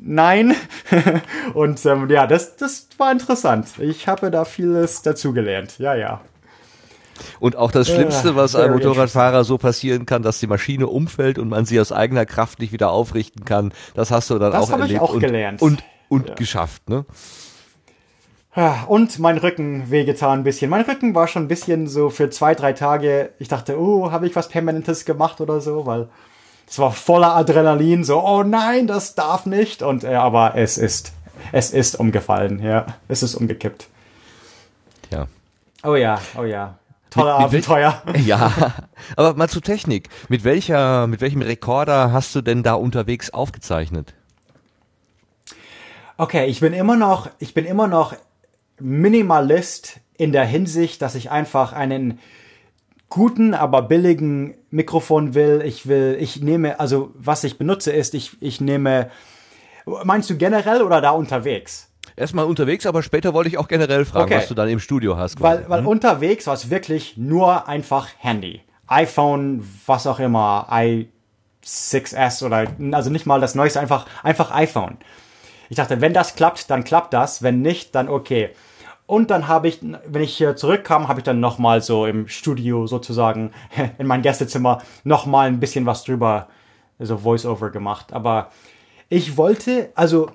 nein. 0.00 0.54
und 1.54 1.84
ähm, 1.86 2.08
ja, 2.10 2.26
das, 2.26 2.56
das 2.56 2.88
war 2.98 3.10
interessant. 3.10 3.78
Ich 3.78 4.06
habe 4.06 4.30
da 4.30 4.44
vieles 4.44 5.02
dazugelernt. 5.02 5.78
Ja, 5.78 5.94
ja. 5.94 6.20
Und 7.38 7.56
auch 7.56 7.72
das 7.72 7.88
Schlimmste, 7.88 8.36
was 8.36 8.56
einem 8.56 8.74
Motorradfahrer 8.74 9.44
so 9.44 9.58
passieren 9.58 10.06
kann, 10.06 10.22
dass 10.22 10.40
die 10.40 10.46
Maschine 10.46 10.86
umfällt 10.86 11.38
und 11.38 11.48
man 11.48 11.64
sie 11.64 11.80
aus 11.80 11.92
eigener 11.92 12.26
Kraft 12.26 12.58
nicht 12.60 12.72
wieder 12.72 12.90
aufrichten 12.90 13.44
kann, 13.44 13.72
das 13.94 14.10
hast 14.10 14.30
du 14.30 14.38
dann 14.38 14.52
das 14.52 14.64
auch 14.64 14.70
erlebt. 14.70 14.90
Ich 14.90 15.00
auch 15.00 15.14
und, 15.14 15.20
gelernt. 15.20 15.62
Und, 15.62 15.82
und 16.08 16.28
ja. 16.28 16.34
geschafft, 16.34 16.88
ne? 16.88 17.04
Und 18.88 19.20
mein 19.20 19.38
Rücken 19.38 19.90
wehgetan 19.90 20.40
ein 20.40 20.44
bisschen. 20.44 20.70
Mein 20.70 20.84
Rücken 20.84 21.14
war 21.14 21.28
schon 21.28 21.44
ein 21.44 21.48
bisschen 21.48 21.86
so 21.86 22.10
für 22.10 22.30
zwei, 22.30 22.56
drei 22.56 22.72
Tage. 22.72 23.30
Ich 23.38 23.46
dachte, 23.46 23.80
oh, 23.80 24.10
habe 24.10 24.26
ich 24.26 24.34
was 24.34 24.48
Permanentes 24.48 25.04
gemacht 25.04 25.40
oder 25.40 25.60
so, 25.60 25.86
weil 25.86 26.08
es 26.68 26.78
war 26.80 26.90
voller 26.90 27.36
Adrenalin, 27.36 28.02
so, 28.02 28.20
oh 28.20 28.42
nein, 28.42 28.88
das 28.88 29.14
darf 29.14 29.46
nicht. 29.46 29.82
Und 29.82 30.02
äh, 30.02 30.14
aber 30.14 30.56
es 30.56 30.78
ist, 30.78 31.12
es 31.52 31.70
ist 31.70 31.94
umgefallen, 31.94 32.60
ja. 32.60 32.86
Es 33.06 33.22
ist 33.22 33.36
umgekippt. 33.36 33.86
Ja. 35.10 35.26
Oh 35.84 35.94
ja, 35.94 36.20
oh 36.36 36.44
ja. 36.44 36.79
Tolle 37.10 37.34
Abenteuer. 37.34 38.02
Ja, 38.24 38.52
aber 39.16 39.34
mal 39.34 39.48
zur 39.48 39.62
Technik. 39.62 40.08
Mit 40.28 40.44
welcher, 40.44 41.06
mit 41.06 41.20
welchem 41.20 41.42
Rekorder 41.42 42.12
hast 42.12 42.34
du 42.34 42.40
denn 42.40 42.62
da 42.62 42.74
unterwegs 42.74 43.30
aufgezeichnet? 43.30 44.14
Okay, 46.16 46.46
ich 46.46 46.60
bin 46.60 46.72
immer 46.72 46.96
noch, 46.96 47.30
ich 47.38 47.54
bin 47.54 47.64
immer 47.64 47.88
noch 47.88 48.14
Minimalist 48.78 50.00
in 50.16 50.32
der 50.32 50.44
Hinsicht, 50.44 51.02
dass 51.02 51.14
ich 51.14 51.30
einfach 51.30 51.72
einen 51.72 52.18
guten, 53.08 53.54
aber 53.54 53.82
billigen 53.82 54.54
Mikrofon 54.70 55.34
will. 55.34 55.62
Ich 55.64 55.86
will, 55.88 56.16
ich 56.20 56.40
nehme, 56.40 56.78
also 56.78 57.10
was 57.14 57.44
ich 57.44 57.58
benutze 57.58 57.90
ist, 57.90 58.14
ich, 58.14 58.40
ich 58.40 58.60
nehme, 58.60 59.10
meinst 60.04 60.30
du 60.30 60.36
generell 60.36 60.82
oder 60.82 61.00
da 61.00 61.10
unterwegs? 61.10 61.89
Erstmal 62.16 62.44
unterwegs, 62.44 62.86
aber 62.86 63.02
später 63.02 63.34
wollte 63.34 63.48
ich 63.48 63.58
auch 63.58 63.68
generell 63.68 64.04
fragen, 64.04 64.26
okay. 64.26 64.36
was 64.36 64.48
du 64.48 64.54
dann 64.54 64.68
im 64.68 64.80
Studio 64.80 65.16
hast. 65.16 65.36
Quasi. 65.36 65.62
Weil, 65.62 65.70
weil 65.70 65.80
hm? 65.80 65.86
unterwegs 65.86 66.46
war 66.46 66.54
es 66.54 66.70
wirklich 66.70 67.16
nur 67.16 67.68
einfach 67.68 68.08
Handy. 68.18 68.62
iPhone, 68.86 69.66
was 69.86 70.06
auch 70.06 70.18
immer, 70.18 70.68
i6S 70.70 72.44
oder, 72.44 72.66
also 72.92 73.10
nicht 73.10 73.26
mal 73.26 73.40
das 73.40 73.54
neueste, 73.54 73.80
einfach, 73.80 74.06
einfach 74.22 74.50
iPhone. 74.52 74.98
Ich 75.70 75.76
dachte, 75.76 76.00
wenn 76.00 76.12
das 76.12 76.34
klappt, 76.34 76.68
dann 76.68 76.84
klappt 76.84 77.14
das. 77.14 77.42
Wenn 77.42 77.62
nicht, 77.62 77.94
dann 77.94 78.08
okay. 78.08 78.50
Und 79.06 79.30
dann 79.30 79.48
habe 79.48 79.68
ich, 79.68 79.80
wenn 79.82 80.22
ich 80.22 80.36
hier 80.36 80.56
zurückkam, 80.56 81.08
habe 81.08 81.20
ich 81.20 81.24
dann 81.24 81.40
nochmal 81.40 81.80
so 81.80 82.06
im 82.06 82.28
Studio 82.28 82.86
sozusagen 82.86 83.52
in 83.98 84.06
mein 84.06 84.22
Gästezimmer 84.22 84.82
nochmal 85.04 85.48
ein 85.48 85.60
bisschen 85.60 85.86
was 85.86 86.04
drüber, 86.04 86.48
so 86.98 87.18
Voice-Over 87.18 87.70
gemacht. 87.70 88.12
Aber 88.12 88.50
ich 89.08 89.36
wollte, 89.36 89.90
also 89.94 90.30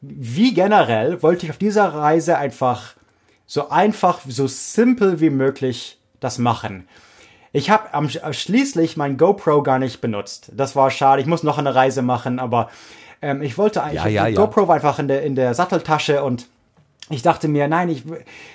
wie 0.00 0.54
generell, 0.54 1.22
wollte 1.22 1.46
ich 1.46 1.50
auf 1.50 1.58
dieser 1.58 1.92
Reise 1.92 2.38
einfach 2.38 2.94
so 3.46 3.68
einfach, 3.68 4.20
so 4.26 4.46
simpel 4.46 5.20
wie 5.20 5.30
möglich 5.30 5.98
das 6.20 6.38
machen. 6.38 6.88
Ich 7.52 7.68
habe 7.70 7.92
am 7.92 8.08
schließlich 8.08 8.96
mein 8.96 9.16
GoPro 9.16 9.62
gar 9.62 9.80
nicht 9.80 10.00
benutzt. 10.00 10.52
Das 10.54 10.76
war 10.76 10.90
schade. 10.90 11.20
Ich 11.20 11.26
muss 11.26 11.42
noch 11.42 11.58
eine 11.58 11.74
Reise 11.74 12.02
machen, 12.02 12.38
aber 12.38 12.70
ähm, 13.20 13.42
ich 13.42 13.58
wollte 13.58 13.82
eigentlich 13.82 14.04
ja, 14.04 14.06
ja, 14.06 14.26
ja. 14.28 14.36
GoPro 14.36 14.68
war 14.68 14.76
einfach 14.76 15.00
in 15.00 15.08
der 15.08 15.22
in 15.24 15.34
der 15.34 15.54
Satteltasche 15.54 16.22
und 16.22 16.46
ich 17.10 17.22
dachte 17.22 17.48
mir, 17.48 17.66
nein, 17.66 17.88
ich, 17.88 18.04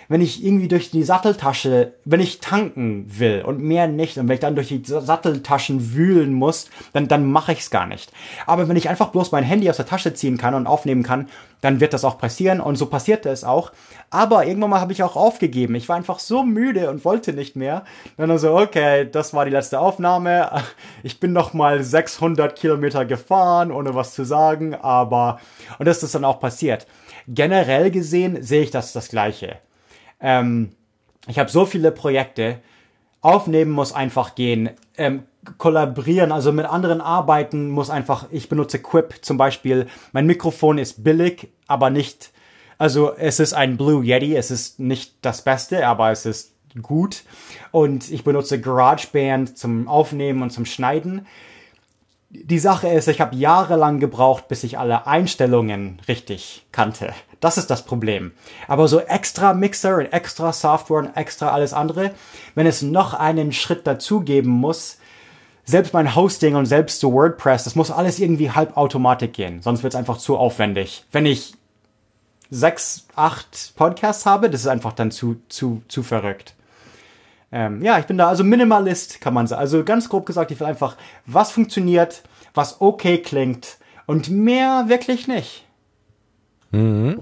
wenn 0.08 0.22
ich 0.22 0.44
irgendwie 0.44 0.70
durch 0.70 0.90
die 0.90 1.04
Satteltasche, 1.04 1.94
wenn 2.06 2.22
ich 2.22 2.40
tanken 2.40 3.06
will 3.20 3.44
und 3.46 3.60
mehr 3.60 3.88
nicht, 3.88 4.18
und 4.18 4.30
wenn 4.30 4.36
ich 4.36 4.40
dann 4.40 4.56
durch 4.56 4.70
die 4.70 4.82
Satteltaschen 4.86 5.94
wühlen 5.94 6.34
muss, 6.34 6.70
dann, 6.94 7.10
dann 7.10 7.30
mache 7.30 7.52
ich 7.52 7.60
es 7.60 7.70
gar 7.70 7.86
nicht. 7.86 8.14
Aber 8.46 8.70
wenn 8.70 8.78
ich 8.78 8.88
einfach 8.88 9.10
bloß 9.10 9.34
mein 9.34 9.44
Handy 9.44 9.70
aus 9.70 9.76
der 9.76 9.86
Tasche 9.86 10.14
ziehen 10.14 10.38
kann 10.38 10.54
und 10.54 10.68
aufnehmen 10.68 11.04
kann, 11.04 11.28
dann 11.60 11.82
wird 11.82 11.94
das 11.94 12.06
auch 12.06 12.18
passieren 12.18 12.62
und 12.62 12.78
so 12.78 12.86
passierte 12.86 13.30
es 13.30 13.44
auch. 13.44 13.74
Aber 14.10 14.46
irgendwann 14.46 14.70
mal 14.70 14.80
habe 14.80 14.94
ich 14.94 15.04
auch 15.04 15.18
aufgegeben. 15.18 15.76
Ich 15.76 15.90
war 15.90 15.98
einfach 15.98 16.20
so 16.20 16.44
müde 16.44 16.90
und 16.90 17.04
wollte 17.04 17.34
nicht 17.34 17.58
mehr. 17.58 17.84
Dann 18.16 18.38
so, 18.38 18.56
okay, 18.56 19.10
das 19.12 19.34
war 19.34 19.44
die 19.44 19.52
letzte 19.52 19.80
Aufnahme. 19.80 20.64
Ich 21.04 21.20
bin 21.20 21.34
noch 21.34 21.54
mal 21.54 21.84
600 21.84 22.56
Kilometer 22.56 23.06
gefahren, 23.06 23.72
ohne 23.72 23.96
was 23.96 24.14
zu 24.14 24.24
sagen, 24.24 24.76
aber, 24.76 25.40
und 25.78 25.88
das 25.88 26.02
ist 26.04 26.16
dann 26.16 26.26
auch 26.26 26.40
passiert 26.40 26.88
generell 27.28 27.92
gesehen 27.92 28.42
sehe 28.44 28.64
ich 28.64 28.72
das 28.72 28.94
das 28.94 29.10
Gleiche. 29.10 29.58
Ähm, 30.20 30.72
ich 31.28 31.40
habe 31.40 31.50
so 31.50 31.66
viele 31.66 31.92
Projekte. 31.92 32.60
Aufnehmen 33.22 33.72
muss 33.72 33.92
einfach 33.92 34.36
gehen. 34.36 34.70
Ähm, 34.98 35.24
kollaborieren, 35.58 36.32
also 36.32 36.52
mit 36.52 36.66
anderen 36.66 37.02
arbeiten 37.02 37.70
muss 37.70 37.90
einfach, 37.90 38.28
ich 38.32 38.50
benutze 38.50 38.80
Quip 38.80 39.16
zum 39.22 39.38
Beispiel. 39.38 39.88
Mein 40.12 40.28
Mikrofon 40.28 40.78
ist 40.78 41.04
billig, 41.04 41.50
aber 41.68 41.90
nicht, 41.90 42.32
also 42.78 43.16
es 43.16 43.40
ist 43.40 43.54
ein 43.54 43.78
Blue 43.78 44.04
Yeti, 44.04 44.36
es 44.36 44.52
ist 44.52 44.80
nicht 44.80 45.16
das 45.22 45.44
Beste, 45.44 45.88
aber 45.88 46.12
es 46.12 46.26
ist 46.26 46.54
gut. 46.82 47.24
Und 47.72 48.12
ich 48.12 48.24
benutze 48.24 48.60
GarageBand 48.60 49.58
zum 49.58 49.88
Aufnehmen 49.88 50.42
und 50.42 50.52
zum 50.52 50.66
Schneiden 50.66 51.26
die 52.44 52.60
Sache 52.60 52.88
ist, 52.88 53.08
ich 53.08 53.22
habe 53.22 53.36
jahrelang 53.36 54.00
gebraucht, 54.00 54.48
bis 54.48 54.64
ich 54.64 54.78
alle 54.78 55.08
Einstellungen 55.08 56.02
richtig 56.08 56.66
kannte. 56.72 57.14
Das 57.40 57.58
ist 57.58 57.70
das 57.70 57.86
Problem. 57.86 58.32
Aber 58.68 58.88
so 58.88 59.00
extra 59.00 59.54
Mixer 59.54 59.98
und 59.98 60.12
extra 60.14 60.52
Software 60.52 60.98
und 60.98 61.18
extra 61.18 61.50
alles 61.50 61.74
andere, 61.74 62.12
wenn 62.56 62.68
es 62.68 62.82
noch 62.82 63.14
einen 63.14 63.52
Schritt 63.52 63.86
dazugeben 63.86 64.52
muss, 64.52 64.98
selbst 65.66 65.94
mein 65.94 66.16
Hosting 66.16 66.56
und 66.56 66.66
selbst 66.66 67.00
so 67.00 67.14
WordPress, 67.14 67.64
das 67.64 67.76
muss 67.76 67.92
alles 67.92 68.20
irgendwie 68.20 68.52
halb 68.52 68.78
Automatik 68.78 69.34
gehen. 69.34 69.62
Sonst 69.62 69.84
wird 69.84 69.94
es 69.94 69.98
einfach 69.98 70.18
zu 70.18 70.38
aufwendig. 70.38 71.06
Wenn 71.12 71.26
ich 71.26 71.54
sechs, 72.50 73.08
acht 73.16 73.74
Podcasts 73.76 74.26
habe, 74.26 74.50
das 74.50 74.62
ist 74.62 74.68
einfach 74.68 74.94
dann 74.94 75.12
zu, 75.12 75.38
zu, 75.50 75.82
zu 75.88 76.04
verrückt. 76.04 76.55
Ähm, 77.56 77.82
ja, 77.82 77.98
ich 78.00 78.06
bin 78.06 78.18
da 78.18 78.28
also 78.28 78.44
Minimalist, 78.44 79.22
kann 79.22 79.34
man 79.34 79.48
sagen. 79.48 79.62
Also 79.62 79.86
ganz 79.86 80.10
grob 80.10 80.26
gesagt, 80.26 80.52
ich 80.52 80.60
will 80.60 80.68
einfach, 80.68 80.98
was 81.26 81.52
funktioniert, 81.52 82.22
was 82.54 82.82
okay 82.82 83.18
klingt 83.20 83.78
und 84.06 84.30
mehr 84.30 84.90
wirklich 84.90 85.30
nicht. 85.30 85.66
Mhm. 86.72 87.22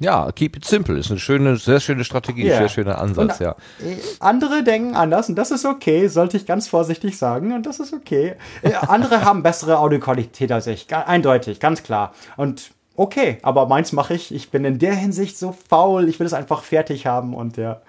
Ja, 0.00 0.32
keep 0.32 0.56
it 0.56 0.64
simple 0.64 0.98
ist 0.98 1.10
eine 1.10 1.20
schöne, 1.20 1.56
sehr 1.56 1.78
schöne 1.78 2.02
Strategie, 2.02 2.46
yeah. 2.46 2.58
sehr 2.58 2.68
schöner 2.68 2.98
Ansatz, 2.98 3.38
und, 3.38 3.44
ja. 3.44 3.50
Äh, 3.78 3.96
andere 4.18 4.64
denken 4.64 4.96
anders 4.96 5.28
und 5.28 5.36
das 5.36 5.52
ist 5.52 5.64
okay, 5.64 6.08
sollte 6.08 6.36
ich 6.36 6.46
ganz 6.46 6.66
vorsichtig 6.66 7.16
sagen 7.16 7.52
und 7.52 7.66
das 7.66 7.78
ist 7.78 7.92
okay. 7.92 8.34
Äh, 8.62 8.72
andere 8.74 9.24
haben 9.24 9.44
bessere 9.44 9.78
Audioqualität 9.78 10.50
als 10.50 10.66
ich, 10.66 10.92
eindeutig, 10.92 11.60
ganz 11.60 11.84
klar. 11.84 12.12
Und 12.36 12.72
okay, 12.96 13.38
aber 13.42 13.68
meins 13.68 13.92
mache 13.92 14.14
ich. 14.14 14.34
Ich 14.34 14.50
bin 14.50 14.64
in 14.64 14.80
der 14.80 14.94
Hinsicht 14.96 15.38
so 15.38 15.54
faul, 15.68 16.08
ich 16.08 16.18
will 16.18 16.26
es 16.26 16.32
einfach 16.32 16.64
fertig 16.64 17.06
haben 17.06 17.34
und 17.34 17.56
ja, 17.56 17.82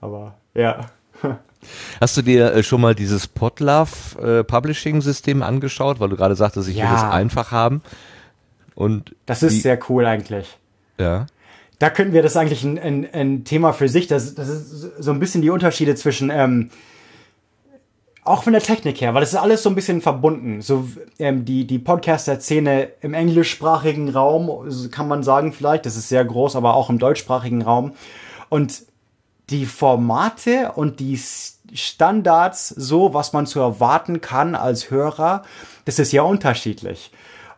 aber 0.00 0.34
ja. 0.54 0.90
Hast 2.00 2.16
du 2.16 2.22
dir 2.22 2.52
äh, 2.54 2.62
schon 2.62 2.80
mal 2.80 2.94
dieses 2.94 3.26
Podlove 3.26 3.90
äh, 4.40 4.44
Publishing 4.44 5.00
System 5.00 5.42
angeschaut, 5.42 6.00
weil 6.00 6.08
du 6.08 6.16
gerade 6.16 6.36
sagtest, 6.36 6.68
ich 6.68 6.76
Ja. 6.76 6.88
will 6.90 6.96
es 6.96 7.02
einfach 7.02 7.50
haben? 7.52 7.82
Und 8.74 9.14
Das 9.26 9.42
ist 9.42 9.62
sehr 9.62 9.78
cool 9.88 10.06
eigentlich. 10.06 10.58
ja. 10.98 11.26
Da 11.80 11.90
könnten 11.90 12.12
wir 12.12 12.22
das 12.22 12.36
eigentlich 12.36 12.62
ein, 12.62 12.78
ein, 12.78 13.06
ein 13.12 13.44
Thema 13.44 13.72
für 13.72 13.88
sich. 13.88 14.06
Das, 14.06 14.34
das 14.36 14.48
ist 14.48 14.80
so 15.00 15.10
ein 15.10 15.18
bisschen 15.18 15.42
die 15.42 15.50
Unterschiede 15.50 15.96
zwischen, 15.96 16.30
ähm, 16.30 16.70
auch 18.22 18.44
von 18.44 18.52
der 18.54 18.62
Technik 18.62 19.00
her, 19.00 19.12
weil 19.12 19.20
das 19.20 19.32
ist 19.32 19.38
alles 19.38 19.62
so 19.64 19.68
ein 19.68 19.74
bisschen 19.74 20.00
verbunden. 20.00 20.62
So 20.62 20.88
ähm, 21.18 21.44
die, 21.44 21.66
die 21.66 21.80
Podcaster-Szene 21.80 22.88
im 23.02 23.12
englischsprachigen 23.12 24.08
Raum, 24.08 24.70
kann 24.92 25.08
man 25.08 25.22
sagen 25.24 25.52
vielleicht, 25.52 25.84
das 25.84 25.96
ist 25.96 26.08
sehr 26.08 26.24
groß, 26.24 26.56
aber 26.56 26.74
auch 26.74 26.88
im 26.90 26.98
deutschsprachigen 26.98 27.60
Raum. 27.60 27.92
Und 28.48 28.82
die 29.50 29.66
Formate 29.66 30.72
und 30.76 31.00
die 31.00 31.20
Standards, 31.74 32.68
so 32.68 33.14
was 33.14 33.32
man 33.32 33.46
zu 33.46 33.60
erwarten 33.60 34.20
kann 34.20 34.54
als 34.54 34.90
Hörer, 34.90 35.42
das 35.84 35.98
ist 35.98 36.12
ja 36.12 36.22
unterschiedlich. 36.22 37.10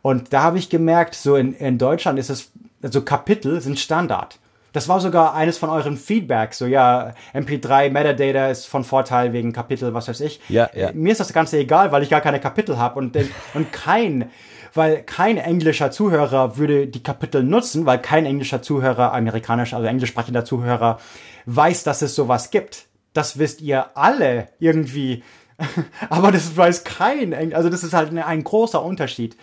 Und 0.03 0.33
da 0.33 0.43
habe 0.43 0.59
ich 0.59 0.71
gemerkt, 0.71 1.15
so 1.15 1.37
in, 1.37 1.53
in 1.55 1.79
Deutschland 1.79 2.19
ist 2.19 2.31
es, 2.31 2.51
also 2.83 3.03
Kapitel 3.03 3.61
sind 3.61 3.79
Standard. 3.79 4.39
Das 4.73 4.89
war 4.89 5.01
sogar 5.01 5.35
eines 5.35 5.57
von 5.57 5.71
euren 5.71 5.97
Feedbacks, 5.97 6.59
so 6.59 6.67
ja, 6.67 7.15
MP3 7.33 7.91
Metadata 7.91 8.49
ist 8.49 8.67
von 8.67 8.85
Vorteil 8.85 9.33
wegen 9.33 9.53
Kapitel, 9.55 9.95
was 9.95 10.07
weiß 10.07 10.21
ich. 10.21 10.39
Ja, 10.51 10.69
ja. 10.75 10.93
Mir 10.93 11.13
ist 11.13 11.21
das 11.21 11.33
Ganze 11.33 11.59
egal, 11.59 11.93
weil 11.93 12.03
ich 12.03 12.11
gar 12.11 12.21
keine 12.21 12.41
Kapitel 12.41 12.77
habe 12.77 12.99
und, 12.99 13.17
und 13.55 13.73
kein, 13.73 14.31
weil 14.75 15.03
kein 15.03 15.39
englischer 15.39 15.91
Zuhörer 15.91 16.59
würde 16.59 16.89
die 16.89 17.03
Kapitel 17.03 17.43
nutzen, 17.43 17.87
weil 17.87 17.99
kein 17.99 18.27
englischer 18.27 18.61
Zuhörer, 18.61 19.15
amerikanischer, 19.15 19.79
also 19.79 19.89
englischsprachender 19.89 20.45
Zuhörer 20.45 20.99
weiß, 21.47 21.85
dass 21.85 22.03
es 22.03 22.15
sowas 22.15 22.51
gibt. 22.51 22.87
Das 23.17 23.39
wisst 23.39 23.61
ihr 23.61 23.97
alle 23.97 24.49
irgendwie. 24.59 25.23
Aber 26.11 26.33
das 26.33 26.57
weiß 26.57 26.85
kein, 26.85 27.33
Eng- 27.33 27.55
also 27.55 27.71
das 27.71 27.83
ist 27.83 27.95
halt 27.95 28.11
ein, 28.11 28.19
ein 28.19 28.45
großer 28.45 28.83
Unterschied. 28.83 29.37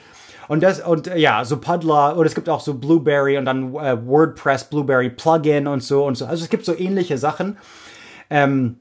Und 0.47 0.61
das, 0.61 0.81
und 0.81 1.07
äh, 1.07 1.17
ja, 1.17 1.43
so 1.45 1.57
Puddler, 1.57 2.17
oder 2.17 2.27
es 2.27 2.35
gibt 2.35 2.49
auch 2.49 2.59
so 2.59 2.75
Blueberry 2.75 3.37
und 3.37 3.45
dann 3.45 3.73
äh, 3.75 4.05
WordPress 4.05 4.65
Blueberry 4.65 5.09
Plugin 5.09 5.67
und 5.67 5.81
so 5.81 6.05
und 6.05 6.15
so. 6.15 6.25
Also 6.25 6.43
es 6.43 6.49
gibt 6.49 6.65
so 6.65 6.77
ähnliche 6.77 7.17
Sachen. 7.17 7.57
Ähm, 8.29 8.77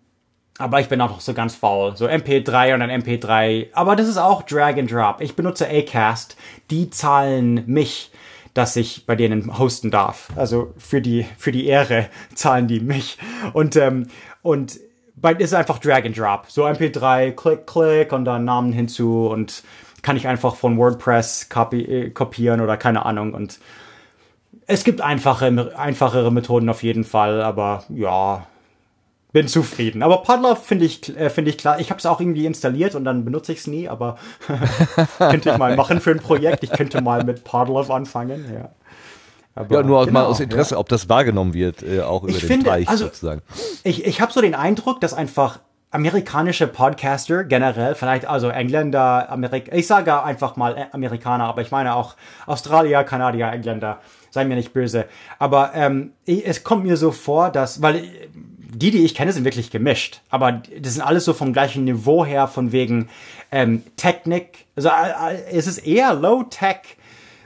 aber 0.58 0.80
ich 0.80 0.88
bin 0.88 1.00
auch 1.00 1.08
noch 1.10 1.20
so 1.20 1.32
ganz 1.32 1.54
faul. 1.54 1.96
So 1.96 2.06
MP3 2.06 2.74
und 2.74 2.80
dann 2.80 2.90
MP3. 2.90 3.68
Aber 3.72 3.96
das 3.96 4.08
ist 4.08 4.18
auch 4.18 4.42
Drag 4.42 4.76
and 4.76 4.90
Drop. 4.92 5.20
Ich 5.20 5.34
benutze 5.34 5.66
Acast. 5.68 6.36
Die 6.70 6.90
zahlen 6.90 7.62
mich, 7.66 8.10
dass 8.52 8.76
ich 8.76 9.06
bei 9.06 9.16
denen 9.16 9.58
hosten 9.58 9.90
darf. 9.90 10.28
Also 10.36 10.74
für 10.76 11.00
die, 11.00 11.26
für 11.38 11.52
die 11.52 11.66
Ehre 11.66 12.08
zahlen 12.34 12.66
die 12.68 12.80
mich. 12.80 13.16
Und, 13.54 13.76
ähm, 13.76 14.08
und 14.42 14.78
bei, 15.14 15.32
ist 15.32 15.54
einfach 15.54 15.78
Drag 15.78 16.04
and 16.04 16.18
Drop. 16.18 16.46
So 16.48 16.66
MP3, 16.66 17.32
klick, 17.32 17.66
klick 17.66 18.12
und 18.12 18.24
dann 18.24 18.44
Namen 18.44 18.72
hinzu 18.72 19.26
und 19.28 19.62
kann 20.02 20.16
ich 20.16 20.26
einfach 20.26 20.56
von 20.56 20.76
WordPress 20.78 21.48
kopi 21.48 21.82
äh, 21.82 22.10
kopieren 22.10 22.60
oder 22.60 22.76
keine 22.76 23.06
Ahnung. 23.06 23.34
Und 23.34 23.60
es 24.66 24.84
gibt 24.84 25.00
einfache, 25.00 25.72
einfachere 25.76 26.32
Methoden 26.32 26.68
auf 26.68 26.82
jeden 26.82 27.04
Fall, 27.04 27.42
aber 27.42 27.84
ja, 27.88 28.46
bin 29.32 29.48
zufrieden. 29.48 30.02
Aber 30.02 30.22
Podlove 30.22 30.60
finde 30.60 30.84
ich, 30.84 31.16
äh, 31.16 31.30
finde 31.30 31.50
ich 31.50 31.58
klar. 31.58 31.80
Ich 31.80 31.90
habe 31.90 31.98
es 31.98 32.06
auch 32.06 32.20
irgendwie 32.20 32.46
installiert 32.46 32.94
und 32.94 33.04
dann 33.04 33.24
benutze 33.24 33.52
ich 33.52 33.60
es 33.60 33.66
nie, 33.66 33.88
aber 33.88 34.18
könnte 35.18 35.50
ich 35.50 35.58
mal 35.58 35.76
machen 35.76 36.00
für 36.00 36.10
ein 36.10 36.20
Projekt. 36.20 36.64
Ich 36.64 36.72
könnte 36.72 37.00
mal 37.00 37.24
mit 37.24 37.44
Podlove 37.44 37.92
anfangen, 37.92 38.44
ja. 38.52 38.70
Aber, 39.54 39.74
Ja, 39.76 39.82
nur 39.82 39.98
aus, 39.98 40.06
mal 40.06 40.20
genau, 40.20 40.30
aus 40.30 40.40
Interesse, 40.40 40.78
ob 40.78 40.88
das 40.88 41.08
wahrgenommen 41.08 41.52
wird, 41.54 41.82
äh, 41.82 42.00
auch 42.00 42.22
über 42.22 42.32
Ich 42.32 42.40
den 42.40 42.46
finde, 42.46 42.66
Teich 42.70 42.88
also- 42.88 43.04
sozusagen. 43.04 43.42
Ich, 43.84 44.04
ich 44.06 44.20
habe 44.20 44.32
so 44.32 44.40
den 44.40 44.54
Eindruck, 44.54 45.00
dass 45.00 45.12
einfach 45.14 45.60
amerikanische 45.90 46.66
Podcaster 46.66 47.44
generell, 47.44 47.94
vielleicht 47.94 48.24
also 48.24 48.48
Engländer, 48.48 49.30
Amerik 49.30 49.70
ich 49.74 49.86
sage 49.86 50.22
einfach 50.22 50.56
mal 50.56 50.88
Amerikaner, 50.92 51.44
aber 51.44 51.60
ich 51.60 51.70
meine 51.70 51.94
auch 51.94 52.14
Australier, 52.46 53.04
Kanadier, 53.04 53.48
Engländer, 53.52 54.00
seien 54.30 54.48
mir 54.48 54.56
nicht 54.56 54.72
böse. 54.72 55.04
Aber 55.38 55.72
ähm, 55.74 56.12
es 56.26 56.64
kommt 56.64 56.84
mir 56.84 56.96
so 56.96 57.10
vor, 57.12 57.50
dass, 57.50 57.82
weil 57.82 57.96
äh, 57.96 58.08
die, 58.74 58.90
die 58.90 59.04
ich 59.04 59.14
kenne, 59.14 59.32
sind 59.32 59.44
wirklich 59.44 59.70
gemischt. 59.70 60.22
Aber 60.30 60.62
das 60.80 60.94
sind 60.94 61.02
alles 61.02 61.26
so 61.26 61.34
vom 61.34 61.52
gleichen 61.52 61.84
Niveau 61.84 62.24
her, 62.24 62.48
von 62.48 62.72
wegen 62.72 63.10
ähm, 63.50 63.82
Technik. 63.96 64.64
Also 64.76 64.88
äh, 64.88 65.34
äh, 65.34 65.42
es 65.52 65.66
ist 65.66 65.86
eher 65.86 66.14
Low-Tech 66.14 66.96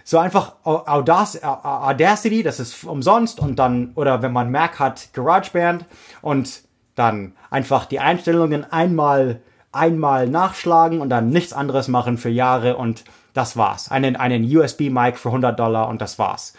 so 0.09 0.19
einfach 0.19 0.53
Audac 0.63 1.43
Audacity, 1.43 2.45
das 2.45 2.61
ist 2.61 2.85
umsonst 2.85 3.41
und 3.41 3.59
dann, 3.59 3.91
oder 3.97 4.23
wenn 4.23 4.33
man 4.33 4.53
Mac 4.53 4.79
hat, 4.79 5.09
GarageBand 5.13 5.85
und 6.23 6.63
dann 6.95 7.33
einfach 7.51 7.87
die 7.87 7.99
Einstellungen 7.99 8.65
einmal, 8.73 9.41
einmal 9.73 10.29
nachschlagen 10.29 11.01
und 11.01 11.11
dann 11.11 11.31
nichts 11.31 11.53
anderes 11.53 11.89
machen 11.89 12.19
für 12.19 12.29
Jahre 12.29 12.77
und 12.77 13.03
das 13.35 13.57
war's. 13.57 13.91
Einen, 13.91 14.15
einen 14.15 14.45
USB-Mic 14.45 15.19
für 15.19 15.31
100 15.31 15.59
Dollar 15.59 15.89
und 15.89 16.01
das 16.01 16.21
war's. 16.21 16.55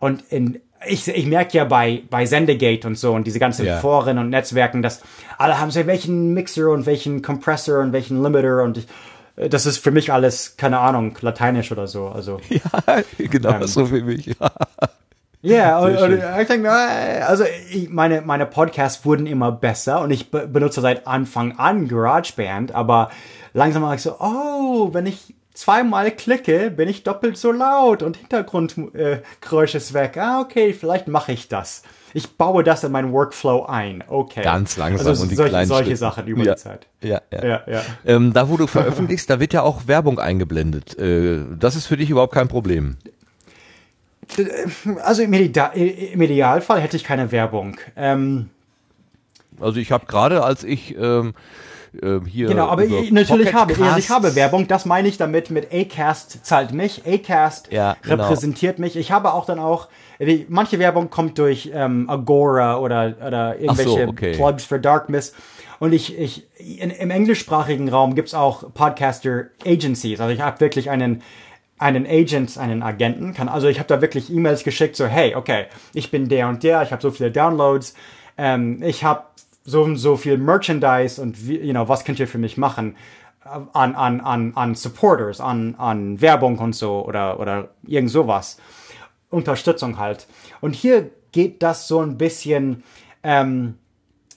Und 0.00 0.24
in, 0.30 0.60
ich, 0.84 1.06
ich 1.06 1.26
merke 1.26 1.56
ja 1.56 1.64
bei, 1.64 2.02
bei 2.10 2.26
Sendegate 2.26 2.88
und 2.88 2.98
so 2.98 3.12
und 3.12 3.28
diese 3.28 3.38
ganzen 3.38 3.64
Ja. 3.64 3.78
Foren 3.78 4.18
und 4.18 4.28
Netzwerken, 4.28 4.82
dass 4.82 5.02
alle 5.38 5.60
haben 5.60 5.70
so 5.70 5.86
welchen 5.86 6.34
Mixer 6.34 6.68
und 6.68 6.84
welchen 6.86 7.22
Compressor 7.22 7.78
und 7.78 7.92
welchen 7.92 8.20
Limiter 8.20 8.64
und 8.64 8.78
ich, 8.78 8.88
das 9.36 9.66
ist 9.66 9.78
für 9.78 9.90
mich 9.90 10.12
alles, 10.12 10.56
keine 10.56 10.78
Ahnung, 10.78 11.16
lateinisch 11.20 11.72
oder 11.72 11.86
so. 11.86 12.08
Also, 12.08 12.40
Ja, 12.48 13.02
genau, 13.18 13.52
Ähm, 13.52 13.66
so 13.66 13.90
wie 13.90 14.02
mich. 14.02 14.34
ja, 15.42 15.78
und, 15.78 15.98
Sehr 15.98 16.04
und 16.04 16.40
ich 16.40 16.48
denke, 16.48 16.68
äh, 16.68 17.22
also 17.22 17.44
ich, 17.70 17.88
meine, 17.88 18.20
meine 18.22 18.46
Podcasts 18.46 19.04
wurden 19.04 19.26
immer 19.26 19.52
besser 19.52 20.00
und 20.00 20.10
ich 20.10 20.30
be 20.30 20.46
benutze 20.46 20.80
seit 20.80 21.06
Anfang 21.06 21.58
an 21.58 21.88
GarageBand, 21.88 22.74
aber 22.74 23.10
langsam 23.52 23.82
war 23.82 23.94
ich 23.94 24.02
so, 24.02 24.16
oh, 24.18 24.92
wenn 24.92 25.06
ich 25.06 25.34
zweimal 25.54 26.10
klicke, 26.10 26.70
bin 26.70 26.88
ich 26.88 27.02
doppelt 27.02 27.36
so 27.36 27.52
laut 27.52 28.02
und 28.02 28.16
Hintergrundgeräusch 28.16 29.74
äh, 29.74 29.78
ist 29.78 29.94
weg. 29.94 30.16
Ah, 30.16 30.40
okay, 30.40 30.72
vielleicht 30.72 31.08
mache 31.08 31.32
ich 31.32 31.48
das. 31.48 31.82
Ich 32.14 32.36
baue 32.36 32.62
das 32.62 32.84
in 32.84 32.92
meinen 32.92 33.12
Workflow 33.12 33.64
ein. 33.64 34.04
Okay. 34.06 34.42
Ganz 34.42 34.76
langsam 34.76 35.06
also 35.08 35.22
und 35.22 35.30
die 35.30 35.34
solche, 35.34 35.50
kleinen 35.50 35.68
solche 35.68 35.84
Schritte. 35.84 35.96
Sachen 35.96 36.26
über 36.26 36.44
ja. 36.44 36.54
die 36.54 36.60
Zeit. 36.60 36.86
Ja, 37.02 37.20
ja. 37.32 37.44
Ja, 37.44 37.62
ja. 37.66 37.82
Ähm, 38.04 38.32
da, 38.32 38.48
wo 38.48 38.56
du 38.56 38.66
veröffentlichst, 38.66 39.28
da 39.30 39.40
wird 39.40 39.52
ja 39.52 39.62
auch 39.62 39.86
Werbung 39.86 40.18
eingeblendet. 40.18 40.98
Äh, 40.98 41.40
das 41.58 41.76
ist 41.76 41.86
für 41.86 41.96
dich 41.96 42.10
überhaupt 42.10 42.34
kein 42.34 42.48
Problem. 42.48 42.96
Also 45.02 45.22
im, 45.22 45.32
Ide 45.32 45.70
im 45.74 46.22
Idealfall 46.22 46.80
hätte 46.80 46.96
ich 46.96 47.04
keine 47.04 47.32
Werbung. 47.32 47.76
Ähm, 47.96 48.50
Also 49.60 49.78
ich 49.78 49.92
habe 49.92 50.06
gerade, 50.06 50.42
als 50.42 50.64
ich 50.64 50.96
ähm, 50.96 51.34
ähm, 52.00 52.24
hier 52.24 52.48
Genau, 52.48 52.66
aber 52.68 52.84
ich, 52.84 53.12
natürlich 53.12 53.50
Pocket 53.50 53.60
habe 53.60 53.72
ich, 53.72 53.80
also 53.80 53.98
ich 53.98 54.10
habe 54.10 54.34
Werbung, 54.34 54.66
das 54.68 54.86
meine 54.86 55.08
ich 55.08 55.18
damit 55.18 55.50
mit 55.50 55.72
Acast 55.72 56.44
zahlt 56.44 56.72
mich, 56.72 57.02
Acast 57.06 57.70
Ja, 57.70 57.96
genau. 58.02 58.22
repräsentiert 58.24 58.78
mich. 58.78 58.96
Ich 58.96 59.10
habe 59.12 59.34
auch 59.34 59.44
dann 59.44 59.58
auch, 59.58 59.88
die, 60.18 60.46
manche 60.48 60.78
Werbung 60.78 61.10
kommt 61.10 61.38
durch 61.38 61.70
ähm, 61.74 62.08
Agora 62.08 62.78
oder, 62.78 63.16
oder 63.26 63.58
irgendwelche 63.58 64.08
okay. 64.08 64.32
Plugs 64.32 64.64
für 64.64 64.80
Darkness. 64.80 65.34
Und 65.80 65.92
ich, 65.92 66.16
ich 66.16 66.46
in, 66.58 66.90
im 66.90 67.10
englischsprachigen 67.10 67.88
Raum 67.88 68.14
gibt's 68.14 68.34
auch 68.34 68.72
Podcaster 68.72 69.46
Agencies. 69.66 70.20
Also 70.20 70.32
ich 70.32 70.40
habe 70.40 70.60
wirklich 70.60 70.90
einen 70.90 71.22
einen 71.78 72.06
Agent, 72.06 72.58
einen 72.58 72.80
Agenten, 72.80 73.34
kann 73.34 73.48
also 73.48 73.66
ich 73.66 73.80
habe 73.80 73.88
da 73.88 74.00
wirklich 74.00 74.32
E-Mails 74.32 74.62
geschickt, 74.62 74.94
so 74.94 75.06
hey, 75.06 75.34
okay, 75.34 75.66
ich 75.92 76.12
bin 76.12 76.28
der 76.28 76.46
und 76.48 76.62
der, 76.62 76.82
ich 76.82 76.92
habe 76.92 77.02
so 77.02 77.10
viele 77.10 77.32
Downloads, 77.32 77.94
ähm, 78.38 78.80
ich 78.84 79.02
habe 79.02 79.24
so 79.64 79.94
so 79.94 80.16
viel 80.16 80.38
Merchandise 80.38 81.20
und 81.20 81.46
wie, 81.46 81.58
you 81.58 81.72
know, 81.72 81.88
was 81.88 82.04
könnt 82.04 82.18
ihr 82.18 82.28
für 82.28 82.38
mich 82.38 82.56
machen 82.56 82.96
äh, 83.44 83.48
an 83.72 83.94
an 83.94 84.20
an 84.20 84.52
an 84.54 84.74
Supporters, 84.74 85.40
an 85.40 85.74
an 85.76 86.20
Werbung 86.20 86.58
und 86.58 86.74
so 86.74 87.04
oder 87.06 87.38
oder 87.40 87.68
irgend 87.86 88.10
sowas. 88.10 88.58
Unterstützung 89.30 89.98
halt. 89.98 90.26
Und 90.60 90.74
hier 90.74 91.10
geht 91.32 91.62
das 91.62 91.88
so 91.88 92.00
ein 92.00 92.18
bisschen 92.18 92.84
ähm, 93.22 93.78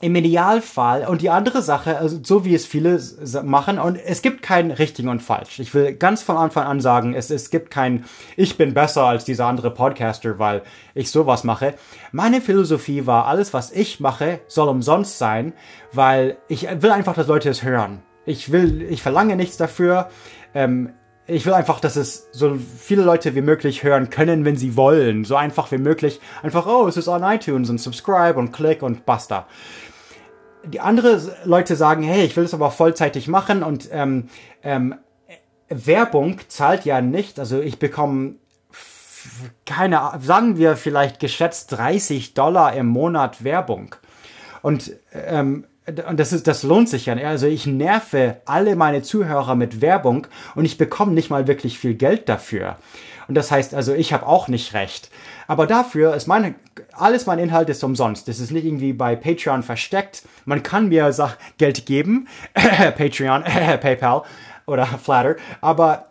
im 0.02 0.16
Idealfall 0.16 1.06
und 1.06 1.22
die 1.22 1.30
andere 1.30 1.62
Sache, 1.62 1.98
also 1.98 2.20
so 2.22 2.44
wie 2.44 2.54
es 2.54 2.66
viele 2.66 3.00
machen, 3.44 3.80
und 3.80 3.98
es 3.98 4.22
gibt 4.22 4.42
kein 4.42 4.72
richtig 4.72 5.08
und 5.08 5.22
falsch. 5.22 5.60
Ich 5.60 5.74
will 5.74 5.94
ganz 5.94 6.22
von 6.22 6.38
Anfang 6.38 6.66
an 6.66 6.82
sagen, 6.82 7.14
es, 7.14 7.30
es 7.30 7.50
gibt 7.50 7.72
kein, 7.72 8.06
ich 8.36 8.58
bin 8.58 8.74
besser 8.74 9.04
als 9.04 9.24
dieser 9.24 9.46
andere 9.46 9.72
Podcaster, 9.72 10.38
weil 10.38 10.64
ich 10.94 11.12
sowas 11.12 11.44
mache. 11.44 11.76
Meine 12.12 12.42
Philosophie 12.42 13.06
war, 13.06 13.26
alles, 13.26 13.54
was 13.54 13.72
ich 13.72 14.00
mache, 14.00 14.42
soll 14.48 14.68
umsonst 14.68 15.18
sein, 15.18 15.54
weil 15.94 16.38
ich 16.50 16.68
will 16.82 16.92
einfach, 16.92 17.14
dass 17.14 17.28
Leute 17.28 17.50
es 17.50 17.64
hören. 17.64 18.02
Ich 18.26 18.52
will, 18.52 18.82
ich 18.82 19.02
verlange 19.02 19.36
nichts 19.36 19.58
dafür. 19.58 20.10
Ähm, 20.54 20.94
ich 21.28 21.46
will 21.46 21.54
einfach, 21.54 21.80
dass 21.80 21.96
es 21.96 22.30
so 22.32 22.56
viele 22.78 23.04
Leute 23.04 23.34
wie 23.34 23.42
möglich 23.42 23.84
hören 23.84 24.12
können, 24.12 24.46
wenn 24.46 24.58
sie 24.58 24.76
wollen. 24.76 25.26
So 25.26 25.36
einfach 25.36 25.72
wie 25.72 25.80
möglich. 25.80 26.20
Einfach, 26.44 26.68
oh, 26.68 26.88
es 26.88 26.98
ist 26.98 27.08
on 27.08 27.24
iTunes 27.24 27.70
und 27.70 27.80
subscribe 27.80 28.38
und 28.38 28.52
klick 28.52 28.84
und 28.84 29.06
basta. 29.06 29.48
Die 30.68 30.80
andere 30.80 31.36
Leute 31.44 31.76
sagen, 31.76 32.04
hey, 32.04 32.26
ich 32.26 32.36
will 32.36 32.44
es 32.44 32.54
aber 32.54 32.72
vollzeitig 32.72 33.28
machen 33.28 33.64
und 33.64 33.90
ähm, 33.92 34.30
ähm, 34.64 34.96
Werbung 35.70 36.40
zahlt 36.48 36.86
ja 36.86 37.02
nicht. 37.02 37.40
Also 37.40 37.60
ich 37.60 37.80
bekomme 37.80 38.36
keine, 39.66 40.12
sagen 40.22 40.58
wir 40.58 40.76
vielleicht 40.76 41.20
geschätzt 41.20 41.72
30 41.72 42.34
Dollar 42.34 42.74
im 42.74 42.88
Monat 42.88 43.44
Werbung. 43.44 43.96
Und, 44.62 44.92
ähm, 45.14 45.66
und 46.08 46.20
das 46.20 46.34
ist, 46.34 46.48
das 46.48 46.64
lohnt 46.64 46.90
sich 46.90 47.08
ja. 47.08 47.16
Also 47.16 47.48
ich 47.48 47.66
nerve 47.66 48.38
alle 48.46 48.76
meine 48.76 49.02
Zuhörer 49.02 49.56
mit 49.56 49.82
Werbung 49.82 50.28
und 50.56 50.66
ich 50.66 50.78
bekomme 50.78 51.14
nicht 51.14 51.30
mal 51.30 51.48
wirklich 51.48 51.78
viel 51.80 51.96
Geld 51.96 52.30
dafür. 52.30 52.78
Und 53.27 53.35
das 53.35 53.52
heißt 53.52 53.73
also, 53.73 53.93
ich 53.93 54.14
habe 54.14 54.26
auch 54.27 54.47
nicht 54.47 54.73
recht. 54.73 55.10
Aber 55.47 55.68
dafür 55.68 56.15
ist 56.15 56.27
mein, 56.27 56.56
alles 56.93 57.26
mein 57.26 57.39
Inhalt 57.39 57.69
ist 57.69 57.84
umsonst. 57.84 58.27
Das 58.27 58.39
ist 58.39 58.52
nicht 58.52 58.65
irgendwie 58.65 58.93
bei 58.93 59.15
Patreon 59.15 59.64
versteckt. 59.64 60.23
Man 60.45 60.64
kann 60.64 60.89
mir 60.89 61.11
Sach 61.14 61.38
Geld 61.57 61.85
geben, 61.85 62.27
Patreon, 62.53 63.43
PayPal 63.81 64.23
oder 64.65 64.85
Flatter, 64.85 65.35
aber 65.61 66.07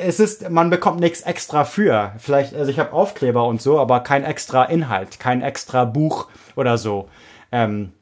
es 0.00 0.18
ist, 0.18 0.50
man 0.50 0.70
bekommt 0.70 1.00
nichts 1.00 1.20
extra 1.22 1.64
für. 1.64 2.12
Vielleicht, 2.18 2.54
also 2.54 2.70
ich 2.70 2.78
habe 2.78 2.92
Aufkleber 2.92 3.46
und 3.46 3.62
so, 3.62 3.78
aber 3.78 4.00
kein 4.00 4.24
extra 4.24 4.64
Inhalt, 4.64 5.20
kein 5.20 5.42
extra 5.42 5.84
Buch 5.84 6.28
oder 6.56 6.78
so. 6.78 7.08
Ähm, 7.52 7.92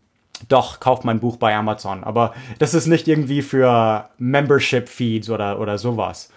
doch, 0.49 0.81
kauft 0.81 1.05
mein 1.05 1.21
Buch 1.21 1.37
bei 1.37 1.55
Amazon. 1.55 2.05
Aber 2.05 2.35
das 2.59 2.75
ist 2.75 2.87
nicht 2.87 3.09
irgendwie 3.09 3.43
für 3.43 4.09
Membership-Feeds 4.19 5.31
oder, 5.31 5.61
oder 5.61 5.79
sowas. 5.79 6.31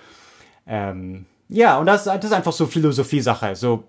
Ähm, 0.67 1.25
ja, 1.49 1.77
und 1.77 1.87
das, 1.87 2.03
das 2.05 2.23
ist 2.23 2.33
einfach 2.33 2.53
so 2.53 2.67
Philosophie-Sache. 2.67 3.55
So, 3.55 3.85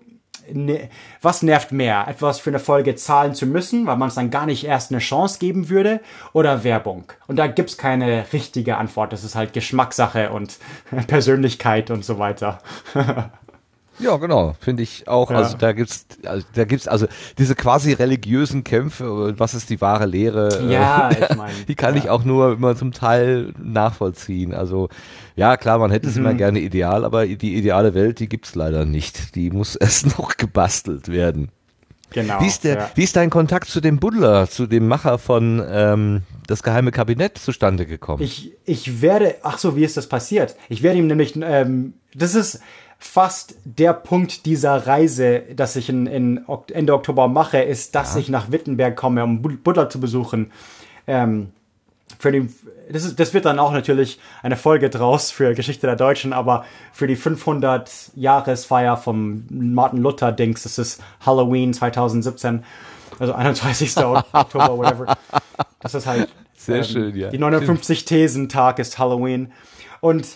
ne, 0.51 0.89
was 1.21 1.43
nervt 1.43 1.71
mehr? 1.71 2.05
Etwas 2.07 2.39
für 2.39 2.49
eine 2.49 2.59
Folge 2.59 2.95
zahlen 2.95 3.35
zu 3.35 3.45
müssen, 3.45 3.85
weil 3.85 3.97
man 3.97 4.09
es 4.09 4.15
dann 4.15 4.31
gar 4.31 4.45
nicht 4.45 4.65
erst 4.65 4.91
eine 4.91 4.99
Chance 4.99 5.39
geben 5.39 5.69
würde, 5.69 6.01
oder 6.33 6.63
Werbung? 6.63 7.05
Und 7.27 7.37
da 7.37 7.47
gibt's 7.47 7.77
keine 7.77 8.25
richtige 8.33 8.77
Antwort. 8.77 9.13
Das 9.13 9.23
ist 9.23 9.35
halt 9.35 9.53
Geschmackssache 9.53 10.31
und 10.31 10.57
Persönlichkeit 11.07 11.91
und 11.91 12.03
so 12.03 12.19
weiter. 12.19 12.59
Ja, 13.99 14.17
genau, 14.17 14.55
finde 14.59 14.83
ich 14.83 15.07
auch. 15.07 15.29
Ja. 15.29 15.37
Also 15.37 15.57
da 15.57 15.73
gibt's, 15.73 16.05
also, 16.25 16.45
da 16.53 16.63
gibt's 16.65 16.87
also 16.87 17.07
diese 17.37 17.55
quasi 17.55 17.93
religiösen 17.93 18.63
Kämpfe. 18.63 19.37
Was 19.37 19.53
ist 19.53 19.69
die 19.69 19.81
wahre 19.81 20.05
Lehre? 20.05 20.65
Ja, 20.69 21.11
ich 21.11 21.35
meine, 21.35 21.53
die 21.67 21.75
kann 21.75 21.95
ja. 21.95 22.01
ich 22.01 22.09
auch 22.09 22.23
nur 22.23 22.53
immer 22.53 22.75
zum 22.75 22.93
Teil 22.93 23.53
nachvollziehen. 23.61 24.53
Also 24.53 24.89
ja, 25.35 25.57
klar, 25.57 25.77
man 25.77 25.91
hätte 25.91 26.07
es 26.07 26.15
mhm. 26.15 26.25
immer 26.25 26.33
gerne 26.33 26.59
ideal, 26.59 27.05
aber 27.05 27.25
die 27.25 27.55
ideale 27.55 27.93
Welt, 27.93 28.19
die 28.19 28.29
gibt's 28.29 28.55
leider 28.55 28.85
nicht. 28.85 29.35
Die 29.35 29.49
muss 29.49 29.75
erst 29.77 30.17
noch 30.17 30.37
gebastelt 30.37 31.09
werden. 31.09 31.49
Genau. 32.13 32.41
Wie 32.41 32.47
ist, 32.47 32.65
der, 32.65 32.75
ja. 32.75 32.91
wie 32.95 33.03
ist 33.03 33.15
dein 33.15 33.29
Kontakt 33.29 33.69
zu 33.69 33.79
dem 33.79 33.97
Buddler, 33.97 34.49
zu 34.49 34.67
dem 34.67 34.87
Macher 34.87 35.17
von 35.17 35.63
ähm, 35.65 36.23
Das 36.45 36.61
geheime 36.61 36.91
Kabinett 36.91 37.37
zustande 37.37 37.85
gekommen? 37.85 38.21
Ich, 38.21 38.51
ich 38.65 39.01
werde, 39.01 39.35
ach 39.43 39.57
so, 39.57 39.77
wie 39.77 39.85
ist 39.85 39.95
das 39.95 40.07
passiert? 40.07 40.57
Ich 40.67 40.83
werde 40.83 40.99
ihm 40.99 41.07
nämlich, 41.07 41.37
ähm, 41.41 41.93
das 42.13 42.35
ist 42.35 42.59
fast 43.03 43.55
der 43.65 43.93
Punkt 43.93 44.45
dieser 44.45 44.87
Reise, 44.87 45.41
dass 45.55 45.75
ich 45.75 45.89
in, 45.89 46.05
in 46.05 46.45
Ende 46.71 46.93
Oktober 46.93 47.27
mache, 47.27 47.57
ist, 47.57 47.95
dass 47.95 48.13
ja. 48.13 48.21
ich 48.21 48.29
nach 48.29 48.51
Wittenberg 48.51 48.95
komme, 48.95 49.23
um 49.23 49.41
Buddler 49.41 49.89
zu 49.89 49.99
besuchen. 49.99 50.51
Ähm, 51.07 51.51
für 52.19 52.31
den, 52.31 52.53
das, 52.91 53.03
ist, 53.03 53.19
das 53.19 53.33
wird 53.33 53.45
dann 53.45 53.57
auch 53.57 53.71
natürlich 53.71 54.19
eine 54.43 54.55
Folge 54.55 54.91
draus 54.91 55.31
für 55.31 55.55
Geschichte 55.55 55.87
der 55.87 55.95
Deutschen, 55.95 56.31
aber 56.31 56.63
für 56.93 57.07
die 57.07 57.15
500 57.15 58.11
Jahresfeier 58.15 58.95
vom 58.97 59.45
Martin 59.49 59.99
Luther 59.99 60.31
Dings, 60.31 60.61
das 60.61 60.77
ist 60.77 61.01
Halloween 61.25 61.73
2017, 61.73 62.63
also 63.17 63.33
31. 63.33 63.97
Oktober, 64.31 64.77
whatever. 64.77 65.17
Das 65.79 65.95
ist 65.95 66.05
halt 66.05 66.29
sehr 66.55 66.77
ähm, 66.77 66.83
schön, 66.83 67.15
ja. 67.15 67.29
Die 67.29 67.39
59 67.39 68.05
Thesen 68.05 68.47
Tag 68.47 68.77
ist 68.77 68.99
Halloween 68.99 69.51
und 70.01 70.27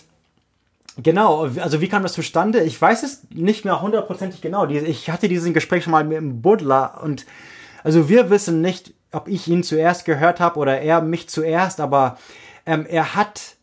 Genau, 1.02 1.48
also 1.60 1.80
wie 1.82 1.88
kam 1.88 2.02
das 2.02 2.14
zustande? 2.14 2.62
Ich 2.62 2.80
weiß 2.80 3.02
es 3.02 3.26
nicht 3.30 3.66
mehr 3.66 3.82
hundertprozentig 3.82 4.40
genau. 4.40 4.66
Ich 4.66 5.10
hatte 5.10 5.28
diesen 5.28 5.52
Gespräch 5.52 5.84
schon 5.84 5.90
mal 5.90 6.04
mit 6.04 6.16
dem 6.16 6.40
Buddler 6.40 7.00
und 7.02 7.26
also 7.84 8.08
wir 8.08 8.30
wissen 8.30 8.62
nicht, 8.62 8.94
ob 9.12 9.28
ich 9.28 9.46
ihn 9.46 9.62
zuerst 9.62 10.06
gehört 10.06 10.40
habe 10.40 10.58
oder 10.58 10.80
er 10.80 11.02
mich 11.02 11.28
zuerst, 11.28 11.80
aber 11.80 12.18
ähm, 12.64 12.86
er 12.88 13.14
hat, 13.14 13.56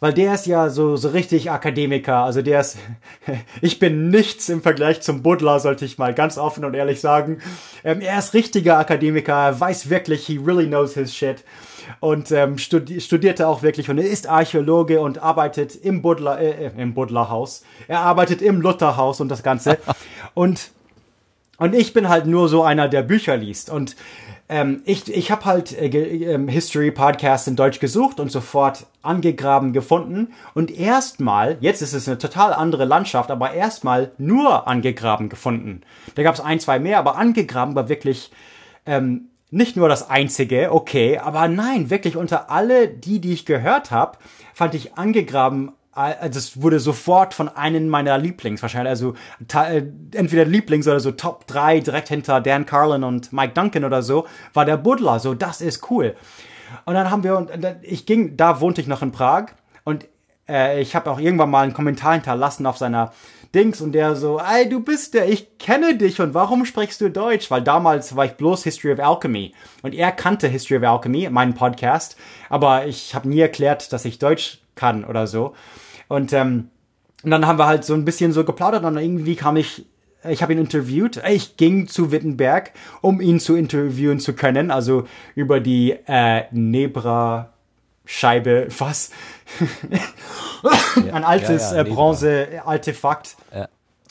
weil 0.00 0.12
der 0.12 0.34
ist 0.34 0.46
ja 0.46 0.68
so, 0.68 0.96
so 0.96 1.10
richtig 1.10 1.50
Akademiker, 1.50 2.24
also 2.24 2.42
der 2.42 2.60
ist, 2.60 2.76
ich 3.62 3.78
bin 3.78 4.10
nichts 4.10 4.48
im 4.48 4.60
Vergleich 4.60 5.00
zum 5.00 5.22
Buddler, 5.22 5.60
sollte 5.60 5.84
ich 5.84 5.96
mal 5.96 6.12
ganz 6.12 6.38
offen 6.38 6.64
und 6.64 6.74
ehrlich 6.74 7.00
sagen. 7.00 7.40
Ähm, 7.84 8.00
er 8.00 8.18
ist 8.18 8.34
richtiger 8.34 8.78
Akademiker, 8.78 9.32
er 9.32 9.60
weiß 9.60 9.90
wirklich, 9.90 10.26
he 10.26 10.40
really 10.44 10.66
knows 10.66 10.94
his 10.94 11.14
shit 11.14 11.44
und 12.00 12.30
ähm, 12.32 12.58
studi 12.58 13.00
studierte 13.00 13.48
auch 13.48 13.62
wirklich 13.62 13.90
und 13.90 13.98
er 13.98 14.06
ist 14.06 14.28
Archäologe 14.28 15.00
und 15.00 15.22
arbeitet 15.22 15.76
im 15.76 16.02
Buddler, 16.02 16.40
äh, 16.40 16.66
äh 16.66 16.70
im 16.76 16.94
Buddlerhaus. 16.94 17.64
Er 17.86 18.00
arbeitet 18.00 18.42
im 18.42 18.60
Lutherhaus 18.60 19.20
und 19.20 19.28
das 19.28 19.42
Ganze. 19.42 19.78
und 20.34 20.70
und 21.58 21.74
ich 21.74 21.92
bin 21.92 22.08
halt 22.08 22.26
nur 22.26 22.48
so 22.48 22.62
einer, 22.62 22.88
der 22.88 23.02
Bücher 23.02 23.36
liest. 23.36 23.68
Und 23.68 23.96
ähm, 24.48 24.82
ich, 24.84 25.12
ich 25.12 25.32
habe 25.32 25.44
halt 25.44 25.76
äh, 25.76 25.88
äh, 25.88 26.50
History 26.50 26.92
Podcasts 26.92 27.48
in 27.48 27.56
Deutsch 27.56 27.80
gesucht 27.80 28.20
und 28.20 28.30
sofort 28.30 28.86
angegraben 29.02 29.72
gefunden. 29.72 30.32
Und 30.54 30.70
erstmal, 30.70 31.58
jetzt 31.60 31.82
ist 31.82 31.94
es 31.94 32.06
eine 32.06 32.16
total 32.16 32.54
andere 32.54 32.84
Landschaft, 32.84 33.32
aber 33.32 33.52
erstmal 33.52 34.12
nur 34.18 34.68
angegraben 34.68 35.28
gefunden. 35.28 35.82
Da 36.14 36.22
gab 36.22 36.34
es 36.34 36.40
ein, 36.40 36.60
zwei 36.60 36.78
mehr, 36.78 37.00
aber 37.00 37.16
angegraben 37.16 37.74
war 37.74 37.88
wirklich 37.88 38.30
ähm, 38.86 39.28
nicht 39.50 39.76
nur 39.76 39.88
das 39.88 40.10
einzige, 40.10 40.72
okay, 40.72 41.18
aber 41.18 41.48
nein, 41.48 41.90
wirklich 41.90 42.16
unter 42.16 42.50
alle 42.50 42.88
die, 42.88 43.20
die 43.20 43.32
ich 43.32 43.46
gehört 43.46 43.90
habe, 43.90 44.18
fand 44.54 44.74
ich 44.74 44.96
angegraben 44.96 45.72
also 45.98 46.38
es 46.38 46.62
wurde 46.62 46.78
sofort 46.78 47.34
von 47.34 47.48
einem 47.48 47.88
meiner 47.88 48.18
Lieblings 48.18 48.62
wahrscheinlich, 48.62 48.90
also 48.90 49.14
äh, 49.52 49.82
entweder 50.14 50.44
Lieblings 50.44 50.86
oder 50.86 51.00
so 51.00 51.10
Top 51.10 51.46
3 51.48 51.80
direkt 51.80 52.08
hinter 52.08 52.40
Dan 52.40 52.66
Carlin 52.66 53.02
und 53.02 53.32
Mike 53.32 53.54
Duncan 53.54 53.84
oder 53.84 54.02
so, 54.02 54.26
war 54.54 54.64
der 54.64 54.76
Buddler, 54.76 55.18
so 55.18 55.34
das 55.34 55.60
ist 55.60 55.90
cool. 55.90 56.14
Und 56.84 56.94
dann 56.94 57.10
haben 57.10 57.24
wir, 57.24 57.36
und 57.36 57.50
ich 57.82 58.06
ging, 58.06 58.36
da 58.36 58.60
wohnte 58.60 58.80
ich 58.80 58.86
noch 58.86 59.02
in 59.02 59.10
Prag 59.10 59.46
und 59.82 60.06
äh, 60.48 60.80
ich 60.80 60.94
habe 60.94 61.10
auch 61.10 61.18
irgendwann 61.18 61.50
mal 61.50 61.62
einen 61.62 61.72
Kommentar 61.72 62.12
hinterlassen 62.12 62.66
auf 62.66 62.78
seiner 62.78 63.12
Dings 63.58 63.80
und 63.80 63.90
der 63.90 64.14
so, 64.14 64.38
ey, 64.38 64.68
du 64.68 64.78
bist 64.78 65.14
der, 65.14 65.28
ich 65.28 65.58
kenne 65.58 65.96
dich 65.96 66.20
und 66.20 66.32
warum 66.32 66.64
sprichst 66.64 67.00
du 67.00 67.10
Deutsch? 67.10 67.50
Weil 67.50 67.62
damals 67.62 68.14
war 68.14 68.24
ich 68.24 68.34
bloß 68.34 68.62
History 68.62 68.92
of 68.92 69.00
Alchemy 69.00 69.52
und 69.82 69.96
er 69.96 70.12
kannte 70.12 70.46
History 70.46 70.78
of 70.78 70.84
Alchemy, 70.84 71.28
meinen 71.28 71.54
Podcast, 71.54 72.16
aber 72.48 72.86
ich 72.86 73.16
habe 73.16 73.28
nie 73.28 73.40
erklärt, 73.40 73.92
dass 73.92 74.04
ich 74.04 74.20
Deutsch 74.20 74.60
kann 74.76 75.04
oder 75.04 75.26
so. 75.26 75.54
Und, 76.06 76.32
ähm, 76.32 76.70
und 77.24 77.32
dann 77.32 77.48
haben 77.48 77.58
wir 77.58 77.66
halt 77.66 77.84
so 77.84 77.94
ein 77.94 78.04
bisschen 78.04 78.32
so 78.32 78.44
geplaudert 78.44 78.84
und 78.84 78.96
irgendwie 78.96 79.34
kam 79.34 79.56
ich 79.56 79.86
ich 80.28 80.42
habe 80.42 80.52
ihn 80.52 80.58
interviewt. 80.58 81.20
Ich 81.28 81.56
ging 81.56 81.86
zu 81.86 82.10
Wittenberg, 82.10 82.72
um 83.02 83.20
ihn 83.20 83.38
zu 83.38 83.54
interviewen 83.54 84.18
zu 84.18 84.34
können. 84.34 84.72
Also 84.72 85.06
über 85.36 85.60
die 85.60 85.96
äh, 86.06 86.44
Nebra 86.50 87.52
Scheibe, 88.04 88.68
was? 90.62 90.96
Ein 91.12 91.24
altes 91.24 91.70
ja, 91.70 91.76
ja, 91.76 91.82
äh, 91.82 91.84
Bronze-Artefakt. 91.84 93.36
Ja. 93.54 93.68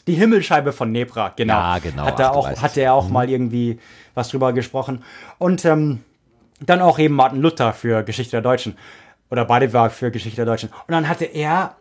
Die 0.07 0.13
Himmelscheibe 0.13 0.71
von 0.71 0.91
Nebra, 0.91 1.33
genau. 1.35 1.53
Ja, 1.53 1.79
genau. 1.79 2.05
Hat 2.05 2.19
er 2.19 2.33
auch, 2.33 2.49
hatte 2.61 2.81
er 2.81 2.93
auch 2.93 3.07
mhm. 3.07 3.13
mal 3.13 3.29
irgendwie 3.29 3.79
was 4.13 4.29
drüber 4.29 4.53
gesprochen. 4.53 5.03
Und 5.37 5.65
ähm, 5.65 6.03
dann 6.59 6.81
auch 6.81 6.97
eben 6.99 7.15
Martin 7.15 7.41
Luther 7.41 7.73
für 7.73 8.03
Geschichte 8.03 8.31
der 8.31 8.41
Deutschen. 8.41 8.77
Oder 9.29 9.45
Badewerk 9.45 9.91
für 9.91 10.09
Geschichte 10.11 10.37
der 10.37 10.45
Deutschen. 10.45 10.69
Und 10.69 10.91
dann 10.93 11.09
hatte 11.09 11.25
er 11.25 11.75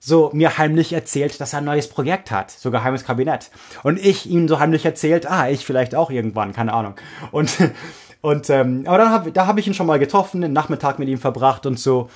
so 0.00 0.30
mir 0.32 0.56
heimlich 0.56 0.92
erzählt, 0.92 1.40
dass 1.40 1.52
er 1.52 1.58
ein 1.58 1.66
neues 1.66 1.88
Projekt 1.88 2.30
hat, 2.30 2.50
so 2.50 2.70
geheimes 2.70 3.04
Kabinett. 3.04 3.50
Und 3.82 4.04
ich 4.04 4.28
ihm 4.28 4.48
so 4.48 4.58
heimlich 4.58 4.84
erzählt, 4.84 5.30
ah, 5.30 5.48
ich 5.48 5.64
vielleicht 5.64 5.94
auch 5.94 6.10
irgendwann, 6.10 6.52
keine 6.52 6.72
Ahnung. 6.72 6.94
Und 7.30 7.56
und 8.22 8.50
ähm, 8.50 8.84
aber 8.86 8.98
dann 8.98 9.12
hab, 9.12 9.32
da 9.34 9.46
habe 9.46 9.60
ich 9.60 9.66
ihn 9.66 9.74
schon 9.74 9.86
mal 9.86 9.98
getroffen, 9.98 10.40
den 10.40 10.52
Nachmittag 10.52 10.98
mit 10.98 11.08
ihm 11.08 11.18
verbracht 11.18 11.66
und 11.66 11.78
so. 11.78 12.08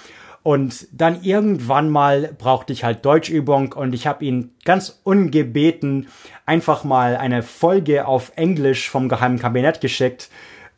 Und 0.45 0.87
dann 0.93 1.23
irgendwann 1.23 1.89
mal 1.89 2.35
brauchte 2.37 2.75
ich 2.75 2.85
halt 2.85 3.05
Deutschübung 3.05 3.73
und 3.73 3.95
ich 3.95 4.07
habe 4.07 4.27
ihn 4.27 4.53
ganz 4.67 5.01
ungebeten 5.03 6.09
einfach 6.45 6.85
mal 6.85 7.17
eine 7.17 7.43
Folge 7.43 8.07
auf 8.07 8.33
Englisch 8.37 8.91
vom 8.91 9.09
Geheimen 9.09 9.39
Kabinett 9.39 9.81
geschickt. 9.81 10.29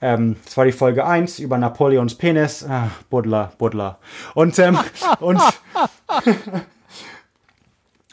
Ähm, 0.00 0.36
das 0.44 0.56
war 0.56 0.66
die 0.66 0.72
Folge 0.72 1.04
1 1.04 1.40
über 1.40 1.58
Napoleons 1.58 2.14
Penis. 2.14 2.64
Ah, 2.64 2.92
Buddler, 3.10 3.52
Buddler. 3.58 3.98
Und, 4.34 4.56
ähm, 4.60 4.78
und 5.20 5.42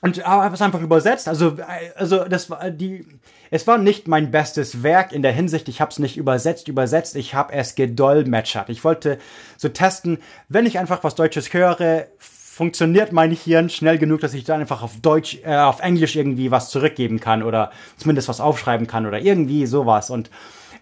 und 0.04 0.26
habe 0.26 0.54
es 0.54 0.62
einfach 0.62 0.82
übersetzt. 0.82 1.30
Also, 1.30 1.56
also 1.96 2.26
das 2.26 2.50
war 2.50 2.70
die. 2.70 3.06
Es 3.54 3.68
war 3.68 3.78
nicht 3.78 4.08
mein 4.08 4.32
bestes 4.32 4.82
Werk 4.82 5.12
in 5.12 5.22
der 5.22 5.32
Hinsicht, 5.32 5.70
ich 5.70 5.80
habe 5.80 5.92
es 5.92 6.00
nicht 6.00 6.18
übersetzt, 6.18 6.68
übersetzt, 6.68 7.16
ich 7.16 7.36
habe 7.36 7.54
es 7.54 7.76
gedolmetschert. 7.76 8.68
Ich 8.70 8.84
wollte 8.84 9.20
so 9.58 9.70
testen, 9.70 10.18
wenn 10.50 10.66
ich 10.66 10.80
einfach 10.80 11.04
was 11.04 11.14
Deutsches 11.14 11.54
höre, 11.54 12.08
funktioniert 12.18 13.12
mein 13.12 13.30
Hirn 13.30 13.70
schnell 13.70 14.00
genug, 14.00 14.22
dass 14.22 14.34
ich 14.34 14.44
dann 14.44 14.62
einfach 14.62 14.82
auf 14.82 15.00
Deutsch, 15.02 15.38
äh, 15.46 15.56
auf 15.56 15.82
Englisch 15.82 16.16
irgendwie 16.16 16.50
was 16.50 16.72
zurückgeben 16.72 17.20
kann 17.20 17.44
oder 17.44 17.70
zumindest 17.98 18.28
was 18.28 18.42
aufschreiben 18.42 18.88
kann 18.88 19.06
oder 19.06 19.20
irgendwie 19.20 19.68
sowas. 19.68 20.10
Und 20.10 20.32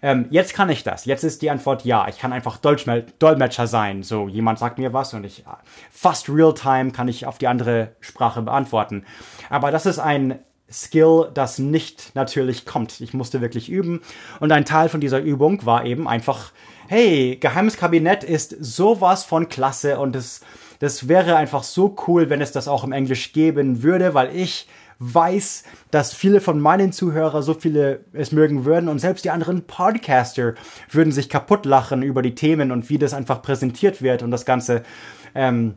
ähm, 0.00 0.28
jetzt 0.30 0.54
kann 0.54 0.70
ich 0.70 0.82
das. 0.82 1.04
Jetzt 1.04 1.24
ist 1.24 1.42
die 1.42 1.50
Antwort 1.50 1.84
ja. 1.84 2.08
Ich 2.08 2.18
kann 2.18 2.32
einfach 2.32 2.56
Dolmetscher 2.56 3.66
sein. 3.66 4.02
So, 4.02 4.28
jemand 4.28 4.58
sagt 4.58 4.78
mir 4.78 4.94
was 4.94 5.12
und 5.12 5.24
ich 5.24 5.44
fast 5.90 6.30
real 6.30 6.54
time 6.54 6.90
kann 6.92 7.08
ich 7.08 7.26
auf 7.26 7.36
die 7.36 7.48
andere 7.48 7.88
Sprache 8.00 8.40
beantworten. 8.40 9.04
Aber 9.50 9.70
das 9.70 9.84
ist 9.84 9.98
ein 9.98 10.38
Skill, 10.72 11.30
das 11.34 11.58
nicht 11.58 12.12
natürlich 12.14 12.64
kommt. 12.64 13.00
Ich 13.00 13.14
musste 13.14 13.40
wirklich 13.40 13.68
üben. 13.68 14.00
Und 14.40 14.52
ein 14.52 14.64
Teil 14.64 14.88
von 14.88 15.00
dieser 15.00 15.20
Übung 15.20 15.64
war 15.66 15.84
eben 15.84 16.08
einfach, 16.08 16.52
hey, 16.88 17.36
Geheimes 17.40 17.76
Kabinett 17.76 18.24
ist 18.24 18.56
sowas 18.60 19.24
von 19.24 19.48
klasse 19.48 19.98
und 19.98 20.16
es, 20.16 20.40
das 20.78 21.08
wäre 21.08 21.36
einfach 21.36 21.62
so 21.62 21.96
cool, 22.06 22.30
wenn 22.30 22.40
es 22.40 22.52
das 22.52 22.68
auch 22.68 22.84
im 22.84 22.92
Englisch 22.92 23.32
geben 23.32 23.82
würde, 23.82 24.14
weil 24.14 24.34
ich 24.34 24.66
weiß, 24.98 25.64
dass 25.90 26.14
viele 26.14 26.40
von 26.40 26.60
meinen 26.60 26.92
Zuhörern 26.92 27.42
so 27.42 27.54
viele 27.54 28.04
es 28.12 28.30
mögen 28.30 28.64
würden 28.64 28.88
und 28.88 29.00
selbst 29.00 29.24
die 29.24 29.30
anderen 29.30 29.66
Podcaster 29.66 30.54
würden 30.90 31.12
sich 31.12 31.28
kaputt 31.28 31.66
lachen 31.66 32.02
über 32.02 32.22
die 32.22 32.36
Themen 32.36 32.70
und 32.70 32.88
wie 32.88 32.98
das 32.98 33.12
einfach 33.12 33.42
präsentiert 33.42 34.00
wird 34.00 34.22
und 34.22 34.30
das 34.30 34.44
Ganze. 34.44 34.82
Ähm, 35.34 35.74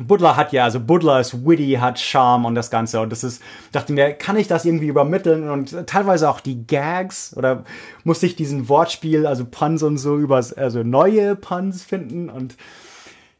Butler 0.00 0.36
hat 0.36 0.52
ja, 0.52 0.64
also 0.64 0.80
Butler 0.80 1.20
ist 1.20 1.46
witty, 1.46 1.72
hat 1.80 1.98
Charme 1.98 2.46
und 2.46 2.54
das 2.54 2.70
Ganze. 2.70 3.00
Und 3.00 3.10
das 3.10 3.22
ist, 3.22 3.42
dachte 3.72 3.92
mir, 3.92 4.12
kann 4.12 4.36
ich 4.36 4.48
das 4.48 4.64
irgendwie 4.64 4.88
übermitteln? 4.88 5.50
Und 5.50 5.86
teilweise 5.86 6.28
auch 6.30 6.40
die 6.40 6.66
Gags 6.66 7.36
oder 7.36 7.64
muss 8.04 8.22
ich 8.22 8.36
diesen 8.36 8.68
Wortspiel, 8.68 9.26
also 9.26 9.44
Puns 9.44 9.82
und 9.82 9.98
so 9.98 10.16
über, 10.16 10.36
also 10.56 10.82
neue 10.82 11.36
Puns 11.36 11.84
finden 11.84 12.30
und 12.30 12.56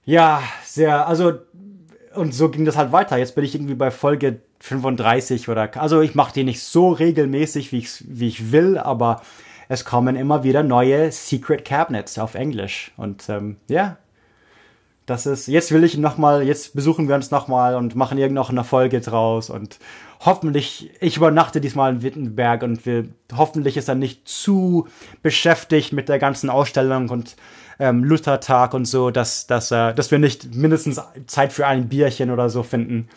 ja, 0.04 0.42
sehr, 0.64 1.06
also 1.06 1.34
und 2.14 2.34
so 2.34 2.48
ging 2.48 2.64
das 2.64 2.76
halt 2.76 2.92
weiter. 2.92 3.16
Jetzt 3.16 3.34
bin 3.34 3.44
ich 3.44 3.54
irgendwie 3.54 3.74
bei 3.74 3.90
Folge 3.90 4.40
35 4.60 5.48
oder, 5.48 5.70
also 5.80 6.00
ich 6.00 6.14
mache 6.14 6.34
die 6.34 6.44
nicht 6.44 6.62
so 6.62 6.90
regelmäßig, 6.90 7.72
wie 7.72 7.78
ich, 7.78 8.04
wie 8.06 8.28
ich 8.28 8.52
will, 8.52 8.78
aber 8.78 9.22
es 9.68 9.84
kommen 9.84 10.16
immer 10.16 10.42
wieder 10.42 10.62
neue 10.62 11.12
Secret 11.12 11.64
Cabinets 11.64 12.18
auf 12.18 12.34
Englisch. 12.34 12.92
Und 12.96 13.28
ähm, 13.28 13.56
ja, 13.68 13.98
das 15.10 15.26
ist, 15.26 15.48
jetzt 15.48 15.72
will 15.72 15.82
ich 15.82 15.98
nochmal, 15.98 16.44
jetzt 16.44 16.74
besuchen 16.74 17.08
wir 17.08 17.16
uns 17.16 17.32
nochmal 17.32 17.74
und 17.74 17.96
machen 17.96 18.16
irgend 18.16 18.38
eine 18.48 18.62
Folge 18.62 19.00
draus 19.00 19.50
und 19.50 19.78
hoffentlich, 20.20 20.90
ich 21.00 21.16
übernachte 21.16 21.60
diesmal 21.60 21.92
in 21.92 22.02
Wittenberg 22.02 22.62
und 22.62 22.86
wir, 22.86 23.08
hoffentlich 23.36 23.76
ist 23.76 23.88
er 23.88 23.96
nicht 23.96 24.28
zu 24.28 24.86
beschäftigt 25.22 25.92
mit 25.92 26.08
der 26.08 26.20
ganzen 26.20 26.48
Ausstellung 26.48 27.08
und 27.08 27.36
ähm, 27.80 28.04
Luthertag 28.04 28.72
und 28.72 28.84
so, 28.84 29.10
dass, 29.10 29.48
dass, 29.48 29.72
äh, 29.72 29.92
dass 29.94 30.12
wir 30.12 30.20
nicht 30.20 30.54
mindestens 30.54 31.00
Zeit 31.26 31.52
für 31.52 31.66
ein 31.66 31.88
Bierchen 31.88 32.30
oder 32.30 32.48
so 32.48 32.62
finden. 32.62 33.08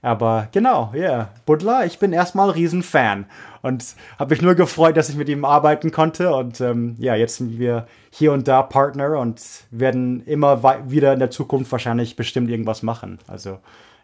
Aber 0.00 0.48
genau, 0.52 0.92
ja, 0.94 1.00
yeah. 1.00 1.30
Butler, 1.44 1.84
ich 1.84 1.98
bin 1.98 2.12
erstmal 2.12 2.50
Riesenfan 2.50 3.26
und 3.62 3.96
habe 4.18 4.34
mich 4.34 4.42
nur 4.42 4.54
gefreut, 4.54 4.96
dass 4.96 5.08
ich 5.08 5.16
mit 5.16 5.28
ihm 5.28 5.44
arbeiten 5.44 5.90
konnte 5.90 6.34
und 6.34 6.60
ähm, 6.60 6.94
ja, 6.98 7.16
jetzt 7.16 7.36
sind 7.36 7.58
wir 7.58 7.86
hier 8.10 8.32
und 8.32 8.46
da 8.46 8.62
Partner 8.62 9.18
und 9.18 9.40
werden 9.70 10.24
immer 10.26 10.62
wieder 10.90 11.12
in 11.12 11.18
der 11.18 11.30
Zukunft 11.30 11.72
wahrscheinlich 11.72 12.16
bestimmt 12.16 12.48
irgendwas 12.48 12.82
machen. 12.82 13.18
Also, 13.26 13.58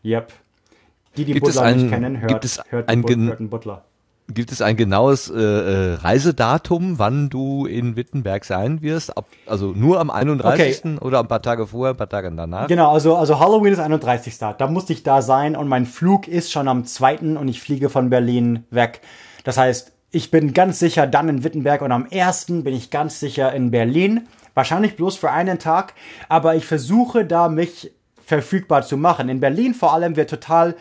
yep. 0.04 0.32
Die, 1.16 1.24
die 1.24 1.34
gibt 1.34 1.46
Butler 1.46 1.62
ein, 1.62 1.76
nicht 1.76 1.90
kennen, 1.90 2.20
hört, 2.20 2.28
gibt 2.28 2.44
es 2.44 2.60
hört, 2.68 2.88
ein, 2.88 3.02
But 3.02 3.16
hört 3.16 3.38
einen 3.38 3.50
Butler. 3.50 3.84
Gibt 4.28 4.52
es 4.52 4.62
ein 4.62 4.76
genaues 4.76 5.28
äh, 5.28 5.38
äh, 5.38 5.94
Reisedatum, 5.96 6.98
wann 6.98 7.28
du 7.28 7.66
in 7.66 7.94
Wittenberg 7.94 8.46
sein 8.46 8.80
wirst? 8.80 9.16
Ab, 9.18 9.26
also 9.46 9.72
nur 9.76 10.00
am 10.00 10.10
31. 10.10 10.84
Okay. 10.84 10.98
oder 11.04 11.20
ein 11.20 11.28
paar 11.28 11.42
Tage 11.42 11.66
vorher, 11.66 11.92
ein 11.92 11.96
paar 11.98 12.08
Tage 12.08 12.32
danach? 12.32 12.66
Genau, 12.68 12.90
also, 12.90 13.16
also 13.16 13.38
Halloween 13.38 13.74
ist 13.74 13.80
31. 13.80 14.38
Da 14.38 14.66
musste 14.66 14.94
ich 14.94 15.02
da 15.02 15.20
sein 15.20 15.54
und 15.54 15.68
mein 15.68 15.84
Flug 15.84 16.26
ist 16.26 16.50
schon 16.50 16.68
am 16.68 16.86
2. 16.86 17.36
und 17.36 17.48
ich 17.48 17.60
fliege 17.60 17.90
von 17.90 18.08
Berlin 18.08 18.64
weg. 18.70 19.02
Das 19.44 19.58
heißt, 19.58 19.92
ich 20.10 20.30
bin 20.30 20.54
ganz 20.54 20.78
sicher 20.78 21.06
dann 21.06 21.28
in 21.28 21.44
Wittenberg 21.44 21.82
und 21.82 21.92
am 21.92 22.06
1. 22.10 22.46
bin 22.46 22.72
ich 22.72 22.90
ganz 22.90 23.20
sicher 23.20 23.52
in 23.52 23.70
Berlin. 23.70 24.26
Wahrscheinlich 24.54 24.96
bloß 24.96 25.16
für 25.16 25.32
einen 25.32 25.58
Tag, 25.58 25.92
aber 26.30 26.54
ich 26.54 26.64
versuche 26.64 27.26
da 27.26 27.50
mich 27.50 27.92
verfügbar 28.24 28.82
zu 28.82 28.96
machen. 28.96 29.28
In 29.28 29.40
Berlin 29.40 29.74
vor 29.74 29.92
allem 29.92 30.16
wird 30.16 30.30
total 30.30 30.76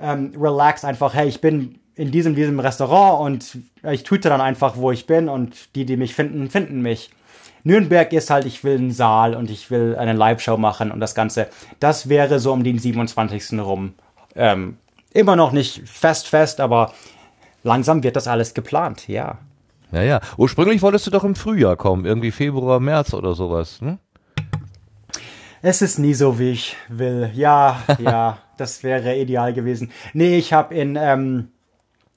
ähm, 0.00 0.32
relaxed 0.38 0.84
einfach, 0.86 1.12
hey, 1.12 1.28
ich 1.28 1.42
bin 1.42 1.78
in 1.96 2.10
diesem, 2.10 2.34
diesem 2.34 2.60
Restaurant 2.60 3.20
und 3.20 3.58
ich 3.90 4.04
tweete 4.04 4.28
dann 4.28 4.40
einfach, 4.40 4.76
wo 4.76 4.92
ich 4.92 5.06
bin 5.06 5.28
und 5.28 5.74
die, 5.74 5.86
die 5.86 5.96
mich 5.96 6.14
finden, 6.14 6.50
finden 6.50 6.82
mich. 6.82 7.10
Nürnberg 7.64 8.12
ist 8.12 8.30
halt, 8.30 8.44
ich 8.44 8.62
will 8.62 8.76
einen 8.76 8.92
Saal 8.92 9.34
und 9.34 9.50
ich 9.50 9.70
will 9.70 9.96
eine 9.98 10.12
Live-Show 10.12 10.56
machen 10.56 10.92
und 10.92 11.00
das 11.00 11.14
Ganze. 11.14 11.48
Das 11.80 12.08
wäre 12.08 12.38
so 12.38 12.52
um 12.52 12.62
den 12.62 12.78
27. 12.78 13.58
rum. 13.58 13.94
Ähm, 14.36 14.76
immer 15.12 15.34
noch 15.34 15.52
nicht 15.52 15.88
fest, 15.88 16.28
fest, 16.28 16.60
aber 16.60 16.92
langsam 17.64 18.02
wird 18.02 18.14
das 18.14 18.28
alles 18.28 18.54
geplant, 18.54 19.08
ja. 19.08 19.38
Ja, 19.90 20.02
ja. 20.02 20.20
Ursprünglich 20.36 20.82
wolltest 20.82 21.06
du 21.06 21.10
doch 21.10 21.24
im 21.24 21.34
Frühjahr 21.34 21.76
kommen, 21.76 22.04
irgendwie 22.04 22.30
Februar, 22.30 22.78
März 22.78 23.14
oder 23.14 23.34
sowas, 23.34 23.80
hm? 23.80 23.98
Es 25.62 25.82
ist 25.82 25.98
nie 25.98 26.14
so, 26.14 26.38
wie 26.38 26.50
ich 26.50 26.76
will. 26.88 27.30
Ja, 27.34 27.82
ja, 27.98 28.38
das 28.58 28.84
wäre 28.84 29.16
ideal 29.16 29.54
gewesen. 29.54 29.90
Nee, 30.12 30.36
ich 30.36 30.52
habe 30.52 30.74
in, 30.74 30.96
ähm, 30.96 31.48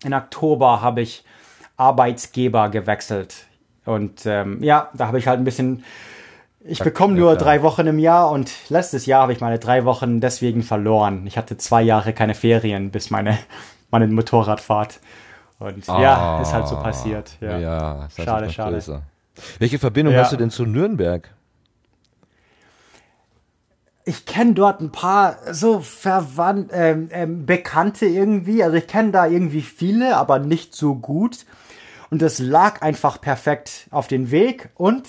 in 0.03 0.13
Oktober 0.13 0.81
habe 0.81 1.01
ich 1.01 1.23
Arbeitsgeber 1.77 2.69
gewechselt. 2.69 3.45
Und 3.85 4.25
ähm, 4.25 4.61
ja, 4.63 4.89
da 4.93 5.07
habe 5.07 5.17
ich 5.17 5.27
halt 5.27 5.39
ein 5.39 5.45
bisschen. 5.45 5.83
Ich 6.61 6.83
bekomme 6.83 7.15
nur 7.15 7.35
drei 7.37 7.63
Wochen 7.63 7.87
im 7.87 7.99
Jahr 7.99 8.29
und 8.29 8.51
letztes 8.69 9.05
Jahr 9.05 9.23
habe 9.23 9.33
ich 9.33 9.39
meine 9.39 9.59
drei 9.59 9.85
Wochen 9.85 10.19
deswegen 10.19 10.61
verloren. 10.61 11.25
Ich 11.25 11.37
hatte 11.37 11.57
zwei 11.57 11.81
Jahre 11.81 12.11
keine 12.11 12.35
Ferien 12.35 12.91
bis 12.91 13.09
meine, 13.09 13.39
meine 13.91 14.07
Motorradfahrt. 14.07 14.99
Und 15.57 15.89
ah, 15.89 16.01
ja, 16.01 16.41
ist 16.41 16.53
halt 16.53 16.67
so 16.67 16.75
passiert. 16.77 17.31
Ja, 17.39 17.57
ja 17.57 18.07
schade, 18.15 18.49
schade. 18.49 18.73
Größer. 18.73 19.01
Welche 19.57 19.79
Verbindung 19.79 20.13
ja. 20.13 20.21
hast 20.21 20.33
du 20.33 20.37
denn 20.37 20.49
zu 20.49 20.65
Nürnberg? 20.65 21.29
Ich 24.09 24.25
kenne 24.25 24.55
dort 24.55 24.81
ein 24.81 24.91
paar 24.91 25.37
so 25.51 25.81
verwandt, 25.81 26.71
ähm, 26.73 27.09
ähm, 27.11 27.45
Bekannte 27.45 28.07
irgendwie. 28.07 28.63
Also 28.63 28.77
ich 28.77 28.87
kenne 28.87 29.11
da 29.11 29.27
irgendwie 29.27 29.61
viele, 29.61 30.17
aber 30.17 30.39
nicht 30.39 30.73
so 30.73 30.95
gut. 30.95 31.45
Und 32.09 32.23
das 32.23 32.39
lag 32.39 32.81
einfach 32.81 33.21
perfekt 33.21 33.87
auf 33.91 34.07
den 34.07 34.31
Weg. 34.31 34.69
Und 34.73 35.03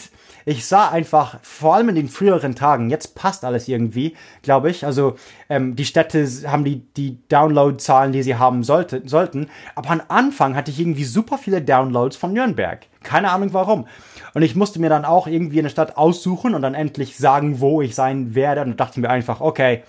ich 0.44 0.66
sah 0.66 0.90
einfach, 0.90 1.38
vor 1.40 1.76
allem 1.76 1.88
in 1.88 1.94
den 1.94 2.08
früheren 2.10 2.54
Tagen, 2.54 2.90
jetzt 2.90 3.14
passt 3.14 3.42
alles 3.42 3.68
irgendwie, 3.68 4.16
glaube 4.42 4.68
ich. 4.68 4.84
Also 4.84 5.14
ähm, 5.48 5.76
die 5.76 5.86
Städte 5.86 6.28
haben 6.46 6.64
die, 6.64 6.80
die 6.94 7.26
Download-Zahlen, 7.28 8.12
die 8.12 8.22
sie 8.22 8.36
haben 8.36 8.64
sollte, 8.64 9.00
sollten. 9.06 9.48
Aber 9.76 9.88
am 9.88 10.02
Anfang 10.08 10.56
hatte 10.56 10.70
ich 10.70 10.78
irgendwie 10.78 11.04
super 11.04 11.38
viele 11.38 11.62
Downloads 11.62 12.18
von 12.18 12.34
Nürnberg. 12.34 12.80
Keine 13.02 13.30
Ahnung 13.30 13.54
warum. 13.54 13.86
Und 14.34 14.42
ich 14.42 14.54
musste 14.54 14.80
mir 14.80 14.88
dann 14.88 15.04
auch 15.04 15.26
irgendwie 15.26 15.58
eine 15.58 15.70
Stadt 15.70 15.96
aussuchen 15.96 16.54
und 16.54 16.62
dann 16.62 16.74
endlich 16.74 17.16
sagen, 17.16 17.60
wo 17.60 17.82
ich 17.82 17.94
sein 17.94 18.34
werde. 18.34 18.62
Und 18.62 18.78
dachte 18.78 19.00
mir 19.00 19.10
einfach, 19.10 19.40
okay, 19.40 19.82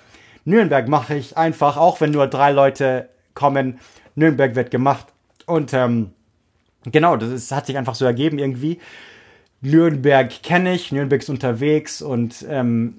Nürnberg 0.46 0.88
mache 0.88 1.16
ich 1.16 1.38
einfach, 1.38 1.78
auch 1.78 2.02
wenn 2.02 2.12
nur 2.12 2.28
drei 2.28 2.52
Leute 2.52 3.10
kommen. 3.34 3.80
Nürnberg 4.16 4.56
wird 4.56 4.72
gemacht. 4.72 5.08
Und 5.46 5.74
ähm, 5.74 6.12
genau, 6.86 7.18
das, 7.18 7.30
ist, 7.30 7.52
hat 7.52 7.66
sich 7.66 7.78
einfach 7.78 7.96
so 7.96 8.06
ergeben 8.06 8.40
irgendwie. 8.40 8.80
Nürnberg 9.62 10.42
kenne 10.42 10.74
ich, 10.74 10.92
Nürnberg 10.92 11.22
ist 11.22 11.30
unterwegs 11.30 12.02
und 12.02 12.46
ähm, 12.50 12.96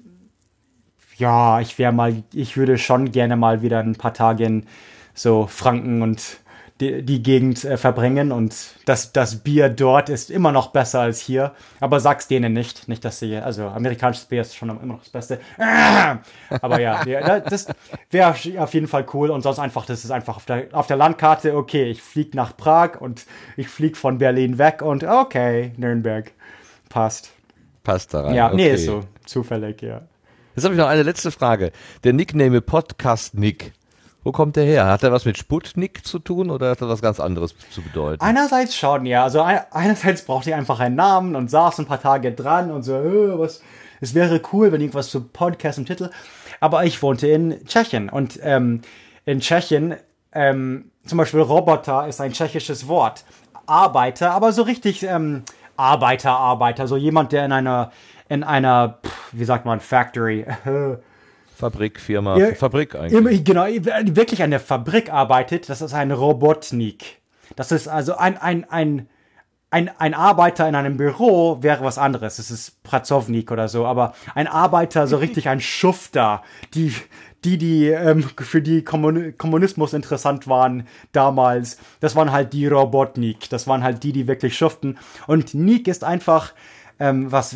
ja, 1.17 1.59
ich 1.59 1.77
wäre 1.77 1.91
mal, 1.91 2.23
ich 2.33 2.55
würde 2.57 2.77
schon 2.77 3.11
gerne 3.11 3.35
mal 3.35 3.61
wieder 3.61 3.79
ein 3.79 3.95
paar 3.95 4.13
Tage 4.13 4.45
in 4.45 4.65
so 5.13 5.45
Franken 5.45 6.01
und 6.01 6.39
die, 6.79 7.03
die 7.03 7.21
Gegend 7.21 7.63
äh, 7.63 7.77
verbringen 7.77 8.31
und 8.31 8.55
das, 8.85 9.11
das 9.13 9.37
Bier 9.37 9.69
dort 9.69 10.09
ist 10.09 10.31
immer 10.31 10.51
noch 10.51 10.67
besser 10.71 11.01
als 11.01 11.19
hier. 11.19 11.53
Aber 11.79 11.99
sag's 11.99 12.27
denen 12.27 12.53
nicht. 12.53 12.87
Nicht, 12.87 13.05
dass 13.05 13.19
sie, 13.19 13.37
also 13.37 13.67
amerikanisches 13.67 14.25
Bier 14.25 14.41
ist 14.41 14.55
schon 14.55 14.69
immer 14.69 14.83
noch 14.83 14.99
das 14.99 15.09
Beste. 15.09 15.39
Aber 16.61 16.79
ja, 16.81 17.05
ja 17.05 17.39
das 17.39 17.67
wäre 18.09 18.31
auf 18.31 18.73
jeden 18.73 18.87
Fall 18.87 19.05
cool. 19.13 19.29
Und 19.29 19.41
sonst 19.41 19.59
einfach, 19.59 19.85
das 19.85 20.03
ist 20.03 20.11
einfach 20.11 20.37
auf 20.37 20.45
der, 20.45 20.67
auf 20.71 20.87
der 20.87 20.97
Landkarte, 20.97 21.55
okay, 21.55 21.89
ich 21.89 22.01
fliege 22.01 22.35
nach 22.35 22.57
Prag 22.57 22.99
und 22.99 23.25
ich 23.55 23.67
fliege 23.67 23.95
von 23.95 24.17
Berlin 24.17 24.57
weg 24.57 24.81
und 24.81 25.03
okay, 25.03 25.73
Nürnberg. 25.77 26.31
Passt. 26.89 27.31
Passt 27.83 28.13
da 28.13 28.21
rein. 28.21 28.35
Ja, 28.35 28.47
okay. 28.47 28.55
nee, 28.55 28.71
ist 28.71 28.85
so. 28.85 29.03
Zufällig, 29.25 29.81
ja. 29.81 30.01
Jetzt 30.55 30.65
habe 30.65 30.75
ich 30.75 30.79
noch 30.79 30.87
eine 30.87 31.03
letzte 31.03 31.31
Frage. 31.31 31.71
Der 32.03 32.13
Nickname 32.13 32.61
Podcast 32.61 33.35
Nick 33.35 33.73
wo 34.23 34.31
kommt 34.31 34.55
der 34.55 34.65
her? 34.65 34.87
Hat 34.87 35.03
er 35.03 35.11
was 35.11 35.25
mit 35.25 35.37
Sputnik 35.37 36.05
zu 36.05 36.19
tun 36.19 36.49
oder 36.49 36.71
hat 36.71 36.81
er 36.81 36.89
was 36.89 37.01
ganz 37.01 37.19
anderes 37.19 37.55
zu 37.71 37.81
bedeuten? 37.81 38.21
Einerseits 38.21 38.75
schon, 38.75 39.05
ja. 39.05 39.23
Also 39.23 39.41
einerseits 39.41 40.23
braucht 40.23 40.47
er 40.47 40.57
einfach 40.57 40.79
einen 40.79 40.95
Namen 40.95 41.35
und 41.35 41.49
saß 41.49 41.79
ein 41.79 41.85
paar 41.85 42.01
Tage 42.01 42.31
dran 42.31 42.71
und 42.71 42.83
so, 42.83 42.93
äh, 42.95 43.37
was, 43.37 43.61
es 44.01 44.13
wäre 44.13 44.41
cool, 44.51 44.71
wenn 44.71 44.81
irgendwas 44.81 45.09
zu 45.09 45.21
Podcast 45.21 45.77
im 45.77 45.85
Titel. 45.85 46.09
Aber 46.59 46.85
ich 46.85 47.01
wohnte 47.01 47.27
in 47.27 47.65
Tschechien 47.65 48.09
und 48.09 48.39
ähm, 48.41 48.81
in 49.25 49.39
Tschechien 49.39 49.95
ähm, 50.31 50.91
zum 51.05 51.17
Beispiel 51.17 51.41
Roboter 51.41 52.07
ist 52.07 52.21
ein 52.21 52.33
tschechisches 52.33 52.87
Wort. 52.87 53.25
Arbeiter, 53.65 54.31
aber 54.31 54.51
so 54.51 54.63
richtig 54.63 55.03
ähm, 55.03 55.43
Arbeiter, 55.77 56.31
Arbeiter, 56.31 56.87
so 56.87 56.97
jemand, 56.97 57.31
der 57.31 57.45
in 57.45 57.51
einer 57.53 57.91
in 58.29 58.43
einer, 58.43 58.99
wie 59.31 59.45
sagt 59.45 59.65
man, 59.65 59.79
Factory 59.79 60.45
Fabrik, 61.55 61.99
Firma, 61.99 62.37
ja, 62.37 62.53
Fabrik 62.55 62.95
eigentlich. 62.95 63.43
Genau, 63.43 63.65
wirklich 63.65 64.41
eine 64.41 64.59
Fabrik 64.59 65.11
arbeitet, 65.11 65.69
das 65.69 65.81
ist 65.81 65.93
ein 65.93 66.11
Robotnik. 66.11 67.21
Das 67.55 67.71
ist 67.71 67.87
also 67.87 68.15
ein, 68.15 68.37
ein, 68.37 68.69
ein, 68.69 69.07
ein, 69.69 69.89
ein 69.97 70.13
Arbeiter 70.13 70.67
in 70.67 70.75
einem 70.75 70.97
Büro 70.97 71.61
wäre 71.61 71.83
was 71.83 71.97
anderes. 71.97 72.39
Es 72.39 72.51
ist 72.51 72.83
Pracownik 72.83 73.51
oder 73.51 73.67
so, 73.67 73.85
aber 73.85 74.13
ein 74.35 74.47
Arbeiter, 74.47 75.07
so 75.07 75.17
richtig 75.17 75.49
ein 75.49 75.61
Schufter, 75.61 76.43
die, 76.73 76.93
die, 77.43 77.57
die 77.57 77.87
ähm, 77.87 78.23
für 78.23 78.61
die 78.61 78.83
Kommun 78.83 79.37
Kommunismus 79.37 79.93
interessant 79.93 80.47
waren 80.47 80.87
damals, 81.11 81.77
das 81.99 82.15
waren 82.15 82.31
halt 82.31 82.53
die 82.53 82.67
Robotnik. 82.67 83.49
Das 83.49 83.67
waren 83.67 83.83
halt 83.83 84.03
die, 84.03 84.11
die 84.11 84.27
wirklich 84.27 84.57
schuften. 84.57 84.97
Und 85.27 85.53
Nik 85.53 85.87
ist 85.87 86.03
einfach, 86.03 86.53
ähm, 86.99 87.31
was, 87.31 87.55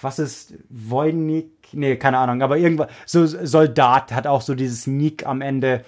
was 0.00 0.18
ist 0.18 0.54
Wojnik? 0.68 1.50
Nee, 1.72 1.96
keine 1.96 2.18
Ahnung, 2.18 2.42
aber 2.42 2.58
irgendwas, 2.58 2.88
so 3.06 3.26
Soldat 3.26 4.12
hat 4.12 4.26
auch 4.26 4.42
so 4.42 4.54
dieses 4.54 4.86
Nik 4.86 5.26
am 5.26 5.40
Ende. 5.40 5.84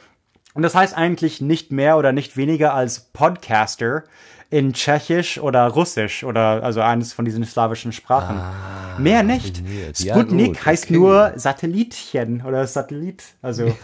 Und 0.54 0.62
das 0.62 0.74
heißt 0.74 0.96
eigentlich 0.96 1.40
nicht 1.40 1.72
mehr 1.72 1.96
oder 1.96 2.12
nicht 2.12 2.36
weniger 2.36 2.74
als 2.74 3.00
Podcaster 3.00 4.04
in 4.52 4.74
Tschechisch 4.74 5.38
oder 5.38 5.66
Russisch 5.68 6.24
oder 6.24 6.62
also 6.62 6.82
eines 6.82 7.14
von 7.14 7.24
diesen 7.24 7.42
slawischen 7.44 7.90
Sprachen. 7.90 8.36
Ah, 8.36 8.98
Mehr 8.98 9.22
nicht. 9.22 9.62
Sputnik 9.98 10.56
ja, 10.56 10.66
heißt 10.66 10.84
okay. 10.84 10.92
nur 10.92 11.32
Satellitchen 11.36 12.42
oder 12.42 12.66
Satellit. 12.66 13.24
Also 13.40 13.64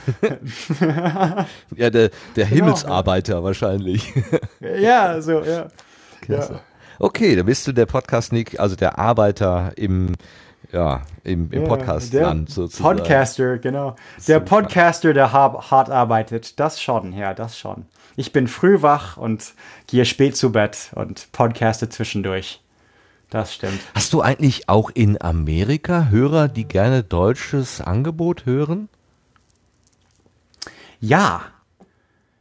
ja, 1.75 1.89
der, 1.89 1.91
der 1.91 2.11
genau. 2.35 2.47
Himmelsarbeiter 2.47 3.43
wahrscheinlich. 3.43 4.13
ja, 4.61 5.23
so, 5.23 5.43
ja. 5.43 5.69
ja. 6.29 6.61
Okay, 6.99 7.35
dann 7.35 7.47
bist 7.47 7.67
du 7.67 7.73
der 7.73 7.87
Podcast-Nick, 7.87 8.61
also 8.61 8.77
der 8.77 8.99
Arbeiter 8.99 9.73
im 9.77 10.17
ja, 10.73 11.03
im, 11.25 11.51
im 11.51 11.65
Podcast-Land 11.65 12.51
sozusagen. 12.51 12.99
Podcaster, 12.99 13.59
genau. 13.59 13.97
Der 14.27 14.41
Podcaster, 14.41 15.15
der 15.15 15.33
hart 15.33 15.91
arbeitet, 15.91 16.61
das 16.61 16.83
schon, 16.83 17.13
ja, 17.13 17.35
das 17.35 17.59
schon. 17.59 17.87
Ich 18.17 18.33
bin 18.33 18.49
früh 18.49 18.83
wach 18.83 19.17
und 19.17 19.55
gehe 19.87 20.05
spät 20.05 20.37
zu 20.37 20.53
Bett 20.53 20.91
und 20.95 21.31
podcaste 21.33 21.89
zwischendurch. 21.89 22.61
Das 23.31 23.55
stimmt. 23.55 23.81
Hast 23.95 24.13
du 24.13 24.23
eigentlich 24.23 24.69
auch 24.69 24.91
in 24.93 25.21
Amerika 25.21 26.09
Hörer, 26.09 26.49
die 26.49 26.67
gerne 26.67 27.03
deutsches 27.03 27.81
Angebot 27.81 28.47
hören? 28.47 28.89
Ja. 31.01 31.43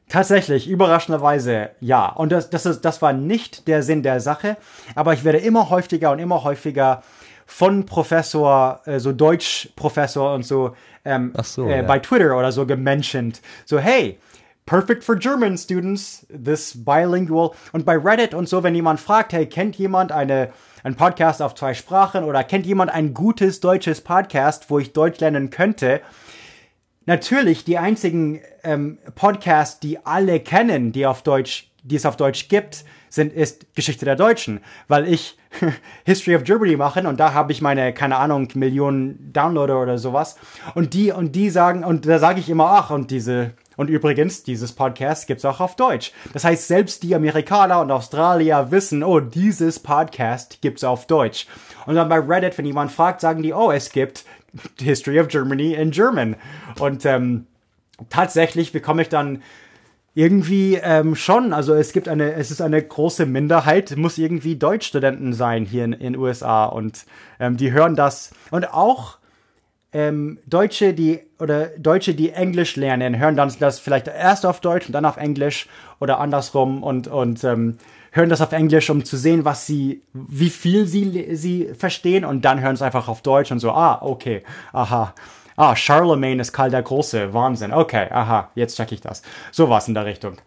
Tatsächlich, 0.09 0.69
überraschenderweise 0.69 1.71
ja. 1.81 2.07
Und 2.07 2.31
das, 2.31 2.49
das, 2.49 2.65
ist, 2.65 2.81
das 2.81 3.01
war 3.01 3.11
nicht 3.11 3.67
der 3.67 3.83
Sinn 3.83 4.03
der 4.03 4.21
Sache, 4.21 4.55
aber 4.95 5.13
ich 5.13 5.25
werde 5.25 5.39
immer 5.39 5.69
häufiger 5.69 6.11
und 6.11 6.19
immer 6.19 6.45
häufiger 6.45 7.03
von 7.47 7.85
Professor, 7.85 8.81
äh, 8.85 8.99
so 8.99 9.13
Deutschprofessor 9.13 10.35
und 10.35 10.43
so, 10.43 10.75
ähm, 11.05 11.33
so 11.41 11.65
äh, 11.65 11.77
ja. 11.77 11.81
bei 11.81 11.97
Twitter 11.97 12.37
oder 12.37 12.51
so 12.51 12.65
gementioned. 12.65 13.41
So, 13.65 13.79
hey, 13.79 14.19
perfect 14.65 15.03
for 15.03 15.15
German 15.15 15.57
students, 15.57 16.27
this 16.29 16.83
bilingual. 16.83 17.51
Und 17.71 17.85
bei 17.85 17.97
Reddit 17.97 18.33
und 18.33 18.47
so, 18.49 18.61
wenn 18.63 18.75
jemand 18.75 18.99
fragt, 18.99 19.31
hey, 19.31 19.47
kennt 19.47 19.77
jemand 19.77 20.11
eine, 20.11 20.49
ein 20.83 20.95
Podcast 20.95 21.41
auf 21.41 21.55
zwei 21.55 21.73
Sprachen 21.73 22.25
oder 22.25 22.43
kennt 22.43 22.65
jemand 22.65 22.91
ein 22.91 23.13
gutes 23.13 23.61
deutsches 23.61 24.01
Podcast, 24.01 24.69
wo 24.69 24.77
ich 24.77 24.91
Deutsch 24.91 25.19
lernen 25.21 25.49
könnte? 25.49 26.01
Natürlich, 27.05 27.63
die 27.63 27.77
einzigen 27.77 28.41
ähm, 28.65 28.97
Podcasts, 29.15 29.79
die 29.79 30.05
alle 30.05 30.41
kennen, 30.41 30.91
die 30.91 31.05
auf 31.05 31.23
Deutsch, 31.23 31.71
die 31.83 31.95
es 31.95 32.05
auf 32.05 32.17
Deutsch 32.17 32.49
gibt, 32.49 32.83
sind, 33.09 33.33
ist 33.33 33.73
Geschichte 33.75 34.05
der 34.05 34.15
Deutschen, 34.15 34.61
weil 34.87 35.07
ich 35.07 35.37
History 36.05 36.35
of 36.35 36.43
Germany 36.43 36.75
mache 36.75 37.07
und 37.07 37.19
da 37.19 37.33
habe 37.33 37.51
ich 37.51 37.61
meine, 37.61 37.93
keine 37.93 38.17
Ahnung, 38.17 38.49
Millionen 38.53 39.31
Downloader 39.33 39.81
oder 39.81 39.97
sowas. 39.97 40.37
Und 40.75 40.93
die, 40.93 41.11
und 41.11 41.35
die 41.35 41.49
sagen, 41.49 41.83
und 41.83 42.05
da 42.05 42.19
sage 42.19 42.39
ich 42.39 42.49
immer, 42.49 42.71
ach, 42.71 42.89
und 42.89 43.11
diese 43.11 43.53
und 43.77 43.91
übrigens, 43.91 44.41
dieses 44.41 44.73
Podcast 44.73 45.27
gibt's 45.27 45.45
auch 45.45 45.59
auf 45.59 45.75
Deutsch. 45.75 46.11
Das 46.33 46.43
heißt, 46.43 46.67
selbst 46.67 47.03
die 47.03 47.13
Amerikaner 47.13 47.79
und 47.79 47.91
Australier 47.91 48.71
wissen, 48.71 49.03
oh, 49.03 49.19
dieses 49.19 49.79
Podcast 49.79 50.63
gibt's 50.63 50.83
auf 50.83 51.05
Deutsch. 51.05 51.45
Und 51.85 51.93
dann 51.93 52.09
bei 52.09 52.17
Reddit, 52.17 52.57
wenn 52.57 52.65
jemand 52.65 52.91
fragt, 52.91 53.21
sagen 53.21 53.43
die, 53.43 53.53
oh, 53.53 53.71
es 53.71 53.91
gibt 53.91 54.25
History 54.79 55.19
of 55.19 55.27
Germany 55.27 55.75
in 55.75 55.91
German. 55.91 56.35
Und 56.79 57.05
ähm, 57.05 57.45
tatsächlich 58.09 58.71
bekomme 58.71 59.03
ich 59.03 59.09
dann 59.09 59.43
irgendwie 60.17 60.79
ähm, 60.81 61.13
schon, 61.13 61.53
also 61.53 61.75
es 61.75 61.93
gibt 61.93 62.07
eine, 62.07 62.33
es 62.33 62.49
ist 62.49 62.59
eine 62.59 62.81
große 62.81 63.27
Minderheit, 63.27 63.95
muss 63.97 64.17
irgendwie 64.17 64.55
Deutschstudenten 64.55 65.31
sein 65.31 65.63
hier 65.63 65.83
in 65.83 65.91
den 65.91 66.17
USA 66.17 66.65
und 66.65 67.05
ähm, 67.39 67.55
die 67.55 67.71
hören 67.71 67.95
das 67.95 68.31
und 68.49 68.73
auch 68.73 69.19
ähm, 69.93 70.39
Deutsche, 70.47 70.95
die 70.95 71.19
oder 71.37 71.67
Deutsche, 71.77 72.15
die 72.15 72.31
Englisch 72.31 72.77
lernen, 72.77 73.19
hören 73.19 73.35
dann 73.35 73.53
das 73.59 73.77
vielleicht 73.77 74.07
erst 74.07 74.47
auf 74.47 74.59
Deutsch 74.59 74.87
und 74.87 74.93
dann 74.93 75.05
auf 75.05 75.17
Englisch 75.17 75.67
oder 75.99 76.19
andersrum 76.19 76.81
und 76.81 77.07
und 77.07 77.43
ähm, 77.43 77.77
hören 78.09 78.29
das 78.29 78.41
auf 78.41 78.53
Englisch, 78.53 78.89
um 78.89 79.05
zu 79.05 79.17
sehen, 79.17 79.45
was 79.45 79.67
sie, 79.67 80.01
wie 80.13 80.49
viel 80.49 80.87
sie 80.87 81.35
sie 81.35 81.69
verstehen 81.77 82.25
und 82.25 82.43
dann 82.43 82.59
hören 82.59 82.73
es 82.73 82.81
einfach 82.81 83.07
auf 83.07 83.21
Deutsch 83.21 83.51
und 83.51 83.59
so, 83.59 83.69
ah, 83.69 83.99
okay, 84.01 84.41
aha. 84.73 85.13
Ah, 85.57 85.75
Charlemagne 85.75 86.39
ist 86.39 86.53
Karl 86.53 86.69
der 86.69 86.83
Große, 86.83 87.33
Wahnsinn. 87.33 87.73
Okay, 87.73 88.07
aha, 88.11 88.51
jetzt 88.53 88.77
check 88.77 88.91
ich 88.91 89.01
das. 89.01 89.23
So 89.51 89.69
was 89.69 89.87
in 89.87 89.95
der 89.95 90.05
Richtung. 90.05 90.37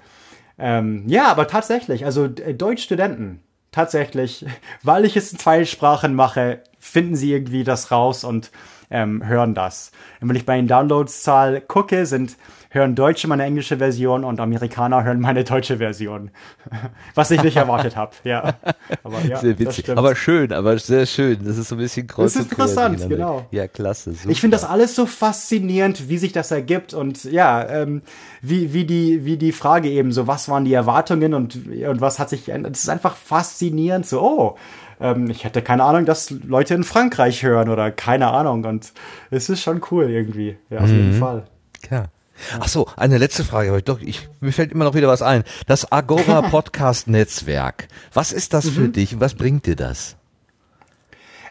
Ähm, 0.56 1.02
ja, 1.08 1.26
aber 1.26 1.48
tatsächlich, 1.48 2.04
also 2.04 2.26
äh, 2.26 2.54
Deutschstudenten, 2.54 3.42
tatsächlich, 3.72 4.46
weil 4.84 5.04
ich 5.04 5.16
es 5.16 5.32
in 5.32 5.38
zwei 5.38 5.64
Sprachen 5.64 6.14
mache, 6.14 6.62
finden 6.78 7.16
sie 7.16 7.32
irgendwie 7.32 7.64
das 7.64 7.90
raus 7.90 8.22
und 8.22 8.52
ähm, 8.88 9.26
hören 9.26 9.54
das. 9.54 9.90
Und 10.20 10.28
wenn 10.28 10.36
ich 10.36 10.46
bei 10.46 10.56
den 10.56 10.68
Downloads-Zahl 10.68 11.60
gucke, 11.62 12.06
sind 12.06 12.36
hören 12.70 12.94
Deutsche 12.94 13.28
meine 13.28 13.44
englische 13.44 13.76
Version 13.76 14.24
und 14.24 14.40
Amerikaner 14.40 15.04
hören 15.04 15.20
meine 15.20 15.44
deutsche 15.44 15.78
Version. 15.78 16.30
Was 17.14 17.30
ich 17.30 17.42
nicht 17.42 17.56
erwartet 17.56 17.96
habe. 17.96 18.12
Ja. 18.24 18.54
Aber, 19.02 19.20
ja, 19.26 19.38
sehr 19.38 19.58
witzig. 19.58 19.90
Aber 19.90 20.14
schön, 20.14 20.52
aber 20.52 20.78
sehr 20.78 21.04
schön. 21.04 21.44
Das 21.44 21.58
ist 21.58 21.68
so 21.68 21.74
ein 21.74 21.78
bisschen 21.78 22.06
kreuz 22.06 22.34
Das 22.34 22.42
ist 22.42 22.52
interessant, 22.52 23.08
genau. 23.08 23.46
Ja, 23.50 23.66
klasse. 23.66 24.12
Super. 24.12 24.30
Ich 24.30 24.40
finde 24.40 24.56
das 24.56 24.64
alles 24.64 24.94
so 24.94 25.06
faszinierend, 25.06 26.08
wie 26.08 26.18
sich 26.18 26.32
das 26.32 26.50
ergibt 26.52 26.94
und 26.94 27.24
ja, 27.24 27.68
ähm, 27.68 28.02
wie, 28.40 28.72
wie, 28.72 28.84
die, 28.84 29.24
wie 29.24 29.36
die 29.36 29.52
Frage 29.52 29.90
eben 29.90 30.12
so, 30.12 30.26
was 30.26 30.48
waren 30.48 30.64
die 30.64 30.74
Erwartungen 30.74 31.34
und, 31.34 31.56
und 31.66 32.00
was 32.00 32.18
hat 32.18 32.30
sich 32.30 32.46
geändert. 32.46 32.76
Es 32.76 32.84
ist 32.84 32.88
einfach 32.88 33.16
faszinierend. 33.16 34.06
So, 34.06 34.22
oh, 34.22 34.56
ähm, 35.00 35.28
ich 35.28 35.44
hätte 35.44 35.60
keine 35.60 35.82
Ahnung, 35.82 36.04
dass 36.06 36.30
Leute 36.30 36.74
in 36.74 36.84
Frankreich 36.84 37.42
hören 37.42 37.68
oder 37.68 37.90
keine 37.90 38.28
Ahnung. 38.28 38.64
Und 38.64 38.92
es 39.30 39.48
ist 39.48 39.62
schon 39.62 39.80
cool 39.90 40.08
irgendwie. 40.08 40.56
Ja, 40.68 40.78
auf 40.78 40.88
mhm. 40.88 40.96
jeden 40.96 41.12
Fall. 41.14 41.44
Klar. 41.82 42.10
Ach 42.58 42.68
so, 42.68 42.88
eine 42.96 43.18
letzte 43.18 43.44
Frage 43.44 43.68
habe 43.68 43.78
ich 43.78 43.84
doch. 43.84 44.00
Ich, 44.00 44.28
mir 44.40 44.52
fällt 44.52 44.72
immer 44.72 44.84
noch 44.84 44.94
wieder 44.94 45.08
was 45.08 45.22
ein. 45.22 45.44
Das 45.66 45.90
Agora 45.90 46.42
Podcast 46.50 47.08
Netzwerk. 47.08 47.88
Was 48.12 48.32
ist 48.32 48.54
das 48.54 48.68
für 48.68 48.80
mhm. 48.80 48.92
dich? 48.92 49.20
Was 49.20 49.34
bringt 49.34 49.66
dir 49.66 49.76
das? 49.76 50.16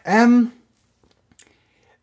Ähm, 0.06 0.52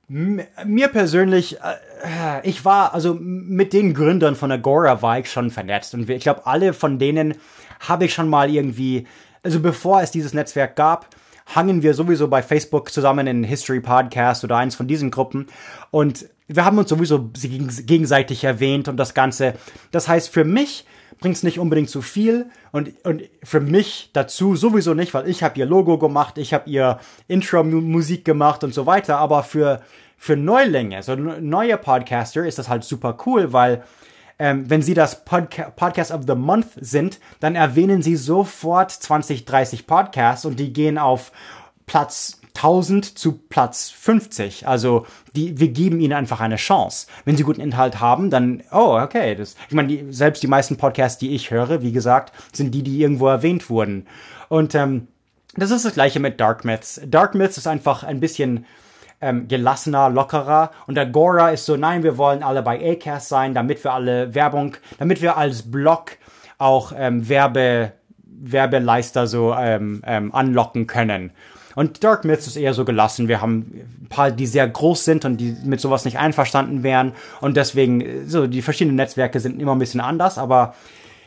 mir 0.09 0.89
persönlich, 0.89 1.59
äh, 1.61 2.49
ich 2.49 2.65
war, 2.65 2.95
also 2.95 3.15
mit 3.21 3.73
den 3.73 3.93
Gründern 3.95 4.37
von 4.37 4.53
Agora 4.53 5.03
war 5.03 5.19
ich 5.19 5.31
schon 5.31 5.51
vernetzt 5.51 5.95
und 5.95 6.09
ich 6.09 6.23
glaube, 6.23 6.47
alle 6.47 6.73
von 6.73 6.99
denen 6.99 7.35
habe 7.81 8.05
ich 8.05 8.15
schon 8.15 8.29
mal 8.29 8.49
irgendwie, 8.49 9.07
also 9.43 9.61
bevor 9.61 10.03
es 10.03 10.13
dieses 10.13 10.33
Netzwerk 10.33 10.77
gab, 10.77 11.09
hangen 11.47 11.83
wir 11.83 11.95
sowieso 11.95 12.29
bei 12.29 12.43
Facebook 12.43 12.93
zusammen 12.93 13.27
in 13.27 13.45
History 13.45 13.81
Podcast 13.81 14.45
oder 14.45 14.57
eins 14.57 14.75
von 14.75 14.89
diesen 14.89 15.11
Gruppen 15.11 15.47
und 15.91 16.27
wir 16.49 16.65
haben 16.65 16.79
uns 16.79 16.89
sowieso 16.89 17.31
gegenseitig 17.33 18.45
erwähnt 18.45 18.89
und 18.89 18.97
das 18.97 19.15
Ganze. 19.15 19.55
Das 19.91 20.07
heißt, 20.07 20.29
für 20.29 20.45
mich 20.45 20.85
bringt 21.19 21.37
es 21.37 21.43
nicht 21.43 21.59
unbedingt 21.59 21.91
zu 21.91 22.03
viel 22.03 22.47
und, 22.73 22.93
und 23.05 23.23
für 23.43 23.61
mich 23.61 24.11
dazu 24.13 24.55
sowieso 24.55 24.95
nicht, 24.95 25.15
weil 25.15 25.29
ich 25.29 25.43
habe 25.43 25.59
ihr 25.59 25.67
Logo 25.67 25.99
gemacht, 25.99 26.39
ich 26.39 26.55
habe 26.55 26.69
ihr 26.69 27.01
Intro-Musik 27.27 28.25
gemacht 28.25 28.63
und 28.63 28.75
so 28.75 28.87
weiter, 28.87 29.19
aber 29.19 29.43
für, 29.43 29.81
für 30.17 30.37
Neulinge, 30.37 31.03
so 31.03 31.17
neue 31.17 31.77
Podcaster 31.79 32.47
ist 32.47 32.59
das 32.59 32.69
halt 32.69 32.85
super 32.85 33.17
cool, 33.27 33.53
weil 33.53 33.83
ähm, 34.39 34.69
wenn 34.69 34.83
sie 34.83 34.95
das 34.95 35.25
Podca 35.25 35.71
Podcast 35.71 36.13
of 36.13 36.23
the 36.27 36.35
Month 36.35 36.69
sind, 36.81 37.21
dann 37.41 37.55
erwähnen 37.55 38.03
sie 38.03 38.17
sofort 38.17 38.91
20, 38.91 39.45
30 39.45 39.87
Podcasts 39.87 40.45
und 40.45 40.61
die 40.61 40.73
gehen 40.73 40.99
auf 40.99 41.33
Platz 41.87 42.41
1000 42.57 43.19
zu 43.19 43.33
Platz 43.33 43.91
50. 43.91 44.67
Also 44.67 45.07
die, 45.35 45.59
wir 45.61 45.69
geben 45.69 46.01
ihnen 46.01 46.13
einfach 46.13 46.41
eine 46.41 46.57
Chance. 46.57 47.07
Wenn 47.25 47.37
sie 47.37 47.43
guten 47.43 47.61
Inhalt 47.61 48.01
haben, 48.01 48.31
dann, 48.31 48.63
oh, 48.73 48.99
okay. 48.99 49.35
Das, 49.35 49.57
ich 49.69 49.75
meine, 49.75 49.89
die, 49.89 50.07
selbst 50.11 50.43
die 50.43 50.49
meisten 50.49 50.77
Podcasts, 50.77 51.19
die 51.19 51.35
ich 51.35 51.51
höre, 51.51 51.83
wie 51.83 51.93
gesagt, 51.93 52.33
sind 52.53 52.75
die, 52.75 52.83
die 52.83 53.01
irgendwo 53.01 53.29
erwähnt 53.29 53.71
wurden. 53.71 54.07
Und 54.49 54.75
ähm, 54.75 55.09
das 55.55 55.71
ist 55.71 55.85
das 55.85 55.95
gleiche 55.95 56.21
mit 56.21 56.41
Dark 56.41 56.65
Myths. 56.65 57.01
Dark 57.07 57.35
Myths 57.35 57.59
ist 57.59 57.67
einfach 57.67 58.03
ein 58.05 58.21
bisschen 58.21 58.67
ähm, 59.27 59.49
gelassener, 59.49 60.09
lockerer. 60.09 60.71
Und 60.87 60.99
Agora 60.99 61.51
ist 61.51 61.67
so, 61.67 61.77
nein, 61.77 62.03
wir 62.05 62.17
wollen 62.17 62.43
alle 62.43 62.63
bei 62.63 62.81
Acast 62.81 63.29
sein, 63.29 63.55
damit 63.55 63.83
wir 63.83 63.93
alle 63.93 64.35
Werbung, 64.35 64.77
damit 64.99 65.21
wir 65.21 65.37
als 65.37 65.71
Blog 65.71 66.13
auch 66.59 66.93
ähm, 66.97 67.29
Werbe, 67.29 67.93
Werbeleister 68.25 69.27
so 69.27 69.55
ähm, 69.55 70.03
ähm, 70.07 70.35
anlocken 70.35 70.87
können. 70.87 71.33
Und 71.75 72.05
Dark 72.05 72.25
Myths 72.25 72.47
ist 72.47 72.57
eher 72.57 72.73
so 72.73 72.85
gelassen. 72.85 73.29
Wir 73.29 73.43
haben 73.43 73.85
ein 74.03 74.07
paar, 74.09 74.31
die 74.31 74.47
sehr 74.47 74.67
groß 74.67 75.05
sind 75.05 75.25
und 75.27 75.37
die 75.37 75.57
mit 75.65 75.81
sowas 75.81 76.07
nicht 76.07 76.19
einverstanden 76.19 76.83
wären. 76.83 77.13
Und 77.41 77.57
deswegen, 77.57 78.27
so, 78.29 78.47
die 78.47 78.63
verschiedenen 78.63 78.97
Netzwerke 78.97 79.41
sind 79.41 79.61
immer 79.61 79.75
ein 79.75 79.79
bisschen 79.79 80.01
anders, 80.01 80.39
aber 80.39 80.75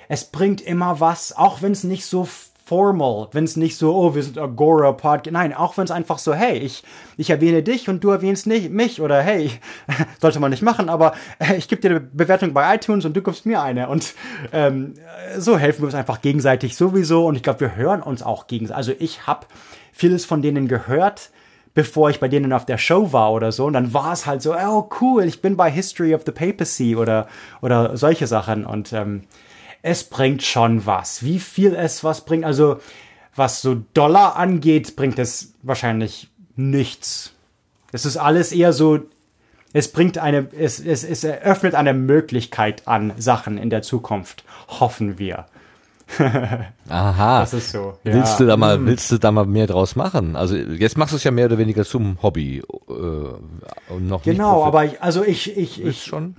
es 0.07 0.25
bringt 0.25 0.61
immer 0.61 0.99
was, 0.99 1.37
auch 1.37 1.61
wenn 1.61 1.73
es 1.73 1.83
nicht 1.83 2.05
so 2.05 2.27
formal, 2.69 3.29
wenn 3.31 3.45
es 3.45 3.55
nicht 3.55 3.77
so, 3.77 3.95
oh, 3.95 4.13
wir 4.13 4.21
sind 4.21 4.37
Agora 4.37 4.91
Podcast. 4.91 5.31
Nein, 5.31 5.55
auch 5.55 5.75
wenn 5.75 5.85
es 5.85 5.91
einfach 5.91 6.19
so, 6.19 6.35
hey, 6.35 6.59
ich, 6.59 6.83
ich 7.17 7.31
erwähne 7.31 7.63
dich 7.63 7.89
und 7.89 8.03
du 8.03 8.11
erwähnst 8.11 8.45
nicht 8.45 8.69
mich 8.69 9.01
oder 9.01 9.23
hey, 9.23 9.49
sollte 10.21 10.39
man 10.39 10.51
nicht 10.51 10.61
machen, 10.61 10.87
aber 10.87 11.13
äh, 11.39 11.55
ich 11.55 11.67
gebe 11.67 11.81
dir 11.81 11.89
eine 11.89 11.99
Bewertung 11.99 12.53
bei 12.53 12.75
iTunes 12.75 13.05
und 13.05 13.17
du 13.17 13.23
gibst 13.23 13.47
mir 13.47 13.63
eine. 13.63 13.89
Und 13.89 14.13
ähm, 14.53 14.93
so 15.35 15.57
helfen 15.57 15.81
wir 15.81 15.85
uns 15.85 15.95
einfach 15.95 16.21
gegenseitig 16.21 16.75
sowieso. 16.75 17.25
Und 17.25 17.35
ich 17.37 17.41
glaube, 17.41 17.61
wir 17.61 17.75
hören 17.75 18.03
uns 18.03 18.21
auch 18.21 18.45
gegenseitig. 18.45 18.77
Also 18.77 18.93
ich 18.99 19.25
habe 19.25 19.47
vieles 19.91 20.25
von 20.25 20.43
denen 20.43 20.67
gehört 20.67 21.31
bevor 21.75 22.09
ich 22.09 22.19
bei 22.19 22.27
denen 22.27 22.51
auf 22.51 22.65
der 22.65 22.77
Show 22.77 23.13
war 23.13 23.31
oder 23.31 23.51
so. 23.51 23.65
Und 23.65 23.73
dann 23.73 23.93
war 23.93 24.11
es 24.11 24.25
halt 24.25 24.41
so, 24.41 24.53
oh 24.53 24.89
cool, 24.99 25.23
ich 25.23 25.41
bin 25.41 25.55
bei 25.55 25.71
History 25.71 26.13
of 26.13 26.23
the 26.25 26.31
Papacy 26.31 26.95
oder, 26.95 27.27
oder 27.61 27.95
solche 27.95 28.27
Sachen. 28.27 28.65
Und 28.65 28.91
ähm, 28.91 29.21
es 29.81 30.03
bringt 30.03 30.43
schon 30.43 30.85
was. 30.85 31.23
Wie 31.23 31.39
viel 31.39 31.75
es 31.75 32.03
was 32.03 32.25
bringt, 32.25 32.45
also 32.45 32.79
was 33.35 33.61
so 33.61 33.75
Dollar 33.93 34.35
angeht, 34.35 34.95
bringt 34.95 35.19
es 35.19 35.53
wahrscheinlich 35.63 36.29
nichts. 36.55 37.33
Es 37.91 38.05
ist 38.05 38.17
alles 38.17 38.51
eher 38.51 38.73
so, 38.73 38.99
es 39.73 39.91
bringt 39.91 40.17
eine, 40.17 40.47
es, 40.57 40.79
es, 40.79 41.03
es 41.03 41.23
eröffnet 41.23 41.75
eine 41.75 41.93
Möglichkeit 41.93 42.87
an 42.87 43.13
Sachen 43.17 43.57
in 43.57 43.69
der 43.69 43.81
Zukunft, 43.81 44.43
hoffen 44.67 45.17
wir. 45.19 45.45
Aha. 46.89 47.41
Das 47.41 47.53
ist 47.53 47.71
so. 47.71 47.97
Ja. 48.03 48.13
Willst 48.13 48.39
du 48.39 48.45
da 48.45 48.57
mal, 48.57 48.77
hm. 48.77 48.87
willst 48.87 49.11
du 49.11 49.19
da 49.19 49.31
mal 49.31 49.45
mehr 49.45 49.67
draus 49.67 49.95
machen? 49.95 50.35
Also 50.35 50.55
jetzt 50.55 50.97
machst 50.97 51.13
du 51.13 51.17
es 51.17 51.23
ja 51.23 51.29
mehr 51.29 51.45
oder 51.45 51.59
weniger 51.59 51.85
zum 51.85 52.21
Hobby 52.23 52.63
äh, 52.89 53.99
noch 53.99 54.23
Genau, 54.23 54.65
aber 54.65 54.85
ich, 54.85 55.01
also 55.01 55.23
ich, 55.23 55.55
ich, 55.55 55.83
ich 55.83 56.03
schon. 56.03 56.35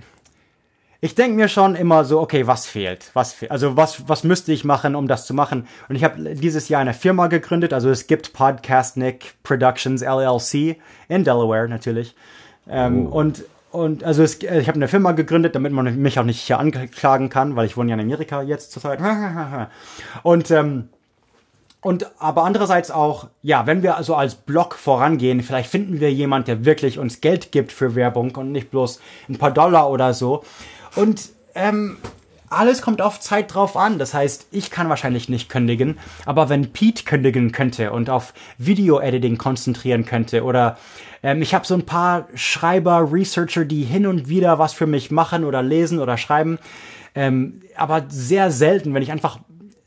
Ich 1.03 1.15
denke 1.15 1.35
mir 1.35 1.47
schon 1.47 1.73
immer 1.73 2.05
so, 2.05 2.21
okay, 2.21 2.45
was 2.45 2.67
fehlt? 2.67 3.09
Was 3.15 3.33
fehlt? 3.33 3.49
Also 3.49 3.75
was, 3.75 4.07
was 4.07 4.23
müsste 4.23 4.53
ich 4.53 4.63
machen, 4.63 4.93
um 4.93 5.07
das 5.07 5.25
zu 5.25 5.33
machen? 5.33 5.67
Und 5.89 5.95
ich 5.95 6.03
habe 6.03 6.35
dieses 6.35 6.69
Jahr 6.69 6.79
eine 6.79 6.93
Firma 6.93 7.25
gegründet. 7.25 7.73
Also 7.73 7.89
es 7.89 8.05
gibt 8.05 8.33
Podcast 8.33 8.97
Nick 8.97 9.33
Productions 9.41 10.03
LLC 10.03 10.77
in 11.09 11.23
Delaware 11.23 11.67
natürlich. 11.67 12.15
Ähm, 12.69 13.07
oh. 13.07 13.17
Und 13.17 13.43
und 13.71 14.03
also 14.03 14.21
es, 14.21 14.43
ich 14.43 14.67
habe 14.67 14.75
eine 14.75 14.89
Firma 14.89 15.13
gegründet, 15.13 15.55
damit 15.55 15.71
man 15.71 15.97
mich 15.97 16.19
auch 16.19 16.23
nicht 16.23 16.41
hier 16.41 16.59
anklagen 16.59 17.29
kann, 17.29 17.55
weil 17.55 17.65
ich 17.65 17.77
wohne 17.77 17.89
ja 17.89 17.95
in 17.95 18.01
Amerika 18.01 18.41
jetzt 18.41 18.71
zurzeit. 18.71 18.99
Und 20.23 20.51
ähm, 20.51 20.89
und 21.83 22.05
aber 22.19 22.43
andererseits 22.43 22.91
auch, 22.91 23.29
ja, 23.41 23.65
wenn 23.65 23.81
wir 23.81 23.97
also 23.97 24.13
als 24.13 24.35
Blog 24.35 24.75
vorangehen, 24.75 25.41
vielleicht 25.41 25.71
finden 25.71 25.99
wir 25.99 26.13
jemand, 26.13 26.47
der 26.47 26.63
wirklich 26.63 26.99
uns 26.99 27.21
Geld 27.21 27.51
gibt 27.51 27.71
für 27.71 27.95
Werbung 27.95 28.35
und 28.35 28.51
nicht 28.51 28.69
bloß 28.69 29.01
ein 29.27 29.39
paar 29.39 29.49
Dollar 29.49 29.89
oder 29.89 30.13
so. 30.13 30.43
Und 30.95 31.29
ähm, 31.55 31.97
alles 32.51 32.81
kommt 32.81 33.01
auf 33.01 33.19
Zeit 33.19 33.53
drauf 33.53 33.77
an. 33.77 33.97
Das 33.97 34.13
heißt, 34.13 34.47
ich 34.51 34.71
kann 34.71 34.89
wahrscheinlich 34.89 35.29
nicht 35.29 35.49
kündigen, 35.49 35.97
aber 36.25 36.49
wenn 36.49 36.73
Pete 36.73 37.03
kündigen 37.05 37.51
könnte 37.51 37.91
und 37.91 38.09
auf 38.09 38.33
Video-Editing 38.57 39.37
konzentrieren 39.37 40.05
könnte 40.05 40.43
oder 40.43 40.77
ähm, 41.23 41.41
ich 41.41 41.53
habe 41.53 41.65
so 41.65 41.73
ein 41.73 41.85
paar 41.85 42.27
Schreiber, 42.35 43.11
Researcher, 43.11 43.65
die 43.65 43.83
hin 43.83 44.05
und 44.05 44.27
wieder 44.27 44.59
was 44.59 44.73
für 44.73 44.87
mich 44.87 45.11
machen 45.11 45.45
oder 45.45 45.63
lesen 45.63 45.99
oder 45.99 46.17
schreiben, 46.17 46.59
ähm, 47.15 47.61
aber 47.75 48.05
sehr 48.09 48.51
selten, 48.51 48.93
wenn 48.93 49.03
ich 49.03 49.11
einfach 49.11 49.39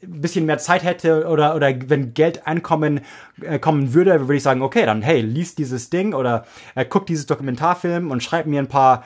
ein 0.02 0.20
bisschen 0.20 0.46
mehr 0.46 0.58
Zeit 0.58 0.84
hätte 0.84 1.28
oder, 1.28 1.54
oder 1.54 1.72
wenn 1.88 2.14
Geld 2.14 2.46
einkommen 2.46 3.00
äh, 3.42 3.58
kommen 3.58 3.92
würde, 3.94 4.20
würde 4.20 4.36
ich 4.36 4.42
sagen, 4.42 4.62
okay, 4.62 4.86
dann 4.86 5.02
hey, 5.02 5.20
lies 5.20 5.54
dieses 5.54 5.90
Ding 5.90 6.14
oder 6.14 6.46
äh, 6.74 6.84
guck 6.84 7.06
dieses 7.06 7.26
Dokumentarfilm 7.26 8.10
und 8.10 8.22
schreib 8.22 8.46
mir 8.46 8.60
ein 8.60 8.68
paar 8.68 9.04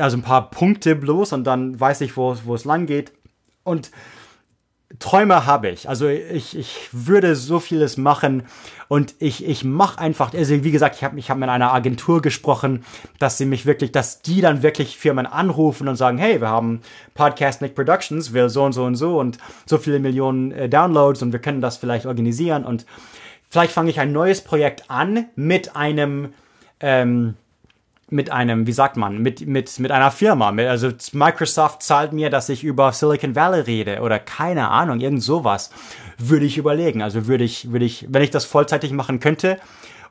also 0.00 0.16
ein 0.16 0.22
paar 0.22 0.50
Punkte 0.50 0.96
bloß 0.96 1.32
und 1.32 1.44
dann 1.44 1.78
weiß 1.78 2.00
ich, 2.00 2.16
wo, 2.16 2.36
wo 2.44 2.54
es 2.54 2.64
lang 2.64 2.86
geht. 2.86 3.12
Und 3.64 3.90
Träume 4.98 5.46
habe 5.46 5.68
ich. 5.68 5.88
Also 5.88 6.08
ich, 6.08 6.56
ich 6.56 6.88
würde 6.92 7.34
so 7.34 7.58
vieles 7.58 7.96
machen 7.96 8.44
und 8.88 9.14
ich, 9.18 9.44
ich 9.44 9.64
mache 9.64 9.98
einfach, 9.98 10.32
also 10.32 10.62
wie 10.64 10.70
gesagt, 10.70 10.96
ich 10.96 11.04
habe 11.04 11.18
ich 11.18 11.28
hab 11.28 11.38
mit 11.38 11.48
einer 11.48 11.74
Agentur 11.74 12.22
gesprochen, 12.22 12.84
dass 13.18 13.36
sie 13.36 13.46
mich 13.46 13.66
wirklich, 13.66 13.92
dass 13.92 14.22
die 14.22 14.40
dann 14.40 14.62
wirklich 14.62 14.96
Firmen 14.96 15.26
anrufen 15.26 15.88
und 15.88 15.96
sagen, 15.96 16.18
hey, 16.18 16.40
wir 16.40 16.48
haben 16.48 16.80
Podcast 17.14 17.62
Nick 17.62 17.74
Productions, 17.74 18.32
wir 18.32 18.48
so 18.48 18.64
und 18.64 18.72
so 18.72 18.84
und 18.84 18.94
so 18.94 19.18
und 19.18 19.38
so 19.66 19.76
viele 19.76 19.98
Millionen 19.98 20.52
äh, 20.52 20.68
Downloads 20.68 21.20
und 21.22 21.32
wir 21.32 21.40
können 21.40 21.60
das 21.60 21.76
vielleicht 21.76 22.06
organisieren 22.06 22.64
und 22.64 22.86
vielleicht 23.50 23.72
fange 23.72 23.90
ich 23.90 24.00
ein 24.00 24.12
neues 24.12 24.40
Projekt 24.40 24.88
an 24.88 25.26
mit 25.34 25.74
einem 25.74 26.32
ähm, 26.80 27.34
mit 28.08 28.30
einem, 28.30 28.66
wie 28.66 28.72
sagt 28.72 28.96
man, 28.96 29.18
mit, 29.18 29.46
mit, 29.46 29.78
mit 29.80 29.90
einer 29.90 30.10
Firma. 30.10 30.50
Also 30.50 30.90
Microsoft 31.12 31.82
zahlt 31.82 32.12
mir, 32.12 32.30
dass 32.30 32.48
ich 32.48 32.62
über 32.62 32.92
Silicon 32.92 33.34
Valley 33.34 33.60
rede 33.60 34.00
oder 34.00 34.18
keine 34.18 34.68
Ahnung, 34.68 35.00
irgend 35.00 35.22
sowas. 35.22 35.70
Würde 36.18 36.46
ich 36.46 36.56
überlegen. 36.56 37.02
Also 37.02 37.26
würde 37.26 37.44
ich, 37.44 37.72
würde 37.72 37.84
ich, 37.84 38.06
wenn 38.08 38.22
ich 38.22 38.30
das 38.30 38.44
vollzeitig 38.44 38.92
machen 38.92 39.18
könnte 39.18 39.58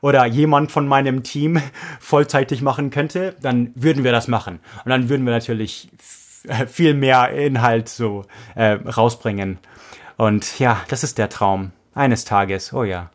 oder 0.02 0.26
jemand 0.26 0.70
von 0.70 0.86
meinem 0.86 1.22
Team 1.22 1.60
vollzeitig 2.00 2.60
machen 2.60 2.90
könnte, 2.90 3.34
dann 3.40 3.72
würden 3.74 4.04
wir 4.04 4.12
das 4.12 4.28
machen. 4.28 4.60
Und 4.84 4.90
dann 4.90 5.08
würden 5.08 5.24
wir 5.24 5.32
natürlich 5.32 5.88
viel 6.68 6.94
mehr 6.94 7.30
Inhalt 7.30 7.88
so 7.88 8.24
äh, 8.54 8.72
rausbringen. 8.72 9.58
Und 10.16 10.58
ja, 10.58 10.80
das 10.88 11.02
ist 11.02 11.18
der 11.18 11.28
Traum. 11.28 11.72
Eines 11.94 12.26
Tages, 12.26 12.74
oh 12.74 12.84
ja. 12.84 13.10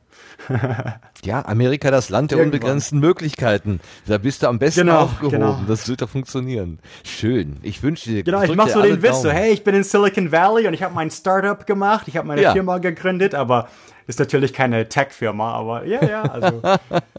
ja, 1.23 1.45
Amerika, 1.45 1.91
das 1.91 2.09
Land 2.09 2.31
der 2.31 2.39
Irgendwann. 2.39 2.59
unbegrenzten 2.59 2.99
Möglichkeiten. 2.99 3.79
Da 4.07 4.17
bist 4.17 4.43
du 4.43 4.47
am 4.47 4.59
besten 4.59 4.81
genau, 4.81 5.01
aufgehoben. 5.01 5.39
Genau. 5.39 5.59
Das 5.67 5.87
wird 5.87 6.01
doch 6.01 6.09
funktionieren. 6.09 6.79
Schön. 7.03 7.57
Ich 7.61 7.83
wünsche 7.83 8.09
dir. 8.09 8.23
Genau, 8.23 8.41
ich 8.41 8.55
mach 8.55 8.69
so 8.69 8.81
den 8.81 9.01
Witz, 9.01 9.21
so, 9.21 9.31
hey, 9.31 9.51
ich 9.51 9.63
bin 9.63 9.75
in 9.75 9.83
Silicon 9.83 10.31
Valley 10.31 10.67
und 10.67 10.73
ich 10.73 10.83
habe 10.83 10.93
mein 10.93 11.11
Startup 11.11 11.65
gemacht, 11.65 12.07
ich 12.07 12.17
habe 12.17 12.27
meine 12.27 12.41
ja. 12.41 12.53
Firma 12.53 12.77
gegründet, 12.77 13.35
aber 13.35 13.67
ist 14.07 14.19
natürlich 14.19 14.53
keine 14.53 14.87
Tech-Firma, 14.89 15.53
aber 15.53 15.85
ja, 15.85 16.03
ja, 16.05 16.21
also 16.23 16.61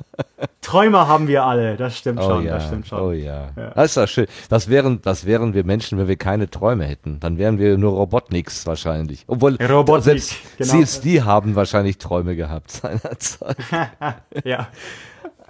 Träume 0.60 1.08
haben 1.08 1.28
wir 1.28 1.44
alle, 1.44 1.76
das 1.76 1.98
stimmt 1.98 2.20
oh 2.20 2.28
schon, 2.28 2.44
ja, 2.44 2.54
das 2.54 2.66
stimmt 2.66 2.86
schon. 2.86 3.00
Oh 3.00 3.12
ja. 3.12 3.48
ja. 3.56 3.70
Das 3.74 3.86
ist 3.86 3.96
doch 3.96 4.06
schön. 4.06 4.26
Das 4.48 4.68
wären, 4.68 5.02
das 5.02 5.26
wären 5.26 5.54
wir 5.54 5.64
Menschen, 5.64 5.98
wenn 5.98 6.08
wir 6.08 6.16
keine 6.16 6.48
Träume 6.48 6.84
hätten. 6.84 7.18
Dann 7.20 7.36
wären 7.38 7.58
wir 7.58 7.76
nur 7.78 7.92
Robotniks 7.92 8.66
wahrscheinlich. 8.66 9.24
Obwohl, 9.26 9.56
Robotnik, 9.56 10.04
selbst 10.04 10.36
genau. 10.58 10.72
CSD 10.72 11.22
haben 11.22 11.56
wahrscheinlich 11.56 11.98
Träume 11.98 12.36
gehabt 12.36 12.70
seinerzeit. 12.82 13.56
ja. 14.44 14.68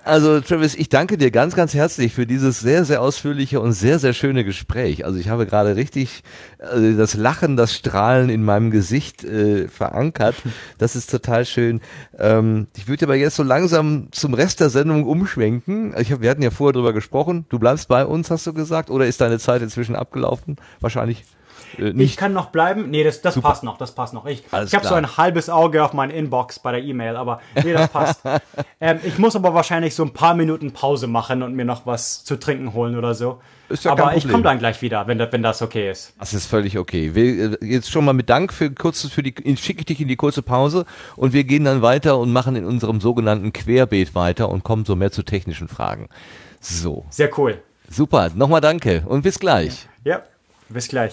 Also 0.05 0.41
Travis, 0.41 0.75
ich 0.75 0.89
danke 0.89 1.17
dir 1.17 1.31
ganz, 1.31 1.55
ganz 1.55 1.75
herzlich 1.75 2.13
für 2.13 2.27
dieses 2.27 2.59
sehr, 2.59 2.85
sehr 2.85 3.01
ausführliche 3.01 3.61
und 3.61 3.73
sehr, 3.73 4.01
sehr 4.01 4.13
schöne 4.13 4.45
Gespräch. 4.45 5.05
Also 5.05 5.21
ich 5.21 5.29
habe 5.29 5.47
gerade 5.47 5.77
richtig 5.77 6.25
äh, 6.59 6.95
das 6.95 7.15
Lachen, 7.15 7.57
das 7.57 7.73
Strahlen 7.73 8.29
in 8.29 8.43
meinem 8.43 8.73
Gesicht 8.73 9.23
äh, 9.23 9.69
verankert. 9.69 10.35
Das 10.79 10.97
ist 10.97 11.11
total 11.11 11.45
schön. 11.45 11.81
Ähm, 12.19 12.67
ich 12.77 12.89
würde 12.89 13.07
aber 13.07 13.15
jetzt 13.15 13.37
so 13.37 13.45
langsam 13.45 14.09
zum 14.11 14.35
Rest 14.35 14.59
der 14.59 14.71
Sendung 14.71 15.05
umschwenken. 15.05 15.95
Ich 15.97 16.11
hab, 16.11 16.21
wir 16.21 16.31
hatten 16.31 16.43
ja 16.43 16.51
vorher 16.51 16.73
drüber 16.73 16.93
gesprochen. 16.93 17.47
Du 17.51 17.61
bleibst 17.61 17.87
bei 17.87 18.05
uns, 18.05 18.31
hast 18.31 18.47
du 18.49 18.53
gesagt, 18.53 18.91
oder 18.91 19.07
ist 19.07 19.21
deine 19.21 19.39
Zeit 19.39 19.63
inzwischen 19.63 19.95
abgelaufen? 19.95 20.57
Wahrscheinlich 20.81 21.25
äh, 21.79 21.91
ich 21.91 22.17
kann 22.17 22.33
noch 22.33 22.47
bleiben. 22.47 22.91
Nee, 22.91 23.05
das, 23.05 23.23
das 23.23 23.41
passt 23.41 23.63
noch, 23.63 23.79
das 23.79 23.95
passt 23.95 24.15
noch. 24.15 24.27
Ich, 24.27 24.45
ich 24.45 24.75
habe 24.75 24.87
so 24.87 24.95
ein 24.95 25.17
halbes 25.17 25.49
Auge 25.49 25.85
auf 25.85 25.93
mein 25.93 26.11
Inbox 26.11 26.59
bei 26.59 26.73
der 26.73 26.83
E-Mail, 26.83 27.17
aber 27.17 27.41
nee, 27.63 27.73
das 27.73 27.91
passt. 27.91 28.23
ähm, 28.81 28.99
ich 29.05 29.19
muss 29.19 29.37
aber 29.37 29.55
wahrscheinlich 29.55 29.95
so 29.95 30.03
ein 30.05 30.13
paar 30.13 30.35
Minuten 30.35 30.73
Pause 30.73 31.07
machen 31.07 31.43
und 31.43 31.55
mir 31.55 31.65
noch 31.65 31.87
was 31.87 32.25
zu 32.25 32.39
trinken 32.39 32.73
holen 32.75 32.97
oder 32.97 33.15
so. 33.15 33.41
Ist 33.69 33.85
ja 33.85 33.93
aber 33.93 34.17
ich 34.17 34.29
komme 34.29 34.43
dann 34.43 34.59
gleich 34.59 34.83
wieder, 34.83 35.07
wenn, 35.07 35.19
wenn 35.19 35.43
das 35.43 35.63
okay 35.63 35.91
ist. 35.91 36.15
Das 36.19 36.35
ist 36.35 36.47
völlig 36.47 36.79
okay. 36.79 37.15
Wir, 37.15 37.53
äh, 37.53 37.65
jetzt 37.65 37.91
schon 37.91 38.05
mal 38.05 38.13
mit 38.13 38.29
Dank 38.29 38.53
für 38.53 38.71
kurzes 38.71 39.13
für 39.13 39.23
die 39.23 39.35
schicke 39.57 39.81
ich 39.81 39.87
dich 39.87 40.01
in 40.01 40.09
die 40.09 40.17
kurze 40.17 40.43
Pause 40.43 40.85
und 41.17 41.33
wir 41.33 41.45
gehen 41.45 41.65
dann 41.65 41.81
weiter 41.81 42.19
und 42.19 42.33
machen 42.33 42.55
in 42.57 42.67
unserem 42.67 43.01
sogenannten 43.01 43.53
Querbeet 43.53 44.15
weiter 44.15 44.51
und 44.51 44.63
kommen 44.63 44.85
so 44.85 44.95
mehr 44.95 45.11
zu 45.11 45.23
technischen 45.23 45.69
Fragen. 45.69 46.09
So. 46.61 47.07
Sehr 47.11 47.31
cool. 47.39 47.63
Super. 47.89 48.31
Nochmal 48.35 48.61
danke 48.61 49.05
und 49.07 49.23
bis 49.23 49.39
gleich. 49.39 49.89
Ja. 50.05 50.23
Bis 50.73 50.89
gleich. 50.89 51.13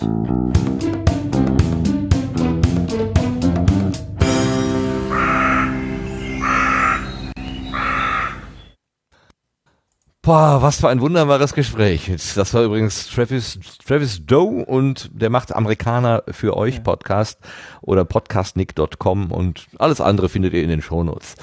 Boah, 10.22 10.62
was 10.62 10.80
für 10.80 10.90
ein 10.90 11.02
wunderbares 11.02 11.54
Gespräch. 11.54 12.12
Das 12.36 12.54
war 12.54 12.64
übrigens 12.64 13.08
Travis, 13.08 13.60
Travis 13.86 14.26
Doe 14.26 14.64
und 14.64 15.10
der 15.12 15.30
macht 15.30 15.56
Amerikaner 15.56 16.24
für 16.30 16.56
euch 16.56 16.84
Podcast 16.84 17.40
oder 17.82 18.06
podcastnick.com 18.06 19.32
und 19.32 19.66
alles 19.78 20.00
andere 20.00 20.30
findet 20.30 20.54
ihr 20.54 20.62
in 20.62 20.70
den 20.70 20.82
Shownotes 20.82 21.36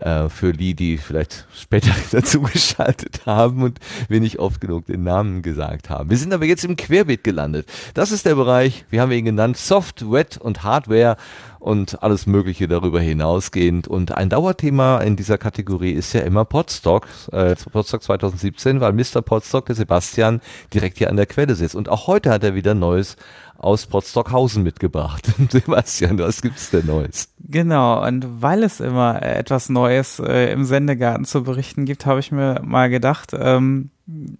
äh, 0.00 0.28
für 0.28 0.52
die, 0.52 0.74
die 0.74 0.98
vielleicht 0.98 1.46
später 1.54 1.90
dazugeschaltet 2.10 3.26
haben 3.26 3.62
und 3.62 3.78
wir 4.08 4.20
nicht 4.20 4.38
oft 4.38 4.60
genug 4.60 4.86
den 4.86 5.04
Namen 5.04 5.42
gesagt 5.42 5.90
haben. 5.90 6.10
Wir 6.10 6.16
sind 6.16 6.32
aber 6.32 6.44
jetzt 6.44 6.64
im 6.64 6.76
Querbeet 6.76 7.24
gelandet. 7.24 7.68
Das 7.94 8.12
ist 8.12 8.26
der 8.26 8.34
Bereich, 8.34 8.84
wie 8.90 9.00
haben 9.00 9.10
wir 9.10 9.16
ihn 9.16 9.24
genannt, 9.24 9.56
Soft, 9.56 10.10
Wet 10.10 10.36
und 10.36 10.62
Hardware 10.62 11.16
und 11.58 12.02
alles 12.02 12.26
Mögliche 12.26 12.68
darüber 12.68 13.00
hinausgehend. 13.00 13.88
Und 13.88 14.12
ein 14.12 14.28
Dauerthema 14.28 14.98
in 14.98 15.16
dieser 15.16 15.36
Kategorie 15.36 15.92
ist 15.92 16.12
ja 16.12 16.20
immer 16.20 16.44
Podstock, 16.44 17.08
äh, 17.32 17.56
Podstock 17.72 18.02
2017, 18.02 18.80
weil 18.80 18.92
Mr. 18.92 19.20
Podstock, 19.20 19.66
der 19.66 19.74
Sebastian, 19.74 20.40
direkt 20.72 20.98
hier 20.98 21.10
an 21.10 21.16
der 21.16 21.26
Quelle 21.26 21.56
sitzt. 21.56 21.74
Und 21.74 21.88
auch 21.88 22.06
heute 22.06 22.30
hat 22.30 22.44
er 22.44 22.54
wieder 22.54 22.74
Neues 22.74 23.16
aus 23.58 23.86
Potsdockhausen 23.86 24.62
mitgebracht. 24.62 25.26
Sebastian, 25.50 26.18
was 26.18 26.42
gibt's 26.42 26.70
denn 26.70 26.86
Neues? 26.86 27.32
Genau, 27.38 28.04
und 28.06 28.42
weil 28.42 28.62
es 28.62 28.80
immer 28.80 29.22
etwas 29.22 29.68
Neues 29.68 30.18
äh, 30.18 30.52
im 30.52 30.64
Sendegarten 30.64 31.24
zu 31.24 31.44
berichten 31.44 31.84
gibt, 31.84 32.06
habe 32.06 32.20
ich 32.20 32.32
mir 32.32 32.60
mal 32.62 32.90
gedacht, 32.90 33.32
ähm, 33.38 33.90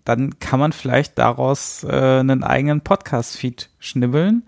dann 0.04 0.38
kann 0.38 0.60
man 0.60 0.72
vielleicht 0.72 1.18
daraus 1.18 1.82
äh, 1.82 2.20
einen 2.20 2.44
eigenen 2.44 2.82
Podcast-Feed 2.82 3.70
schnibbeln. 3.78 4.44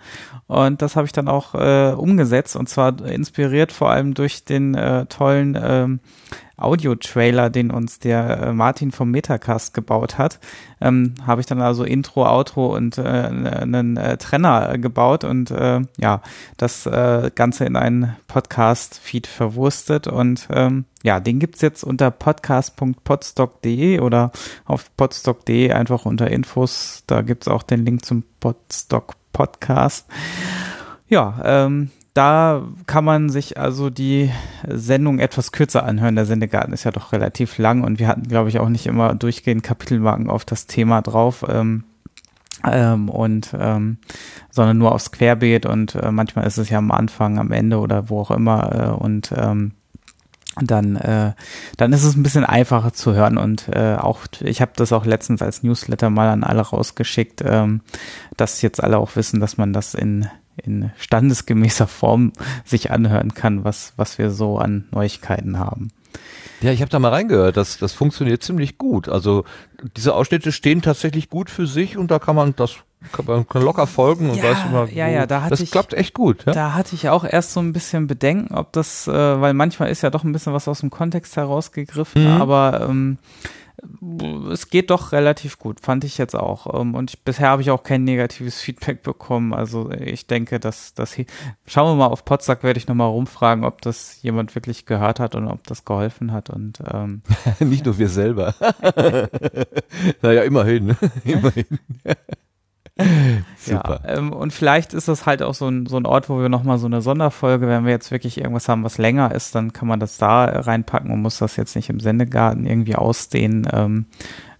Und 0.47 0.81
das 0.81 0.95
habe 0.95 1.07
ich 1.07 1.13
dann 1.13 1.29
auch 1.29 1.55
äh, 1.55 1.93
umgesetzt 1.93 2.57
und 2.57 2.69
zwar 2.69 3.05
inspiriert 3.05 3.73
vor 3.73 3.91
allem 3.91 4.15
durch 4.15 4.45
den 4.45 4.75
äh, 4.75 5.07
tollen 5.07 5.59
ähm, 5.61 6.01
Audio-Trailer, 6.59 7.51
den 7.51 7.71
uns 7.71 7.99
der 7.99 8.43
äh, 8.43 8.53
Martin 8.53 8.93
vom 8.93 9.11
Metacast 9.11 9.75
gebaut 9.75 10.19
hat, 10.19 10.39
ähm, 10.81 11.15
habe 11.27 11.41
ich 11.41 11.47
dann 11.47 11.61
also 11.61 11.85
Intro, 11.85 12.27
Outro 12.27 12.75
und 12.75 12.99
äh, 12.99 13.03
einen 13.03 13.97
äh, 13.97 14.17
Trenner 14.17 14.79
gebaut 14.79 15.25
und 15.25 15.51
äh, 15.51 15.81
ja, 15.99 16.23
das 16.57 16.87
äh, 16.87 17.31
Ganze 17.35 17.65
in 17.65 17.77
einen 17.77 18.17
Podcast-Feed 18.27 19.27
verwurstet 19.27 20.07
und 20.07 20.49
ähm, 20.51 20.85
ja, 21.03 21.21
den 21.21 21.39
gibt's 21.39 21.61
jetzt 21.61 21.85
unter 21.85 22.11
podcast.podstock.de 22.11 24.01
oder 24.01 24.33
auf 24.65 24.95
podstock.de 24.97 25.73
einfach 25.73 26.05
unter 26.07 26.31
Infos. 26.31 27.05
Da 27.07 27.23
gibt's 27.23 27.49
auch 27.49 27.63
den 27.63 27.85
Link 27.85 28.05
zum 28.05 28.25
Podstock 28.41 29.15
Podcast. 29.33 30.09
Ja, 31.09 31.41
ähm, 31.45 31.91
da 32.19 32.67
kann 32.87 33.05
man 33.05 33.31
sich 33.31 33.59
also 33.59 33.91
die 33.91 34.33
Sendung 34.67 35.21
etwas 35.21 35.53
kürzer 35.53 35.85
anhören. 35.85 36.17
Der 36.17 36.27
Sendegarten 36.27 36.73
ist 36.73 36.83
ja 36.83 36.91
doch 36.91 37.13
relativ 37.13 37.59
lang 37.59 37.85
und 37.85 38.01
wir 38.01 38.09
hatten, 38.09 38.25
glaube 38.25 38.49
ich, 38.49 38.59
auch 38.59 38.69
nicht 38.69 38.89
immer 38.89 39.15
durchgehend 39.15 39.63
Kapitelmarken 39.63 40.29
auf 40.29 40.45
das 40.45 40.67
Thema 40.67 41.01
drauf. 41.01 41.45
Ähm, 41.49 41.85
ähm, 42.69 43.09
und 43.09 43.55
ähm, 43.57 43.99
sondern 44.51 44.79
nur 44.79 44.91
aufs 44.91 45.13
Querbeet 45.13 45.65
und 45.65 45.95
äh, 45.95 46.11
manchmal 46.11 46.45
ist 46.45 46.59
es 46.59 46.71
ja 46.71 46.79
am 46.79 46.91
Anfang, 46.91 47.39
am 47.39 47.53
Ende 47.53 47.79
oder 47.79 48.11
wo 48.11 48.23
auch 48.23 48.33
immer 48.33 48.73
äh, 48.73 49.01
und 49.01 49.33
ähm, 49.37 49.75
dann 50.61 50.97
äh, 50.97 51.35
dann 51.77 51.93
ist 51.93 52.03
es 52.03 52.17
ein 52.17 52.25
bisschen 52.25 52.45
einfacher 52.45 52.93
zu 52.93 53.15
hören 53.15 53.39
und 53.39 53.69
äh, 53.69 53.95
auch 53.95 54.23
ich 54.41 54.61
habe 54.61 54.73
das 54.75 54.93
auch 54.93 55.07
letztens 55.07 55.41
als 55.41 55.63
Newsletter 55.63 56.11
mal 56.11 56.31
an 56.31 56.43
alle 56.43 56.63
rausgeschickt, 56.63 57.45
ähm, 57.47 57.81
dass 58.37 58.61
jetzt 58.61 58.83
alle 58.83 58.99
auch 58.99 59.15
wissen, 59.15 59.39
dass 59.39 59.57
man 59.57 59.73
das 59.73 59.95
in 59.95 60.27
in 60.65 60.91
standesgemäßer 60.97 61.87
Form 61.87 62.33
sich 62.65 62.91
anhören 62.91 63.35
kann, 63.35 63.65
was, 63.65 63.93
was 63.97 64.19
wir 64.19 64.31
so 64.31 64.59
an 64.59 64.87
Neuigkeiten 64.91 65.59
haben. 65.59 65.89
Ja, 66.61 66.73
ich 66.73 66.81
habe 66.81 66.91
da 66.91 66.99
mal 66.99 67.11
reingehört, 67.11 67.57
das, 67.57 67.79
das 67.79 67.93
funktioniert 67.93 68.43
ziemlich 68.43 68.79
gut. 68.79 69.09
Also 69.09 69.45
diese 69.97 70.15
Ausschnitte 70.15 70.51
stehen 70.51 70.83
tatsächlich 70.83 71.31
gut 71.31 71.51
für 71.51 71.67
sich 71.67 71.97
und 71.97 72.11
da 72.11 72.19
kann 72.19 72.35
man 72.35 72.57
das 72.57 72.77
kann 73.13 73.27
man 73.27 73.47
locker 73.63 73.87
folgen 73.87 74.29
und 74.29 74.39
ja, 74.39 74.43
weiß 74.43 74.59
immer, 74.69 74.89
ja, 74.91 75.07
ja, 75.07 75.27
da 75.27 75.43
hatte 75.43 75.51
das 75.51 75.61
ich, 75.61 75.71
klappt 75.71 75.95
echt 75.95 76.15
gut. 76.15 76.45
Ja? 76.47 76.53
Da 76.53 76.75
hatte 76.75 76.97
ich 76.97 77.09
auch 77.09 77.25
erst 77.25 77.53
so 77.53 77.61
ein 77.61 77.73
bisschen 77.73 78.09
Bedenken, 78.09 78.55
ob 78.55 78.73
das, 78.73 79.07
äh, 79.07 79.13
weil 79.13 79.55
manchmal 79.55 79.91
ist 79.91 80.03
ja 80.03 80.11
doch 80.11 80.25
ein 80.25 80.33
bisschen 80.33 80.53
was 80.53 80.67
aus 80.67 80.81
dem 80.81 80.91
Kontext 80.91 81.37
herausgegriffen, 81.37 82.25
mhm. 82.25 82.41
aber 82.41 82.89
ähm, 82.89 83.19
es 84.51 84.71
geht 84.71 84.91
doch 84.91 85.13
relativ 85.13 85.59
gut, 85.59 85.81
fand 85.81 86.05
ich 86.05 86.19
jetzt 86.19 86.35
auch. 86.35 86.81
Ähm, 86.81 86.95
und 86.95 87.11
ich, 87.11 87.23
bisher 87.23 87.49
habe 87.49 87.63
ich 87.63 87.71
auch 87.71 87.83
kein 87.83 88.05
negatives 88.05 88.61
Feedback 88.61 89.03
bekommen. 89.03 89.53
Also 89.53 89.91
ich 89.91 90.27
denke, 90.27 90.61
dass 90.61 90.95
das 90.95 91.13
hier. 91.13 91.27
Schauen 91.67 91.93
wir 91.93 91.95
mal 91.95 92.13
auf 92.13 92.25
Potsdam, 92.25 92.63
werde 92.63 92.79
ich 92.79 92.89
nochmal 92.89 93.09
rumfragen, 93.09 93.65
ob 93.65 93.83
das 93.83 94.23
jemand 94.23 94.55
wirklich 94.55 94.87
gehört 94.87 95.21
hat 95.21 95.35
und 95.35 95.49
ob 95.49 95.67
das 95.67 95.85
geholfen 95.85 96.33
hat. 96.33 96.51
Und 96.51 96.79
ähm, 96.93 97.23
nicht 97.61 97.85
nur 97.85 97.99
wir 97.99 98.09
selber. 98.09 98.55
naja, 100.23 100.43
immerhin. 100.43 100.97
immerhin. 101.25 101.79
Super. 103.59 104.01
Ja, 104.05 104.17
ähm, 104.17 104.33
und 104.33 104.53
vielleicht 104.53 104.93
ist 104.93 105.09
das 105.09 105.25
halt 105.25 105.43
auch 105.43 105.55
so 105.55 105.69
ein, 105.69 105.87
so 105.87 105.97
ein 105.97 106.07
Ort, 106.07 106.29
wo 106.29 106.41
wir 106.41 106.49
nochmal 106.49 106.79
so 106.79 106.87
eine 106.87 107.01
Sonderfolge, 107.01 107.69
wenn 107.69 107.85
wir 107.85 107.93
jetzt 107.93 108.11
wirklich 108.11 108.39
irgendwas 108.39 108.69
haben, 108.69 108.83
was 108.83 108.99
länger 108.99 109.35
ist, 109.35 109.55
dann 109.55 109.73
kann 109.73 109.87
man 109.87 110.01
das 110.01 110.19
da 110.19 110.45
reinpacken 110.45 111.11
und 111.11 111.23
muss 111.23 111.39
das 111.39 111.57
jetzt 111.57 111.77
nicht 111.77 111.91
im 111.91 112.01
Sendegarten 112.01 112.67
irgendwie 112.67 112.97
ausdehnen. 112.97 113.69
Ähm, 113.73 114.07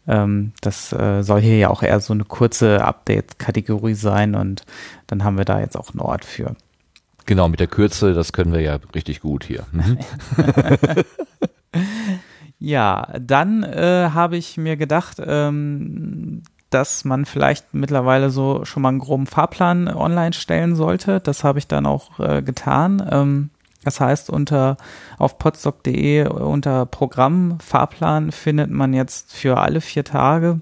ähm, 0.07 0.53
das 0.61 0.93
äh, 0.93 1.23
soll 1.23 1.41
hier 1.41 1.59
ja 1.59 1.71
auch 1.71 1.83
eher 1.83 2.01
so 2.01 2.13
eine 2.13 2.25
kurze 2.25 2.85
Update-Kategorie 2.85 3.95
sein 3.95 4.35
und 4.35 4.65
dann 5.07 5.25
haben 5.25 5.37
wir 5.37 5.45
da 5.45 5.61
jetzt 5.61 5.77
auch 5.77 5.91
einen 5.91 6.01
Ort 6.01 6.25
für. 6.25 6.55
Genau, 7.27 7.49
mit 7.49 7.61
der 7.61 7.67
Kürze, 7.67 8.15
das 8.15 8.33
können 8.33 8.53
wir 8.53 8.61
ja 8.61 8.79
richtig 8.95 9.21
gut 9.21 9.45
hier. 9.45 9.65
Mhm. 9.73 9.99
ja, 12.59 13.09
dann 13.21 13.65
äh, 13.65 14.11
habe 14.15 14.37
ich 14.37 14.57
mir 14.57 14.77
gedacht, 14.77 15.19
ähm, 15.25 16.43
dass 16.71 17.05
man 17.05 17.25
vielleicht 17.25 17.73
mittlerweile 17.73 18.31
so 18.31 18.65
schon 18.65 18.83
mal 18.83 18.91
einen 18.91 18.99
groben 18.99 19.27
Fahrplan 19.27 19.89
online 19.89 20.33
stellen 20.33 20.77
sollte. 20.77 21.21
Das 21.21 21.45
habe 21.45 21.59
ich 21.59 21.67
dann 21.67 21.87
auch 21.87 22.19
äh, 22.21 22.43
getan. 22.43 23.07
Ähm, 23.11 23.51
das 23.85 24.01
heißt, 24.01 24.29
unter 24.29 24.77
auf 25.19 25.39
podstock.de 25.39 26.29
unter 26.29 26.85
Programm 26.85 27.59
Fahrplan 27.61 28.33
findet 28.33 28.71
man 28.71 28.93
jetzt 28.93 29.33
für 29.33 29.59
alle 29.59 29.81
vier 29.81 30.05
Tage 30.05 30.61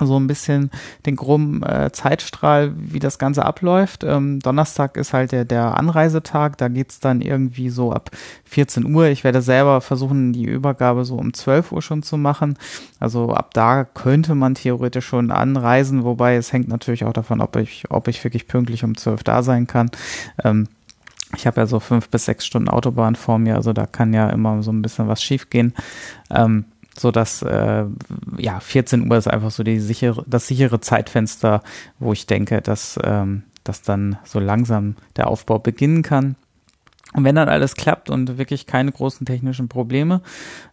so 0.00 0.18
ein 0.18 0.26
bisschen 0.26 0.70
den 1.06 1.16
groben 1.16 1.62
äh, 1.62 1.90
Zeitstrahl, 1.92 2.72
wie 2.76 2.98
das 2.98 3.18
Ganze 3.18 3.44
abläuft. 3.44 4.04
Ähm, 4.04 4.40
Donnerstag 4.40 4.96
ist 4.96 5.12
halt 5.12 5.32
der, 5.32 5.44
der 5.44 5.76
Anreisetag, 5.76 6.58
da 6.58 6.68
geht's 6.68 7.00
dann 7.00 7.20
irgendwie 7.20 7.70
so 7.70 7.92
ab 7.92 8.10
14 8.44 8.92
Uhr. 8.92 9.06
Ich 9.06 9.24
werde 9.24 9.42
selber 9.42 9.80
versuchen, 9.80 10.32
die 10.32 10.44
Übergabe 10.44 11.04
so 11.04 11.16
um 11.16 11.32
12 11.32 11.72
Uhr 11.72 11.82
schon 11.82 12.02
zu 12.02 12.16
machen. 12.16 12.58
Also 12.98 13.30
ab 13.30 13.54
da 13.54 13.84
könnte 13.84 14.34
man 14.34 14.54
theoretisch 14.54 15.06
schon 15.06 15.30
anreisen, 15.30 16.04
wobei 16.04 16.36
es 16.36 16.52
hängt 16.52 16.68
natürlich 16.68 17.04
auch 17.04 17.12
davon, 17.12 17.40
ob 17.40 17.56
ich, 17.56 17.84
ob 17.90 18.08
ich 18.08 18.22
wirklich 18.24 18.48
pünktlich 18.48 18.82
um 18.82 18.96
12 18.96 19.22
da 19.22 19.42
sein 19.42 19.66
kann. 19.66 19.90
Ähm, 20.42 20.68
ich 21.36 21.46
habe 21.46 21.60
ja 21.60 21.66
so 21.66 21.80
fünf 21.80 22.08
bis 22.08 22.26
sechs 22.26 22.46
Stunden 22.46 22.68
Autobahn 22.68 23.16
vor 23.16 23.38
mir, 23.38 23.56
also 23.56 23.72
da 23.72 23.86
kann 23.86 24.12
ja 24.12 24.28
immer 24.30 24.62
so 24.62 24.70
ein 24.72 24.82
bisschen 24.82 25.08
was 25.08 25.22
schiefgehen. 25.22 25.74
Ähm, 26.30 26.64
so 26.98 27.10
dass 27.10 27.42
äh, 27.42 27.84
ja 28.38 28.60
14 28.60 29.10
Uhr 29.10 29.16
ist 29.16 29.28
einfach 29.28 29.50
so 29.50 29.62
die 29.62 29.80
sichere, 29.80 30.24
das 30.26 30.46
sichere 30.46 30.80
Zeitfenster, 30.80 31.62
wo 31.98 32.12
ich 32.12 32.26
denke, 32.26 32.60
dass, 32.60 32.98
ähm, 33.02 33.42
dass 33.64 33.82
dann 33.82 34.18
so 34.24 34.38
langsam 34.38 34.96
der 35.16 35.28
Aufbau 35.28 35.58
beginnen 35.58 36.02
kann. 36.02 36.36
Und 37.14 37.22
wenn 37.22 37.36
dann 37.36 37.48
alles 37.48 37.76
klappt 37.76 38.10
und 38.10 38.38
wirklich 38.38 38.66
keine 38.66 38.90
großen 38.90 39.24
technischen 39.24 39.68
Probleme 39.68 40.20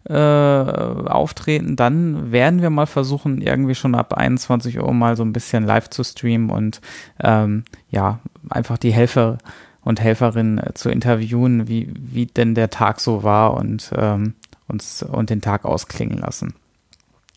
äh, 0.08 0.12
auftreten, 0.12 1.76
dann 1.76 2.32
werden 2.32 2.62
wir 2.62 2.70
mal 2.70 2.86
versuchen, 2.86 3.40
irgendwie 3.40 3.76
schon 3.76 3.94
ab 3.94 4.14
21 4.14 4.80
Uhr 4.80 4.92
mal 4.92 5.16
so 5.16 5.24
ein 5.24 5.32
bisschen 5.32 5.64
live 5.64 5.88
zu 5.88 6.02
streamen 6.02 6.50
und 6.50 6.80
ähm, 7.22 7.62
ja, 7.90 8.18
einfach 8.50 8.76
die 8.76 8.92
Helfer 8.92 9.38
und 9.82 10.00
Helferinnen 10.00 10.58
äh, 10.58 10.74
zu 10.74 10.90
interviewen, 10.90 11.68
wie, 11.68 11.92
wie 11.94 12.26
denn 12.26 12.56
der 12.56 12.70
Tag 12.70 12.98
so 12.98 13.22
war 13.22 13.54
und 13.54 13.92
ähm, 13.96 14.34
uns 14.72 15.02
und 15.02 15.30
den 15.30 15.40
Tag 15.40 15.64
ausklingen 15.64 16.18
lassen. 16.18 16.54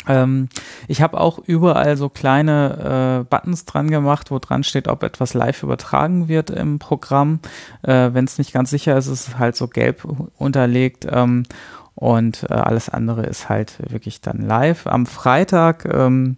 Ähm, 0.08 0.50
ich 0.88 1.02
habe 1.02 1.20
auch 1.20 1.40
überall 1.40 1.98
so 1.98 2.10
kleine 2.10 3.22
äh, 3.22 3.30
Buttons 3.30 3.66
dran 3.66 3.90
gemacht, 3.90 4.32
wo 4.32 4.40
dran 4.40 4.64
steht, 4.64 4.88
ob 4.88 5.04
etwas 5.04 5.34
live 5.34 5.64
übertragen 5.64 6.28
wird 6.28 6.50
im 6.50 6.80
Programm. 6.80 7.40
Äh, 7.82 8.12
Wenn 8.14 8.26
es 8.26 8.38
nicht 8.38 8.54
ganz 8.54 8.70
sicher 8.70 8.98
ist, 8.98 9.08
ist 9.08 9.28
es 9.28 9.38
halt 9.38 9.56
so 9.56 9.68
gelb 9.68 10.06
unterlegt. 10.38 11.08
Ähm, 11.10 11.44
und 11.96 12.46
äh, 12.50 12.54
alles 12.54 12.90
andere 12.90 13.26
ist 13.26 13.48
halt 13.50 13.78
wirklich 13.90 14.22
dann 14.22 14.42
live. 14.42 14.86
Am 14.86 15.06
Freitag 15.06 15.86
ähm, 15.86 16.38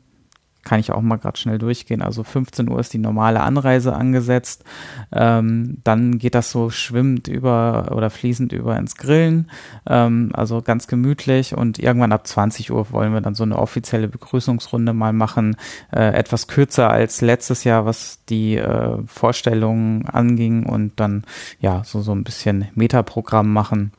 kann 0.68 0.82
ich 0.82 0.92
auch 0.92 1.02
mal 1.02 1.16
gerade 1.16 1.38
schnell 1.38 1.60
durchgehen. 1.60 2.02
Also 2.02 2.26
15 2.26 2.70
Uhr 2.70 2.78
ist 2.78 2.92
die 2.92 2.98
normale 2.98 3.40
Anreise 3.40 3.96
angesetzt. 3.96 4.66
Ähm, 5.14 5.78
dann 5.86 6.18
geht 6.18 6.36
das 6.36 6.52
so 6.52 6.70
schwimmend 6.70 7.30
über 7.30 7.94
oder 7.96 8.10
fließend 8.10 8.52
über 8.52 8.78
ins 8.78 8.98
Grillen. 8.98 9.50
Ähm, 9.88 10.32
also 10.34 10.62
ganz 10.62 10.88
gemütlich. 10.88 11.56
Und 11.56 11.80
irgendwann 11.80 12.12
ab 12.12 12.28
20 12.28 12.74
Uhr 12.74 12.92
wollen 12.92 13.14
wir 13.14 13.22
dann 13.22 13.34
so 13.34 13.44
eine 13.44 13.58
offizielle 13.58 14.10
Begrüßungsrunde 14.10 14.92
mal 14.92 15.14
machen. 15.14 15.56
Äh, 15.96 16.14
etwas 16.14 16.48
kürzer 16.48 16.90
als 16.90 17.22
letztes 17.22 17.64
Jahr, 17.64 17.86
was 17.86 18.20
die 18.28 18.58
äh, 18.58 18.98
Vorstellungen 19.06 20.06
anging. 20.06 20.66
Und 20.66 21.00
dann 21.00 21.24
ja 21.62 21.84
so, 21.86 22.02
so 22.02 22.12
ein 22.12 22.26
bisschen 22.26 22.68
Metaprogramm 22.76 23.54
machen. 23.54 23.94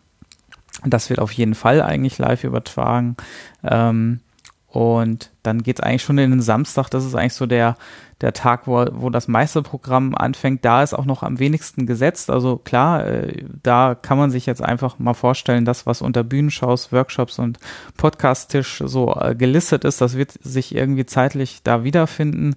Das 0.84 1.08
wird 1.08 1.18
auf 1.18 1.32
jeden 1.32 1.54
Fall 1.54 1.80
eigentlich 1.80 2.18
live 2.18 2.44
übertragen. 2.44 3.16
Ähm, 3.64 4.20
und 4.68 5.30
dann 5.42 5.62
geht's 5.62 5.80
eigentlich 5.80 6.02
schon 6.02 6.18
in 6.18 6.30
den 6.30 6.42
Samstag. 6.42 6.90
Das 6.90 7.06
ist 7.06 7.14
eigentlich 7.14 7.32
so 7.32 7.46
der, 7.46 7.76
der 8.20 8.34
Tag, 8.34 8.66
wo, 8.66 8.84
wo 8.92 9.08
das 9.08 9.26
meiste 9.26 9.62
Programm 9.62 10.14
anfängt. 10.14 10.62
Da 10.62 10.82
ist 10.82 10.92
auch 10.92 11.06
noch 11.06 11.22
am 11.22 11.38
wenigsten 11.38 11.86
gesetzt. 11.86 12.28
Also 12.28 12.58
klar, 12.58 13.06
äh, 13.06 13.44
da 13.62 13.94
kann 13.94 14.18
man 14.18 14.30
sich 14.30 14.44
jetzt 14.44 14.62
einfach 14.62 14.98
mal 14.98 15.14
vorstellen, 15.14 15.64
das, 15.64 15.86
was 15.86 16.02
unter 16.02 16.22
Bühnenshows, 16.22 16.92
Workshops 16.92 17.38
und 17.38 17.58
Podcast-Tisch 17.96 18.82
so 18.84 19.16
äh, 19.18 19.34
gelistet 19.34 19.84
ist, 19.84 20.02
das 20.02 20.18
wird 20.18 20.32
sich 20.32 20.74
irgendwie 20.74 21.06
zeitlich 21.06 21.62
da 21.62 21.82
wiederfinden. 21.82 22.54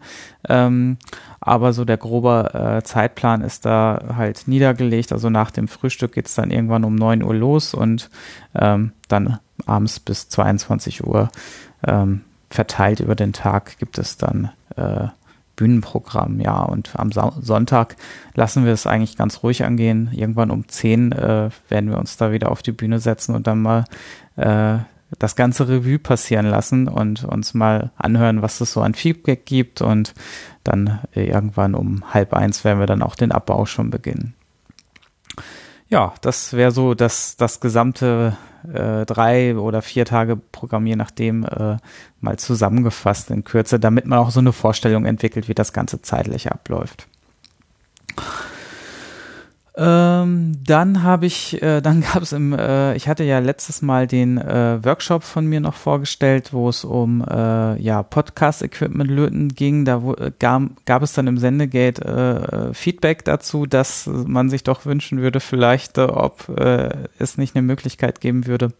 Ähm, 0.50 0.98
aber 1.40 1.72
so 1.72 1.86
der 1.86 1.98
grobe 1.98 2.52
äh, 2.54 2.84
Zeitplan 2.84 3.40
ist 3.40 3.66
da 3.66 4.16
halt 4.18 4.50
niedergelegt. 4.50 5.14
Also 5.14 5.30
nach 5.30 5.50
dem 5.50 5.70
Frühstück 5.70 6.12
geht's 6.12 6.36
dann 6.36 6.52
irgendwann 6.52 6.84
um 6.84 6.96
neun 6.96 7.24
Uhr 7.24 7.34
los 7.34 7.74
und 7.74 8.10
ähm, 8.54 8.92
dann 9.08 9.40
abends 9.66 10.02
bis 10.02 10.28
22 10.28 11.06
Uhr 11.06 11.30
ähm, 11.86 12.22
verteilt 12.50 13.00
über 13.00 13.16
den 13.16 13.34
Tag 13.34 13.78
gibt 13.80 13.98
es 13.98 14.18
dann 14.18 14.52
äh, 14.76 15.08
Bühnenprogramm, 15.56 16.40
ja. 16.40 16.64
Und 16.64 16.92
am 16.96 17.12
Sonntag 17.12 17.96
lassen 18.34 18.66
wir 18.66 18.74
es 18.74 18.88
eigentlich 18.88 19.18
ganz 19.18 19.44
ruhig 19.44 19.64
angehen. 19.64 20.10
Irgendwann 20.12 20.50
um 20.50 20.68
10 20.68 21.12
äh, 21.12 21.50
werden 21.70 21.90
wir 21.90 22.00
uns 22.00 22.18
da 22.18 22.32
wieder 22.32 22.52
auf 22.52 22.64
die 22.64 22.72
Bühne 22.72 23.00
setzen 23.00 23.36
und 23.36 23.48
dann 23.48 23.62
mal 23.62 23.86
äh, 24.38 24.78
das 25.20 25.36
ganze 25.36 25.68
Revue 25.68 26.00
passieren 26.00 26.46
lassen 26.48 26.88
und 26.88 27.26
uns 27.26 27.54
mal 27.54 27.92
anhören, 27.98 28.42
was 28.42 28.62
es 28.62 28.74
so 28.74 28.82
an 28.82 28.94
Feedback 28.96 29.46
gibt. 29.46 29.82
Und 29.82 30.14
dann 30.64 31.00
irgendwann 31.14 31.76
um 31.76 32.14
halb 32.14 32.34
eins 32.34 32.64
werden 32.64 32.80
wir 32.80 32.88
dann 32.88 33.04
auch 33.04 33.16
den 33.16 33.32
Abbau 33.32 33.66
schon 33.66 33.90
beginnen. 33.90 34.34
Ja, 35.90 36.14
das 36.22 36.54
wäre 36.54 36.72
so 36.72 36.94
das, 36.94 37.36
das 37.36 37.60
gesamte 37.60 38.38
äh, 38.74 39.06
drei 39.06 39.56
oder 39.56 39.82
vier 39.82 40.06
Tage 40.06 40.36
Programm, 40.36 40.86
je 40.86 40.96
nachdem, 40.96 41.44
äh, 41.46 41.78
mal 42.20 42.38
zusammengefasst 42.38 43.32
in 43.32 43.44
Kürze, 43.44 43.80
damit 43.80 44.06
man 44.06 44.20
auch 44.20 44.32
so 44.32 44.40
eine 44.40 44.54
Vorstellung 44.54 45.06
entwickelt, 45.06 45.48
wie 45.48 45.54
das 45.54 45.74
Ganze 45.74 46.02
zeitlich 46.02 46.52
abläuft. 46.52 47.08
Ähm, 49.78 50.58
dann 50.64 51.04
habe 51.04 51.26
ich, 51.26 51.62
äh, 51.62 51.82
dann 51.82 52.02
gab 52.02 52.22
es 52.22 52.34
im, 52.34 52.54
äh, 52.54 52.96
ich 52.96 53.08
hatte 53.08 53.24
ja 53.24 53.40
letztes 53.40 53.82
Mal 53.82 54.08
den 54.08 54.38
äh, 54.38 54.84
Workshop 54.84 55.24
von 55.24 55.46
mir 55.46 55.62
noch 55.62 55.76
vorgestellt, 55.76 56.52
wo 56.54 56.68
es 56.70 56.84
um 56.84 57.24
äh, 57.24 57.82
ja 57.82 58.04
Podcast-Equipment 58.04 59.10
löten 59.10 59.50
ging. 59.50 59.86
Da 59.86 60.04
wo, 60.04 60.14
äh, 60.14 60.32
gab, 60.38 60.64
gab 60.86 61.04
es 61.04 61.14
dann 61.14 61.28
im 61.28 61.38
Sendegate 61.38 62.02
äh, 62.02 62.74
Feedback 62.74 63.24
dazu, 63.24 63.66
dass 63.66 64.08
man 64.08 64.50
sich 64.50 64.64
doch 64.64 64.86
wünschen 64.86 65.22
würde, 65.22 65.40
vielleicht, 65.40 65.98
ob 65.98 66.50
es 67.20 67.38
nicht 67.38 67.56
eine 67.56 67.62
Möglichkeit 67.62 68.22
geben 68.22 68.48
würde, 68.48 68.72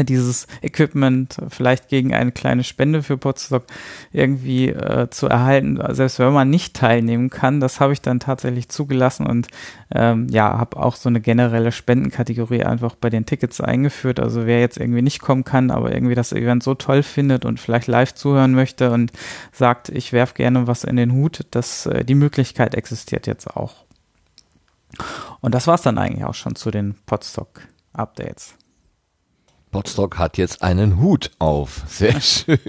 dieses 0.00 0.46
Equipment 0.62 1.36
vielleicht 1.48 1.88
gegen 1.88 2.12
eine 2.12 2.32
kleine 2.32 2.64
Spende 2.64 3.02
für 3.02 3.16
Potsdok 3.16 3.64
irgendwie 4.12 4.70
äh, 4.70 5.08
zu 5.10 5.28
erhalten, 5.28 5.78
selbst 5.94 6.18
wenn 6.18 6.32
man 6.32 6.50
nicht 6.50 6.74
teilnehmen 6.74 7.30
kann. 7.30 7.60
Das 7.60 7.80
habe 7.80 7.92
ich 7.92 8.00
dann 8.00 8.20
tatsächlich 8.20 8.68
zugelassen 8.68 9.26
und 9.26 9.48
ähm, 9.94 10.26
ja, 10.30 10.58
habe 10.58 10.76
auch 10.78 10.96
so 10.96 11.08
eine 11.08 11.20
generelle 11.20 11.70
Spendenkategorie 11.70 12.64
einfach 12.64 12.96
bei 12.96 13.10
den 13.10 13.26
Tickets 13.26 13.60
eingeführt. 13.60 14.18
Also 14.18 14.46
wer 14.46 14.60
jetzt 14.60 14.78
irgendwie 14.78 15.02
nicht 15.02 15.20
kommen 15.20 15.44
kann, 15.44 15.70
aber 15.70 15.94
irgendwie 15.94 16.14
das 16.14 16.32
Event 16.32 16.62
so 16.62 16.74
toll 16.74 17.02
findet 17.02 17.44
und 17.44 17.60
vielleicht 17.60 17.86
live 17.86 18.14
zuhören 18.14 18.52
möchte 18.52 18.90
und 18.90 19.12
sagt, 19.52 19.88
ich 19.90 20.12
werf 20.12 20.34
gerne 20.34 20.66
was 20.66 20.84
in 20.84 20.96
den 20.96 21.12
Hut, 21.12 21.46
dass 21.52 21.86
äh, 21.86 22.04
die 22.04 22.14
Möglichkeit 22.14 22.74
existiert 22.74 23.26
jetzt 23.26 23.56
auch. 23.56 23.84
Und 25.40 25.54
das 25.54 25.66
war 25.66 25.74
es 25.74 25.82
dann 25.82 25.98
eigentlich 25.98 26.24
auch 26.24 26.34
schon 26.34 26.56
zu 26.56 26.70
den 26.70 26.94
Podstock-Updates. 27.06 28.54
Potsdok 29.74 30.18
hat 30.18 30.38
jetzt 30.38 30.62
einen 30.62 31.00
Hut 31.00 31.32
auf. 31.40 31.82
Sehr 31.88 32.20
schön. 32.20 32.60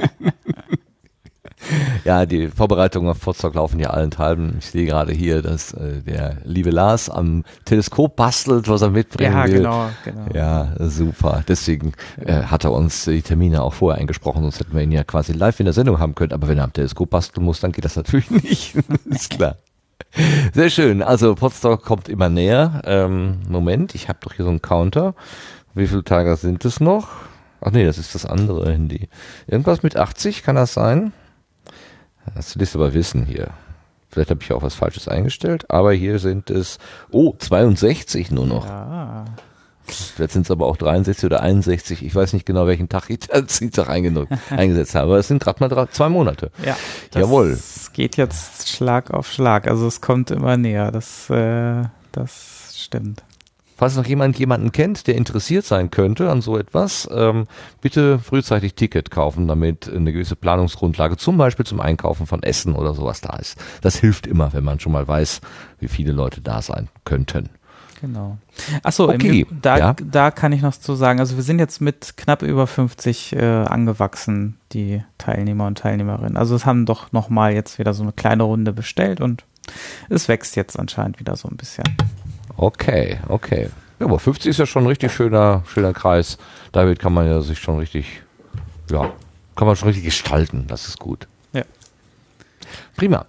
ja, 2.04 2.26
die 2.26 2.48
Vorbereitungen 2.48 3.12
auf 3.12 3.22
Potsdok 3.22 3.54
laufen 3.54 3.80
ja 3.80 3.92
allenthalben. 3.92 4.56
Ich 4.58 4.72
sehe 4.72 4.88
gerade 4.88 5.14
hier, 5.14 5.44
dass 5.44 5.72
äh, 5.74 6.02
der 6.02 6.38
liebe 6.46 6.72
Lars 6.72 7.12
am 7.12 7.44
Teleskop 7.66 8.16
bastelt, 8.16 8.68
was 8.70 8.82
er 8.82 8.90
mitbringen 8.90 9.34
ja, 9.34 9.46
will. 9.46 9.58
Genau, 9.58 9.90
genau. 10.04 10.26
Ja, 10.34 10.74
super. 10.80 11.44
Deswegen 11.48 11.94
äh, 12.26 12.42
hat 12.42 12.64
er 12.64 12.72
uns 12.72 13.06
die 13.06 13.22
Termine 13.22 13.62
auch 13.62 13.76
vorher 13.76 14.02
eingesprochen, 14.02 14.42
sonst 14.42 14.60
hätten 14.60 14.74
wir 14.74 14.82
ihn 14.82 14.92
ja 14.92 15.04
quasi 15.04 15.34
live 15.34 15.60
in 15.60 15.66
der 15.66 15.74
Sendung 15.74 16.00
haben 16.00 16.16
können. 16.16 16.34
Aber 16.34 16.48
wenn 16.48 16.58
er 16.58 16.64
am 16.64 16.74
Teleskop 16.74 17.12
basteln 17.12 17.46
muss, 17.46 17.60
dann 17.60 17.72
geht 17.72 17.86
das 17.86 17.98
natürlich 17.98 18.32
nicht. 18.32 18.78
ist 19.06 19.30
klar. 19.30 19.58
Sehr 20.54 20.72
schön. 20.72 21.04
Also 21.04 21.36
Potsdok 21.36 21.84
kommt 21.84 22.10
immer 22.10 22.30
näher. 22.30 22.82
Ähm, 22.84 23.42
Moment, 23.48 23.94
ich 23.94 24.10
habe 24.10 24.18
doch 24.24 24.34
hier 24.34 24.46
so 24.46 24.50
einen 24.50 24.64
Counter. 24.64 25.14
Wie 25.76 25.88
viele 25.88 26.06
Tage 26.06 26.36
sind 26.38 26.64
es 26.64 26.80
noch? 26.80 27.10
Ach 27.62 27.72
nee, 27.72 27.86
das 27.86 27.98
ist 27.98 28.16
das 28.16 28.26
andere 28.26 28.72
Handy. 28.72 29.10
Irgendwas 29.46 29.84
mit 29.84 29.98
80, 29.98 30.42
kann 30.42 30.56
das 30.56 30.74
sein? 30.74 31.12
Das 32.34 32.58
willst 32.58 32.76
du 32.76 32.80
aber 32.80 32.94
wissen 32.94 33.26
hier. 33.26 33.50
Vielleicht 34.10 34.30
habe 34.30 34.42
ich 34.42 34.54
auch 34.54 34.62
was 34.62 34.76
Falsches 34.76 35.10
eingestellt, 35.10 35.70
aber 35.70 35.92
hier 35.92 36.20
sind 36.20 36.50
es, 36.50 36.80
oh, 37.12 37.34
62 37.38 38.32
nur 38.32 38.46
noch. 38.46 38.66
Ja. 38.66 39.26
Vielleicht 39.84 40.32
sind 40.32 40.44
es 40.44 40.52
aber 40.52 40.66
auch 40.66 40.78
63 40.78 41.26
oder 41.26 41.42
61. 41.42 42.04
Ich 42.04 42.16
weiß 42.16 42.32
nicht 42.34 42.46
genau, 42.46 42.66
welchen 42.66 42.88
Tag 42.88 43.10
ich 43.10 43.20
da 43.28 43.84
eingesetzt 44.50 44.96
habe. 44.96 45.08
Aber 45.08 45.18
es 45.18 45.28
sind 45.28 45.44
gerade 45.44 45.60
mal 45.60 45.68
drei, 45.68 45.86
zwei 45.88 46.08
Monate. 46.10 46.52
Ja, 46.66 46.78
das 47.12 47.22
Jawohl. 47.22 47.60
geht 47.94 48.16
jetzt 48.18 48.70
Schlag 48.70 49.12
auf 49.12 49.32
Schlag. 49.32 49.68
Also 49.68 49.86
es 49.86 50.02
kommt 50.02 50.32
immer 50.32 50.58
näher. 50.58 50.92
Das, 50.92 51.30
äh, 51.30 51.84
das 52.14 52.74
stimmt. 52.76 53.24
Falls 53.76 53.96
noch 53.98 54.06
jemand 54.06 54.40
jemanden 54.40 54.72
kennt, 54.72 55.08
der 55.08 55.16
interessiert 55.16 55.66
sein 55.66 55.92
könnte 55.92 56.30
an 56.30 56.42
so 56.42 56.58
etwas, 56.58 57.10
ähm, 57.12 57.46
bitte 57.82 58.20
frühzeitig 58.20 58.76
Ticket 58.76 59.12
kaufen, 59.12 59.48
damit 59.48 59.92
eine 59.94 60.14
gewisse 60.14 60.36
Planungsgrundlage 60.36 61.18
zum 61.18 61.38
Beispiel 61.38 61.66
zum 61.66 61.82
Einkaufen 61.82 62.26
von 62.26 62.42
Essen 62.42 62.74
oder 62.74 62.94
sowas 62.94 63.22
da 63.22 63.36
ist. 63.36 63.58
Das 63.82 63.98
hilft 63.98 64.28
immer, 64.28 64.54
wenn 64.54 64.64
man 64.64 64.80
schon 64.80 64.94
mal 64.94 65.08
weiß, 65.08 65.42
wie 65.80 65.90
viele 65.90 66.14
Leute 66.14 66.42
da 66.42 66.62
sein 66.62 66.88
könnten. 67.04 67.50
Genau. 68.02 68.38
Achso, 68.84 69.10
okay. 69.10 69.46
da, 69.62 69.78
ja. 69.78 69.96
da 70.00 70.32
kann 70.32 70.52
ich 70.52 70.62
noch 70.62 70.76
zu 70.76 70.96
sagen, 70.96 71.20
also 71.20 71.36
wir 71.38 71.44
sind 71.44 71.60
jetzt 71.60 71.82
mit 71.82 72.18
knapp 72.18 72.44
über 72.44 72.68
50 72.68 73.34
äh, 73.36 73.42
angewachsen, 73.44 74.58
die 74.74 75.02
Teilnehmer 75.18 75.68
und 75.68 75.78
Teilnehmerinnen. 75.78 76.38
Also 76.38 76.56
es 76.56 76.66
haben 76.66 76.86
doch 76.86 77.12
nochmal 77.12 77.54
jetzt 77.54 77.80
wieder 77.80 77.94
so 77.94 78.04
eine 78.04 78.12
kleine 78.12 78.44
Runde 78.44 78.74
bestellt 78.74 79.22
und 79.22 79.44
es 80.10 80.28
wächst 80.28 80.56
jetzt 80.56 80.78
anscheinend 80.78 81.20
wieder 81.20 81.36
so 81.36 81.48
ein 81.48 81.58
bisschen. 81.58 81.86
Okay, 82.58 83.20
okay. 83.28 83.70
Ja, 84.00 84.06
aber 84.08 84.20
50 84.20 84.50
ist 84.50 84.60
ja 84.60 84.66
schon 84.66 84.84
ein 84.84 84.88
richtig 84.88 85.14
schöner, 85.14 85.64
schöner 85.68 85.94
Kreis. 85.94 86.38
Damit 86.72 87.00
kann 87.00 87.14
man 87.14 87.28
ja 87.28 87.42
sich 87.42 87.60
schon 87.60 87.80
richtig, 87.80 88.22
ja, 88.92 89.12
kann 89.56 89.68
man 89.68 89.76
schon 89.76 89.88
richtig 89.88 90.06
gestalten. 90.06 90.66
Das 90.68 90.88
ist 90.88 91.00
gut. 91.00 91.28
Ja. 91.54 91.64
Prima. 92.96 93.26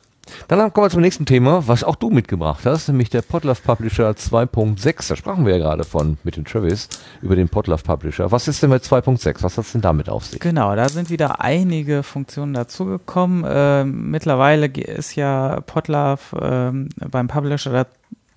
Dann 0.48 0.72
kommen 0.72 0.86
wir 0.86 0.90
zum 0.90 1.02
nächsten 1.02 1.26
Thema, 1.26 1.68
was 1.68 1.84
auch 1.84 1.96
du 1.96 2.10
mitgebracht 2.10 2.64
hast, 2.64 2.88
nämlich 2.88 3.10
der 3.10 3.22
Podlove 3.22 3.60
Publisher 3.62 4.10
2.6. 4.10 5.08
Da 5.08 5.16
sprachen 5.16 5.46
wir 5.46 5.56
ja 5.56 5.58
gerade 5.58 5.84
von 5.84 6.18
mit 6.24 6.36
dem 6.36 6.44
Travis 6.44 6.88
über 7.22 7.36
den 7.36 7.48
Podlove 7.48 7.82
Publisher. 7.82 8.30
Was 8.32 8.48
ist 8.48 8.62
denn 8.62 8.70
mit 8.70 8.82
2.6? 8.82 9.42
Was 9.42 9.56
hat 9.56 9.64
es 9.64 9.72
denn 9.72 9.80
damit 9.80 10.08
auf 10.08 10.24
sich? 10.24 10.40
Genau, 10.40 10.74
da 10.74 10.88
sind 10.88 11.10
wieder 11.10 11.40
einige 11.40 12.02
Funktionen 12.02 12.54
dazugekommen. 12.54 13.44
Ähm, 13.48 14.10
mittlerweile 14.10 14.66
ist 14.66 15.14
ja 15.14 15.60
Podlove 15.60 16.20
ähm, 16.40 16.88
beim 17.10 17.28
Publisher 17.28 17.86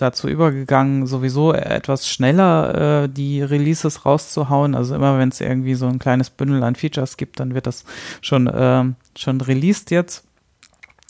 dazu 0.02 0.28
übergegangen, 0.28 1.08
sowieso 1.08 1.54
etwas 1.54 2.08
schneller 2.08 3.04
äh, 3.04 3.10
die 3.10 3.42
Releases 3.42 4.06
rauszuhauen. 4.06 4.76
Also 4.76 4.96
immer 4.96 5.18
wenn 5.20 5.30
es 5.30 5.42
irgendwie 5.42 5.76
so 5.76 5.88
ein 5.88 6.00
kleines 6.00 6.30
Bündel 6.30 6.64
an 6.64 6.76
Features 6.76 7.18
gibt, 7.18 7.40
dann 7.40 7.54
wird 7.54 7.68
das 7.68 7.86
schon, 8.22 8.48
äh, 8.48 8.86
schon 9.18 9.42
released 9.42 9.92
jetzt. 9.92 10.29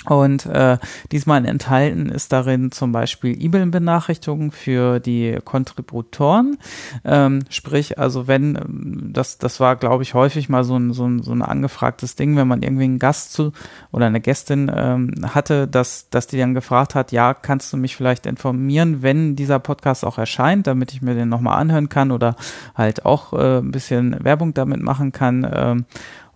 Und 0.10 0.48
äh, 0.48 0.78
diesmal 1.12 1.46
enthalten 1.46 2.10
ist 2.10 2.34
darin 2.34 2.72
zum 2.72 2.92
Beispiel 2.92 3.38
E-Mail-Benachrichtigungen 3.40 4.52
für 4.52 5.00
die 5.00 5.38
Kontributoren. 5.46 6.58
Ähm, 7.06 7.44
sprich, 7.50 8.00
also 8.00 8.28
wenn, 8.28 8.56
ähm, 8.56 9.10
das, 9.14 9.38
das 9.38 9.60
war, 9.60 9.76
glaube 9.76 10.02
ich, 10.02 10.16
häufig 10.16 10.50
mal 10.50 10.64
so 10.64 10.78
ein, 10.78 10.94
so, 10.94 11.06
ein, 11.06 11.22
so 11.22 11.32
ein 11.32 11.44
angefragtes 11.44 12.16
Ding, 12.16 12.36
wenn 12.36 12.48
man 12.48 12.64
irgendwie 12.64 12.86
einen 12.86 12.98
Gast 13.00 13.34
zu 13.34 13.52
oder 13.92 14.08
eine 14.08 14.20
Gästin 14.20 14.72
ähm, 14.76 15.14
hatte, 15.34 15.68
dass, 15.68 16.10
dass 16.10 16.26
die 16.26 16.40
dann 16.40 16.56
gefragt 16.56 16.96
hat, 16.96 17.12
ja, 17.12 17.36
kannst 17.36 17.72
du 17.72 17.78
mich 17.78 17.96
vielleicht 17.96 18.26
informieren, 18.26 19.04
wenn 19.04 19.36
dieser 19.36 19.60
Podcast 19.60 20.04
auch 20.04 20.18
erscheint, 20.18 20.66
damit 20.66 20.92
ich 20.92 21.04
mir 21.04 21.14
den 21.14 21.30
nochmal 21.30 21.60
anhören 21.60 21.90
kann 21.90 22.12
oder 22.12 22.36
halt 22.74 23.06
auch 23.06 23.34
äh, 23.34 23.60
ein 23.60 23.72
bisschen 23.72 24.24
Werbung 24.24 24.56
damit 24.56 24.82
machen 24.82 25.12
kann. 25.12 25.48
Ähm, 25.52 25.86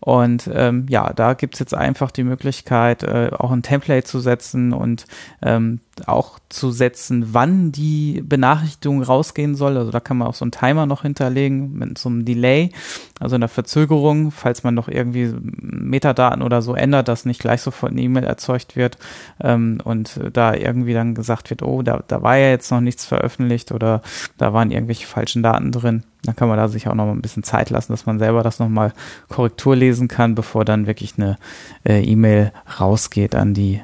und 0.03 0.49
ähm, 0.53 0.85
ja, 0.89 1.13
da 1.13 1.33
gibt's 1.33 1.59
jetzt 1.59 1.73
einfach 1.73 2.11
die 2.11 2.25
Möglichkeit, 2.25 3.03
äh, 3.03 3.31
auch 3.31 3.51
ein 3.51 3.63
Template 3.63 4.03
zu 4.03 4.19
setzen 4.19 4.73
und 4.73 5.05
ähm, 5.41 5.79
auch 6.07 6.39
zu 6.49 6.71
setzen, 6.71 7.33
wann 7.33 7.71
die 7.71 8.21
Benachrichtigung 8.23 9.03
rausgehen 9.03 9.55
soll. 9.55 9.77
Also 9.77 9.91
da 9.91 9.99
kann 9.99 10.17
man 10.17 10.27
auch 10.27 10.33
so 10.33 10.43
einen 10.43 10.51
Timer 10.51 10.85
noch 10.85 11.03
hinterlegen 11.03 11.73
mit 11.73 11.97
so 11.97 12.09
einem 12.09 12.25
Delay, 12.25 12.71
also 13.19 13.35
einer 13.35 13.47
Verzögerung, 13.47 14.31
falls 14.31 14.63
man 14.63 14.73
noch 14.73 14.87
irgendwie 14.87 15.33
Metadaten 15.41 16.41
oder 16.41 16.61
so 16.61 16.73
ändert, 16.73 17.07
dass 17.07 17.25
nicht 17.25 17.39
gleich 17.41 17.61
sofort 17.61 17.91
eine 17.91 18.01
E-Mail 18.01 18.23
erzeugt 18.23 18.75
wird 18.75 18.97
ähm, 19.39 19.79
und 19.83 20.19
da 20.33 20.53
irgendwie 20.53 20.93
dann 20.93 21.15
gesagt 21.15 21.49
wird, 21.49 21.61
oh, 21.61 21.81
da, 21.83 22.03
da 22.07 22.21
war 22.21 22.37
ja 22.37 22.49
jetzt 22.49 22.71
noch 22.71 22.81
nichts 22.81 23.05
veröffentlicht 23.05 23.71
oder 23.71 24.01
da 24.37 24.53
waren 24.53 24.71
irgendwelche 24.71 25.07
falschen 25.07 25.43
Daten 25.43 25.71
drin. 25.71 26.03
Dann 26.23 26.35
kann 26.35 26.47
man 26.47 26.57
da 26.57 26.69
sich 26.69 26.87
auch 26.87 26.95
noch 26.95 27.05
mal 27.05 27.11
ein 27.11 27.21
bisschen 27.21 27.43
Zeit 27.43 27.69
lassen, 27.69 27.91
dass 27.91 28.05
man 28.05 28.17
selber 28.17 28.43
das 28.43 28.59
nochmal 28.59 28.93
Korrektur 29.27 29.75
lesen 29.75 30.07
kann, 30.07 30.35
bevor 30.35 30.63
dann 30.63 30.87
wirklich 30.87 31.15
eine 31.17 31.37
äh, 31.85 32.01
E-Mail 32.01 32.53
rausgeht 32.79 33.35
an 33.35 33.53
die 33.53 33.81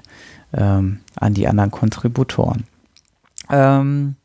ähm, 0.54 1.00
an 1.16 1.34
die 1.34 1.48
anderen 1.48 1.72
Kontributoren. 1.72 2.66
Ähm, 3.50 4.16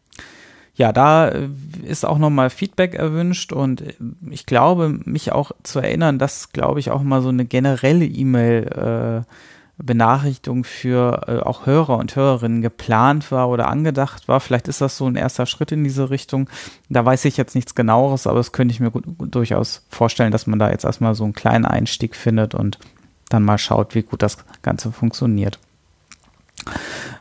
ja, 0.76 0.92
da 0.92 1.28
äh, 1.28 1.48
ist 1.84 2.04
auch 2.04 2.18
nochmal 2.18 2.50
Feedback 2.50 2.94
erwünscht 2.94 3.52
und 3.52 3.84
ich 4.28 4.46
glaube, 4.46 4.88
mich 4.88 5.32
auch 5.32 5.52
zu 5.62 5.78
erinnern, 5.78 6.18
dass, 6.18 6.52
glaube 6.52 6.80
ich, 6.80 6.90
auch 6.90 7.02
mal 7.02 7.22
so 7.22 7.28
eine 7.28 7.44
generelle 7.44 8.04
E-Mail 8.04 9.24
äh, 9.26 9.32
Benachrichtigung 9.76 10.62
für 10.64 11.22
äh, 11.26 11.38
auch 11.40 11.66
Hörer 11.66 11.98
und 11.98 12.14
Hörerinnen 12.14 12.62
geplant 12.62 13.32
war 13.32 13.48
oder 13.48 13.68
angedacht 13.68 14.28
war. 14.28 14.40
Vielleicht 14.40 14.68
ist 14.68 14.80
das 14.80 14.96
so 14.96 15.06
ein 15.06 15.16
erster 15.16 15.46
Schritt 15.46 15.72
in 15.72 15.82
diese 15.82 16.10
Richtung. 16.10 16.48
Da 16.88 17.04
weiß 17.04 17.24
ich 17.24 17.36
jetzt 17.36 17.56
nichts 17.56 17.74
genaueres, 17.74 18.26
aber 18.26 18.38
das 18.38 18.52
könnte 18.52 18.72
ich 18.72 18.80
mir 18.80 18.90
gut, 18.90 19.04
gut, 19.18 19.34
durchaus 19.34 19.84
vorstellen, 19.88 20.30
dass 20.30 20.46
man 20.46 20.58
da 20.58 20.70
jetzt 20.70 20.84
erstmal 20.84 21.14
so 21.14 21.24
einen 21.24 21.32
kleinen 21.32 21.64
Einstieg 21.64 22.14
findet 22.14 22.54
und 22.54 22.78
dann 23.30 23.42
mal 23.42 23.58
schaut, 23.58 23.94
wie 23.94 24.02
gut 24.02 24.22
das 24.22 24.38
Ganze 24.62 24.92
funktioniert. 24.92 25.58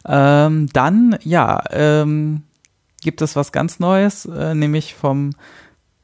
Ähm, 0.05 0.67
dann, 0.73 1.17
ja, 1.23 1.63
ähm, 1.72 2.43
gibt 3.01 3.22
es 3.22 3.35
was 3.35 3.51
ganz 3.51 3.80
Neues, 3.80 4.25
äh, 4.25 4.55
nämlich 4.55 4.95
vom 4.95 5.31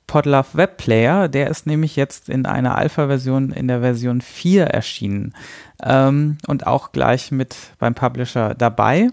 Podlove 0.07 0.47
Web 0.53 0.77
Player. 0.77 1.27
Der 1.27 1.49
ist 1.49 1.67
nämlich 1.67 1.95
jetzt 1.95 2.29
in 2.29 2.45
einer 2.45 2.75
Alpha-Version 2.75 3.51
in 3.51 3.67
der 3.67 3.81
Version 3.81 4.21
4 4.21 4.65
erschienen 4.65 5.33
ähm, 5.83 6.37
und 6.47 6.67
auch 6.67 6.91
gleich 6.91 7.31
mit 7.31 7.55
beim 7.77 7.95
Publisher 7.95 8.55
dabei 8.55 9.09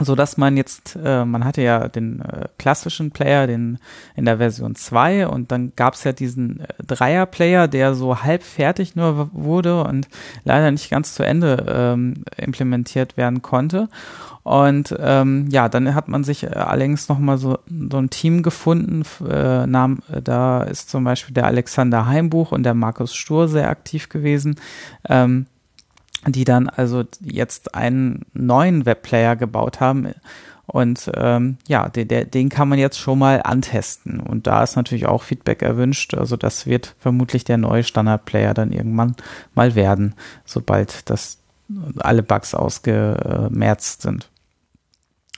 so 0.00 0.14
dass 0.14 0.36
man 0.36 0.56
jetzt, 0.56 0.96
äh, 1.02 1.24
man 1.24 1.44
hatte 1.44 1.62
ja 1.62 1.88
den 1.88 2.20
äh, 2.20 2.48
klassischen 2.58 3.10
Player, 3.10 3.46
den 3.46 3.78
in 4.16 4.24
der 4.24 4.38
Version 4.38 4.74
2 4.74 5.28
und 5.28 5.52
dann 5.52 5.72
gab 5.76 5.94
es 5.94 6.04
ja 6.04 6.12
diesen 6.12 6.60
äh, 6.60 6.66
Dreier-Player, 6.86 7.68
der 7.68 7.94
so 7.94 8.22
halb 8.22 8.42
fertig 8.42 8.96
nur 8.96 9.30
wurde 9.32 9.84
und 9.84 10.08
leider 10.44 10.70
nicht 10.70 10.90
ganz 10.90 11.14
zu 11.14 11.22
Ende 11.22 11.66
ähm, 11.68 12.24
implementiert 12.36 13.16
werden 13.16 13.42
konnte. 13.42 13.88
Und 14.42 14.94
ähm, 14.98 15.48
ja, 15.50 15.68
dann 15.68 15.94
hat 15.94 16.08
man 16.08 16.24
sich 16.24 16.44
äh, 16.44 16.48
allerdings 16.48 17.08
nochmal 17.08 17.36
so, 17.38 17.58
so 17.68 17.98
ein 17.98 18.10
Team 18.10 18.42
gefunden. 18.42 19.02
Äh, 19.28 19.66
nahm, 19.66 20.00
äh, 20.10 20.22
da 20.22 20.62
ist 20.62 20.90
zum 20.90 21.04
Beispiel 21.04 21.34
der 21.34 21.46
Alexander 21.46 22.06
Heimbuch 22.06 22.52
und 22.52 22.62
der 22.62 22.74
Markus 22.74 23.14
Stur 23.14 23.48
sehr 23.48 23.68
aktiv 23.68 24.08
gewesen. 24.08 24.56
Ähm, 25.08 25.46
die 26.26 26.44
dann 26.44 26.68
also 26.68 27.04
jetzt 27.20 27.74
einen 27.74 28.26
neuen 28.32 28.86
Webplayer 28.86 29.36
gebaut 29.36 29.80
haben. 29.80 30.14
Und 30.66 31.10
ähm, 31.14 31.58
ja, 31.66 31.88
den, 31.88 32.30
den 32.30 32.48
kann 32.48 32.68
man 32.68 32.78
jetzt 32.78 32.98
schon 32.98 33.18
mal 33.18 33.40
antesten. 33.42 34.20
Und 34.20 34.46
da 34.46 34.62
ist 34.62 34.76
natürlich 34.76 35.06
auch 35.06 35.22
Feedback 35.22 35.62
erwünscht. 35.62 36.14
Also 36.14 36.36
das 36.36 36.66
wird 36.66 36.94
vermutlich 36.98 37.44
der 37.44 37.58
neue 37.58 37.82
Standardplayer 37.82 38.54
dann 38.54 38.70
irgendwann 38.70 39.16
mal 39.54 39.74
werden, 39.74 40.14
sobald 40.44 41.10
das 41.10 41.38
alle 41.98 42.22
Bugs 42.22 42.54
ausgemerzt 42.54 44.02
sind. 44.02 44.28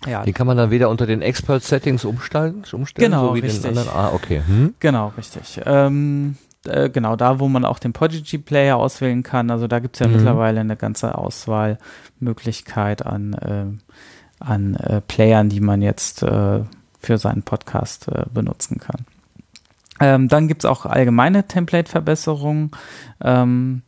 Ja. 0.07 0.23
Den 0.25 0.35
kann 0.35 0.47
man 0.47 0.57
dann 0.57 0.71
wieder 0.71 0.89
unter 0.91 1.07
den 1.07 1.23
Expert-Settings 1.23 2.05
umstellen, 2.05 2.65
umstellen 2.73 3.11
genau, 3.11 3.29
so 3.29 3.35
wie 3.37 3.41
richtig. 3.41 3.63
den 3.63 3.79
anderen. 3.79 3.89
Ah, 3.89 4.11
okay. 4.13 4.43
Hm? 4.45 4.75
Genau, 4.81 5.13
richtig. 5.17 5.61
Ähm, 5.65 6.37
äh, 6.67 6.91
genau 6.91 7.17
da, 7.17 7.41
wo 7.41 7.49
man 7.49 7.65
auch 7.65 7.79
den 7.79 7.93
Podigy 7.93 8.39
Player 8.39 8.77
auswählen 8.77 9.23
kann. 9.23 9.51
Also 9.51 9.67
da 9.67 9.79
gibt 9.79 9.97
es 9.97 10.01
ja 10.01 10.09
mhm. 10.09 10.17
mittlerweile 10.17 10.61
eine 10.61 10.77
ganze 10.77 11.17
Auswahlmöglichkeit 11.17 13.05
an, 13.05 13.33
äh, 13.35 14.45
an 14.45 14.75
äh, 14.77 15.01
Playern, 15.01 15.49
die 15.49 15.61
man 15.61 15.83
jetzt 15.83 16.23
äh, 16.23 16.61
für 17.01 17.19
seinen 17.19 17.43
Podcast 17.43 18.09
äh, 18.09 18.25
benutzen 18.33 18.79
kann. 18.79 19.05
Ähm, 20.01 20.29
dann 20.29 20.49
gibt 20.49 20.65
es 20.65 20.71
auch 20.71 20.87
allgemeine 20.87 21.47
Template-Verbesserungen 21.47 22.71
ähm, 23.23 23.83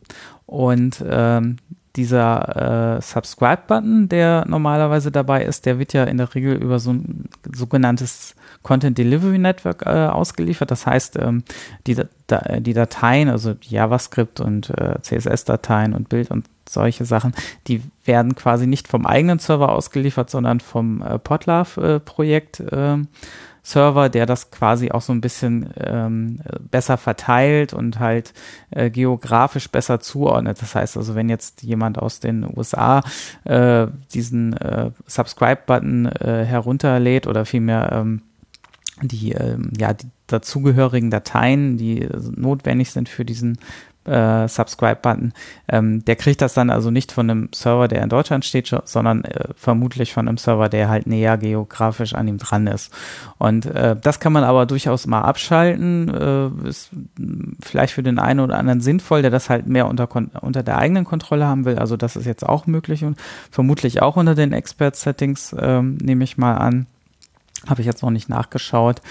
und 0.45 1.03
ähm, 1.07 1.57
dieser 1.95 2.97
äh, 2.97 3.01
Subscribe-Button, 3.01 4.09
der 4.09 4.45
normalerweise 4.47 5.11
dabei 5.11 5.43
ist, 5.43 5.65
der 5.65 5.79
wird 5.79 5.93
ja 5.93 6.03
in 6.03 6.17
der 6.17 6.33
Regel 6.35 6.55
über 6.55 6.79
so 6.79 6.91
ein 6.91 7.29
sogenanntes 7.53 8.35
Content 8.65 8.97
Delivery 8.97 9.37
Network 9.37 9.85
äh, 9.85 10.07
ausgeliefert. 10.07 10.71
Das 10.71 10.87
heißt, 10.87 11.19
ähm, 11.21 11.43
die, 11.85 11.95
da, 12.25 12.39
die 12.59 12.73
Dateien, 12.73 13.29
also 13.29 13.53
JavaScript 13.61 14.39
und 14.39 14.71
äh, 14.71 14.99
CSS-Dateien 15.01 15.93
und 15.93 16.09
Bild 16.09 16.31
und 16.31 16.47
solche 16.67 17.05
Sachen, 17.05 17.33
die 17.67 17.83
werden 18.05 18.33
quasi 18.33 18.65
nicht 18.65 18.87
vom 18.87 19.05
eigenen 19.05 19.37
Server 19.37 19.71
ausgeliefert, 19.71 20.31
sondern 20.31 20.61
vom 20.61 21.03
äh, 21.03 21.19
Podlove-Projekt. 21.19 22.59
Äh, 22.59 22.97
Server, 23.61 24.09
der 24.09 24.27
das 24.27 24.51
quasi 24.51 24.91
auch 24.91 25.01
so 25.01 25.11
ein 25.11 25.21
bisschen 25.21 25.71
ähm, 25.79 26.39
besser 26.69 26.97
verteilt 26.97 27.73
und 27.73 27.99
halt 27.99 28.31
äh, 28.69 28.91
geografisch 28.91 29.71
besser 29.71 29.99
zuordnet. 29.99 30.61
Das 30.61 30.75
heißt 30.75 30.97
also, 30.97 31.15
wenn 31.15 31.29
jetzt 31.29 31.63
jemand 31.63 31.97
aus 31.97 32.19
den 32.19 32.45
USA 32.55 33.01
äh, 33.43 33.87
diesen 34.13 34.53
äh, 34.57 34.91
Subscribe-Button 35.07 36.05
äh, 36.05 36.45
herunterlädt 36.45 37.25
oder 37.25 37.45
vielmehr 37.45 37.91
ähm, 37.91 38.21
die, 39.01 39.31
ähm, 39.31 39.71
ja, 39.77 39.93
die 39.93 40.07
dazugehörigen 40.27 41.11
Dateien, 41.11 41.77
die 41.77 42.07
notwendig 42.35 42.91
sind 42.91 43.09
für 43.09 43.25
diesen 43.25 43.57
äh, 44.05 44.47
Subscribe-Button. 44.47 45.33
Ähm, 45.67 46.05
der 46.05 46.15
kriegt 46.15 46.41
das 46.41 46.53
dann 46.53 46.69
also 46.69 46.91
nicht 46.91 47.11
von 47.11 47.29
einem 47.29 47.49
Server, 47.53 47.87
der 47.87 48.03
in 48.03 48.09
Deutschland 48.09 48.45
steht, 48.45 48.73
sondern 48.85 49.23
äh, 49.23 49.49
vermutlich 49.55 50.13
von 50.13 50.27
einem 50.27 50.37
Server, 50.37 50.69
der 50.69 50.89
halt 50.89 51.07
näher 51.07 51.37
geografisch 51.37 52.13
an 52.13 52.27
ihm 52.27 52.37
dran 52.37 52.67
ist. 52.67 52.93
Und 53.37 53.65
äh, 53.65 53.95
das 53.99 54.19
kann 54.19 54.33
man 54.33 54.43
aber 54.43 54.65
durchaus 54.65 55.07
mal 55.07 55.21
abschalten. 55.21 56.09
Äh, 56.09 56.69
ist 56.69 56.91
vielleicht 57.61 57.93
für 57.93 58.03
den 58.03 58.19
einen 58.19 58.39
oder 58.39 58.57
anderen 58.57 58.81
sinnvoll, 58.81 59.21
der 59.21 59.31
das 59.31 59.49
halt 59.49 59.67
mehr 59.67 59.87
unter, 59.87 60.07
unter 60.41 60.63
der 60.63 60.77
eigenen 60.77 61.05
Kontrolle 61.05 61.45
haben 61.45 61.65
will. 61.65 61.77
Also 61.79 61.97
das 61.97 62.15
ist 62.15 62.25
jetzt 62.25 62.45
auch 62.45 62.67
möglich 62.67 63.03
und 63.03 63.17
vermutlich 63.51 64.01
auch 64.01 64.15
unter 64.15 64.35
den 64.35 64.53
Expert-Settings, 64.53 65.55
ähm, 65.59 65.97
nehme 65.97 66.23
ich 66.23 66.37
mal 66.37 66.55
an. 66.55 66.87
Habe 67.67 67.81
ich 67.81 67.87
jetzt 67.87 68.03
noch 68.03 68.11
nicht 68.11 68.29
nachgeschaut. 68.29 69.01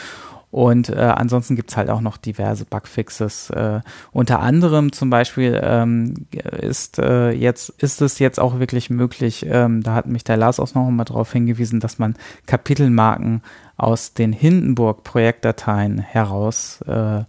Und 0.54 0.88
äh, 0.88 0.94
ansonsten 0.94 1.56
gibt's 1.56 1.76
halt 1.76 1.90
auch 1.90 2.00
noch 2.00 2.16
diverse 2.16 2.64
Bugfixes. 2.64 3.50
Äh, 3.50 3.80
unter 4.12 4.38
anderem 4.38 4.92
zum 4.92 5.10
Beispiel 5.10 5.60
ähm, 5.60 6.28
ist 6.30 7.00
äh, 7.00 7.32
jetzt 7.32 7.70
ist 7.70 8.00
es 8.00 8.20
jetzt 8.20 8.38
auch 8.38 8.60
wirklich 8.60 8.88
möglich. 8.88 9.44
Ähm, 9.48 9.82
da 9.82 9.94
hat 9.94 10.06
mich 10.06 10.22
der 10.22 10.36
Lars 10.36 10.60
auch 10.60 10.72
noch 10.74 10.88
mal 10.90 11.02
darauf 11.02 11.32
hingewiesen, 11.32 11.80
dass 11.80 11.98
man 11.98 12.14
Kapitelmarken 12.46 13.42
aus 13.76 14.14
den 14.14 14.32
Hindenburg-Projektdateien 14.32 15.98
heraus 15.98 16.82
äh, 16.82 17.24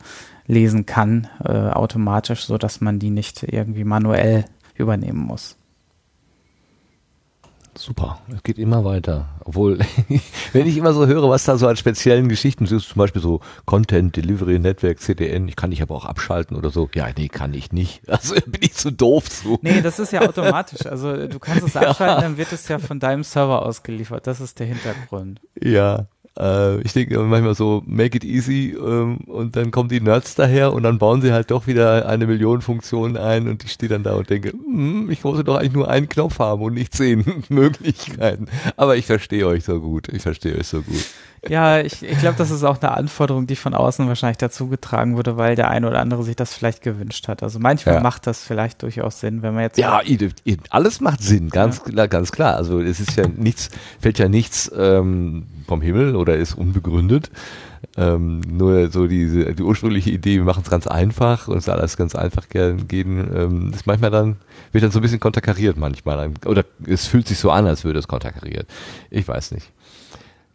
lesen 0.45 0.85
kann 0.85 1.27
äh, 1.43 1.51
automatisch, 1.51 2.45
so 2.45 2.59
dass 2.59 2.79
man 2.79 2.99
die 2.99 3.09
nicht 3.09 3.41
irgendwie 3.41 3.85
manuell 3.85 4.45
übernehmen 4.75 5.25
muss. 5.25 5.57
Super, 7.77 8.21
es 8.33 8.41
geht 8.43 8.57
immer 8.57 8.85
weiter. 8.85 9.27
Obwohl, 9.43 9.79
wenn 10.53 10.65
ich 10.65 10.77
immer 10.77 10.93
so 10.93 11.07
höre, 11.07 11.29
was 11.29 11.43
da 11.43 11.57
so 11.57 11.67
an 11.67 11.75
speziellen 11.75 12.29
Geschichten 12.29 12.63
ist, 12.65 12.89
zum 12.89 12.99
Beispiel 12.99 13.21
so 13.21 13.41
Content, 13.65 14.15
Delivery, 14.15 14.59
Network, 14.59 15.01
CDN, 15.01 15.47
ich 15.49 15.57
kann 15.57 15.73
ich 15.73 15.81
aber 15.81 15.93
auch 15.93 16.05
abschalten 16.05 16.55
oder 16.55 16.69
so. 16.69 16.89
Ja, 16.95 17.07
nee, 17.17 17.27
kann 17.27 17.53
ich 17.53 17.71
nicht. 17.71 18.01
Also 18.15 18.35
bin 18.45 18.61
ich 18.61 18.73
zu 18.73 18.91
doof 18.91 19.29
zu. 19.29 19.59
Nee, 19.61 19.81
das 19.81 19.99
ist 19.99 20.13
ja 20.13 20.21
automatisch. 20.21 20.85
Also 20.85 21.27
du 21.27 21.37
kannst 21.37 21.67
es 21.67 21.75
abschalten, 21.75 22.15
ja. 22.15 22.21
dann 22.21 22.37
wird 22.37 22.53
es 22.53 22.67
ja 22.69 22.79
von 22.79 22.99
deinem 22.99 23.23
Server 23.23 23.65
ausgeliefert. 23.65 24.25
Das 24.25 24.39
ist 24.39 24.57
der 24.59 24.67
Hintergrund. 24.67 25.41
Ja, 25.61 26.07
äh, 26.37 26.81
ich 26.81 26.93
denke 26.93 27.19
manchmal 27.19 27.55
so, 27.55 27.83
make 27.85 28.17
it 28.17 28.23
easy 28.23 28.75
ähm, 28.77 29.17
und 29.27 29.55
dann 29.55 29.71
kommen 29.71 29.89
die 29.89 30.01
Nerds 30.01 30.35
daher 30.35 30.73
und 30.73 30.83
dann 30.83 30.97
bauen 30.97 31.21
sie 31.21 31.31
halt 31.31 31.51
doch 31.51 31.67
wieder 31.67 32.07
eine 32.07 32.27
Million 32.27 32.61
Funktionen 32.61 33.17
ein 33.17 33.47
und 33.47 33.63
ich 33.63 33.71
stehe 33.71 33.89
dann 33.89 34.03
da 34.03 34.15
und 34.15 34.29
denke, 34.29 34.49
hm, 34.51 35.09
ich 35.09 35.23
wollte 35.23 35.43
doch 35.43 35.55
eigentlich 35.55 35.73
nur 35.73 35.89
einen 35.89 36.09
Knopf 36.09 36.39
haben 36.39 36.61
und 36.61 36.73
nicht 36.73 36.93
zehn 36.93 37.43
Möglichkeiten. 37.49 38.47
Aber 38.75 38.97
ich 38.97 39.05
verstehe 39.05 39.47
euch 39.47 39.63
so 39.63 39.79
gut, 39.79 40.09
ich 40.09 40.21
verstehe 40.21 40.57
euch 40.57 40.67
so 40.67 40.81
gut. 40.81 41.05
Ja, 41.49 41.79
ich, 41.79 42.01
ich 42.03 42.17
glaube, 42.19 42.37
das 42.37 42.49
ist 42.49 42.63
auch 42.63 42.81
eine 42.81 42.91
Anforderung, 42.91 43.45
die 43.47 43.55
von 43.55 43.73
außen 43.73 44.07
wahrscheinlich 44.07 44.37
dazu 44.37 44.67
getragen 44.67 45.15
wurde, 45.15 45.37
weil 45.37 45.55
der 45.55 45.69
eine 45.69 45.87
oder 45.87 45.99
andere 45.99 46.23
sich 46.23 46.35
das 46.35 46.53
vielleicht 46.53 46.81
gewünscht 46.81 47.27
hat. 47.27 47.43
Also 47.43 47.59
manchmal 47.59 47.95
ja. 47.95 48.01
macht 48.01 48.25
das 48.27 48.43
vielleicht 48.43 48.81
durchaus 48.81 49.19
Sinn, 49.19 49.41
wenn 49.41 49.53
man 49.53 49.63
jetzt. 49.63 49.77
Ja, 49.77 50.01
alles 50.69 51.01
macht 51.01 51.21
Sinn, 51.21 51.49
ganz 51.49 51.77
ja. 51.85 51.91
klar, 51.91 52.07
ganz 52.07 52.31
klar. 52.31 52.55
Also 52.55 52.81
es 52.81 52.99
ist 52.99 53.15
ja 53.15 53.27
nichts, 53.27 53.69
fällt 53.99 54.17
ja 54.17 54.27
nichts 54.27 54.71
ähm, 54.75 55.45
vom 55.67 55.81
Himmel 55.81 56.15
oder 56.25 56.37
ist 56.37 56.55
unbegründet. 56.55 57.29
Ähm, 57.97 58.41
nur 58.41 58.89
so 58.89 59.07
diese 59.07 59.53
die 59.53 59.63
ursprüngliche 59.63 60.09
Idee, 60.09 60.37
wir 60.37 60.43
machen 60.43 60.63
es 60.63 60.69
ganz 60.69 60.87
einfach 60.87 61.47
und 61.47 61.57
es 61.57 61.65
soll 61.65 61.75
alles 61.75 61.97
ganz 61.97 62.15
einfach 62.15 62.49
gehen, 62.49 63.31
ähm, 63.35 63.71
ist 63.73 63.85
manchmal 63.85 64.09
dann, 64.09 64.37
wird 64.71 64.83
dann 64.83 64.91
so 64.91 64.99
ein 64.99 65.01
bisschen 65.03 65.19
konterkariert 65.19 65.77
manchmal. 65.77 66.31
Oder 66.45 66.65
es 66.87 67.05
fühlt 67.05 67.27
sich 67.27 67.37
so 67.37 67.51
an, 67.51 67.67
als 67.67 67.83
würde 67.83 67.99
es 67.99 68.07
konterkariert. 68.07 68.67
Ich 69.11 69.27
weiß 69.27 69.51
nicht. 69.51 69.71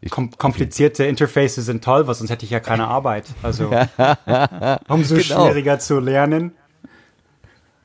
Ich, 0.03 0.11
Kom 0.11 0.31
komplizierte 0.31 1.05
Interfaces 1.05 1.67
sind 1.67 1.85
toll, 1.85 2.07
weil 2.07 2.15
sonst 2.15 2.31
hätte 2.31 2.45
ich 2.45 2.51
ja 2.51 2.61
keine 2.61 2.89
Arbeit. 2.89 3.27
Also 3.43 3.71
umso 4.89 5.15
genau. 5.15 5.47
schwieriger 5.47 5.79
zu 5.79 6.01
lernen. 6.01 6.53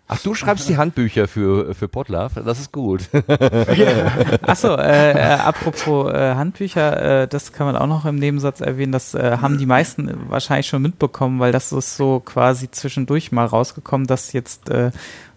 Ach, 0.07 0.19
du 0.21 0.35
schreibst 0.35 0.69
die 0.69 0.77
Handbücher 0.77 1.27
für, 1.27 1.73
für 1.73 1.87
Podlove, 1.87 2.43
das 2.43 2.59
ist 2.59 2.71
gut. 2.71 3.09
Achso, 4.43 4.75
äh, 4.75 5.11
äh, 5.13 5.19
apropos 5.33 6.13
äh, 6.13 6.35
Handbücher, 6.35 7.23
äh, 7.23 7.27
das 7.27 7.53
kann 7.53 7.65
man 7.65 7.75
auch 7.75 7.87
noch 7.87 8.05
im 8.05 8.17
Nebensatz 8.17 8.61
erwähnen, 8.61 8.91
das 8.91 9.15
äh, 9.15 9.37
haben 9.41 9.57
die 9.57 9.65
meisten 9.65 10.29
wahrscheinlich 10.29 10.67
schon 10.67 10.83
mitbekommen, 10.83 11.39
weil 11.39 11.51
das 11.51 11.71
ist 11.71 11.97
so 11.97 12.19
quasi 12.19 12.69
zwischendurch 12.69 13.31
mal 13.31 13.45
rausgekommen, 13.45 14.05
dass 14.05 14.31
jetzt 14.31 14.69
äh, 14.69 14.91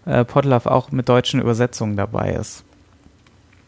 äh, 0.05 0.23
Podlove 0.23 0.69
auch 0.69 0.91
mit 0.91 1.09
deutschen 1.09 1.41
Übersetzungen 1.41 1.97
dabei 1.97 2.33
ist. 2.33 2.63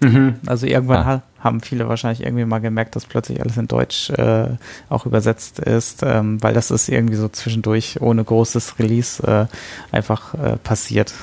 Mhm. 0.02 0.40
Also 0.48 0.66
irgendwann 0.66 1.08
ah. 1.08 1.22
haben 1.40 1.62
viele 1.62 1.88
wahrscheinlich 1.88 2.26
irgendwie 2.26 2.46
mal 2.46 2.60
gemerkt, 2.60 2.96
dass 2.96 3.06
plötzlich 3.06 3.40
alles 3.40 3.56
in 3.58 3.68
Deutsch 3.68 4.10
äh, 4.10 4.50
auch 4.90 5.06
übersetzt 5.06 5.60
ist, 5.60 6.02
ähm, 6.04 6.42
weil 6.42 6.56
das 6.56 6.72
ist 6.72 6.90
irgendwie 6.90 7.16
so 7.16 7.30
zwischendurch 7.30 8.02
ohne 8.02 8.24
großes 8.24 8.80
Release 8.80 9.24
äh, 9.24 9.46
einfach 9.96 10.34
äh, 10.34 10.58
passiert. 10.58 11.14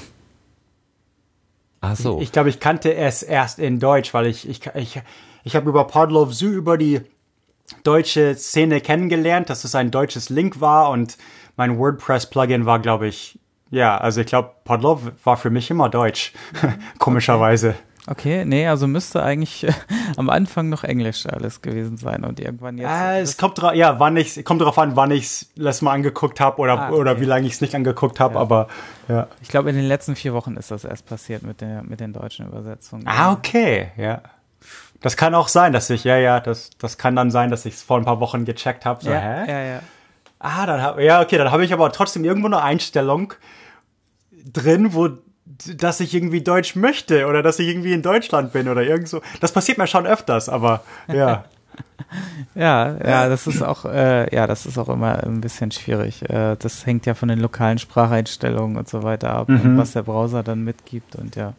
Ach 1.81 1.97
so. 1.97 2.21
Ich 2.21 2.31
glaube, 2.31 2.49
ich 2.49 2.61
kannte 2.61 2.95
es 2.95 3.23
erst 3.23 3.59
in 3.59 3.81
Deutsch, 3.81 4.15
weil 4.15 4.27
ich 4.27 4.49
ich 4.49 4.61
ich, 4.75 5.01
ich 5.43 5.57
habe 5.57 5.69
über 5.69 5.87
Podlove 5.87 6.33
Zoo 6.33 6.49
über 6.49 6.79
die 6.79 7.01
deutsche 7.83 8.37
Szene 8.37 8.81
kennengelernt, 8.81 9.51
dass 9.51 9.65
es 9.65 9.75
ein 9.75 9.91
deutsches 9.91 10.29
Link 10.29 10.61
war 10.61 10.91
und 10.91 11.19
mein 11.57 11.79
WordPress-Plugin 11.79 12.65
war, 12.65 12.79
glaube 12.79 13.09
ich, 13.09 13.39
ja, 13.71 13.99
also 13.99 14.21
ich 14.21 14.29
glaube, 14.29 14.53
Podlove 14.65 15.13
war 15.25 15.37
für 15.37 15.51
mich 15.51 15.71
immer 15.71 15.89
deutsch, 15.89 16.33
komischerweise. 16.99 17.71
Okay, 17.71 17.88
nee, 18.45 18.67
also 18.67 18.87
müsste 18.87 19.23
eigentlich 19.23 19.67
am 20.17 20.31
Anfang 20.31 20.69
noch 20.69 20.85
Englisch 20.85 21.27
alles 21.27 21.63
gewesen 21.63 21.97
sein 21.97 22.25
und 22.25 22.41
irgendwann 22.41 22.79
jetzt. 22.79 22.91
Äh, 22.91 23.21
es 23.21 23.37
kommt 23.37 23.61
drauf, 23.61 23.75
ja, 23.75 24.01
wann 24.01 24.17
ich, 24.17 24.45
kommt 24.45 24.63
drauf 24.63 24.79
an, 24.79 24.97
wann 24.97 25.11
ich 25.11 25.25
es 25.25 25.51
letztes 25.57 25.83
Mal 25.83 25.93
angeguckt 25.93 26.41
habe 26.41 26.59
oder, 26.59 26.81
ah, 26.81 26.89
okay. 26.89 26.99
oder 26.99 27.21
wie 27.21 27.25
lange 27.25 27.47
ich 27.47 27.55
es 27.55 27.61
nicht 27.61 27.75
angeguckt 27.75 28.21
habe, 28.21 28.35
ja. 28.35 28.41
aber 28.41 28.69
ja. 29.09 29.29
Ich 29.43 29.49
glaube, 29.49 29.71
in 29.71 29.77
den 29.77 29.87
letzten 29.87 30.17
vier 30.17 30.35
Wochen 30.35 30.57
ist 30.57 30.71
das 30.71 30.85
erst 30.85 31.07
passiert 31.07 31.43
mit 31.43 31.61
der, 31.61 31.83
mit 31.83 32.01
den 32.01 32.13
deutschen 32.13 32.47
Übersetzungen. 32.47 33.07
Ah, 33.07 33.33
okay, 33.33 33.89
ja. 33.97 34.23
Das 35.01 35.17
kann 35.17 35.35
auch 35.35 35.49
sein, 35.49 35.73
dass 35.73 35.91
ich, 35.91 36.05
ja, 36.05 36.17
ja, 36.17 36.41
das, 36.41 36.71
das 36.79 36.99
kann 36.99 37.15
dann 37.15 37.31
sein, 37.31 37.51
dass 37.51 37.65
ich 37.65 37.75
es 37.75 37.83
vor 37.83 37.99
ein 37.99 38.05
paar 38.05 38.21
Wochen 38.21 38.45
gecheckt 38.45 38.85
habe. 38.85 39.05
So, 39.05 39.11
ja, 39.11 39.21
hä? 39.21 39.51
Ja, 39.51 39.61
ja. 39.61 39.81
Ah, 40.41 40.67
dann 40.67 40.83
hab, 40.83 41.01
ja, 41.01 41.21
okay, 41.21 41.37
dann 41.37 41.51
habe 41.51 41.65
ich 41.65 41.73
aber 41.73 41.91
trotzdem 41.93 42.25
irgendwo 42.25 42.47
eine 42.47 42.63
Einstellung 42.63 43.35
drin, 44.53 44.93
wo 44.95 45.11
dass 45.77 46.01
ich 46.01 46.15
irgendwie 46.15 46.43
Deutsch 46.43 46.77
möchte 46.77 47.27
oder 47.27 47.43
dass 47.43 47.59
ich 47.59 47.69
irgendwie 47.69 47.93
in 47.93 48.03
Deutschland 48.03 48.53
bin 48.53 48.69
oder 48.69 48.83
irgend 48.83 49.09
so. 49.09 49.21
Das 49.41 49.53
passiert 49.53 49.79
mir 49.79 49.87
schon 49.87 50.07
öfters, 50.07 50.49
aber 50.49 50.83
ja. 51.13 51.45
ja, 52.55 52.97
ja, 53.05 53.29
das 53.29 53.47
ist 53.47 53.63
auch, 53.63 53.85
äh, 53.85 54.35
ja, 54.35 54.47
das 54.47 54.67
ist 54.67 54.79
auch 54.79 54.89
immer 54.89 55.23
ein 55.23 55.41
bisschen 55.41 55.71
schwierig. 55.71 56.29
Äh, 56.29 56.57
das 56.59 56.87
hängt 56.87 57.07
ja 57.07 57.15
von 57.15 57.29
den 57.29 57.41
lokalen 57.41 57.79
Spracheinstellungen 57.79 58.77
und 58.77 58.89
so 58.89 59.03
weiter 59.03 59.31
ab, 59.31 59.49
mhm. 59.49 59.79
was 59.79 59.93
der 59.93 60.03
Browser 60.03 60.43
dann 60.43 60.65
mitgibt 60.65 61.17
und 61.17 61.37
ja. 61.37 61.55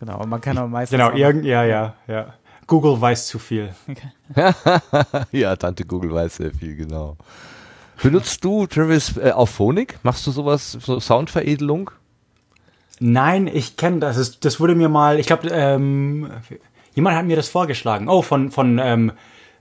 Genau, 0.00 0.20
und 0.20 0.28
man 0.28 0.40
kann 0.40 0.58
auch 0.58 0.68
meistens. 0.68 0.98
Genau, 0.98 1.12
irgend, 1.14 1.44
ja, 1.44 1.64
ja, 1.64 1.94
ja. 2.08 2.34
Google 2.66 3.00
weiß 3.00 3.26
zu 3.26 3.38
viel. 3.38 3.74
Okay. 3.88 4.52
ja, 5.32 5.56
Tante 5.56 5.84
Google 5.84 6.12
weiß 6.12 6.36
sehr 6.36 6.52
viel, 6.52 6.74
genau. 6.74 7.16
Benutzt 8.02 8.44
du 8.44 8.66
Travis 8.66 9.16
äh, 9.16 9.30
auf 9.30 9.50
Phonik? 9.50 9.98
Machst 10.02 10.26
du 10.26 10.32
sowas, 10.32 10.72
so 10.72 10.98
Soundveredelung? 10.98 11.90
Nein, 13.02 13.48
ich 13.48 13.76
kenne 13.76 13.98
das. 13.98 14.16
das. 14.16 14.38
Das 14.38 14.60
wurde 14.60 14.74
mir 14.76 14.88
mal, 14.88 15.18
ich 15.18 15.26
glaube, 15.26 15.48
ähm, 15.48 16.30
jemand 16.94 17.16
hat 17.16 17.26
mir 17.26 17.36
das 17.36 17.48
vorgeschlagen. 17.48 18.08
Oh, 18.08 18.22
von 18.22 18.50
von 18.50 18.78
ähm, 18.78 19.12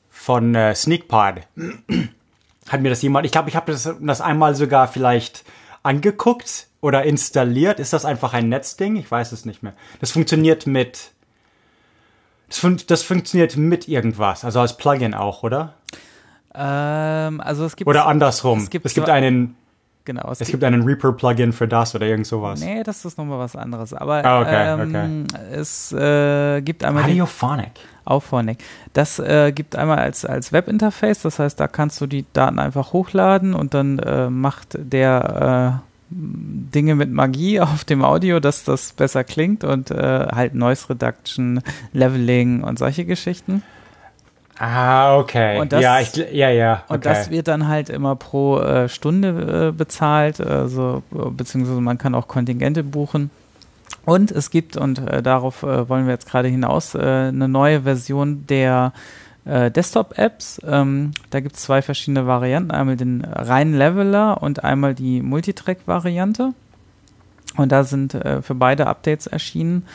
von 0.09 0.53
äh, 0.53 0.75
Sneakpod 0.75 1.41
hat 2.69 2.81
mir 2.81 2.89
das 2.89 3.01
jemand. 3.01 3.25
Ich 3.25 3.31
glaube, 3.31 3.49
ich 3.49 3.55
habe 3.55 3.71
das, 3.71 3.91
das 3.99 4.21
einmal 4.21 4.53
sogar 4.55 4.87
vielleicht 4.87 5.43
angeguckt 5.81 6.67
oder 6.81 7.03
installiert. 7.03 7.79
Ist 7.79 7.93
das 7.93 8.05
einfach 8.05 8.33
ein 8.33 8.47
Netzding? 8.47 8.95
Ich 8.95 9.09
weiß 9.09 9.31
es 9.31 9.45
nicht 9.45 9.63
mehr. 9.63 9.73
Das 9.99 10.11
funktioniert 10.11 10.67
mit 10.67 11.11
das, 12.49 12.59
fun 12.59 12.77
das 12.85 13.01
funktioniert 13.01 13.57
mit 13.57 13.87
irgendwas, 13.87 14.45
also 14.45 14.59
als 14.59 14.77
Plugin 14.77 15.13
auch, 15.13 15.41
oder? 15.41 15.73
Ähm, 16.53 17.41
also 17.41 17.65
es 17.65 17.75
gibt 17.75 17.87
oder 17.87 18.05
andersrum. 18.05 18.59
Es 18.59 18.69
gibt, 18.69 18.85
es 18.85 18.93
gibt 18.93 19.09
einen 19.09 19.55
Genau. 20.03 20.31
Es, 20.31 20.41
es 20.41 20.47
gibt, 20.47 20.61
gibt 20.61 20.63
einen 20.63 20.83
Reaper-Plugin 20.83 21.53
für 21.53 21.67
das 21.67 21.93
oder 21.93 22.07
irgend 22.07 22.25
sowas. 22.25 22.59
Nee, 22.59 22.83
das 22.83 23.05
ist 23.05 23.17
nochmal 23.17 23.39
was 23.39 23.55
anderes. 23.55 23.93
Aber 23.93 24.25
ah, 24.25 24.41
okay, 24.41 24.81
ähm, 24.81 25.25
okay. 25.29 25.53
es 25.53 25.91
äh, 25.91 26.61
gibt 26.61 26.83
einmal. 26.83 27.03
Audiophonic. 27.03 27.71
Auphonic. 28.05 28.57
Das 28.93 29.19
äh, 29.19 29.51
gibt 29.51 29.75
einmal 29.75 29.99
als, 29.99 30.25
als 30.25 30.51
Webinterface, 30.51 31.21
das 31.21 31.39
heißt, 31.39 31.59
da 31.59 31.67
kannst 31.67 32.01
du 32.01 32.07
die 32.07 32.25
Daten 32.33 32.59
einfach 32.59 32.93
hochladen 32.93 33.53
und 33.53 33.73
dann 33.73 33.99
äh, 33.99 34.29
macht 34.29 34.77
der 34.79 35.81
äh, 35.81 35.91
Dinge 36.09 36.95
mit 36.95 37.11
Magie 37.11 37.59
auf 37.61 37.83
dem 37.83 38.03
Audio, 38.03 38.39
dass 38.39 38.63
das 38.63 38.93
besser 38.93 39.23
klingt 39.23 39.63
und 39.63 39.91
äh, 39.91 40.27
halt 40.31 40.55
Noise 40.55 40.89
Reduction, 40.89 41.61
Leveling 41.93 42.63
und 42.63 42.79
solche 42.79 43.05
Geschichten. 43.05 43.63
Ah, 44.63 45.17
okay. 45.17 45.59
Und 45.59 45.73
das, 45.73 45.81
ja, 45.81 45.99
ich, 45.99 46.15
ja, 46.15 46.51
ja. 46.51 46.83
Okay. 46.85 46.93
Und 46.93 47.05
das 47.07 47.31
wird 47.31 47.47
dann 47.47 47.67
halt 47.67 47.89
immer 47.89 48.15
pro 48.15 48.59
äh, 48.59 48.89
Stunde 48.89 49.69
äh, 49.69 49.71
bezahlt, 49.75 50.39
also, 50.39 51.01
beziehungsweise 51.09 51.81
man 51.81 51.97
kann 51.97 52.13
auch 52.13 52.27
Kontingente 52.27 52.83
buchen. 52.83 53.31
Und 54.05 54.29
es 54.29 54.51
gibt, 54.51 54.77
und 54.77 54.99
äh, 54.99 55.23
darauf 55.23 55.63
äh, 55.63 55.89
wollen 55.89 56.05
wir 56.05 56.13
jetzt 56.13 56.29
gerade 56.29 56.47
hinaus, 56.47 56.93
äh, 56.93 56.99
eine 56.99 57.47
neue 57.47 57.81
Version 57.81 58.45
der 58.45 58.93
äh, 59.45 59.71
Desktop-Apps. 59.71 60.61
Ähm, 60.63 61.13
da 61.31 61.39
gibt 61.39 61.55
es 61.55 61.63
zwei 61.63 61.81
verschiedene 61.81 62.27
Varianten, 62.27 62.69
einmal 62.69 62.97
den 62.97 63.25
reinen 63.25 63.75
Leveler 63.75 64.43
und 64.43 64.63
einmal 64.63 64.93
die 64.93 65.23
Multitrack-Variante. 65.23 66.53
Und 67.57 67.71
da 67.71 67.83
sind 67.83 68.13
äh, 68.13 68.41
für 68.41 68.55
beide 68.55 68.87
Updates 68.87 69.27
erschienen, 69.27 69.85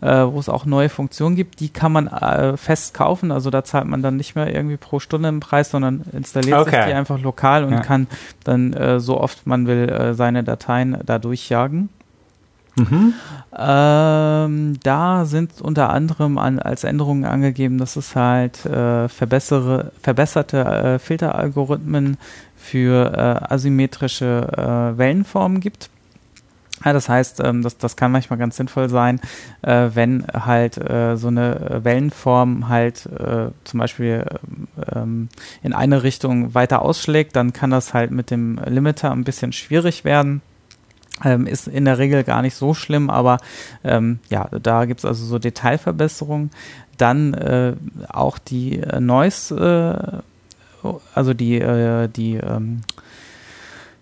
äh, 0.00 0.24
wo 0.26 0.38
es 0.38 0.48
auch 0.48 0.66
neue 0.66 0.88
Funktionen 0.88 1.36
gibt. 1.36 1.60
Die 1.60 1.68
kann 1.68 1.92
man 1.92 2.08
äh, 2.08 2.56
fest 2.56 2.94
kaufen. 2.94 3.30
Also 3.30 3.50
da 3.50 3.64
zahlt 3.64 3.86
man 3.86 4.02
dann 4.02 4.16
nicht 4.16 4.34
mehr 4.34 4.52
irgendwie 4.52 4.76
pro 4.76 4.98
Stunde 4.98 5.28
im 5.28 5.40
Preis, 5.40 5.70
sondern 5.70 6.02
installiert 6.12 6.60
okay. 6.60 6.76
sich 6.76 6.86
die 6.86 6.92
einfach 6.92 7.20
lokal 7.20 7.64
und 7.64 7.72
ja. 7.72 7.80
kann 7.80 8.06
dann 8.42 8.72
äh, 8.72 9.00
so 9.00 9.20
oft 9.20 9.46
man 9.46 9.66
will 9.66 9.88
äh, 9.88 10.14
seine 10.14 10.44
Dateien 10.44 10.98
da 11.04 11.18
durchjagen. 11.18 11.88
Mhm. 12.76 13.14
Ähm, 13.56 14.80
da 14.82 15.24
sind 15.26 15.60
unter 15.60 15.90
anderem 15.90 16.38
an, 16.38 16.58
als 16.58 16.82
Änderungen 16.82 17.24
angegeben, 17.24 17.78
dass 17.78 17.94
es 17.94 18.16
halt 18.16 18.66
äh, 18.66 19.08
verbessere, 19.08 19.92
verbesserte 20.02 20.98
Filteralgorithmen 20.98 22.16
für 22.56 23.48
asymmetrische 23.48 24.94
Wellenformen 24.96 25.60
gibt. 25.60 25.90
Ja, 26.84 26.92
das 26.92 27.08
heißt, 27.08 27.40
ähm, 27.40 27.62
das, 27.62 27.78
das 27.78 27.96
kann 27.96 28.12
manchmal 28.12 28.38
ganz 28.38 28.56
sinnvoll 28.56 28.88
sein, 28.88 29.20
äh, 29.62 29.90
wenn 29.94 30.26
halt 30.32 30.76
äh, 30.76 31.16
so 31.16 31.28
eine 31.28 31.80
Wellenform 31.82 32.68
halt 32.68 33.06
äh, 33.06 33.48
zum 33.64 33.80
Beispiel 33.80 34.26
ähm, 34.94 35.28
in 35.62 35.72
eine 35.72 36.02
Richtung 36.02 36.54
weiter 36.54 36.82
ausschlägt, 36.82 37.36
dann 37.36 37.52
kann 37.52 37.70
das 37.70 37.94
halt 37.94 38.10
mit 38.10 38.30
dem 38.30 38.60
Limiter 38.66 39.12
ein 39.12 39.24
bisschen 39.24 39.52
schwierig 39.52 40.04
werden. 40.04 40.42
Ähm, 41.24 41.46
ist 41.46 41.68
in 41.68 41.84
der 41.84 41.98
Regel 41.98 42.24
gar 42.24 42.42
nicht 42.42 42.56
so 42.56 42.74
schlimm, 42.74 43.08
aber 43.08 43.38
ähm, 43.84 44.18
ja, 44.30 44.48
da 44.50 44.84
gibt's 44.84 45.04
also 45.04 45.24
so 45.24 45.38
Detailverbesserungen. 45.38 46.50
Dann 46.98 47.34
äh, 47.34 47.74
auch 48.08 48.38
die 48.38 48.80
äh, 48.80 49.00
Noise, 49.00 50.22
äh, 50.82 50.88
also 51.14 51.32
die, 51.32 51.60
äh, 51.60 52.08
die 52.08 52.34
ähm, 52.34 52.82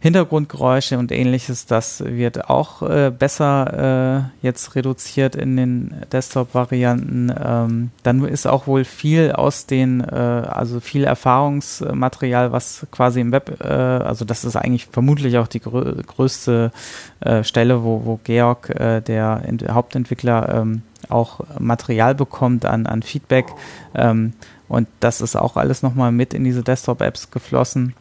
Hintergrundgeräusche 0.03 0.99
und 0.99 1.13
ähnliches, 1.13 1.65
das 1.67 2.03
wird 2.05 2.51
auch 2.51 2.83
äh, 2.83 3.13
besser 3.17 4.33
äh, 4.43 4.45
jetzt 4.45 4.75
reduziert 4.75 5.37
in 5.37 5.57
den 5.57 5.95
Desktop-Varianten. 6.11 7.33
Ähm, 7.41 7.91
dann 8.03 8.25
ist 8.25 8.49
auch 8.49 8.67
wohl 8.67 8.85
viel 8.85 9.31
aus 9.31 9.67
den, 9.67 10.01
äh, 10.01 10.17
also 10.17 10.81
viel 10.81 11.05
Erfahrungsmaterial, 11.05 12.51
was 12.51 12.85
quasi 12.91 13.21
im 13.21 13.31
Web, 13.31 13.61
äh, 13.63 13.69
also 13.69 14.25
das 14.25 14.45
ist 14.45 14.57
eigentlich 14.57 14.87
vermutlich 14.87 15.39
auch 15.39 15.47
die 15.47 15.61
grö 15.61 15.95
größte 16.05 16.73
äh, 17.21 17.45
Stelle, 17.45 17.85
wo, 17.85 18.05
wo 18.05 18.19
Georg, 18.25 18.71
äh, 18.71 19.01
der 19.03 19.45
Hauptentwickler, 19.71 20.53
ähm, 20.53 20.83
auch 21.11 21.41
Material 21.61 22.17
bekommt 22.17 22.65
an, 22.65 22.87
an 22.87 23.03
Feedback. 23.03 23.47
Ähm, 23.95 24.33
und 24.69 24.89
das 24.99 25.21
ist 25.21 25.37
auch 25.37 25.57
alles 25.57 25.83
nochmal 25.85 26.11
mit 26.11 26.35
in 26.35 26.43
diese 26.43 26.65
Desktop-Apps 26.65 27.31
geflossen. 27.31 27.95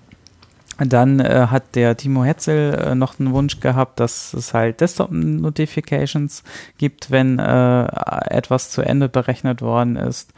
Dann 0.78 1.20
äh, 1.20 1.48
hat 1.50 1.76
der 1.76 1.96
Timo 1.98 2.24
Hetzel 2.24 2.74
äh, 2.74 2.96
noch 2.96 3.20
einen 3.20 3.34
Wunsch 3.34 3.60
gehabt, 3.60 4.00
dass 4.00 4.34
es 4.34 4.54
halt 4.54 4.82
Desktop-Notifications 4.82 6.44
gibt, 6.78 7.12
wenn 7.12 7.40
äh, 7.40 7.86
etwas 8.30 8.72
zu 8.72 8.82
Ende 8.82 9.10
berechnet 9.10 9.62
worden 9.62 9.96
ist. 9.96 10.34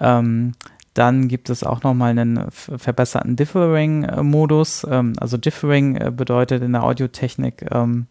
Ähm, 0.00 0.52
dann 0.94 1.26
gibt 1.26 1.50
es 1.50 1.64
auch 1.64 1.82
nochmal 1.82 2.10
einen 2.10 2.50
verbesserten 2.50 3.36
Differing-Modus. 3.36 4.86
Ähm, 4.88 5.14
also 5.20 5.36
Differing 5.36 5.96
äh, 5.96 6.10
bedeutet 6.10 6.62
in 6.62 6.72
der 6.72 6.84
Audiotechnik, 6.84 7.66
ähm, 7.70 8.06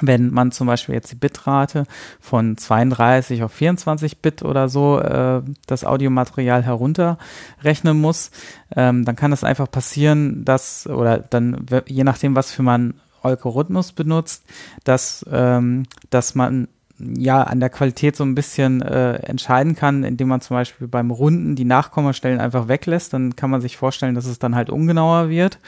wenn 0.00 0.30
man 0.30 0.50
zum 0.50 0.66
Beispiel 0.66 0.94
jetzt 0.94 1.12
die 1.12 1.16
Bitrate 1.16 1.84
von 2.20 2.56
32 2.56 3.42
auf 3.44 3.52
24 3.52 4.18
Bit 4.18 4.42
oder 4.42 4.68
so 4.68 4.98
äh, 4.98 5.42
das 5.66 5.84
Audiomaterial 5.84 6.64
herunterrechnen 6.64 8.00
muss, 8.00 8.30
ähm, 8.74 9.04
dann 9.04 9.16
kann 9.16 9.32
es 9.32 9.44
einfach 9.44 9.70
passieren, 9.70 10.44
dass, 10.44 10.86
oder 10.88 11.18
dann, 11.18 11.66
je 11.86 12.04
nachdem, 12.04 12.34
was 12.34 12.52
für 12.52 12.62
man 12.62 12.94
Algorithmus 13.22 13.92
benutzt, 13.92 14.44
dass, 14.84 15.24
ähm, 15.30 15.84
dass 16.10 16.34
man 16.34 16.68
ja 16.98 17.42
an 17.42 17.60
der 17.60 17.70
Qualität 17.70 18.16
so 18.16 18.24
ein 18.24 18.34
bisschen 18.34 18.80
äh, 18.82 19.14
entscheiden 19.14 19.74
kann, 19.74 20.04
indem 20.04 20.28
man 20.28 20.40
zum 20.40 20.56
Beispiel 20.56 20.86
beim 20.86 21.10
Runden 21.10 21.56
die 21.56 21.64
Nachkommastellen 21.64 22.40
einfach 22.40 22.68
weglässt, 22.68 23.12
dann 23.12 23.34
kann 23.34 23.50
man 23.50 23.60
sich 23.60 23.76
vorstellen, 23.76 24.14
dass 24.14 24.26
es 24.26 24.38
dann 24.38 24.54
halt 24.54 24.70
ungenauer 24.70 25.28
wird. 25.28 25.58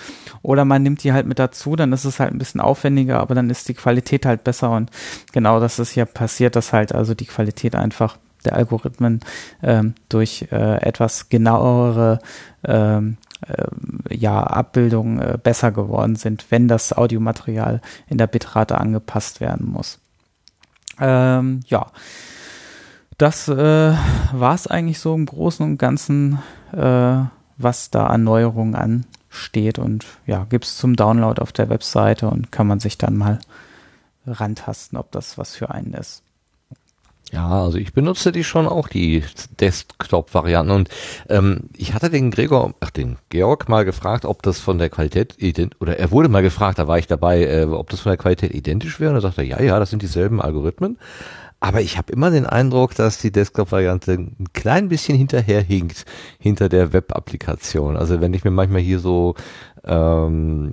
Oder 0.43 0.65
man 0.65 0.83
nimmt 0.83 1.03
die 1.03 1.13
halt 1.13 1.27
mit 1.27 1.39
dazu, 1.39 1.75
dann 1.75 1.93
ist 1.93 2.05
es 2.05 2.21
halt 2.21 2.33
ein 2.33 2.39
bisschen 2.39 2.61
aufwendiger, 2.61 3.21
aber 3.21 3.35
dann 3.35 3.51
ist 3.51 3.69
die 3.69 3.75
Qualität 3.75 4.25
halt 4.25 4.45
besser 4.45 4.71
und 4.71 4.91
genau 5.33 5.59
das 5.59 5.79
ist 5.79 5.91
hier 5.91 6.05
passiert, 6.05 6.55
dass 6.55 6.73
halt 6.73 6.95
also 6.95 7.15
die 7.15 7.27
Qualität 7.27 7.75
einfach 7.75 8.19
der 8.45 8.55
Algorithmen 8.55 9.21
ähm, 9.63 9.95
durch 10.09 10.47
äh, 10.53 10.81
etwas 10.83 11.29
genauere 11.29 12.21
ähm, 12.65 13.17
äh, 13.47 14.15
ja, 14.15 14.43
Abbildungen 14.43 15.21
äh, 15.21 15.39
besser 15.43 15.73
geworden 15.73 16.17
sind, 16.17 16.47
wenn 16.51 16.69
das 16.69 16.97
Audiomaterial 16.97 17.81
in 18.09 18.19
der 18.19 18.29
Bitrate 18.29 18.79
angepasst 18.79 19.41
werden 19.41 19.67
muss. 19.69 19.99
Ähm, 20.99 21.61
ja, 21.67 21.87
das 23.19 23.49
äh, 23.49 23.95
war 24.33 24.55
es 24.55 24.67
eigentlich 24.67 24.99
so 24.99 25.15
im 25.15 25.27
Großen 25.27 25.65
und 25.65 25.79
Ganzen, 25.79 26.39
äh, 26.73 27.19
was 27.57 27.91
da 27.91 28.07
an 28.07 28.25
Neuerungen 28.25 28.75
ansteht. 28.75 29.79
Und 29.79 30.05
ja, 30.27 30.45
gibt 30.45 30.65
es 30.65 30.77
zum 30.77 30.97
Download 30.97 31.41
auf 31.41 31.53
der 31.53 31.69
Webseite 31.69 32.29
und 32.29 32.53
kann 32.53 32.67
man 32.67 32.81
sich 32.81 32.99
dann 32.99 33.17
mal 33.17 33.39
rantasten, 34.27 34.99
ob 34.99 35.13
das 35.13 35.39
was 35.39 35.55
für 35.55 35.71
einen 35.71 35.95
ist. 35.95 36.23
Ja, 37.33 37.65
also 37.65 37.77
ich 37.77 37.93
benutze 37.93 38.31
die 38.31 38.45
schon 38.45 38.69
auch, 38.69 38.87
die 38.89 39.25
Desktop-Varianten. 39.61 40.71
Und 40.71 40.89
ähm, 41.29 41.65
ich 41.77 41.93
hatte 41.93 42.09
den 42.09 42.31
Gregor, 42.31 42.75
ach 42.81 42.91
den 42.91 43.17
Georg 43.31 43.69
mal 43.69 43.85
gefragt, 43.85 44.25
ob 44.25 44.43
das 44.43 44.61
von 44.61 44.79
der 44.79 44.91
Qualität 44.91 45.37
oder 45.81 45.99
er 45.99 46.11
wurde 46.13 46.29
mal 46.29 46.43
gefragt, 46.43 46.79
da 46.79 46.87
war 46.87 46.99
ich 46.99 47.09
dabei, 47.09 47.45
äh, 47.45 47.65
ob 47.65 47.91
das 47.91 48.01
von 48.01 48.11
der 48.11 48.17
Qualität 48.17 48.55
identisch 48.55 49.01
wäre. 49.01 49.11
Und 49.11 49.17
er 49.17 49.23
sagte, 49.23 49.43
ja, 49.43 49.61
ja, 49.61 49.79
das 49.81 49.91
sind 49.91 50.03
dieselben 50.03 50.41
Algorithmen. 50.41 50.99
Aber 51.59 51.81
ich 51.81 51.97
habe 51.97 52.13
immer 52.13 52.31
den 52.31 52.47
Eindruck, 52.47 52.95
dass 52.95 53.19
die 53.19 53.33
Desktop-Variante 53.33 54.13
ein 54.13 54.47
klein 54.53 54.89
bisschen 54.89 55.17
hinterherhinkt 55.17 56.05
hinter 56.39 56.69
der 56.69 56.93
Web-Applikation. 56.93 57.97
Also 57.97 58.21
wenn 58.21 58.35
ich 58.35 58.45
mir 58.45 58.51
manchmal 58.51 58.83
hier 58.83 58.99
so 58.99 59.35
ähm, 59.87 60.73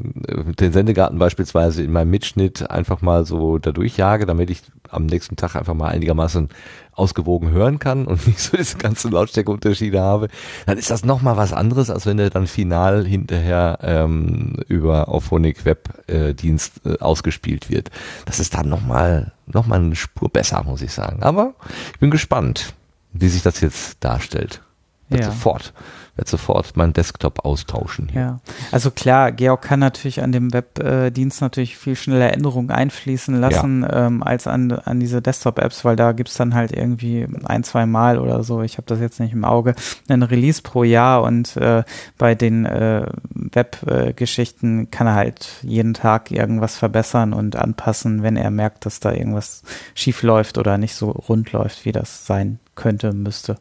den 0.59 0.73
Sendegarten 0.73 1.19
beispielsweise 1.19 1.83
in 1.83 1.91
meinem 1.91 2.09
Mitschnitt 2.09 2.69
einfach 2.69 3.01
mal 3.01 3.25
so 3.25 3.59
da 3.59 3.71
durchjage, 3.71 4.25
damit 4.25 4.49
ich 4.49 4.61
am 4.89 5.05
nächsten 5.05 5.35
Tag 5.35 5.55
einfach 5.55 5.73
mal 5.73 5.89
einigermaßen 5.89 6.49
ausgewogen 6.93 7.51
hören 7.51 7.79
kann 7.79 8.05
und 8.05 8.25
nicht 8.27 8.39
so 8.39 8.57
diese 8.57 8.77
ganzen 8.77 9.11
Lautstärkeunterschiede 9.11 9.99
habe, 9.99 10.29
dann 10.65 10.77
ist 10.77 10.91
das 10.91 11.05
nochmal 11.05 11.37
was 11.37 11.53
anderes, 11.53 11.89
als 11.89 12.05
wenn 12.05 12.17
der 12.17 12.29
dann 12.29 12.47
final 12.47 13.05
hinterher 13.05 13.79
ähm, 13.81 14.57
über 14.67 15.09
Auphonic 15.09 15.65
Webdienst 15.65 16.81
äh, 16.85 16.97
ausgespielt 16.99 17.69
wird. 17.69 17.91
Das 18.25 18.39
ist 18.39 18.55
dann 18.55 18.69
nochmal 18.69 19.31
noch 19.45 19.67
mal 19.67 19.79
eine 19.79 19.95
Spur 19.95 20.29
besser, 20.29 20.63
muss 20.63 20.81
ich 20.81 20.93
sagen. 20.93 21.21
Aber 21.21 21.53
ich 21.93 21.99
bin 21.99 22.11
gespannt, 22.11 22.73
wie 23.11 23.27
sich 23.27 23.43
das 23.43 23.61
jetzt 23.61 23.97
darstellt. 23.99 24.61
Ja. 25.09 25.25
Sofort 25.25 25.73
werde 26.15 26.29
sofort 26.29 26.77
meinen 26.77 26.93
Desktop 26.93 27.43
austauschen. 27.43 28.09
Hier. 28.11 28.21
Ja, 28.21 28.39
also 28.71 28.91
klar, 28.91 29.31
Georg 29.31 29.63
kann 29.63 29.79
natürlich 29.79 30.21
an 30.21 30.31
dem 30.31 30.53
Webdienst 30.53 31.41
natürlich 31.41 31.77
viel 31.77 31.95
schneller 31.95 32.31
Änderungen 32.31 32.69
einfließen 32.69 33.39
lassen 33.39 33.81
ja. 33.81 34.07
ähm, 34.07 34.21
als 34.21 34.45
an, 34.45 34.71
an 34.71 34.99
diese 34.99 35.21
Desktop-Apps, 35.23 35.83
weil 35.85 35.95
da 35.95 36.11
gibt's 36.11 36.35
dann 36.35 36.53
halt 36.53 36.71
irgendwie 36.71 37.27
ein, 37.45 37.63
zwei 37.63 37.87
Mal 37.87 38.19
oder 38.19 38.43
so, 38.43 38.61
ich 38.61 38.77
habe 38.77 38.85
das 38.85 38.99
jetzt 38.99 39.19
nicht 39.19 39.33
im 39.33 39.43
Auge, 39.43 39.73
ein 40.07 40.21
Release 40.21 40.61
pro 40.61 40.83
Jahr 40.83 41.23
und 41.23 41.57
äh, 41.57 41.83
bei 42.19 42.35
den 42.35 42.65
äh, 42.65 43.07
Web-Geschichten 43.33 44.91
kann 44.91 45.07
er 45.07 45.15
halt 45.15 45.47
jeden 45.63 45.95
Tag 45.95 46.29
irgendwas 46.29 46.77
verbessern 46.77 47.33
und 47.33 47.55
anpassen, 47.55 48.21
wenn 48.21 48.37
er 48.37 48.51
merkt, 48.51 48.85
dass 48.85 48.99
da 48.99 49.11
irgendwas 49.11 49.63
schief 49.95 50.21
läuft 50.21 50.59
oder 50.59 50.77
nicht 50.77 50.93
so 50.93 51.09
rund 51.09 51.51
läuft, 51.53 51.85
wie 51.85 51.91
das 51.91 52.27
sein 52.27 52.59
könnte, 52.75 53.13
müsste. 53.13 53.57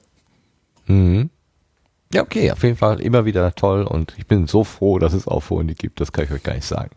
Mhm. 0.87 1.31
Ja, 2.13 2.23
okay, 2.23 2.51
auf 2.51 2.63
jeden 2.63 2.77
Fall 2.77 3.01
immer 3.01 3.25
wieder 3.25 3.55
toll 3.55 3.85
und 3.85 4.15
ich 4.19 4.27
bin 4.27 4.47
so 4.47 4.65
froh, 4.65 4.99
dass 4.99 5.15
es 5.15 5.27
auch 5.27 5.37
Aufholen 5.37 5.75
gibt, 5.75 6.01
das 6.01 6.13
kann 6.13 6.27
ich 6.27 6.31
euch 6.31 6.43
gar 6.43 6.55
nicht 6.55 6.67
sagen. 6.67 6.91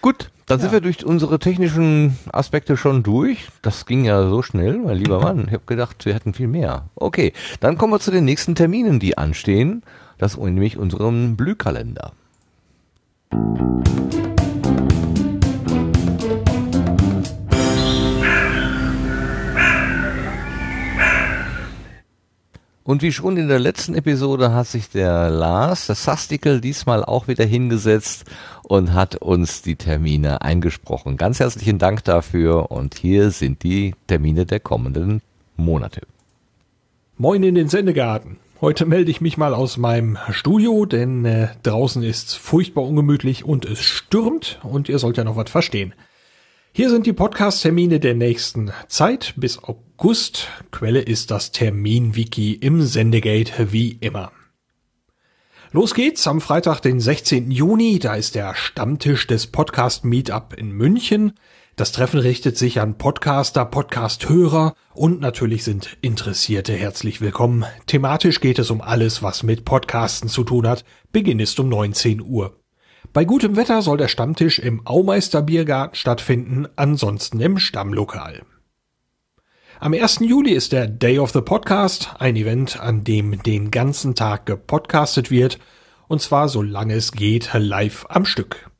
Gut, 0.00 0.30
dann 0.46 0.58
ja. 0.58 0.62
sind 0.62 0.72
wir 0.72 0.80
durch 0.80 1.04
unsere 1.04 1.38
technischen 1.38 2.16
Aspekte 2.32 2.76
schon 2.76 3.02
durch. 3.02 3.48
Das 3.62 3.84
ging 3.84 4.04
ja 4.04 4.28
so 4.28 4.42
schnell, 4.42 4.78
mein 4.78 4.96
lieber 4.96 5.20
Mann. 5.20 5.44
Ich 5.46 5.52
habe 5.52 5.64
gedacht, 5.66 6.06
wir 6.06 6.14
hätten 6.14 6.32
viel 6.32 6.48
mehr. 6.48 6.88
Okay, 6.94 7.32
dann 7.60 7.76
kommen 7.76 7.92
wir 7.92 8.00
zu 8.00 8.10
den 8.10 8.24
nächsten 8.24 8.54
Terminen, 8.54 9.00
die 9.00 9.18
anstehen. 9.18 9.82
Das 10.18 10.34
ist 10.34 10.40
nämlich 10.40 10.78
unserem 10.78 11.36
Blühkalender. 11.36 12.12
Und 22.86 23.02
wie 23.02 23.10
schon 23.10 23.36
in 23.36 23.48
der 23.48 23.58
letzten 23.58 23.96
Episode 23.96 24.52
hat 24.52 24.68
sich 24.68 24.88
der 24.88 25.28
Lars, 25.28 25.88
der 25.88 25.96
Sastikel, 25.96 26.60
diesmal 26.60 27.04
auch 27.04 27.26
wieder 27.26 27.44
hingesetzt 27.44 28.26
und 28.62 28.94
hat 28.94 29.16
uns 29.16 29.60
die 29.60 29.74
Termine 29.74 30.42
eingesprochen. 30.42 31.16
Ganz 31.16 31.40
herzlichen 31.40 31.80
Dank 31.80 32.04
dafür 32.04 32.70
und 32.70 32.94
hier 32.94 33.32
sind 33.32 33.64
die 33.64 33.96
Termine 34.06 34.46
der 34.46 34.60
kommenden 34.60 35.20
Monate. 35.56 36.02
Moin 37.18 37.42
in 37.42 37.56
den 37.56 37.68
Sendegarten. 37.68 38.36
Heute 38.60 38.86
melde 38.86 39.10
ich 39.10 39.20
mich 39.20 39.36
mal 39.36 39.52
aus 39.52 39.78
meinem 39.78 40.16
Studio, 40.30 40.86
denn 40.86 41.24
äh, 41.24 41.48
draußen 41.64 42.04
ist 42.04 42.36
furchtbar 42.36 42.84
ungemütlich 42.84 43.44
und 43.44 43.64
es 43.64 43.80
stürmt 43.80 44.60
und 44.62 44.88
ihr 44.88 45.00
sollt 45.00 45.16
ja 45.16 45.24
noch 45.24 45.34
was 45.34 45.50
verstehen. 45.50 45.92
Hier 46.76 46.90
sind 46.90 47.06
die 47.06 47.14
Podcast-Termine 47.14 48.00
der 48.00 48.12
nächsten 48.12 48.70
Zeit 48.86 49.32
bis 49.38 49.64
August. 49.64 50.48
Quelle 50.72 51.00
ist 51.00 51.30
das 51.30 51.50
Termin-Wiki 51.50 52.52
im 52.52 52.82
Sendegate 52.82 53.72
wie 53.72 53.92
immer. 53.92 54.30
Los 55.72 55.94
geht's 55.94 56.26
am 56.26 56.42
Freitag, 56.42 56.80
den 56.80 57.00
16. 57.00 57.50
Juni. 57.50 57.98
Da 57.98 58.14
ist 58.14 58.34
der 58.34 58.54
Stammtisch 58.54 59.26
des 59.26 59.46
Podcast 59.46 60.04
Meetup 60.04 60.52
in 60.52 60.70
München. 60.70 61.32
Das 61.76 61.92
Treffen 61.92 62.20
richtet 62.20 62.58
sich 62.58 62.78
an 62.78 62.98
Podcaster, 62.98 63.64
Podcast-Hörer 63.64 64.74
und 64.92 65.22
natürlich 65.22 65.64
sind 65.64 65.96
Interessierte 66.02 66.74
herzlich 66.74 67.22
willkommen. 67.22 67.64
Thematisch 67.86 68.40
geht 68.40 68.58
es 68.58 68.70
um 68.70 68.82
alles, 68.82 69.22
was 69.22 69.42
mit 69.42 69.64
Podcasten 69.64 70.28
zu 70.28 70.44
tun 70.44 70.68
hat. 70.68 70.84
Beginn 71.10 71.40
ist 71.40 71.58
um 71.58 71.70
19 71.70 72.20
Uhr. 72.20 72.54
Bei 73.16 73.24
gutem 73.24 73.56
Wetter 73.56 73.80
soll 73.80 73.96
der 73.96 74.08
Stammtisch 74.08 74.58
im 74.58 74.86
Aumeister 74.86 75.40
Biergarten 75.40 75.96
stattfinden, 75.96 76.68
ansonsten 76.76 77.40
im 77.40 77.58
Stammlokal. 77.58 78.42
Am 79.80 79.94
1. 79.94 80.18
Juli 80.20 80.50
ist 80.50 80.72
der 80.72 80.86
Day 80.86 81.18
of 81.18 81.30
the 81.30 81.40
Podcast, 81.40 82.10
ein 82.18 82.36
Event, 82.36 82.78
an 82.78 83.04
dem 83.04 83.42
den 83.42 83.70
ganzen 83.70 84.16
Tag 84.16 84.44
gepodcastet 84.44 85.30
wird, 85.30 85.58
und 86.08 86.20
zwar 86.20 86.50
solange 86.50 86.92
es 86.92 87.12
geht 87.12 87.48
live 87.54 88.04
am 88.10 88.26
Stück. 88.26 88.70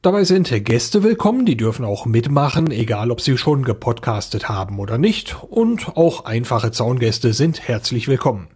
Dabei 0.00 0.24
sind 0.24 0.48
Gäste 0.64 1.02
willkommen, 1.02 1.44
die 1.44 1.58
dürfen 1.58 1.84
auch 1.84 2.06
mitmachen, 2.06 2.70
egal 2.70 3.10
ob 3.10 3.20
sie 3.20 3.36
schon 3.36 3.64
gepodcastet 3.64 4.48
haben 4.48 4.78
oder 4.78 4.96
nicht, 4.96 5.42
und 5.42 5.94
auch 5.94 6.24
einfache 6.24 6.72
Zaungäste 6.72 7.34
sind 7.34 7.68
herzlich 7.68 8.08
willkommen. 8.08 8.48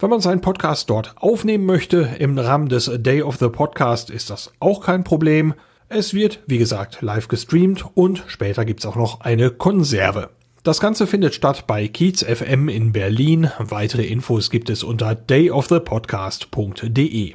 Wenn 0.00 0.10
man 0.10 0.20
seinen 0.20 0.40
Podcast 0.40 0.90
dort 0.90 1.16
aufnehmen 1.16 1.66
möchte, 1.66 2.08
im 2.20 2.38
Rahmen 2.38 2.68
des 2.68 2.88
Day 2.98 3.22
of 3.22 3.38
the 3.38 3.48
Podcast 3.48 4.10
ist 4.10 4.30
das 4.30 4.52
auch 4.60 4.80
kein 4.80 5.02
Problem. 5.02 5.54
Es 5.88 6.14
wird, 6.14 6.38
wie 6.46 6.58
gesagt, 6.58 7.02
live 7.02 7.26
gestreamt 7.26 7.84
und 7.94 8.22
später 8.28 8.64
gibt's 8.64 8.86
auch 8.86 8.94
noch 8.94 9.22
eine 9.22 9.50
Konserve. 9.50 10.30
Das 10.62 10.78
Ganze 10.78 11.08
findet 11.08 11.34
statt 11.34 11.66
bei 11.66 11.88
Kiez 11.88 12.22
FM 12.22 12.68
in 12.68 12.92
Berlin. 12.92 13.50
Weitere 13.58 14.04
Infos 14.04 14.50
gibt 14.50 14.70
es 14.70 14.84
unter 14.84 15.16
dayofthepodcast.de. 15.16 17.34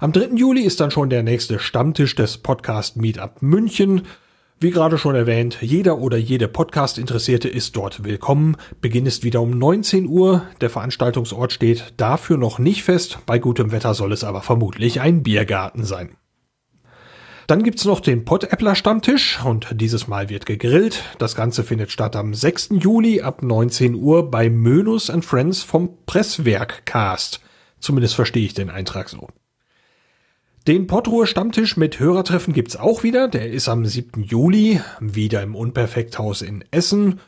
Am 0.00 0.10
3. 0.10 0.30
Juli 0.34 0.62
ist 0.62 0.80
dann 0.80 0.90
schon 0.90 1.08
der 1.08 1.22
nächste 1.22 1.60
Stammtisch 1.60 2.16
des 2.16 2.38
Podcast 2.38 2.96
Meetup 2.96 3.42
München. 3.42 4.08
Wie 4.62 4.70
gerade 4.70 4.98
schon 4.98 5.14
erwähnt, 5.14 5.56
jeder 5.62 5.96
oder 6.00 6.18
jede 6.18 6.46
Podcast-Interessierte 6.46 7.48
ist 7.48 7.76
dort 7.76 8.04
willkommen. 8.04 8.58
Beginn 8.82 9.06
ist 9.06 9.24
wieder 9.24 9.40
um 9.40 9.58
19 9.58 10.06
Uhr. 10.06 10.42
Der 10.60 10.68
Veranstaltungsort 10.68 11.54
steht 11.54 11.94
dafür 11.96 12.36
noch 12.36 12.58
nicht 12.58 12.84
fest. 12.84 13.20
Bei 13.24 13.38
gutem 13.38 13.72
Wetter 13.72 13.94
soll 13.94 14.12
es 14.12 14.22
aber 14.22 14.42
vermutlich 14.42 15.00
ein 15.00 15.22
Biergarten 15.22 15.84
sein. 15.84 16.14
Dann 17.46 17.62
gibt's 17.62 17.86
noch 17.86 18.00
den 18.00 18.26
Pod-Appler 18.26 18.74
Stammtisch 18.74 19.42
und 19.42 19.68
dieses 19.72 20.08
Mal 20.08 20.28
wird 20.28 20.44
gegrillt. 20.44 21.04
Das 21.18 21.34
Ganze 21.34 21.64
findet 21.64 21.90
statt 21.90 22.14
am 22.14 22.34
6. 22.34 22.72
Juli 22.80 23.22
ab 23.22 23.42
19 23.42 23.94
Uhr 23.94 24.30
bei 24.30 24.50
Mönus 24.50 25.08
and 25.08 25.24
Friends 25.24 25.62
vom 25.62 25.96
Presswerk 26.04 26.84
Cast. 26.84 27.40
Zumindest 27.78 28.14
verstehe 28.14 28.44
ich 28.44 28.52
den 28.52 28.68
Eintrag 28.68 29.08
so. 29.08 29.26
Den 30.66 30.86
Pottruhe 30.86 31.26
Stammtisch 31.26 31.78
mit 31.78 31.98
Hörertreffen 31.98 32.52
gibt's 32.52 32.76
auch 32.76 33.02
wieder. 33.02 33.28
Der 33.28 33.50
ist 33.50 33.66
am 33.66 33.86
7. 33.86 34.22
Juli, 34.22 34.78
wieder 35.00 35.42
im 35.42 35.54
Unperfekthaus 35.56 36.42
in 36.42 36.62
Essen. 36.70 37.18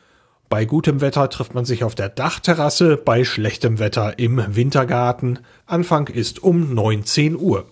Bei 0.49 0.65
gutem 0.65 1.01
Wetter 1.01 1.27
trifft 1.31 1.55
man 1.55 1.65
sich 1.65 1.83
auf 1.83 1.95
der 1.95 2.09
Dachterrasse, 2.09 2.95
bei 2.95 3.23
schlechtem 3.23 3.79
Wetter 3.79 4.19
im 4.19 4.55
Wintergarten. 4.55 5.39
Anfang 5.65 6.09
ist 6.09 6.43
um 6.43 6.75
19 6.75 7.35
Uhr. 7.35 7.65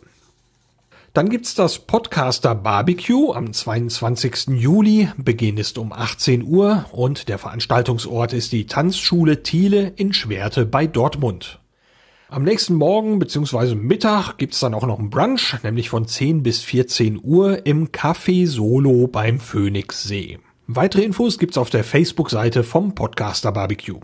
Dann 1.13 1.29
gibt's 1.29 1.53
das 1.53 1.77
Podcaster 1.77 2.55
Barbecue 2.55 3.31
am 3.31 3.53
22. 3.53 4.47
Juli. 4.57 5.09
Beginn 5.17 5.57
ist 5.57 5.77
um 5.77 5.93
18 5.93 6.43
Uhr 6.43 6.85
und 6.91 7.29
der 7.29 7.37
Veranstaltungsort 7.37 8.33
ist 8.33 8.51
die 8.51 8.65
Tanzschule 8.65 9.43
Thiele 9.43 9.93
in 9.95 10.11
Schwerte 10.11 10.65
bei 10.65 10.87
Dortmund. 10.87 11.60
Am 12.31 12.43
nächsten 12.43 12.75
Morgen 12.75 13.19
bzw. 13.19 13.75
Mittag 13.75 14.37
gibt's 14.37 14.61
dann 14.61 14.73
auch 14.73 14.87
noch 14.87 14.99
einen 14.99 15.09
Brunch, 15.09 15.57
nämlich 15.63 15.89
von 15.89 16.07
10 16.07 16.43
bis 16.43 16.61
14 16.61 17.19
Uhr 17.21 17.65
im 17.65 17.89
Café 17.89 18.47
Solo 18.47 19.07
beim 19.07 19.37
Phoenixsee. 19.37 20.39
Weitere 20.65 21.03
Infos 21.03 21.39
gibt's 21.39 21.57
auf 21.57 21.69
der 21.69 21.83
Facebook-Seite 21.83 22.63
vom 22.63 22.95
Podcaster 22.95 23.51
Barbecue. 23.51 23.99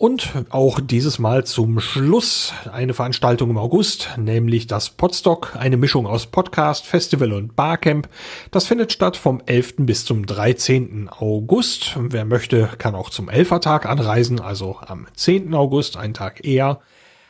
Und 0.00 0.32
auch 0.48 0.80
dieses 0.80 1.18
Mal 1.18 1.44
zum 1.44 1.78
Schluss 1.78 2.54
eine 2.72 2.94
Veranstaltung 2.94 3.50
im 3.50 3.58
August, 3.58 4.08
nämlich 4.16 4.66
das 4.66 4.88
Podstock, 4.88 5.54
eine 5.58 5.76
Mischung 5.76 6.06
aus 6.06 6.24
Podcast, 6.24 6.86
Festival 6.86 7.34
und 7.34 7.54
Barcamp. 7.54 8.08
Das 8.50 8.66
findet 8.66 8.92
statt 8.92 9.18
vom 9.18 9.42
11. 9.44 9.74
bis 9.80 10.06
zum 10.06 10.24
13. 10.24 11.10
August. 11.10 11.98
Wer 12.00 12.24
möchte, 12.24 12.70
kann 12.78 12.94
auch 12.94 13.10
zum 13.10 13.28
Elfertag 13.28 13.84
anreisen, 13.84 14.40
also 14.40 14.78
am 14.80 15.06
10. 15.16 15.52
August, 15.52 15.98
einen 15.98 16.14
Tag 16.14 16.46
eher. 16.46 16.80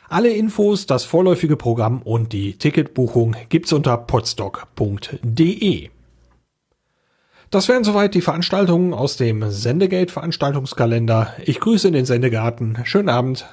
Alle 0.07 0.29
Infos, 0.29 0.85
das 0.85 1.03
vorläufige 1.03 1.57
Programm 1.57 2.01
und 2.01 2.31
die 2.31 2.53
Ticketbuchung 2.53 3.35
gibt's 3.49 3.73
unter 3.73 3.97
podstock.de. 3.97 5.89
Das 7.51 7.67
wären 7.67 7.83
soweit 7.83 8.15
die 8.15 8.21
Veranstaltungen 8.21 8.93
aus 8.93 9.17
dem 9.17 9.51
Sendegate 9.51 10.11
Veranstaltungskalender. 10.11 11.33
Ich 11.43 11.59
grüße 11.59 11.89
in 11.89 11.93
den 11.93 12.05
Sendegarten. 12.05 12.77
Schönen 12.85 13.09
Abend. 13.09 13.45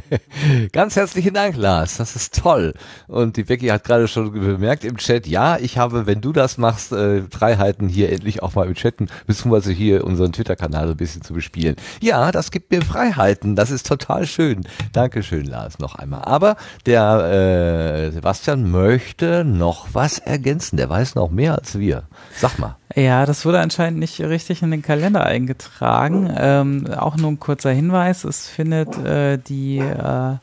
Ganz 0.72 0.96
herzlichen 0.96 1.34
Dank, 1.34 1.56
Lars. 1.56 1.96
Das 1.96 2.16
ist 2.16 2.40
toll. 2.40 2.74
Und 3.08 3.36
die 3.36 3.44
Becky 3.44 3.68
hat 3.68 3.84
gerade 3.84 4.08
schon 4.08 4.32
bemerkt 4.32 4.84
im 4.84 4.96
Chat, 4.96 5.26
ja, 5.26 5.58
ich 5.58 5.78
habe, 5.78 6.06
wenn 6.06 6.20
du 6.20 6.32
das 6.32 6.58
machst, 6.58 6.92
äh, 6.92 7.22
Freiheiten 7.30 7.88
hier 7.88 8.10
endlich 8.12 8.42
auch 8.42 8.54
mal 8.54 8.66
im 8.66 8.74
Chatten, 8.74 9.08
beziehungsweise 9.26 9.72
hier 9.72 10.04
unseren 10.04 10.32
Twitter-Kanal 10.32 10.90
ein 10.90 10.96
bisschen 10.96 11.22
zu 11.22 11.34
bespielen. 11.34 11.76
Ja, 12.00 12.32
das 12.32 12.50
gibt 12.50 12.70
mir 12.70 12.82
Freiheiten. 12.82 13.56
Das 13.56 13.70
ist 13.70 13.86
total 13.86 14.26
schön. 14.26 14.66
Dankeschön, 14.92 15.46
Lars, 15.46 15.78
noch 15.78 15.94
einmal. 15.94 16.22
Aber 16.24 16.56
der 16.86 18.08
äh, 18.08 18.10
Sebastian 18.10 18.70
möchte 18.70 19.44
noch 19.44 19.88
was 19.92 20.18
ergänzen. 20.18 20.76
Der 20.76 20.88
weiß 20.88 21.14
noch 21.14 21.30
mehr 21.30 21.54
als 21.58 21.78
wir. 21.78 22.04
Sag 22.36 22.58
mal. 22.58 22.76
Ja, 22.94 23.24
das 23.24 23.46
wurde 23.46 23.60
anscheinend 23.60 23.98
nicht 23.98 24.20
richtig 24.20 24.62
in 24.62 24.70
den 24.70 24.82
Kalender 24.82 25.24
eingetragen. 25.24 26.32
Ähm, 26.36 26.86
auch 26.88 27.16
nur 27.16 27.30
ein 27.30 27.40
kurzer 27.40 27.70
Hinweis, 27.70 28.24
es 28.24 28.48
findet 28.48 28.96
äh, 28.98 29.38
die 29.38 29.78
äh, 29.78 30.36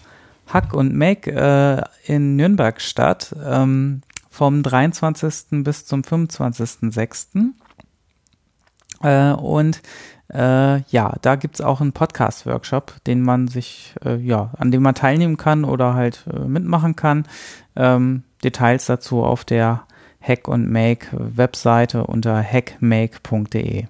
Hack 0.47 0.73
und 0.73 0.95
Make 0.95 1.31
äh, 1.31 1.83
in 2.11 2.35
Nürnberg 2.35 2.81
statt, 2.81 3.35
ähm, 3.45 4.01
vom 4.31 4.63
23. 4.63 5.63
bis 5.63 5.85
zum 5.85 6.01
25.06. 6.01 7.51
Äh, 9.03 9.33
und 9.33 9.81
äh, 10.33 10.81
ja, 10.81 11.15
da 11.21 11.35
gibt's 11.35 11.61
auch 11.61 11.81
einen 11.81 11.93
Podcast-Workshop, 11.93 13.03
den 13.05 13.21
man 13.21 13.47
sich, 13.47 13.95
äh, 14.03 14.15
ja, 14.15 14.51
an 14.57 14.71
dem 14.71 14.81
man 14.81 14.95
teilnehmen 14.95 15.37
kann 15.37 15.65
oder 15.65 15.93
halt 15.93 16.25
äh, 16.31 16.39
mitmachen 16.39 16.95
kann. 16.95 17.27
Ähm, 17.75 18.23
Details 18.43 18.85
dazu 18.85 19.23
auf 19.23 19.43
der 19.43 19.83
Hack 20.29 20.47
und 20.47 20.71
Make 20.71 21.07
Webseite 21.11 22.05
unter 22.05 22.43
hackmake.de. 22.43 23.87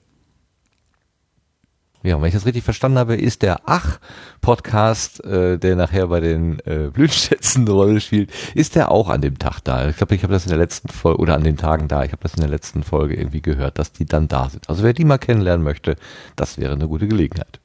Ja, 2.01 2.21
wenn 2.21 2.29
ich 2.29 2.33
das 2.33 2.45
richtig 2.45 2.63
verstanden 2.63 2.97
habe, 2.97 3.17
ist 3.17 3.41
der 3.41 3.63
Ach-Podcast, 3.65 5.21
äh, 5.25 5.57
der 5.57 5.75
nachher 5.75 6.07
bei 6.07 6.21
den 6.21 6.59
äh, 6.59 6.89
Blütenschätzen 6.93 7.63
eine 7.63 7.71
Rolle 7.71 7.99
spielt, 7.99 8.31
ist 8.55 8.75
der 8.75 8.89
auch 8.89 9.09
an 9.09 9.19
dem 9.19 9.37
Tag 9.37 9.59
da. 9.65 9.89
Ich 9.89 9.97
glaube, 9.97 10.15
ich 10.15 10.23
habe 10.23 10.31
das 10.31 10.45
in 10.45 10.49
der 10.49 10.59
letzten 10.59 10.87
Folge, 10.87 11.19
oder 11.19 11.35
an 11.35 11.43
den 11.43 11.57
Tagen 11.57 11.89
da, 11.89 12.05
ich 12.05 12.13
habe 12.13 12.23
das 12.23 12.35
in 12.35 12.39
der 12.39 12.49
letzten 12.49 12.83
Folge 12.83 13.15
irgendwie 13.15 13.41
gehört, 13.41 13.77
dass 13.77 13.91
die 13.91 14.05
dann 14.05 14.29
da 14.29 14.49
sind. 14.49 14.69
Also 14.69 14.83
wer 14.83 14.93
die 14.93 15.03
mal 15.03 15.17
kennenlernen 15.17 15.63
möchte, 15.65 15.97
das 16.37 16.57
wäre 16.57 16.71
eine 16.71 16.87
gute 16.87 17.09
Gelegenheit. 17.09 17.59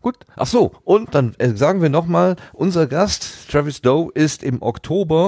Gut, 0.00 0.16
ach 0.36 0.46
so, 0.46 0.72
und 0.84 1.14
dann 1.14 1.34
äh, 1.38 1.50
sagen 1.54 1.82
wir 1.82 1.90
nochmal, 1.90 2.36
unser 2.52 2.86
Gast, 2.86 3.50
Travis 3.50 3.82
Doe, 3.82 4.10
ist 4.12 4.42
im 4.42 4.62
Oktober 4.62 5.26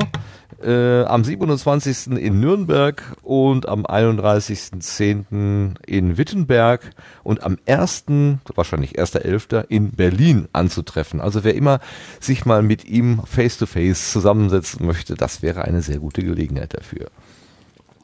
äh, 0.66 1.04
am 1.04 1.22
27. 1.22 2.18
in 2.18 2.40
Nürnberg 2.40 3.02
und 3.22 3.68
am 3.68 3.86
31.10. 3.86 5.74
in 5.86 6.18
Wittenberg 6.18 6.90
und 7.22 7.44
am 7.44 7.56
1., 7.66 8.06
wahrscheinlich 8.54 8.98
1.11. 8.98 9.66
in 9.68 9.92
Berlin 9.92 10.48
anzutreffen. 10.52 11.20
Also 11.20 11.44
wer 11.44 11.54
immer 11.54 11.78
sich 12.20 12.44
mal 12.44 12.62
mit 12.62 12.84
ihm 12.84 13.22
face-to-face 13.24 14.08
-face 14.08 14.12
zusammensetzen 14.12 14.84
möchte, 14.84 15.14
das 15.14 15.40
wäre 15.40 15.62
eine 15.62 15.82
sehr 15.82 15.98
gute 15.98 16.22
Gelegenheit 16.22 16.74
dafür. 16.74 17.06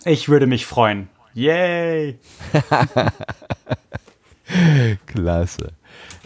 Ich 0.05 0.29
würde 0.29 0.47
mich 0.47 0.67
freuen. 0.67 1.09
Yay! 1.35 2.19
Klasse. 5.07 5.73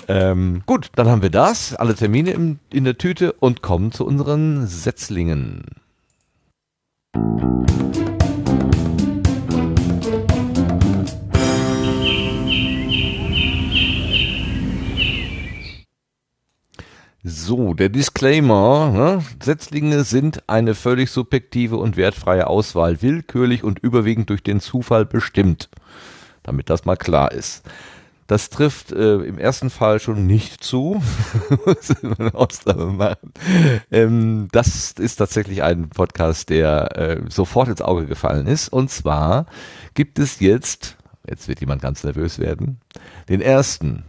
Ähm, 0.09 0.63
gut, 0.67 0.91
dann 0.97 1.09
haben 1.09 1.23
wir 1.23 1.31
das, 1.31 1.75
alle 1.75 1.95
Termine 1.95 2.31
im, 2.31 2.59
in 2.73 2.85
der 2.85 2.99
Tüte 2.99 3.33
und 3.33 3.63
kommen 3.63 3.93
zu 3.93 4.07
unseren 4.07 4.67
Setzlingen. 4.67 5.65
So, 17.29 17.75
der 17.75 17.89
Disclaimer. 17.89 18.91
Ne? 18.91 19.23
Setzlinge 19.43 20.05
sind 20.05 20.49
eine 20.49 20.75
völlig 20.75 21.11
subjektive 21.11 21.77
und 21.77 21.97
wertfreie 21.97 22.47
Auswahl, 22.47 23.03
willkürlich 23.03 23.65
und 23.65 23.79
überwiegend 23.79 24.31
durch 24.31 24.43
den 24.43 24.61
Zufall 24.61 25.05
bestimmt. 25.07 25.69
Damit 26.43 26.71
das 26.71 26.85
mal 26.85 26.97
klar 26.97 27.33
ist. 27.33 27.65
Das 28.27 28.51
trifft 28.51 28.93
äh, 28.93 29.17
im 29.19 29.39
ersten 29.39 29.71
Fall 29.71 30.01
schon 30.01 30.27
nicht 30.27 30.63
zu. 30.63 31.03
Ähm, 33.91 34.49
das 34.53 34.93
ist 34.93 35.17
tatsächlich 35.17 35.63
ein 35.63 35.89
Podcast, 35.89 36.49
der 36.51 36.97
äh, 36.97 37.21
sofort 37.29 37.69
ins 37.69 37.83
Auge 37.83 38.07
gefallen 38.07 38.47
ist. 38.47 38.69
Und 38.69 38.91
zwar 38.91 39.47
gibt 39.95 40.19
es 40.19 40.41
jetzt, 40.41 40.97
jetzt 41.29 41.49
wird 41.49 41.61
jemand 41.61 41.83
ganz 41.83 42.03
nervös 42.05 42.39
werden, 42.39 42.81
den 43.29 43.41
ersten 43.41 44.05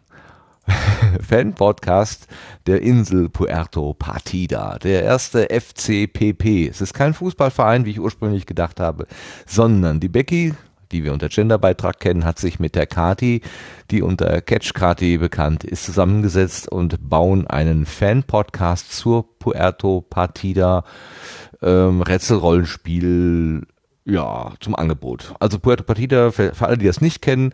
Fan-Podcast 1.27 2.27
der 2.65 2.81
Insel 2.81 3.29
Puerto 3.29 3.93
Partida, 3.93 4.77
der 4.79 5.03
erste 5.03 5.49
FCPP. 5.49 6.67
Es 6.69 6.81
ist 6.81 6.93
kein 6.93 7.13
Fußballverein, 7.13 7.85
wie 7.85 7.91
ich 7.91 7.99
ursprünglich 7.99 8.45
gedacht 8.45 8.79
habe, 8.79 9.07
sondern 9.45 9.99
die 9.99 10.09
Becky 10.09 10.53
die 10.91 11.03
wir 11.03 11.13
unter 11.13 11.29
Genderbeitrag 11.29 11.99
kennen, 11.99 12.25
hat 12.25 12.39
sich 12.39 12.59
mit 12.59 12.75
der 12.75 12.87
Kati, 12.87 13.41
die 13.91 14.01
unter 14.01 14.41
Catch 14.41 14.73
Kati 14.73 15.17
bekannt 15.17 15.63
ist, 15.63 15.85
zusammengesetzt 15.85 16.67
und 16.69 17.09
bauen 17.09 17.47
einen 17.47 17.85
Fan-Podcast 17.85 18.93
zur 18.93 19.37
Puerto 19.39 20.01
Partida 20.01 20.83
ähm, 21.61 22.01
Rätselrollenspiel 22.01 23.63
ja, 24.05 24.53
zum 24.61 24.75
Angebot. 24.75 25.35
Also 25.39 25.59
Puerto 25.59 25.83
Partida, 25.83 26.31
für, 26.31 26.55
für 26.55 26.67
alle, 26.67 26.77
die 26.77 26.85
das 26.85 27.01
nicht 27.01 27.21
kennen, 27.21 27.53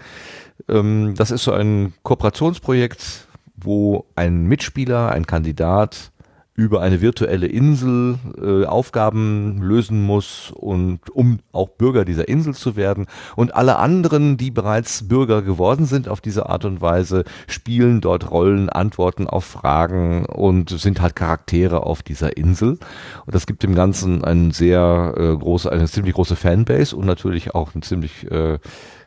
ähm, 0.69 1.15
das 1.17 1.31
ist 1.31 1.43
so 1.43 1.51
ein 1.51 1.93
Kooperationsprojekt, 2.03 3.27
wo 3.55 4.05
ein 4.15 4.45
Mitspieler, 4.45 5.11
ein 5.11 5.25
Kandidat 5.25 6.11
über 6.55 6.81
eine 6.81 7.01
virtuelle 7.01 7.47
Insel 7.47 8.19
äh, 8.39 8.65
Aufgaben 8.65 9.59
lösen 9.61 10.03
muss 10.03 10.51
und 10.51 11.09
um 11.09 11.39
auch 11.51 11.69
Bürger 11.69 12.05
dieser 12.05 12.27
Insel 12.27 12.53
zu 12.53 12.75
werden. 12.75 13.07
Und 13.35 13.55
alle 13.55 13.77
anderen, 13.77 14.37
die 14.37 14.51
bereits 14.51 15.07
Bürger 15.07 15.41
geworden 15.41 15.85
sind 15.85 16.07
auf 16.07 16.21
diese 16.21 16.49
Art 16.49 16.65
und 16.65 16.79
Weise, 16.79 17.23
spielen 17.47 18.01
dort 18.01 18.29
Rollen, 18.29 18.69
antworten 18.69 19.25
auf 19.25 19.45
Fragen 19.45 20.25
und 20.27 20.69
sind 20.69 21.01
halt 21.01 21.15
Charaktere 21.15 21.83
auf 21.83 22.03
dieser 22.03 22.37
Insel. 22.37 22.77
Und 23.25 23.33
das 23.33 23.47
gibt 23.47 23.63
dem 23.63 23.73
Ganzen 23.73 24.23
einen 24.23 24.51
sehr 24.51 25.15
äh, 25.17 25.35
große, 25.35 25.71
eine 25.71 25.87
ziemlich 25.87 26.13
große 26.13 26.35
Fanbase 26.35 26.95
und 26.95 27.07
natürlich 27.07 27.55
auch 27.55 27.73
eine 27.73 27.81
ziemlich 27.81 28.29
äh, 28.29 28.59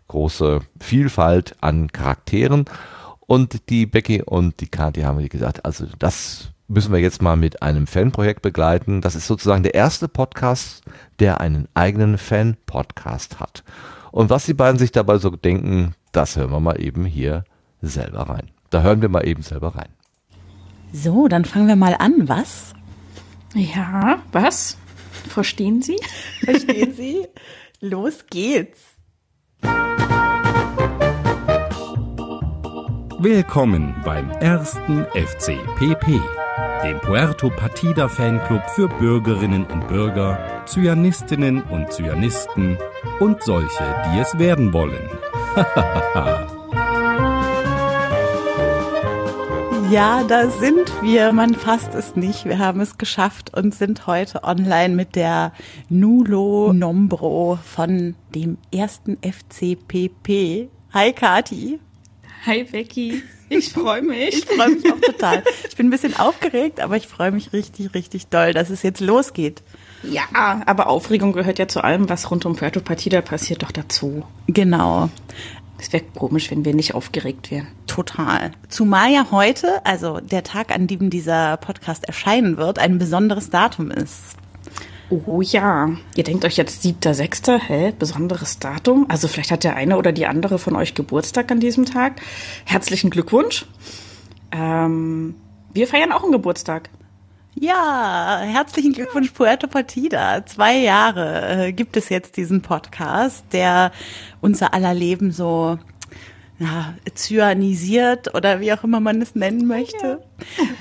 große 0.08 0.60
Vielfalt 0.81 1.55
an 1.60 1.92
Charakteren. 1.92 2.65
Und 3.20 3.70
die 3.70 3.86
Becky 3.86 4.23
und 4.23 4.60
die 4.60 4.68
Kathi 4.68 5.02
haben 5.02 5.28
gesagt, 5.28 5.65
also 5.65 5.86
das 5.99 6.52
müssen 6.68 6.92
wir 6.92 7.00
jetzt 7.00 7.22
mal 7.22 7.36
mit 7.36 7.62
einem 7.62 7.86
Fanprojekt 7.86 8.42
begleiten. 8.42 9.00
Das 9.00 9.14
ist 9.14 9.26
sozusagen 9.26 9.62
der 9.62 9.74
erste 9.74 10.08
Podcast, 10.08 10.82
der 11.18 11.40
einen 11.40 11.68
eigenen 11.74 12.18
Fan-Podcast 12.18 13.40
hat. 13.40 13.62
Und 14.10 14.30
was 14.30 14.46
die 14.46 14.54
beiden 14.54 14.78
sich 14.78 14.92
dabei 14.92 15.18
so 15.18 15.30
denken, 15.30 15.94
das 16.12 16.36
hören 16.36 16.50
wir 16.50 16.60
mal 16.60 16.80
eben 16.80 17.04
hier 17.04 17.44
selber 17.82 18.28
rein. 18.28 18.50
Da 18.70 18.82
hören 18.82 19.02
wir 19.02 19.08
mal 19.08 19.26
eben 19.26 19.42
selber 19.42 19.76
rein. 19.76 19.90
So, 20.92 21.28
dann 21.28 21.44
fangen 21.44 21.68
wir 21.68 21.76
mal 21.76 21.94
an, 21.98 22.28
was? 22.28 22.72
Ja, 23.54 24.22
was? 24.32 24.76
Verstehen 25.28 25.82
Sie? 25.82 25.98
Verstehen 26.44 26.94
Sie? 26.94 27.26
Los 27.80 28.26
geht's. 28.30 28.95
Willkommen 33.28 33.92
beim 34.05 34.30
ersten 34.38 35.05
FCPP 35.06 36.20
dem 36.84 37.00
Puerto 37.00 37.50
Partida 37.50 38.08
Fanclub 38.08 38.62
für 38.70 38.86
Bürgerinnen 38.86 39.66
und 39.66 39.88
Bürger, 39.88 40.62
Zyanistinnen 40.64 41.64
und 41.64 41.92
Zyanisten 41.92 42.78
und 43.18 43.42
solche, 43.42 43.84
die 44.06 44.20
es 44.20 44.38
werden 44.38 44.72
wollen. 44.72 45.10
ja, 49.90 50.22
da 50.22 50.48
sind 50.48 50.92
wir. 51.02 51.32
Man 51.32 51.56
fasst 51.56 51.96
es 51.96 52.14
nicht. 52.14 52.44
Wir 52.44 52.60
haben 52.60 52.80
es 52.80 52.96
geschafft 52.96 53.52
und 53.58 53.74
sind 53.74 54.06
heute 54.06 54.44
online 54.44 54.94
mit 54.94 55.16
der 55.16 55.50
Nulo 55.88 56.72
Nombro 56.72 57.58
von 57.64 58.14
dem 58.36 58.56
ersten 58.72 59.18
FCPP. 59.20 60.68
Hi 60.92 61.12
Kati. 61.12 61.80
Hi 62.47 62.62
Becky. 62.62 63.25
Ich 63.49 63.73
freue 63.73 64.02
mich. 64.02 64.34
Ich 64.34 64.44
freue 64.44 64.68
mich 64.70 64.92
auch 64.92 65.00
total. 65.00 65.42
Ich 65.68 65.75
bin 65.75 65.89
ein 65.89 65.91
bisschen 65.91 66.16
aufgeregt, 66.16 66.78
aber 66.78 66.97
ich 66.97 67.08
freue 67.08 67.33
mich 67.33 67.52
richtig, 67.52 67.92
richtig 67.92 68.28
doll, 68.28 68.52
dass 68.52 68.70
es 68.70 68.84
jetzt 68.84 69.00
losgeht. 69.00 69.65
Ja, 70.05 70.23
aber 70.65 70.86
Aufregung 70.86 71.33
gehört 71.33 71.58
ja 71.58 71.66
zu 71.66 71.83
allem, 71.83 72.08
was 72.08 72.31
rund 72.31 72.47
um 72.47 72.55
Puerto 72.55 72.81
Partida 72.81 73.20
passiert, 73.20 73.65
doch 73.65 73.73
dazu. 73.73 74.25
Genau. 74.47 75.10
Es 75.78 75.92
wäre 75.92 76.05
komisch, 76.15 76.50
wenn 76.52 76.65
wir 76.65 76.73
nicht 76.73 76.94
aufgeregt 76.94 77.50
wären. 77.50 77.66
Total. 77.89 78.52
Zumal 78.68 79.10
ja 79.12 79.26
heute, 79.33 79.84
also 79.84 80.20
der 80.20 80.44
Tag, 80.44 80.73
an 80.73 80.86
dem 80.86 81.10
dieser 81.10 81.57
Podcast 81.57 82.05
erscheinen 82.05 82.57
wird, 82.57 82.78
ein 82.78 82.99
besonderes 82.99 83.50
Datum 83.50 83.91
ist. 83.91 84.36
Oh 85.08 85.40
ja, 85.40 85.90
ihr 86.16 86.24
denkt 86.24 86.44
euch 86.44 86.56
jetzt 86.56 86.82
siebter, 86.82 87.14
sechster, 87.14 87.60
hä, 87.60 87.92
besonderes 87.96 88.58
Datum. 88.58 89.06
Also 89.08 89.28
vielleicht 89.28 89.52
hat 89.52 89.62
der 89.62 89.76
eine 89.76 89.98
oder 89.98 90.10
die 90.10 90.26
andere 90.26 90.58
von 90.58 90.74
euch 90.74 90.94
Geburtstag 90.94 91.52
an 91.52 91.60
diesem 91.60 91.84
Tag. 91.84 92.20
Herzlichen 92.64 93.10
Glückwunsch. 93.10 93.66
Ähm, 94.50 95.36
wir 95.72 95.86
feiern 95.86 96.10
auch 96.10 96.24
einen 96.24 96.32
Geburtstag. 96.32 96.90
Ja, 97.54 98.40
herzlichen 98.42 98.92
Glückwunsch 98.94 99.30
Puerto 99.30 99.68
Partida. 99.68 100.44
Zwei 100.44 100.76
Jahre 100.78 101.66
äh, 101.66 101.72
gibt 101.72 101.96
es 101.96 102.08
jetzt 102.08 102.36
diesen 102.36 102.62
Podcast, 102.62 103.44
der 103.52 103.92
unser 104.40 104.74
aller 104.74 104.92
Leben 104.92 105.30
so 105.30 105.78
ja, 106.58 106.94
zyanisiert 107.14 108.34
oder 108.34 108.60
wie 108.60 108.72
auch 108.72 108.82
immer 108.82 109.00
man 109.00 109.20
es 109.20 109.34
nennen 109.34 109.66
möchte. 109.66 110.22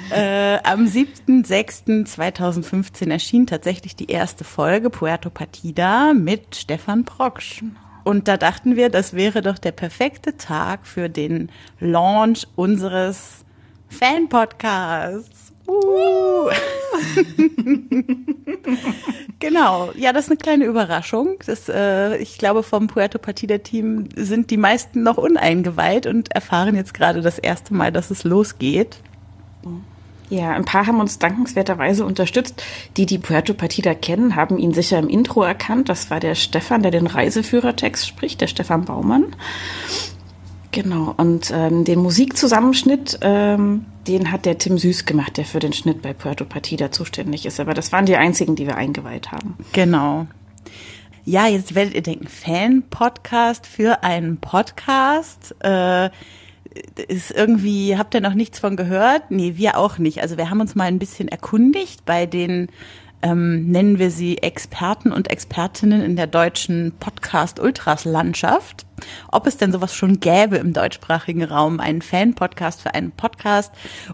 Ja. 0.10 0.16
Äh, 0.16 0.60
am 0.64 0.86
7.6.2015 0.86 3.12
erschien 3.12 3.48
tatsächlich 3.48 3.96
die 3.96 4.10
erste 4.10 4.44
Folge 4.44 4.90
Puerto 4.90 5.30
Partida 5.30 6.14
mit 6.14 6.56
Stefan 6.56 7.04
Proksch. 7.04 7.64
Und 8.06 8.28
da 8.28 8.38
dachten 8.38 8.76
wir, 8.76 8.90
das 8.90 9.14
wäre 9.14 9.42
doch 9.42 9.58
der 9.58 9.72
perfekte 9.72 10.38
Tag 10.38 10.86
für 10.86 11.10
den 11.10 11.52
Launch 11.80 12.48
unseres 12.56 13.44
Fan-Podcasts. 13.90 15.35
Uh. 15.68 16.50
genau, 19.40 19.92
ja, 19.96 20.14
das 20.14 20.26
ist 20.26 20.32
eine 20.32 20.38
kleine 20.38 20.66
Überraschung. 20.66 21.38
Das, 21.46 21.70
äh, 21.70 22.18
ich 22.18 22.38
glaube, 22.38 22.64
vom 22.64 22.88
Puerto 22.88 23.18
Partida-Team 23.18 24.10
sind 24.16 24.52
die 24.52 24.58
meisten 24.58 25.04
noch 25.04 25.18
uneingeweiht 25.18 26.08
und 26.08 26.32
erfahren 26.32 26.76
jetzt 26.76 26.94
gerade 26.94 27.22
das 27.22 27.40
erste 27.40 27.74
Mal, 27.74 27.92
dass 27.92 28.12
es 28.12 28.24
losgeht. 28.24 28.98
Ja, 30.30 30.52
ein 30.52 30.66
paar 30.66 30.88
haben 30.88 31.00
uns 31.00 31.20
dankenswerterweise 31.20 32.04
unterstützt. 32.06 32.64
Die, 32.98 33.06
die 33.06 33.20
Puerto 33.20 33.54
Partida 33.54 33.94
kennen, 33.94 34.36
haben 34.36 34.58
ihn 34.58 34.74
sicher 34.74 34.98
im 34.98 35.08
Intro 35.08 35.44
erkannt. 35.44 35.90
Das 35.90 36.10
war 36.10 36.20
der 36.20 36.36
Stefan, 36.36 36.82
der 36.82 36.92
den 36.92 37.08
Reiseführertext 37.08 38.08
spricht, 38.08 38.42
der 38.42 38.48
Stefan 38.48 38.86
Baumann. 38.86 39.36
Genau, 40.76 41.14
und 41.16 41.52
ähm, 41.54 41.86
den 41.86 42.00
Musikzusammenschnitt, 42.00 43.20
ähm, 43.22 43.86
den 44.10 44.30
hat 44.34 44.46
der 44.46 44.58
Tim 44.58 44.78
Süß 44.78 45.06
gemacht, 45.06 45.38
der 45.38 45.46
für 45.46 45.60
den 45.60 45.72
Schnitt 45.72 46.02
bei 46.02 46.12
Puerto 46.12 46.44
Partida 46.44 46.92
zuständig 46.92 47.46
ist. 47.46 47.62
Aber 47.62 47.74
das 47.74 47.94
waren 47.94 48.06
die 48.06 48.18
einzigen, 48.18 48.58
die 48.58 48.68
wir 48.68 48.76
eingeweiht 48.76 49.32
haben. 49.32 49.56
Genau. 49.72 50.28
Ja, 51.24 51.48
jetzt 51.48 51.76
werdet 51.76 51.94
ihr 51.94 52.04
denken, 52.04 52.28
Fan-Podcast 52.28 53.68
für 53.68 54.04
einen 54.04 54.36
Podcast. 54.36 55.56
Äh, 55.64 56.10
ist 57.08 57.32
irgendwie, 57.32 57.98
habt 57.98 58.14
ihr 58.14 58.20
noch 58.20 58.34
nichts 58.34 58.60
von 58.60 58.76
gehört? 58.76 59.32
Nee, 59.32 59.54
wir 59.56 59.78
auch 59.78 59.98
nicht. 59.98 60.22
Also 60.22 60.36
wir 60.36 60.50
haben 60.50 60.60
uns 60.60 60.76
mal 60.76 60.90
ein 60.90 61.00
bisschen 61.00 61.30
erkundigt 61.30 62.04
bei 62.04 62.26
den 62.26 62.68
ähm, 63.22 63.72
nennen 63.72 63.98
wir 63.98 64.12
sie 64.12 64.40
Experten 64.40 65.14
und 65.14 65.32
Expertinnen 65.32 66.02
in 66.02 66.18
der 66.18 66.28
deutschen 66.28 66.92
Podcast-Ultras-Landschaft. 67.00 68.85
Ob 69.32 69.48
es 69.48 69.58
denn 69.58 69.72
sowas 69.72 69.96
schon 69.96 70.20
gäbe 70.20 70.58
im 70.58 70.74
deutschsprachigen 70.74 71.44
Raum, 71.44 71.80
einen 71.80 72.02
Fan-Podcast 72.02 72.82
für 72.82 72.94
einen 72.94 73.12
Podcast. 73.12 73.72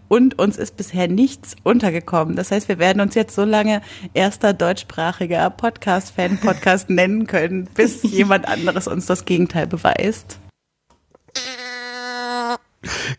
Und 0.08 0.40
uns 0.40 0.58
ist 0.58 0.78
bisher 0.78 1.08
nichts 1.08 1.56
untergekommen. 1.64 2.36
Das 2.36 2.52
heißt, 2.52 2.68
wir 2.68 2.80
werden 2.80 3.02
uns 3.02 3.16
jetzt 3.16 3.36
so 3.36 3.44
lange 3.44 3.82
erster 4.14 4.54
deutschsprachiger 4.54 5.50
Podcast-Fan-Podcast 5.50 6.90
nennen 6.92 7.28
können, 7.28 7.66
bis 7.74 8.04
jemand 8.04 8.48
anderes 8.48 8.88
uns 8.88 9.06
das 9.06 9.26
Gegenteil 9.26 9.68
beweist. 9.68 10.40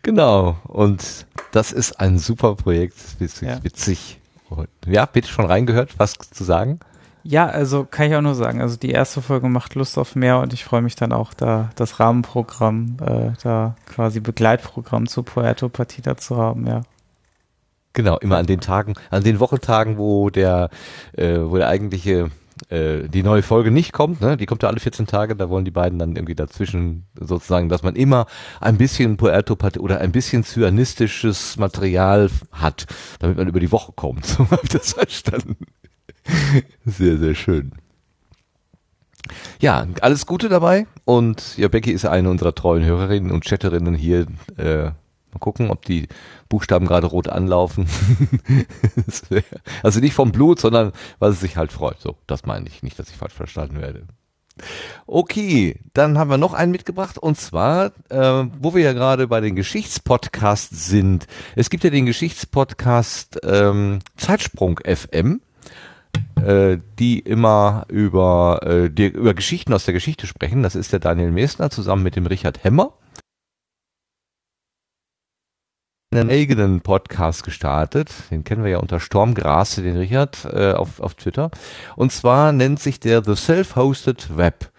Genau. 0.01 0.57
Und 0.63 1.25
das 1.51 1.71
ist 1.71 1.99
ein 1.99 2.17
super 2.17 2.55
Projekt. 2.55 2.97
Witzig. 3.19 3.47
Ja. 3.47 3.63
witzig. 3.63 4.19
Ja, 4.85 5.05
bitte 5.05 5.29
schon 5.29 5.45
reingehört, 5.45 5.97
was 5.97 6.13
zu 6.13 6.43
sagen? 6.43 6.79
Ja, 7.23 7.47
also 7.47 7.85
kann 7.89 8.07
ich 8.07 8.15
auch 8.15 8.21
nur 8.21 8.35
sagen, 8.35 8.61
also 8.61 8.75
die 8.75 8.91
erste 8.91 9.21
Folge 9.21 9.47
macht 9.47 9.75
Lust 9.75 9.97
auf 9.97 10.15
mehr 10.15 10.39
und 10.39 10.51
ich 10.51 10.65
freue 10.65 10.81
mich 10.81 10.95
dann 10.95 11.13
auch, 11.13 11.33
da 11.33 11.69
das 11.75 11.99
Rahmenprogramm, 11.99 12.97
äh, 13.01 13.31
da 13.41 13.75
quasi 13.85 14.19
Begleitprogramm 14.19 15.07
zu 15.07 15.23
Puerto 15.23 15.69
Partida 15.69 16.17
zu 16.17 16.37
haben, 16.37 16.67
ja. 16.67 16.81
Genau, 17.93 18.17
immer 18.17 18.37
an 18.37 18.47
den 18.47 18.59
Tagen, 18.59 18.95
an 19.09 19.23
den 19.23 19.39
Wochentagen, 19.39 19.97
wo 19.97 20.29
der, 20.29 20.69
äh, 21.13 21.37
wo 21.39 21.57
der 21.57 21.69
eigentliche 21.69 22.31
äh, 22.69 23.07
die 23.07 23.23
neue 23.23 23.41
Folge 23.41 23.71
nicht 23.71 23.93
kommt, 23.93 24.19
ne? 24.19 24.35
die 24.35 24.45
kommt 24.45 24.63
ja 24.63 24.69
alle 24.69 24.79
14 24.79 25.07
Tage, 25.07 25.35
da 25.35 25.49
wollen 25.49 25.65
die 25.65 25.71
beiden 25.71 25.99
dann 25.99 26.15
irgendwie 26.15 26.35
dazwischen 26.35 27.05
sozusagen, 27.19 27.69
dass 27.69 27.83
man 27.83 27.95
immer 27.95 28.25
ein 28.59 28.77
bisschen 28.77 29.17
Puerto 29.17 29.57
oder 29.79 29.99
ein 29.99 30.11
bisschen 30.11 30.43
zyanistisches 30.43 31.57
Material 31.57 32.29
hat, 32.51 32.85
damit 33.19 33.37
man 33.37 33.47
über 33.47 33.59
die 33.59 33.71
Woche 33.71 33.93
kommt. 33.95 34.25
So 34.33 34.49
habe 34.49 34.61
ich 34.63 34.69
das 34.69 34.93
verstanden. 34.93 35.57
Sehr, 36.85 37.17
sehr 37.17 37.35
schön. 37.35 37.71
Ja, 39.59 39.87
alles 40.01 40.25
Gute 40.25 40.49
dabei 40.49 40.85
und 41.05 41.57
ja, 41.57 41.69
Becky 41.69 41.91
ist 41.91 42.05
eine 42.05 42.29
unserer 42.29 42.53
treuen 42.53 42.83
Hörerinnen 42.83 43.31
und 43.31 43.45
Chatterinnen 43.45 43.95
hier. 43.95 44.27
Äh, 44.57 44.83
mal 44.85 45.39
gucken, 45.39 45.71
ob 45.71 45.85
die 45.85 46.07
Buchstaben 46.49 46.85
gerade 46.85 47.07
rot 47.07 47.29
anlaufen. 47.29 47.87
also 49.83 49.99
nicht 50.01 50.13
vom 50.13 50.31
Blut, 50.31 50.59
sondern 50.59 50.91
weil 51.19 51.31
es 51.31 51.39
sich 51.39 51.55
halt 51.55 51.71
freut. 51.71 51.99
So, 51.99 52.17
das 52.27 52.45
meine 52.45 52.67
ich 52.67 52.83
nicht, 52.83 52.99
dass 52.99 53.09
ich 53.09 53.15
falsch 53.15 53.33
verstanden 53.33 53.81
werde. 53.81 54.05
Okay, 55.07 55.79
dann 55.93 56.17
haben 56.17 56.29
wir 56.29 56.37
noch 56.37 56.53
einen 56.53 56.71
mitgebracht 56.71 57.17
und 57.17 57.39
zwar, 57.39 57.91
äh, 58.09 58.45
wo 58.59 58.75
wir 58.75 58.83
ja 58.83 58.93
gerade 58.93 59.27
bei 59.27 59.41
den 59.41 59.55
Geschichtspodcasts 59.55 60.87
sind. 60.87 61.25
Es 61.55 61.69
gibt 61.69 61.83
ja 61.83 61.89
den 61.89 62.05
Geschichtspodcast 62.05 63.39
ähm, 63.43 63.99
Zeitsprung 64.15 64.79
FM 64.83 65.41
äh, 66.43 66.79
die 66.99 67.19
immer 67.19 67.85
über, 67.89 68.59
äh, 68.63 68.89
die, 68.89 69.07
über 69.07 69.33
Geschichten 69.33 69.73
aus 69.73 69.85
der 69.85 69.93
Geschichte 69.93 70.27
sprechen. 70.27 70.63
Das 70.63 70.75
ist 70.75 70.93
der 70.93 70.99
Daniel 70.99 71.31
Meßner 71.31 71.69
zusammen 71.69 72.03
mit 72.03 72.15
dem 72.15 72.25
Richard 72.25 72.63
Hemmer. 72.63 72.93
einen 76.15 76.29
eigenen 76.29 76.81
Podcast 76.81 77.43
gestartet. 77.43 78.11
Den 78.31 78.43
kennen 78.43 78.63
wir 78.63 78.71
ja 78.71 78.77
unter 78.77 78.99
Stormgrase, 78.99 79.81
den 79.81 79.97
Richard, 79.97 80.45
äh, 80.45 80.73
auf, 80.73 80.99
auf 80.99 81.15
Twitter. 81.15 81.49
Und 81.95 82.11
zwar 82.11 82.51
nennt 82.51 82.79
sich 82.79 82.99
der 82.99 83.23
The 83.23 83.35
Self-Hosted 83.35 84.37
Web. 84.37 84.71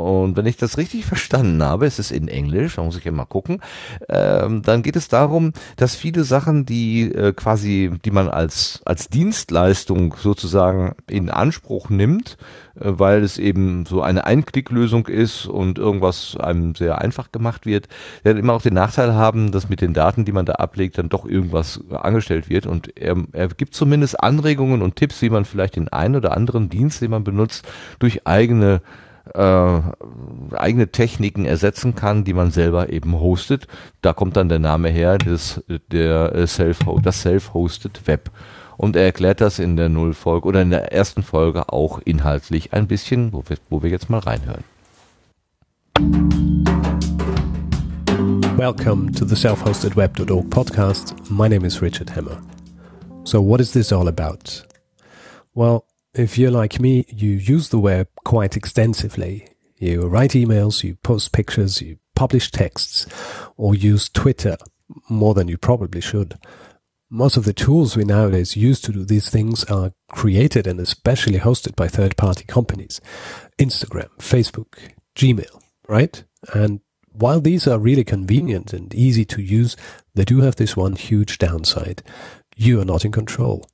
Und 0.00 0.36
wenn 0.36 0.46
ich 0.46 0.56
das 0.56 0.78
richtig 0.78 1.04
verstanden 1.04 1.62
habe, 1.62 1.86
es 1.86 1.98
ist 1.98 2.10
in 2.10 2.28
Englisch, 2.28 2.76
da 2.76 2.82
muss 2.82 2.96
ich 2.96 3.04
ja 3.04 3.12
mal 3.12 3.24
gucken, 3.24 3.60
ähm, 4.08 4.62
dann 4.62 4.82
geht 4.82 4.96
es 4.96 5.08
darum, 5.08 5.52
dass 5.76 5.94
viele 5.94 6.24
Sachen, 6.24 6.66
die 6.66 7.12
äh, 7.12 7.32
quasi, 7.32 7.90
die 8.04 8.10
man 8.10 8.28
als, 8.28 8.80
als 8.84 9.08
Dienstleistung 9.08 10.14
sozusagen 10.18 10.94
in 11.08 11.30
Anspruch 11.30 11.90
nimmt, 11.90 12.36
äh, 12.74 12.80
weil 12.84 13.22
es 13.22 13.38
eben 13.38 13.86
so 13.86 14.02
eine 14.02 14.24
Einklicklösung 14.24 15.06
ist 15.06 15.46
und 15.46 15.78
irgendwas 15.78 16.36
einem 16.36 16.74
sehr 16.74 17.00
einfach 17.00 17.32
gemacht 17.32 17.66
wird, 17.66 17.88
dann 18.24 18.36
immer 18.36 18.54
auch 18.54 18.62
den 18.62 18.74
Nachteil 18.74 19.14
haben, 19.14 19.52
dass 19.52 19.68
mit 19.68 19.80
den 19.80 19.94
Daten, 19.94 20.24
die 20.24 20.32
man 20.32 20.46
da 20.46 20.54
ablegt, 20.54 20.98
dann 20.98 21.08
doch 21.08 21.26
irgendwas 21.26 21.80
angestellt 21.90 22.48
wird. 22.48 22.66
Und 22.66 22.96
er, 22.96 23.16
er 23.32 23.48
gibt 23.48 23.74
zumindest 23.74 24.22
Anregungen 24.22 24.82
und 24.82 24.96
Tipps, 24.96 25.22
wie 25.22 25.30
man 25.30 25.44
vielleicht 25.44 25.76
den 25.76 25.88
einen 25.88 26.16
oder 26.16 26.36
anderen 26.36 26.68
Dienst, 26.68 27.00
den 27.00 27.10
man 27.10 27.24
benutzt, 27.24 27.66
durch 27.98 28.26
eigene 28.26 28.80
äh, 29.34 29.80
eigene 30.54 30.88
Techniken 30.90 31.44
ersetzen 31.44 31.94
kann, 31.94 32.24
die 32.24 32.34
man 32.34 32.50
selber 32.50 32.90
eben 32.90 33.20
hostet. 33.20 33.66
Da 34.02 34.12
kommt 34.12 34.36
dann 34.36 34.48
der 34.48 34.58
Name 34.58 34.88
her, 34.88 35.18
des, 35.18 35.62
der 35.90 36.34
äh, 36.34 36.46
Self 36.46 36.80
das 37.02 37.22
Self-Hosted 37.22 38.06
Web. 38.06 38.30
Und 38.76 38.96
er 38.96 39.04
erklärt 39.04 39.40
das 39.40 39.58
in 39.58 39.76
der 39.76 39.88
Nullfolge 39.88 40.48
oder 40.48 40.62
in 40.62 40.70
der 40.70 40.92
ersten 40.92 41.22
Folge 41.22 41.70
auch 41.70 42.00
inhaltlich 42.04 42.72
ein 42.72 42.86
bisschen, 42.86 43.32
wo 43.32 43.44
wir, 43.46 43.58
wo 43.68 43.82
wir 43.82 43.90
jetzt 43.90 44.08
mal 44.08 44.20
reinhören. 44.20 44.64
Welcome 48.56 49.12
to 49.12 49.26
the 49.26 49.36
self-hosted 49.36 49.96
web.org 49.96 50.48
podcast. 50.50 51.14
My 51.30 51.48
name 51.48 51.66
is 51.66 51.82
Richard 51.82 52.14
Hammer. 52.14 52.38
So 53.24 53.40
what 53.42 53.60
is 53.60 53.72
this 53.72 53.92
all 53.92 54.08
about? 54.08 54.64
Well, 55.54 55.84
if 56.14 56.38
you're 56.38 56.50
like 56.50 56.80
me, 56.80 57.04
you 57.08 57.30
use 57.30 57.68
the 57.68 57.78
web 57.78 58.08
quite 58.24 58.56
extensively. 58.56 59.46
You 59.76 60.02
write 60.02 60.32
emails, 60.32 60.82
you 60.82 60.96
post 60.96 61.32
pictures, 61.32 61.80
you 61.80 61.98
publish 62.14 62.50
texts, 62.50 63.06
or 63.56 63.74
use 63.74 64.08
Twitter 64.08 64.56
more 65.08 65.34
than 65.34 65.48
you 65.48 65.56
probably 65.56 66.00
should. 66.00 66.38
Most 67.08 67.36
of 67.36 67.44
the 67.44 67.52
tools 67.52 67.96
we 67.96 68.04
nowadays 68.04 68.56
use 68.56 68.80
to 68.82 68.92
do 68.92 69.04
these 69.04 69.30
things 69.30 69.64
are 69.64 69.92
created 70.08 70.66
and 70.66 70.78
especially 70.78 71.38
hosted 71.38 71.74
by 71.76 71.88
third 71.88 72.16
party 72.16 72.44
companies. 72.44 73.00
Instagram, 73.58 74.08
Facebook, 74.18 74.78
Gmail, 75.16 75.60
right? 75.88 76.22
And 76.54 76.80
while 77.12 77.40
these 77.40 77.66
are 77.66 77.78
really 77.78 78.04
convenient 78.04 78.72
and 78.72 78.94
easy 78.94 79.24
to 79.26 79.42
use, 79.42 79.76
they 80.14 80.24
do 80.24 80.40
have 80.40 80.56
this 80.56 80.76
one 80.76 80.94
huge 80.94 81.38
downside. 81.38 82.02
You 82.56 82.80
are 82.80 82.84
not 82.84 83.04
in 83.04 83.12
control 83.12 83.66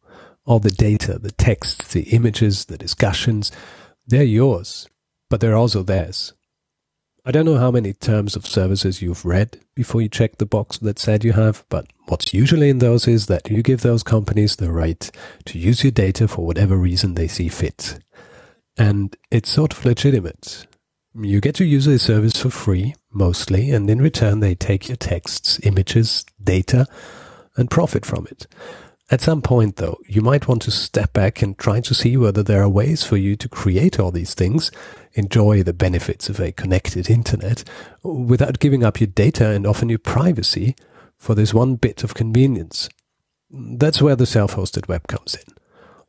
all 0.46 0.60
the 0.60 0.70
data, 0.70 1.18
the 1.18 1.32
texts, 1.32 1.92
the 1.92 2.04
images, 2.04 2.66
the 2.66 2.78
discussions, 2.78 3.52
they're 4.06 4.22
yours, 4.22 4.88
but 5.28 5.40
they're 5.40 5.56
also 5.56 5.82
theirs. 5.82 6.32
I 7.28 7.32
don't 7.32 7.44
know 7.44 7.58
how 7.58 7.72
many 7.72 7.92
terms 7.92 8.36
of 8.36 8.46
services 8.46 9.02
you've 9.02 9.24
read 9.24 9.58
before 9.74 10.00
you 10.00 10.08
check 10.08 10.38
the 10.38 10.46
box 10.46 10.78
that 10.78 11.00
said 11.00 11.24
you 11.24 11.32
have, 11.32 11.64
but 11.68 11.88
what's 12.06 12.32
usually 12.32 12.70
in 12.70 12.78
those 12.78 13.08
is 13.08 13.26
that 13.26 13.50
you 13.50 13.64
give 13.64 13.80
those 13.80 14.04
companies 14.04 14.54
the 14.54 14.70
right 14.70 15.10
to 15.46 15.58
use 15.58 15.82
your 15.82 15.90
data 15.90 16.28
for 16.28 16.46
whatever 16.46 16.76
reason 16.76 17.14
they 17.14 17.26
see 17.26 17.48
fit. 17.48 17.98
And 18.78 19.16
it's 19.32 19.50
sort 19.50 19.72
of 19.72 19.84
legitimate. 19.84 20.68
You 21.20 21.40
get 21.40 21.56
to 21.56 21.64
use 21.64 21.88
a 21.88 21.98
service 21.98 22.40
for 22.40 22.50
free, 22.50 22.94
mostly, 23.12 23.70
and 23.72 23.90
in 23.90 24.00
return 24.00 24.38
they 24.38 24.54
take 24.54 24.86
your 24.86 24.96
texts, 24.96 25.58
images, 25.64 26.24
data, 26.40 26.86
and 27.56 27.68
profit 27.68 28.06
from 28.06 28.28
it. 28.30 28.46
At 29.08 29.20
some 29.20 29.40
point, 29.40 29.76
though, 29.76 29.98
you 30.06 30.20
might 30.20 30.48
want 30.48 30.62
to 30.62 30.72
step 30.72 31.12
back 31.12 31.40
and 31.40 31.56
try 31.56 31.80
to 31.80 31.94
see 31.94 32.16
whether 32.16 32.42
there 32.42 32.62
are 32.62 32.68
ways 32.68 33.04
for 33.04 33.16
you 33.16 33.36
to 33.36 33.48
create 33.48 34.00
all 34.00 34.10
these 34.10 34.34
things, 34.34 34.72
enjoy 35.14 35.62
the 35.62 35.72
benefits 35.72 36.28
of 36.28 36.40
a 36.40 36.50
connected 36.50 37.08
internet, 37.08 37.62
without 38.02 38.58
giving 38.58 38.82
up 38.82 39.00
your 39.00 39.06
data 39.06 39.50
and 39.50 39.64
often 39.64 39.88
your 39.88 40.00
privacy 40.00 40.74
for 41.16 41.36
this 41.36 41.54
one 41.54 41.76
bit 41.76 42.02
of 42.02 42.14
convenience. 42.14 42.88
That's 43.48 44.02
where 44.02 44.16
the 44.16 44.26
self-hosted 44.26 44.88
web 44.88 45.06
comes 45.06 45.36
in. 45.36 45.54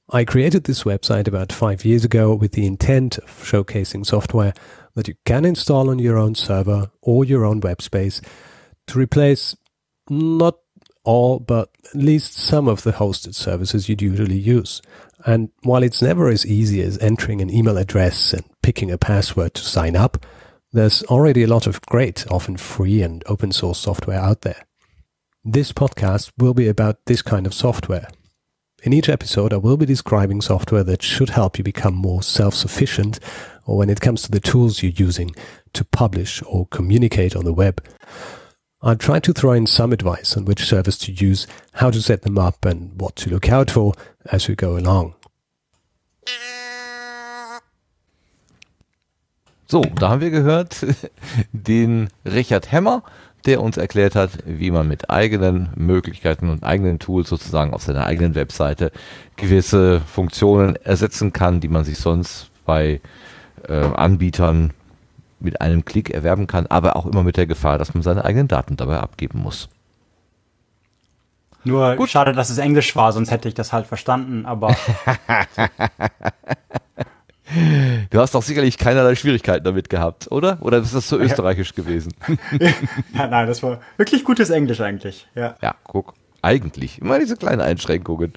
I 0.10 0.26
created 0.26 0.64
this 0.64 0.84
website 0.84 1.28
about 1.28 1.52
five 1.52 1.86
years 1.86 2.04
ago 2.04 2.34
with 2.34 2.54
the 2.54 2.66
intent 2.66 3.20
of 3.20 3.30
showcasing 3.30 4.06
software 4.06 4.54
that 4.96 5.08
you 5.08 5.16
can 5.24 5.46
install 5.46 5.92
on 5.92 6.00
your 6.00 6.18
own 6.18 6.34
server 6.34 6.90
or 7.02 7.26
your 7.26 7.46
own 7.46 7.60
web 7.60 7.82
space 7.82 8.22
to 8.88 8.98
replace 8.98 9.56
not 10.10 10.56
all, 11.08 11.40
but 11.40 11.70
at 11.94 11.96
least 11.96 12.34
some 12.34 12.68
of 12.68 12.84
the 12.84 12.92
hosted 12.92 13.34
services 13.34 13.88
you'd 13.88 14.02
usually 14.02 14.38
use. 14.38 14.82
And 15.26 15.50
while 15.64 15.82
it's 15.82 16.02
never 16.02 16.28
as 16.28 16.46
easy 16.46 16.82
as 16.82 16.98
entering 17.00 17.42
an 17.42 17.50
email 17.50 17.78
address 17.78 18.34
and 18.34 18.44
picking 18.62 18.92
a 18.92 18.98
password 18.98 19.54
to 19.56 19.64
sign 19.64 19.96
up, 19.96 20.26
there's 20.74 21.04
already 21.04 21.44
a 21.44 21.48
lot 21.48 21.66
of 21.66 21.82
great, 21.84 22.30
often 22.30 22.58
free 22.58 23.02
and 23.02 23.24
open 23.28 23.52
source 23.52 23.80
software 23.80 24.20
out 24.20 24.42
there. 24.42 24.66
This 25.44 25.72
podcast 25.72 26.32
will 26.38 26.54
be 26.54 26.68
about 26.68 26.98
this 27.06 27.22
kind 27.22 27.48
of 27.48 27.54
software. 27.54 28.08
In 28.84 28.94
each 28.94 29.10
episode, 29.10 29.54
I 29.54 29.58
will 29.58 29.78
be 29.78 29.86
describing 29.86 30.42
software 30.42 30.84
that 30.84 31.02
should 31.02 31.30
help 31.30 31.58
you 31.58 31.64
become 31.64 31.96
more 31.96 32.22
self-sufficient 32.22 33.20
or 33.66 33.78
when 33.78 33.90
it 33.90 34.02
comes 34.02 34.22
to 34.24 34.32
the 34.32 34.40
tools 34.40 34.84
you're 34.84 34.92
using 34.92 35.34
to 35.74 35.86
publish 35.86 36.44
or 36.46 36.68
communicate 36.68 37.36
on 37.36 37.46
the 37.46 37.54
web. 37.54 37.84
I'll 38.82 38.96
try 38.96 39.20
to 39.20 39.34
throw 39.34 39.54
in 39.54 39.66
some 39.66 39.92
advice 39.92 40.38
on 40.38 40.46
which 40.46 40.66
service 40.66 41.00
to 41.00 41.12
use, 41.12 41.48
how 41.74 41.90
to 41.90 42.00
set 42.00 42.22
them 42.22 42.38
up, 42.38 42.64
and 42.64 42.92
what 43.00 43.16
to 43.18 43.30
look 43.30 43.50
out 43.50 43.72
for 43.72 43.94
as 44.32 44.48
we 44.48 44.56
go 44.56 44.78
along. 44.78 45.16
So, 49.70 49.82
da 49.82 50.10
haben 50.10 50.22
wir 50.22 50.30
gehört 50.30 50.86
den 51.52 52.10
Richard 52.24 52.72
Hemmer, 52.72 53.04
der 53.46 53.62
uns 53.62 53.78
erklärt 53.78 54.16
hat, 54.16 54.32
wie 54.46 54.72
man 54.72 54.88
mit 54.88 55.10
eigenen 55.10 55.70
Möglichkeiten 55.76 56.50
und 56.50 56.64
eigenen 56.64 57.00
Tools 57.00 57.30
sozusagen 57.30 57.74
auf 57.74 57.82
seiner 57.82 58.06
eigenen 58.06 58.36
Webseite 58.36 58.92
gewisse 59.36 60.02
Funktionen 60.02 60.76
ersetzen 60.76 61.34
kann, 61.34 61.60
die 61.60 61.68
man 61.68 61.84
sich 61.84 61.98
sonst 61.98 62.50
bei 62.66 63.02
äh, 63.68 63.74
Anbietern 63.74 64.72
mit 65.40 65.62
einem 65.62 65.86
Klick 65.86 66.10
erwerben 66.10 66.48
kann, 66.48 66.68
aber 66.68 66.96
auch 66.96 67.06
immer 67.06 67.24
mit 67.24 67.38
der 67.38 67.48
Gefahr, 67.48 67.78
dass 67.78 67.94
man 67.94 68.04
seine 68.04 68.26
eigenen 68.26 68.48
Daten 68.48 68.76
dabei 68.76 69.00
abgeben 69.00 69.40
muss. 69.40 69.70
Nur 71.64 71.96
Gut. 71.96 72.10
schade, 72.10 72.34
dass 72.34 72.50
es 72.50 72.58
Englisch 72.58 72.96
war, 72.96 73.12
sonst 73.12 73.30
hätte 73.30 73.48
ich 73.48 73.54
das 73.54 73.74
halt 73.74 73.88
verstanden, 73.88 74.46
aber. 74.46 74.76
Du 78.10 78.20
hast 78.20 78.36
doch 78.36 78.44
sicherlich 78.44 78.78
keinerlei 78.78 79.16
Schwierigkeiten 79.16 79.64
damit 79.64 79.90
gehabt, 79.90 80.30
oder? 80.32 80.58
Oder 80.62 80.80
ist 80.80 80.94
das 80.94 81.08
so 81.08 81.18
österreichisch 81.18 81.76
gewesen? 81.76 82.14
ja, 83.14 83.28
nein, 83.28 83.48
das 83.48 83.64
war 83.64 83.80
wirklich 83.96 84.26
gutes 84.26 84.50
Englisch 84.50 84.82
eigentlich. 84.82 85.28
Ja, 85.34 85.56
ja 85.62 85.76
guck. 85.86 86.14
Eigentlich. 86.42 87.02
Immer 87.02 87.20
diese 87.20 87.38
kleinen 87.38 87.62
Einschränkungen. 87.62 88.34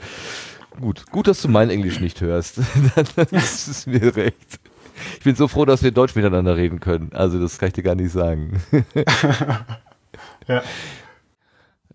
Gut, 0.80 1.06
gut, 1.10 1.26
dass 1.26 1.42
du 1.42 1.48
mein 1.48 1.70
Englisch 1.70 2.00
nicht 2.00 2.20
hörst. 2.20 2.60
das 3.30 3.68
ist 3.68 3.86
mir 3.86 4.14
recht. 4.14 4.60
Ich 5.18 5.24
bin 5.24 5.34
so 5.34 5.48
froh, 5.48 5.64
dass 5.64 5.82
wir 5.82 5.90
Deutsch 5.90 6.14
miteinander 6.14 6.56
reden 6.56 6.80
können. 6.80 7.10
Also 7.12 7.40
das 7.40 7.58
kann 7.58 7.68
ich 7.68 7.74
dir 7.74 7.82
gar 7.82 7.94
nicht 7.94 8.12
sagen. 8.12 8.62
ja. 10.48 10.62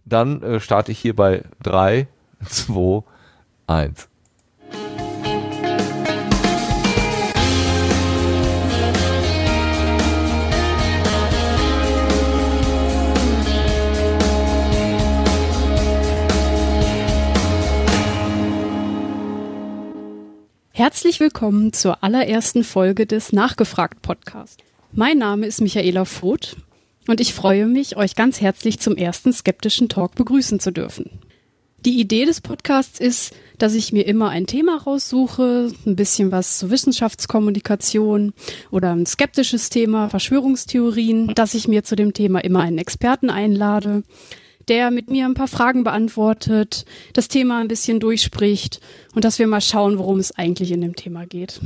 Dann 0.05 0.41
äh, 0.43 0.59
starte 0.59 0.91
ich 0.91 0.99
hier 0.99 1.15
bei 1.15 1.43
3, 1.63 2.07
2, 2.45 3.03
1. 3.67 4.07
Herzlich 20.77 21.21
willkommen 21.21 21.71
zur 21.71 22.03
allerersten 22.03 22.65
Folge 22.65 23.05
des 23.05 23.31
Nachgefragt 23.31 24.01
Podcast. 24.01 24.61
Mein 24.91 25.17
Name 25.17 25.45
ist 25.45 25.61
Michaela 25.61 26.03
Voth 26.03 26.57
und 27.07 27.21
ich 27.21 27.33
freue 27.33 27.65
mich, 27.65 27.95
euch 27.95 28.17
ganz 28.17 28.41
herzlich 28.41 28.81
zum 28.81 28.97
ersten 28.97 29.31
skeptischen 29.31 29.87
Talk 29.87 30.15
begrüßen 30.15 30.59
zu 30.59 30.71
dürfen. 30.71 31.21
Die 31.85 31.97
Idee 31.97 32.25
des 32.25 32.41
Podcasts 32.41 32.99
ist, 32.99 33.33
dass 33.57 33.73
ich 33.73 33.93
mir 33.93 34.05
immer 34.05 34.31
ein 34.31 34.47
Thema 34.47 34.77
raussuche, 34.77 35.71
ein 35.85 35.95
bisschen 35.95 36.33
was 36.33 36.57
zur 36.57 36.71
Wissenschaftskommunikation 36.71 38.33
oder 38.69 38.91
ein 38.91 39.05
skeptisches 39.05 39.69
Thema, 39.69 40.09
Verschwörungstheorien, 40.09 41.33
dass 41.35 41.53
ich 41.53 41.69
mir 41.69 41.85
zu 41.85 41.95
dem 41.95 42.11
Thema 42.11 42.43
immer 42.43 42.59
einen 42.59 42.79
Experten 42.79 43.29
einlade, 43.29 44.03
der 44.67 44.91
mit 44.91 45.09
mir 45.09 45.25
ein 45.25 45.33
paar 45.33 45.47
Fragen 45.47 45.83
beantwortet, 45.83 46.85
das 47.13 47.27
Thema 47.27 47.59
ein 47.59 47.67
bisschen 47.67 47.99
durchspricht 47.99 48.79
und 49.13 49.25
dass 49.25 49.39
wir 49.39 49.47
mal 49.47 49.61
schauen, 49.61 49.97
worum 49.97 50.19
es 50.19 50.31
eigentlich 50.31 50.71
in 50.71 50.81
dem 50.81 50.95
Thema 50.95 51.25
geht. 51.25 51.59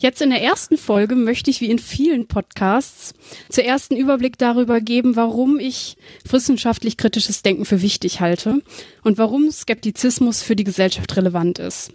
Jetzt 0.00 0.22
in 0.22 0.30
der 0.30 0.42
ersten 0.42 0.78
Folge 0.78 1.16
möchte 1.16 1.50
ich 1.50 1.60
wie 1.60 1.70
in 1.70 1.80
vielen 1.80 2.28
Podcasts 2.28 3.14
zuerst 3.48 3.90
einen 3.90 4.00
Überblick 4.00 4.38
darüber 4.38 4.80
geben, 4.80 5.16
warum 5.16 5.58
ich 5.58 5.96
wissenschaftlich 6.28 6.96
kritisches 6.96 7.42
Denken 7.42 7.64
für 7.64 7.82
wichtig 7.82 8.20
halte 8.20 8.62
und 9.02 9.18
warum 9.18 9.50
Skeptizismus 9.50 10.40
für 10.42 10.54
die 10.54 10.62
Gesellschaft 10.62 11.16
relevant 11.16 11.58
ist. 11.58 11.92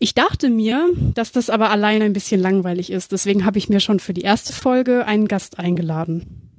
Ich 0.00 0.14
dachte 0.14 0.50
mir, 0.50 0.88
dass 1.14 1.30
das 1.30 1.50
aber 1.50 1.70
alleine 1.70 2.04
ein 2.04 2.12
bisschen 2.12 2.40
langweilig 2.40 2.90
ist, 2.90 3.12
deswegen 3.12 3.44
habe 3.44 3.58
ich 3.58 3.68
mir 3.68 3.78
schon 3.78 4.00
für 4.00 4.12
die 4.12 4.22
erste 4.22 4.52
Folge 4.52 5.06
einen 5.06 5.28
Gast 5.28 5.60
eingeladen. 5.60 6.53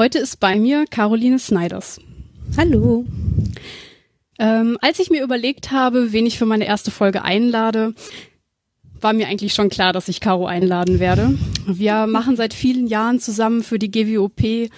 Heute 0.00 0.18
ist 0.18 0.40
bei 0.40 0.58
mir 0.58 0.86
Caroline 0.86 1.38
Snyders. 1.38 2.00
Hallo. 2.56 3.04
Ähm, 4.38 4.78
als 4.80 4.98
ich 4.98 5.10
mir 5.10 5.22
überlegt 5.22 5.72
habe, 5.72 6.12
wen 6.12 6.24
ich 6.24 6.38
für 6.38 6.46
meine 6.46 6.64
erste 6.64 6.90
Folge 6.90 7.22
einlade, 7.22 7.92
war 8.98 9.12
mir 9.12 9.28
eigentlich 9.28 9.52
schon 9.52 9.68
klar, 9.68 9.92
dass 9.92 10.08
ich 10.08 10.22
Caro 10.22 10.46
einladen 10.46 11.00
werde. 11.00 11.36
Wir 11.66 12.06
machen 12.06 12.36
seit 12.36 12.54
vielen 12.54 12.86
Jahren 12.86 13.20
zusammen 13.20 13.62
für 13.62 13.78
die 13.78 13.90
GWOP 13.90 14.70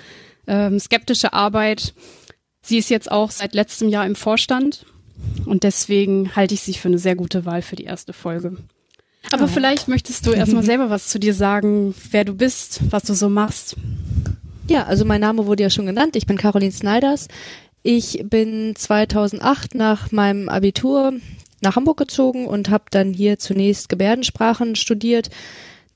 ähm, 0.48 0.80
skeptische 0.80 1.32
Arbeit. 1.32 1.94
Sie 2.60 2.78
ist 2.78 2.90
jetzt 2.90 3.08
auch 3.08 3.30
seit 3.30 3.54
letztem 3.54 3.88
Jahr 3.90 4.06
im 4.06 4.16
Vorstand 4.16 4.86
und 5.46 5.62
deswegen 5.62 6.34
halte 6.34 6.54
ich 6.54 6.62
sie 6.62 6.74
für 6.74 6.88
eine 6.88 6.98
sehr 6.98 7.14
gute 7.14 7.46
Wahl 7.46 7.62
für 7.62 7.76
die 7.76 7.84
erste 7.84 8.12
Folge. 8.12 8.56
Aber 9.30 9.44
oh. 9.44 9.46
vielleicht 9.46 9.86
möchtest 9.86 10.26
du 10.26 10.32
erstmal 10.32 10.64
selber 10.64 10.90
was 10.90 11.06
zu 11.06 11.20
dir 11.20 11.32
sagen, 11.32 11.94
wer 12.10 12.24
du 12.24 12.34
bist, 12.34 12.80
was 12.90 13.04
du 13.04 13.14
so 13.14 13.28
machst. 13.28 13.76
Ja, 14.68 14.84
also 14.84 15.04
mein 15.04 15.20
Name 15.20 15.46
wurde 15.46 15.62
ja 15.64 15.70
schon 15.70 15.86
genannt. 15.86 16.16
Ich 16.16 16.26
bin 16.26 16.38
Caroline 16.38 16.72
Snyders. 16.72 17.28
Ich 17.82 18.22
bin 18.24 18.74
2008 18.76 19.74
nach 19.74 20.12
meinem 20.12 20.48
Abitur 20.48 21.14
nach 21.62 21.76
Hamburg 21.76 21.96
gezogen 21.98 22.46
und 22.46 22.70
habe 22.70 22.84
dann 22.90 23.12
hier 23.12 23.38
zunächst 23.38 23.88
Gebärdensprachen 23.88 24.76
studiert, 24.76 25.30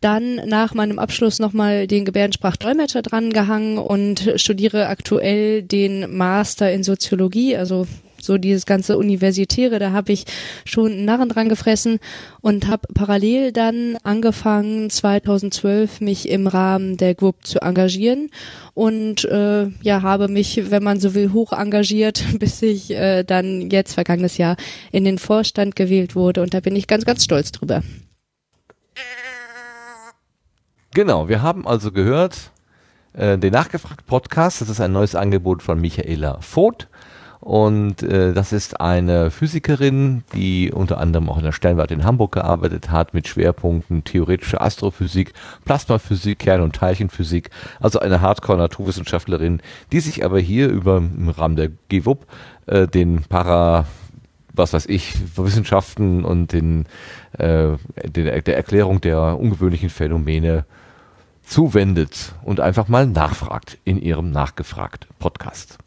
dann 0.01 0.37
nach 0.47 0.75
meinem 0.75 0.99
Abschluss 0.99 1.39
nochmal 1.39 1.87
den 1.87 2.05
Gebärdensprachdolmetscher 2.05 3.03
dran 3.03 3.33
gehangen 3.33 3.79
und 3.79 4.33
studiere 4.37 4.87
aktuell 4.87 5.63
den 5.63 6.17
Master 6.17 6.73
in 6.73 6.83
Soziologie, 6.83 7.57
also 7.57 7.87
so 8.27 8.39
dieses 8.39 8.67
ganze 8.67 8.99
Universitäre, 8.99 9.79
da 9.79 9.93
habe 9.93 10.13
ich 10.13 10.25
schon 10.65 10.93
einen 10.93 11.05
Narren 11.05 11.29
dran 11.29 11.49
gefressen 11.49 11.99
und 12.41 12.69
habe 12.69 12.89
parallel 12.93 13.53
dann 13.53 13.97
angefangen, 14.03 14.91
2012 14.91 16.01
mich 16.01 16.29
im 16.29 16.47
Rahmen 16.47 16.97
der 16.97 17.15
GWUP 17.15 17.47
zu 17.47 17.61
engagieren 17.61 18.31
und 18.75 19.25
äh, 19.25 19.69
ja, 19.81 20.03
habe 20.03 20.29
mich, 20.29 20.71
wenn 20.71 20.83
man 20.83 21.01
so 21.01 21.15
will, 21.15 21.33
hoch 21.33 21.53
engagiert, 21.53 22.25
bis 22.39 22.61
ich 22.63 22.91
äh, 22.91 23.23
dann 23.23 23.71
jetzt 23.71 23.95
vergangenes 23.95 24.37
Jahr 24.37 24.57
in 24.93 25.05
den 25.05 25.19
Vorstand 25.19 25.77
gewählt 25.77 26.15
wurde 26.15 26.43
und 26.43 26.53
da 26.53 26.61
bin 26.61 26.77
ich 26.77 26.87
ganz, 26.87 27.05
ganz 27.05 27.25
stolz 27.25 27.53
drüber. 27.53 27.83
Genau, 30.93 31.29
wir 31.29 31.43
haben 31.43 31.67
also 31.67 31.93
gehört, 31.93 32.53
äh, 33.13 33.37
den 33.37 33.53
Nachgefragt 33.53 34.07
Podcast, 34.07 34.61
das 34.61 34.71
ist 34.71 34.81
ein 34.81 34.93
neues 34.93 35.15
Angebot 35.15 35.63
von 35.63 35.81
Michaela 35.81 36.39
Voth 36.41 36.89
Und 37.47 38.03
äh, 38.03 38.33
das 38.33 38.53
ist 38.53 38.81
eine 38.81 39.31
Physikerin, 39.31 40.25
die 40.35 40.73
unter 40.73 40.99
anderem 40.99 41.29
auch 41.29 41.37
in 41.37 41.45
der 41.45 41.53
Sternwarte 41.53 41.95
in 41.95 42.03
Hamburg 42.03 42.33
gearbeitet 42.33 42.91
hat, 42.91 43.15
mit 43.15 43.29
Schwerpunkten 43.29 44.03
theoretische 44.03 44.61
Astrophysik, 44.61 45.33
Plasmaphysik, 45.65 46.41
Kern- 46.41 46.63
und 46.63 46.75
Teilchenphysik. 46.75 47.51
Also 47.79 48.01
eine 48.01 48.21
Hardcore-Naturwissenschaftlerin, 48.21 49.63
die 49.93 50.01
sich 50.01 50.25
aber 50.25 50.41
hier 50.41 50.69
über 50.69 50.97
im 50.97 51.29
Rahmen 51.29 51.55
der 51.55 51.71
GWUP 51.89 52.27
äh, 52.67 52.89
den 52.89 53.23
Para 53.23 53.87
was 54.53 54.73
weiß 54.73 54.87
ich, 54.87 55.15
Wissenschaften 55.37 56.25
und 56.25 56.53
den, 56.53 56.87
äh, 57.39 57.77
den, 58.07 58.25
der 58.25 58.57
Erklärung 58.57 59.01
der 59.01 59.39
ungewöhnlichen 59.39 59.91
Phänomene 59.91 60.65
zuwendet 61.45 62.35
und 62.43 62.59
einfach 62.59 62.89
mal 62.89 63.07
nachfragt 63.07 63.79
in 63.85 64.03
ihrem 64.03 64.33
Nachgefragt 64.33 65.07
Podcast. 65.21 65.79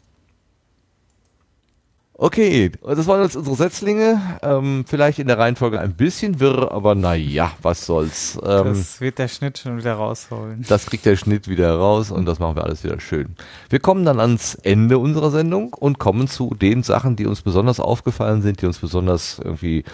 Okay, 2.22 2.70
das 2.82 3.06
waren 3.06 3.22
jetzt 3.22 3.34
unsere 3.34 3.56
Setzlinge. 3.56 4.20
Ähm, 4.42 4.84
vielleicht 4.86 5.18
in 5.18 5.26
der 5.26 5.38
Reihenfolge 5.38 5.80
ein 5.80 5.94
bisschen 5.94 6.38
wirr, 6.38 6.70
aber 6.70 6.94
naja, 6.94 7.52
was 7.62 7.86
soll's. 7.86 8.38
Ähm, 8.44 8.64
das 8.66 9.00
wird 9.00 9.18
der 9.18 9.28
Schnitt 9.28 9.56
schon 9.56 9.78
wieder 9.78 9.94
rausholen. 9.94 10.62
Das 10.68 10.84
kriegt 10.84 11.06
der 11.06 11.16
Schnitt 11.16 11.48
wieder 11.48 11.74
raus 11.74 12.10
und 12.10 12.26
das 12.26 12.38
machen 12.38 12.56
wir 12.56 12.64
alles 12.64 12.84
wieder 12.84 13.00
schön. 13.00 13.36
Wir 13.70 13.80
kommen 13.80 14.04
dann 14.04 14.20
ans 14.20 14.54
Ende 14.54 14.98
unserer 14.98 15.30
Sendung 15.30 15.72
und 15.72 15.98
kommen 15.98 16.28
zu 16.28 16.54
den 16.54 16.82
Sachen, 16.82 17.16
die 17.16 17.24
uns 17.24 17.40
besonders 17.40 17.80
aufgefallen 17.80 18.42
sind, 18.42 18.60
die 18.60 18.66
uns 18.66 18.80
besonders 18.80 19.40
irgendwie 19.42 19.84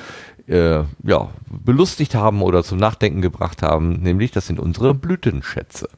äh, 0.49 0.83
ja, 1.05 1.29
belustigt 1.49 2.17
haben 2.17 2.43
oder 2.43 2.65
zum 2.65 2.79
Nachdenken 2.79 3.23
gebracht 3.23 3.63
haben. 3.63 4.01
Nämlich, 4.03 4.33
das 4.33 4.49
sind 4.49 4.59
unsere 4.59 4.95
Blütenschätze. 4.95 5.89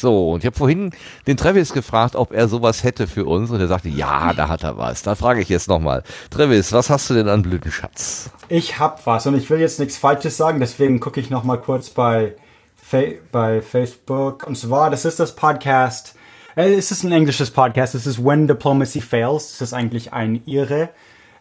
So, 0.00 0.30
und 0.30 0.40
ich 0.40 0.46
habe 0.46 0.56
vorhin 0.56 0.92
den 1.26 1.36
Travis 1.36 1.72
gefragt, 1.72 2.16
ob 2.16 2.32
er 2.32 2.48
sowas 2.48 2.84
hätte 2.84 3.06
für 3.06 3.26
uns 3.26 3.50
und 3.50 3.60
er 3.60 3.68
sagte, 3.68 3.88
ja, 3.88 4.32
da 4.32 4.48
hat 4.48 4.62
er 4.62 4.78
was. 4.78 5.02
Da 5.02 5.14
frage 5.14 5.40
ich 5.40 5.48
jetzt 5.50 5.68
nochmal. 5.68 6.02
Travis, 6.30 6.72
was 6.72 6.88
hast 6.88 7.10
du 7.10 7.14
denn 7.14 7.28
an 7.28 7.42
Blütenschatz? 7.42 8.30
Ich 8.48 8.78
hab 8.78 9.06
was 9.06 9.26
und 9.26 9.36
ich 9.36 9.50
will 9.50 9.60
jetzt 9.60 9.78
nichts 9.78 9.98
Falsches 9.98 10.36
sagen, 10.36 10.58
deswegen 10.58 11.00
gucke 11.00 11.20
ich 11.20 11.28
nochmal 11.28 11.60
kurz 11.60 11.90
bei, 11.90 12.34
Fa 12.76 13.02
bei 13.30 13.60
Facebook. 13.60 14.46
Und 14.46 14.56
zwar, 14.56 14.90
das 14.90 15.04
ist 15.04 15.20
das 15.20 15.36
Podcast, 15.36 16.14
äh, 16.56 16.72
es 16.72 16.90
ist 16.90 17.04
ein 17.04 17.12
englisches 17.12 17.50
Podcast, 17.50 17.94
es 17.94 18.06
ist 18.06 18.24
When 18.24 18.48
Diplomacy 18.48 19.02
Fails. 19.02 19.58
Das 19.58 19.68
ist 19.68 19.74
eigentlich 19.74 20.12
ein 20.12 20.42
Ire 20.46 20.88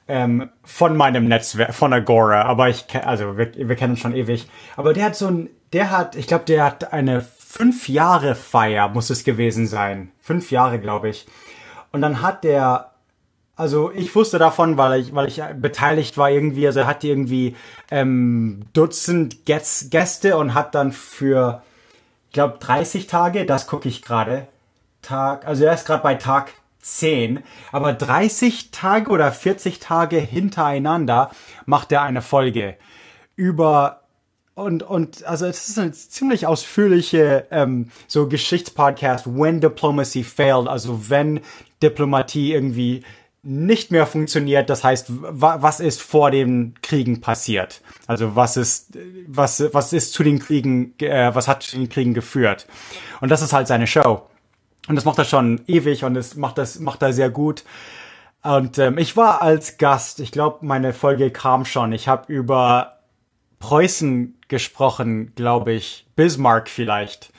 ähm, 0.10 0.50
von 0.64 0.98
meinem 0.98 1.30
Netzwerk, 1.30 1.74
von 1.74 1.94
Agora, 1.94 2.42
aber 2.42 2.68
ich, 2.68 2.86
also 3.06 3.38
wir, 3.38 3.52
wir 3.56 3.76
kennen 3.76 3.92
uns 3.92 4.02
schon 4.02 4.16
ewig. 4.16 4.50
Aber 4.76 4.94
der 4.94 5.06
hat 5.06 5.16
so 5.16 5.28
ein, 5.28 5.50
der 5.72 5.92
hat, 5.92 6.16
ich 6.16 6.28
glaube, 6.28 6.46
der 6.46 6.66
hat 6.66 6.92
eine 6.92 7.26
fünf 7.50 7.90
Jahre 7.90 8.36
Feier 8.36 8.90
muss 8.90 9.10
es 9.10 9.24
gewesen 9.24 9.66
sein. 9.66 10.12
Fünf 10.22 10.52
Jahre, 10.52 10.78
glaube 10.78 11.10
ich. 11.10 11.26
Und 11.92 12.02
dann 12.02 12.22
hat 12.22 12.44
der, 12.44 12.92
also 13.56 13.92
ich 13.92 14.14
wusste 14.14 14.38
davon, 14.38 14.78
weil 14.78 15.02
ich, 15.02 15.16
weil 15.16 15.28
ich 15.28 15.42
beteiligt 15.56 16.20
war 16.20 16.30
irgendwie, 16.30 16.68
also 16.68 16.82
er 16.82 16.88
hat 16.88 17.04
irgendwie 17.04 17.56
ähm, 17.90 18.62
Dutzend 18.74 19.48
Gäste 19.48 20.38
und 20.38 20.54
hat 20.54 20.76
dann 20.76 20.92
für, 20.92 21.64
ich 22.28 22.34
glaube, 22.34 22.60
30 22.60 23.08
Tage, 23.08 23.48
das 23.48 23.66
gucke 23.66 23.90
ich 23.90 24.04
gerade, 24.04 24.48
Tag, 25.02 25.48
also 25.48 25.66
er 25.66 25.74
ist 25.74 25.88
gerade 25.88 26.04
bei 26.04 26.14
Tag 26.14 26.54
10, 26.82 27.42
aber 27.72 27.94
30 27.94 28.70
Tage 28.70 29.10
oder 29.10 29.32
40 29.32 29.80
Tage 29.80 30.20
hintereinander 30.20 31.32
macht 31.66 31.92
er 31.92 32.04
eine 32.04 32.22
Folge 32.22 32.78
über 33.36 34.02
und, 34.60 34.84
und 34.84 35.26
also 35.26 35.46
es 35.46 35.70
ist 35.70 35.80
eine 35.80 35.92
ziemlich 35.92 36.46
ausführliche 36.46 37.48
ähm, 37.50 37.90
so 38.08 38.28
Geschichtspodcast, 38.28 39.26
When 39.28 39.62
Diplomacy 39.62 40.24
Failed, 40.24 40.68
also 40.68 41.10
wenn 41.10 41.42
Diplomatie 41.82 42.54
irgendwie 42.54 43.04
nicht 43.42 43.90
mehr 43.90 44.06
funktioniert, 44.06 44.70
das 44.70 44.84
heißt, 44.84 45.08
was 45.10 45.80
ist 45.80 46.02
vor 46.02 46.30
den 46.30 46.74
Kriegen 46.82 47.22
passiert? 47.22 47.82
Also 48.06 48.36
was 48.36 48.58
ist, 48.58 48.98
was, 49.28 49.64
was 49.72 49.94
ist 49.94 50.12
zu 50.14 50.24
den 50.24 50.40
Kriegen, 50.40 50.94
äh, 51.00 51.34
was 51.34 51.48
hat 51.48 51.64
zu 51.64 51.78
den 51.78 51.88
Kriegen 51.88 52.14
geführt? 52.14 52.68
Und 53.22 53.30
das 53.30 53.42
ist 53.42 53.54
halt 53.54 53.68
seine 53.68 53.88
Show. 53.88 54.24
Und 54.90 54.96
das 54.96 55.06
macht 55.06 55.20
er 55.20 55.26
schon 55.26 55.62
ewig 55.68 56.04
und 56.04 56.16
das 56.16 56.36
macht 56.36 56.58
das, 56.58 56.80
macht 56.80 57.02
er 57.02 57.14
sehr 57.14 57.30
gut. 57.30 57.64
Und 58.44 58.78
ähm, 58.78 58.98
ich 58.98 59.16
war 59.16 59.42
als 59.42 59.78
Gast, 59.78 60.20
ich 60.20 60.32
glaube, 60.32 60.66
meine 60.66 60.94
Folge 60.94 61.32
kam 61.32 61.64
schon. 61.64 61.94
Ich 61.94 62.08
habe 62.08 62.32
über 62.32 62.99
Preußen 63.60 64.38
gesprochen, 64.48 65.34
glaube 65.36 65.74
ich. 65.74 66.08
Bismarck 66.16 66.70
vielleicht. 66.70 67.32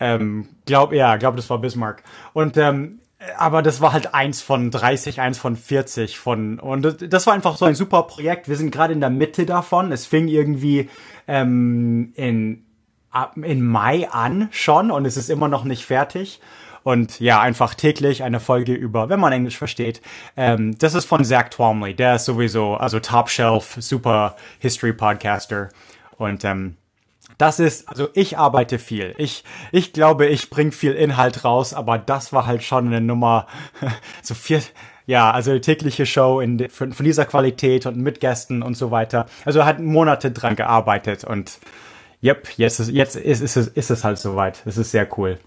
Ähm, 0.00 0.48
glaub, 0.66 0.92
ja, 0.92 1.16
glaube, 1.16 1.36
das 1.36 1.50
war 1.50 1.58
Bismarck. 1.58 2.02
Und, 2.32 2.56
ähm, 2.56 3.00
aber 3.36 3.62
das 3.62 3.80
war 3.80 3.92
halt 3.92 4.14
eins 4.14 4.40
von 4.40 4.70
30, 4.70 5.20
eins 5.20 5.38
von 5.38 5.56
40 5.56 6.18
von, 6.18 6.60
und 6.60 7.12
das 7.12 7.26
war 7.26 7.34
einfach 7.34 7.56
so 7.56 7.64
ein 7.64 7.74
super 7.74 8.04
Projekt. 8.04 8.48
Wir 8.48 8.56
sind 8.56 8.70
gerade 8.70 8.92
in 8.92 9.00
der 9.00 9.10
Mitte 9.10 9.44
davon. 9.44 9.90
Es 9.90 10.06
fing 10.06 10.28
irgendwie, 10.28 10.88
ähm, 11.26 12.12
in, 12.14 12.64
in 13.42 13.66
Mai 13.66 14.08
an 14.10 14.48
schon 14.50 14.90
und 14.90 15.04
es 15.04 15.16
ist 15.16 15.30
immer 15.30 15.48
noch 15.48 15.64
nicht 15.64 15.84
fertig. 15.84 16.40
Und 16.82 17.20
ja, 17.20 17.40
einfach 17.40 17.74
täglich 17.74 18.22
eine 18.22 18.40
Folge 18.40 18.74
über, 18.74 19.08
wenn 19.08 19.20
man 19.20 19.32
Englisch 19.32 19.58
versteht. 19.58 20.00
Ähm, 20.36 20.78
das 20.78 20.94
ist 20.94 21.04
von 21.04 21.24
Zach 21.24 21.48
Twomley. 21.50 21.94
Der 21.94 22.16
ist 22.16 22.24
sowieso, 22.24 22.74
also 22.74 23.00
Top 23.00 23.28
Shelf, 23.30 23.76
super 23.78 24.36
History 24.58 24.92
Podcaster. 24.92 25.68
Und 26.16 26.44
ähm, 26.44 26.76
das 27.38 27.60
ist, 27.60 27.88
also 27.88 28.08
ich 28.14 28.36
arbeite 28.36 28.78
viel. 28.78 29.14
Ich, 29.16 29.44
ich 29.70 29.92
glaube, 29.92 30.26
ich 30.26 30.50
bringe 30.50 30.72
viel 30.72 30.92
Inhalt 30.92 31.44
raus, 31.44 31.72
aber 31.72 31.96
das 31.96 32.32
war 32.32 32.46
halt 32.46 32.64
schon 32.64 32.88
eine 32.88 33.00
Nummer, 33.00 33.46
so 34.22 34.34
viel, 34.34 34.60
ja, 35.06 35.30
also 35.30 35.56
tägliche 35.58 36.04
Show 36.04 36.40
in, 36.40 36.68
von, 36.68 36.92
von 36.92 37.04
dieser 37.04 37.24
Qualität 37.24 37.86
und 37.86 37.96
mit 37.96 38.20
Gästen 38.20 38.62
und 38.62 38.76
so 38.76 38.90
weiter. 38.90 39.26
Also 39.44 39.64
hat 39.64 39.78
Monate 39.78 40.32
dran 40.32 40.56
gearbeitet 40.56 41.22
und 41.22 41.58
yep, 42.22 42.48
jetzt 42.56 42.80
ist, 42.80 42.90
jetzt 42.90 43.14
ist, 43.14 43.40
ist, 43.40 43.56
es, 43.56 43.68
ist 43.68 43.90
es 43.90 44.04
halt 44.04 44.18
soweit. 44.18 44.62
Es 44.66 44.76
ist 44.76 44.90
sehr 44.90 45.08
cool. 45.16 45.38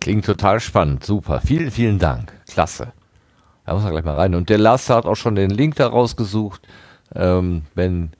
Klingt 0.00 0.24
total 0.24 0.60
spannend, 0.60 1.04
super. 1.04 1.40
Vielen, 1.44 1.70
vielen 1.70 1.98
Dank. 1.98 2.32
Klasse. 2.48 2.92
Da 3.66 3.74
muss 3.74 3.82
man 3.82 3.92
gleich 3.92 4.04
mal 4.04 4.14
rein. 4.14 4.34
Und 4.34 4.48
der 4.48 4.58
Lars 4.58 4.88
hat 4.88 5.04
auch 5.04 5.16
schon 5.16 5.34
den 5.34 5.50
Link 5.50 5.76
da 5.76 5.88
rausgesucht. 5.88 6.62
Ähm, 7.14 7.62
wenn 7.74 8.10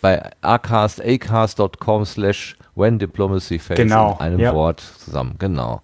bei 0.00 0.30
acast, 0.40 1.00
acast.com 1.04 2.04
slash 2.04 2.56
when 2.74 2.98
diplomacy 2.98 3.58
fails 3.58 3.78
genau, 3.78 4.14
in 4.14 4.20
einem 4.20 4.40
ja. 4.40 4.54
Wort 4.54 4.80
zusammen. 4.80 5.36
Genau. 5.38 5.82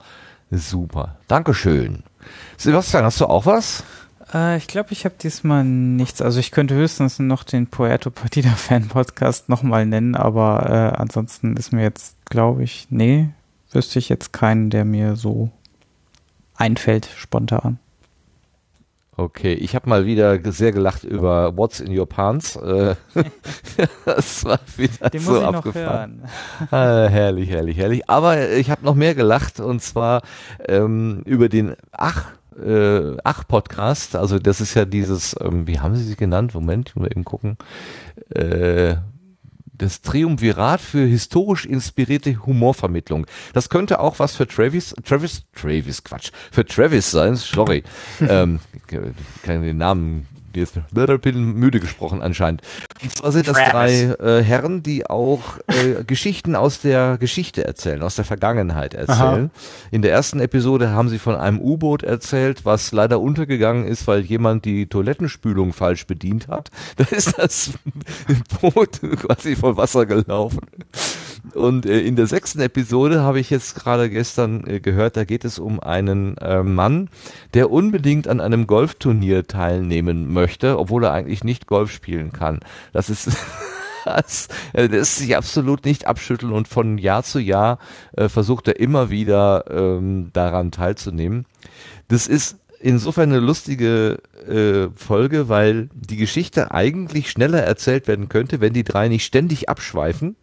Super. 0.50 1.16
Dankeschön. 1.28 2.02
Sebastian, 2.56 3.05
hast 3.05 3.20
du 3.20 3.26
auch 3.26 3.47
was? 3.47 3.84
Äh, 4.34 4.56
ich 4.56 4.66
glaube, 4.66 4.92
ich 4.92 5.05
habe 5.05 5.14
diesmal 5.20 5.64
nichts. 5.64 6.20
Also 6.20 6.40
ich 6.40 6.50
könnte 6.50 6.74
höchstens 6.74 7.18
noch 7.18 7.44
den 7.44 7.66
Puerto 7.66 8.10
Partida 8.10 8.50
Fan 8.50 8.89
Podcast 8.89 9.48
nochmal 9.48 9.86
nennen, 9.86 10.14
aber 10.14 10.66
äh, 10.68 11.00
ansonsten 11.00 11.56
ist 11.56 11.72
mir 11.72 11.82
jetzt, 11.82 12.16
glaube 12.26 12.62
ich, 12.62 12.86
nee, 12.90 13.31
wüsste 13.75 13.99
ich 13.99 14.09
jetzt 14.09 14.33
keinen, 14.33 14.70
der 14.70 14.84
mir 14.84 15.17
so 15.17 15.51
einfällt 16.57 17.09
spontan. 17.17 17.78
Okay, 19.15 19.52
ich 19.52 19.75
habe 19.75 19.91
mal 19.91 20.07
wieder 20.07 20.41
sehr 20.52 20.73
gelacht 20.73 21.05
über 21.05 21.55
What's 21.57 21.81
in 21.81 21.97
Your 21.97 22.09
Pants. 22.09 22.57
Äh, 22.57 22.94
das 24.07 24.44
war 24.47 24.59
wieder 24.76 25.10
Den 25.10 25.20
so 25.20 25.42
abgefahren. 25.42 26.23
Ah, 26.70 27.09
herrlich, 27.09 27.51
herrlich, 27.51 27.76
herrlich. 27.76 28.09
Aber 28.09 28.51
ich 28.51 28.70
habe 28.70 28.84
noch 28.84 28.94
mehr 28.94 29.15
gelacht 29.15 29.60
und 29.60 29.83
zwar 29.83 30.23
ähm, 30.67 31.23
über 31.26 31.51
den 31.51 31.76
Ach 31.92 32.31
äh, 32.59 33.17
Ach 33.23 33.47
Podcast. 33.47 34.17
Also 34.17 34.39
das 34.39 34.62
ist 34.62 34.75
ja 34.75 34.86
dieses, 34.86 35.36
ähm, 35.41 35.67
wie 35.67 35.78
haben 35.78 35.94
Sie 35.94 36.05
sie 36.05 36.17
genannt? 36.17 36.55
Moment, 36.55 36.89
ich 36.89 36.97
muss 36.97 37.09
eben 37.09 37.25
gucken. 37.25 37.59
Äh, 38.31 38.97
das 39.73 40.02
Triumvirat 40.02 40.81
für 40.81 41.07
historisch 41.07 41.65
inspirierte 41.65 42.44
Humorvermittlung. 42.47 43.26
Das 43.52 43.68
könnte 43.68 44.01
auch 44.01 44.18
was 44.18 44.36
für 44.36 44.47
Travis, 44.47 44.94
Travis, 45.05 45.42
Travis, 45.55 46.05
Quatsch, 46.05 46.31
für 46.51 46.65
Travis 46.65 47.10
sein, 47.10 47.36
sorry. 47.36 47.83
ähm, 48.20 48.60
kann 49.42 49.62
den 49.62 49.78
Namen 49.78 50.28
jetzt 50.56 50.78
bin 51.22 51.55
müde 51.55 51.81
gesprochen 51.81 52.22
anscheinend. 52.22 52.62
Und 53.02 53.16
zwar 53.16 53.32
sind 53.32 53.48
das 53.48 53.56
drei 53.56 54.14
äh, 54.20 54.42
Herren, 54.42 54.82
die 54.82 55.06
auch 55.08 55.58
äh, 55.66 56.05
Geschichten 56.05 56.56
aus 56.56 56.81
der 56.81 57.18
Geschichte 57.18 57.64
erzählen, 57.64 58.02
aus 58.02 58.16
der 58.16 58.24
Vergangenheit 58.24 58.94
erzählen. 58.94 59.50
Aha. 59.50 59.50
In 59.90 60.02
der 60.02 60.12
ersten 60.12 60.40
Episode 60.40 60.90
haben 60.90 61.08
sie 61.08 61.18
von 61.18 61.36
einem 61.36 61.60
U-Boot 61.60 62.02
erzählt, 62.02 62.64
was 62.64 62.92
leider 62.92 63.20
untergegangen 63.20 63.86
ist, 63.86 64.06
weil 64.06 64.20
jemand 64.20 64.64
die 64.64 64.86
Toilettenspülung 64.86 65.72
falsch 65.72 66.06
bedient 66.06 66.48
hat. 66.48 66.70
Da 66.97 67.05
ist 67.05 67.39
das 67.39 67.70
Boot 68.60 69.00
quasi 69.00 69.56
voll 69.56 69.76
Wasser 69.76 70.06
gelaufen. 70.06 70.60
Und 71.55 71.86
äh, 71.86 72.00
in 72.00 72.16
der 72.16 72.26
sechsten 72.26 72.60
Episode 72.60 73.22
habe 73.22 73.40
ich 73.40 73.50
jetzt 73.50 73.74
gerade 73.74 74.08
gestern 74.08 74.66
äh, 74.66 74.81
gehört, 74.81 75.16
da 75.16 75.24
geht 75.24 75.44
es 75.44 75.58
um 75.58 75.81
einen 75.81 76.36
äh, 76.39 76.62
Mann, 76.62 77.08
der 77.55 77.70
unbedingt 77.70 78.28
an 78.28 78.40
einem 78.40 78.66
Golfturnier 78.66 79.47
teilnehmen 79.47 80.32
möchte, 80.32 80.78
obwohl 80.78 81.05
er 81.05 81.12
eigentlich 81.12 81.44
nicht 81.44 81.66
Golf 81.66 81.90
spielen 81.90 82.32
kann. 82.32 82.60
Das 82.92 83.10
ist 83.10 83.31
das, 84.05 84.48
äh, 84.72 84.89
das 84.89 85.16
sich 85.16 85.36
absolut 85.36 85.84
nicht 85.84 86.06
abschütteln 86.06 86.52
und 86.52 86.68
von 86.68 86.98
Jahr 86.98 87.22
zu 87.22 87.39
Jahr 87.39 87.78
äh, 88.16 88.28
versucht 88.28 88.68
er 88.68 88.81
immer 88.81 89.10
wieder 89.10 89.64
ähm, 89.70 90.31
daran 90.32 90.70
teilzunehmen. 90.70 91.47
Das 92.08 92.26
ist 92.26 92.58
insofern 92.81 93.31
eine 93.31 93.40
lustige 93.40 94.18
äh, 94.48 94.89
Folge, 94.97 95.48
weil 95.48 95.89
die 95.94 96.16
Geschichte 96.16 96.72
eigentlich 96.72 97.31
schneller 97.31 97.62
erzählt 97.62 98.08
werden 98.08 98.28
könnte, 98.28 98.60
wenn 98.60 98.72
die 98.72 98.84
drei 98.84 99.08
nicht 99.08 99.24
ständig 99.24 99.68
abschweifen 99.68 100.36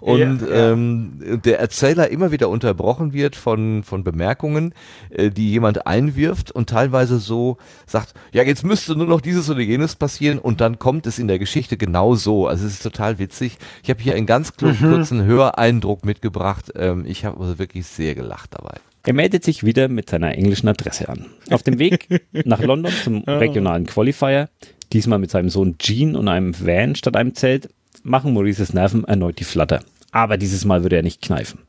und 0.00 0.42
ja. 0.42 0.72
Ähm, 0.72 1.40
der 1.44 1.60
Erzähler 1.60 2.10
immer 2.10 2.32
wieder 2.32 2.48
unterbrochen 2.48 3.12
wird 3.12 3.36
von, 3.36 3.82
von 3.84 4.04
Bemerkungen, 4.04 4.74
äh, 5.10 5.30
die 5.30 5.50
jemand 5.50 5.86
einwirft 5.86 6.50
und 6.50 6.68
teilweise 6.68 7.18
so 7.18 7.56
sagt, 7.86 8.14
ja, 8.32 8.42
jetzt 8.42 8.64
müsste 8.64 8.96
nur 8.96 9.06
noch 9.06 9.20
dieses 9.20 9.48
oder 9.50 9.60
jenes 9.60 9.96
passieren 9.96 10.38
und 10.38 10.60
dann 10.60 10.78
kommt 10.78 11.06
es 11.06 11.18
in 11.18 11.28
der 11.28 11.38
Geschichte 11.38 11.76
genau 11.76 12.14
so. 12.14 12.46
Also 12.46 12.66
es 12.66 12.74
ist 12.74 12.82
total 12.82 13.18
witzig. 13.18 13.58
Ich 13.82 13.90
habe 13.90 14.02
hier 14.02 14.14
einen 14.14 14.26
ganz 14.26 14.52
mhm. 14.60 14.76
kurzen 14.78 15.24
Höreindruck 15.24 16.04
mitgebracht. 16.04 16.72
Ähm, 16.76 17.04
ich 17.06 17.24
habe 17.24 17.40
also 17.40 17.58
wirklich 17.58 17.86
sehr 17.86 18.14
gelacht 18.14 18.54
dabei. 18.54 18.78
Er 19.04 19.14
meldet 19.14 19.42
sich 19.42 19.64
wieder 19.64 19.88
mit 19.88 20.10
seiner 20.10 20.36
englischen 20.36 20.68
Adresse 20.68 21.08
an. 21.08 21.26
Auf 21.50 21.62
dem 21.64 21.78
Weg 21.78 22.22
nach 22.44 22.60
London 22.60 22.92
zum 23.02 23.24
regionalen 23.24 23.86
Qualifier, 23.86 24.48
diesmal 24.92 25.18
mit 25.18 25.30
seinem 25.30 25.48
Sohn 25.48 25.76
Gene 25.78 26.16
und 26.16 26.28
einem 26.28 26.54
Van 26.58 26.94
statt 26.94 27.16
einem 27.16 27.34
Zelt, 27.34 27.68
machen 28.02 28.32
Maurices 28.32 28.72
Nerven 28.72 29.04
erneut 29.04 29.38
die 29.38 29.44
Flatter. 29.44 29.80
Aber 30.10 30.36
dieses 30.36 30.64
Mal 30.64 30.82
würde 30.82 30.96
er 30.96 31.02
nicht 31.02 31.22
kneifen. 31.22 31.60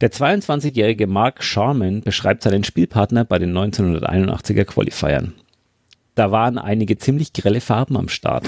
Der 0.00 0.10
22-jährige 0.10 1.06
Mark 1.06 1.42
Sharman 1.42 2.02
beschreibt 2.02 2.42
seinen 2.42 2.64
Spielpartner 2.64 3.24
bei 3.24 3.38
den 3.38 3.56
1981er 3.56 4.64
Qualifiern. 4.64 5.34
Da 6.14 6.30
waren 6.30 6.58
einige 6.58 6.98
ziemlich 6.98 7.32
grelle 7.32 7.60
Farben 7.60 7.96
am 7.96 8.08
Start. 8.08 8.44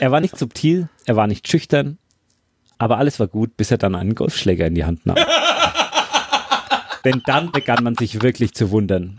er 0.00 0.10
war 0.10 0.20
nicht 0.20 0.36
subtil, 0.36 0.88
er 1.06 1.16
war 1.16 1.26
nicht 1.26 1.48
schüchtern, 1.48 1.98
aber 2.78 2.98
alles 2.98 3.20
war 3.20 3.28
gut, 3.28 3.56
bis 3.56 3.70
er 3.70 3.78
dann 3.78 3.94
einen 3.94 4.14
Golfschläger 4.14 4.66
in 4.66 4.74
die 4.74 4.84
Hand 4.84 5.06
nahm. 5.06 5.18
Denn 7.04 7.22
dann 7.26 7.52
begann 7.52 7.84
man 7.84 7.94
sich 7.94 8.22
wirklich 8.22 8.54
zu 8.54 8.70
wundern. 8.70 9.18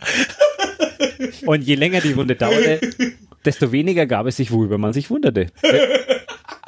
Und 1.46 1.62
je 1.62 1.76
länger 1.76 2.02
die 2.02 2.16
Wunde 2.16 2.36
dauerte, 2.36 2.80
desto 3.46 3.72
weniger 3.72 4.06
gab 4.06 4.26
es 4.26 4.38
sich, 4.38 4.52
worüber 4.52 4.78
man 4.78 4.94
sich 4.94 5.10
wunderte. 5.10 5.48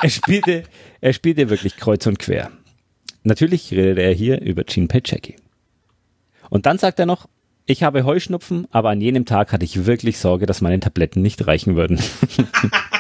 Er 0.01 0.09
spielte, 0.09 0.63
er 1.01 1.13
spielte 1.13 1.49
wirklich 1.49 1.77
kreuz 1.77 2.05
und 2.05 2.19
quer. 2.19 2.51
Natürlich 3.23 3.71
redete 3.71 4.01
er 4.01 4.13
hier 4.13 4.41
über 4.41 4.63
Gene 4.63 4.87
Pachecki. 4.87 5.35
Und 6.49 6.65
dann 6.65 6.77
sagt 6.77 6.99
er 6.99 7.05
noch, 7.05 7.27
ich 7.65 7.81
habe 7.81 8.05
Heuschnupfen, 8.05 8.67
aber 8.69 8.91
an 8.91 9.01
jenem 9.01 9.25
Tag 9.25 9.51
hatte 9.51 9.65
ich 9.65 9.87
wirklich 9.87 10.19
Sorge, 10.19 10.45
dass 10.45 10.61
meine 10.61 10.79
Tabletten 10.79 11.21
nicht 11.23 11.47
reichen 11.47 11.75
würden. 11.75 11.99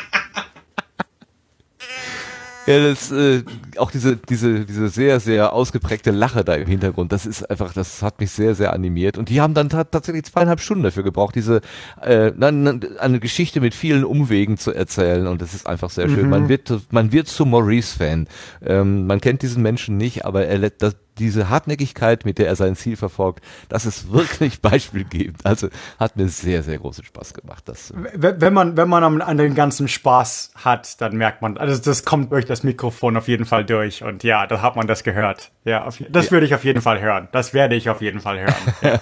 Ja, 2.67 2.79
das, 2.79 3.11
äh, 3.11 3.43
auch 3.77 3.91
diese, 3.91 4.17
diese, 4.17 4.65
diese 4.65 4.89
sehr, 4.89 5.19
sehr 5.19 5.53
ausgeprägte 5.53 6.11
Lache 6.11 6.43
da 6.43 6.55
im 6.55 6.67
Hintergrund, 6.67 7.11
das 7.11 7.25
ist 7.25 7.49
einfach, 7.49 7.73
das 7.73 8.01
hat 8.01 8.19
mich 8.19 8.31
sehr, 8.31 8.55
sehr 8.55 8.73
animiert. 8.73 9.17
Und 9.17 9.29
die 9.29 9.39
haben 9.39 9.53
dann 9.53 9.69
tatsächlich 9.69 10.25
zweieinhalb 10.25 10.59
Stunden 10.59 10.83
dafür 10.83 11.03
gebraucht, 11.03 11.35
diese 11.35 11.61
äh, 12.01 12.31
eine 12.39 13.19
Geschichte 13.19 13.61
mit 13.61 13.75
vielen 13.75 14.03
Umwegen 14.03 14.57
zu 14.57 14.71
erzählen. 14.71 15.27
Und 15.27 15.41
das 15.41 15.53
ist 15.53 15.67
einfach 15.67 15.89
sehr 15.89 16.09
schön. 16.09 16.23
Mhm. 16.23 16.29
Man 16.29 16.49
wird, 16.49 16.73
man 16.91 17.11
wird 17.11 17.27
zu 17.27 17.45
Maurice-Fan. 17.45 18.27
Ähm, 18.65 19.05
man 19.05 19.21
kennt 19.21 19.43
diesen 19.43 19.61
Menschen 19.61 19.97
nicht, 19.97 20.25
aber 20.25 20.45
er, 20.45 20.69
das, 20.71 20.95
diese 21.17 21.49
Hartnäckigkeit, 21.49 22.25
mit 22.25 22.37
der 22.37 22.47
er 22.47 22.55
sein 22.55 22.75
Ziel 22.75 22.97
verfolgt, 22.97 23.43
das 23.69 23.85
ist 23.85 24.11
wirklich 24.11 24.61
beispielgebend. 24.61 25.45
Also 25.45 25.69
hat 25.99 26.17
mir 26.17 26.27
sehr, 26.27 26.63
sehr 26.63 26.77
großen 26.77 27.03
Spaß 27.03 27.33
gemacht. 27.33 27.63
Das, 27.67 27.93
wenn 27.95 28.53
man, 28.53 28.77
wenn 28.77 28.89
man 28.89 29.21
an, 29.21 29.37
den 29.37 29.55
ganzen 29.55 29.87
Spaß 29.87 30.51
hat, 30.55 31.01
dann 31.01 31.15
merkt 31.15 31.41
man, 31.41 31.57
also 31.57 31.81
das 31.81 32.05
kommt 32.05 32.31
durch 32.31 32.45
das 32.45 32.63
Mikrofon 32.63 33.17
auf 33.17 33.27
jeden 33.27 33.45
Fall 33.45 33.65
durch. 33.65 34.03
Und 34.03 34.23
ja, 34.23 34.47
da 34.47 34.61
hat 34.61 34.75
man 34.75 34.87
das 34.87 35.03
gehört. 35.03 35.51
Ja, 35.63 35.85
auf, 35.85 35.97
das 36.09 36.25
ja. 36.25 36.31
würde 36.31 36.45
ich 36.45 36.53
auf 36.53 36.63
jeden 36.63 36.81
Fall 36.81 37.01
hören. 37.01 37.27
Das 37.31 37.53
werde 37.53 37.75
ich 37.75 37.89
auf 37.89 38.01
jeden 38.01 38.19
Fall 38.19 38.39
hören. 38.39 38.55
Ja. 38.81 38.99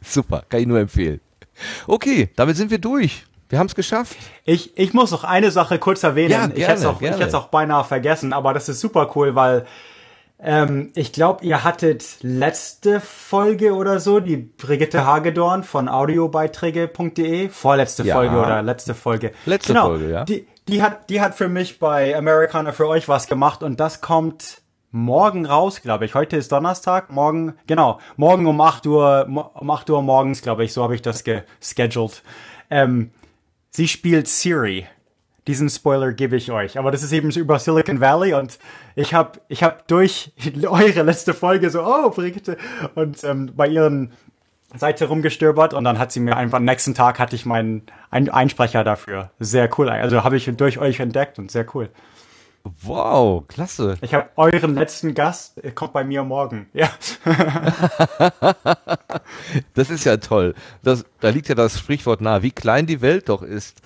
Super, 0.00 0.44
kann 0.48 0.60
ich 0.60 0.66
nur 0.66 0.78
empfehlen. 0.78 1.20
Okay, 1.86 2.30
damit 2.36 2.56
sind 2.56 2.70
wir 2.70 2.78
durch. 2.78 3.26
Wir 3.48 3.58
haben 3.58 3.66
es 3.66 3.74
geschafft. 3.74 4.16
Ich, 4.44 4.76
ich 4.76 4.92
muss 4.92 5.10
noch 5.10 5.24
eine 5.24 5.50
Sache 5.50 5.78
kurz 5.78 6.02
erwähnen. 6.02 6.30
Ja, 6.30 6.46
gerne, 6.46 6.54
ich 6.54 6.66
hätte 6.66 7.24
es 7.24 7.34
auch, 7.34 7.44
auch 7.44 7.48
beinahe 7.48 7.84
vergessen, 7.84 8.32
aber 8.32 8.52
das 8.54 8.68
ist 8.68 8.80
super 8.80 9.10
cool, 9.14 9.34
weil 9.34 9.66
ähm, 10.38 10.90
ich 10.94 11.12
glaube, 11.12 11.44
ihr 11.44 11.64
hattet 11.64 12.18
letzte 12.20 13.00
Folge 13.00 13.74
oder 13.74 14.00
so, 14.00 14.20
die 14.20 14.36
Brigitte 14.36 15.06
Hagedorn 15.06 15.64
von 15.64 15.88
audiobeiträge.de, 15.88 17.48
vorletzte 17.48 18.02
ja. 18.02 18.14
Folge 18.14 18.36
oder 18.36 18.62
letzte 18.62 18.94
Folge. 18.94 19.32
Letzte 19.46 19.72
genau, 19.72 19.86
Folge, 19.86 20.10
ja. 20.10 20.24
Die, 20.24 20.46
die, 20.68 20.82
hat, 20.82 21.08
die 21.08 21.20
hat 21.22 21.34
für 21.34 21.48
mich 21.48 21.78
bei 21.78 22.16
Americana 22.16 22.72
für 22.72 22.86
euch 22.86 23.08
was 23.08 23.28
gemacht 23.28 23.62
und 23.62 23.80
das 23.80 24.02
kommt 24.02 24.60
morgen 24.90 25.46
raus, 25.46 25.80
glaube 25.80 26.04
ich. 26.04 26.14
Heute 26.14 26.36
ist 26.36 26.52
Donnerstag, 26.52 27.10
morgen, 27.10 27.54
genau, 27.66 27.98
morgen 28.16 28.46
um 28.46 28.60
8 28.60 28.86
Uhr, 28.86 29.26
um 29.54 29.70
8 29.70 29.88
Uhr 29.88 30.02
morgens, 30.02 30.42
glaube 30.42 30.64
ich, 30.64 30.72
so 30.72 30.82
habe 30.82 30.94
ich 30.94 31.02
das 31.02 31.24
gescheduled. 31.24 32.22
Ähm, 32.70 33.10
sie 33.70 33.88
spielt 33.88 34.28
Siri 34.28 34.86
diesen 35.46 35.68
Spoiler 35.68 36.12
gebe 36.12 36.36
ich 36.36 36.50
euch. 36.50 36.78
Aber 36.78 36.90
das 36.90 37.02
ist 37.02 37.12
eben 37.12 37.30
über 37.30 37.58
Silicon 37.58 38.00
Valley 38.00 38.34
und 38.34 38.58
ich 38.94 39.14
habe 39.14 39.40
ich 39.48 39.62
hab 39.62 39.86
durch 39.88 40.32
eure 40.62 41.02
letzte 41.02 41.34
Folge 41.34 41.70
so, 41.70 41.82
oh, 41.82 42.10
Brigitte, 42.10 42.56
und 42.94 43.22
ähm, 43.24 43.52
bei 43.54 43.68
ihren 43.68 44.12
Seite 44.74 45.06
rumgestöbert 45.06 45.74
und 45.74 45.84
dann 45.84 45.98
hat 45.98 46.12
sie 46.12 46.20
mir 46.20 46.36
einfach, 46.36 46.58
am 46.58 46.64
nächsten 46.64 46.94
Tag 46.94 47.18
hatte 47.18 47.36
ich 47.36 47.46
meinen 47.46 47.82
Einsprecher 48.10 48.84
dafür. 48.84 49.30
Sehr 49.38 49.70
cool. 49.78 49.88
Also 49.88 50.24
habe 50.24 50.36
ich 50.36 50.50
durch 50.56 50.78
euch 50.78 51.00
entdeckt 51.00 51.38
und 51.38 51.50
sehr 51.50 51.66
cool. 51.74 51.88
Wow, 52.82 53.46
klasse. 53.48 53.96
Ich 54.00 54.14
habe 54.14 54.28
euren 54.36 54.74
letzten 54.74 55.14
Gast, 55.14 55.60
kommt 55.74 55.92
bei 55.92 56.04
mir 56.04 56.22
morgen. 56.24 56.66
Ja. 56.72 56.90
das 59.74 59.90
ist 59.90 60.04
ja 60.04 60.16
toll. 60.16 60.54
Das, 60.82 61.04
da 61.20 61.28
liegt 61.28 61.48
ja 61.48 61.54
das 61.54 61.78
Sprichwort 61.78 62.20
nahe, 62.20 62.42
wie 62.42 62.50
klein 62.50 62.86
die 62.86 63.00
Welt 63.00 63.28
doch 63.28 63.42
ist. 63.42 63.80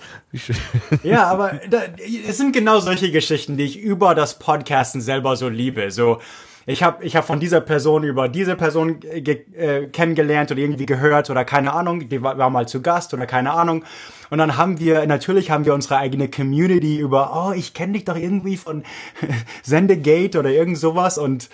ja, 1.03 1.25
aber 1.25 1.59
da, 1.69 1.81
es 2.27 2.37
sind 2.37 2.53
genau 2.53 2.79
solche 2.79 3.11
Geschichten, 3.11 3.57
die 3.57 3.65
ich 3.65 3.79
über 3.79 4.15
das 4.15 4.39
Podcasten 4.39 5.01
selber 5.01 5.35
so 5.35 5.49
liebe. 5.49 5.91
So, 5.91 6.19
ich 6.65 6.83
habe 6.83 7.03
ich 7.03 7.15
hab 7.15 7.25
von 7.25 7.39
dieser 7.39 7.61
Person 7.61 8.03
über 8.03 8.29
diese 8.29 8.55
Person 8.55 9.01
äh, 9.03 9.87
kennengelernt 9.87 10.51
oder 10.51 10.59
irgendwie 10.59 10.85
gehört 10.85 11.29
oder 11.29 11.43
keine 11.43 11.73
Ahnung, 11.73 12.07
die 12.07 12.21
war, 12.21 12.37
war, 12.37 12.49
mal 12.49 12.67
zu 12.67 12.81
Gast 12.81 13.13
oder 13.13 13.25
keine 13.25 13.51
Ahnung. 13.51 13.83
Und 14.31 14.37
dann 14.37 14.55
haben 14.55 14.79
wir, 14.79 15.05
natürlich 15.07 15.51
haben 15.51 15.65
wir 15.65 15.73
unsere 15.73 15.97
eigene 15.97 16.29
Community 16.29 16.97
über, 16.97 17.31
oh, 17.35 17.51
ich 17.51 17.73
kenne 17.73 17.93
dich 17.93 18.05
doch 18.05 18.15
irgendwie 18.15 18.55
von 18.55 18.83
Sendegate 19.61 20.39
oder 20.39 20.49
irgend 20.49 20.77
sowas 20.77 21.17
und 21.17 21.49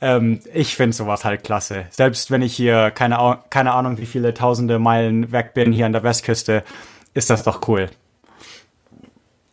ähm, 0.00 0.40
ich 0.54 0.74
finde 0.74 0.96
sowas 0.96 1.26
halt 1.26 1.44
klasse. 1.44 1.84
Selbst 1.90 2.30
wenn 2.30 2.40
ich 2.40 2.56
hier 2.56 2.90
keine, 2.90 3.38
keine 3.50 3.74
Ahnung, 3.74 3.98
wie 3.98 4.06
viele 4.06 4.32
tausende 4.32 4.78
Meilen 4.78 5.30
weg 5.30 5.52
bin 5.52 5.72
hier 5.72 5.84
an 5.84 5.92
der 5.92 6.04
Westküste, 6.04 6.64
ist 7.12 7.28
das 7.28 7.42
doch 7.42 7.68
cool. 7.68 7.90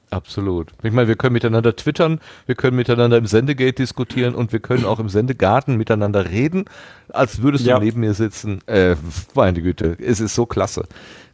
Absolut. 0.09 0.71
Ich 0.81 0.93
meine, 0.93 1.09
wir 1.09 1.15
können 1.17 1.33
miteinander 1.33 1.75
twittern, 1.75 2.21
wir 2.45 2.55
können 2.55 2.77
miteinander 2.77 3.17
im 3.17 3.27
Sendegate 3.27 3.75
diskutieren 3.75 4.33
und 4.33 4.53
wir 4.53 4.59
können 4.61 4.85
auch 4.85 4.99
im 4.99 5.09
Sendegarten 5.09 5.75
miteinander 5.75 6.29
reden, 6.29 6.63
als 7.09 7.41
würdest 7.41 7.65
ja. 7.65 7.77
du 7.77 7.85
neben 7.85 7.99
mir 7.99 8.13
sitzen. 8.13 8.61
Äh, 8.67 8.95
meine 9.35 9.61
Güte, 9.61 9.97
es 9.99 10.21
ist 10.21 10.33
so 10.33 10.45
klasse. 10.45 10.85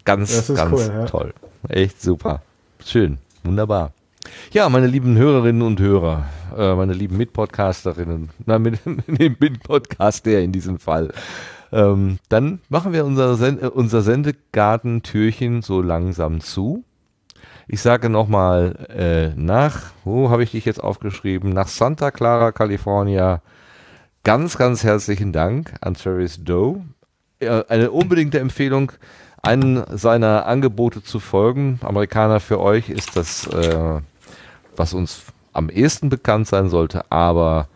Ganz, 0.06 0.48
ganz 0.48 0.72
cool, 0.72 0.88
ja. 0.88 1.06
toll. 1.06 1.34
Echt 1.68 2.02
super. 2.02 2.42
Schön. 2.84 3.18
Wunderbar. 3.44 3.92
Ja, 4.52 4.70
meine 4.70 4.88
lieben 4.88 5.18
Hörerinnen 5.18 5.62
und 5.62 5.80
Hörer, 5.80 6.26
äh, 6.58 6.76
meine 6.76 6.94
lieben 6.94 7.18
Mitpodcasterinnen, 7.18 8.30
na, 8.46 8.60
mit, 8.60 8.80
mit 9.08 9.40
Mitpodcaster 9.40 10.40
in 10.40 10.52
diesem 10.52 10.80
Fall. 10.80 11.12
Ähm, 11.72 12.20
dann 12.30 12.60
machen 12.70 12.94
wir 12.94 13.06
unser, 13.06 13.36
Send 13.36 13.62
unser 13.62 14.02
Sendegarten-Türchen 14.02 15.62
so 15.62 15.82
langsam 15.82 16.40
zu. 16.40 16.84
Ich 17.68 17.82
sage 17.82 18.10
nochmal 18.10 18.86
äh, 18.90 19.40
nach, 19.40 19.92
wo 20.04 20.30
habe 20.30 20.44
ich 20.44 20.52
dich 20.52 20.66
jetzt 20.66 20.84
aufgeschrieben? 20.84 21.52
Nach 21.52 21.68
Santa 21.68 22.12
Clara, 22.12 22.52
California. 22.52 23.42
Ganz, 24.24 24.58
ganz 24.58 24.84
herzlichen 24.84 25.34
Dank 25.34 25.74
an 25.82 25.96
Travis 25.96 26.44
Doe. 26.44 26.82
Äh, 27.40 27.64
eine 27.68 27.92
unbedingte 27.92 28.40
Empfehlung, 28.40 28.92
einen 29.46 29.84
seiner 29.98 30.46
Angebote 30.46 31.04
zu 31.04 31.20
folgen. 31.20 31.80
Amerikaner 31.84 32.40
für 32.40 32.60
euch 32.60 32.90
ist 32.90 33.16
das, 33.16 33.48
äh, 33.48 34.02
was 34.76 34.94
uns 34.94 35.24
am 35.54 35.70
ehesten 35.70 36.10
bekannt 36.10 36.48
sein 36.48 36.70
sollte, 36.70 37.10
aber 37.12 37.68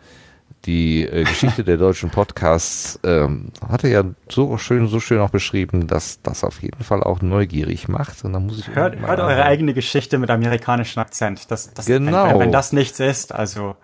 die 0.66 1.04
äh, 1.04 1.24
Geschichte 1.24 1.64
der 1.64 1.78
deutschen 1.78 2.10
Podcasts 2.10 3.00
ähm, 3.02 3.50
hat 3.66 3.84
er 3.84 3.90
ja 3.90 4.04
so 4.28 4.58
schön, 4.58 4.88
so 4.88 5.00
schön 5.00 5.20
auch 5.20 5.30
beschrieben, 5.30 5.86
dass 5.86 6.20
das 6.22 6.44
auf 6.44 6.60
jeden 6.62 6.84
Fall 6.84 7.02
auch 7.02 7.22
neugierig 7.22 7.88
macht. 7.88 8.24
Und 8.24 8.34
dann 8.34 8.46
muss 8.46 8.58
ich 8.58 8.68
hört, 8.74 8.98
hört 8.98 9.20
eure 9.20 9.44
eigene 9.44 9.72
Geschichte 9.72 10.18
mit 10.18 10.28
amerikanischem 10.28 11.00
Akzent. 11.00 11.50
Das, 11.50 11.72
das, 11.72 11.86
genau. 11.86 12.28
Wenn, 12.28 12.40
wenn 12.40 12.52
das 12.52 12.72
nichts 12.72 13.00
ist, 13.00 13.34
also 13.34 13.76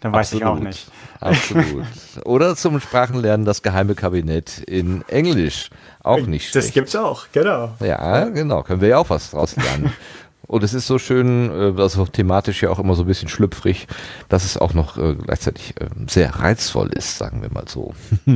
dann 0.00 0.12
weiß 0.12 0.34
Absolut. 0.34 0.42
ich 0.42 0.48
auch 0.48 0.58
nicht. 0.58 0.90
Absolut. 1.20 1.86
Oder 2.24 2.56
zum 2.56 2.80
Sprachenlernen 2.80 3.46
das 3.46 3.62
geheime 3.62 3.94
Kabinett 3.94 4.58
in 4.58 5.02
Englisch. 5.08 5.70
Auch 6.04 6.20
nicht 6.26 6.54
Das 6.54 6.64
schlecht. 6.64 6.74
gibt's 6.74 6.94
auch, 6.94 7.26
genau. 7.32 7.70
Ja, 7.80 8.26
genau. 8.26 8.62
Können 8.62 8.80
wir 8.80 8.88
ja 8.88 8.98
auch 8.98 9.10
was 9.10 9.32
draus 9.32 9.56
lernen. 9.56 9.92
Und 10.46 10.62
es 10.62 10.74
ist 10.74 10.86
so 10.86 10.98
schön, 10.98 11.50
äh, 11.50 11.80
also 11.80 12.04
thematisch 12.06 12.62
ja 12.62 12.68
auch 12.70 12.78
immer 12.78 12.94
so 12.94 13.02
ein 13.04 13.06
bisschen 13.08 13.28
schlüpfrig, 13.28 13.86
dass 14.28 14.44
es 14.44 14.58
auch 14.58 14.74
noch 14.74 14.98
äh, 14.98 15.14
gleichzeitig 15.14 15.74
äh, 15.80 15.86
sehr 16.06 16.36
reizvoll 16.38 16.90
ist, 16.92 17.16
sagen 17.18 17.40
wir 17.42 17.50
mal 17.50 17.64
so. 17.66 17.94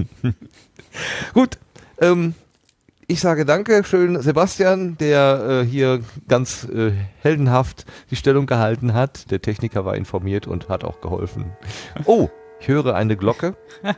Gut, 1.35 1.59
ähm, 2.01 2.35
ich 3.07 3.21
sage 3.21 3.45
danke, 3.45 3.85
schön 3.85 4.21
Sebastian, 4.23 4.97
der 4.99 5.63
äh, 5.63 5.67
hier 5.67 6.01
ganz 6.29 6.65
äh, 6.65 6.93
heldenhaft 7.21 7.85
die 8.11 8.17
Stellung 8.17 8.47
gehalten 8.47 8.95
hat. 8.95 9.31
Der 9.31 9.43
Techniker 9.43 9.85
war 9.85 9.95
informiert 9.95 10.47
und 10.47 10.71
hat 10.71 10.85
auch 10.85 11.01
geholfen. 11.03 11.53
Oh, 12.07 12.31
ich 12.61 12.69
höre 12.69 12.95
eine 12.95 13.17
Glocke. 13.19 13.55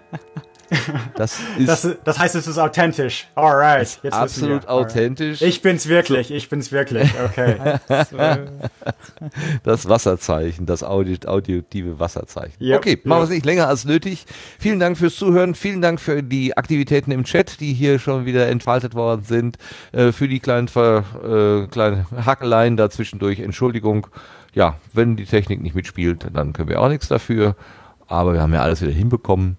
Das 1.16 1.38
ist 1.58 1.68
Das, 1.68 1.88
das 2.04 2.18
heißt, 2.18 2.34
es 2.34 2.46
ist 2.46 2.58
authentisch. 2.58 3.28
Alright. 3.34 4.00
Jetzt 4.02 4.14
absolut 4.14 4.68
authentisch. 4.68 5.42
Ich 5.42 5.62
bin's 5.62 5.88
wirklich, 5.88 6.30
ich 6.30 6.48
bin's 6.48 6.72
wirklich. 6.72 7.10
Okay. 7.24 7.78
Das 9.64 9.88
Wasserzeichen, 9.88 10.66
das 10.66 10.82
Audi 10.82 11.18
auditive 11.26 11.98
Wasserzeichen. 11.98 12.54
Ja, 12.58 12.76
okay, 12.76 12.98
machen 13.04 13.20
wir 13.20 13.24
es 13.24 13.30
nicht 13.30 13.44
länger 13.44 13.68
als 13.68 13.84
nötig. 13.84 14.24
Vielen 14.58 14.80
Dank 14.80 14.96
fürs 14.96 15.16
Zuhören, 15.16 15.54
vielen 15.54 15.82
Dank 15.82 16.00
für 16.00 16.22
die 16.22 16.56
Aktivitäten 16.56 17.10
im 17.10 17.24
Chat, 17.24 17.60
die 17.60 17.72
hier 17.72 17.98
schon 17.98 18.24
wieder 18.24 18.48
entfaltet 18.48 18.94
worden 18.94 19.24
sind, 19.24 19.58
äh, 19.92 20.12
für 20.12 20.28
die 20.28 20.40
kleinen, 20.40 20.68
Ver, 20.68 21.04
äh, 21.22 21.66
kleinen 21.68 22.06
Hackeleien 22.24 22.76
dazwischendurch. 22.76 23.40
Entschuldigung, 23.40 24.06
ja, 24.54 24.76
wenn 24.92 25.16
die 25.16 25.26
Technik 25.26 25.60
nicht 25.60 25.74
mitspielt, 25.74 26.26
dann 26.32 26.52
können 26.52 26.68
wir 26.68 26.80
auch 26.80 26.88
nichts 26.88 27.08
dafür. 27.08 27.56
Aber 28.06 28.32
wir 28.32 28.40
haben 28.40 28.52
ja 28.52 28.62
alles 28.62 28.82
wieder 28.82 28.92
hinbekommen. 28.92 29.56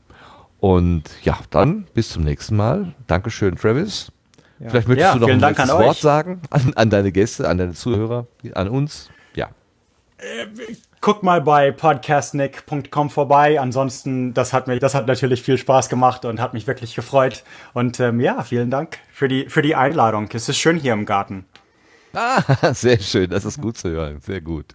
Und 0.62 1.04
ja, 1.24 1.40
dann 1.50 1.88
bis 1.96 2.10
zum 2.10 2.24
nächsten 2.24 2.56
Mal. 2.56 2.94
Dankeschön, 3.08 3.56
Travis. 3.56 4.12
Vielleicht 4.60 4.88
möchtest 4.88 5.00
Ja, 5.00 5.14
du 5.16 5.22
noch 5.22 5.30
ein 5.30 5.40
Dank 5.40 5.58
Wort 5.58 5.96
euch. 5.96 5.98
sagen 5.98 6.40
an, 6.52 6.74
an 6.76 6.90
deine 6.92 7.12
Gäste, 7.12 7.50
an 7.50 7.58
deine 7.58 7.74
Zuhörer, 7.74 8.28
an 8.54 8.70
uns. 8.70 9.10
Ja. 9.34 9.50
Guckt 11.02 11.24
mal 11.24 11.42
bei 11.42 11.72
podcastnick.com 11.72 13.10
vorbei. 13.10 13.60
Ansonsten, 13.60 14.36
das 14.36 14.54
hat 14.54 14.68
mir, 14.68 14.78
das 14.78 14.94
hat 14.94 15.08
natürlich 15.08 15.42
viel 15.42 15.58
Spaß 15.58 15.90
gemacht 15.90 16.26
und 16.26 16.40
hat 16.40 16.54
mich 16.54 16.68
wirklich 16.68 16.94
gefreut. 16.94 17.44
Und 17.74 18.00
ähm, 18.00 18.20
ja, 18.20 18.44
vielen 18.44 18.70
Dank 18.70 19.00
für 19.12 19.28
die 19.28 19.50
für 19.50 19.64
die 19.64 19.76
Einladung. 19.76 20.30
Es 20.32 20.48
ist 20.48 20.60
schön 20.60 20.78
hier 20.78 20.94
im 20.94 21.08
Garten. 21.08 21.46
Ah, 22.14 22.42
sehr 22.74 23.00
schön, 23.00 23.30
das 23.30 23.46
ist 23.46 23.62
gut 23.62 23.78
zu 23.78 23.90
hören, 23.90 24.20
sehr 24.22 24.42
gut. 24.42 24.66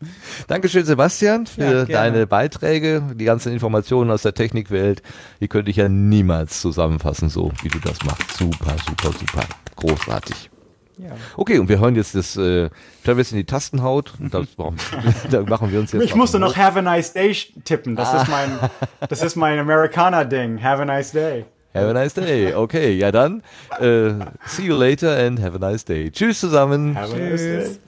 Dankeschön, 0.48 0.84
Sebastian, 0.84 1.46
für 1.46 1.62
Ja, 1.62 1.84
deine 1.84 2.26
Beiträge, 2.26 3.02
die 3.14 3.24
ganzen 3.24 3.52
Informationen 3.52 4.10
aus 4.10 4.22
der 4.22 4.34
Technikwelt. 4.34 5.02
Die 5.40 5.48
könnte 5.48 5.70
ich 5.70 5.76
ja 5.76 5.88
niemals 5.88 6.60
zusammenfassen, 6.60 7.28
so 7.28 7.52
wie 7.62 7.68
du 7.68 7.78
das 7.78 8.02
machst. 8.04 8.36
Super, 8.36 8.76
super, 8.86 9.12
super, 9.12 9.44
großartig. 9.76 10.50
Ja. 10.98 11.10
Okay, 11.36 11.58
und 11.58 11.68
wir 11.68 11.78
hören 11.78 11.94
jetzt 11.94 12.14
das 12.14 12.36
äh, 12.36 12.70
Travis 13.04 13.30
in 13.30 13.36
die 13.36 13.44
Tasten 13.44 13.82
haut. 13.82 14.14
Und 14.18 14.32
das 14.32 14.46
brauchen, 14.46 14.78
da 15.30 15.42
machen 15.42 15.70
wir 15.70 15.78
uns 15.78 15.92
jetzt. 15.92 16.02
Ich 16.02 16.14
musste 16.14 16.38
noch 16.38 16.56
Have 16.56 16.78
a 16.78 16.82
nice 16.82 17.12
day 17.12 17.36
tippen. 17.64 17.96
Das 17.96 18.14
ist 18.14 18.28
mein 18.28 18.58
das 19.06 19.22
ist 19.22 19.36
mein 19.36 19.58
Amerikaner-Ding. 19.58 20.62
Have 20.62 20.80
a 20.80 20.84
nice 20.86 21.12
day. 21.12 21.44
Have 21.76 21.90
a 21.90 21.92
nice 21.92 22.14
day. 22.14 22.54
Okay, 22.54 22.92
ja 22.92 23.12
dann. 23.12 23.42
Äh, 23.80 24.14
see 24.46 24.64
you 24.66 24.76
later 24.76 25.16
and 25.16 25.40
have 25.40 25.54
a 25.54 25.58
nice 25.58 25.84
day. 25.84 26.10
Tschüss 26.10 26.40
zusammen. 26.40 26.94
Have 26.96 27.14
a 27.14 27.18
nice 27.18 27.42
day. 27.42 27.78